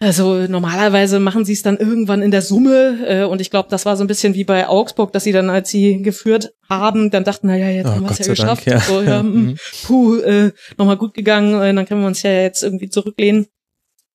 Also 0.00 0.46
normalerweise 0.46 1.18
machen 1.18 1.44
sie 1.44 1.54
es 1.54 1.62
dann 1.62 1.76
irgendwann 1.76 2.22
in 2.22 2.30
der 2.30 2.42
Summe 2.42 3.04
äh, 3.04 3.24
und 3.24 3.40
ich 3.40 3.50
glaube, 3.50 3.68
das 3.68 3.84
war 3.84 3.96
so 3.96 4.04
ein 4.04 4.06
bisschen 4.06 4.34
wie 4.34 4.44
bei 4.44 4.68
Augsburg, 4.68 5.12
dass 5.12 5.24
sie 5.24 5.32
dann, 5.32 5.50
als 5.50 5.70
sie 5.70 6.02
geführt 6.02 6.52
haben, 6.68 7.10
dann 7.10 7.24
dachten, 7.24 7.48
naja, 7.48 7.68
jetzt 7.68 7.86
oh, 7.86 7.90
haben 7.90 8.04
wir 8.04 8.10
es 8.12 8.18
ja 8.18 8.26
geschafft. 8.26 8.66
Dank, 8.68 8.80
ja. 8.80 8.80
So, 8.80 9.02
ja, 9.02 9.22
mhm. 9.24 9.56
puh, 9.82 10.18
äh, 10.18 10.52
nochmal 10.76 10.98
gut 10.98 11.14
gegangen, 11.14 11.60
äh, 11.60 11.74
dann 11.74 11.84
können 11.84 12.02
wir 12.02 12.06
uns 12.06 12.22
ja 12.22 12.30
jetzt 12.30 12.62
irgendwie 12.62 12.88
zurücklehnen. 12.88 13.48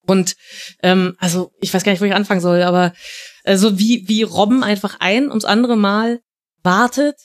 Und 0.06 0.36
ähm, 0.82 1.16
also 1.18 1.52
ich 1.60 1.74
weiß 1.74 1.84
gar 1.84 1.92
nicht, 1.92 2.02
wo 2.02 2.06
ich 2.06 2.14
anfangen 2.14 2.42
soll, 2.42 2.62
aber 2.64 2.94
also 3.44 3.78
wie 3.78 4.08
wie 4.08 4.24
Robben 4.24 4.64
einfach 4.64 4.98
ein 5.00 5.30
ums 5.30 5.46
andere 5.46 5.76
Mal 5.76 6.22
wartet, 6.62 7.16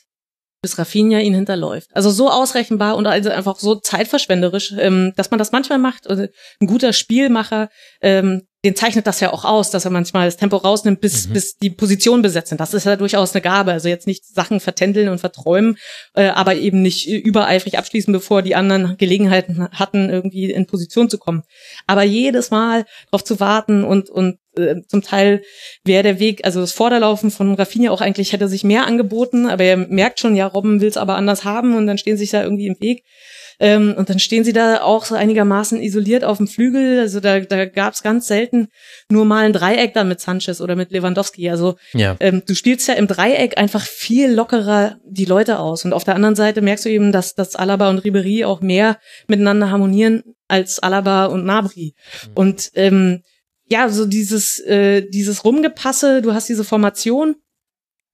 bis 0.61 0.79
Rafinha 0.79 1.21
ihn 1.21 1.35
hinterläuft. 1.35 1.89
Also 1.95 2.11
so 2.11 2.31
ausrechenbar 2.31 2.97
und 2.97 3.07
also 3.07 3.31
einfach 3.31 3.59
so 3.59 3.77
zeitverschwenderisch, 3.77 4.75
ähm, 4.79 5.13
dass 5.17 5.31
man 5.31 5.39
das 5.39 5.53
manchmal 5.53 5.79
macht. 5.79 6.09
Also 6.09 6.27
ein 6.61 6.67
guter 6.67 6.93
Spielmacher 6.93 7.69
ähm, 8.01 8.43
den 8.69 8.77
zeichnet 8.77 9.07
das 9.07 9.21
ja 9.21 9.33
auch 9.33 9.47
aus, 9.47 9.71
dass 9.71 9.87
er 9.87 9.91
manchmal 9.91 10.27
das 10.27 10.37
Tempo 10.37 10.57
rausnimmt, 10.57 11.01
bis, 11.01 11.27
mhm. 11.27 11.33
bis 11.33 11.57
die 11.57 11.71
Position 11.71 12.21
besetzt 12.21 12.51
sind. 12.51 12.61
Das 12.61 12.75
ist 12.75 12.85
ja 12.85 12.97
durchaus 12.97 13.35
eine 13.35 13.41
Gabe. 13.41 13.73
Also 13.73 13.89
jetzt 13.89 14.07
nicht 14.07 14.27
Sachen 14.27 14.61
vertändeln 14.61 15.09
und 15.09 15.21
verträumen, 15.21 15.79
äh, 16.15 16.27
aber 16.27 16.55
eben 16.55 16.83
nicht 16.83 17.09
übereifrig 17.09 17.79
abschließen, 17.79 18.13
bevor 18.13 18.43
die 18.43 18.55
anderen 18.55 18.99
Gelegenheiten 18.99 19.69
hatten, 19.73 20.11
irgendwie 20.11 20.51
in 20.51 20.67
Position 20.67 21.09
zu 21.09 21.17
kommen. 21.17 21.45
Aber 21.87 22.03
jedes 22.03 22.51
Mal 22.51 22.85
darauf 23.11 23.25
zu 23.25 23.41
warten 23.41 23.85
und, 23.85 24.11
und 24.11 24.39
äh, 24.59 24.83
zum 24.87 25.01
Teil 25.01 25.43
wäre 25.85 26.03
der 26.03 26.19
Weg, 26.21 26.45
also 26.45 26.61
das 26.61 26.73
Vorderlaufen 26.73 27.31
von 27.31 27.55
Rafinha 27.55 27.91
auch 27.91 28.03
eigentlich 28.03 28.35
hätte 28.35 28.49
sich 28.49 28.65
mehr 28.65 28.87
angeboten, 28.87 29.47
aber 29.47 29.65
er 29.65 29.79
merkt 29.79 30.21
schon, 30.21 30.37
ja, 30.37 30.47
Robben 30.47 30.83
will 30.83 30.89
es 30.89 30.99
aber 30.99 31.15
anders 31.15 31.45
haben 31.45 31.75
und 31.75 31.87
dann 31.87 31.97
stehen 31.97 32.19
sich 32.19 32.31
da 32.31 32.43
irgendwie 32.43 32.67
im 32.67 32.79
Weg. 32.81 33.05
Ähm, 33.61 33.95
und 33.97 34.09
dann 34.09 34.19
stehen 34.19 34.45
sie 34.45 34.53
da 34.53 34.83
auch 34.83 35.05
so 35.05 35.15
einigermaßen 35.15 35.83
isoliert 35.83 36.25
auf 36.25 36.39
dem 36.39 36.47
Flügel. 36.47 37.01
Also 37.01 37.21
da, 37.21 37.41
da 37.41 37.67
gab 37.67 37.95
es 37.95 38.03
ganz 38.03 38.27
selten 38.27 38.69
nur 39.11 39.25
mal 39.25 39.45
ein 39.45 39.53
Dreieck 39.53 39.95
dann 39.95 40.09
mit 40.09 40.21
Sanchez 40.21 40.61
oder 40.61 40.77
mit 40.77 40.93
Lewandowski. 40.93 41.51
Also 41.51 41.77
ja. 41.93 42.17
ähm, 42.21 42.43
du 42.47 42.55
spielst 42.55 42.87
ja 42.89 42.95
im 42.95 43.07
Dreieck 43.07 43.59
einfach 43.59 43.83
viel 43.83 44.31
lockerer 44.33 44.99
die 45.05 45.25
Leute 45.25 45.59
aus. 45.59 45.85
Und 45.85 45.93
auf 45.93 46.05
der 46.05 46.15
anderen 46.15 46.37
Seite 46.37 46.61
merkst 46.61 46.85
du 46.85 46.91
eben, 46.91 47.13
dass, 47.13 47.35
dass 47.35 47.57
Alaba 47.57 47.91
und 47.91 47.99
Ribery 47.99 48.45
auch 48.45 48.61
mehr 48.61 48.99
miteinander 49.27 49.71
harmonieren 49.71 50.23
als 50.47 50.79
Alaba 50.79 51.27
und 51.27 51.45
Nabri. 51.45 51.95
Mhm. 52.27 52.33
Und 52.35 52.71
ähm, 52.75 53.23
ja, 53.71 53.89
so 53.89 54.07
dieses, 54.07 54.61
äh, 54.61 55.03
dieses 55.09 55.45
Rumgepasse, 55.45 56.23
du 56.23 56.33
hast 56.33 56.49
diese 56.49 56.65
Formation, 56.65 57.37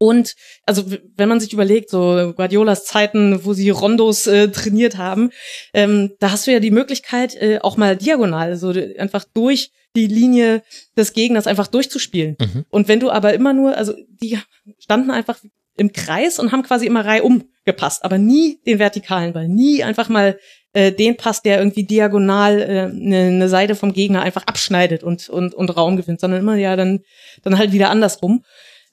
und 0.04 0.34
also 0.66 0.84
wenn 1.16 1.30
man 1.30 1.40
sich 1.40 1.54
überlegt, 1.54 1.88
so 1.88 2.34
Guardiolas 2.36 2.84
Zeiten, 2.84 3.42
wo 3.44 3.54
sie 3.54 3.70
Rondos 3.70 4.26
äh, 4.26 4.48
trainiert 4.48 4.98
haben, 4.98 5.30
ähm, 5.72 6.12
da 6.20 6.30
hast 6.30 6.46
du 6.46 6.52
ja 6.52 6.60
die 6.60 6.70
Möglichkeit, 6.70 7.34
äh, 7.36 7.58
auch 7.62 7.78
mal 7.78 7.96
diagonal, 7.96 8.56
so 8.56 8.74
einfach 8.98 9.24
durch 9.32 9.70
die 9.96 10.06
Linie 10.06 10.62
des 10.94 11.14
Gegners 11.14 11.46
einfach 11.46 11.68
durchzuspielen. 11.68 12.36
Mhm. 12.38 12.66
Und 12.68 12.88
wenn 12.88 13.00
du 13.00 13.10
aber 13.10 13.32
immer 13.32 13.54
nur, 13.54 13.78
also 13.78 13.94
die 14.22 14.38
standen 14.78 15.10
einfach 15.10 15.38
im 15.78 15.92
Kreis 15.92 16.38
und 16.38 16.52
haben 16.52 16.64
quasi 16.64 16.86
immer 16.86 17.06
reihum 17.06 17.44
gepasst, 17.64 18.04
aber 18.04 18.18
nie 18.18 18.60
den 18.66 18.78
vertikalen 18.78 19.32
Ball, 19.32 19.48
nie 19.48 19.82
einfach 19.82 20.10
mal 20.10 20.38
äh, 20.74 20.92
den 20.92 21.16
Pass, 21.16 21.40
der 21.40 21.58
irgendwie 21.58 21.84
diagonal 21.84 22.62
eine 22.62 22.88
äh, 22.88 22.92
ne, 22.92 23.30
ne 23.30 23.48
Seite 23.48 23.74
vom 23.74 23.94
Gegner 23.94 24.22
einfach 24.22 24.42
abschneidet 24.46 25.02
und, 25.02 25.28
und, 25.30 25.54
und 25.54 25.70
Raum 25.70 25.96
gewinnt, 25.96 26.20
sondern 26.20 26.40
immer 26.40 26.56
ja 26.56 26.76
dann, 26.76 27.00
dann 27.42 27.56
halt 27.56 27.72
wieder 27.72 27.90
andersrum. 27.90 28.44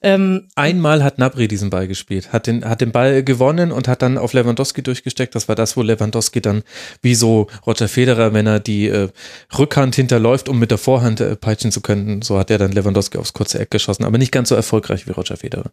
Ähm, 0.02 0.48
Einmal 0.56 1.04
hat 1.04 1.18
Nabri 1.18 1.46
diesen 1.46 1.70
Ball 1.70 1.86
gespielt, 1.86 2.32
hat 2.32 2.46
den, 2.46 2.68
hat 2.68 2.80
den 2.80 2.90
Ball 2.90 3.22
gewonnen 3.22 3.70
und 3.70 3.86
hat 3.86 4.02
dann 4.02 4.18
auf 4.18 4.32
Lewandowski 4.32 4.82
durchgesteckt. 4.82 5.34
Das 5.34 5.48
war 5.48 5.54
das, 5.54 5.76
wo 5.76 5.82
Lewandowski 5.82 6.40
dann 6.40 6.62
wie 7.02 7.14
so 7.14 7.48
Roger 7.66 7.88
Federer, 7.88 8.34
wenn 8.34 8.46
er 8.46 8.58
die 8.58 8.88
äh, 8.88 9.08
Rückhand 9.56 9.94
hinterläuft, 9.94 10.48
um 10.48 10.58
mit 10.58 10.70
der 10.70 10.78
Vorhand 10.78 11.20
äh, 11.20 11.36
peitschen 11.36 11.70
zu 11.70 11.80
können, 11.80 12.22
so 12.22 12.38
hat 12.38 12.50
er 12.50 12.58
dann 12.58 12.72
Lewandowski 12.72 13.18
aufs 13.18 13.32
kurze 13.32 13.60
Eck 13.60 13.70
geschossen, 13.70 14.04
aber 14.04 14.18
nicht 14.18 14.32
ganz 14.32 14.48
so 14.48 14.54
erfolgreich 14.54 15.06
wie 15.06 15.12
Roger 15.12 15.36
Federer. 15.36 15.70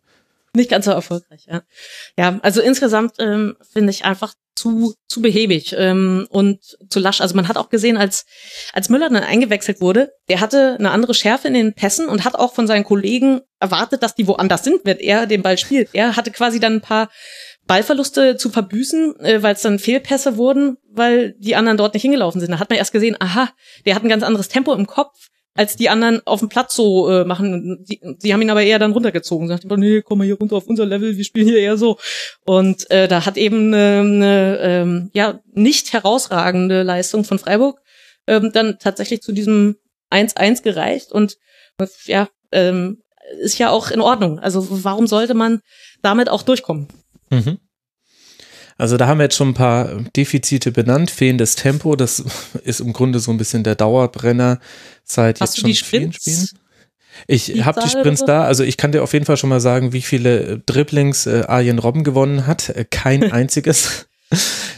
Nicht 0.56 0.70
ganz 0.70 0.86
so 0.86 0.92
erfolgreich, 0.92 1.46
ja. 1.48 1.62
Ja, 2.18 2.40
also 2.42 2.62
insgesamt 2.62 3.14
ähm, 3.20 3.56
finde 3.72 3.92
ich 3.92 4.06
einfach 4.06 4.34
zu 4.60 4.94
zu 5.08 5.22
behäbig 5.22 5.74
ähm, 5.78 6.28
und 6.30 6.60
zu 6.90 7.00
lasch. 7.00 7.22
Also 7.22 7.36
man 7.36 7.48
hat 7.48 7.58
auch 7.58 7.70
gesehen, 7.70 7.98
als 7.98 8.26
als 8.74 8.90
Müller 8.90 9.10
dann 9.10 9.24
eingewechselt 9.24 9.82
wurde, 9.82 10.12
der 10.28 10.42
hatte 10.42 10.76
eine 10.78 10.92
andere 10.92 11.14
Schärfe 11.14 11.48
in 11.48 11.54
den 11.54 11.74
Pässen 11.74 12.08
und 12.10 12.26
hat 12.26 12.36
auch 12.36 12.54
von 12.54 12.68
seinen 12.68 12.84
Kollegen 12.84 13.42
erwartet, 13.60 14.04
dass 14.04 14.16
die 14.16 14.28
woanders 14.28 14.64
sind, 14.64 14.82
wenn 14.84 14.98
er 14.98 15.26
den 15.26 15.42
Ball 15.42 15.58
spielt. 15.58 15.90
Er 15.94 16.16
hatte 16.16 16.32
quasi 16.32 16.60
dann 16.60 16.74
ein 16.74 16.82
paar 16.82 17.10
Ballverluste 17.66 18.36
zu 18.36 18.50
verbüßen, 18.50 19.20
äh, 19.22 19.44
weil 19.44 19.56
es 19.56 19.62
dann 19.62 19.80
Fehlpässe 19.80 20.38
wurden, 20.38 20.78
weil 20.92 21.36
die 21.38 21.56
anderen 21.56 21.78
dort 21.78 21.94
nicht 21.94 22.02
hingelaufen 22.02 22.42
sind. 22.42 22.52
Da 22.52 22.60
hat 22.60 22.70
man 22.70 22.80
erst 22.80 22.92
gesehen, 22.92 23.16
aha, 23.20 23.50
der 23.86 23.96
hat 23.96 24.04
ein 24.04 24.10
ganz 24.10 24.24
anderes 24.24 24.50
Tempo 24.50 24.74
im 24.74 24.88
Kopf 24.88 25.30
als 25.60 25.76
die 25.76 25.90
anderen 25.90 26.26
auf 26.26 26.40
dem 26.40 26.48
Platz 26.48 26.74
so 26.74 27.10
äh, 27.12 27.26
machen. 27.26 27.84
Die, 27.84 28.00
die 28.24 28.32
haben 28.32 28.42
ihn 28.42 28.50
aber 28.50 28.64
eher 28.64 28.80
dann 28.80 28.94
runtergezogen. 28.94 29.50
Sagt, 29.50 29.66
nee, 29.66 30.02
komm 30.02 30.20
mal 30.20 30.24
hier 30.24 30.38
runter 30.38 30.56
auf 30.56 30.68
unser 30.68 30.86
Level, 30.86 31.18
wir 31.18 31.24
spielen 31.26 31.48
hier 31.50 31.60
eher 31.60 31.76
so. 31.76 31.98
Und 32.46 32.90
äh, 32.90 33.10
da 33.10 33.26
hat 33.26 33.36
eben 33.36 33.74
eine, 33.74 34.00
eine 34.00 34.60
ähm, 34.62 35.12
ja 35.14 35.42
nicht 35.52 35.92
herausragende 35.92 36.84
Leistung 36.84 37.26
von 37.26 37.40
Freiburg 37.40 37.82
ähm, 38.26 38.52
dann 38.54 38.78
tatsächlich 38.80 39.22
zu 39.22 39.34
diesem 39.34 39.76
1-1 40.12 40.64
gereicht. 40.64 41.12
Und 41.12 41.36
ja, 42.06 42.30
ähm, 42.54 43.04
ist 43.42 43.60
ja 43.60 43.70
auch 43.70 43.92
in 43.92 44.00
Ordnung. 44.00 44.40
Also 44.40 44.66
warum 44.70 45.08
sollte 45.08 45.34
man 45.34 45.60
damit 46.02 46.30
auch 46.30 46.44
durchkommen? 46.44 46.88
Mhm. 47.32 47.60
Also 48.80 48.96
da 48.96 49.08
haben 49.08 49.18
wir 49.20 49.26
jetzt 49.26 49.36
schon 49.36 49.50
ein 49.50 49.54
paar 49.54 49.90
Defizite 50.16 50.72
benannt. 50.72 51.12
Fehlendes 51.12 51.56
Tempo, 51.56 51.98
das 51.98 52.24
ist 52.64 52.80
im 52.80 52.94
Grunde 52.94 53.20
so 53.20 53.30
ein 53.30 53.38
bisschen 53.38 53.64
der 53.64 53.76
Dauerbrenner 53.76 54.60
seit 55.04 55.42
Hast 55.42 55.58
jetzt 55.58 55.62
schon 55.62 55.90
vielen 55.90 56.14
Spielen. 56.14 56.48
Ich 57.28 57.66
habe 57.66 57.82
die 57.82 57.90
Sprints 57.90 58.24
da, 58.24 58.44
also 58.46 58.64
ich 58.64 58.78
kann 58.78 58.94
dir 58.94 59.04
auf 59.04 59.12
jeden 59.12 59.26
Fall 59.26 59.36
schon 59.36 59.50
mal 59.50 59.60
sagen, 59.60 59.92
wie 59.92 60.02
viele 60.02 60.60
Dribblings 60.66 61.26
äh, 61.26 61.44
Arjen 61.46 61.78
Robben 61.78 62.06
gewonnen 62.06 62.48
hat. 62.48 62.70
Äh, 62.70 62.86
kein 62.90 63.30
einziges. 63.32 64.08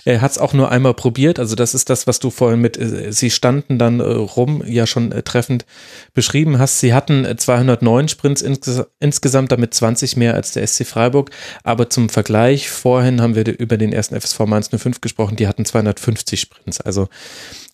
Er 0.05 0.21
hat 0.21 0.31
es 0.31 0.37
auch 0.37 0.53
nur 0.53 0.71
einmal 0.71 0.93
probiert. 0.93 1.37
Also 1.37 1.55
das 1.55 1.73
ist 1.73 1.89
das, 1.89 2.07
was 2.07 2.19
du 2.19 2.29
vorhin 2.29 2.61
mit 2.61 2.77
äh, 2.77 3.11
Sie 3.11 3.29
standen 3.29 3.77
dann 3.77 3.99
äh, 3.99 4.03
rum 4.03 4.63
ja 4.65 4.87
schon 4.87 5.11
äh, 5.11 5.23
treffend 5.23 5.65
beschrieben 6.13 6.57
hast. 6.57 6.79
Sie 6.79 6.93
hatten 6.93 7.27
209 7.37 8.07
Sprints 8.07 8.41
insges 8.41 8.83
insgesamt, 8.99 9.51
damit 9.51 9.73
20 9.73 10.17
mehr 10.17 10.33
als 10.33 10.53
der 10.53 10.65
SC 10.65 10.85
Freiburg. 10.85 11.31
Aber 11.63 11.89
zum 11.89 12.09
Vergleich, 12.09 12.69
vorhin 12.69 13.21
haben 13.21 13.35
wir 13.35 13.45
über 13.59 13.77
den 13.77 13.93
ersten 13.93 14.19
FSV 14.19 14.39
Mainz 14.41 14.69
05 14.69 15.01
gesprochen, 15.01 15.35
die 15.35 15.47
hatten 15.47 15.65
250 15.65 16.39
Sprints. 16.39 16.81
Also 16.81 17.09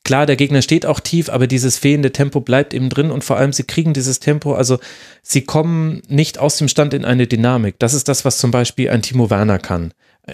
klar, 0.04 0.26
der 0.26 0.36
Gegner 0.36 0.62
steht 0.62 0.86
auch 0.86 1.00
tief, 1.00 1.30
aber 1.30 1.48
dieses 1.48 1.78
fehlende 1.78 2.12
Tempo 2.12 2.42
bleibt 2.42 2.74
eben 2.74 2.90
drin 2.90 3.12
und 3.12 3.24
vor 3.24 3.38
allem 3.38 3.54
sie 3.54 3.64
kriegen 3.64 3.94
dieses 3.94 4.20
Tempo, 4.20 4.54
also 4.54 4.80
sie 5.22 5.42
kommen 5.42 6.02
nicht 6.08 6.40
aus 6.40 6.58
dem 6.58 6.68
Stand 6.68 6.94
in 6.94 7.06
eine 7.06 7.28
Dynamik. 7.28 7.76
Das 7.80 7.94
ist 7.94 8.08
das, 8.08 8.26
was 8.26 8.38
zum 8.38 8.52
Beispiel 8.52 8.90
ein 8.90 9.02
Timo 9.02 9.30
Werner 9.30 9.60
kann 9.60 9.94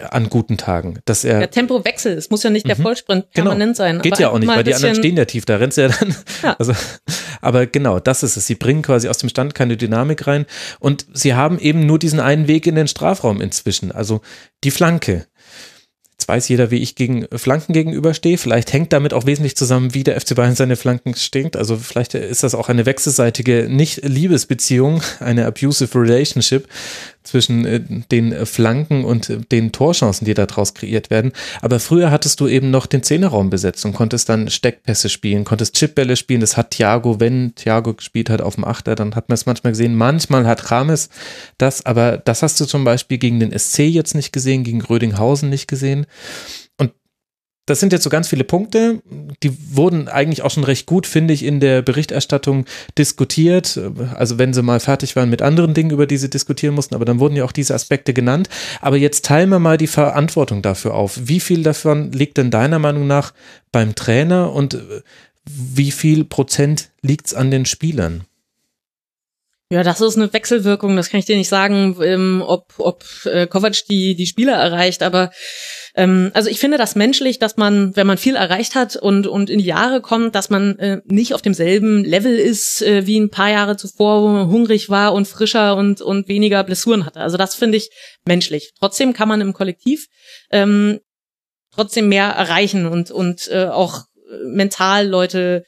an 0.09 0.29
guten 0.29 0.57
Tagen, 0.57 0.99
dass 1.05 1.23
er 1.23 1.39
der 1.39 1.51
Tempowechsel, 1.51 2.13
es 2.17 2.29
muss 2.29 2.43
ja 2.43 2.49
nicht 2.49 2.67
der 2.67 2.75
Vollsprint 2.75 3.25
Genau. 3.33 3.49
permanent 3.51 3.75
sein. 3.75 4.01
Geht 4.01 4.19
ja 4.19 4.29
auch 4.29 4.39
nicht, 4.39 4.47
weil 4.47 4.63
die 4.63 4.73
anderen 4.73 4.95
stehen 4.95 5.15
ja 5.17 5.25
tief, 5.25 5.45
da 5.45 5.57
rennst 5.57 5.77
du 5.77 5.81
ja 5.83 5.87
dann. 5.89 6.15
Ja. 6.41 6.55
Also, 6.57 6.73
aber 7.41 7.67
genau, 7.67 7.99
das 7.99 8.23
ist 8.23 8.35
es. 8.37 8.47
Sie 8.47 8.55
bringen 8.55 8.81
quasi 8.81 9.07
aus 9.07 9.17
dem 9.19 9.29
Stand 9.29 9.53
keine 9.55 9.77
Dynamik 9.77 10.25
rein 10.27 10.45
und 10.79 11.05
sie 11.13 11.33
haben 11.35 11.59
eben 11.59 11.85
nur 11.85 11.99
diesen 11.99 12.19
einen 12.19 12.47
Weg 12.47 12.65
in 12.67 12.75
den 12.75 12.87
Strafraum 12.87 13.41
inzwischen, 13.41 13.91
also 13.91 14.21
die 14.63 14.71
Flanke. 14.71 15.27
Jetzt 16.11 16.27
weiß 16.27 16.47
jeder, 16.47 16.71
wie 16.71 16.77
ich 16.77 16.95
gegen 16.95 17.27
Flanken 17.35 17.73
gegenüberstehe. 17.73 18.37
Vielleicht 18.37 18.71
hängt 18.71 18.93
damit 18.93 19.13
auch 19.13 19.25
wesentlich 19.25 19.57
zusammen, 19.57 19.93
wie 19.93 20.03
der 20.03 20.19
FC 20.21 20.35
Bayern 20.35 20.55
seine 20.55 20.75
Flanken 20.77 21.15
stinkt. 21.15 21.57
Also 21.57 21.75
vielleicht 21.75 22.13
ist 22.13 22.43
das 22.43 22.55
auch 22.55 22.69
eine 22.69 22.85
wechselseitige 22.85 23.67
Nicht-Liebesbeziehung, 23.69 25.01
eine 25.19 25.45
abusive 25.47 25.99
relationship 25.99 26.67
zwischen 27.23 27.65
äh, 27.65 27.81
den 28.11 28.45
Flanken 28.45 29.05
und 29.05 29.29
äh, 29.29 29.37
den 29.51 29.71
Torchancen, 29.71 30.25
die 30.25 30.33
daraus 30.33 30.73
kreiert 30.73 31.09
werden. 31.09 31.31
Aber 31.61 31.79
früher 31.79 32.11
hattest 32.11 32.39
du 32.39 32.47
eben 32.47 32.71
noch 32.71 32.85
den 32.85 33.03
Zehnerraum 33.03 33.49
besetzt 33.49 33.85
und 33.85 33.93
konntest 33.93 34.29
dann 34.29 34.49
Steckpässe 34.49 35.09
spielen, 35.09 35.45
konntest 35.45 35.75
Chipbälle 35.75 36.15
spielen. 36.15 36.41
Das 36.41 36.57
hat 36.57 36.71
Thiago, 36.71 37.19
wenn 37.19 37.55
Thiago 37.55 37.93
gespielt 37.93 38.29
hat 38.29 38.41
auf 38.41 38.55
dem 38.55 38.65
Achter, 38.65 38.95
dann 38.95 39.15
hat 39.15 39.29
man 39.29 39.35
es 39.35 39.45
manchmal 39.45 39.73
gesehen. 39.73 39.95
Manchmal 39.95 40.45
hat 40.45 40.71
Rames 40.71 41.09
das, 41.57 41.85
aber 41.85 42.17
das 42.17 42.43
hast 42.43 42.59
du 42.59 42.65
zum 42.65 42.83
Beispiel 42.83 43.17
gegen 43.17 43.39
den 43.39 43.57
SC 43.57 43.79
jetzt 43.79 44.15
nicht 44.15 44.33
gesehen, 44.33 44.63
gegen 44.63 44.81
Rödinghausen 44.81 45.49
nicht 45.49 45.67
gesehen. 45.67 46.05
Das 47.65 47.79
sind 47.79 47.93
jetzt 47.93 48.03
so 48.03 48.09
ganz 48.09 48.27
viele 48.27 48.43
Punkte, 48.43 49.01
die 49.41 49.57
wurden 49.73 50.09
eigentlich 50.09 50.41
auch 50.41 50.51
schon 50.51 50.65
recht 50.65 50.85
gut, 50.85 51.07
finde 51.07 51.33
ich, 51.33 51.43
in 51.43 51.61
der 51.61 51.81
Berichterstattung 51.81 52.65
diskutiert. 52.97 53.79
Also 54.15 54.37
wenn 54.37 54.53
sie 54.53 54.61
mal 54.61 54.81
fertig 54.81 55.15
waren 55.15 55.29
mit 55.29 55.41
anderen 55.41 55.73
Dingen, 55.73 55.91
über 55.91 56.05
die 56.05 56.17
sie 56.17 56.29
diskutieren 56.29 56.75
mussten, 56.75 56.93
aber 56.93 57.05
dann 57.05 57.19
wurden 57.19 57.37
ja 57.37 57.45
auch 57.45 57.53
diese 57.53 57.73
Aspekte 57.73 58.13
genannt. 58.13 58.49
Aber 58.81 58.97
jetzt 58.97 59.23
teilen 59.23 59.49
wir 59.49 59.59
mal 59.59 59.77
die 59.77 59.87
Verantwortung 59.87 60.61
dafür 60.61 60.93
auf. 60.93 61.17
Wie 61.23 61.39
viel 61.39 61.63
davon 61.63 62.11
liegt 62.11 62.37
denn 62.37 62.51
deiner 62.51 62.79
Meinung 62.79 63.07
nach 63.07 63.33
beim 63.71 63.95
Trainer 63.95 64.51
und 64.51 64.73
äh, 64.73 65.01
wie 65.45 65.91
viel 65.91 66.25
Prozent 66.25 66.91
liegt's 67.01 67.33
an 67.33 67.49
den 67.49 67.65
Spielern? 67.65 68.25
Ja, 69.73 69.81
das 69.81 70.01
ist 70.01 70.17
eine 70.17 70.31
Wechselwirkung. 70.31 70.95
Das 70.95 71.09
kann 71.09 71.19
ich 71.19 71.25
dir 71.25 71.35
nicht 71.35 71.49
sagen, 71.49 71.97
ähm, 72.03 72.43
ob, 72.45 72.75
ob 72.77 73.03
äh, 73.25 73.47
Kovac 73.47 73.87
die, 73.89 74.13
die 74.13 74.27
Spieler 74.27 74.53
erreicht. 74.53 75.01
Aber 75.01 75.31
ähm, 75.95 76.29
also 76.35 76.47
ich 76.47 76.59
finde 76.59 76.77
das 76.77 76.93
menschlich, 76.93 77.39
dass 77.39 77.57
man, 77.57 77.95
wenn 77.95 78.05
man 78.05 78.19
viel 78.19 78.35
erreicht 78.35 78.75
hat 78.75 78.95
und, 78.95 79.25
und 79.25 79.49
in 79.49 79.57
die 79.57 79.65
Jahre 79.65 80.01
kommt, 80.01 80.35
dass 80.35 80.51
man 80.51 80.77
äh, 80.77 81.01
nicht 81.05 81.33
auf 81.33 81.41
demselben 81.41 82.03
Level 82.03 82.37
ist 82.37 82.83
äh, 82.83 83.07
wie 83.07 83.19
ein 83.19 83.31
paar 83.31 83.49
Jahre 83.49 83.75
zuvor, 83.75 84.21
wo 84.21 84.27
man 84.27 84.47
hungrig 84.47 84.91
war 84.91 85.11
und 85.11 85.27
frischer 85.27 85.75
und, 85.75 86.01
und 86.01 86.27
weniger 86.27 86.63
Blessuren 86.63 87.07
hatte. 87.07 87.21
Also 87.21 87.37
das 87.37 87.55
finde 87.55 87.79
ich 87.79 87.89
menschlich. 88.25 88.73
Trotzdem 88.79 89.13
kann 89.13 89.27
man 89.27 89.41
im 89.41 89.53
Kollektiv 89.53 90.05
ähm, 90.51 90.99
trotzdem 91.73 92.09
mehr 92.09 92.27
erreichen 92.27 92.85
und, 92.85 93.09
und 93.09 93.47
äh, 93.47 93.65
auch 93.65 94.01
äh, 94.29 94.45
mental 94.45 95.07
Leute 95.07 95.63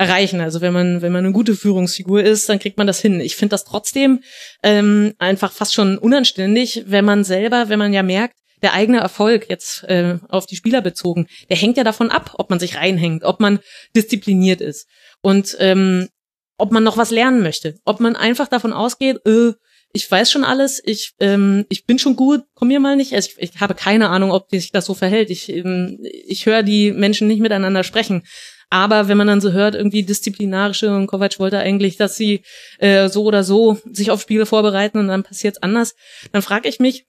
erreichen. 0.00 0.40
Also 0.40 0.62
wenn 0.62 0.72
man, 0.72 1.02
wenn 1.02 1.12
man 1.12 1.26
eine 1.26 1.34
gute 1.34 1.54
Führungsfigur 1.54 2.22
ist, 2.22 2.48
dann 2.48 2.58
kriegt 2.58 2.78
man 2.78 2.86
das 2.86 3.00
hin. 3.00 3.20
Ich 3.20 3.36
finde 3.36 3.50
das 3.50 3.64
trotzdem 3.64 4.22
ähm, 4.62 5.12
einfach 5.18 5.52
fast 5.52 5.74
schon 5.74 5.98
unanständig, 5.98 6.84
wenn 6.86 7.04
man 7.04 7.22
selber, 7.22 7.68
wenn 7.68 7.78
man 7.78 7.92
ja 7.92 8.02
merkt, 8.02 8.34
der 8.62 8.72
eigene 8.72 8.98
Erfolg 9.00 9.50
jetzt 9.50 9.84
äh, 9.84 10.16
auf 10.28 10.46
die 10.46 10.56
Spieler 10.56 10.80
bezogen, 10.80 11.26
der 11.50 11.58
hängt 11.58 11.76
ja 11.76 11.84
davon 11.84 12.10
ab, 12.10 12.34
ob 12.38 12.48
man 12.48 12.58
sich 12.58 12.76
reinhängt, 12.76 13.24
ob 13.24 13.40
man 13.40 13.60
diszipliniert 13.94 14.62
ist 14.62 14.88
und 15.20 15.54
ähm, 15.60 16.08
ob 16.56 16.72
man 16.72 16.82
noch 16.82 16.96
was 16.96 17.10
lernen 17.10 17.42
möchte, 17.42 17.76
ob 17.84 18.00
man 18.00 18.16
einfach 18.16 18.48
davon 18.48 18.72
ausgeht, 18.72 19.18
äh, 19.26 19.52
ich 19.92 20.10
weiß 20.10 20.30
schon 20.30 20.44
alles, 20.44 20.80
ich 20.82 21.12
ähm, 21.20 21.66
ich 21.68 21.84
bin 21.84 21.98
schon 21.98 22.16
gut, 22.16 22.42
komm 22.54 22.68
mir 22.68 22.80
mal 22.80 22.96
nicht. 22.96 23.12
Also 23.12 23.30
ich, 23.36 23.50
ich 23.50 23.60
habe 23.60 23.74
keine 23.74 24.08
Ahnung, 24.08 24.30
ob 24.30 24.48
sich 24.50 24.70
das 24.70 24.86
so 24.86 24.94
verhält. 24.94 25.30
Ich 25.30 25.48
ähm, 25.48 25.98
ich 26.00 26.46
höre 26.46 26.62
die 26.62 26.92
Menschen 26.92 27.26
nicht 27.26 27.40
miteinander 27.40 27.82
sprechen. 27.82 28.22
Aber 28.70 29.08
wenn 29.08 29.18
man 29.18 29.26
dann 29.26 29.40
so 29.40 29.52
hört, 29.52 29.74
irgendwie 29.74 30.04
disziplinarische 30.04 30.94
und 30.94 31.08
Kovac 31.08 31.38
wollte 31.40 31.58
eigentlich, 31.58 31.96
dass 31.96 32.16
sie 32.16 32.42
äh, 32.78 33.08
so 33.08 33.24
oder 33.24 33.42
so 33.42 33.78
sich 33.90 34.10
auf 34.12 34.22
Spiele 34.22 34.46
vorbereiten 34.46 34.98
und 34.98 35.08
dann 35.08 35.24
passiert's 35.24 35.62
anders, 35.62 35.94
dann 36.32 36.42
frage 36.42 36.68
ich 36.68 36.78
mich, 36.78 37.06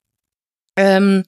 ähm, 0.76 1.24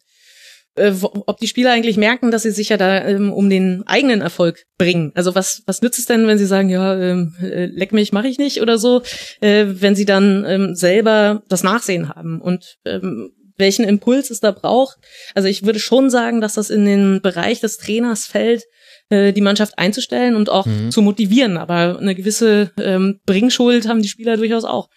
äh, 0.76 0.92
ob 1.02 1.38
die 1.38 1.48
Spieler 1.48 1.72
eigentlich 1.72 1.98
merken, 1.98 2.32
dass 2.32 2.44
sie 2.44 2.52
sich 2.52 2.70
ja 2.70 2.78
da 2.78 3.06
ähm, 3.06 3.32
um 3.32 3.48
den 3.48 3.84
eigenen 3.86 4.22
Erfolg 4.22 4.64
bringen. 4.80 5.12
Also 5.14 5.36
was 5.36 5.62
was 5.68 5.84
nützt 5.84 6.00
es 6.00 6.08
denn, 6.08 6.26
wenn 6.26 6.40
sie 6.40 6.48
sagen, 6.48 6.70
ja, 6.70 7.00
ähm, 7.00 7.36
äh, 7.42 7.66
leck 7.66 7.94
mich, 7.94 8.12
mache 8.12 8.28
ich 8.28 8.40
nicht 8.40 8.62
oder 8.62 8.80
so, 8.80 9.04
äh, 9.42 9.66
wenn 9.68 9.96
sie 9.96 10.06
dann 10.06 10.46
ähm, 10.48 10.76
selber 10.76 11.44
das 11.48 11.64
Nachsehen 11.64 12.10
haben 12.10 12.42
und 12.42 12.78
ähm, 12.86 13.32
welchen 13.56 13.86
Impuls 13.86 14.32
es 14.32 14.40
da 14.40 14.50
braucht. 14.50 14.98
Also 15.36 15.48
ich 15.48 15.64
würde 15.64 15.80
schon 15.80 16.10
sagen, 16.10 16.42
dass 16.42 16.56
das 16.56 16.72
in 16.72 16.86
den 16.86 17.22
Bereich 17.22 17.60
des 17.60 17.78
Trainers 17.78 18.26
fällt, 18.26 18.64
äh, 19.14 19.32
die 19.32 19.42
Mannschaft 19.42 19.78
einzustellen 19.78 20.36
und 20.36 20.50
auch 20.50 20.66
Mhm. 20.66 20.92
zu 20.92 21.02
motivieren. 21.02 21.58
Aber 21.58 22.00
eine 22.00 22.16
gewisse 22.16 22.72
ähm, 22.78 23.20
Bringschuld 23.26 23.88
haben 23.88 24.02
die 24.02 24.10
Spieler 24.10 24.38
durchaus 24.38 24.64
auch. 24.66 24.90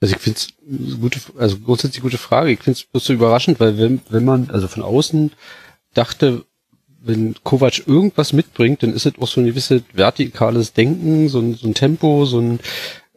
Also 0.00 0.14
ich 0.14 0.20
finde 0.20 0.38
es 0.38 0.48
gute, 1.00 1.18
also 1.38 1.58
grundsätzlich 1.58 2.02
gute 2.02 2.18
Frage. 2.18 2.52
Ich 2.52 2.60
finde 2.60 2.78
es 2.78 2.84
bloß 2.84 3.04
so 3.04 3.12
überraschend, 3.12 3.58
weil 3.58 3.78
wenn, 3.78 4.00
wenn 4.10 4.24
man, 4.24 4.48
also 4.50 4.68
von 4.68 4.82
außen 4.82 5.32
dachte, 5.94 6.44
wenn 7.00 7.34
Kovac 7.42 7.86
irgendwas 7.86 8.32
mitbringt, 8.32 8.82
dann 8.82 8.92
ist 8.92 9.06
es 9.06 9.12
auch 9.18 9.26
so 9.26 9.40
ein 9.40 9.46
gewisses 9.46 9.82
vertikales 9.92 10.72
Denken, 10.72 11.28
so 11.28 11.40
ein, 11.40 11.54
so 11.54 11.66
ein 11.66 11.74
Tempo, 11.74 12.26
so 12.26 12.40
ein, 12.40 12.60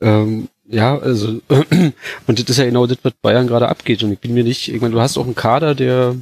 ähm, 0.01 0.47
ja, 0.67 0.97
also, 0.97 1.41
und 2.27 2.39
das 2.39 2.49
ist 2.49 2.57
ja 2.57 2.65
genau 2.65 2.87
das, 2.87 2.97
was 3.03 3.13
Bayern 3.21 3.47
gerade 3.47 3.67
abgeht. 3.67 4.01
Und 4.03 4.13
ich 4.13 4.19
bin 4.19 4.33
mir 4.33 4.43
nicht, 4.43 4.69
ich 4.69 4.81
meine, 4.81 4.93
du 4.93 5.01
hast 5.01 5.17
auch 5.17 5.25
einen 5.25 5.35
Kader, 5.35 5.75
der 5.75 6.15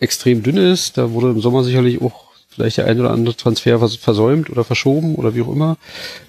extrem 0.00 0.42
dünn 0.42 0.56
ist. 0.56 0.96
Da 0.96 1.10
wurde 1.10 1.30
im 1.30 1.40
Sommer 1.40 1.64
sicherlich 1.64 2.00
auch 2.00 2.27
vielleicht 2.58 2.78
der 2.78 2.86
ein 2.86 2.98
oder 2.98 3.10
andere 3.10 3.36
Transfer 3.36 3.78
vers 3.78 3.94
versäumt 3.96 4.50
oder 4.50 4.64
verschoben 4.64 5.14
oder 5.14 5.34
wie 5.34 5.42
auch 5.42 5.52
immer. 5.52 5.76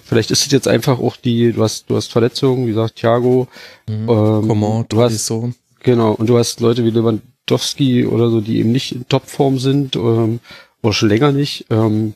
Vielleicht 0.05 0.29
ist 0.29 0.45
es 0.45 0.51
jetzt 0.51 0.67
einfach 0.67 0.99
auch 0.99 1.15
die, 1.17 1.51
du 1.53 1.63
hast, 1.63 1.89
du 1.89 1.95
hast 1.95 2.11
Verletzungen, 2.11 2.65
wie 2.65 2.71
gesagt, 2.71 2.97
Thiago, 2.97 3.47
ähm, 3.87 4.05
Coman, 4.07 4.85
du 4.89 5.01
hast, 5.01 5.25
so. 5.25 5.51
genau, 5.81 6.11
und 6.11 6.27
du 6.27 6.37
hast 6.37 6.59
Leute 6.59 6.85
wie 6.85 6.91
Lewandowski 6.91 8.05
oder 8.05 8.29
so, 8.29 8.41
die 8.41 8.59
eben 8.59 8.71
nicht 8.71 8.91
in 8.91 9.07
Topform 9.07 9.57
sind, 9.57 9.95
ähm, 9.95 10.39
oder 10.83 10.93
schon 10.93 11.09
länger 11.09 11.31
nicht. 11.31 11.65
Ähm, 11.71 12.13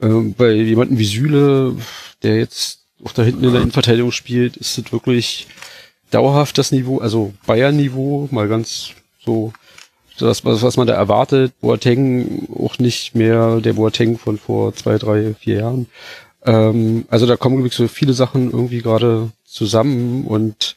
ähm, 0.00 0.34
bei 0.34 0.52
jemanden 0.52 0.98
wie 0.98 1.04
Süle, 1.04 1.74
der 2.22 2.36
jetzt 2.36 2.80
auch 3.02 3.12
da 3.12 3.22
hinten 3.22 3.44
in 3.44 3.52
der 3.52 3.62
Innenverteidigung 3.62 4.12
spielt, 4.12 4.56
ist 4.56 4.76
es 4.78 4.92
wirklich 4.92 5.46
dauerhaft 6.10 6.58
das 6.58 6.70
Niveau, 6.70 6.98
also 6.98 7.32
Bayern-Niveau, 7.46 8.28
mal 8.30 8.48
ganz 8.48 8.90
so 9.24 9.52
das, 10.20 10.44
was, 10.44 10.62
was 10.62 10.76
man 10.76 10.86
da 10.86 10.94
erwartet. 10.94 11.52
Boateng 11.60 12.48
auch 12.56 12.78
nicht 12.78 13.14
mehr 13.14 13.60
der 13.60 13.74
Boateng 13.74 14.18
von 14.18 14.38
vor 14.38 14.74
zwei, 14.74 14.98
drei, 14.98 15.34
vier 15.34 15.60
Jahren. 15.60 15.86
Ähm, 16.44 17.04
also 17.08 17.26
da 17.26 17.36
kommen 17.36 17.58
wirklich 17.58 17.74
so 17.74 17.88
viele 17.88 18.12
Sachen 18.12 18.50
irgendwie 18.50 18.82
gerade 18.82 19.30
zusammen 19.44 20.26
und 20.26 20.76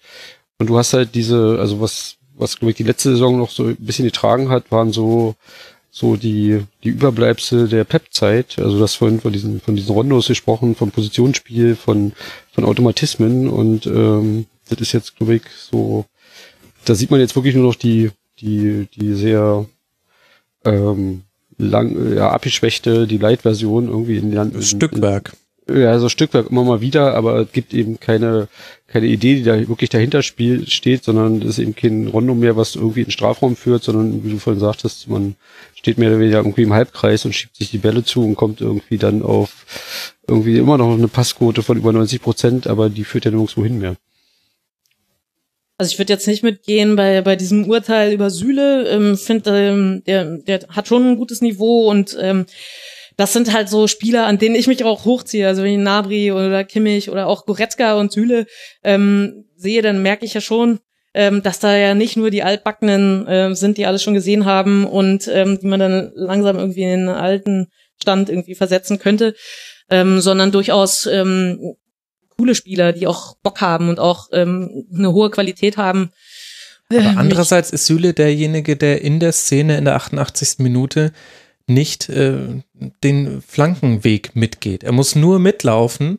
und 0.60 0.68
du 0.68 0.78
hast 0.78 0.94
halt 0.94 1.16
diese, 1.16 1.58
also 1.60 1.82
was 1.82 2.18
was 2.36 2.58
glaube 2.58 2.72
ich 2.72 2.78
die 2.78 2.84
letzte 2.84 3.12
Saison 3.12 3.38
noch 3.38 3.50
so 3.50 3.66
ein 3.66 3.76
bisschen 3.78 4.06
getragen 4.06 4.50
hat, 4.50 4.72
waren 4.72 4.92
so 4.92 5.36
so 5.92 6.16
die 6.16 6.64
die 6.84 6.90
Überbleibsel 6.90 7.68
der 7.68 7.84
Pep-Zeit. 7.84 8.58
Also 8.60 8.80
das 8.80 8.96
vorhin 8.96 9.22
von 9.22 9.34
diesen 9.34 9.60
von 9.62 9.76
diesen 9.76 9.94
Rondos 9.94 10.28
gesprochen, 10.28 10.76
vom 10.76 10.92
Positionsspiel, 10.92 11.76
von 11.76 12.14
von 12.54 12.66
Automatismen 12.66 13.50
und 13.50 13.86
ähm, 13.88 14.46
das 14.70 14.80
ist 14.82 14.94
jetzt 14.94 15.18
glaube 15.18 15.36
ich 15.36 15.44
so. 15.72 16.06
Da 16.86 16.96
sieht 16.96 17.12
man 17.12 17.20
jetzt 17.20 17.36
wirklich 17.36 17.54
nur 17.56 17.68
noch 17.68 17.76
die 17.76 18.10
die 18.42 18.88
die 18.96 19.14
sehr 19.14 19.66
ähm, 20.66 21.24
lang 21.58 22.16
ja 22.16 22.32
abgeschwächte 22.32 23.08
die 23.08 23.18
Light-Version 23.18 23.88
irgendwie 23.88 24.18
in, 24.18 24.34
in 24.34 24.62
Stückwerk. 24.62 25.34
ja, 25.70 25.98
so 26.00 26.10
Stückwerk 26.10 26.50
immer 26.50 26.64
mal 26.64 26.82
wieder, 26.82 27.16
aber 27.16 27.42
es 27.42 27.52
gibt 27.52 27.74
eben 27.74 28.00
keine, 28.00 28.48
keine 28.88 29.08
Idee, 29.08 29.36
die 29.36 29.44
da 29.44 29.58
wirklich 29.68 29.90
dahinter 29.90 30.24
spiel, 30.24 30.68
steht, 30.68 31.04
sondern 31.04 31.42
es 31.42 31.50
ist 31.50 31.60
eben 31.60 31.76
kein 31.76 32.08
Rondo 32.08 32.34
mehr, 32.34 32.58
was 32.58 32.76
irgendwie 32.76 33.02
in 33.02 33.06
den 33.08 33.12
Strafraum 33.12 33.56
führt, 33.56 33.84
sondern 33.84 34.24
wie 34.24 34.32
du 34.32 34.40
vorhin 34.40 34.60
sagtest, 34.60 35.08
man 35.08 35.36
steht 35.76 35.98
mehr 35.98 36.10
oder 36.10 36.20
weniger 36.20 36.38
irgendwie 36.38 36.64
im 36.64 36.74
Halbkreis 36.74 37.26
und 37.26 37.34
schiebt 37.34 37.56
sich 37.56 37.72
die 37.72 37.78
Bälle 37.78 38.04
zu 38.04 38.24
und 38.24 38.36
kommt 38.36 38.62
irgendwie 38.62 38.98
dann 38.98 39.22
auf 39.22 39.66
irgendwie 40.28 40.58
immer 40.58 40.78
noch 40.78 40.94
eine 40.94 41.08
Passquote 41.08 41.64
von 41.64 41.78
über 41.78 41.92
90 41.92 42.22
Prozent, 42.22 42.68
aber 42.68 42.90
die 42.90 43.04
führt 43.04 43.26
ja 43.26 43.32
nirgendwo 43.32 43.64
hin 43.64 43.80
mehr. 43.80 43.96
Also 45.82 45.94
ich 45.94 45.98
würde 45.98 46.14
jetzt 46.14 46.28
nicht 46.28 46.44
mitgehen 46.44 46.96
bei, 46.96 47.22
bei 47.22 47.36
diesem 47.36 47.68
Urteil 47.68 48.14
über 48.14 48.30
Süle. 48.30 48.88
Ähm, 48.88 49.18
finde, 49.18 49.50
ähm, 49.50 50.04
der, 50.06 50.38
der 50.38 50.60
hat 50.70 50.88
schon 50.88 51.14
ein 51.14 51.18
gutes 51.18 51.42
Niveau 51.42 51.90
und 51.90 52.16
ähm, 52.22 52.46
das 53.18 53.34
sind 53.34 53.52
halt 53.52 53.68
so 53.68 53.88
Spieler, 53.88 54.28
an 54.28 54.38
denen 54.38 54.54
ich 54.54 54.68
mich 54.68 54.84
auch 54.84 55.06
hochziehe. 55.06 55.48
Also 55.48 55.64
wenn 55.64 55.72
ich 55.74 55.80
Nabri 55.80 56.32
oder 56.32 56.64
Kimmich 56.66 57.10
oder 57.10 57.26
auch 57.26 57.48
Goretzka 57.48 57.96
und 57.96 58.12
Süle 58.12 58.46
ähm, 58.84 59.46
sehe, 59.56 59.82
dann 59.82 60.04
merke 60.04 60.24
ich 60.24 60.36
ja 60.36 60.42
schon, 60.42 60.82
ähm, 61.16 61.42
dass 61.42 61.58
da 61.58 61.76
ja 61.76 61.96
nicht 61.96 62.16
nur 62.16 62.30
die 62.30 62.44
Altbackenen 62.44 63.26
äh, 63.26 63.56
sind, 63.56 63.80
die 63.80 63.88
alles 63.88 64.04
schon 64.04 64.14
gesehen 64.14 64.46
haben 64.46 64.86
und 64.86 65.28
ähm, 65.30 65.58
die 65.60 65.66
man 65.66 65.80
dann 65.80 66.12
langsam 66.14 66.60
irgendwie 66.60 66.84
in 66.84 66.90
einen 66.92 67.10
alten 67.10 67.72
Stand 68.00 68.30
irgendwie 68.30 68.54
versetzen 68.54 69.00
könnte, 69.00 69.34
ähm, 69.90 70.22
sondern 70.22 70.52
durchaus 70.52 71.08
ähm, 71.08 71.76
coole 72.42 72.56
Spieler, 72.56 72.92
die 72.92 73.06
auch 73.06 73.36
Bock 73.44 73.62
haben 73.62 73.88
und 73.88 74.00
auch 74.00 74.30
ähm, 74.32 74.88
eine 74.92 75.12
hohe 75.14 75.30
Qualität 75.30 75.78
haben. 75.78 76.10
Aber 76.90 77.14
andererseits 77.16 77.70
ist 77.70 77.86
Süle 77.86 78.14
derjenige, 78.14 78.76
der 78.76 79.04
in 79.04 79.20
der 79.20 79.32
Szene 79.32 79.78
in 79.78 79.86
der 79.86 79.96
88. 79.96 80.58
Minute 80.58 81.14
nicht 81.68 82.10
äh, 82.10 82.64
den 83.04 83.44
Flankenweg 83.48 84.36
mitgeht. 84.36 84.84
Er 84.84 84.92
muss 84.92 85.16
nur 85.16 85.38
mitlaufen 85.38 86.18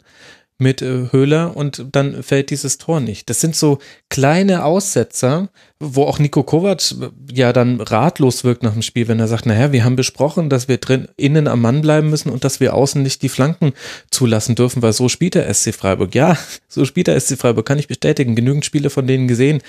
mit 0.59 0.81
äh, 0.81 1.11
Höhler 1.11 1.57
und 1.57 1.87
dann 1.91 2.23
fällt 2.23 2.51
dieses 2.51 2.79
Tor 2.79 3.01
nicht. 3.01 3.29
Das 3.29 3.41
sind 3.41 3.57
so 3.57 3.81
kleine 4.13 4.67
Aussetzer, 4.67 5.49
wo 5.81 6.05
auch 6.05 6.19
Nico 6.19 6.43
Kovac 6.43 6.93
äh, 6.93 7.09
ja 7.33 7.55
dann 7.55 7.81
ratlos 7.81 8.45
wirkt 8.45 8.63
nach 8.63 8.75
dem 8.75 8.83
Spiel, 8.83 9.09
wenn 9.09 9.19
er 9.19 9.27
sagt, 9.27 9.47
naja, 9.47 9.73
wir 9.73 9.85
haben 9.85 9.97
besprochen, 9.97 10.51
dass 10.51 10.69
wir 10.69 10.77
drin 10.77 11.09
innen 11.17 11.49
am 11.49 11.63
Mann 11.63 11.81
bleiben 11.81 12.11
müssen 12.11 12.29
und 12.29 12.45
dass 12.45 12.61
wir 12.61 12.75
außen 12.75 13.03
nicht 13.03 13.23
die 13.23 13.31
Flanken 13.31 13.73
zulassen 14.11 14.55
dürfen, 14.55 14.83
weil 14.83 14.93
so 14.93 15.09
spielt 15.09 15.35
der 15.35 15.53
SC 15.53 15.75
Freiburg. 15.75 16.15
Ja, 16.15 16.37
so 16.69 16.85
spielt 16.85 17.07
der 17.07 17.19
SC 17.19 17.39
Freiburg, 17.39 17.65
kann 17.65 17.79
ich 17.79 17.89
bestätigen. 17.89 18.37
Genügend 18.37 18.67
Spiele 18.67 18.91
von 18.91 19.07
denen 19.07 19.29
gesehen. 19.29 19.63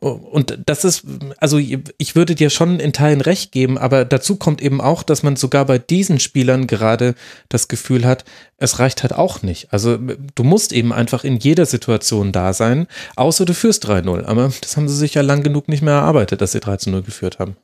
Und 0.00 0.58
das 0.66 0.84
ist, 0.84 1.04
also 1.38 1.58
ich 1.58 2.16
würde 2.16 2.34
dir 2.34 2.50
schon 2.50 2.80
in 2.80 2.92
Teilen 2.92 3.20
recht 3.20 3.52
geben, 3.52 3.78
aber 3.78 4.04
dazu 4.04 4.34
kommt 4.34 4.60
eben 4.60 4.80
auch, 4.80 5.04
dass 5.04 5.22
man 5.22 5.36
sogar 5.36 5.64
bei 5.64 5.78
diesen 5.78 6.18
Spielern 6.18 6.66
gerade 6.66 7.14
das 7.48 7.68
Gefühl 7.68 8.04
hat, 8.04 8.24
es 8.56 8.80
reicht 8.80 9.02
halt 9.04 9.12
auch 9.12 9.42
nicht. 9.42 9.72
Also 9.72 9.98
du 9.98 10.42
musst 10.42 10.72
eben 10.72 10.92
einfach 10.92 11.22
in 11.22 11.36
jeder 11.36 11.66
Situation 11.66 12.32
da 12.32 12.52
sein, 12.52 12.88
außer 13.14 13.44
du 13.44 13.54
führst 13.54 13.81
3-0. 13.82 14.24
Aber 14.24 14.50
das 14.60 14.76
haben 14.76 14.88
sie 14.88 14.96
sich 14.96 15.14
ja 15.14 15.22
lang 15.22 15.42
genug 15.42 15.68
nicht 15.68 15.82
mehr 15.82 15.94
erarbeitet, 15.94 16.40
dass 16.40 16.52
sie 16.52 16.60
3-0 16.60 17.02
geführt 17.02 17.38
haben. 17.38 17.56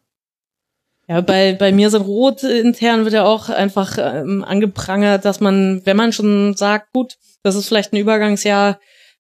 Ja, 1.07 1.23
bei, 1.23 1.55
bei 1.55 1.73
mir 1.73 1.89
sind 1.89 2.03
Rot 2.03 2.43
intern 2.43 3.05
wird 3.05 3.15
ja 3.15 3.25
auch 3.25 3.49
einfach 3.49 3.97
ähm, 3.99 4.45
angeprangert, 4.45 5.25
dass 5.25 5.41
man, 5.41 5.81
wenn 5.85 5.97
man 5.97 6.13
schon 6.13 6.55
sagt, 6.55 6.93
gut, 6.93 7.17
das 7.43 7.55
ist 7.55 7.69
vielleicht 7.69 7.93
ein 7.93 7.97
Übergangsjahr, 7.97 8.79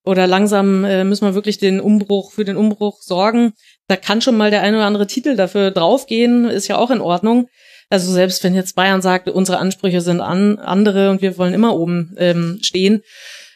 oder 0.08 0.26
langsam 0.26 0.84
äh, 0.84 1.04
müssen 1.04 1.26
wir 1.26 1.34
wirklich 1.34 1.58
den 1.58 1.80
Umbruch 1.80 2.32
für 2.32 2.46
den 2.46 2.56
Umbruch 2.56 3.02
sorgen. 3.02 3.52
Da 3.88 3.96
kann 3.96 4.22
schon 4.22 4.38
mal 4.38 4.50
der 4.50 4.62
ein 4.62 4.74
oder 4.74 4.86
andere 4.86 5.06
Titel 5.06 5.36
dafür 5.36 5.70
draufgehen, 5.70 6.46
ist 6.46 6.66
ja 6.66 6.78
auch 6.78 6.90
in 6.90 7.02
Ordnung. 7.02 7.48
Also 7.90 8.10
selbst 8.10 8.42
wenn 8.42 8.54
jetzt 8.54 8.74
Bayern 8.74 9.02
sagt, 9.02 9.28
unsere 9.28 9.58
Ansprüche 9.58 10.00
sind 10.00 10.22
an 10.22 10.58
andere 10.58 11.10
und 11.10 11.20
wir 11.20 11.36
wollen 11.36 11.52
immer 11.52 11.76
oben 11.76 12.14
ähm, 12.16 12.58
stehen, 12.62 13.02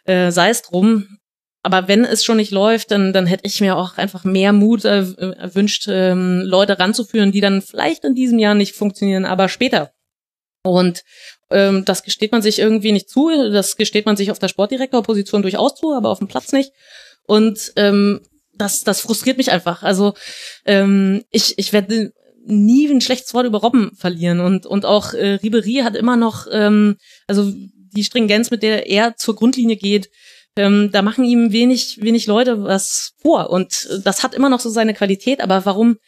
äh, 0.05 0.31
sei 0.31 0.51
es 0.51 0.61
drum. 0.61 1.07
Aber 1.63 1.87
wenn 1.87 2.05
es 2.05 2.25
schon 2.25 2.39
nicht 2.39 2.51
läuft, 2.51 2.91
dann, 2.91 3.13
dann 3.13 3.27
hätte 3.27 3.47
ich 3.47 3.61
mir 3.61 3.77
auch 3.77 3.97
einfach 3.97 4.25
mehr 4.25 4.53
Mut 4.53 4.85
äh, 4.85 5.05
erwünscht, 5.39 5.87
ähm, 5.89 6.43
Leute 6.45 6.79
ranzuführen, 6.79 7.31
die 7.31 7.41
dann 7.41 7.63
vielleicht 7.63 8.05
in 8.05 8.15
diesem 8.15 8.39
Jahr 8.41 8.55
nicht 8.55 8.75
funktionieren, 8.75 9.25
aber 9.25 9.49
später. 9.49 9.93
Und 10.65 11.03
ähm, 11.51 11.85
das 11.85 12.03
gesteht 12.03 12.33
man 12.33 12.43
sich 12.43 12.59
irgendwie 12.59 12.93
nicht 12.93 13.09
zu. 13.09 13.31
Das 13.51 13.77
gesteht 13.77 14.07
man 14.07 14.17
sich 14.17 14.31
auf 14.31 14.39
der 14.39 14.49
Sportdirektorposition 14.49 15.43
durchaus 15.43 15.77
zu, 15.77 15.93
aber 15.93 16.09
auf 16.11 16.19
dem 16.19 16.29
Platz 16.29 16.53
nicht. 16.53 16.73
Und 17.27 17.73
ähm, 17.77 18.21
das, 18.55 18.81
das 18.81 19.01
frustriert 19.01 19.39
mich 19.39 19.53
einfach. 19.53 19.83
Also 19.83 20.15
ähm, 20.65 21.25
ich, 21.31 21.59
ich 21.59 21.73
werde 21.73 22.13
nie 22.45 22.89
ein 22.89 23.01
schlechtes 23.01 23.35
Wort 23.35 23.47
über 23.47 23.61
Robben 23.61 23.95
verlieren. 23.95 24.41
Und, 24.41 24.67
und 24.67 24.85
auch 24.85 25.15
äh, 25.15 25.35
Ribery 25.35 25.83
hat 25.85 25.95
immer 25.95 26.17
noch, 26.17 26.47
ähm, 26.51 26.97
also 27.29 27.53
die 27.95 28.05
Stringenz, 28.05 28.51
mit 28.51 28.63
der 28.63 28.89
er 28.89 29.17
zur 29.17 29.37
Grundlinie 29.37 29.77
geht, 29.77 30.11
ähm, 30.57 30.91
da 30.93 31.03
machen 31.03 31.25
ihm 31.25 31.53
wenig, 31.53 32.03
wenig 32.03 32.27
Leute 32.27 32.65
was 32.65 33.13
vor. 33.21 33.51
Und 33.51 33.89
das 34.05 34.23
hat 34.23 34.35
immer 34.35 34.49
noch 34.49 34.61
so 34.61 34.71
seine 34.71 34.95
Qualität. 34.95 35.41
Aber 35.41 35.65
warum 35.65 35.99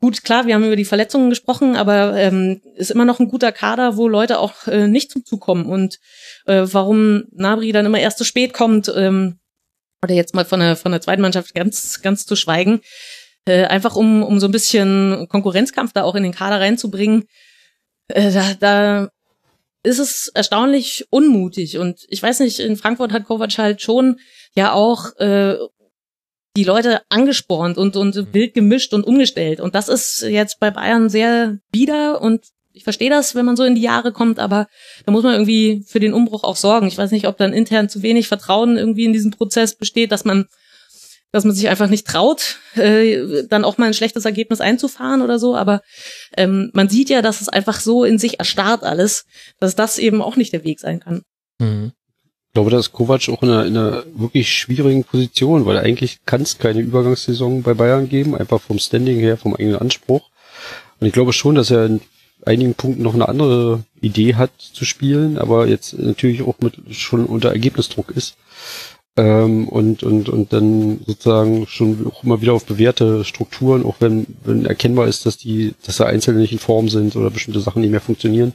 Gut, 0.00 0.22
klar, 0.22 0.44
wir 0.46 0.54
haben 0.54 0.66
über 0.66 0.76
die 0.76 0.84
Verletzungen 0.84 1.30
gesprochen, 1.30 1.76
aber 1.76 2.14
ähm, 2.16 2.60
ist 2.74 2.90
immer 2.90 3.06
noch 3.06 3.20
ein 3.20 3.28
guter 3.28 3.52
Kader, 3.52 3.96
wo 3.96 4.06
Leute 4.06 4.38
auch 4.38 4.66
äh, 4.66 4.86
nicht 4.86 5.10
zum 5.10 5.24
Zug 5.24 5.40
kommen. 5.40 5.64
Und 5.64 5.98
äh, 6.44 6.62
warum 6.64 7.24
Nabri 7.32 7.72
dann 7.72 7.86
immer 7.86 8.00
erst 8.00 8.18
zu 8.18 8.24
spät 8.24 8.52
kommt, 8.52 8.92
ähm, 8.94 9.38
oder 10.02 10.14
jetzt 10.14 10.34
mal 10.34 10.44
von 10.44 10.60
der, 10.60 10.76
von 10.76 10.92
der 10.92 11.00
zweiten 11.00 11.22
Mannschaft 11.22 11.54
ganz, 11.54 12.02
ganz 12.02 12.26
zu 12.26 12.36
schweigen, 12.36 12.80
äh, 13.46 13.64
einfach 13.64 13.96
um, 13.96 14.22
um 14.22 14.40
so 14.40 14.46
ein 14.46 14.52
bisschen 14.52 15.26
Konkurrenzkampf 15.30 15.94
da 15.94 16.02
auch 16.02 16.16
in 16.16 16.22
den 16.22 16.34
Kader 16.34 16.60
reinzubringen, 16.60 17.24
äh, 18.08 18.30
da, 18.30 18.54
da 18.60 19.08
ist 19.84 19.98
es 19.98 20.30
erstaunlich 20.34 21.06
unmutig. 21.10 21.78
Und 21.78 22.00
ich 22.08 22.22
weiß 22.22 22.40
nicht, 22.40 22.58
in 22.58 22.76
Frankfurt 22.76 23.12
hat 23.12 23.24
Kovac 23.24 23.56
halt 23.58 23.82
schon 23.82 24.18
ja 24.56 24.72
auch 24.72 25.14
äh, 25.18 25.56
die 26.56 26.64
Leute 26.64 27.02
angespornt 27.08 27.78
und, 27.78 27.96
und 27.96 28.16
mhm. 28.16 28.28
wild 28.32 28.54
gemischt 28.54 28.94
und 28.94 29.06
umgestellt. 29.06 29.60
Und 29.60 29.74
das 29.74 29.88
ist 29.88 30.22
jetzt 30.22 30.58
bei 30.58 30.70
Bayern 30.70 31.08
sehr 31.08 31.58
bieder 31.70 32.20
und 32.20 32.46
ich 32.72 32.82
verstehe 32.82 33.10
das, 33.10 33.36
wenn 33.36 33.44
man 33.44 33.56
so 33.56 33.62
in 33.62 33.76
die 33.76 33.82
Jahre 33.82 34.10
kommt, 34.10 34.40
aber 34.40 34.66
da 35.06 35.12
muss 35.12 35.22
man 35.22 35.34
irgendwie 35.34 35.84
für 35.86 36.00
den 36.00 36.12
Umbruch 36.12 36.42
auch 36.42 36.56
sorgen. 36.56 36.88
Ich 36.88 36.98
weiß 36.98 37.12
nicht, 37.12 37.28
ob 37.28 37.36
dann 37.36 37.52
intern 37.52 37.88
zu 37.88 38.02
wenig 38.02 38.26
Vertrauen 38.26 38.76
irgendwie 38.76 39.04
in 39.04 39.12
diesem 39.12 39.30
Prozess 39.30 39.76
besteht, 39.76 40.10
dass 40.10 40.24
man, 40.24 40.46
dass 41.34 41.44
man 41.44 41.52
sich 41.52 41.68
einfach 41.68 41.88
nicht 41.88 42.06
traut, 42.06 42.60
äh, 42.76 43.42
dann 43.48 43.64
auch 43.64 43.76
mal 43.76 43.86
ein 43.86 43.94
schlechtes 43.94 44.24
Ergebnis 44.24 44.60
einzufahren 44.60 45.20
oder 45.20 45.40
so. 45.40 45.56
Aber 45.56 45.82
ähm, 46.36 46.70
man 46.74 46.88
sieht 46.88 47.10
ja, 47.10 47.22
dass 47.22 47.40
es 47.40 47.48
einfach 47.48 47.80
so 47.80 48.04
in 48.04 48.18
sich 48.18 48.38
erstarrt 48.38 48.84
alles, 48.84 49.24
dass 49.58 49.74
das 49.74 49.98
eben 49.98 50.22
auch 50.22 50.36
nicht 50.36 50.52
der 50.52 50.62
Weg 50.62 50.78
sein 50.78 51.00
kann. 51.00 51.22
Mhm. 51.58 51.90
Ich 52.46 52.54
glaube, 52.54 52.70
da 52.70 52.78
ist 52.78 52.92
Kovac 52.92 53.28
auch 53.30 53.42
in 53.42 53.50
einer, 53.50 53.66
in 53.66 53.76
einer 53.76 54.04
wirklich 54.14 54.48
schwierigen 54.48 55.02
Position, 55.02 55.66
weil 55.66 55.76
eigentlich 55.76 56.20
kann 56.24 56.42
es 56.42 56.58
keine 56.58 56.82
Übergangssaison 56.82 57.64
bei 57.64 57.74
Bayern 57.74 58.08
geben, 58.08 58.36
einfach 58.36 58.60
vom 58.60 58.78
Standing 58.78 59.18
her, 59.18 59.36
vom 59.36 59.56
eigenen 59.56 59.80
Anspruch. 59.80 60.30
Und 61.00 61.08
ich 61.08 61.12
glaube 61.12 61.32
schon, 61.32 61.56
dass 61.56 61.72
er 61.72 61.86
in 61.86 62.00
einigen 62.46 62.74
Punkten 62.74 63.02
noch 63.02 63.14
eine 63.14 63.28
andere 63.28 63.82
Idee 64.00 64.36
hat 64.36 64.52
zu 64.56 64.84
spielen, 64.84 65.36
aber 65.36 65.66
jetzt 65.66 65.98
natürlich 65.98 66.42
auch 66.42 66.54
mit 66.60 66.74
schon 66.92 67.26
unter 67.26 67.48
Ergebnisdruck 67.48 68.12
ist. 68.12 68.36
Ähm, 69.16 69.68
und, 69.68 70.02
und, 70.02 70.28
und 70.28 70.52
dann 70.52 71.00
sozusagen 71.06 71.66
schon 71.68 72.06
auch 72.06 72.24
immer 72.24 72.40
wieder 72.40 72.52
auf 72.52 72.64
bewährte 72.64 73.24
Strukturen, 73.24 73.84
auch 73.84 73.96
wenn, 74.00 74.26
wenn 74.42 74.66
erkennbar 74.66 75.06
ist, 75.06 75.24
dass 75.24 75.36
die, 75.36 75.74
dass 75.86 75.98
da 75.98 76.06
Einzelne 76.06 76.40
nicht 76.40 76.52
in 76.52 76.58
Form 76.58 76.88
sind 76.88 77.14
oder 77.14 77.30
bestimmte 77.30 77.60
Sachen 77.60 77.82
nicht 77.82 77.92
mehr 77.92 78.00
funktionieren, 78.00 78.54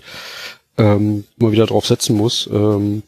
ähm, 0.77 1.23
immer 1.39 1.53
wieder 1.53 1.65
drauf 1.65 1.85
setzen 1.85 2.17
muss. 2.17 2.49
Ähm, 2.51 3.03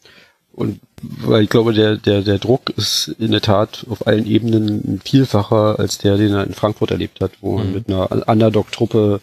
und 0.54 0.80
weil 1.02 1.42
ich 1.42 1.50
glaube, 1.50 1.74
der, 1.74 1.96
der, 1.96 2.22
der 2.22 2.38
Druck 2.38 2.70
ist 2.76 3.14
in 3.18 3.32
der 3.32 3.40
Tat 3.40 3.86
auf 3.90 4.06
allen 4.06 4.26
Ebenen 4.26 4.68
ein 4.68 5.00
vielfacher 5.04 5.78
als 5.78 5.98
der, 5.98 6.16
den 6.16 6.32
er 6.32 6.46
in 6.46 6.54
Frankfurt 6.54 6.90
erlebt 6.90 7.20
hat, 7.20 7.32
wo 7.40 7.58
man 7.58 7.68
mhm. 7.68 7.74
mit 7.74 7.88
einer 7.88 8.28
Underdog-Truppe 8.28 9.20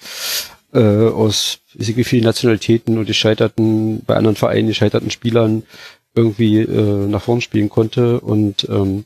äh, 0.73 0.79
aus 0.79 1.59
wie 1.73 2.03
viele 2.03 2.25
Nationalitäten 2.25 2.97
und 2.97 3.05
gescheiterten, 3.05 4.03
bei 4.05 4.15
anderen 4.15 4.35
Vereinen 4.35 4.67
gescheiterten 4.67 5.11
Spielern 5.11 5.63
irgendwie 6.19 6.59
äh, 6.59 7.07
nach 7.07 7.21
vorn 7.21 7.41
spielen 7.41 7.69
konnte. 7.69 8.19
Und 8.19 8.67
ähm, 8.69 9.05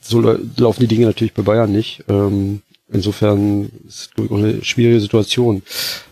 so 0.00 0.20
laufen 0.20 0.80
die 0.80 0.86
Dinge 0.88 1.06
natürlich 1.06 1.34
bei 1.34 1.42
Bayern 1.42 1.72
nicht. 1.72 2.04
Ähm, 2.08 2.62
insofern 2.92 3.70
ist 3.86 4.10
es 4.16 4.30
auch 4.30 4.36
eine 4.36 4.64
schwierige 4.64 5.00
Situation. 5.00 5.62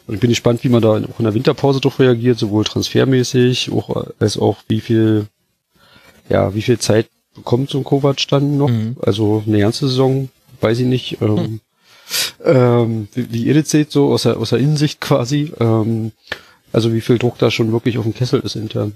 Und 0.07 0.15
ich 0.15 0.21
bin 0.21 0.31
gespannt, 0.31 0.65
wie 0.65 0.69
man 0.69 0.83
da 0.83 0.91
auch 0.91 1.19
in 1.19 1.25
der 1.25 1.35
Winterpause 1.35 1.81
doch 1.81 1.99
reagiert, 1.99 2.39
sowohl 2.39 2.65
transfermäßig, 2.65 3.71
auch, 3.73 4.07
als 4.19 4.39
auch 4.39 4.59
wie 4.69 4.81
viel 4.81 5.27
ja, 6.29 6.55
wie 6.55 6.63
viel 6.63 6.79
Zeit 6.79 7.09
bekommt 7.35 7.71
so 7.71 7.79
ein 7.79 7.85
Kovac 7.85 8.27
dann 8.29 8.57
noch? 8.57 8.69
Mhm. 8.69 8.97
Also 9.01 9.43
eine 9.47 9.61
ganze 9.61 9.89
Saison, 9.89 10.29
weiß 10.61 10.81
ich 10.81 10.87
nicht. 10.87 11.21
Ähm, 11.21 11.35
mhm. 11.35 11.61
ähm, 12.45 13.09
wie, 13.15 13.33
wie 13.33 13.45
ihr 13.45 13.55
das 13.55 13.71
seht, 13.71 13.91
so 13.93 14.13
aus 14.13 14.23
der, 14.23 14.39
aus 14.39 14.51
der 14.51 14.59
Innensicht 14.59 15.01
quasi. 15.01 15.53
Ähm, 15.61 16.13
also 16.73 16.93
wie 16.95 17.01
viel 17.01 17.19
Druck 17.19 17.39
da 17.39 17.51
schon 17.51 17.73
wirklich 17.73 17.99
auf 17.99 18.05
dem 18.05 18.15
Kessel 18.15 18.41
ist 18.41 18.57
intern. 18.57 18.95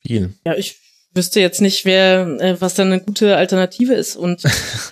Viel. 0.00 0.34
Ja, 0.44 0.54
ich 0.54 0.76
wüsste 1.14 1.40
jetzt 1.40 1.60
nicht, 1.60 1.84
wer, 1.84 2.26
äh, 2.40 2.60
was 2.60 2.74
dann 2.74 2.92
eine 2.92 3.00
gute 3.00 3.36
Alternative 3.36 3.94
ist. 3.94 4.16
Und 4.16 4.44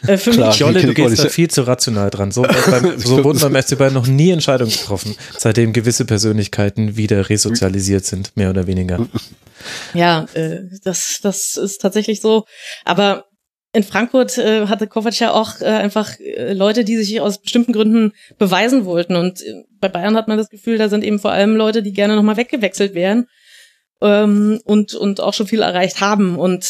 äh, 0.07 0.17
für 0.19 0.33
Klar, 0.33 0.49
mich. 0.49 0.59
Jolle, 0.59 0.83
du 0.83 0.95
gehst 0.95 1.25
da 1.25 1.29
viel 1.29 1.49
zu 1.49 1.63
rational 1.63 2.11
dran. 2.11 2.33
So, 2.33 2.43
beim, 2.43 2.99
so 2.99 3.25
wurden 3.25 3.39
beim 3.39 3.61
SC 3.63 3.79
Bayern 3.79 3.95
noch 3.95 4.07
nie 4.07 4.31
Entscheidungen 4.31 4.73
getroffen, 4.73 5.15
seitdem 5.39 5.73
gewisse 5.73 6.05
Persönlichkeiten 6.05 6.97
wieder 6.97 7.29
resozialisiert 7.29 8.05
sind, 8.05 8.37
mehr 8.37 8.51
oder 8.51 8.67
weniger. 8.67 9.07
Ja, 9.95 10.27
äh, 10.35 10.61
das, 10.85 11.19
das 11.23 11.57
ist 11.57 11.81
tatsächlich 11.81 12.21
so. 12.21 12.45
Aber 12.85 13.25
in 13.73 13.83
Frankfurt 13.83 14.37
äh, 14.37 14.67
hatte 14.67 14.87
Kovac 14.87 15.19
ja 15.19 15.33
auch 15.33 15.61
äh, 15.61 15.65
einfach 15.65 16.21
äh, 16.21 16.53
Leute, 16.53 16.85
die 16.85 16.97
sich 16.99 17.21
aus 17.23 17.41
bestimmten 17.41 17.73
Gründen 17.73 18.13
beweisen 18.39 18.85
wollten. 18.85 19.17
Und 19.17 19.41
äh, 19.41 19.65
bei 19.81 19.89
Bayern 19.89 20.15
hat 20.15 20.29
man 20.29 20.37
das 20.37 20.51
Gefühl, 20.51 20.77
da 20.77 20.91
sind 20.91 21.03
eben 21.03 21.19
vor 21.19 21.33
allem 21.33 21.57
Leute, 21.57 21.83
die 21.83 21.95
gerne 21.95 22.17
nochmal 22.17 22.37
weggewechselt 22.37 22.95
wären 22.95 23.27
ähm, 24.01 24.61
und, 24.65 24.95
und 24.95 25.21
auch 25.21 25.35
schon 25.35 25.47
viel 25.47 25.63
erreicht 25.63 26.01
haben. 26.01 26.39
Und 26.39 26.67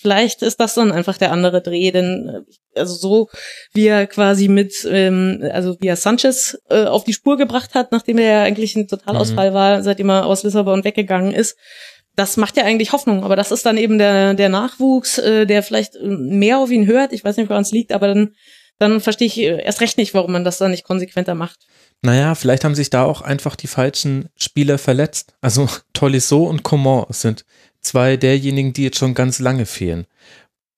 vielleicht 0.00 0.42
ist 0.42 0.60
das 0.60 0.74
dann 0.74 0.92
einfach 0.92 1.18
der 1.18 1.32
andere 1.32 1.60
Dreh, 1.60 1.90
denn 1.90 2.44
äh, 2.74 2.78
also 2.78 2.94
so 2.94 3.28
wie 3.72 3.86
er 3.86 4.06
quasi 4.06 4.48
mit, 4.48 4.86
ähm, 4.88 5.42
also 5.52 5.76
wie 5.80 5.88
er 5.88 5.96
Sanchez 5.96 6.58
äh, 6.70 6.84
auf 6.84 7.04
die 7.04 7.12
Spur 7.12 7.36
gebracht 7.36 7.74
hat, 7.74 7.92
nachdem 7.92 8.18
er 8.18 8.30
ja 8.30 8.42
eigentlich 8.42 8.76
ein 8.76 8.88
Totalausfall 8.88 9.50
mhm. 9.50 9.54
war, 9.54 9.82
seitdem 9.82 10.10
er 10.10 10.26
aus 10.26 10.44
Lissabon 10.44 10.84
weggegangen 10.84 11.32
ist, 11.32 11.56
das 12.14 12.36
macht 12.36 12.56
ja 12.56 12.64
eigentlich 12.64 12.92
Hoffnung, 12.92 13.22
aber 13.22 13.36
das 13.36 13.52
ist 13.52 13.64
dann 13.64 13.76
eben 13.76 13.98
der, 13.98 14.34
der 14.34 14.48
Nachwuchs, 14.48 15.18
äh, 15.18 15.46
der 15.46 15.62
vielleicht 15.62 15.94
mehr 16.02 16.58
auf 16.58 16.70
ihn 16.70 16.86
hört. 16.86 17.12
Ich 17.12 17.24
weiß 17.24 17.36
nicht, 17.36 17.48
woran 17.48 17.62
es 17.62 17.70
liegt, 17.70 17.92
aber 17.92 18.08
dann, 18.08 18.34
dann 18.78 19.00
verstehe 19.00 19.28
ich 19.28 19.38
erst 19.38 19.80
recht 19.80 19.98
nicht, 19.98 20.14
warum 20.14 20.32
man 20.32 20.44
das 20.44 20.58
dann 20.58 20.72
nicht 20.72 20.84
konsequenter 20.84 21.34
macht. 21.34 21.58
Naja, 22.02 22.34
vielleicht 22.34 22.64
haben 22.64 22.74
sich 22.74 22.90
da 22.90 23.04
auch 23.04 23.22
einfach 23.22 23.56
die 23.56 23.66
falschen 23.66 24.28
Spieler 24.36 24.78
verletzt. 24.78 25.34
Also 25.40 25.68
Tolisso 25.92 26.44
und 26.44 26.62
Coman 26.62 27.06
sind 27.10 27.44
zwei 27.80 28.16
derjenigen, 28.16 28.72
die 28.72 28.84
jetzt 28.84 28.98
schon 28.98 29.14
ganz 29.14 29.38
lange 29.38 29.66
fehlen. 29.66 30.06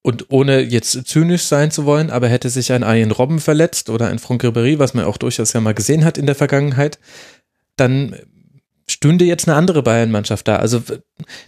und 0.02 0.30
ohne 0.30 0.60
jetzt 0.60 1.06
zynisch 1.06 1.42
sein 1.44 1.70
zu 1.70 1.84
wollen, 1.84 2.10
aber 2.10 2.28
hätte 2.28 2.48
sich 2.48 2.72
ein 2.72 2.82
Ian 2.82 3.10
Robben 3.10 3.38
verletzt 3.38 3.90
oder 3.90 4.08
ein 4.08 4.18
Franck 4.18 4.44
Ribéry, 4.44 4.78
was 4.78 4.94
man 4.94 5.04
auch 5.04 5.18
durchaus 5.18 5.52
ja 5.52 5.60
mal 5.60 5.74
gesehen 5.74 6.04
hat 6.04 6.16
in 6.16 6.26
der 6.26 6.34
Vergangenheit, 6.34 6.98
dann 7.76 8.16
stünde 8.90 9.24
jetzt 9.24 9.48
eine 9.48 9.56
andere 9.56 9.82
Bayern-Mannschaft 9.82 10.48
da. 10.48 10.56
Also 10.56 10.82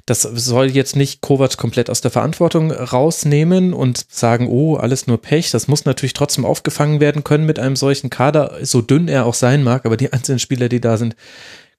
das 0.06 0.22
soll 0.22 0.70
jetzt 0.70 0.96
nicht 0.96 1.20
Kovac 1.20 1.56
komplett 1.56 1.90
aus 1.90 2.00
der 2.00 2.10
Verantwortung 2.10 2.70
rausnehmen 2.70 3.72
und 3.72 4.04
sagen, 4.08 4.48
oh, 4.48 4.76
alles 4.76 5.06
nur 5.06 5.20
Pech. 5.20 5.50
Das 5.50 5.68
muss 5.68 5.84
natürlich 5.84 6.12
trotzdem 6.12 6.44
aufgefangen 6.44 7.00
werden 7.00 7.24
können 7.24 7.46
mit 7.46 7.58
einem 7.58 7.76
solchen 7.76 8.10
Kader, 8.10 8.58
so 8.62 8.80
dünn 8.80 9.08
er 9.08 9.26
auch 9.26 9.34
sein 9.34 9.62
mag, 9.62 9.86
aber 9.86 9.96
die 9.96 10.12
einzelnen 10.12 10.38
Spieler, 10.38 10.68
die 10.68 10.80
da 10.80 10.96
sind, 10.96 11.16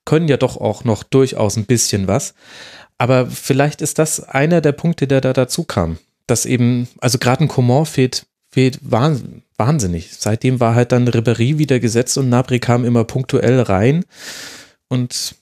können 0.04 0.28
ja 0.28 0.36
doch 0.36 0.56
auch 0.56 0.84
noch 0.84 1.02
durchaus 1.02 1.56
ein 1.56 1.66
bisschen 1.66 2.08
was. 2.08 2.34
Aber 2.98 3.26
vielleicht 3.26 3.82
ist 3.82 3.98
das 3.98 4.20
einer 4.20 4.60
der 4.60 4.72
Punkte, 4.72 5.06
der 5.06 5.20
da 5.20 5.32
dazu 5.32 5.64
kam. 5.64 5.98
Dass 6.26 6.46
eben, 6.46 6.88
also 7.00 7.18
gerade 7.18 7.44
ein 7.44 7.48
Coman 7.48 7.86
fehlt, 7.86 8.26
fehlt 8.50 8.78
wahnsinnig. 8.82 10.10
Seitdem 10.16 10.60
war 10.60 10.74
halt 10.74 10.92
dann 10.92 11.08
Ribéry 11.08 11.58
wieder 11.58 11.80
gesetzt 11.80 12.16
und 12.18 12.28
Nabri 12.28 12.60
kam 12.60 12.84
immer 12.84 13.04
punktuell 13.04 13.60
rein. 13.60 14.04
Und 14.88 15.34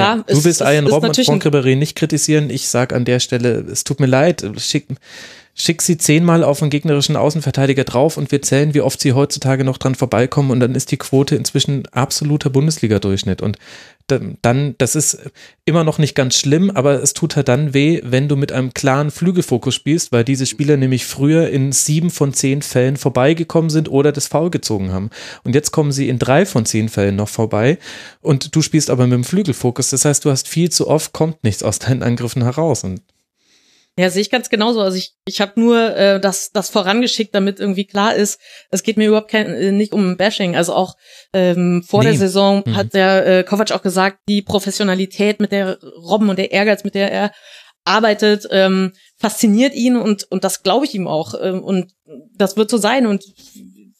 ja, 0.00 0.16
ja 0.16 0.24
du 0.34 0.44
willst 0.44 0.60
Ian 0.60 0.86
Robben 0.86 1.08
und 1.08 1.24
Franck 1.24 1.46
Ribéry 1.46 1.76
nicht 1.76 1.96
kritisieren. 1.96 2.50
Ich 2.50 2.68
sag 2.68 2.92
an 2.92 3.04
der 3.04 3.20
Stelle, 3.20 3.64
es 3.70 3.84
tut 3.84 4.00
mir 4.00 4.06
leid, 4.06 4.44
schick, 4.58 4.86
schick 5.54 5.82
sie 5.82 5.98
zehnmal 5.98 6.42
auf 6.44 6.62
einen 6.62 6.70
gegnerischen 6.70 7.16
Außenverteidiger 7.16 7.84
drauf 7.84 8.16
und 8.16 8.32
wir 8.32 8.42
zählen, 8.42 8.74
wie 8.74 8.80
oft 8.80 9.00
sie 9.00 9.12
heutzutage 9.12 9.64
noch 9.64 9.78
dran 9.78 9.94
vorbeikommen 9.94 10.50
und 10.50 10.60
dann 10.60 10.74
ist 10.74 10.90
die 10.90 10.96
Quote 10.96 11.36
inzwischen 11.36 11.86
absoluter 11.92 12.50
Bundesliga-Durchschnitt. 12.50 13.42
Und 13.42 13.58
dann, 14.18 14.74
das 14.78 14.96
ist 14.96 15.18
immer 15.64 15.84
noch 15.84 15.98
nicht 15.98 16.14
ganz 16.14 16.36
schlimm, 16.36 16.70
aber 16.70 17.02
es 17.02 17.12
tut 17.12 17.36
halt 17.36 17.48
dann 17.48 17.74
weh, 17.74 18.00
wenn 18.02 18.28
du 18.28 18.36
mit 18.36 18.50
einem 18.50 18.74
klaren 18.74 19.10
Flügelfokus 19.10 19.74
spielst, 19.74 20.10
weil 20.10 20.24
diese 20.24 20.46
Spieler 20.46 20.76
nämlich 20.76 21.06
früher 21.06 21.48
in 21.50 21.72
sieben 21.72 22.10
von 22.10 22.32
zehn 22.32 22.62
Fällen 22.62 22.96
vorbeigekommen 22.96 23.70
sind 23.70 23.88
oder 23.88 24.12
das 24.12 24.26
Foul 24.26 24.50
gezogen 24.50 24.92
haben. 24.92 25.10
Und 25.44 25.54
jetzt 25.54 25.70
kommen 25.70 25.92
sie 25.92 26.08
in 26.08 26.18
drei 26.18 26.46
von 26.46 26.66
zehn 26.66 26.88
Fällen 26.88 27.16
noch 27.16 27.28
vorbei 27.28 27.78
und 28.20 28.54
du 28.54 28.62
spielst 28.62 28.90
aber 28.90 29.06
mit 29.06 29.14
dem 29.14 29.24
Flügelfokus. 29.24 29.90
Das 29.90 30.04
heißt, 30.04 30.24
du 30.24 30.30
hast 30.30 30.48
viel 30.48 30.70
zu 30.70 30.88
oft, 30.88 31.12
kommt 31.12 31.44
nichts 31.44 31.62
aus 31.62 31.78
deinen 31.78 32.02
Angriffen 32.02 32.42
heraus 32.42 32.84
und 32.84 33.00
ja, 33.98 34.08
sehe 34.08 34.22
ich 34.22 34.30
ganz 34.30 34.48
genauso. 34.48 34.80
Also 34.80 34.96
ich, 34.96 35.14
ich 35.26 35.40
habe 35.40 35.60
nur 35.60 35.96
äh, 35.96 36.20
das, 36.20 36.52
das 36.52 36.70
vorangeschickt, 36.70 37.34
damit 37.34 37.60
irgendwie 37.60 37.86
klar 37.86 38.14
ist, 38.14 38.40
es 38.70 38.82
geht 38.82 38.96
mir 38.96 39.08
überhaupt 39.08 39.30
kein, 39.30 39.46
äh, 39.46 39.72
nicht 39.72 39.92
um 39.92 40.16
Bashing. 40.16 40.56
Also 40.56 40.74
auch 40.74 40.94
ähm, 41.32 41.82
vor 41.86 42.00
nee. 42.00 42.10
der 42.10 42.18
Saison 42.18 42.62
mhm. 42.64 42.76
hat 42.76 42.94
der 42.94 43.26
äh, 43.26 43.44
Kovac 43.44 43.72
auch 43.72 43.82
gesagt, 43.82 44.20
die 44.28 44.42
Professionalität, 44.42 45.40
mit 45.40 45.52
der 45.52 45.78
Robben 45.82 46.30
und 46.30 46.38
der 46.38 46.52
Ehrgeiz, 46.52 46.84
mit 46.84 46.94
der 46.94 47.10
er 47.12 47.32
arbeitet, 47.84 48.46
ähm, 48.50 48.92
fasziniert 49.18 49.74
ihn 49.74 49.96
und, 49.96 50.24
und 50.30 50.44
das 50.44 50.62
glaube 50.62 50.86
ich 50.86 50.94
ihm 50.94 51.08
auch. 51.08 51.34
Ähm, 51.40 51.62
und 51.62 51.92
das 52.36 52.56
wird 52.56 52.70
so 52.70 52.78
sein. 52.78 53.06
Und 53.06 53.24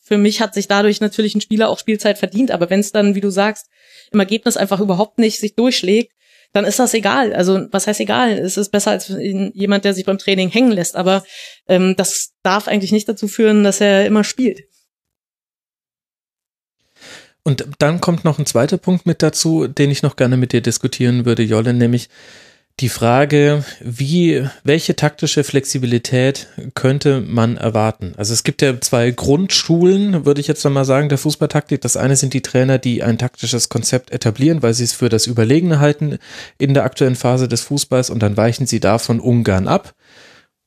für 0.03 0.19
mich 0.19 0.41
hat 0.41 0.55
sich 0.55 0.69
dadurch 0.69 1.01
natürlich 1.01 1.35
ein 1.35 1.41
Spieler 1.41 1.69
auch 1.69 1.79
Spielzeit 1.79 2.17
verdient. 2.17 2.53
Aber 2.53 2.71
wenn 2.71 2.81
es 2.81 2.93
dann, 2.93 3.15
wie 3.15 3.21
du 3.21 3.31
sagst, 3.31 3.67
im 4.13 4.21
Ergebnis 4.21 4.57
einfach 4.57 4.81
überhaupt 4.81 5.19
nicht 5.19 5.41
sich 5.41 5.55
durchschlägt, 5.55 6.13
dann 6.53 6.65
ist 6.65 6.79
das 6.79 6.95
egal. 6.95 7.33
Also 7.33 7.67
was 7.71 7.87
heißt 7.87 8.01
egal? 8.01 8.33
Es 8.39 8.57
ist 8.57 8.71
besser 8.71 8.91
als 8.93 9.09
jemand, 9.09 9.85
der 9.85 9.95
sich 9.95 10.05
beim 10.05 10.19
Training 10.19 10.49
hängen 10.49 10.73
lässt. 10.73 10.97
Aber 10.97 11.25
ähm, 11.69 11.95
das 11.97 12.33
darf 12.43 12.69
eigentlich 12.69 12.93
nicht 12.93 13.09
dazu 13.09 13.29
führen, 13.29 13.63
dass 13.63 13.81
er 13.81 14.07
immer 14.07 14.25
spielt. 14.25 14.65
Und 17.43 17.67
dann 17.79 18.01
kommt 18.01 18.25
noch 18.25 18.39
ein 18.39 18.47
zweiter 18.47 18.77
Punkt 18.77 19.07
mit 19.07 19.23
dazu, 19.23 19.67
den 19.67 19.91
ich 19.91 20.03
noch 20.03 20.17
gerne 20.17 20.37
mit 20.37 20.53
dir 20.53 20.61
diskutieren 20.61 21.25
würde, 21.25 21.43
Jolle, 21.43 21.73
nämlich 21.73 22.09
die 22.81 22.89
Frage, 22.89 23.65
wie, 23.81 24.47
welche 24.65 24.97
taktische 24.97 25.45
Flexibilität 25.45 26.49
könnte 26.75 27.21
man 27.21 27.57
erwarten? 27.57 28.15
Also 28.17 28.33
es 28.33 28.43
gibt 28.43 28.63
ja 28.63 28.81
zwei 28.81 29.11
Grundschulen, 29.11 30.25
würde 30.25 30.41
ich 30.41 30.49
jetzt 30.49 30.65
mal 30.65 30.85
sagen, 30.85 31.11
der 31.11 31.19
Fußballtaktik. 31.19 31.81
Das 31.83 31.97
eine 31.97 32.17
sind 32.17 32.33
die 32.33 32.41
Trainer, 32.41 32.79
die 32.79 33.03
ein 33.03 33.19
taktisches 33.19 33.69
Konzept 33.69 34.11
etablieren, 34.11 34.63
weil 34.63 34.75
sie 34.75 34.85
es 34.85 34.95
für 34.95 35.11
das 35.11 35.27
Überlegene 35.27 35.79
halten 35.79 36.19
in 36.59 36.73
der 36.73 36.85
aktuellen 36.85 37.17
Phase 37.17 37.49
des 37.49 37.61
Fußballs 37.63 38.09
und 38.09 38.23
dann 38.23 38.37
weichen 38.37 38.67
sie 38.67 38.81
davon 38.81 39.21
Ungarn 39.21 39.69
ab. 39.69 39.95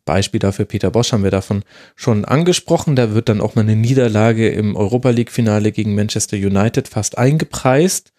Beispiel 0.06 0.40
dafür 0.40 0.66
Peter 0.66 0.92
Bosch 0.92 1.14
haben 1.14 1.24
wir 1.24 1.32
davon 1.32 1.64
schon 1.96 2.26
angesprochen. 2.26 2.96
Da 2.96 3.14
wird 3.16 3.30
dann 3.30 3.42
auch 3.42 3.56
mal 3.56 3.62
eine 3.62 3.76
Niederlage 3.76 4.50
im 4.50 4.76
Europa 4.76 5.10
League 5.10 5.32
Finale 5.32 5.72
gegen 5.72 5.96
Manchester 5.96 6.38
United 6.38 6.88
fast 6.88 7.18
eingepreist. 7.18 8.13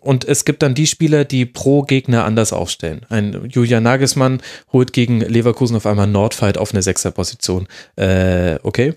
Und 0.00 0.24
es 0.24 0.44
gibt 0.44 0.62
dann 0.62 0.74
die 0.74 0.86
Spieler, 0.86 1.24
die 1.24 1.44
pro 1.44 1.82
Gegner 1.82 2.24
anders 2.24 2.52
aufstellen. 2.52 3.02
Ein 3.10 3.48
Julian 3.50 3.82
Nagelsmann 3.82 4.40
holt 4.72 4.92
gegen 4.92 5.20
Leverkusen 5.20 5.76
auf 5.76 5.86
einmal 5.86 6.06
Nordfight 6.06 6.56
auf 6.56 6.72
eine 6.72 6.82
Sechserposition. 6.82 7.68
Äh, 7.96 8.58
okay, 8.62 8.94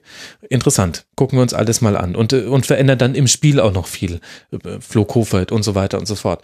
interessant. 0.49 1.05
Gucken 1.15 1.37
wir 1.37 1.41
uns 1.43 1.53
alles 1.53 1.81
mal 1.81 1.97
an. 1.97 2.15
Und, 2.15 2.31
und 2.31 2.65
verändert 2.65 3.01
dann 3.01 3.15
im 3.15 3.27
Spiel 3.27 3.59
auch 3.59 3.73
noch 3.73 3.87
viel. 3.87 4.21
Flo 4.79 5.03
Kofeld 5.03 5.51
und 5.51 5.63
so 5.63 5.75
weiter 5.75 5.99
und 5.99 6.07
so 6.07 6.15
fort. 6.15 6.41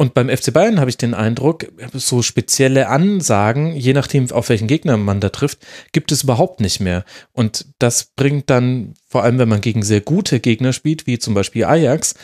Und 0.00 0.14
beim 0.14 0.28
FC 0.28 0.52
Bayern 0.52 0.78
habe 0.78 0.90
ich 0.90 0.96
den 0.96 1.12
Eindruck, 1.12 1.66
so 1.92 2.22
spezielle 2.22 2.86
Ansagen, 2.86 3.74
je 3.74 3.92
nachdem, 3.92 4.30
auf 4.30 4.48
welchen 4.48 4.68
Gegner 4.68 4.96
man 4.96 5.18
da 5.18 5.28
trifft, 5.28 5.58
gibt 5.90 6.12
es 6.12 6.22
überhaupt 6.22 6.60
nicht 6.60 6.78
mehr. 6.78 7.04
Und 7.32 7.66
das 7.80 8.04
bringt 8.04 8.48
dann, 8.48 8.94
vor 9.08 9.24
allem 9.24 9.40
wenn 9.40 9.48
man 9.48 9.60
gegen 9.60 9.82
sehr 9.82 10.00
gute 10.00 10.38
Gegner 10.38 10.72
spielt, 10.72 11.08
wie 11.08 11.18
zum 11.18 11.34
Beispiel 11.34 11.64
Ajax, 11.64 12.14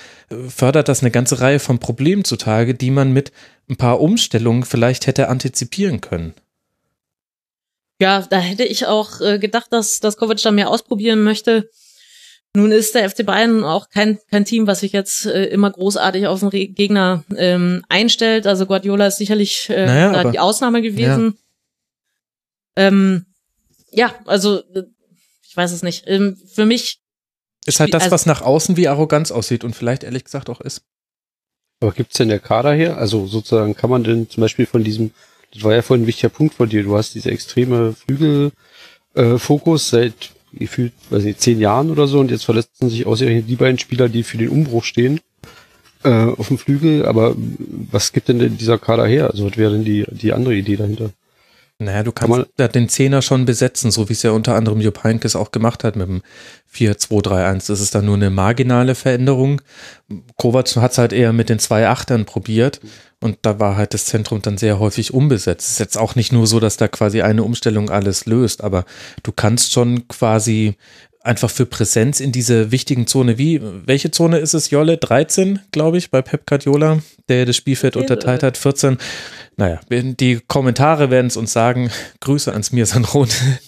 fördert 0.48 0.86
das 0.86 1.00
eine 1.00 1.10
ganze 1.10 1.40
Reihe 1.40 1.58
von 1.58 1.80
Problemen 1.80 2.24
zutage, 2.24 2.76
die 2.76 2.92
man 2.92 3.12
mit 3.12 3.32
ein 3.68 3.76
paar 3.76 4.00
Umstellungen 4.00 4.62
vielleicht 4.62 5.08
hätte 5.08 5.28
antizipieren 5.28 6.00
können. 6.00 6.34
Ja, 8.00 8.24
da 8.30 8.38
hätte 8.38 8.64
ich 8.64 8.86
auch 8.86 9.20
äh, 9.20 9.40
gedacht, 9.40 9.72
dass, 9.72 9.98
dass 9.98 10.16
Kovac 10.16 10.40
da 10.42 10.52
mehr 10.52 10.70
ausprobieren 10.70 11.24
möchte. 11.24 11.68
Nun 12.57 12.70
ist 12.70 12.94
der 12.94 13.10
FC 13.10 13.26
Bayern 13.26 13.65
auch 13.65 13.89
kein, 13.91 14.18
kein 14.31 14.44
Team, 14.44 14.68
was 14.68 14.81
sich 14.81 14.92
jetzt 14.92 15.26
äh, 15.26 15.47
immer 15.47 15.73
großartig 15.73 16.28
auf 16.28 16.39
den 16.41 16.74
Gegner 16.74 17.24
ähm, 17.36 17.84
einstellt. 17.89 18.47
Also 18.47 18.66
Guardiola 18.66 19.08
ist 19.08 19.16
sicherlich 19.16 19.68
äh, 19.70 19.86
naja, 19.86 20.12
da 20.23 20.31
die 20.31 20.39
Ausnahme 20.39 20.81
gewesen. 20.81 21.36
Ja. 22.76 22.86
Ähm, 22.86 23.26
ja, 23.91 24.15
also 24.26 24.58
äh, 24.74 24.84
ich 25.42 25.57
weiß 25.57 25.73
es 25.73 25.83
nicht. 25.83 26.05
Ähm, 26.07 26.36
für 26.52 26.65
mich 26.65 27.00
ist 27.66 27.81
halt 27.81 27.92
das, 27.92 28.05
also, 28.05 28.12
was 28.12 28.26
nach 28.26 28.42
außen 28.42 28.76
wie 28.76 28.86
Arroganz 28.86 29.33
aussieht 29.33 29.65
und 29.65 29.74
vielleicht 29.74 30.05
ehrlich 30.05 30.24
gesagt 30.24 30.49
auch 30.49 30.60
ist. 30.60 30.83
Aber 31.81 31.91
gibt's 31.91 32.18
denn 32.18 32.28
der 32.28 32.39
Kader 32.39 32.73
hier? 32.74 32.97
Also 32.97 33.26
sozusagen 33.26 33.74
kann 33.74 33.91
man 33.91 34.05
denn 34.05 34.31
zum 34.31 34.42
Beispiel 34.42 34.66
von 34.66 34.84
diesem, 34.84 35.10
das 35.52 35.65
war 35.65 35.74
ja 35.74 35.83
vorhin 35.83 36.05
ein 36.05 36.07
wichtiger 36.07 36.28
Punkt 36.28 36.55
von 36.55 36.68
dir, 36.68 36.84
du 36.84 36.97
hast 36.97 37.15
diese 37.15 37.31
extreme 37.31 37.94
Flügelfokus 37.94 39.92
äh, 39.92 39.97
seit 39.97 40.31
gefühlt, 40.58 40.92
weiß 41.10 41.24
nicht, 41.24 41.41
zehn 41.41 41.60
Jahren 41.60 41.91
oder 41.91 42.07
so 42.07 42.20
und 42.20 42.31
jetzt 42.31 42.44
verletzen 42.44 42.89
sich 42.89 43.07
ausgerechnet 43.07 43.49
die 43.49 43.57
beiden 43.57 43.78
Spieler, 43.78 44.08
die 44.08 44.23
für 44.23 44.39
den 44.39 44.49
Umbruch 44.49 44.84
stehen, 44.84 45.20
äh, 46.02 46.08
auf 46.08 46.49
dem 46.49 46.58
Flügel. 46.58 47.07
Aber 47.07 47.34
was 47.91 48.12
gibt 48.12 48.28
denn, 48.28 48.57
dieser 48.57 48.78
Kader 48.78 49.07
her? 49.07 49.31
Also 49.31 49.47
was 49.47 49.57
wäre 49.57 49.73
denn 49.73 49.84
die, 49.84 50.05
die 50.10 50.33
andere 50.33 50.55
Idee 50.55 50.76
dahinter? 50.76 51.10
Naja, 51.84 52.02
du 52.02 52.12
kannst 52.12 52.34
Kann 52.34 52.46
ja 52.58 52.68
den 52.68 52.88
Zehner 52.88 53.22
schon 53.22 53.44
besetzen, 53.44 53.90
so 53.90 54.08
wie 54.08 54.12
es 54.14 54.22
ja 54.22 54.32
unter 54.32 54.54
anderem 54.54 54.80
Jupp 54.80 55.04
Heynckes 55.04 55.36
auch 55.36 55.52
gemacht 55.52 55.84
hat 55.84 55.96
mit 55.96 56.08
dem 56.08 56.22
4-2-3-1. 56.74 57.68
Das 57.68 57.80
ist 57.80 57.94
dann 57.94 58.06
nur 58.06 58.16
eine 58.16 58.30
marginale 58.30 58.94
Veränderung. 58.94 59.62
Kovac 60.36 60.76
hat 60.76 60.92
es 60.92 60.98
halt 60.98 61.12
eher 61.12 61.32
mit 61.32 61.48
den 61.48 61.58
zwei 61.58 61.88
Achtern 61.88 62.24
probiert 62.24 62.80
und 63.20 63.38
da 63.42 63.58
war 63.58 63.76
halt 63.76 63.94
das 63.94 64.04
Zentrum 64.04 64.42
dann 64.42 64.58
sehr 64.58 64.78
häufig 64.78 65.14
unbesetzt. 65.14 65.66
Es 65.66 65.72
ist 65.72 65.78
jetzt 65.78 65.98
auch 65.98 66.14
nicht 66.14 66.32
nur 66.32 66.46
so, 66.46 66.60
dass 66.60 66.76
da 66.76 66.88
quasi 66.88 67.22
eine 67.22 67.42
Umstellung 67.42 67.90
alles 67.90 68.26
löst, 68.26 68.62
aber 68.62 68.84
du 69.22 69.32
kannst 69.32 69.72
schon 69.72 70.08
quasi 70.08 70.76
einfach 71.24 71.50
für 71.50 71.64
Präsenz 71.66 72.20
in 72.20 72.32
diese 72.32 72.70
wichtigen 72.70 73.06
Zone. 73.06 73.38
Wie, 73.38 73.60
welche 73.86 74.10
Zone 74.10 74.38
ist 74.38 74.52
es, 74.54 74.70
Jolle? 74.70 74.98
13, 74.98 75.58
glaube 75.72 75.96
ich, 75.96 76.10
bei 76.10 76.22
Pep 76.22 76.46
Guardiola, 76.46 77.00
der 77.28 77.46
das 77.46 77.56
Spielfeld 77.56 77.96
unterteilt 77.96 78.42
hat, 78.42 78.58
14. 78.58 78.98
Naja, 79.56 79.80
die 79.90 80.40
Kommentare 80.46 81.10
werden 81.10 81.28
es 81.28 81.36
uns 81.36 81.52
sagen. 81.52 81.90
Grüße 82.20 82.52
ans 82.52 82.72
Mir 82.72 82.86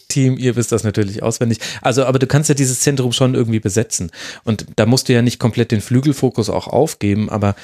Team, 0.08 0.36
ihr 0.36 0.54
wisst 0.54 0.70
das 0.70 0.84
natürlich 0.84 1.22
auswendig. 1.22 1.58
Also, 1.80 2.04
aber 2.04 2.18
du 2.18 2.26
kannst 2.26 2.50
ja 2.50 2.54
dieses 2.54 2.80
Zentrum 2.80 3.12
schon 3.12 3.34
irgendwie 3.34 3.60
besetzen. 3.60 4.10
Und 4.44 4.66
da 4.76 4.84
musst 4.84 5.08
du 5.08 5.14
ja 5.14 5.22
nicht 5.22 5.38
komplett 5.38 5.72
den 5.72 5.80
Flügelfokus 5.80 6.50
auch 6.50 6.66
aufgeben, 6.68 7.30
aber 7.30 7.56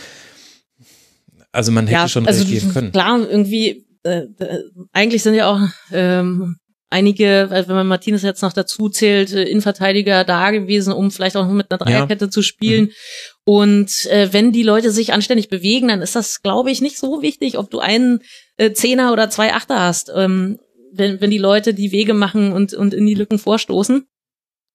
also 1.53 1.71
man 1.71 1.87
hätte 1.87 2.01
ja, 2.01 2.09
schon 2.09 2.27
also 2.27 2.45
reagieren 2.45 2.73
können. 2.73 2.93
Klar, 2.93 3.21
irgendwie, 3.29 3.85
äh, 4.05 4.23
äh, 4.39 4.63
eigentlich 4.93 5.23
sind 5.23 5.35
ja 5.35 5.49
auch 5.49 5.61
ähm, 5.93 6.57
einige, 6.93 7.49
wenn 7.51 7.67
man 7.75 7.87
Martinez 7.87 8.23
jetzt 8.23 8.43
noch 8.43 8.53
dazu 8.53 8.89
zählt, 8.89 9.33
äh, 9.33 9.45
Innenverteidiger 9.45 10.25
da 10.25 10.51
gewesen, 10.51 10.93
um 10.93 11.11
vielleicht 11.11 11.37
auch 11.37 11.49
mit 11.49 11.71
einer 11.71 11.79
Dreierkette 11.79 12.27
ja. 12.27 12.31
zu 12.31 12.43
spielen. 12.43 12.85
Mhm. 12.85 12.91
Und 13.45 14.07
äh, 14.07 14.33
wenn 14.33 14.53
die 14.53 14.63
Leute 14.63 14.91
sich 14.91 15.13
anständig 15.13 15.49
bewegen, 15.49 15.89
dann 15.89 16.03
ist 16.03 16.15
das, 16.15 16.43
glaube 16.43 16.71
ich, 16.71 16.81
nicht 16.81 16.99
so 16.99 17.23
wichtig, 17.23 17.59
ob 17.59 17.71
du 17.71 17.81
einen 17.81 18.21
äh, 18.57 18.73
Zehner 18.73 19.13
oder 19.13 19.31
zwei 19.31 19.53
Achter 19.53 19.81
hast. 19.81 20.13
Ähm, 20.15 20.59
wenn, 20.93 21.21
wenn 21.21 21.31
die 21.31 21.39
Leute 21.39 21.75
die 21.75 21.91
Wege 21.91 22.15
machen 22.15 22.53
und, 22.53 22.75
und 22.75 22.95
in 22.95 23.07
die 23.07 23.15
Lücken 23.15 23.39
vorstoßen. 23.39 24.07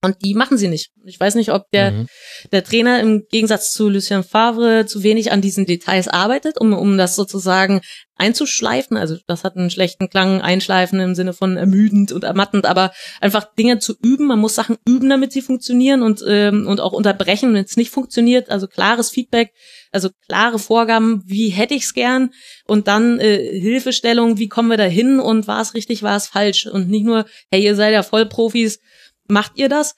Und 0.04 0.18
die 0.24 0.36
machen 0.36 0.60
sie 0.60 0.68
nicht. 0.68 0.92
Ich 1.06 1.20
weiß 1.20 1.34
nicht, 1.34 1.52
ob 1.52 1.72
der, 1.72 1.92
mhm. 1.92 2.08
der 2.52 2.64
Trainer 2.64 3.00
im 3.00 3.26
Gegensatz 3.32 3.74
zu 3.74 3.90
Lucien 3.90 4.24
Favre 4.24 4.86
zu 4.86 5.02
wenig 5.02 5.32
an 5.32 5.42
diesen 5.42 5.66
Details 5.66 6.08
arbeitet, 6.08 6.62
um, 6.62 6.74
um 6.74 7.00
das 7.00 7.16
sozusagen 7.16 7.82
einzuschleifen. 8.16 8.96
Also 8.96 9.18
das 9.26 9.44
hat 9.44 9.58
einen 9.58 9.72
schlechten 9.72 10.08
Klang, 10.10 10.42
einschleifen 10.42 11.00
im 11.00 11.16
Sinne 11.16 11.34
von 11.34 11.58
ermüdend 11.58 12.12
und 12.12 12.24
ermattend, 12.24 12.68
aber 12.68 12.92
einfach 13.22 13.56
Dinge 13.56 13.80
zu 13.80 13.96
üben. 14.00 14.28
Man 14.28 14.40
muss 14.40 14.54
Sachen 14.54 14.78
üben, 14.88 15.10
damit 15.10 15.32
sie 15.32 15.42
funktionieren 15.42 16.04
und, 16.04 16.24
ähm, 16.28 16.68
und 16.68 16.80
auch 16.80 16.94
unterbrechen, 16.94 17.56
wenn 17.56 17.66
es 17.66 17.76
nicht 17.76 17.90
funktioniert. 17.90 18.52
Also 18.52 18.68
klares 18.68 19.10
Feedback, 19.10 19.52
also 19.92 20.10
klare 20.28 20.60
Vorgaben, 20.60 21.24
wie 21.26 21.50
hätte 21.50 21.74
ich's 21.74 21.96
gern 21.96 22.30
und 22.66 22.88
dann 22.88 23.20
äh, 23.20 23.60
Hilfestellung, 23.60 24.38
wie 24.38 24.48
kommen 24.48 24.70
wir 24.70 24.78
da 24.78 24.84
hin 24.84 25.20
und 25.20 25.48
war 25.48 25.62
es 25.62 25.74
richtig, 25.74 26.04
war 26.04 26.18
es 26.18 26.28
falsch 26.28 26.68
und 26.68 26.88
nicht 26.88 27.06
nur, 27.06 27.26
hey, 27.52 27.64
ihr 27.64 27.76
seid 27.76 27.94
ja 27.94 28.04
Vollprofis, 28.04 28.80
Macht 29.28 29.54
ihr 29.56 29.70
das? 29.70 29.96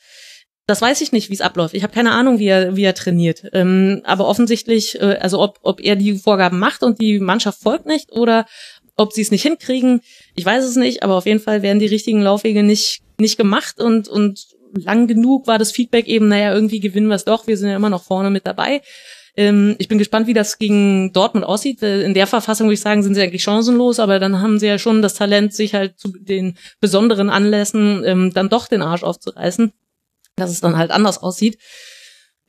Das 0.66 0.82
weiß 0.82 1.02
ich 1.02 1.12
nicht, 1.12 1.30
wie 1.30 1.34
es 1.34 1.42
abläuft. 1.42 1.74
Ich 1.74 1.82
habe 1.82 1.94
keine 1.94 2.12
Ahnung, 2.12 2.38
wie 2.38 2.46
er, 2.46 2.76
wie 2.76 2.84
er 2.84 2.94
trainiert. 2.94 3.44
Ähm, 3.54 4.02
aber 4.04 4.28
offensichtlich, 4.28 5.02
äh, 5.02 5.18
also 5.20 5.40
ob, 5.42 5.60
ob 5.64 5.82
er 5.82 5.96
die 5.96 6.18
Vorgaben 6.18 6.60
macht 6.60 6.84
und 6.84 7.02
die 7.02 7.20
Mannschaft 7.20 7.62
folgt 7.62 7.88
nicht 7.88 8.12
oder 8.12 8.46
ob 8.96 9.14
sie 9.14 9.22
es 9.22 9.32
nicht 9.32 9.42
hinkriegen, 9.42 10.02
ich 10.36 10.46
weiß 10.46 10.64
es 10.64 10.76
nicht, 10.76 11.04
aber 11.04 11.16
auf 11.16 11.26
jeden 11.26 11.40
Fall 11.40 11.62
werden 11.62 11.80
die 11.80 11.88
richtigen 11.88 12.22
Laufwege 12.22 12.64
nicht, 12.64 13.02
nicht 13.18 13.38
gemacht 13.38 13.80
und, 13.82 14.08
und 14.08 14.46
lang 14.74 15.08
genug 15.08 15.48
war 15.48 15.58
das 15.58 15.72
Feedback 15.72 16.08
eben, 16.08 16.28
naja, 16.28 16.54
irgendwie 16.54 16.80
gewinnen 16.80 17.08
wir 17.08 17.16
es 17.16 17.26
doch, 17.26 17.48
wir 17.48 17.58
sind 17.58 17.70
ja 17.70 17.76
immer 17.76 17.90
noch 17.90 18.04
vorne 18.04 18.30
mit 18.30 18.46
dabei. 18.46 18.82
Ähm, 19.40 19.78
ich 19.80 19.88
bin 19.88 19.98
gespannt, 19.98 20.28
wie 20.28 20.34
das 20.34 20.58
gegen 20.58 21.14
Dortmund 21.14 21.46
aussieht. 21.46 21.82
Äh, 21.82 22.02
in 22.02 22.14
der 22.14 22.28
Verfassung 22.28 22.68
würde 22.68 22.74
ich 22.74 22.82
sagen, 22.82 23.04
sind 23.04 23.16
sie 23.16 23.22
eigentlich 23.22 23.42
chancenlos, 23.42 24.00
aber 24.00 24.20
dann 24.20 24.42
haben 24.42 24.60
sie 24.60 24.68
ja 24.68 24.78
schon 24.78 25.02
das 25.02 25.14
Talent, 25.14 25.54
sich 25.54 25.74
halt 25.74 25.98
zu 25.98 26.10
den 26.12 26.58
besonderen 26.82 27.30
Anlässen 27.30 28.04
ähm, 28.04 28.34
dann 28.34 28.50
doch 28.50 28.68
den 28.68 28.82
Arsch 28.82 29.04
aufzureißen, 29.04 29.72
dass 30.36 30.52
es 30.52 30.60
dann 30.60 30.76
halt 30.76 30.92
anders 30.92 31.20
aussieht. 31.20 31.58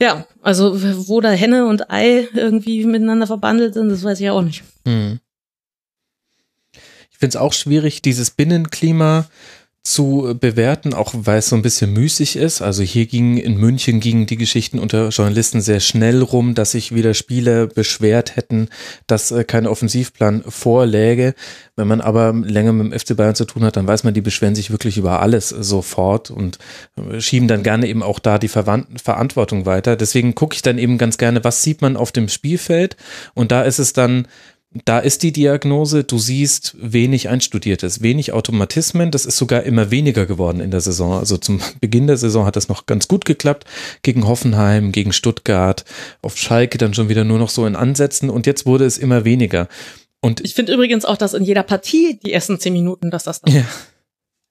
Ja, 0.02 0.26
also 0.42 0.82
wo 1.06 1.20
da 1.20 1.30
Henne 1.30 1.66
und 1.66 1.92
Ei 1.92 2.26
irgendwie 2.34 2.84
miteinander 2.84 3.28
verbandelt 3.28 3.74
sind, 3.74 3.88
das 3.88 4.02
weiß 4.02 4.18
ich 4.18 4.24
ja 4.24 4.32
auch 4.32 4.42
nicht. 4.42 4.64
Hm. 4.84 5.20
Ich 7.12 7.18
finde 7.18 7.36
es 7.36 7.40
auch 7.40 7.52
schwierig, 7.52 8.02
dieses 8.02 8.32
Binnenklima 8.32 9.28
zu 9.82 10.36
bewerten, 10.38 10.92
auch 10.92 11.14
weil 11.14 11.38
es 11.38 11.48
so 11.48 11.56
ein 11.56 11.62
bisschen 11.62 11.94
müßig 11.94 12.36
ist. 12.36 12.60
Also 12.60 12.82
hier 12.82 13.06
ging 13.06 13.38
in 13.38 13.56
München 13.56 13.98
gingen 14.00 14.26
die 14.26 14.36
Geschichten 14.36 14.78
unter 14.78 15.08
Journalisten 15.08 15.62
sehr 15.62 15.80
schnell 15.80 16.20
rum, 16.20 16.54
dass 16.54 16.72
sich 16.72 16.94
wieder 16.94 17.14
Spieler 17.14 17.66
beschwert 17.66 18.36
hätten, 18.36 18.68
dass 19.06 19.30
äh, 19.30 19.42
kein 19.44 19.66
Offensivplan 19.66 20.44
vorläge. 20.46 21.34
Wenn 21.76 21.88
man 21.88 22.02
aber 22.02 22.34
länger 22.34 22.74
mit 22.74 22.92
dem 22.92 22.98
FC 22.98 23.16
Bayern 23.16 23.34
zu 23.34 23.46
tun 23.46 23.64
hat, 23.64 23.76
dann 23.76 23.86
weiß 23.86 24.04
man, 24.04 24.12
die 24.12 24.20
beschweren 24.20 24.54
sich 24.54 24.70
wirklich 24.70 24.98
über 24.98 25.22
alles 25.22 25.48
sofort 25.48 26.30
und 26.30 26.58
äh, 26.96 27.18
schieben 27.18 27.48
dann 27.48 27.62
gerne 27.62 27.86
eben 27.86 28.02
auch 28.02 28.18
da 28.18 28.38
die 28.38 28.48
Verantwortung 28.48 29.64
weiter. 29.64 29.96
Deswegen 29.96 30.34
gucke 30.34 30.54
ich 30.54 30.62
dann 30.62 30.76
eben 30.76 30.98
ganz 30.98 31.16
gerne, 31.16 31.42
was 31.42 31.62
sieht 31.62 31.80
man 31.80 31.96
auf 31.96 32.12
dem 32.12 32.28
Spielfeld 32.28 32.96
und 33.32 33.50
da 33.50 33.62
ist 33.62 33.78
es 33.78 33.94
dann 33.94 34.26
da 34.72 35.00
ist 35.00 35.24
die 35.24 35.32
Diagnose, 35.32 36.04
du 36.04 36.18
siehst 36.18 36.76
wenig 36.78 37.28
Einstudiertes, 37.28 38.02
wenig 38.02 38.32
Automatismen, 38.32 39.10
das 39.10 39.26
ist 39.26 39.36
sogar 39.36 39.64
immer 39.64 39.90
weniger 39.90 40.26
geworden 40.26 40.60
in 40.60 40.70
der 40.70 40.80
Saison. 40.80 41.14
Also 41.14 41.36
zum 41.38 41.60
Beginn 41.80 42.06
der 42.06 42.16
Saison 42.16 42.46
hat 42.46 42.54
das 42.54 42.68
noch 42.68 42.86
ganz 42.86 43.08
gut 43.08 43.24
geklappt, 43.24 43.64
gegen 44.02 44.28
Hoffenheim, 44.28 44.92
gegen 44.92 45.12
Stuttgart, 45.12 45.84
auf 46.22 46.36
Schalke 46.36 46.78
dann 46.78 46.94
schon 46.94 47.08
wieder 47.08 47.24
nur 47.24 47.38
noch 47.38 47.50
so 47.50 47.66
in 47.66 47.74
Ansätzen 47.74 48.30
und 48.30 48.46
jetzt 48.46 48.64
wurde 48.64 48.84
es 48.84 48.96
immer 48.96 49.24
weniger. 49.24 49.66
Und 50.20 50.40
ich 50.44 50.54
finde 50.54 50.74
übrigens 50.74 51.04
auch, 51.04 51.16
dass 51.16 51.34
in 51.34 51.44
jeder 51.44 51.64
Partie 51.64 52.20
die 52.24 52.32
ersten 52.32 52.60
zehn 52.60 52.72
Minuten, 52.72 53.10
dass 53.10 53.24
das 53.24 53.40
dann 53.40 53.54
ja. 53.54 53.64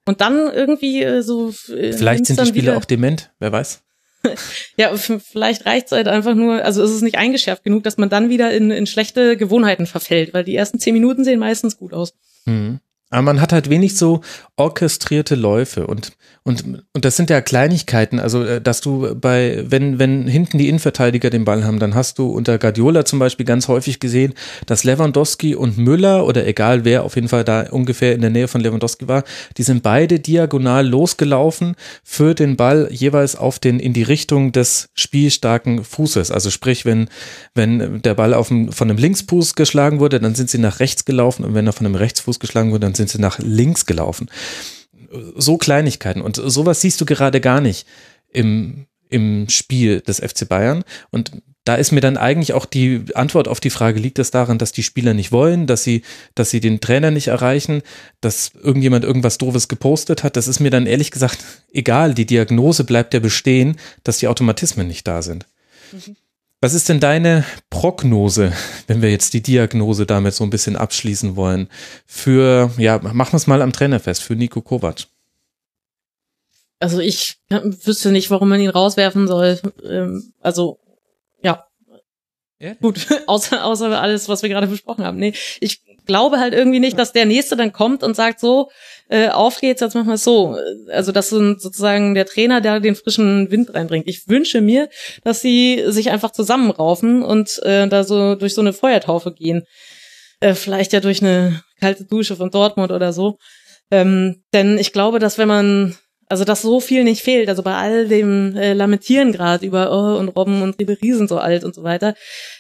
Und 0.06 0.22
dann 0.22 0.52
irgendwie 0.52 1.04
äh, 1.04 1.22
so. 1.22 1.54
Äh, 1.70 1.94
Vielleicht 1.94 2.26
sind 2.26 2.42
die 2.42 2.46
Spieler 2.48 2.78
auch 2.78 2.86
dement, 2.86 3.32
wer 3.40 3.52
weiß 3.52 3.84
ja, 4.78 4.96
vielleicht 4.96 5.66
reicht 5.66 5.88
es 5.88 5.92
halt 5.92 6.08
einfach 6.08 6.36
nur, 6.36 6.64
also 6.64 6.84
ist 6.84 6.92
es 6.92 7.02
nicht 7.02 7.18
eingeschärft 7.18 7.64
genug, 7.64 7.84
dass 7.84 7.98
man 7.98 8.10
dann 8.10 8.30
wieder 8.30 8.52
in, 8.52 8.72
in 8.72 8.86
schlechte 8.86 9.38
Gewohnheiten 9.38 9.86
verfällt, 9.86 10.34
weil 10.34 10.44
die 10.44 10.56
ersten 10.56 10.80
zehn 10.80 10.94
Minuten 10.94 11.24
sehen 11.24 11.40
meistens 11.40 11.78
gut 11.78 11.94
aus. 11.94 12.14
Mhm. 12.46 12.80
Aber 13.12 13.24
man 13.24 13.42
hat 13.42 13.54
halt 13.54 13.70
wenig 13.70 13.98
so 13.98 14.22
orchestrierte 14.56 15.36
Läufe 15.36 15.88
und, 15.88 16.12
und, 16.44 16.84
und 16.94 17.06
das 17.06 17.16
sind 17.16 17.30
ja 17.30 17.42
Kleinigkeiten. 17.42 18.20
Also, 18.20 18.44
äh, 18.44 18.62
dass 18.62 18.82
du 18.82 19.16
bei, 19.16 19.64
wenn, 19.68 19.98
wenn 19.98 20.28
hinten 20.28 20.58
die 20.58 20.68
Innenverteidiger 20.68 21.30
den 21.30 21.46
Ball 21.46 21.64
haben, 21.64 21.80
dann 21.80 21.96
hast 21.96 22.20
du 22.20 22.28
unter 22.30 22.60
Guardiola 22.60 23.06
zum 23.06 23.18
Beispiel 23.20 23.46
ganz 23.46 23.68
häufig 23.68 24.00
gesehen, 24.00 24.34
dass 24.68 24.84
Lewandowski 24.84 25.56
und 25.56 25.78
Müller 25.78 26.26
oder 26.26 26.46
egal 26.46 26.86
wer 26.86 27.04
auf 27.04 27.16
jeden 27.16 27.30
Fall 27.30 27.44
da 27.44 27.68
ungefähr 27.70 28.14
in 28.14 28.22
der 28.22 28.30
Nähe 28.30 28.48
von 28.48 28.62
Lewandowski 28.62 29.08
war, 29.08 29.24
die 29.58 29.64
sind 29.64 29.82
beide 29.82 30.20
diagonal 30.20 30.88
losgelaufen 30.88 31.76
für 32.04 32.36
den 32.36 32.58
Ball 32.58 32.90
jeweils 32.92 33.36
auf 33.36 33.58
den, 33.60 33.80
in 33.80 33.94
die 33.94 34.04
Richtung 34.04 34.52
des 34.52 34.90
spielstarken 34.94 35.84
Fußes. 35.84 36.32
Also 36.32 36.52
sprich, 36.52 36.86
wenn, 36.86 37.10
wenn 37.56 38.02
der 38.02 38.14
Ball 38.14 38.34
auf 38.34 38.50
dem, 38.50 38.72
von 38.72 38.90
einem 38.90 39.00
Linksfuß 39.00 39.56
geschlagen 39.56 40.00
wurde, 40.00 40.20
dann 40.20 40.36
sind 40.36 40.50
sie 40.50 40.60
nach 40.60 40.80
rechts 40.80 41.06
gelaufen 41.06 41.44
und 41.44 41.56
wenn 41.56 41.66
er 41.66 41.74
von 41.74 41.88
einem 41.88 41.96
Rechtsfuß 41.96 42.40
geschlagen 42.40 42.72
wurde, 42.72 42.82
dann 42.82 42.99
sind 43.00 43.10
sie 43.10 43.20
nach 43.20 43.40
links 43.40 43.86
gelaufen. 43.86 44.30
So 45.36 45.58
Kleinigkeiten. 45.58 46.22
Und 46.22 46.36
sowas 46.36 46.82
siehst 46.82 47.02
du 47.02 47.06
gerade 47.06 47.42
gar 47.42 47.62
nicht 47.62 47.88
im, 48.32 48.86
im 49.10 49.50
Spiel 49.50 50.02
des 50.02 50.20
FC 50.20 50.48
Bayern. 50.48 50.84
Und 51.10 51.32
da 51.64 51.76
ist 51.76 51.92
mir 51.92 52.02
dann 52.02 52.18
eigentlich 52.18 52.54
auch 52.54 52.66
die 52.66 53.06
Antwort 53.14 53.48
auf 53.48 53.60
die 53.60 53.70
Frage, 53.70 54.00
liegt 54.00 54.18
das 54.18 54.32
daran, 54.32 54.58
dass 54.58 54.72
die 54.72 54.84
Spieler 54.84 55.14
nicht 55.14 55.32
wollen, 55.32 55.68
dass 55.68 55.84
sie, 55.84 56.04
dass 56.36 56.50
sie 56.50 56.60
den 56.60 56.80
Trainer 56.80 57.12
nicht 57.12 57.28
erreichen, 57.28 57.82
dass 58.22 58.52
irgendjemand 58.62 59.06
irgendwas 59.06 59.38
Doofes 59.38 59.68
gepostet 59.68 60.24
hat? 60.24 60.36
Das 60.36 60.48
ist 60.48 60.60
mir 60.60 60.72
dann 60.72 60.88
ehrlich 60.88 61.12
gesagt 61.12 61.40
egal. 61.72 62.14
Die 62.14 62.26
Diagnose 62.26 62.84
bleibt 62.84 63.14
ja 63.14 63.20
bestehen, 63.20 63.78
dass 64.04 64.20
die 64.20 64.28
Automatismen 64.28 64.88
nicht 64.88 65.08
da 65.08 65.22
sind. 65.22 65.46
Mhm. 65.92 66.16
Was 66.62 66.74
ist 66.74 66.90
denn 66.90 67.00
deine 67.00 67.46
Prognose, 67.70 68.52
wenn 68.88 69.02
wir 69.02 69.10
jetzt 69.10 69.34
die 69.34 69.42
Diagnose 69.42 70.06
damit 70.06 70.34
so 70.34 70.44
ein 70.44 70.50
bisschen 70.50 70.76
abschließen 70.76 71.38
wollen, 71.38 71.70
für, 72.06 72.72
ja, 72.78 73.00
machen 73.00 73.32
wir 73.32 73.38
es 73.38 73.48
mal 73.48 73.62
am 73.62 73.72
Trainer 73.72 74.02
fest, 74.02 74.24
für 74.24 74.36
Nico 74.36 74.62
Kovac? 74.62 75.08
Also 76.80 77.00
ich 77.00 77.38
wüsste 77.50 78.12
nicht, 78.12 78.30
warum 78.30 78.50
man 78.50 78.60
ihn 78.60 78.70
rauswerfen 78.70 79.28
soll. 79.28 79.60
Ähm, 79.86 80.34
also, 80.42 80.80
ja. 81.42 81.66
ja. 82.60 82.74
Gut, 82.76 83.08
außer, 83.28 83.64
außer 83.64 84.02
alles, 84.02 84.28
was 84.28 84.42
wir 84.42 84.50
gerade 84.50 84.68
besprochen 84.68 85.06
haben. 85.06 85.18
Nee, 85.18 85.34
ich 85.62 85.82
glaube 86.06 86.40
halt 86.40 86.54
irgendwie 86.54 86.80
nicht, 86.80 86.98
dass 86.98 87.14
der 87.14 87.26
Nächste 87.26 87.56
dann 87.56 87.72
kommt 87.72 88.04
und 88.04 88.16
sagt 88.16 88.40
so, 88.40 88.70
äh, 89.10 89.30
auf 89.30 89.60
geht's, 89.60 89.82
jetzt 89.82 89.96
machen 89.96 90.08
wir 90.08 90.14
es 90.14 90.24
so. 90.24 90.56
Also 90.92 91.12
das 91.12 91.30
sind 91.30 91.62
sozusagen 91.62 92.14
der 92.14 92.26
Trainer, 92.26 92.62
der 92.62 92.80
den 92.80 92.96
frischen 92.96 93.50
Wind 93.50 93.74
reinbringt. 93.74 94.08
Ich 94.08 94.28
wünsche 94.28 94.62
mir, 94.62 94.88
dass 95.24 95.42
sie 95.42 95.84
sich 95.88 96.12
einfach 96.12 96.32
zusammenraufen 96.32 97.24
und 97.24 97.60
äh, 97.64 97.88
da 97.88 98.04
so 98.04 98.36
durch 98.36 98.54
so 98.54 98.62
eine 98.62 98.72
Feuertaufe 98.72 99.34
gehen. 99.34 99.64
Äh, 100.40 100.54
vielleicht 100.54 100.94
ja 100.94 101.00
durch 101.00 101.22
eine 101.22 101.64
kalte 101.80 102.06
Dusche 102.06 102.36
von 102.36 102.52
Dortmund 102.52 102.92
oder 102.92 103.12
so. 103.12 103.38
Ähm, 103.92 104.44
denn 104.54 104.78
ich 104.78 104.94
glaube, 104.94 105.18
dass 105.18 105.40
wenn 105.40 105.48
man 105.48 105.98
also 106.32 106.44
dass 106.44 106.62
so 106.62 106.80
viel 106.80 107.04
nicht 107.04 107.24
fehlt, 107.24 107.50
also 107.50 107.64
bei 107.64 107.74
all 107.74 108.08
dem 108.08 108.56
äh, 108.56 108.74
Lamentieren 108.74 109.32
gerade 109.32 109.66
über 109.66 109.92
oh, 109.92 110.20
und 110.20 110.30
Robben 110.30 110.62
und 110.62 110.80
Ribery 110.80 111.14
sind 111.14 111.28
so 111.28 111.40
alt 111.40 111.64
und 111.64 111.74
so 111.74 111.82
weiter, 111.82 112.14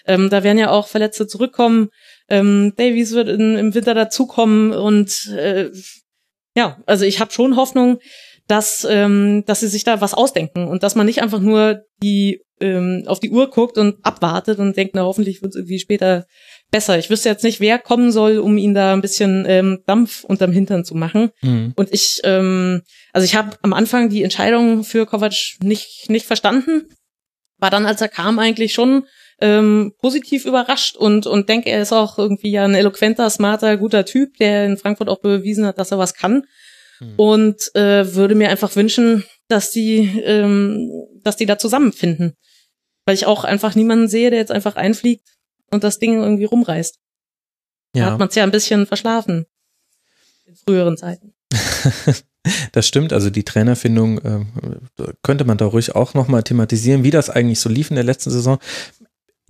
ähm, 0.07 0.31
da 0.31 0.43
werden 0.43 0.57
ja 0.57 0.71
auch 0.71 0.87
Verletzte 0.87 1.27
zurückkommen, 1.27 1.89
ähm, 2.29 2.73
Davies 2.77 3.11
wird 3.11 3.29
in, 3.29 3.55
im 3.57 3.75
Winter 3.75 3.93
dazukommen 3.93 4.71
und 4.71 5.27
äh, 5.27 5.69
ja, 6.55 6.77
also 6.85 7.05
ich 7.05 7.19
habe 7.19 7.31
schon 7.31 7.55
Hoffnung, 7.55 7.99
dass, 8.47 8.85
ähm, 8.89 9.43
dass 9.45 9.59
sie 9.59 9.67
sich 9.67 9.83
da 9.83 10.01
was 10.01 10.13
ausdenken 10.13 10.67
und 10.67 10.81
dass 10.83 10.95
man 10.95 11.05
nicht 11.05 11.21
einfach 11.21 11.39
nur 11.39 11.83
die 12.01 12.41
ähm, 12.61 13.03
auf 13.05 13.19
die 13.19 13.29
Uhr 13.29 13.49
guckt 13.49 13.77
und 13.77 14.03
abwartet 14.03 14.59
und 14.59 14.75
denkt, 14.75 14.95
na 14.95 15.03
hoffentlich 15.03 15.41
wird 15.41 15.51
es 15.51 15.55
irgendwie 15.55 15.79
später 15.79 16.25
besser. 16.71 16.97
Ich 16.97 17.09
wüsste 17.09 17.29
jetzt 17.29 17.43
nicht, 17.43 17.59
wer 17.59 17.79
kommen 17.79 18.11
soll, 18.11 18.39
um 18.39 18.57
ihn 18.57 18.73
da 18.73 18.93
ein 18.93 19.01
bisschen 19.01 19.45
ähm, 19.47 19.79
Dampf 19.85 20.23
unterm 20.23 20.51
Hintern 20.51 20.83
zu 20.83 20.95
machen. 20.95 21.29
Mhm. 21.41 21.73
Und 21.75 21.93
ich, 21.93 22.21
ähm, 22.23 22.81
also 23.13 23.25
ich 23.25 23.35
habe 23.35 23.57
am 23.61 23.73
Anfang 23.73 24.09
die 24.09 24.23
Entscheidung 24.23 24.83
für 24.83 25.05
Kovac 25.05 25.33
nicht 25.61 26.09
nicht 26.09 26.25
verstanden. 26.25 26.87
War 27.57 27.69
dann, 27.69 27.85
als 27.85 28.01
er 28.01 28.09
kam, 28.09 28.39
eigentlich 28.39 28.73
schon 28.73 29.05
ähm, 29.41 29.93
positiv 29.99 30.45
überrascht 30.45 30.95
und 30.95 31.27
und 31.27 31.49
denke, 31.49 31.69
er 31.69 31.81
ist 31.81 31.93
auch 31.93 32.17
irgendwie 32.17 32.51
ja 32.51 32.65
ein 32.65 32.75
eloquenter, 32.75 33.29
smarter, 33.29 33.77
guter 33.77 34.05
Typ, 34.05 34.37
der 34.37 34.65
in 34.65 34.77
Frankfurt 34.77 35.09
auch 35.09 35.19
bewiesen 35.19 35.65
hat, 35.65 35.77
dass 35.77 35.91
er 35.91 35.97
was 35.97 36.13
kann. 36.13 36.45
Mhm. 36.99 37.13
Und 37.15 37.75
äh, 37.75 38.13
würde 38.15 38.35
mir 38.35 38.49
einfach 38.49 38.75
wünschen, 38.75 39.23
dass 39.47 39.71
die, 39.71 39.99
ähm, 40.23 40.91
dass 41.23 41.37
die 41.37 41.45
da 41.45 41.57
zusammenfinden. 41.57 42.35
Weil 43.05 43.15
ich 43.15 43.25
auch 43.25 43.43
einfach 43.43 43.75
niemanden 43.75 44.07
sehe, 44.07 44.29
der 44.29 44.39
jetzt 44.39 44.51
einfach 44.51 44.75
einfliegt 44.75 45.27
und 45.71 45.83
das 45.83 45.99
Ding 45.99 46.21
irgendwie 46.21 46.45
rumreißt. 46.45 46.99
Ja. 47.95 48.05
Da 48.05 48.11
hat 48.11 48.19
man 48.19 48.27
es 48.27 48.35
ja 48.35 48.43
ein 48.43 48.51
bisschen 48.51 48.85
verschlafen 48.85 49.45
in 50.45 50.55
früheren 50.55 50.97
Zeiten. 50.97 51.33
Das 52.71 52.87
stimmt, 52.87 53.11
also 53.11 53.29
die 53.29 53.43
Trainerfindung 53.43 54.17
äh, 54.19 54.45
könnte 55.23 55.43
man 55.43 55.57
da 55.57 55.65
ruhig 55.65 55.95
auch 55.95 56.13
nochmal 56.13 56.41
thematisieren, 56.41 57.03
wie 57.03 57.11
das 57.11 57.29
eigentlich 57.29 57.59
so 57.59 57.69
lief 57.69 57.89
in 57.89 57.95
der 57.95 58.05
letzten 58.05 58.31
Saison 58.31 58.59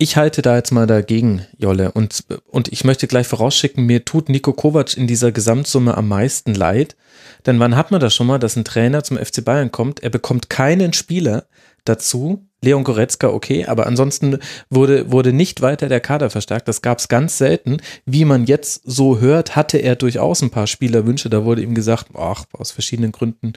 ich 0.00 0.16
halte 0.16 0.40
da 0.40 0.56
jetzt 0.56 0.70
mal 0.70 0.86
dagegen, 0.86 1.46
Jolle. 1.58 1.92
Und, 1.92 2.24
und 2.48 2.68
ich 2.72 2.84
möchte 2.84 3.06
gleich 3.06 3.26
vorausschicken, 3.26 3.84
mir 3.84 4.06
tut 4.06 4.30
Nico 4.30 4.54
Kovac 4.54 4.96
in 4.96 5.06
dieser 5.06 5.30
Gesamtsumme 5.30 5.94
am 5.94 6.08
meisten 6.08 6.54
leid. 6.54 6.96
Denn 7.44 7.60
wann 7.60 7.76
hat 7.76 7.90
man 7.90 8.00
das 8.00 8.14
schon 8.14 8.26
mal, 8.26 8.38
dass 8.38 8.56
ein 8.56 8.64
Trainer 8.64 9.04
zum 9.04 9.18
FC 9.18 9.44
Bayern 9.44 9.70
kommt? 9.70 10.02
Er 10.02 10.08
bekommt 10.08 10.48
keinen 10.48 10.94
Spieler 10.94 11.44
dazu. 11.84 12.46
Leon 12.62 12.82
Goretzka, 12.82 13.28
okay, 13.28 13.66
aber 13.66 13.86
ansonsten 13.86 14.38
wurde, 14.70 15.12
wurde 15.12 15.34
nicht 15.34 15.60
weiter 15.60 15.90
der 15.90 16.00
Kader 16.00 16.30
verstärkt. 16.30 16.68
Das 16.68 16.80
gab 16.80 16.98
es 16.98 17.08
ganz 17.08 17.36
selten. 17.36 17.76
Wie 18.06 18.24
man 18.24 18.46
jetzt 18.46 18.80
so 18.86 19.20
hört, 19.20 19.54
hatte 19.54 19.76
er 19.76 19.96
durchaus 19.96 20.40
ein 20.40 20.50
paar 20.50 20.66
Spielerwünsche. 20.66 21.28
Da 21.28 21.44
wurde 21.44 21.60
ihm 21.60 21.74
gesagt, 21.74 22.06
ach, 22.14 22.46
aus 22.52 22.70
verschiedenen 22.70 23.12
Gründen 23.12 23.52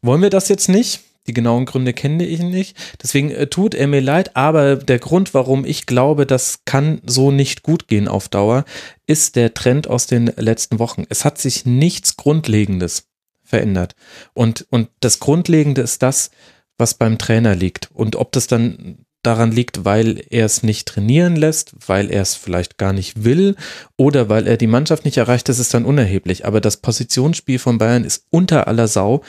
wollen 0.00 0.22
wir 0.22 0.30
das 0.30 0.48
jetzt 0.48 0.70
nicht 0.70 1.00
die 1.26 1.32
genauen 1.32 1.66
Gründe 1.66 1.92
kenne 1.92 2.26
ich 2.26 2.40
nicht. 2.40 2.76
Deswegen 3.02 3.30
äh, 3.30 3.46
tut 3.46 3.74
er 3.74 3.86
mir 3.86 4.00
leid, 4.00 4.36
aber 4.36 4.76
der 4.76 4.98
Grund, 4.98 5.34
warum 5.34 5.64
ich 5.64 5.86
glaube, 5.86 6.26
das 6.26 6.60
kann 6.64 7.00
so 7.06 7.30
nicht 7.30 7.62
gut 7.62 7.88
gehen 7.88 8.08
auf 8.08 8.28
Dauer, 8.28 8.64
ist 9.06 9.36
der 9.36 9.54
Trend 9.54 9.88
aus 9.88 10.06
den 10.06 10.26
letzten 10.36 10.78
Wochen. 10.78 11.04
Es 11.08 11.24
hat 11.24 11.38
sich 11.38 11.64
nichts 11.66 12.16
Grundlegendes 12.16 13.08
verändert. 13.44 13.94
Und, 14.34 14.66
und 14.70 14.88
das 15.00 15.20
Grundlegende 15.20 15.82
ist 15.82 16.02
das, 16.02 16.30
was 16.78 16.94
beim 16.94 17.18
Trainer 17.18 17.54
liegt. 17.54 17.90
Und 17.92 18.16
ob 18.16 18.32
das 18.32 18.46
dann 18.46 19.04
daran 19.22 19.52
liegt, 19.52 19.84
weil 19.84 20.24
er 20.30 20.46
es 20.46 20.62
nicht 20.62 20.88
trainieren 20.88 21.36
lässt, 21.36 21.74
weil 21.86 22.10
er 22.10 22.22
es 22.22 22.34
vielleicht 22.34 22.76
gar 22.76 22.92
nicht 22.92 23.24
will 23.24 23.56
oder 23.96 24.28
weil 24.28 24.48
er 24.48 24.56
die 24.56 24.66
Mannschaft 24.66 25.04
nicht 25.04 25.16
erreicht, 25.16 25.48
das 25.48 25.60
ist 25.60 25.72
dann 25.74 25.84
unerheblich. 25.84 26.44
Aber 26.44 26.60
das 26.60 26.78
Positionsspiel 26.78 27.58
von 27.58 27.78
Bayern 27.78 28.04
ist 28.04 28.26
unter 28.30 28.66
aller 28.66 28.88
Sau. 28.88 29.22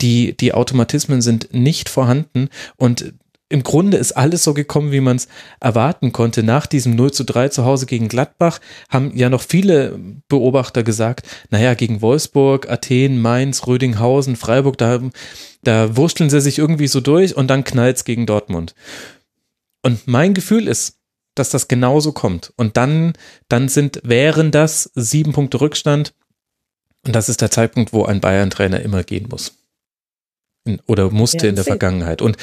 Die, 0.00 0.36
die 0.36 0.54
Automatismen 0.54 1.22
sind 1.22 1.52
nicht 1.52 1.88
vorhanden 1.88 2.48
und 2.76 3.14
im 3.50 3.62
Grunde 3.62 3.96
ist 3.96 4.12
alles 4.12 4.44
so 4.44 4.52
gekommen, 4.52 4.92
wie 4.92 5.00
man 5.00 5.16
es 5.16 5.28
erwarten 5.58 6.12
konnte. 6.12 6.42
Nach 6.42 6.66
diesem 6.66 6.94
0 6.96 7.12
zu 7.12 7.24
3 7.24 7.48
zu 7.48 7.64
Hause 7.64 7.86
gegen 7.86 8.08
Gladbach 8.08 8.60
haben 8.90 9.16
ja 9.16 9.30
noch 9.30 9.40
viele 9.40 9.98
Beobachter 10.28 10.82
gesagt, 10.82 11.26
naja, 11.50 11.74
gegen 11.74 12.02
Wolfsburg, 12.02 12.68
Athen, 12.68 13.22
Mainz, 13.22 13.66
Rödinghausen, 13.66 14.36
Freiburg, 14.36 14.76
da, 14.76 15.00
da 15.62 15.96
wursteln 15.96 16.28
sie 16.28 16.42
sich 16.42 16.58
irgendwie 16.58 16.88
so 16.88 17.00
durch 17.00 17.36
und 17.36 17.48
dann 17.48 17.64
knallt's 17.64 18.04
gegen 18.04 18.26
Dortmund. 18.26 18.74
Und 19.82 20.06
mein 20.06 20.34
Gefühl 20.34 20.68
ist, 20.68 20.98
dass 21.34 21.50
das 21.50 21.68
genauso 21.68 22.12
kommt. 22.12 22.52
Und 22.56 22.76
dann, 22.76 23.14
dann 23.48 23.68
sind, 23.68 24.00
wären 24.04 24.50
das 24.50 24.90
sieben 24.94 25.32
Punkte 25.32 25.60
Rückstand. 25.60 26.12
Und 27.06 27.14
das 27.14 27.28
ist 27.28 27.40
der 27.40 27.50
Zeitpunkt, 27.50 27.92
wo 27.92 28.04
ein 28.04 28.20
Bayern-Trainer 28.20 28.80
immer 28.80 29.04
gehen 29.04 29.28
muss. 29.30 29.57
Oder 30.86 31.10
musste 31.10 31.46
ja, 31.46 31.50
in 31.50 31.54
der. 31.54 31.64
Vergangenheit. 31.68 32.22
Und 32.22 32.36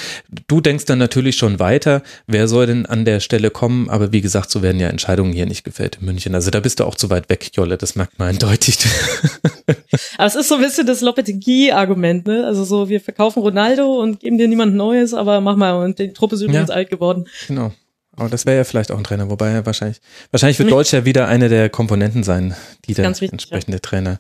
du 0.48 0.62
denkst 0.62 0.86
dann 0.86 1.00
natürlich 1.00 1.36
schon 1.36 1.60
weiter, 1.60 2.02
wer 2.28 2.48
soll 2.48 2.68
denn 2.68 2.86
an 2.86 3.06
der 3.06 3.20
Stelle 3.20 3.52
kommen? 3.52 3.90
Aber 3.90 4.12
wie 4.12 4.22
gesagt, 4.22 4.50
so 4.50 4.62
werden 4.62 4.80
ja 4.80 4.88
Entscheidungen 4.88 5.34
hier 5.34 5.46
nicht 5.46 5.64
gefällt 5.64 5.98
in 6.00 6.06
München. 6.06 6.34
Also 6.36 6.52
da 6.52 6.60
bist 6.60 6.80
du 6.80 6.86
auch 6.86 6.96
zu 6.96 7.10
weit 7.10 7.30
weg, 7.30 7.52
Jolle, 7.54 7.78
das 7.78 7.96
merkt 7.96 8.18
man 8.18 8.30
eindeutig. 8.30 8.78
aber 10.18 10.28
es 10.28 10.36
ist 10.36 10.48
so 10.48 10.56
ein 10.56 10.62
bisschen 10.62 10.88
das 10.88 11.02
Lopetegui-Argument, 11.02 12.28
ne? 12.28 12.46
Also 12.46 12.64
so, 12.64 12.90
wir 12.90 13.02
verkaufen 13.02 13.42
Ronaldo 13.42 14.02
und 14.02 14.20
geben 14.20 14.38
dir 14.38 14.48
niemand 14.48 14.76
Neues, 14.76 15.14
aber 15.14 15.42
mach 15.42 15.56
mal, 15.56 15.84
und 15.84 16.00
die 16.00 16.14
Truppe 16.14 16.36
ist 16.36 16.42
übrigens 16.42 16.70
ja, 16.70 16.76
alt 16.76 16.90
geworden. 16.90 17.26
Genau. 17.48 17.72
Aber 18.18 18.30
das 18.30 18.46
wäre 18.46 18.58
ja 18.58 18.64
vielleicht 18.64 18.92
auch 18.92 18.98
ein 18.98 19.04
Trainer, 19.04 19.30
wobei 19.30 19.50
er 19.50 19.66
wahrscheinlich, 19.66 20.00
wahrscheinlich 20.32 20.58
wird 20.60 20.72
Deutsch 20.72 20.94
ja 20.94 21.04
wieder 21.04 21.28
eine 21.28 21.50
der 21.50 21.70
Komponenten 21.70 22.24
sein, 22.24 22.56
die 22.86 22.94
der 22.94 23.06
entsprechende 23.06 23.78
ja. 23.78 23.80
Trainer 23.80 24.20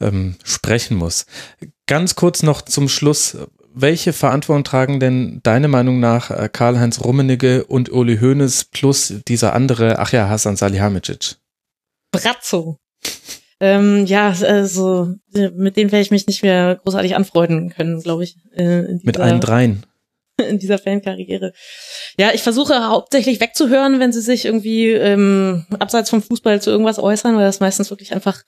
ähm, 0.00 0.36
sprechen 0.44 0.96
muss. 0.96 1.26
Ganz 1.86 2.14
kurz 2.14 2.42
noch 2.42 2.62
zum 2.62 2.88
Schluss. 2.88 3.36
Welche 3.74 4.12
Verantwortung 4.12 4.64
tragen 4.64 5.00
denn 5.00 5.40
deiner 5.42 5.68
Meinung 5.68 6.00
nach 6.00 6.30
äh, 6.30 6.48
Karl-Heinz 6.50 7.04
Rummenigge 7.04 7.64
und 7.64 7.90
Uli 7.90 8.18
Hoeneß 8.18 8.66
plus 8.66 9.14
dieser 9.28 9.52
andere, 9.52 9.98
ach 9.98 10.12
ja, 10.12 10.28
Hasan 10.28 10.56
Salihamidzic? 10.56 11.36
Brazzo. 12.10 12.78
ähm, 13.60 14.06
ja, 14.06 14.28
also 14.28 15.14
mit 15.32 15.76
denen 15.76 15.92
werde 15.92 16.02
ich 16.02 16.10
mich 16.10 16.26
nicht 16.26 16.42
mehr 16.42 16.76
großartig 16.82 17.14
anfreunden 17.14 17.70
können, 17.70 18.00
glaube 18.02 18.24
ich. 18.24 18.38
Äh, 18.54 18.98
mit 19.02 19.18
allen 19.18 19.40
dreien. 19.40 19.84
in 20.48 20.58
dieser 20.58 20.78
Fankarriere. 20.78 21.52
Ja, 22.18 22.32
ich 22.34 22.42
versuche 22.42 22.88
hauptsächlich 22.88 23.40
wegzuhören, 23.40 24.00
wenn 24.00 24.12
sie 24.12 24.20
sich 24.20 24.44
irgendwie 24.44 24.90
ähm, 24.90 25.66
abseits 25.78 26.10
vom 26.10 26.22
Fußball 26.22 26.60
zu 26.60 26.70
irgendwas 26.70 26.98
äußern, 26.98 27.36
weil 27.36 27.44
das 27.44 27.60
meistens 27.60 27.90
wirklich 27.90 28.12
einfach 28.12 28.42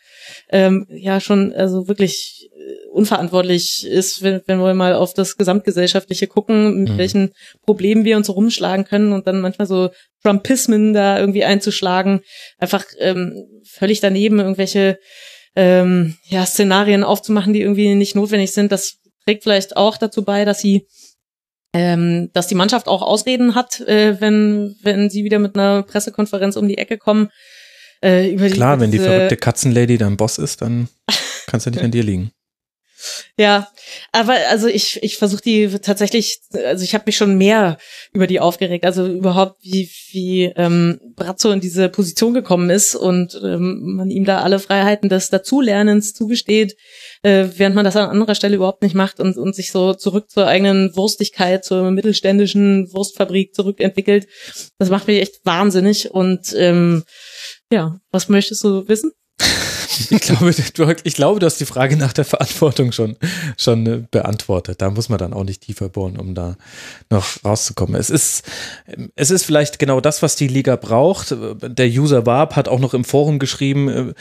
ähm, 0.50 0.86
ja 0.90 1.20
schon 1.20 1.52
also 1.52 1.88
wirklich 1.88 2.50
äh, 2.54 2.88
unverantwortlich 2.90 3.86
ist, 3.86 4.22
wenn, 4.22 4.42
wenn 4.46 4.58
wir 4.58 4.74
mal 4.74 4.94
auf 4.94 5.14
das 5.14 5.36
Gesamtgesellschaftliche 5.36 6.26
gucken, 6.26 6.82
mit 6.82 6.92
mhm. 6.92 6.98
welchen 6.98 7.32
Problemen 7.64 8.04
wir 8.04 8.16
uns 8.16 8.28
rumschlagen 8.28 8.84
können 8.84 9.12
und 9.12 9.26
dann 9.26 9.40
manchmal 9.40 9.66
so 9.66 9.90
Trumpismen 10.22 10.92
da 10.92 11.18
irgendwie 11.18 11.44
einzuschlagen, 11.44 12.20
einfach 12.58 12.84
ähm, 12.98 13.46
völlig 13.64 14.00
daneben 14.00 14.40
irgendwelche 14.40 14.98
ähm, 15.56 16.16
ja, 16.28 16.44
Szenarien 16.44 17.02
aufzumachen, 17.02 17.52
die 17.52 17.62
irgendwie 17.62 17.94
nicht 17.94 18.14
notwendig 18.14 18.52
sind. 18.52 18.72
Das 18.72 18.98
trägt 19.24 19.44
vielleicht 19.44 19.76
auch 19.76 19.96
dazu 19.96 20.24
bei, 20.24 20.44
dass 20.44 20.60
sie 20.60 20.86
ähm, 21.72 22.30
dass 22.32 22.46
die 22.46 22.54
Mannschaft 22.54 22.88
auch 22.88 23.02
Ausreden 23.02 23.54
hat, 23.54 23.80
äh, 23.80 24.20
wenn, 24.20 24.76
wenn 24.82 25.10
sie 25.10 25.24
wieder 25.24 25.38
mit 25.38 25.56
einer 25.56 25.82
Pressekonferenz 25.82 26.56
um 26.56 26.68
die 26.68 26.78
Ecke 26.78 26.98
kommen. 26.98 27.30
Äh, 28.02 28.30
über 28.32 28.48
Klar, 28.48 28.76
die, 28.76 28.82
wenn 28.82 28.90
die 28.90 28.98
verrückte 28.98 29.36
Katzenlady 29.36 29.98
dein 29.98 30.16
Boss 30.16 30.38
ist, 30.38 30.62
dann 30.62 30.88
kann 31.46 31.58
es 31.58 31.64
ja 31.64 31.70
nicht 31.70 31.82
an 31.82 31.90
dir 31.90 32.02
liegen. 32.02 32.30
Ja, 33.38 33.68
aber 34.12 34.34
also 34.50 34.66
ich 34.66 35.02
ich 35.02 35.16
versuche 35.16 35.42
die 35.42 35.68
tatsächlich, 35.80 36.40
also 36.64 36.82
ich 36.82 36.94
habe 36.94 37.04
mich 37.06 37.16
schon 37.16 37.36
mehr 37.36 37.78
über 38.12 38.26
die 38.26 38.40
aufgeregt, 38.40 38.84
also 38.84 39.06
überhaupt 39.06 39.62
wie 39.62 39.90
wie 40.10 40.52
ähm, 40.56 40.98
Brazzo 41.14 41.50
in 41.50 41.60
diese 41.60 41.88
Position 41.88 42.34
gekommen 42.34 42.70
ist 42.70 42.94
und 42.94 43.40
ähm, 43.42 43.96
man 43.96 44.10
ihm 44.10 44.24
da 44.24 44.40
alle 44.40 44.58
Freiheiten 44.58 45.08
des 45.08 45.30
Dazulernens 45.30 46.12
zugesteht, 46.12 46.76
äh, 47.22 47.46
während 47.56 47.76
man 47.76 47.84
das 47.84 47.96
an 47.96 48.10
anderer 48.10 48.34
Stelle 48.34 48.56
überhaupt 48.56 48.82
nicht 48.82 48.94
macht 48.94 49.20
und 49.20 49.36
und 49.36 49.54
sich 49.54 49.70
so 49.70 49.94
zurück 49.94 50.30
zur 50.30 50.46
eigenen 50.46 50.96
Wurstigkeit, 50.96 51.64
zur 51.64 51.90
mittelständischen 51.90 52.92
Wurstfabrik 52.92 53.54
zurückentwickelt. 53.54 54.26
Das 54.78 54.90
macht 54.90 55.06
mich 55.06 55.20
echt 55.20 55.44
wahnsinnig 55.44 56.10
und 56.10 56.54
ähm, 56.56 57.04
ja, 57.70 58.00
was 58.10 58.28
möchtest 58.28 58.64
du 58.64 58.88
wissen? 58.88 59.12
Ich 60.10 60.20
glaube, 60.22 60.54
du, 60.74 60.96
ich 61.04 61.14
glaube, 61.14 61.40
du 61.40 61.46
hast 61.46 61.60
die 61.60 61.66
Frage 61.66 61.96
nach 61.96 62.12
der 62.12 62.24
Verantwortung 62.24 62.92
schon, 62.92 63.16
schon 63.56 63.86
äh, 63.86 64.02
beantwortet. 64.10 64.80
Da 64.80 64.90
muss 64.90 65.08
man 65.08 65.18
dann 65.18 65.32
auch 65.32 65.44
nicht 65.44 65.62
tiefer 65.62 65.88
bohren, 65.88 66.18
um 66.18 66.34
da 66.34 66.56
noch 67.10 67.26
rauszukommen. 67.44 67.96
Es 67.96 68.10
ist, 68.10 68.44
es 69.16 69.30
ist 69.30 69.44
vielleicht 69.44 69.78
genau 69.78 70.00
das, 70.00 70.22
was 70.22 70.36
die 70.36 70.48
Liga 70.48 70.76
braucht. 70.76 71.34
Der 71.62 71.86
User 71.86 72.22
Barb 72.22 72.56
hat 72.56 72.68
auch 72.68 72.80
noch 72.80 72.94
im 72.94 73.04
Forum 73.04 73.38
geschrieben, 73.38 73.88
äh, 73.88 74.14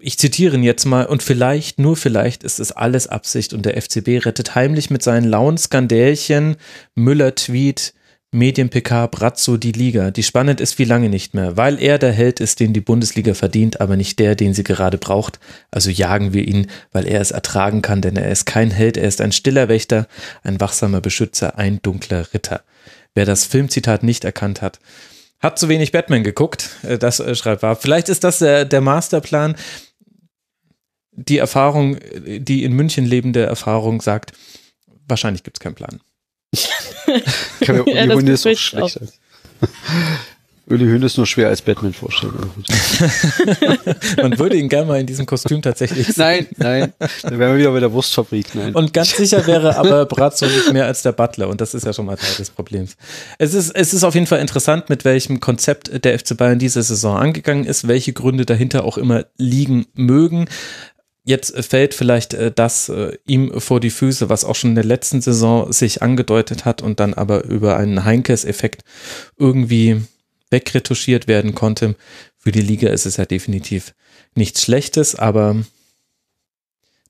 ich 0.00 0.18
zitiere 0.18 0.56
ihn 0.56 0.62
jetzt 0.62 0.84
mal, 0.84 1.06
und 1.06 1.22
vielleicht, 1.22 1.78
nur 1.78 1.96
vielleicht 1.96 2.42
ist 2.42 2.60
es 2.60 2.72
alles 2.72 3.06
Absicht 3.06 3.52
und 3.52 3.66
der 3.66 3.80
FCB 3.80 4.24
rettet 4.24 4.54
heimlich 4.54 4.90
mit 4.90 5.02
seinen 5.02 5.28
lauen 5.28 5.58
Skandälchen, 5.58 6.56
Müller-Tweet, 6.94 7.94
Medien-PK 8.36 9.06
Brazzo 9.08 9.56
die 9.56 9.72
Liga, 9.72 10.10
die 10.10 10.22
spannend 10.22 10.60
ist 10.60 10.78
wie 10.78 10.84
lange 10.84 11.08
nicht 11.08 11.34
mehr, 11.34 11.56
weil 11.56 11.80
er 11.82 11.98
der 11.98 12.12
Held 12.12 12.38
ist, 12.38 12.60
den 12.60 12.72
die 12.72 12.80
Bundesliga 12.80 13.34
verdient, 13.34 13.80
aber 13.80 13.96
nicht 13.96 14.18
der, 14.18 14.34
den 14.34 14.54
sie 14.54 14.62
gerade 14.62 14.98
braucht. 14.98 15.40
Also 15.70 15.90
jagen 15.90 16.32
wir 16.32 16.46
ihn, 16.46 16.68
weil 16.92 17.06
er 17.06 17.20
es 17.20 17.30
ertragen 17.30 17.82
kann, 17.82 18.02
denn 18.02 18.16
er 18.16 18.30
ist 18.30 18.44
kein 18.44 18.70
Held, 18.70 18.96
er 18.96 19.08
ist 19.08 19.20
ein 19.20 19.32
stiller 19.32 19.68
Wächter, 19.68 20.06
ein 20.42 20.60
wachsamer 20.60 21.00
Beschützer, 21.00 21.58
ein 21.58 21.80
dunkler 21.82 22.32
Ritter. 22.34 22.62
Wer 23.14 23.24
das 23.24 23.46
Filmzitat 23.46 24.02
nicht 24.02 24.24
erkannt 24.24 24.60
hat, 24.60 24.78
hat 25.40 25.58
zu 25.58 25.68
wenig 25.68 25.92
Batman 25.92 26.22
geguckt, 26.22 26.70
äh, 26.82 26.98
das 26.98 27.20
äh, 27.20 27.34
schreibt 27.34 27.62
war. 27.62 27.76
Vielleicht 27.76 28.08
ist 28.08 28.24
das 28.24 28.38
der, 28.38 28.64
der 28.64 28.80
Masterplan. 28.80 29.56
Die 31.12 31.38
Erfahrung, 31.38 31.96
die 32.26 32.62
in 32.62 32.74
München 32.74 33.06
lebende 33.06 33.44
Erfahrung 33.44 34.02
sagt, 34.02 34.32
wahrscheinlich 35.08 35.42
gibt 35.42 35.56
es 35.56 35.60
keinen 35.60 35.74
Plan. 35.74 36.00
kann 37.60 37.76
mir 37.76 37.82
Uli 37.84 37.94
ja, 37.94 38.14
Hunde 38.14 38.32
ist 38.32 38.46
auch 38.46 38.56
schlecht. 38.56 39.00
Uli 40.68 40.84
Hunde 40.84 41.06
ist 41.06 41.16
nur 41.16 41.26
schwer 41.26 41.46
als 41.46 41.62
Batman 41.62 41.92
vorstellen. 41.92 42.34
Man 44.16 44.36
würde 44.36 44.56
ihn 44.56 44.68
gerne 44.68 44.86
mal 44.86 44.98
in 44.98 45.06
diesem 45.06 45.24
Kostüm 45.24 45.62
tatsächlich 45.62 46.08
sehen. 46.08 46.48
Nein, 46.56 46.92
nein. 46.98 47.08
Dann 47.22 47.38
wären 47.38 47.52
wir 47.52 47.58
wieder 47.60 47.70
bei 47.70 47.78
der 47.78 47.92
Wurstfabrik. 47.92 48.52
Nein. 48.54 48.74
Und 48.74 48.92
ganz 48.92 49.16
sicher 49.16 49.46
wäre 49.46 49.76
aber 49.76 50.06
Brazzo 50.06 50.46
nicht 50.46 50.72
mehr 50.72 50.86
als 50.86 51.02
der 51.02 51.12
Butler. 51.12 51.48
Und 51.48 51.60
das 51.60 51.72
ist 51.72 51.86
ja 51.86 51.92
schon 51.92 52.06
mal 52.06 52.16
Teil 52.16 52.34
des 52.36 52.50
Problems. 52.50 52.96
Es 53.38 53.54
ist, 53.54 53.70
es 53.76 53.94
ist 53.94 54.02
auf 54.02 54.14
jeden 54.14 54.26
Fall 54.26 54.40
interessant, 54.40 54.90
mit 54.90 55.04
welchem 55.04 55.38
Konzept 55.38 56.04
der 56.04 56.18
FC 56.18 56.36
Bayern 56.36 56.58
diese 56.58 56.82
Saison 56.82 57.16
angegangen 57.16 57.64
ist, 57.64 57.86
welche 57.86 58.12
Gründe 58.12 58.44
dahinter 58.44 58.82
auch 58.82 58.98
immer 58.98 59.24
liegen 59.36 59.86
mögen. 59.94 60.48
Jetzt 61.28 61.56
fällt 61.64 61.92
vielleicht 61.92 62.34
äh, 62.34 62.52
das 62.52 62.88
äh, 62.88 63.18
ihm 63.26 63.60
vor 63.60 63.80
die 63.80 63.90
Füße, 63.90 64.28
was 64.28 64.44
auch 64.44 64.54
schon 64.54 64.70
in 64.70 64.76
der 64.76 64.84
letzten 64.84 65.20
Saison 65.20 65.72
sich 65.72 66.00
angedeutet 66.00 66.64
hat 66.64 66.82
und 66.82 67.00
dann 67.00 67.14
aber 67.14 67.44
über 67.44 67.76
einen 67.76 68.04
Heinkes-Effekt 68.04 68.82
irgendwie 69.36 70.02
wegretuschiert 70.50 71.26
werden 71.26 71.56
konnte. 71.56 71.96
Für 72.38 72.52
die 72.52 72.60
Liga 72.60 72.90
ist 72.90 73.06
es 73.06 73.16
ja 73.16 73.24
definitiv 73.24 73.92
nichts 74.36 74.62
Schlechtes, 74.62 75.16
aber 75.16 75.56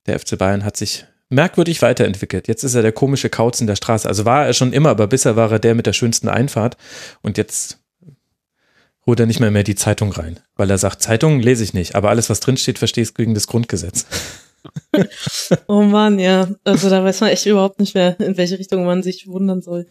der 0.07 0.19
FC 0.19 0.39
Bayern 0.39 0.65
hat 0.65 0.79
sich 0.79 1.05
merkwürdig 1.29 1.83
weiterentwickelt. 1.83 2.49
Jetzt 2.49 2.65
ist 2.65 2.75
er 2.75 2.81
der 2.81 2.93
komische 2.93 3.29
Kauz 3.29 3.61
in 3.61 3.67
der 3.67 3.77
Straße. 3.77 4.09
Also 4.09 4.25
war 4.25 4.47
er 4.47 4.55
schon 4.55 4.73
immer, 4.73 4.89
aber 4.89 5.09
bisher 5.09 5.37
war 5.37 5.53
er 5.53 5.59
der 5.59 5.75
mit 5.75 5.85
der 5.85 5.93
schönsten 5.93 6.31
Einfahrt. 6.31 6.79
Und 7.21 7.37
jetzt 7.37 7.81
holt 9.07 9.21
er 9.21 9.27
nicht 9.27 9.41
mehr 9.41 9.51
mehr 9.51 9.63
die 9.63 9.75
Zeitung 9.75 10.13
rein, 10.13 10.41
weil 10.57 10.71
er 10.71 10.79
sagt, 10.79 11.03
Zeitung 11.03 11.41
lese 11.41 11.65
ich 11.65 11.75
nicht, 11.75 11.95
aber 11.95 12.11
alles, 12.11 12.29
was 12.29 12.41
drinsteht, 12.41 12.79
verstehe 12.79 13.05
ich 13.05 13.15
gegen 13.15 13.35
das 13.35 13.47
Grundgesetz. 13.47 14.07
oh 15.69 15.83
Mann, 15.83 16.19
ja. 16.19 16.49
Also 16.65 16.91
da 16.91 17.05
weiß 17.05 17.21
man 17.21 17.31
echt 17.31 17.47
überhaupt 17.47 17.79
nicht 17.79 17.95
mehr, 17.95 18.19
in 18.21 18.37
welche 18.37 18.59
Richtung 18.59 18.85
man 18.85 19.03
sich 19.03 19.29
wundern 19.29 19.63
soll. 19.63 19.87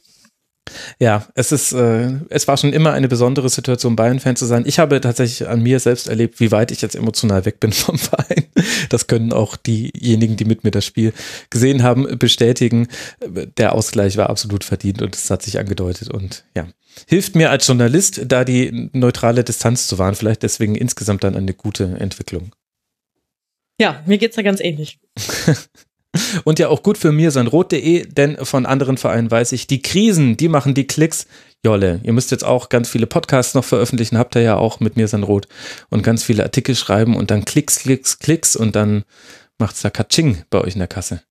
Ja, 0.99 1.27
es 1.35 1.51
ist, 1.51 1.73
äh, 1.73 2.13
es 2.29 2.47
war 2.47 2.57
schon 2.57 2.73
immer 2.73 2.91
eine 2.93 3.07
besondere 3.07 3.49
Situation, 3.49 3.95
Bayern-Fan 3.95 4.35
zu 4.35 4.45
sein. 4.45 4.63
Ich 4.65 4.79
habe 4.79 4.99
tatsächlich 4.99 5.47
an 5.47 5.61
mir 5.61 5.79
selbst 5.79 6.07
erlebt, 6.07 6.39
wie 6.39 6.51
weit 6.51 6.71
ich 6.71 6.81
jetzt 6.81 6.95
emotional 6.95 7.45
weg 7.45 7.59
bin 7.59 7.71
vom 7.71 7.97
Verein. 7.97 8.45
Das 8.89 9.07
können 9.07 9.31
auch 9.31 9.55
diejenigen, 9.57 10.37
die 10.37 10.45
mit 10.45 10.63
mir 10.63 10.71
das 10.71 10.85
Spiel 10.85 11.13
gesehen 11.49 11.83
haben, 11.83 12.17
bestätigen. 12.17 12.87
Der 13.57 13.73
Ausgleich 13.73 14.17
war 14.17 14.29
absolut 14.29 14.63
verdient 14.63 15.01
und 15.01 15.15
es 15.15 15.29
hat 15.29 15.43
sich 15.43 15.59
angedeutet 15.59 16.09
und 16.09 16.45
ja, 16.55 16.67
hilft 17.07 17.35
mir 17.35 17.49
als 17.49 17.67
Journalist, 17.67 18.21
da 18.25 18.43
die 18.43 18.89
neutrale 18.93 19.43
Distanz 19.43 19.87
zu 19.87 19.97
wahren. 19.97 20.15
Vielleicht 20.15 20.43
deswegen 20.43 20.75
insgesamt 20.75 21.23
dann 21.23 21.35
eine 21.35 21.53
gute 21.53 21.97
Entwicklung. 21.99 22.51
Ja, 23.79 24.03
mir 24.05 24.17
geht's 24.17 24.35
da 24.35 24.41
ganz 24.41 24.59
ähnlich. 24.61 24.99
Und 26.45 26.59
ja 26.59 26.69
auch 26.69 26.81
gut 26.81 26.97
für 26.97 27.11
mir 27.11 27.31
sein 27.31 27.47
rot.de, 27.47 28.05
denn 28.05 28.37
von 28.37 28.65
anderen 28.65 28.97
Vereinen 28.97 29.29
weiß 29.29 29.51
ich, 29.51 29.67
die 29.67 29.81
Krisen, 29.81 30.37
die 30.37 30.47
machen 30.47 30.73
die 30.73 30.87
Klicks. 30.87 31.27
Jolle, 31.63 31.99
ihr 32.03 32.13
müsst 32.13 32.31
jetzt 32.31 32.45
auch 32.45 32.69
ganz 32.69 32.87
viele 32.89 33.07
Podcasts 33.07 33.53
noch 33.53 33.65
veröffentlichen, 33.65 34.17
habt 34.17 34.35
ihr 34.35 34.41
ja 34.41 34.55
auch 34.55 34.79
mit 34.79 34.95
mir 34.95 35.07
sein 35.07 35.23
rot 35.23 35.47
und 35.89 36.03
ganz 36.03 36.23
viele 36.23 36.43
Artikel 36.43 36.75
schreiben 36.75 37.17
und 37.17 37.31
dann 37.31 37.43
Klicks, 37.43 37.79
Klicks, 37.79 38.19
Klicks 38.19 38.55
und 38.55 38.75
dann 38.75 39.03
macht's 39.57 39.81
da 39.81 39.89
Katsching 39.89 40.43
bei 40.49 40.61
euch 40.61 40.73
in 40.73 40.79
der 40.79 40.87
Kasse. 40.87 41.21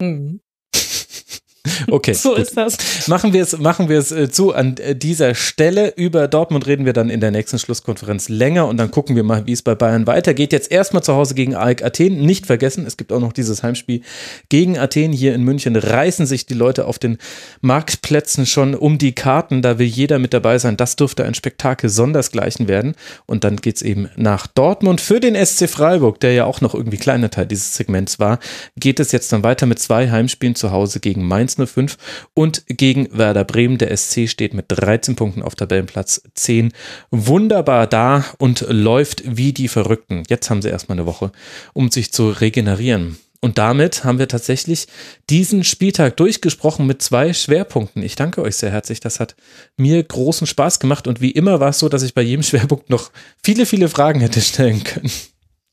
Mhm. 0.00 0.40
Okay. 1.90 2.14
so 2.14 2.30
gut. 2.30 2.38
ist 2.38 2.56
das. 2.56 3.08
Machen 3.08 3.32
wir 3.32 3.42
es, 3.42 3.58
machen 3.58 3.88
wir 3.88 3.98
es 3.98 4.12
äh, 4.12 4.30
zu 4.30 4.54
an 4.54 4.76
äh, 4.78 4.94
dieser 4.94 5.34
Stelle. 5.34 5.92
Über 5.96 6.28
Dortmund 6.28 6.66
reden 6.66 6.84
wir 6.84 6.92
dann 6.92 7.10
in 7.10 7.20
der 7.20 7.30
nächsten 7.30 7.58
Schlusskonferenz 7.58 8.28
länger 8.28 8.66
und 8.66 8.76
dann 8.76 8.90
gucken 8.90 9.16
wir 9.16 9.22
mal, 9.22 9.46
wie 9.46 9.52
es 9.52 9.62
bei 9.62 9.74
Bayern 9.74 10.06
weitergeht. 10.06 10.52
Jetzt 10.52 10.70
erstmal 10.70 11.02
zu 11.02 11.14
Hause 11.14 11.34
gegen 11.34 11.54
AEK 11.54 11.82
Athen. 11.84 12.20
Nicht 12.20 12.46
vergessen, 12.46 12.86
es 12.86 12.96
gibt 12.96 13.12
auch 13.12 13.20
noch 13.20 13.32
dieses 13.32 13.62
Heimspiel 13.62 14.02
gegen 14.48 14.78
Athen 14.78 15.12
hier 15.12 15.34
in 15.34 15.42
München. 15.42 15.76
Reißen 15.76 16.26
sich 16.26 16.46
die 16.46 16.54
Leute 16.54 16.86
auf 16.86 16.98
den 16.98 17.18
Marktplätzen 17.60 18.46
schon 18.46 18.74
um 18.74 18.98
die 18.98 19.12
Karten. 19.12 19.62
Da 19.62 19.78
will 19.78 19.86
jeder 19.86 20.18
mit 20.18 20.32
dabei 20.34 20.58
sein. 20.58 20.76
Das 20.76 20.96
dürfte 20.96 21.24
ein 21.24 21.34
Spektakel 21.34 21.90
sondersgleichen 21.90 22.68
werden. 22.68 22.94
Und 23.26 23.44
dann 23.44 23.56
geht 23.56 23.76
es 23.76 23.82
eben 23.82 24.08
nach 24.16 24.46
Dortmund. 24.46 25.00
Für 25.00 25.20
den 25.20 25.34
SC 25.34 25.68
Freiburg, 25.68 26.20
der 26.20 26.32
ja 26.32 26.44
auch 26.44 26.60
noch 26.60 26.74
irgendwie 26.74 26.98
kleiner 26.98 27.30
Teil 27.30 27.46
dieses 27.46 27.74
Segments 27.74 28.18
war, 28.18 28.38
geht 28.76 29.00
es 29.00 29.12
jetzt 29.12 29.32
dann 29.32 29.42
weiter 29.42 29.66
mit 29.66 29.78
zwei 29.78 30.10
Heimspielen 30.10 30.54
zu 30.54 30.70
Hause 30.70 31.00
gegen 31.00 31.26
Mainz 31.26 31.58
05 31.66 31.96
und 32.34 32.64
gegen 32.68 33.08
Werder 33.16 33.44
Bremen. 33.44 33.78
Der 33.78 33.96
SC 33.96 34.28
steht 34.28 34.54
mit 34.54 34.66
13 34.68 35.16
Punkten 35.16 35.42
auf 35.42 35.54
Tabellenplatz 35.54 36.22
10 36.34 36.72
wunderbar 37.10 37.86
da 37.86 38.24
und 38.38 38.64
läuft 38.68 39.22
wie 39.36 39.52
die 39.52 39.68
Verrückten. 39.68 40.22
Jetzt 40.28 40.50
haben 40.50 40.62
sie 40.62 40.68
erstmal 40.68 40.98
eine 40.98 41.06
Woche, 41.06 41.32
um 41.72 41.90
sich 41.90 42.12
zu 42.12 42.30
regenerieren. 42.30 43.18
Und 43.40 43.58
damit 43.58 44.04
haben 44.04 44.18
wir 44.18 44.28
tatsächlich 44.28 44.88
diesen 45.30 45.62
Spieltag 45.62 46.16
durchgesprochen 46.16 46.86
mit 46.86 47.02
zwei 47.02 47.32
Schwerpunkten. 47.32 48.02
Ich 48.02 48.16
danke 48.16 48.42
euch 48.42 48.56
sehr 48.56 48.72
herzlich. 48.72 49.00
Das 49.00 49.20
hat 49.20 49.36
mir 49.76 50.02
großen 50.02 50.46
Spaß 50.46 50.80
gemacht. 50.80 51.06
Und 51.06 51.20
wie 51.20 51.30
immer 51.30 51.60
war 51.60 51.68
es 51.68 51.78
so, 51.78 51.88
dass 51.88 52.02
ich 52.02 52.14
bei 52.14 52.22
jedem 52.22 52.42
Schwerpunkt 52.42 52.90
noch 52.90 53.10
viele, 53.42 53.66
viele 53.66 53.88
Fragen 53.88 54.20
hätte 54.20 54.40
stellen 54.40 54.82
können. 54.82 55.10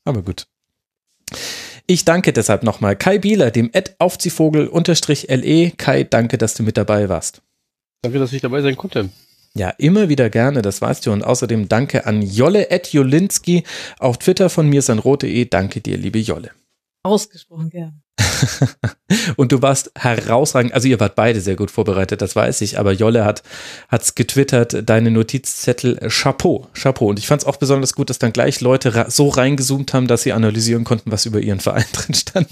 Aber 0.04 0.22
gut. 0.22 0.46
Ich 1.86 2.06
danke 2.06 2.32
deshalb 2.32 2.62
nochmal 2.62 2.96
Kai 2.96 3.18
Bieler, 3.18 3.50
dem 3.50 3.70
Ed 3.72 3.96
Aufziehvogel-LE. 3.98 5.70
Kai, 5.72 6.04
danke, 6.04 6.38
dass 6.38 6.54
du 6.54 6.62
mit 6.62 6.78
dabei 6.78 7.10
warst. 7.10 7.42
Danke, 8.02 8.18
dass 8.18 8.32
ich 8.32 8.40
dabei 8.40 8.62
sein 8.62 8.76
konnte. 8.76 9.10
Ja, 9.56 9.70
immer 9.70 10.08
wieder 10.08 10.30
gerne, 10.30 10.62
das 10.62 10.80
weißt 10.80 11.06
du. 11.06 11.12
Und 11.12 11.22
außerdem 11.22 11.68
danke 11.68 12.06
an 12.06 12.22
Jolle 12.22 12.70
Ed 12.70 12.92
Jolinski 12.92 13.64
auf 13.98 14.18
Twitter 14.18 14.50
von 14.50 14.68
mir 14.68 14.82
sein 14.82 14.98
rote.de. 14.98 15.44
Danke 15.44 15.80
dir, 15.80 15.96
liebe 15.96 16.18
Jolle. 16.18 16.50
Ausgesprochen 17.02 17.70
gern. 17.70 18.03
und 19.36 19.52
du 19.52 19.62
warst 19.62 19.90
herausragend, 19.96 20.72
also 20.72 20.88
ihr 20.88 21.00
wart 21.00 21.14
beide 21.14 21.40
sehr 21.40 21.56
gut 21.56 21.70
vorbereitet, 21.70 22.22
das 22.22 22.36
weiß 22.36 22.60
ich, 22.60 22.78
aber 22.78 22.92
Jolle 22.92 23.24
hat 23.24 23.42
hat's 23.88 24.14
getwittert, 24.14 24.88
deine 24.88 25.10
Notizzettel 25.10 25.98
äh, 25.98 26.08
Chapeau, 26.08 26.68
Chapeau 26.74 27.08
und 27.08 27.18
ich 27.18 27.26
fand 27.26 27.42
es 27.42 27.48
auch 27.48 27.56
besonders 27.56 27.94
gut, 27.94 28.10
dass 28.10 28.18
dann 28.18 28.32
gleich 28.32 28.60
Leute 28.60 29.06
so 29.08 29.28
reingezoomt 29.28 29.94
haben, 29.94 30.06
dass 30.06 30.22
sie 30.22 30.32
analysieren 30.32 30.84
konnten, 30.84 31.10
was 31.10 31.26
über 31.26 31.40
ihren 31.40 31.60
Verein 31.60 31.86
drin 31.92 32.14
stand. 32.14 32.48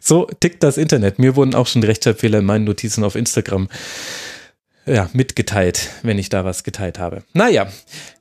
So 0.00 0.26
tickt 0.40 0.62
das 0.62 0.76
Internet. 0.76 1.18
Mir 1.18 1.34
wurden 1.34 1.54
auch 1.54 1.66
schon 1.66 1.82
Rechtschreibfehler 1.82 2.38
in 2.38 2.44
meinen 2.44 2.64
Notizen 2.64 3.02
auf 3.02 3.16
Instagram 3.16 3.68
ja, 4.86 5.08
mitgeteilt, 5.12 5.90
wenn 6.02 6.18
ich 6.18 6.28
da 6.28 6.44
was 6.44 6.64
geteilt 6.64 6.98
habe. 6.98 7.22
Naja, 7.34 7.68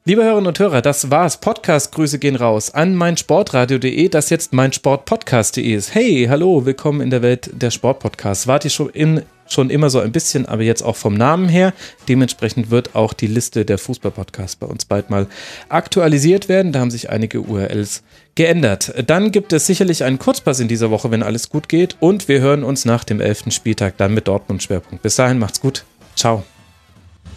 liebe 0.06 0.24
Hörerinnen 0.24 0.48
und 0.48 0.60
Hörer, 0.60 0.82
das 0.82 1.10
war's. 1.10 1.38
Podcast-Grüße 1.38 2.20
gehen 2.20 2.36
raus 2.36 2.72
an 2.72 2.96
meinsportradio.de, 2.96 4.10
das 4.10 4.30
jetzt 4.30 4.54
meinsportpodcast.de 4.54 5.74
ist. 5.74 5.96
Hey, 5.96 6.28
hallo, 6.30 6.66
willkommen 6.66 7.02
in 7.02 7.10
der 7.10 7.24
Welt 7.24 7.50
der 7.54 7.72
Sportpodcasts. 7.72 8.46
Wart 8.46 8.64
ihr 8.64 8.70
schon, 8.70 8.90
in, 8.90 9.24
schon 9.48 9.72
immer 9.72 9.90
so 9.90 10.00
ein 10.00 10.12
bisschen, 10.12 10.46
aber 10.46 10.62
jetzt 10.62 10.84
auch 10.84 10.96
vom 10.96 11.16
Namen 11.16 11.50
her. 11.50 11.74
Dementsprechend 12.08 12.70
wird 12.70 12.94
auch 12.94 13.14
die 13.14 13.28
Liste 13.28 13.66
der 13.66 13.80
Fußballpodcasts 13.80 14.58
bei 14.58 14.68
uns 14.68 14.86
bald 14.86 15.10
mal 15.10 15.26
aktualisiert 15.68 16.48
werden. 16.48 16.74
Da 16.74 16.80
haben 16.80 16.92
sich 16.92 17.10
einige 17.10 17.42
URLs 17.42 18.04
geändert. 18.36 18.94
Dann 19.08 19.32
gibt 19.32 19.52
es 19.52 19.66
sicherlich 19.66 20.04
einen 20.04 20.20
Kurzpass 20.20 20.60
in 20.60 20.68
dieser 20.68 20.92
Woche, 20.92 21.10
wenn 21.10 21.24
alles 21.24 21.50
gut 21.50 21.70
geht. 21.70 21.98
Und 22.00 22.28
wir 22.28 22.40
hören 22.40 22.64
uns 22.64 22.86
nach 22.86 23.04
dem 23.04 23.20
11. 23.20 23.46
Spieltag 23.52 23.98
dann 23.98 24.14
mit 24.14 24.28
Dortmund 24.28 24.62
Schwerpunkt. 24.62 25.02
Bis 25.02 25.16
dahin, 25.16 25.40
macht's 25.40 25.60
gut. 25.60 25.86
Ciao. 26.16 26.44